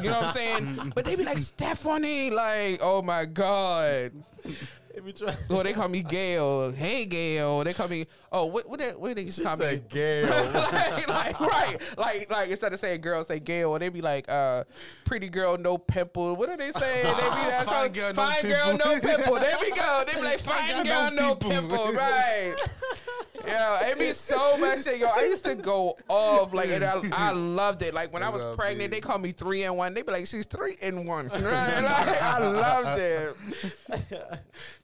you 0.01 0.09
know 0.09 0.19
what 0.19 0.25
I'm 0.25 0.33
saying? 0.33 0.91
But 0.93 1.05
they'd 1.05 1.17
be 1.17 1.25
like 1.25 1.39
Stephanie, 1.39 2.29
like, 2.29 2.79
oh 2.83 3.01
my 3.01 3.25
god. 3.25 4.11
If 4.97 5.05
you 5.05 5.11
try, 5.13 5.33
Well, 5.49 5.63
they 5.63 5.73
call 5.73 5.89
me 5.89 6.01
Gail. 6.03 6.71
Hey, 6.71 7.05
Gail. 7.05 7.63
They 7.63 7.73
call 7.73 7.87
me. 7.87 8.07
Oh, 8.31 8.45
what? 8.45 8.67
What? 8.69 8.79
They, 8.79 8.91
what 8.91 9.15
they 9.15 9.23
used 9.23 9.37
she 9.37 9.43
call 9.43 9.57
me? 9.57 9.81
Gail. 9.89 10.29
like, 10.53 11.07
like, 11.07 11.39
right, 11.39 11.77
like, 11.97 12.31
like 12.31 12.49
instead 12.49 12.71
of 12.73 12.79
saying 12.79 13.01
girl, 13.01 13.23
say 13.23 13.39
Gail. 13.39 13.77
They 13.77 13.89
be 13.89 14.01
like, 14.01 14.29
uh, 14.29 14.63
pretty 15.05 15.27
girl, 15.29 15.57
no 15.57 15.77
pimple. 15.77 16.35
What 16.35 16.49
do 16.49 16.57
they 16.57 16.71
say? 16.71 17.03
They 17.03 17.11
be 17.11 17.19
like, 17.27 17.65
Fine 17.65 17.91
girl, 17.93 18.13
no 18.13 18.41
girl, 18.41 18.71
pimple. 18.71 18.77
no 18.77 18.99
pimple. 18.99 19.35
There 19.35 19.55
we 19.61 19.71
go. 19.71 20.03
They 20.07 20.13
be 20.13 20.21
like, 20.21 20.39
fine 20.41 20.85
girl, 20.85 21.11
no 21.11 21.35
pimple. 21.35 21.91
Right. 21.93 22.55
Yo, 23.47 23.77
it 23.81 23.99
be 23.99 24.11
so 24.11 24.57
much 24.57 24.83
shit. 24.83 24.99
Yo, 24.99 25.07
I 25.07 25.25
used 25.25 25.45
to 25.45 25.55
go 25.55 25.95
off 26.07 26.53
like, 26.53 26.69
and 26.69 26.83
I, 26.83 27.01
I 27.11 27.31
loved 27.31 27.81
it. 27.81 27.93
Like 27.93 28.11
when 28.13 28.23
I 28.23 28.29
was 28.29 28.41
Love 28.43 28.57
pregnant, 28.57 28.87
it. 28.87 28.91
they 28.91 29.01
called 29.01 29.21
me 29.21 29.31
three 29.31 29.63
in 29.63 29.75
one. 29.75 29.93
They 29.93 30.01
be 30.01 30.11
like, 30.11 30.27
she's 30.27 30.45
three 30.45 30.77
in 30.81 31.05
one. 31.05 31.27
Right? 31.27 31.81
Like, 31.85 32.21
I 32.21 32.37
loved 32.39 32.99
it. 32.99 33.35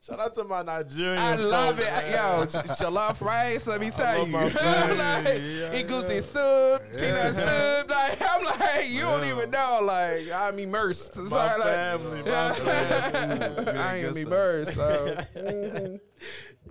Shout 0.06 0.20
out 0.20 0.34
to 0.34 0.44
my 0.44 0.62
Nigerian. 0.62 1.18
I 1.18 1.34
love 1.34 1.78
it. 1.78 1.84
man. 1.84 2.12
Yo, 2.12 2.46
jollof 2.74 3.20
rice, 3.20 3.66
let 3.66 3.80
me 3.80 3.90
tell 3.90 4.24
you. 4.24 4.26
my 4.32 4.44
like, 4.44 4.52
family. 4.52 5.82
Egusi 5.84 6.22
soup, 6.22 6.82
peanut 6.92 7.34
soup. 7.34 7.90
Like, 7.90 8.22
I'm 8.22 8.44
like, 8.44 8.88
you 8.88 9.02
don't 9.02 9.24
even 9.24 9.50
know. 9.50 9.80
Like, 9.82 10.30
I'm 10.32 10.58
immersed. 10.58 11.14
So, 11.14 11.22
My 11.24 11.56
like, 11.56 11.62
family, 11.62 12.22
my 12.22 12.28
yeah. 12.28 12.52
family. 13.10 13.78
I 13.78 13.96
am 13.98 14.16
immersed. 14.16 14.74
So. 14.74 15.16
mhm. 15.36 16.00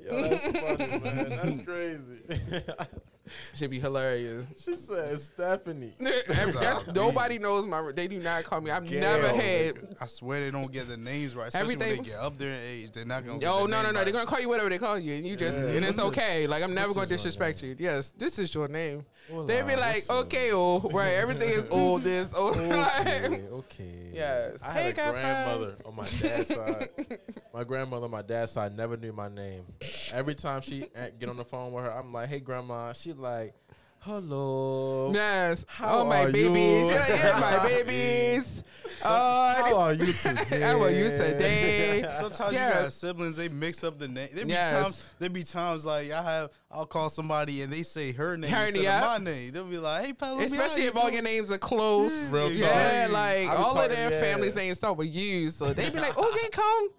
Yo, 0.03 0.21
that's 0.21 0.45
funny, 0.47 0.99
man. 1.03 1.29
That's 1.29 1.65
crazy. 1.65 2.63
Should 3.55 3.69
be 3.71 3.79
hilarious. 3.79 4.45
she 4.59 4.73
said 4.73 5.17
Stephanie. 5.17 5.93
Every- 6.01 6.21
that's- 6.27 6.85
nobody 6.93 7.39
knows 7.39 7.65
my. 7.65 7.91
They 7.95 8.07
do 8.09 8.19
not 8.19 8.43
call 8.43 8.59
me. 8.59 8.71
I've 8.71 8.85
Gail, 8.85 8.99
never 8.99 9.27
had. 9.29 9.95
I 10.01 10.07
swear 10.07 10.41
they 10.41 10.51
don't 10.51 10.69
get 10.69 10.89
the 10.89 10.97
names 10.97 11.33
right. 11.33 11.47
Especially 11.47 11.75
Everything- 11.75 11.97
when 11.99 12.03
they 12.03 12.09
get 12.09 12.19
up 12.19 12.37
there 12.37 12.51
in 12.51 12.59
age, 12.67 12.91
they're 12.91 13.05
not 13.05 13.25
gonna. 13.25 13.37
Oh 13.45 13.61
the 13.61 13.67
no 13.69 13.83
no 13.83 13.91
no! 13.91 13.99
right. 13.99 14.03
They're 14.03 14.11
gonna 14.11 14.25
call 14.25 14.41
you 14.41 14.49
whatever 14.49 14.69
they 14.69 14.79
call 14.79 14.99
you, 14.99 15.13
and 15.15 15.25
you 15.25 15.37
just 15.37 15.57
Yeah. 15.57 15.63
and 15.65 15.85
it's 15.85 15.99
okay. 15.99 16.41
this- 16.41 16.49
Like 16.49 16.61
I'm 16.63 16.73
never 16.73 16.93
gonna 16.93 17.05
disrespect 17.07 17.63
you. 17.63 17.73
Yes, 17.79 18.09
this 18.17 18.37
is 18.37 18.53
your 18.53 18.67
name. 18.67 19.05
Hola, 19.29 19.47
They 19.47 19.61
be 19.61 19.75
like, 19.75 20.09
okay, 20.09 20.51
oh, 20.53 20.79
right? 20.91 21.13
Everything 21.13 21.49
is 21.49 21.65
old 21.71 22.01
this, 22.03 22.33
old 22.33 22.57
Okay, 22.57 23.43
okay. 23.51 24.11
Yes. 24.13 24.61
I 24.63 24.73
Hey, 24.73 24.83
had 24.83 24.97
a 24.97 25.11
grandmother 25.11 25.75
on 25.85 25.95
my 25.95 26.07
dad's 26.21 26.47
side. 26.47 26.89
My 27.53 27.65
grandmother 27.65 28.05
on 28.05 28.11
my 28.11 28.21
dad's 28.21 28.53
side 28.53 28.75
never 28.77 28.95
knew 28.95 29.11
my 29.11 29.27
name. 29.27 29.65
Every 30.13 30.35
time 30.35 30.61
she 30.61 30.85
eh, 30.95 31.09
get 31.19 31.27
on 31.27 31.35
the 31.35 31.43
phone 31.43 31.73
with 31.73 31.83
her, 31.83 31.91
I'm 31.91 32.13
like, 32.13 32.29
"Hey, 32.29 32.39
grandma." 32.39 32.93
She 32.93 33.11
like, 33.11 33.53
"Hello." 34.01 35.11
Yes. 35.13 35.65
How 35.67 35.99
oh 35.99 36.05
my 36.05 36.23
are 36.23 36.31
babies. 36.31 36.89
you? 36.89 36.93
Yeah, 36.95 37.07
yeah, 37.07 37.39
my 37.59 37.67
babies. 37.67 38.63
So, 38.99 39.09
Uh, 39.09 39.55
how 39.55 39.77
are 39.79 39.93
you 39.93 40.13
today? 40.13 40.59
How 40.61 40.79
are 40.83 40.91
you 40.91 41.09
today? 41.09 42.03
Sometimes 42.19 42.53
Yeah. 42.53 42.67
you 42.67 42.83
got 42.83 42.93
siblings, 42.93 43.35
they 43.35 43.47
mix 43.47 43.83
up 43.83 43.97
the 43.97 44.07
name. 44.07 44.29
There 44.31 44.45
be 44.45 44.51
Yes. 44.51 44.83
times, 44.83 45.05
there 45.17 45.29
be 45.31 45.41
times 45.43 45.85
like 45.85 46.11
I 46.11 46.21
have, 46.21 46.51
I'll 46.69 46.85
call 46.85 47.09
somebody 47.09 47.63
and 47.63 47.73
they 47.73 47.81
say 47.81 48.11
her 48.11 48.37
name 48.37 48.51
Her 48.51 48.65
instead 48.65 48.83
yeah. 48.83 49.15
of 49.15 49.23
my 49.23 49.31
name. 49.31 49.51
They'll 49.53 49.63
be 49.63 49.79
like, 49.79 50.05
"Hey, 50.05 50.13
Palo, 50.13 50.39
Especially 50.41 50.83
if 50.83 50.95
all 50.95 51.09
your 51.09 51.23
names 51.23 51.51
are 51.51 51.57
close. 51.57 52.13
Real 52.29 52.51
yeah, 52.51 53.05
talk. 53.05 53.13
like 53.13 53.37
I 53.37 53.41
be 53.41 53.47
all 53.57 53.69
of 53.71 53.73
talking- 53.75 53.95
their 53.95 54.11
yeah. 54.11 54.21
families' 54.21 54.53
names 54.55 54.77
start 54.77 54.97
with 54.97 55.07
you, 55.07 55.49
so 55.49 55.73
they 55.73 55.89
be 55.89 55.99
like, 55.99 56.15
"Okay, 56.17 56.49
come." 56.51 56.89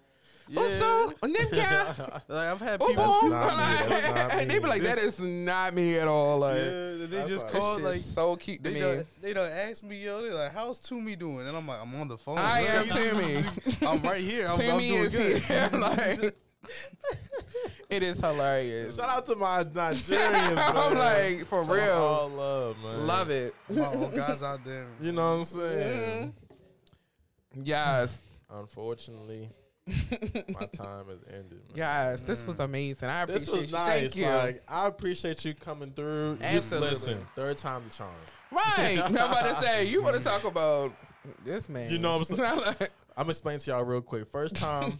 Yeah. 0.48 0.60
Also, 0.60 1.12
Nimka. 1.22 2.22
Like 2.28 2.48
I've 2.48 2.60
had 2.60 2.82
Oh, 2.82 2.88
people, 2.88 3.04
boy. 3.22 3.28
not 3.28 3.56
me, 3.56 3.86
that's 3.88 4.14
not 4.14 4.30
And 4.32 4.50
they 4.50 4.58
be 4.58 4.64
me. 4.64 4.68
like, 4.70 4.82
"That 4.82 4.98
is 4.98 5.18
not 5.20 5.72
me 5.74 5.94
at 5.96 6.08
all." 6.08 6.38
Like, 6.38 6.56
yeah, 6.56 6.62
they 7.06 7.24
just 7.28 7.44
like- 7.44 7.52
this 7.52 7.60
call 7.60 7.80
like 7.80 8.00
so 8.00 8.36
cute 8.36 8.62
to 8.64 8.70
they 8.70 8.74
me. 8.74 8.80
don't, 8.80 9.06
they 9.22 9.32
don't 9.32 9.50
ask 9.52 9.82
me, 9.82 10.02
yo. 10.04 10.22
They 10.22 10.30
like, 10.30 10.52
how's 10.52 10.78
Toomey 10.78 11.16
doing? 11.16 11.46
And 11.46 11.56
I'm 11.56 11.66
like, 11.66 11.80
I'm 11.80 11.94
on 12.00 12.08
the 12.08 12.18
phone. 12.18 12.38
I 12.38 12.60
am 12.60 12.86
bro. 12.88 12.96
Toomey. 12.96 13.44
I'm 13.86 14.02
right 14.02 14.20
here. 14.22 14.46
I'm, 14.46 14.52
I'm 14.52 14.58
Toomey 14.58 14.88
doing 14.88 15.02
is 15.02 15.12
good. 15.12 15.42
here. 15.42 15.70
like, 15.74 16.34
it 17.90 18.02
is 18.02 18.16
hilarious. 18.18 18.96
Shout 18.96 19.08
out 19.10 19.26
to 19.26 19.36
my 19.36 19.64
Nigerians. 19.64 20.56
I'm 20.58 20.94
man. 20.94 20.98
like, 21.38 21.46
for 21.46 21.62
Just 21.64 21.70
real. 21.74 21.92
all 21.92 22.28
love, 22.30 22.76
man. 22.82 23.06
Love 23.06 23.30
it. 23.30 23.54
My 23.68 23.84
all 23.84 24.08
guys 24.08 24.42
out 24.42 24.64
there. 24.64 24.86
You 25.00 25.12
know 25.12 25.22
what 25.32 25.38
I'm 25.38 25.44
saying? 25.44 26.34
Mm-hmm. 27.54 27.60
Yes. 27.64 28.20
Unfortunately, 28.50 29.48
My 29.88 30.66
time 30.66 31.06
has 31.08 31.24
ended. 31.28 31.60
Man. 31.68 31.74
Yes, 31.74 32.22
this 32.22 32.46
was 32.46 32.58
mm. 32.58 32.64
amazing. 32.64 33.08
I 33.08 33.22
appreciate 33.22 33.40
This 33.40 33.52
was 33.52 33.70
you. 33.70 33.76
nice. 33.76 34.00
Thank 34.00 34.16
you. 34.16 34.26
Like 34.26 34.62
I 34.68 34.86
appreciate 34.86 35.44
you 35.44 35.54
coming 35.54 35.90
through. 35.90 36.38
You- 36.40 36.46
Absolutely. 36.46 36.90
listen, 36.90 37.26
third 37.34 37.56
time 37.56 37.82
the 37.88 37.94
charm. 37.94 38.10
right. 38.52 38.98
I'm 39.04 39.14
about 39.14 39.42
to 39.42 39.54
say 39.56 39.84
you 39.84 40.02
want 40.02 40.16
to 40.16 40.22
talk 40.22 40.44
about 40.44 40.92
this 41.44 41.68
man. 41.68 41.90
You 41.90 41.98
know 41.98 42.16
what 42.16 42.30
I'm 42.30 42.36
saying? 42.36 42.88
I'm 43.16 43.28
explaining 43.28 43.60
to 43.60 43.70
y'all 43.72 43.84
real 43.84 44.00
quick. 44.00 44.30
First 44.30 44.56
time, 44.56 44.98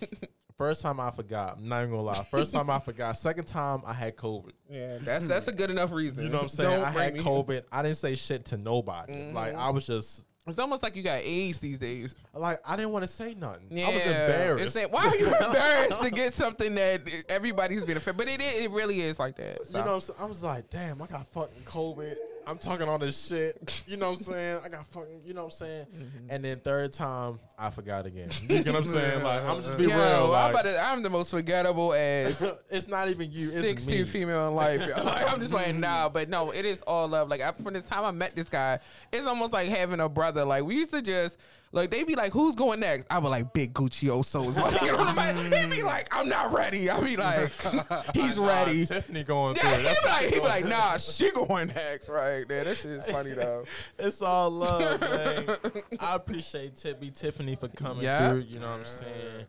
first 0.59 0.83
time 0.83 0.99
I 0.99 1.13
forgot. 1.13 1.59
I'm 1.59 1.69
not 1.69 1.79
even 1.83 1.91
gonna 1.93 2.03
lie. 2.03 2.25
First 2.25 2.53
time 2.53 2.69
I 2.69 2.81
forgot. 2.81 3.17
Second 3.17 3.47
time 3.47 3.83
I 3.87 3.93
had 3.93 4.17
COVID. 4.17 4.53
yeah, 4.69 4.99
that's 5.01 5.29
that's 5.29 5.47
a 5.47 5.53
good 5.53 5.71
enough 5.71 5.93
reason. 5.93 6.25
You 6.25 6.31
know 6.31 6.39
what 6.39 6.43
I'm 6.45 6.49
saying? 6.49 6.81
Don't 6.81 6.85
I 6.85 6.91
had 6.91 7.15
me- 7.15 7.21
COVID. 7.21 7.63
I 7.71 7.83
didn't 7.83 7.99
say 7.99 8.17
shit 8.17 8.47
to 8.47 8.57
nobody. 8.57 9.31
Like 9.31 9.53
mm-hmm. 9.53 9.61
I 9.61 9.71
was 9.71 9.87
just 9.87 10.25
It's 10.47 10.59
almost 10.59 10.83
like 10.83 10.97
you 10.97 11.05
got 11.05 11.21
AIDS 11.21 11.61
these 11.61 11.79
days. 11.79 12.17
like 12.35 12.59
I 12.67 12.77
didn't 12.77 12.91
want 12.91 13.05
to 13.05 13.09
say 13.09 13.35
nothing. 13.35 13.67
Yeah, 13.71 13.87
I 13.87 13.95
was 13.95 14.03
embarrassed. 14.03 14.79
Why 14.91 15.07
are 15.07 15.17
you 15.17 15.27
embarrassed 15.47 16.03
to 16.03 16.11
get 16.11 16.35
something 16.35 16.75
that 16.75 17.03
everybody's 17.29 17.85
been 17.85 17.97
affected? 17.97 18.19
But 18.19 18.29
it 18.29 18.41
is, 18.41 18.65
it 18.65 18.71
really 18.73 19.01
is 19.03 19.21
like 19.21 19.37
that. 19.37 19.65
So. 19.67 19.79
You 19.79 19.85
know 19.85 19.91
what 19.93 19.95
I'm 19.95 20.01
saying? 20.01 20.19
I 20.21 20.25
was 20.25 20.43
like, 20.43 20.69
damn, 20.69 21.01
I 21.01 21.07
got 21.07 21.29
fucking 21.33 21.63
COVID. 21.65 22.17
I'm 22.47 22.59
talking 22.59 22.89
all 22.89 22.99
this 22.99 23.29
shit. 23.29 23.83
You 23.87 23.97
know 23.97 24.11
what 24.11 24.19
I'm 24.19 24.25
saying? 24.25 24.61
I 24.65 24.69
got 24.69 24.87
fucking, 24.89 25.23
you 25.25 25.35
know 25.35 25.43
what 25.43 25.47
I'm 25.47 25.67
saying? 25.67 25.87
Mm-hmm. 25.87 26.27
And 26.31 26.45
then 26.45 26.61
third 26.61 26.93
time, 26.93 27.39
I 27.59 27.71
forgot 27.71 28.07
again. 28.07 28.29
You 28.53 28.63
know 28.65 28.73
what 28.73 28.87
I'm 28.87 28.93
saying? 28.93 29.25
Like, 29.25 29.45
I'm 29.45 29.63
just 29.63 29.79
be 29.79 29.85
Yo, 29.85 29.91
real. 29.91 30.35
I'm, 30.35 30.51
about 30.51 30.65
to, 30.65 30.79
I'm 30.79 31.03
the 31.03 31.11
most 31.11 31.31
forgettable 31.31 31.95
as 31.95 32.43
it's 32.71 32.89
not 32.89 33.09
even 33.09 33.31
you. 33.31 33.49
It's 33.49 33.61
16 33.61 33.99
me. 33.99 34.05
female 34.05 34.49
in 34.49 34.55
life. 34.55 34.81
Like, 34.81 35.33
I'm 35.33 35.41
just 35.41 35.53
like, 35.53 35.75
nah, 35.75 36.09
but 36.09 36.29
no, 36.29 36.51
it 36.51 36.65
is 36.65 36.83
all 36.83 37.09
love. 37.09 37.29
Like, 37.29 37.41
I, 37.41 37.53
from 37.53 37.75
the 37.75 37.81
time 37.81 38.05
I 38.05 38.11
met 38.11 38.37
this 38.37 38.49
guy, 38.49 38.81
it's 39.13 39.27
almost 39.27 39.53
like 39.53 39.69
having 39.69 40.01
a 40.01 40.09
brother. 40.09 40.45
Like, 40.45 40.65
we 40.65 40.77
used 40.77 40.91
to 40.91 41.03
just, 41.03 41.39
like, 41.73 41.91
they 41.91 42.05
be 42.05 42.15
like, 42.15 42.33
who's 42.33 42.55
going 42.55 42.81
next? 42.81 43.07
I 43.11 43.19
would 43.19 43.29
like, 43.31 43.53
Big 43.53 43.73
Gucci 43.75 44.09
Oso's 44.09 44.57
like, 44.57 44.81
you 44.83 44.93
know 44.93 44.99
what 44.99 45.19
I 45.19 45.33
mean? 45.33 45.53
He'd 45.53 45.71
be 45.77 45.83
like, 45.83 46.15
I'm 46.15 46.29
not 46.29 46.53
ready. 46.53 46.89
I'd 46.91 47.03
be 47.05 47.17
like, 47.17 47.51
he's 48.15 48.37
Nah, 48.37 48.47
ready. 48.49 48.85
Tiffany 48.87 49.25
going 49.25 49.55
through 49.55 49.71
Yeah, 49.71 49.77
he'd 49.79 49.85
That's 49.87 50.01
be 50.01 50.07
like, 50.09 50.25
he'd 50.27 50.35
be 50.35 50.41
like, 50.41 50.65
nah, 50.67 50.97
she 50.99 51.31
going 51.33 51.69
next, 51.69 52.09
right? 52.09 52.47
there. 52.47 52.65
that 52.65 52.77
shit 52.77 52.91
is 52.93 53.07
funny 53.07 53.33
though. 53.35 53.65
It's 53.99 54.21
all 54.23 54.51
love, 54.51 55.01
man. 55.01 55.57
I 55.99 56.15
appreciate 56.15 56.77
Tippy 56.77 57.11
Tiffany 57.11 57.57
for 57.57 57.69
coming 57.69 58.05
Yeah. 58.05 58.31
through. 58.31 58.41
You 58.41 58.61
know 58.61 58.71
what 58.71 58.81
I'm 58.81 58.87
saying? 58.87 59.47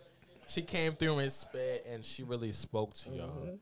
She 0.48 0.62
came 0.62 0.94
through 0.94 1.18
and 1.20 1.32
spit, 1.32 1.86
and 1.90 2.04
she 2.06 2.24
really 2.24 2.52
spoke 2.52 2.94
to 2.96 3.10
y'all. 3.10 3.28
Mm-hmm. 3.28 3.56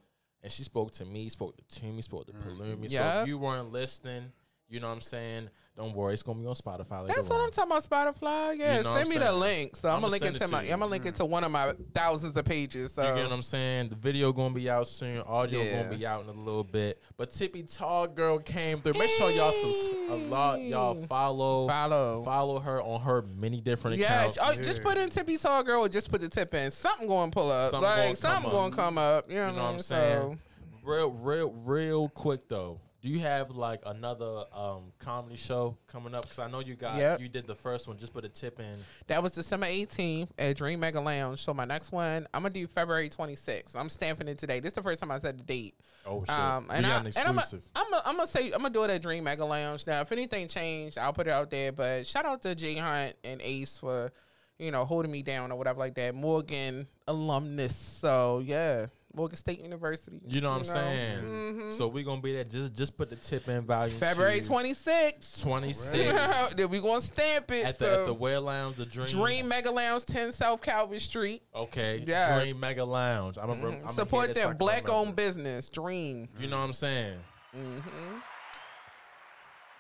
And 0.44 0.52
she 0.52 0.64
spoke 0.64 0.92
to 0.94 1.06
me, 1.06 1.30
spoke 1.30 1.56
to 1.58 1.80
Timmy, 1.80 2.02
spoke 2.02 2.26
to 2.26 2.32
Palumi. 2.34 2.90
So 2.90 2.96
Yep. 2.96 3.22
if 3.22 3.28
you 3.28 3.38
weren't 3.38 3.72
listening, 3.72 4.32
you 4.68 4.80
know 4.80 4.88
what 4.88 4.96
I'm 4.96 5.02
saying? 5.02 5.50
Don't 5.82 5.96
worry, 5.96 6.14
it's 6.14 6.22
gonna 6.22 6.40
be 6.40 6.46
on 6.46 6.54
Spotify. 6.54 7.08
That's 7.08 7.28
what 7.28 7.40
on. 7.40 7.46
I'm 7.46 7.52
talking 7.52 7.72
about. 7.72 7.90
Spotify, 7.90 8.56
yeah. 8.56 8.78
You 8.78 8.84
know 8.84 8.94
send 8.94 9.06
I'm 9.06 9.10
me 9.10 9.18
the 9.18 9.32
link. 9.34 9.76
So 9.76 9.90
I'm 9.90 9.96
I'ma 9.98 10.08
link 10.10 10.22
send 10.24 10.36
it 10.36 10.42
it 10.44 10.46
to 10.46 10.52
my. 10.52 10.62
to. 10.64 10.72
I'm 10.72 10.80
gonna 10.80 10.92
link 10.92 11.08
it 11.08 11.16
to 11.16 11.26
one 11.26 11.44
of 11.44 11.50
my 11.52 11.74
thousands 11.96 12.38
of 12.38 12.46
pages. 12.46 12.94
So 12.94 13.02
You 13.02 13.16
get 13.16 13.24
what 13.24 13.34
I'm 13.34 13.42
saying? 13.42 13.90
The 13.90 13.96
video 13.96 14.32
gonna 14.32 14.54
be 14.54 14.70
out 14.70 14.88
soon. 14.88 15.22
Audio 15.22 15.64
Yeah. 15.64 15.82
gonna 15.84 15.98
be 15.98 16.06
out 16.06 16.22
in 16.22 16.30
a 16.30 16.34
little 16.34 16.64
bit. 16.64 17.02
But 17.18 17.32
Tippy 17.32 17.64
Tall 17.64 18.06
Girl 18.06 18.38
came 18.38 18.80
through. 18.80 18.94
Make 18.94 19.10
sure 19.10 19.32
y'all 19.32 19.52
subscribe. 19.52 20.12
A 20.12 20.18
lot 20.30 20.62
y'all 20.62 21.04
follow 21.08 21.68
Follow. 21.68 22.22
follow 22.24 22.60
her 22.60 22.80
on 22.84 23.02
her 23.02 23.24
many 23.24 23.60
different 23.60 23.98
Yeah, 23.98 24.26
accounts. 24.26 24.38
oh, 24.40 24.54
just 24.64 24.84
put 24.84 25.00
in 25.00 25.10
Tippy 25.10 25.36
Tall 25.38 25.64
Girl 25.64 25.82
or 25.86 25.90
just 25.90 26.12
put 26.12 26.22
the 26.22 26.30
tip 26.30 26.54
in. 26.54 26.70
Something 26.70 27.08
going 27.08 27.32
to 27.32 27.34
pull 27.34 27.52
up. 27.52 27.72
Something 27.72 27.82
gonna 27.90 28.06
like, 28.10 28.18
something 28.18 28.44
come 28.44 28.52
going 28.52 28.66
up. 28.66 28.72
to 28.72 28.76
come 28.76 28.98
up. 29.00 29.30
You 29.30 29.36
know, 29.38 29.48
You 29.50 29.56
know 29.56 29.64
what 29.64 29.74
I'm 29.74 29.80
saying? 29.80 30.28
mean? 30.30 30.40
Real, 30.84 31.10
real, 31.12 31.52
real 31.66 32.10
quick 32.10 32.48
though. 32.48 32.80
Do 33.02 33.10
you 33.10 33.20
have 33.20 33.50
like 33.52 33.82
another 33.86 34.44
um, 34.54 34.92
comedy 35.00 35.36
show 35.36 35.76
coming 35.88 36.14
up? 36.14 36.22
Because 36.24 36.38
I 36.38 36.48
know 36.50 36.60
you 36.60 36.76
got 36.76 36.98
Yep. 36.98 37.20
you 37.20 37.30
did 37.30 37.48
the 37.48 37.56
first 37.56 37.88
one. 37.88 37.98
Just 37.98 38.14
put 38.14 38.26
a 38.26 38.30
tip 38.30 38.60
in. 38.60 38.76
That 39.08 39.24
was 39.24 39.32
December 39.32 39.66
18th 39.66 40.30
at 40.38 40.56
Dream 40.56 40.80
Mega 40.82 41.02
Lounge. 41.02 41.40
So 41.40 41.52
my 41.54 41.66
next 41.66 41.92
one, 41.92 42.28
I'm 42.32 42.44
gonna 42.44 42.54
do 42.54 42.68
February 42.68 43.10
26th. 43.10 43.76
I'm 43.76 43.90
stamping 43.90 44.28
it 44.28 44.38
today. 44.38 44.60
This 44.60 44.70
is 44.70 44.74
the 44.76 44.84
first 44.84 45.00
time 45.00 45.10
I 45.10 45.18
said 45.18 45.40
the 45.40 45.44
date. 45.44 45.74
Oh 46.06 46.20
shit! 46.22 46.30
Um, 46.30 46.68
and, 46.72 46.86
I, 46.86 47.00
an 47.00 47.08
and 47.08 47.18
I'm 47.18 47.38
exclusive. 47.40 47.70
gonna 47.74 48.02
I'm 48.06 48.16
gonna 48.18 48.28
say 48.28 48.52
I'm 48.52 48.62
gonna 48.62 48.70
do 48.72 48.84
it 48.84 48.92
at 48.92 49.02
Dream 49.02 49.24
Mega 49.24 49.46
Lounge. 49.46 49.88
Now, 49.88 50.02
if 50.02 50.12
anything 50.12 50.48
changed, 50.48 50.98
I'll 51.00 51.14
put 51.14 51.26
it 51.28 51.32
out 51.32 51.50
there. 51.50 51.72
But 51.72 52.06
shout 52.06 52.26
out 52.26 52.42
to 52.44 52.54
Jay 52.56 52.76
Hunt 52.76 53.16
and 53.24 53.42
Ace 53.42 53.80
for 53.80 54.12
you 54.60 54.70
know 54.70 54.86
holding 54.86 55.12
me 55.12 55.24
down 55.24 55.52
or 55.52 55.58
whatever 55.58 55.80
like 55.80 55.96
that. 55.96 56.14
Morgan 56.14 56.88
alumnus. 57.08 57.76
So 57.76 58.44
yeah, 58.46 58.88
Morgan 59.14 59.36
State 59.38 59.60
University. 59.62 60.20
you 60.28 60.42
know 60.42 60.52
what 60.52 60.62
I'm 60.62 60.68
know? 60.68 60.74
saying? 60.74 61.20
Mhm. 61.24 61.72
So 61.74 61.88
we 61.88 62.04
gonna 62.04 62.22
be 62.22 62.34
there. 62.34 62.44
Just 62.44 62.74
just 62.74 62.96
put 62.98 63.10
the 63.10 63.16
tip 63.18 63.48
in 63.50 63.62
volume. 63.66 63.98
February 63.98 64.42
two, 64.42 64.48
26th. 64.50 65.42
26. 65.44 66.54
then 66.56 66.70
we 66.70 66.80
gonna 66.80 67.02
stamp 67.02 67.52
it 67.52 67.66
at 67.66 67.78
the 67.80 67.86
so- 67.86 68.00
at 68.02 68.06
the 68.06 68.14
Wear 68.14 68.40
Lounge, 68.40 68.78
the 68.78 68.86
Dream. 68.86 69.08
Dream 69.08 69.48
Mega 69.48 69.70
Lounge, 69.72 70.06
10 70.06 70.32
South 70.32 70.62
Calvert 70.62 71.02
Street. 71.02 71.42
Okay. 71.54 72.04
Yes. 72.08 72.42
Dream 72.44 72.60
Mega 72.60 72.84
Lounge. 72.86 73.38
I'm 73.38 73.48
gonna 73.48 73.64
Mhm. 73.78 73.92
Support 73.92 74.34
that 74.34 74.58
black 74.58 74.88
owned 74.90 75.16
business. 75.16 75.70
Dream. 75.70 76.30
You 76.40 76.48
know 76.48 76.58
what 76.60 76.66
I'm 76.66 76.74
saying? 76.74 77.20
Mm-hmm. 77.56 78.18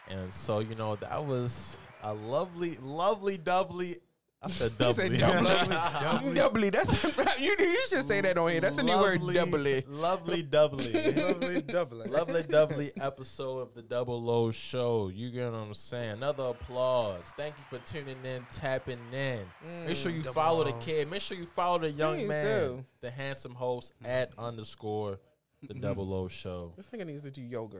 And 0.09 0.33
so 0.33 0.59
you 0.59 0.75
know 0.75 0.95
that 0.97 1.25
was 1.25 1.77
a 2.03 2.13
lovely, 2.13 2.77
lovely, 2.81 3.37
doubly. 3.37 3.95
I 4.43 4.47
said 4.49 4.72
He 4.77 4.77
doubly. 4.77 4.93
said 4.93 5.69
doubly. 5.69 6.34
doubly. 6.35 6.69
That's 6.72 7.03
you. 7.39 7.55
You 7.59 7.85
should 7.88 8.07
say 8.07 8.22
that 8.22 8.38
on 8.38 8.49
here. 8.51 8.59
That's 8.61 8.76
the 8.76 8.81
new 8.84 8.97
word. 8.97 9.22
Lovely, 9.22 9.35
Doubly. 9.35 9.84
Lovely 9.88 10.41
doubly. 10.41 10.93
Lovely 11.13 11.61
doubly. 11.61 12.07
Lovely 12.09 12.43
doubly 12.43 12.91
episode 12.99 13.59
of 13.59 13.73
the 13.76 13.84
Double 13.84 14.22
Low 14.22 14.49
Show. 14.49 15.09
You 15.13 15.30
get 15.30 15.51
what 15.51 15.57
I'm 15.59 15.73
saying? 15.76 16.13
Another 16.13 16.45
applause. 16.45 17.34
Thank 17.38 17.55
you 17.57 17.77
for 17.77 17.85
tuning 17.85 18.18
in, 18.26 18.43
tapping 18.51 18.97
in. 19.13 19.41
Make 19.85 19.95
sure 19.95 20.11
you 20.11 20.23
Double 20.23 20.34
follow 20.34 20.63
the 20.63 20.73
kid. 20.73 21.09
Make 21.11 21.22
sure 21.22 21.38
you 21.38 21.45
follow 21.45 21.77
the 21.80 21.91
young 21.91 22.15
Please 22.18 22.27
man, 22.30 22.45
do. 22.68 22.85
the 23.01 23.11
handsome 23.11 23.53
host 23.53 23.93
at 24.03 24.31
underscore 24.39 25.19
the 25.68 25.76
Double 25.76 26.11
O 26.15 26.27
Show. 26.27 26.73
This 26.76 26.88
nigga 26.88 27.05
needs 27.05 27.22
to 27.22 27.30
do 27.31 27.41
yoga. 27.43 27.77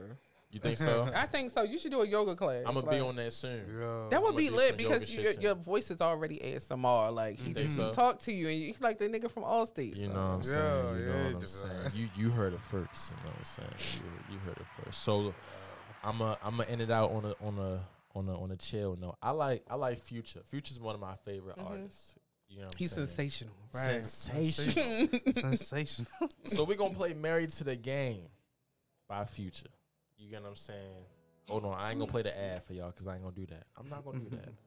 You 0.52 0.60
think 0.60 0.76
so? 0.76 1.10
I 1.14 1.26
think 1.26 1.50
so. 1.50 1.62
You 1.62 1.78
should 1.78 1.92
do 1.92 2.02
a 2.02 2.06
yoga 2.06 2.36
class. 2.36 2.62
I'm 2.66 2.74
gonna 2.74 2.90
be 2.90 3.00
on 3.00 3.16
that 3.16 3.32
soon. 3.32 3.62
Yeah. 3.68 4.08
That 4.10 4.22
would 4.22 4.30
I'ma 4.34 4.36
be 4.36 4.50
lit 4.50 4.76
because 4.76 5.08
shit 5.08 5.22
your, 5.22 5.32
your 5.42 5.54
voice 5.54 5.90
is 5.90 6.00
already 6.02 6.38
ASMR. 6.40 7.10
Like 7.12 7.38
he 7.38 7.48
You 7.48 7.54
just 7.54 7.76
so? 7.76 7.90
talk 7.90 8.18
to 8.20 8.32
you 8.32 8.48
and 8.48 8.60
you 8.60 8.74
like 8.80 8.98
the 8.98 9.08
nigga 9.08 9.30
from 9.30 9.44
Allstate. 9.44 9.96
You 9.96 10.06
so. 10.06 10.12
know 10.12 10.14
what 10.14 10.20
I'm 10.20 10.42
saying? 10.42 10.58
Yeah, 10.58 10.92
you 10.98 11.06
know 11.06 11.12
yeah, 11.16 11.24
what 11.32 11.42
I'm 11.42 11.46
saying? 11.46 11.74
uh, 11.74 11.90
You 11.94 12.08
you 12.14 12.30
heard 12.30 12.52
it 12.52 12.60
first. 12.70 13.10
You 13.12 13.16
know 13.24 13.30
what 13.30 13.38
I'm 13.38 13.44
saying? 13.44 14.02
You, 14.28 14.34
you 14.34 14.38
heard 14.40 14.58
it 14.58 14.66
first. 14.84 15.02
So 15.02 15.34
I'm 16.04 16.20
a 16.20 16.36
I'm 16.44 16.58
gonna 16.58 16.68
end 16.68 16.82
it 16.82 16.90
out 16.90 17.10
on 17.12 17.24
a 17.24 17.34
on 17.40 17.58
a 17.58 17.80
on 18.14 18.28
a 18.28 18.42
on 18.42 18.50
a 18.50 18.56
chill 18.56 18.94
note. 19.00 19.16
I 19.22 19.30
like 19.30 19.64
I 19.70 19.76
like 19.76 20.00
Future. 20.00 20.40
Future's 20.44 20.78
one 20.78 20.94
of 20.94 21.00
my 21.00 21.14
favorite 21.24 21.56
artists. 21.58 22.14
You 22.48 22.58
know 22.58 22.64
what 22.66 22.74
I'm 22.74 22.78
He's 22.78 22.92
saying? 22.92 23.06
sensational. 23.06 23.54
Right. 23.74 24.04
Sensational. 24.04 25.08
Sensational. 25.32 26.10
so 26.44 26.64
we're 26.64 26.76
gonna 26.76 26.92
play 26.92 27.14
Married 27.14 27.48
to 27.52 27.64
the 27.64 27.76
Game 27.76 28.26
by 29.08 29.24
Future. 29.24 29.68
You 30.22 30.30
get 30.30 30.42
what 30.42 30.50
I'm 30.50 30.56
saying? 30.56 31.04
Hold 31.48 31.64
on, 31.64 31.74
I 31.74 31.90
ain't 31.90 31.98
gonna 31.98 32.10
play 32.10 32.22
the 32.22 32.38
ad 32.40 32.62
for 32.62 32.72
y'all 32.72 32.90
because 32.90 33.08
I 33.08 33.14
ain't 33.14 33.24
gonna 33.24 33.34
do 33.34 33.46
that. 33.46 33.64
I'm 33.76 33.88
not 33.88 34.04
gonna 34.04 34.18
do 34.20 34.36
that. 34.36 34.48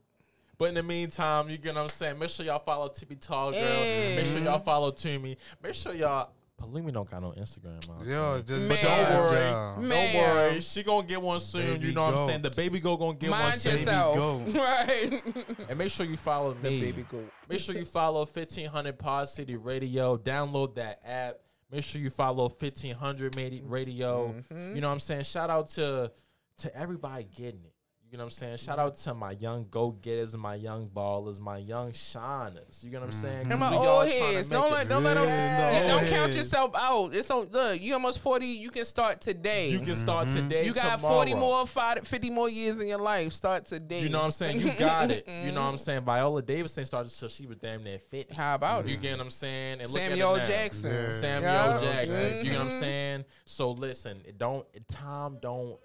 But 0.57 0.69
in 0.69 0.76
the 0.76 0.84
meantime, 0.84 1.49
you 1.49 1.57
get 1.57 1.76
what 1.76 1.82
I'm 1.82 1.90
saying? 1.90 2.18
Make 2.18 2.30
sure 2.30 2.45
y'all 2.45 2.60
follow 2.60 2.88
Tippy 2.88 3.15
Tall 3.18 3.52
Girl. 3.52 3.61
Make 3.61 4.26
sure 4.26 4.40
y'all 4.40 4.60
follow 4.60 4.90
Toomey. 4.90 5.38
Make 5.61 5.73
sure 5.73 5.94
y'all 5.94 6.30
Palumi 6.61 6.94
don't 6.94 7.10
got 7.11 7.22
no 7.22 7.32
Instagram. 7.32 7.86
man. 7.90 8.07
Yo, 8.07 8.41
just 8.41 8.69
But 8.69 8.82
don't 8.82 9.10
worry. 9.10 9.36
Yeah. 9.40 9.76
Don't 9.76 10.15
worry. 10.15 10.61
She 10.61 10.84
gonna 10.84 11.06
get 11.06 11.22
one 11.22 11.41
soon. 11.41 11.73
Baby 11.73 11.88
you 11.88 11.94
know 11.94 12.03
what 12.06 12.18
I'm 12.18 12.30
saying? 12.30 12.41
The 12.44 12.52
baby 12.52 12.80
go 12.80 12.95
gonna 12.95 13.18
get 13.18 13.32
one 13.32 13.40
Mind 13.40 13.60
soon. 13.60 13.72
yourself. 13.80 14.15
goat. 14.15 14.41
right. 14.56 15.23
And 15.68 15.77
make 15.77 15.91
sure 15.91 16.06
you 16.06 16.15
follow 16.15 16.53
the 16.53 16.69
me. 16.69 16.80
baby 16.80 17.06
goat. 17.11 17.30
Make 17.49 17.60
sure 17.60 17.76
you 17.76 17.84
follow 17.84 18.19
1500 18.22 18.98
Pod 18.98 19.27
City 19.27 19.57
Radio. 19.57 20.15
Download 20.18 20.73
that 20.76 21.02
app. 21.03 21.36
Make 21.71 21.83
sure 21.83 22.01
you 22.01 22.09
follow 22.09 22.43
1500 22.43 23.35
Madi- 23.35 23.61
Radio. 23.65 24.33
Mm-hmm. 24.51 24.75
You 24.75 24.81
know 24.81 24.87
what 24.87 24.93
I'm 24.93 24.99
saying? 24.99 25.23
Shout 25.23 25.49
out 25.49 25.67
to 25.69 26.11
to 26.59 26.75
everybody 26.75 27.25
getting 27.35 27.63
it. 27.65 27.74
You 28.15 28.19
know 28.19 28.23
what 28.23 28.27
I'm 28.27 28.37
saying? 28.37 28.57
Shout 28.59 28.79
out 28.79 28.95
to 28.95 29.13
my 29.13 29.31
young 29.31 29.67
go 29.69 29.91
getters, 29.91 30.37
my 30.37 30.55
young 30.55 30.87
ballers, 30.87 31.37
my 31.37 31.57
young 31.57 31.91
shiners. 31.91 32.81
You 32.81 32.91
know 32.91 33.01
what 33.01 33.07
I'm 33.07 33.11
mm-hmm. 33.11 33.21
saying? 33.21 33.43
'Cause 33.43 33.51
And 33.51 33.59
my 33.59 33.71
we 33.71 33.75
all 33.75 33.87
old 34.03 34.09
heads. 34.09 34.47
Don't 34.47 34.71
let 34.71 34.87
don't 34.87 35.03
let 35.03 35.15
them. 35.15 35.27
Yeah, 35.27 35.71
yeah, 35.71 35.87
don't 35.89 36.07
count 36.07 36.33
yourself 36.33 36.71
out. 36.75 37.13
It's 37.13 37.29
on. 37.29 37.49
Look, 37.51 37.81
you 37.81 37.91
almost 37.91 38.19
forty. 38.19 38.47
You 38.47 38.69
can 38.69 38.85
start 38.85 39.19
today. 39.19 39.67
You 39.67 39.79
can 39.79 39.95
start 39.95 40.29
mm-hmm. 40.29 40.47
today. 40.47 40.65
You 40.65 40.71
got 40.71 40.95
tomorrow. 40.99 41.15
40 41.15 41.33
more, 41.33 41.67
five, 41.67 42.07
50 42.07 42.29
more 42.29 42.47
years 42.47 42.79
in 42.79 42.87
your 42.87 42.99
life. 42.99 43.33
Start 43.33 43.65
today. 43.65 43.99
You 43.99 44.07
know 44.07 44.19
what 44.19 44.25
I'm 44.27 44.31
saying? 44.31 44.61
You 44.61 44.71
got 44.79 45.11
it. 45.11 45.27
You 45.27 45.51
know 45.51 45.63
what 45.63 45.67
I'm 45.67 45.75
mm-hmm. 45.75 45.77
saying? 45.79 46.05
Viola 46.05 46.41
Davidson 46.41 46.85
started 46.85 47.09
so 47.09 47.27
she 47.27 47.45
was 47.47 47.57
damn 47.57 47.83
near 47.83 47.99
fit. 47.99 48.31
How 48.31 48.55
about 48.55 48.87
You 48.87 48.93
it? 48.93 49.01
get 49.01 49.17
what 49.17 49.25
I'm 49.25 49.29
saying? 49.29 49.81
And 49.81 49.91
look 49.91 50.01
Samuel 50.01 50.35
it. 50.35 50.47
Jackson. 50.47 50.93
Yeah. 50.93 51.07
Samuel 51.09 51.51
Yeah. 51.51 51.77
Jackson. 51.81 52.45
You 52.45 52.51
know 52.53 52.59
what 52.59 52.67
I'm 52.67 52.71
Mhm. 52.71 52.79
saying? 52.79 53.25
So 53.43 53.71
listen, 53.71 54.21
it 54.23 54.37
don't 54.37 54.65
Tom 54.87 55.37
don't 55.41 55.77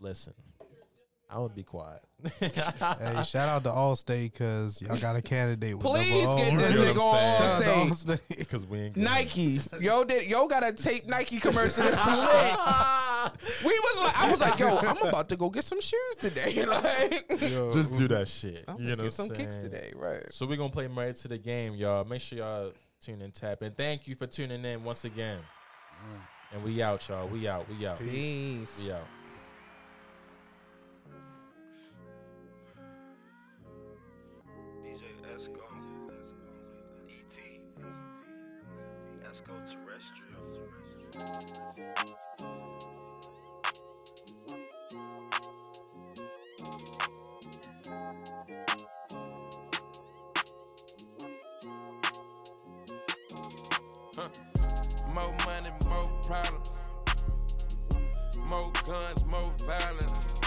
listen. 0.00 0.34
I'm 1.28 1.38
gonna 1.38 1.48
be 1.54 1.62
quiet. 1.62 2.02
Hey, 2.40 3.22
shout 3.24 3.48
out 3.48 3.64
to 3.64 3.70
Allstate 3.70 4.32
because 4.32 4.80
y'all 4.80 4.96
got 4.96 5.16
a 5.16 5.22
candidate. 5.22 5.76
With 5.76 5.84
Please 5.86 6.24
double 6.24 6.32
O. 6.32 6.36
get 6.36 6.52
You 6.52 6.58
this 6.58 6.74
know 6.74 6.94
nigga 6.94 6.98
on 6.98 7.14
saying? 7.14 7.38
Shout 7.38 7.50
out 7.50 7.58
to 7.88 7.94
stage. 7.94 8.18
Allstate. 8.18 8.38
Because 8.38 8.66
we 8.66 8.78
ain't 8.78 8.96
Nike. 8.96 9.58
Yo 9.80 10.04
did 10.04 10.24
yo 10.26 10.46
got 10.46 10.64
a 10.64 10.72
tape 10.72 11.06
Nike 11.06 11.38
commercial 11.38 11.84
that's 11.84 12.06
lit. 12.06 13.32
We 13.64 13.78
was 13.78 14.00
like 14.00 14.18
I 14.18 14.30
was 14.30 14.40
like, 14.40 14.58
yo, 14.58 14.78
I'm 14.78 14.96
about 14.98 15.28
to 15.30 15.36
go 15.36 15.50
get 15.50 15.64
some 15.64 15.80
shoes 15.80 16.16
today. 16.18 16.64
like 16.64 17.40
Yo, 17.42 17.72
Just 17.72 17.92
do 17.94 18.08
that 18.08 18.28
shit. 18.28 18.64
I'm 18.68 18.78
you 18.78 18.84
gonna 18.84 18.96
know 18.96 19.02
get 19.04 19.12
some 19.12 19.28
what 19.28 19.38
I'm 19.38 19.44
kicks 19.44 19.56
today, 19.58 19.92
right? 19.94 20.32
So 20.32 20.46
we're 20.46 20.56
gonna 20.56 20.70
play 20.70 20.88
Married 20.88 21.16
to 21.16 21.28
the 21.28 21.38
Game, 21.38 21.74
y'all. 21.74 22.04
Make 22.04 22.20
sure 22.20 22.38
y'all 22.38 22.72
Tune 23.00 23.22
in, 23.22 23.30
tap 23.30 23.62
in. 23.62 23.72
Thank 23.72 24.08
you 24.08 24.14
for 24.14 24.26
tuning 24.26 24.64
in 24.64 24.82
once 24.82 25.04
again. 25.04 25.38
Mm. 26.10 26.20
And 26.52 26.64
we 26.64 26.82
out, 26.82 27.06
y'all. 27.08 27.28
We 27.28 27.46
out. 27.46 27.66
We 27.68 27.86
out. 27.86 27.98
Peace. 27.98 28.82
We 28.84 28.92
out. 28.92 29.06
Huh. 54.18 54.28
More 55.14 55.34
money, 55.46 55.70
more 55.88 56.10
problems. 56.22 56.72
More 58.44 58.72
guns, 58.84 59.24
more 59.24 59.52
violence. 59.66 60.40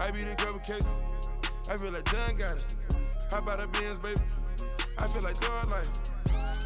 I 0.00 0.10
beat 0.10 0.26
a 0.26 0.34
couple 0.34 0.58
cases. 0.60 0.86
I 1.68 1.76
feel 1.76 1.92
like 1.92 2.04
John 2.10 2.38
Gotti. 2.38 2.76
How 3.30 3.38
about 3.38 3.60
a 3.60 3.66
Benz, 3.66 3.98
baby? 3.98 4.20
I 4.98 5.06
feel 5.06 5.22
like 5.22 5.38
dog 5.40 5.70
life. 5.70 6.13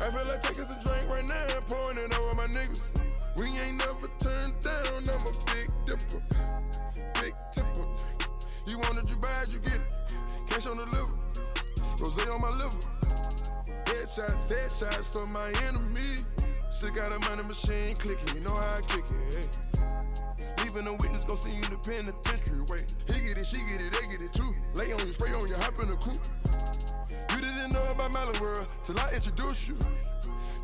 I 0.01 0.11
feel 0.11 0.25
like 0.27 0.41
taking 0.41 0.65
some 0.65 0.79
drink 0.79 1.11
right 1.11 1.27
now 1.27 1.57
and 1.57 1.67
pouring 1.67 1.99
it 1.99 2.17
over 2.19 2.35
my 2.35 2.47
niggas. 2.47 2.83
We 3.37 3.47
ain't 3.59 3.79
never 3.79 4.09
turned 4.21 4.55
down. 4.63 5.03
I'm 5.03 5.27
a 5.27 5.33
big 5.51 5.71
dipper, 5.87 6.23
big 7.15 7.35
tipper. 7.53 7.87
You 8.67 8.79
want 8.79 8.99
it, 8.99 9.11
you 9.11 9.19
it, 9.19 9.53
you 9.53 9.59
get 9.59 9.75
it. 9.75 10.17
Cash 10.49 10.67
on 10.67 10.77
the 10.77 10.87
liver, 10.87 11.19
rose 12.01 12.29
on 12.29 12.41
my 12.41 12.51
liver. 12.51 12.79
Headshots, 13.87 14.53
headshots 14.53 15.13
for 15.13 15.27
my 15.27 15.49
enemy. 15.67 16.23
Still 16.71 16.93
got 16.93 17.13
a 17.13 17.19
money 17.19 17.43
machine 17.43 17.97
clicking, 17.97 18.37
you 18.37 18.41
know 18.41 18.55
how 18.55 18.77
I 18.77 18.81
kick 18.83 19.05
it. 19.33 19.59
Hey. 19.79 20.65
Leaving 20.65 20.87
a 20.87 20.93
witness, 20.93 21.25
gon' 21.25 21.37
see 21.37 21.51
you 21.51 21.63
in 21.63 21.71
the 21.71 21.79
penitentiary. 21.79 22.63
Wait, 22.69 22.95
he 23.09 23.27
get 23.27 23.39
it, 23.39 23.47
she 23.47 23.59
get 23.59 23.81
it, 23.81 23.93
they 23.93 24.13
get 24.13 24.23
it 24.23 24.33
too. 24.33 24.55
Lay 24.75 24.93
on 24.93 25.01
you, 25.01 25.13
spray 25.13 25.33
on 25.33 25.49
you, 25.49 25.57
hop 25.57 25.75
in 25.83 25.89
the 25.89 25.97
coupe. 25.97 26.38
You 27.39 27.45
didn't 27.45 27.73
know 27.73 27.85
about 27.93 28.13
Melon 28.13 28.41
World 28.41 28.67
till 28.83 28.99
I 28.99 29.15
introduced 29.15 29.69
you. 29.69 29.79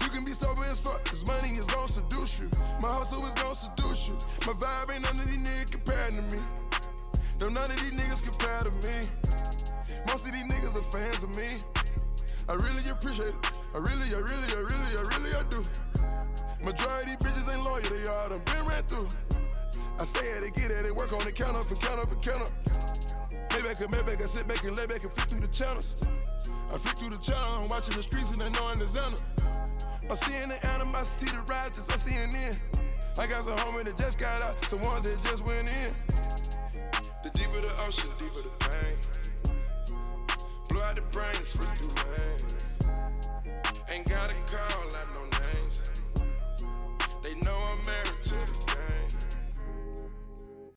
You 0.02 0.08
can 0.08 0.24
be 0.24 0.32
sober 0.32 0.64
as 0.64 0.80
fuck, 0.80 1.04
cause 1.04 1.24
money 1.24 1.52
is 1.52 1.66
gon' 1.66 1.86
seduce 1.86 2.40
you. 2.40 2.50
My 2.80 2.88
hustle 2.88 3.24
is 3.26 3.34
gon' 3.34 3.54
seduce 3.54 4.08
you. 4.08 4.14
My 4.44 4.54
vibe 4.54 4.92
ain't 4.92 5.04
none 5.04 5.20
of 5.22 5.28
these 5.30 5.38
niggas 5.38 5.70
compared 5.70 6.16
to 6.16 6.36
me. 6.36 6.42
No, 7.38 7.48
none 7.48 7.70
of 7.70 7.80
these 7.80 7.92
niggas 7.92 8.26
compare 8.28 8.64
to 8.64 8.72
me. 8.88 9.06
Most 10.08 10.26
of 10.26 10.32
these 10.32 10.42
niggas 10.50 10.74
are 10.74 10.82
fans 10.90 11.22
of 11.22 11.36
me. 11.36 11.62
I 12.48 12.54
really 12.54 12.90
appreciate 12.90 13.28
it. 13.28 13.60
I 13.72 13.78
really, 13.78 14.10
I 14.10 14.18
really, 14.18 14.50
I 14.50 14.66
really, 14.66 14.90
I 14.98 15.02
really, 15.14 15.34
I 15.36 15.42
do. 15.54 15.62
Majority 16.60 17.14
bitches 17.22 17.54
ain't 17.54 17.62
loyal, 17.62 17.82
they 17.82 18.08
all 18.10 18.30
done 18.30 18.42
been 18.46 18.66
ran 18.66 18.82
through. 18.82 19.06
I 20.00 20.04
stay 20.06 20.26
at 20.36 20.42
it, 20.42 20.56
get 20.56 20.72
at 20.72 20.86
it, 20.86 20.96
work 20.96 21.12
on 21.12 21.22
it, 21.22 21.36
count 21.36 21.56
up 21.56 21.68
and 21.68 21.80
count 21.80 22.00
up 22.00 22.10
and 22.10 22.20
count 22.20 22.42
up. 22.42 22.50
Maybe 23.52 23.68
I 23.68 23.74
could, 23.74 23.92
maybe 23.92 24.20
I 24.20 24.26
sit 24.26 24.48
back 24.48 24.64
and 24.64 24.76
lay 24.76 24.86
back 24.86 25.04
and 25.04 25.12
flick 25.12 25.28
through 25.28 25.40
the 25.40 25.54
channels. 25.54 25.94
I 26.74 26.76
flick 26.76 26.98
through 26.98 27.10
the 27.10 27.18
channel, 27.18 27.62
I'm 27.62 27.68
watching 27.68 27.94
the 27.94 28.02
streets 28.02 28.32
and 28.32 28.40
they 28.40 28.50
know 28.58 28.66
Atlanta. 28.82 29.22
I'm 30.10 30.16
seeing 30.16 30.48
the 30.48 30.58
see 31.06 31.26
the 31.26 31.38
righteous, 31.46 31.88
I 31.88 31.96
see 31.96 32.16
seeing. 32.16 32.58
I 33.16 33.28
got 33.28 33.44
some 33.44 33.56
homie 33.58 33.84
that 33.84 33.96
just 33.96 34.18
got 34.18 34.42
out, 34.42 34.64
some 34.64 34.80
ones 34.80 35.02
that 35.02 35.12
just 35.22 35.44
went 35.44 35.70
in. 35.70 35.94
The 37.22 37.30
deeper 37.30 37.60
the 37.60 37.70
ocean, 37.86 38.10
the 38.18 38.24
deeper 38.24 38.42
the 38.42 38.50
pain. 38.66 38.96
Blow 40.68 40.82
out 40.82 40.96
the 40.96 41.02
brain, 41.12 41.32
split 41.44 41.70
through 41.78 41.94
veins. 42.10 42.66
Ain't 43.88 44.08
got 44.08 44.30
a 44.30 44.34
call, 44.50 44.82
like 44.82 45.08
no 45.14 45.22
names. 45.46 46.02
They 47.22 47.34
know 47.46 47.54
I'm 47.54 47.86
married 47.86 48.24
to 48.24 48.32
the 48.34 48.74
game. 48.74 49.03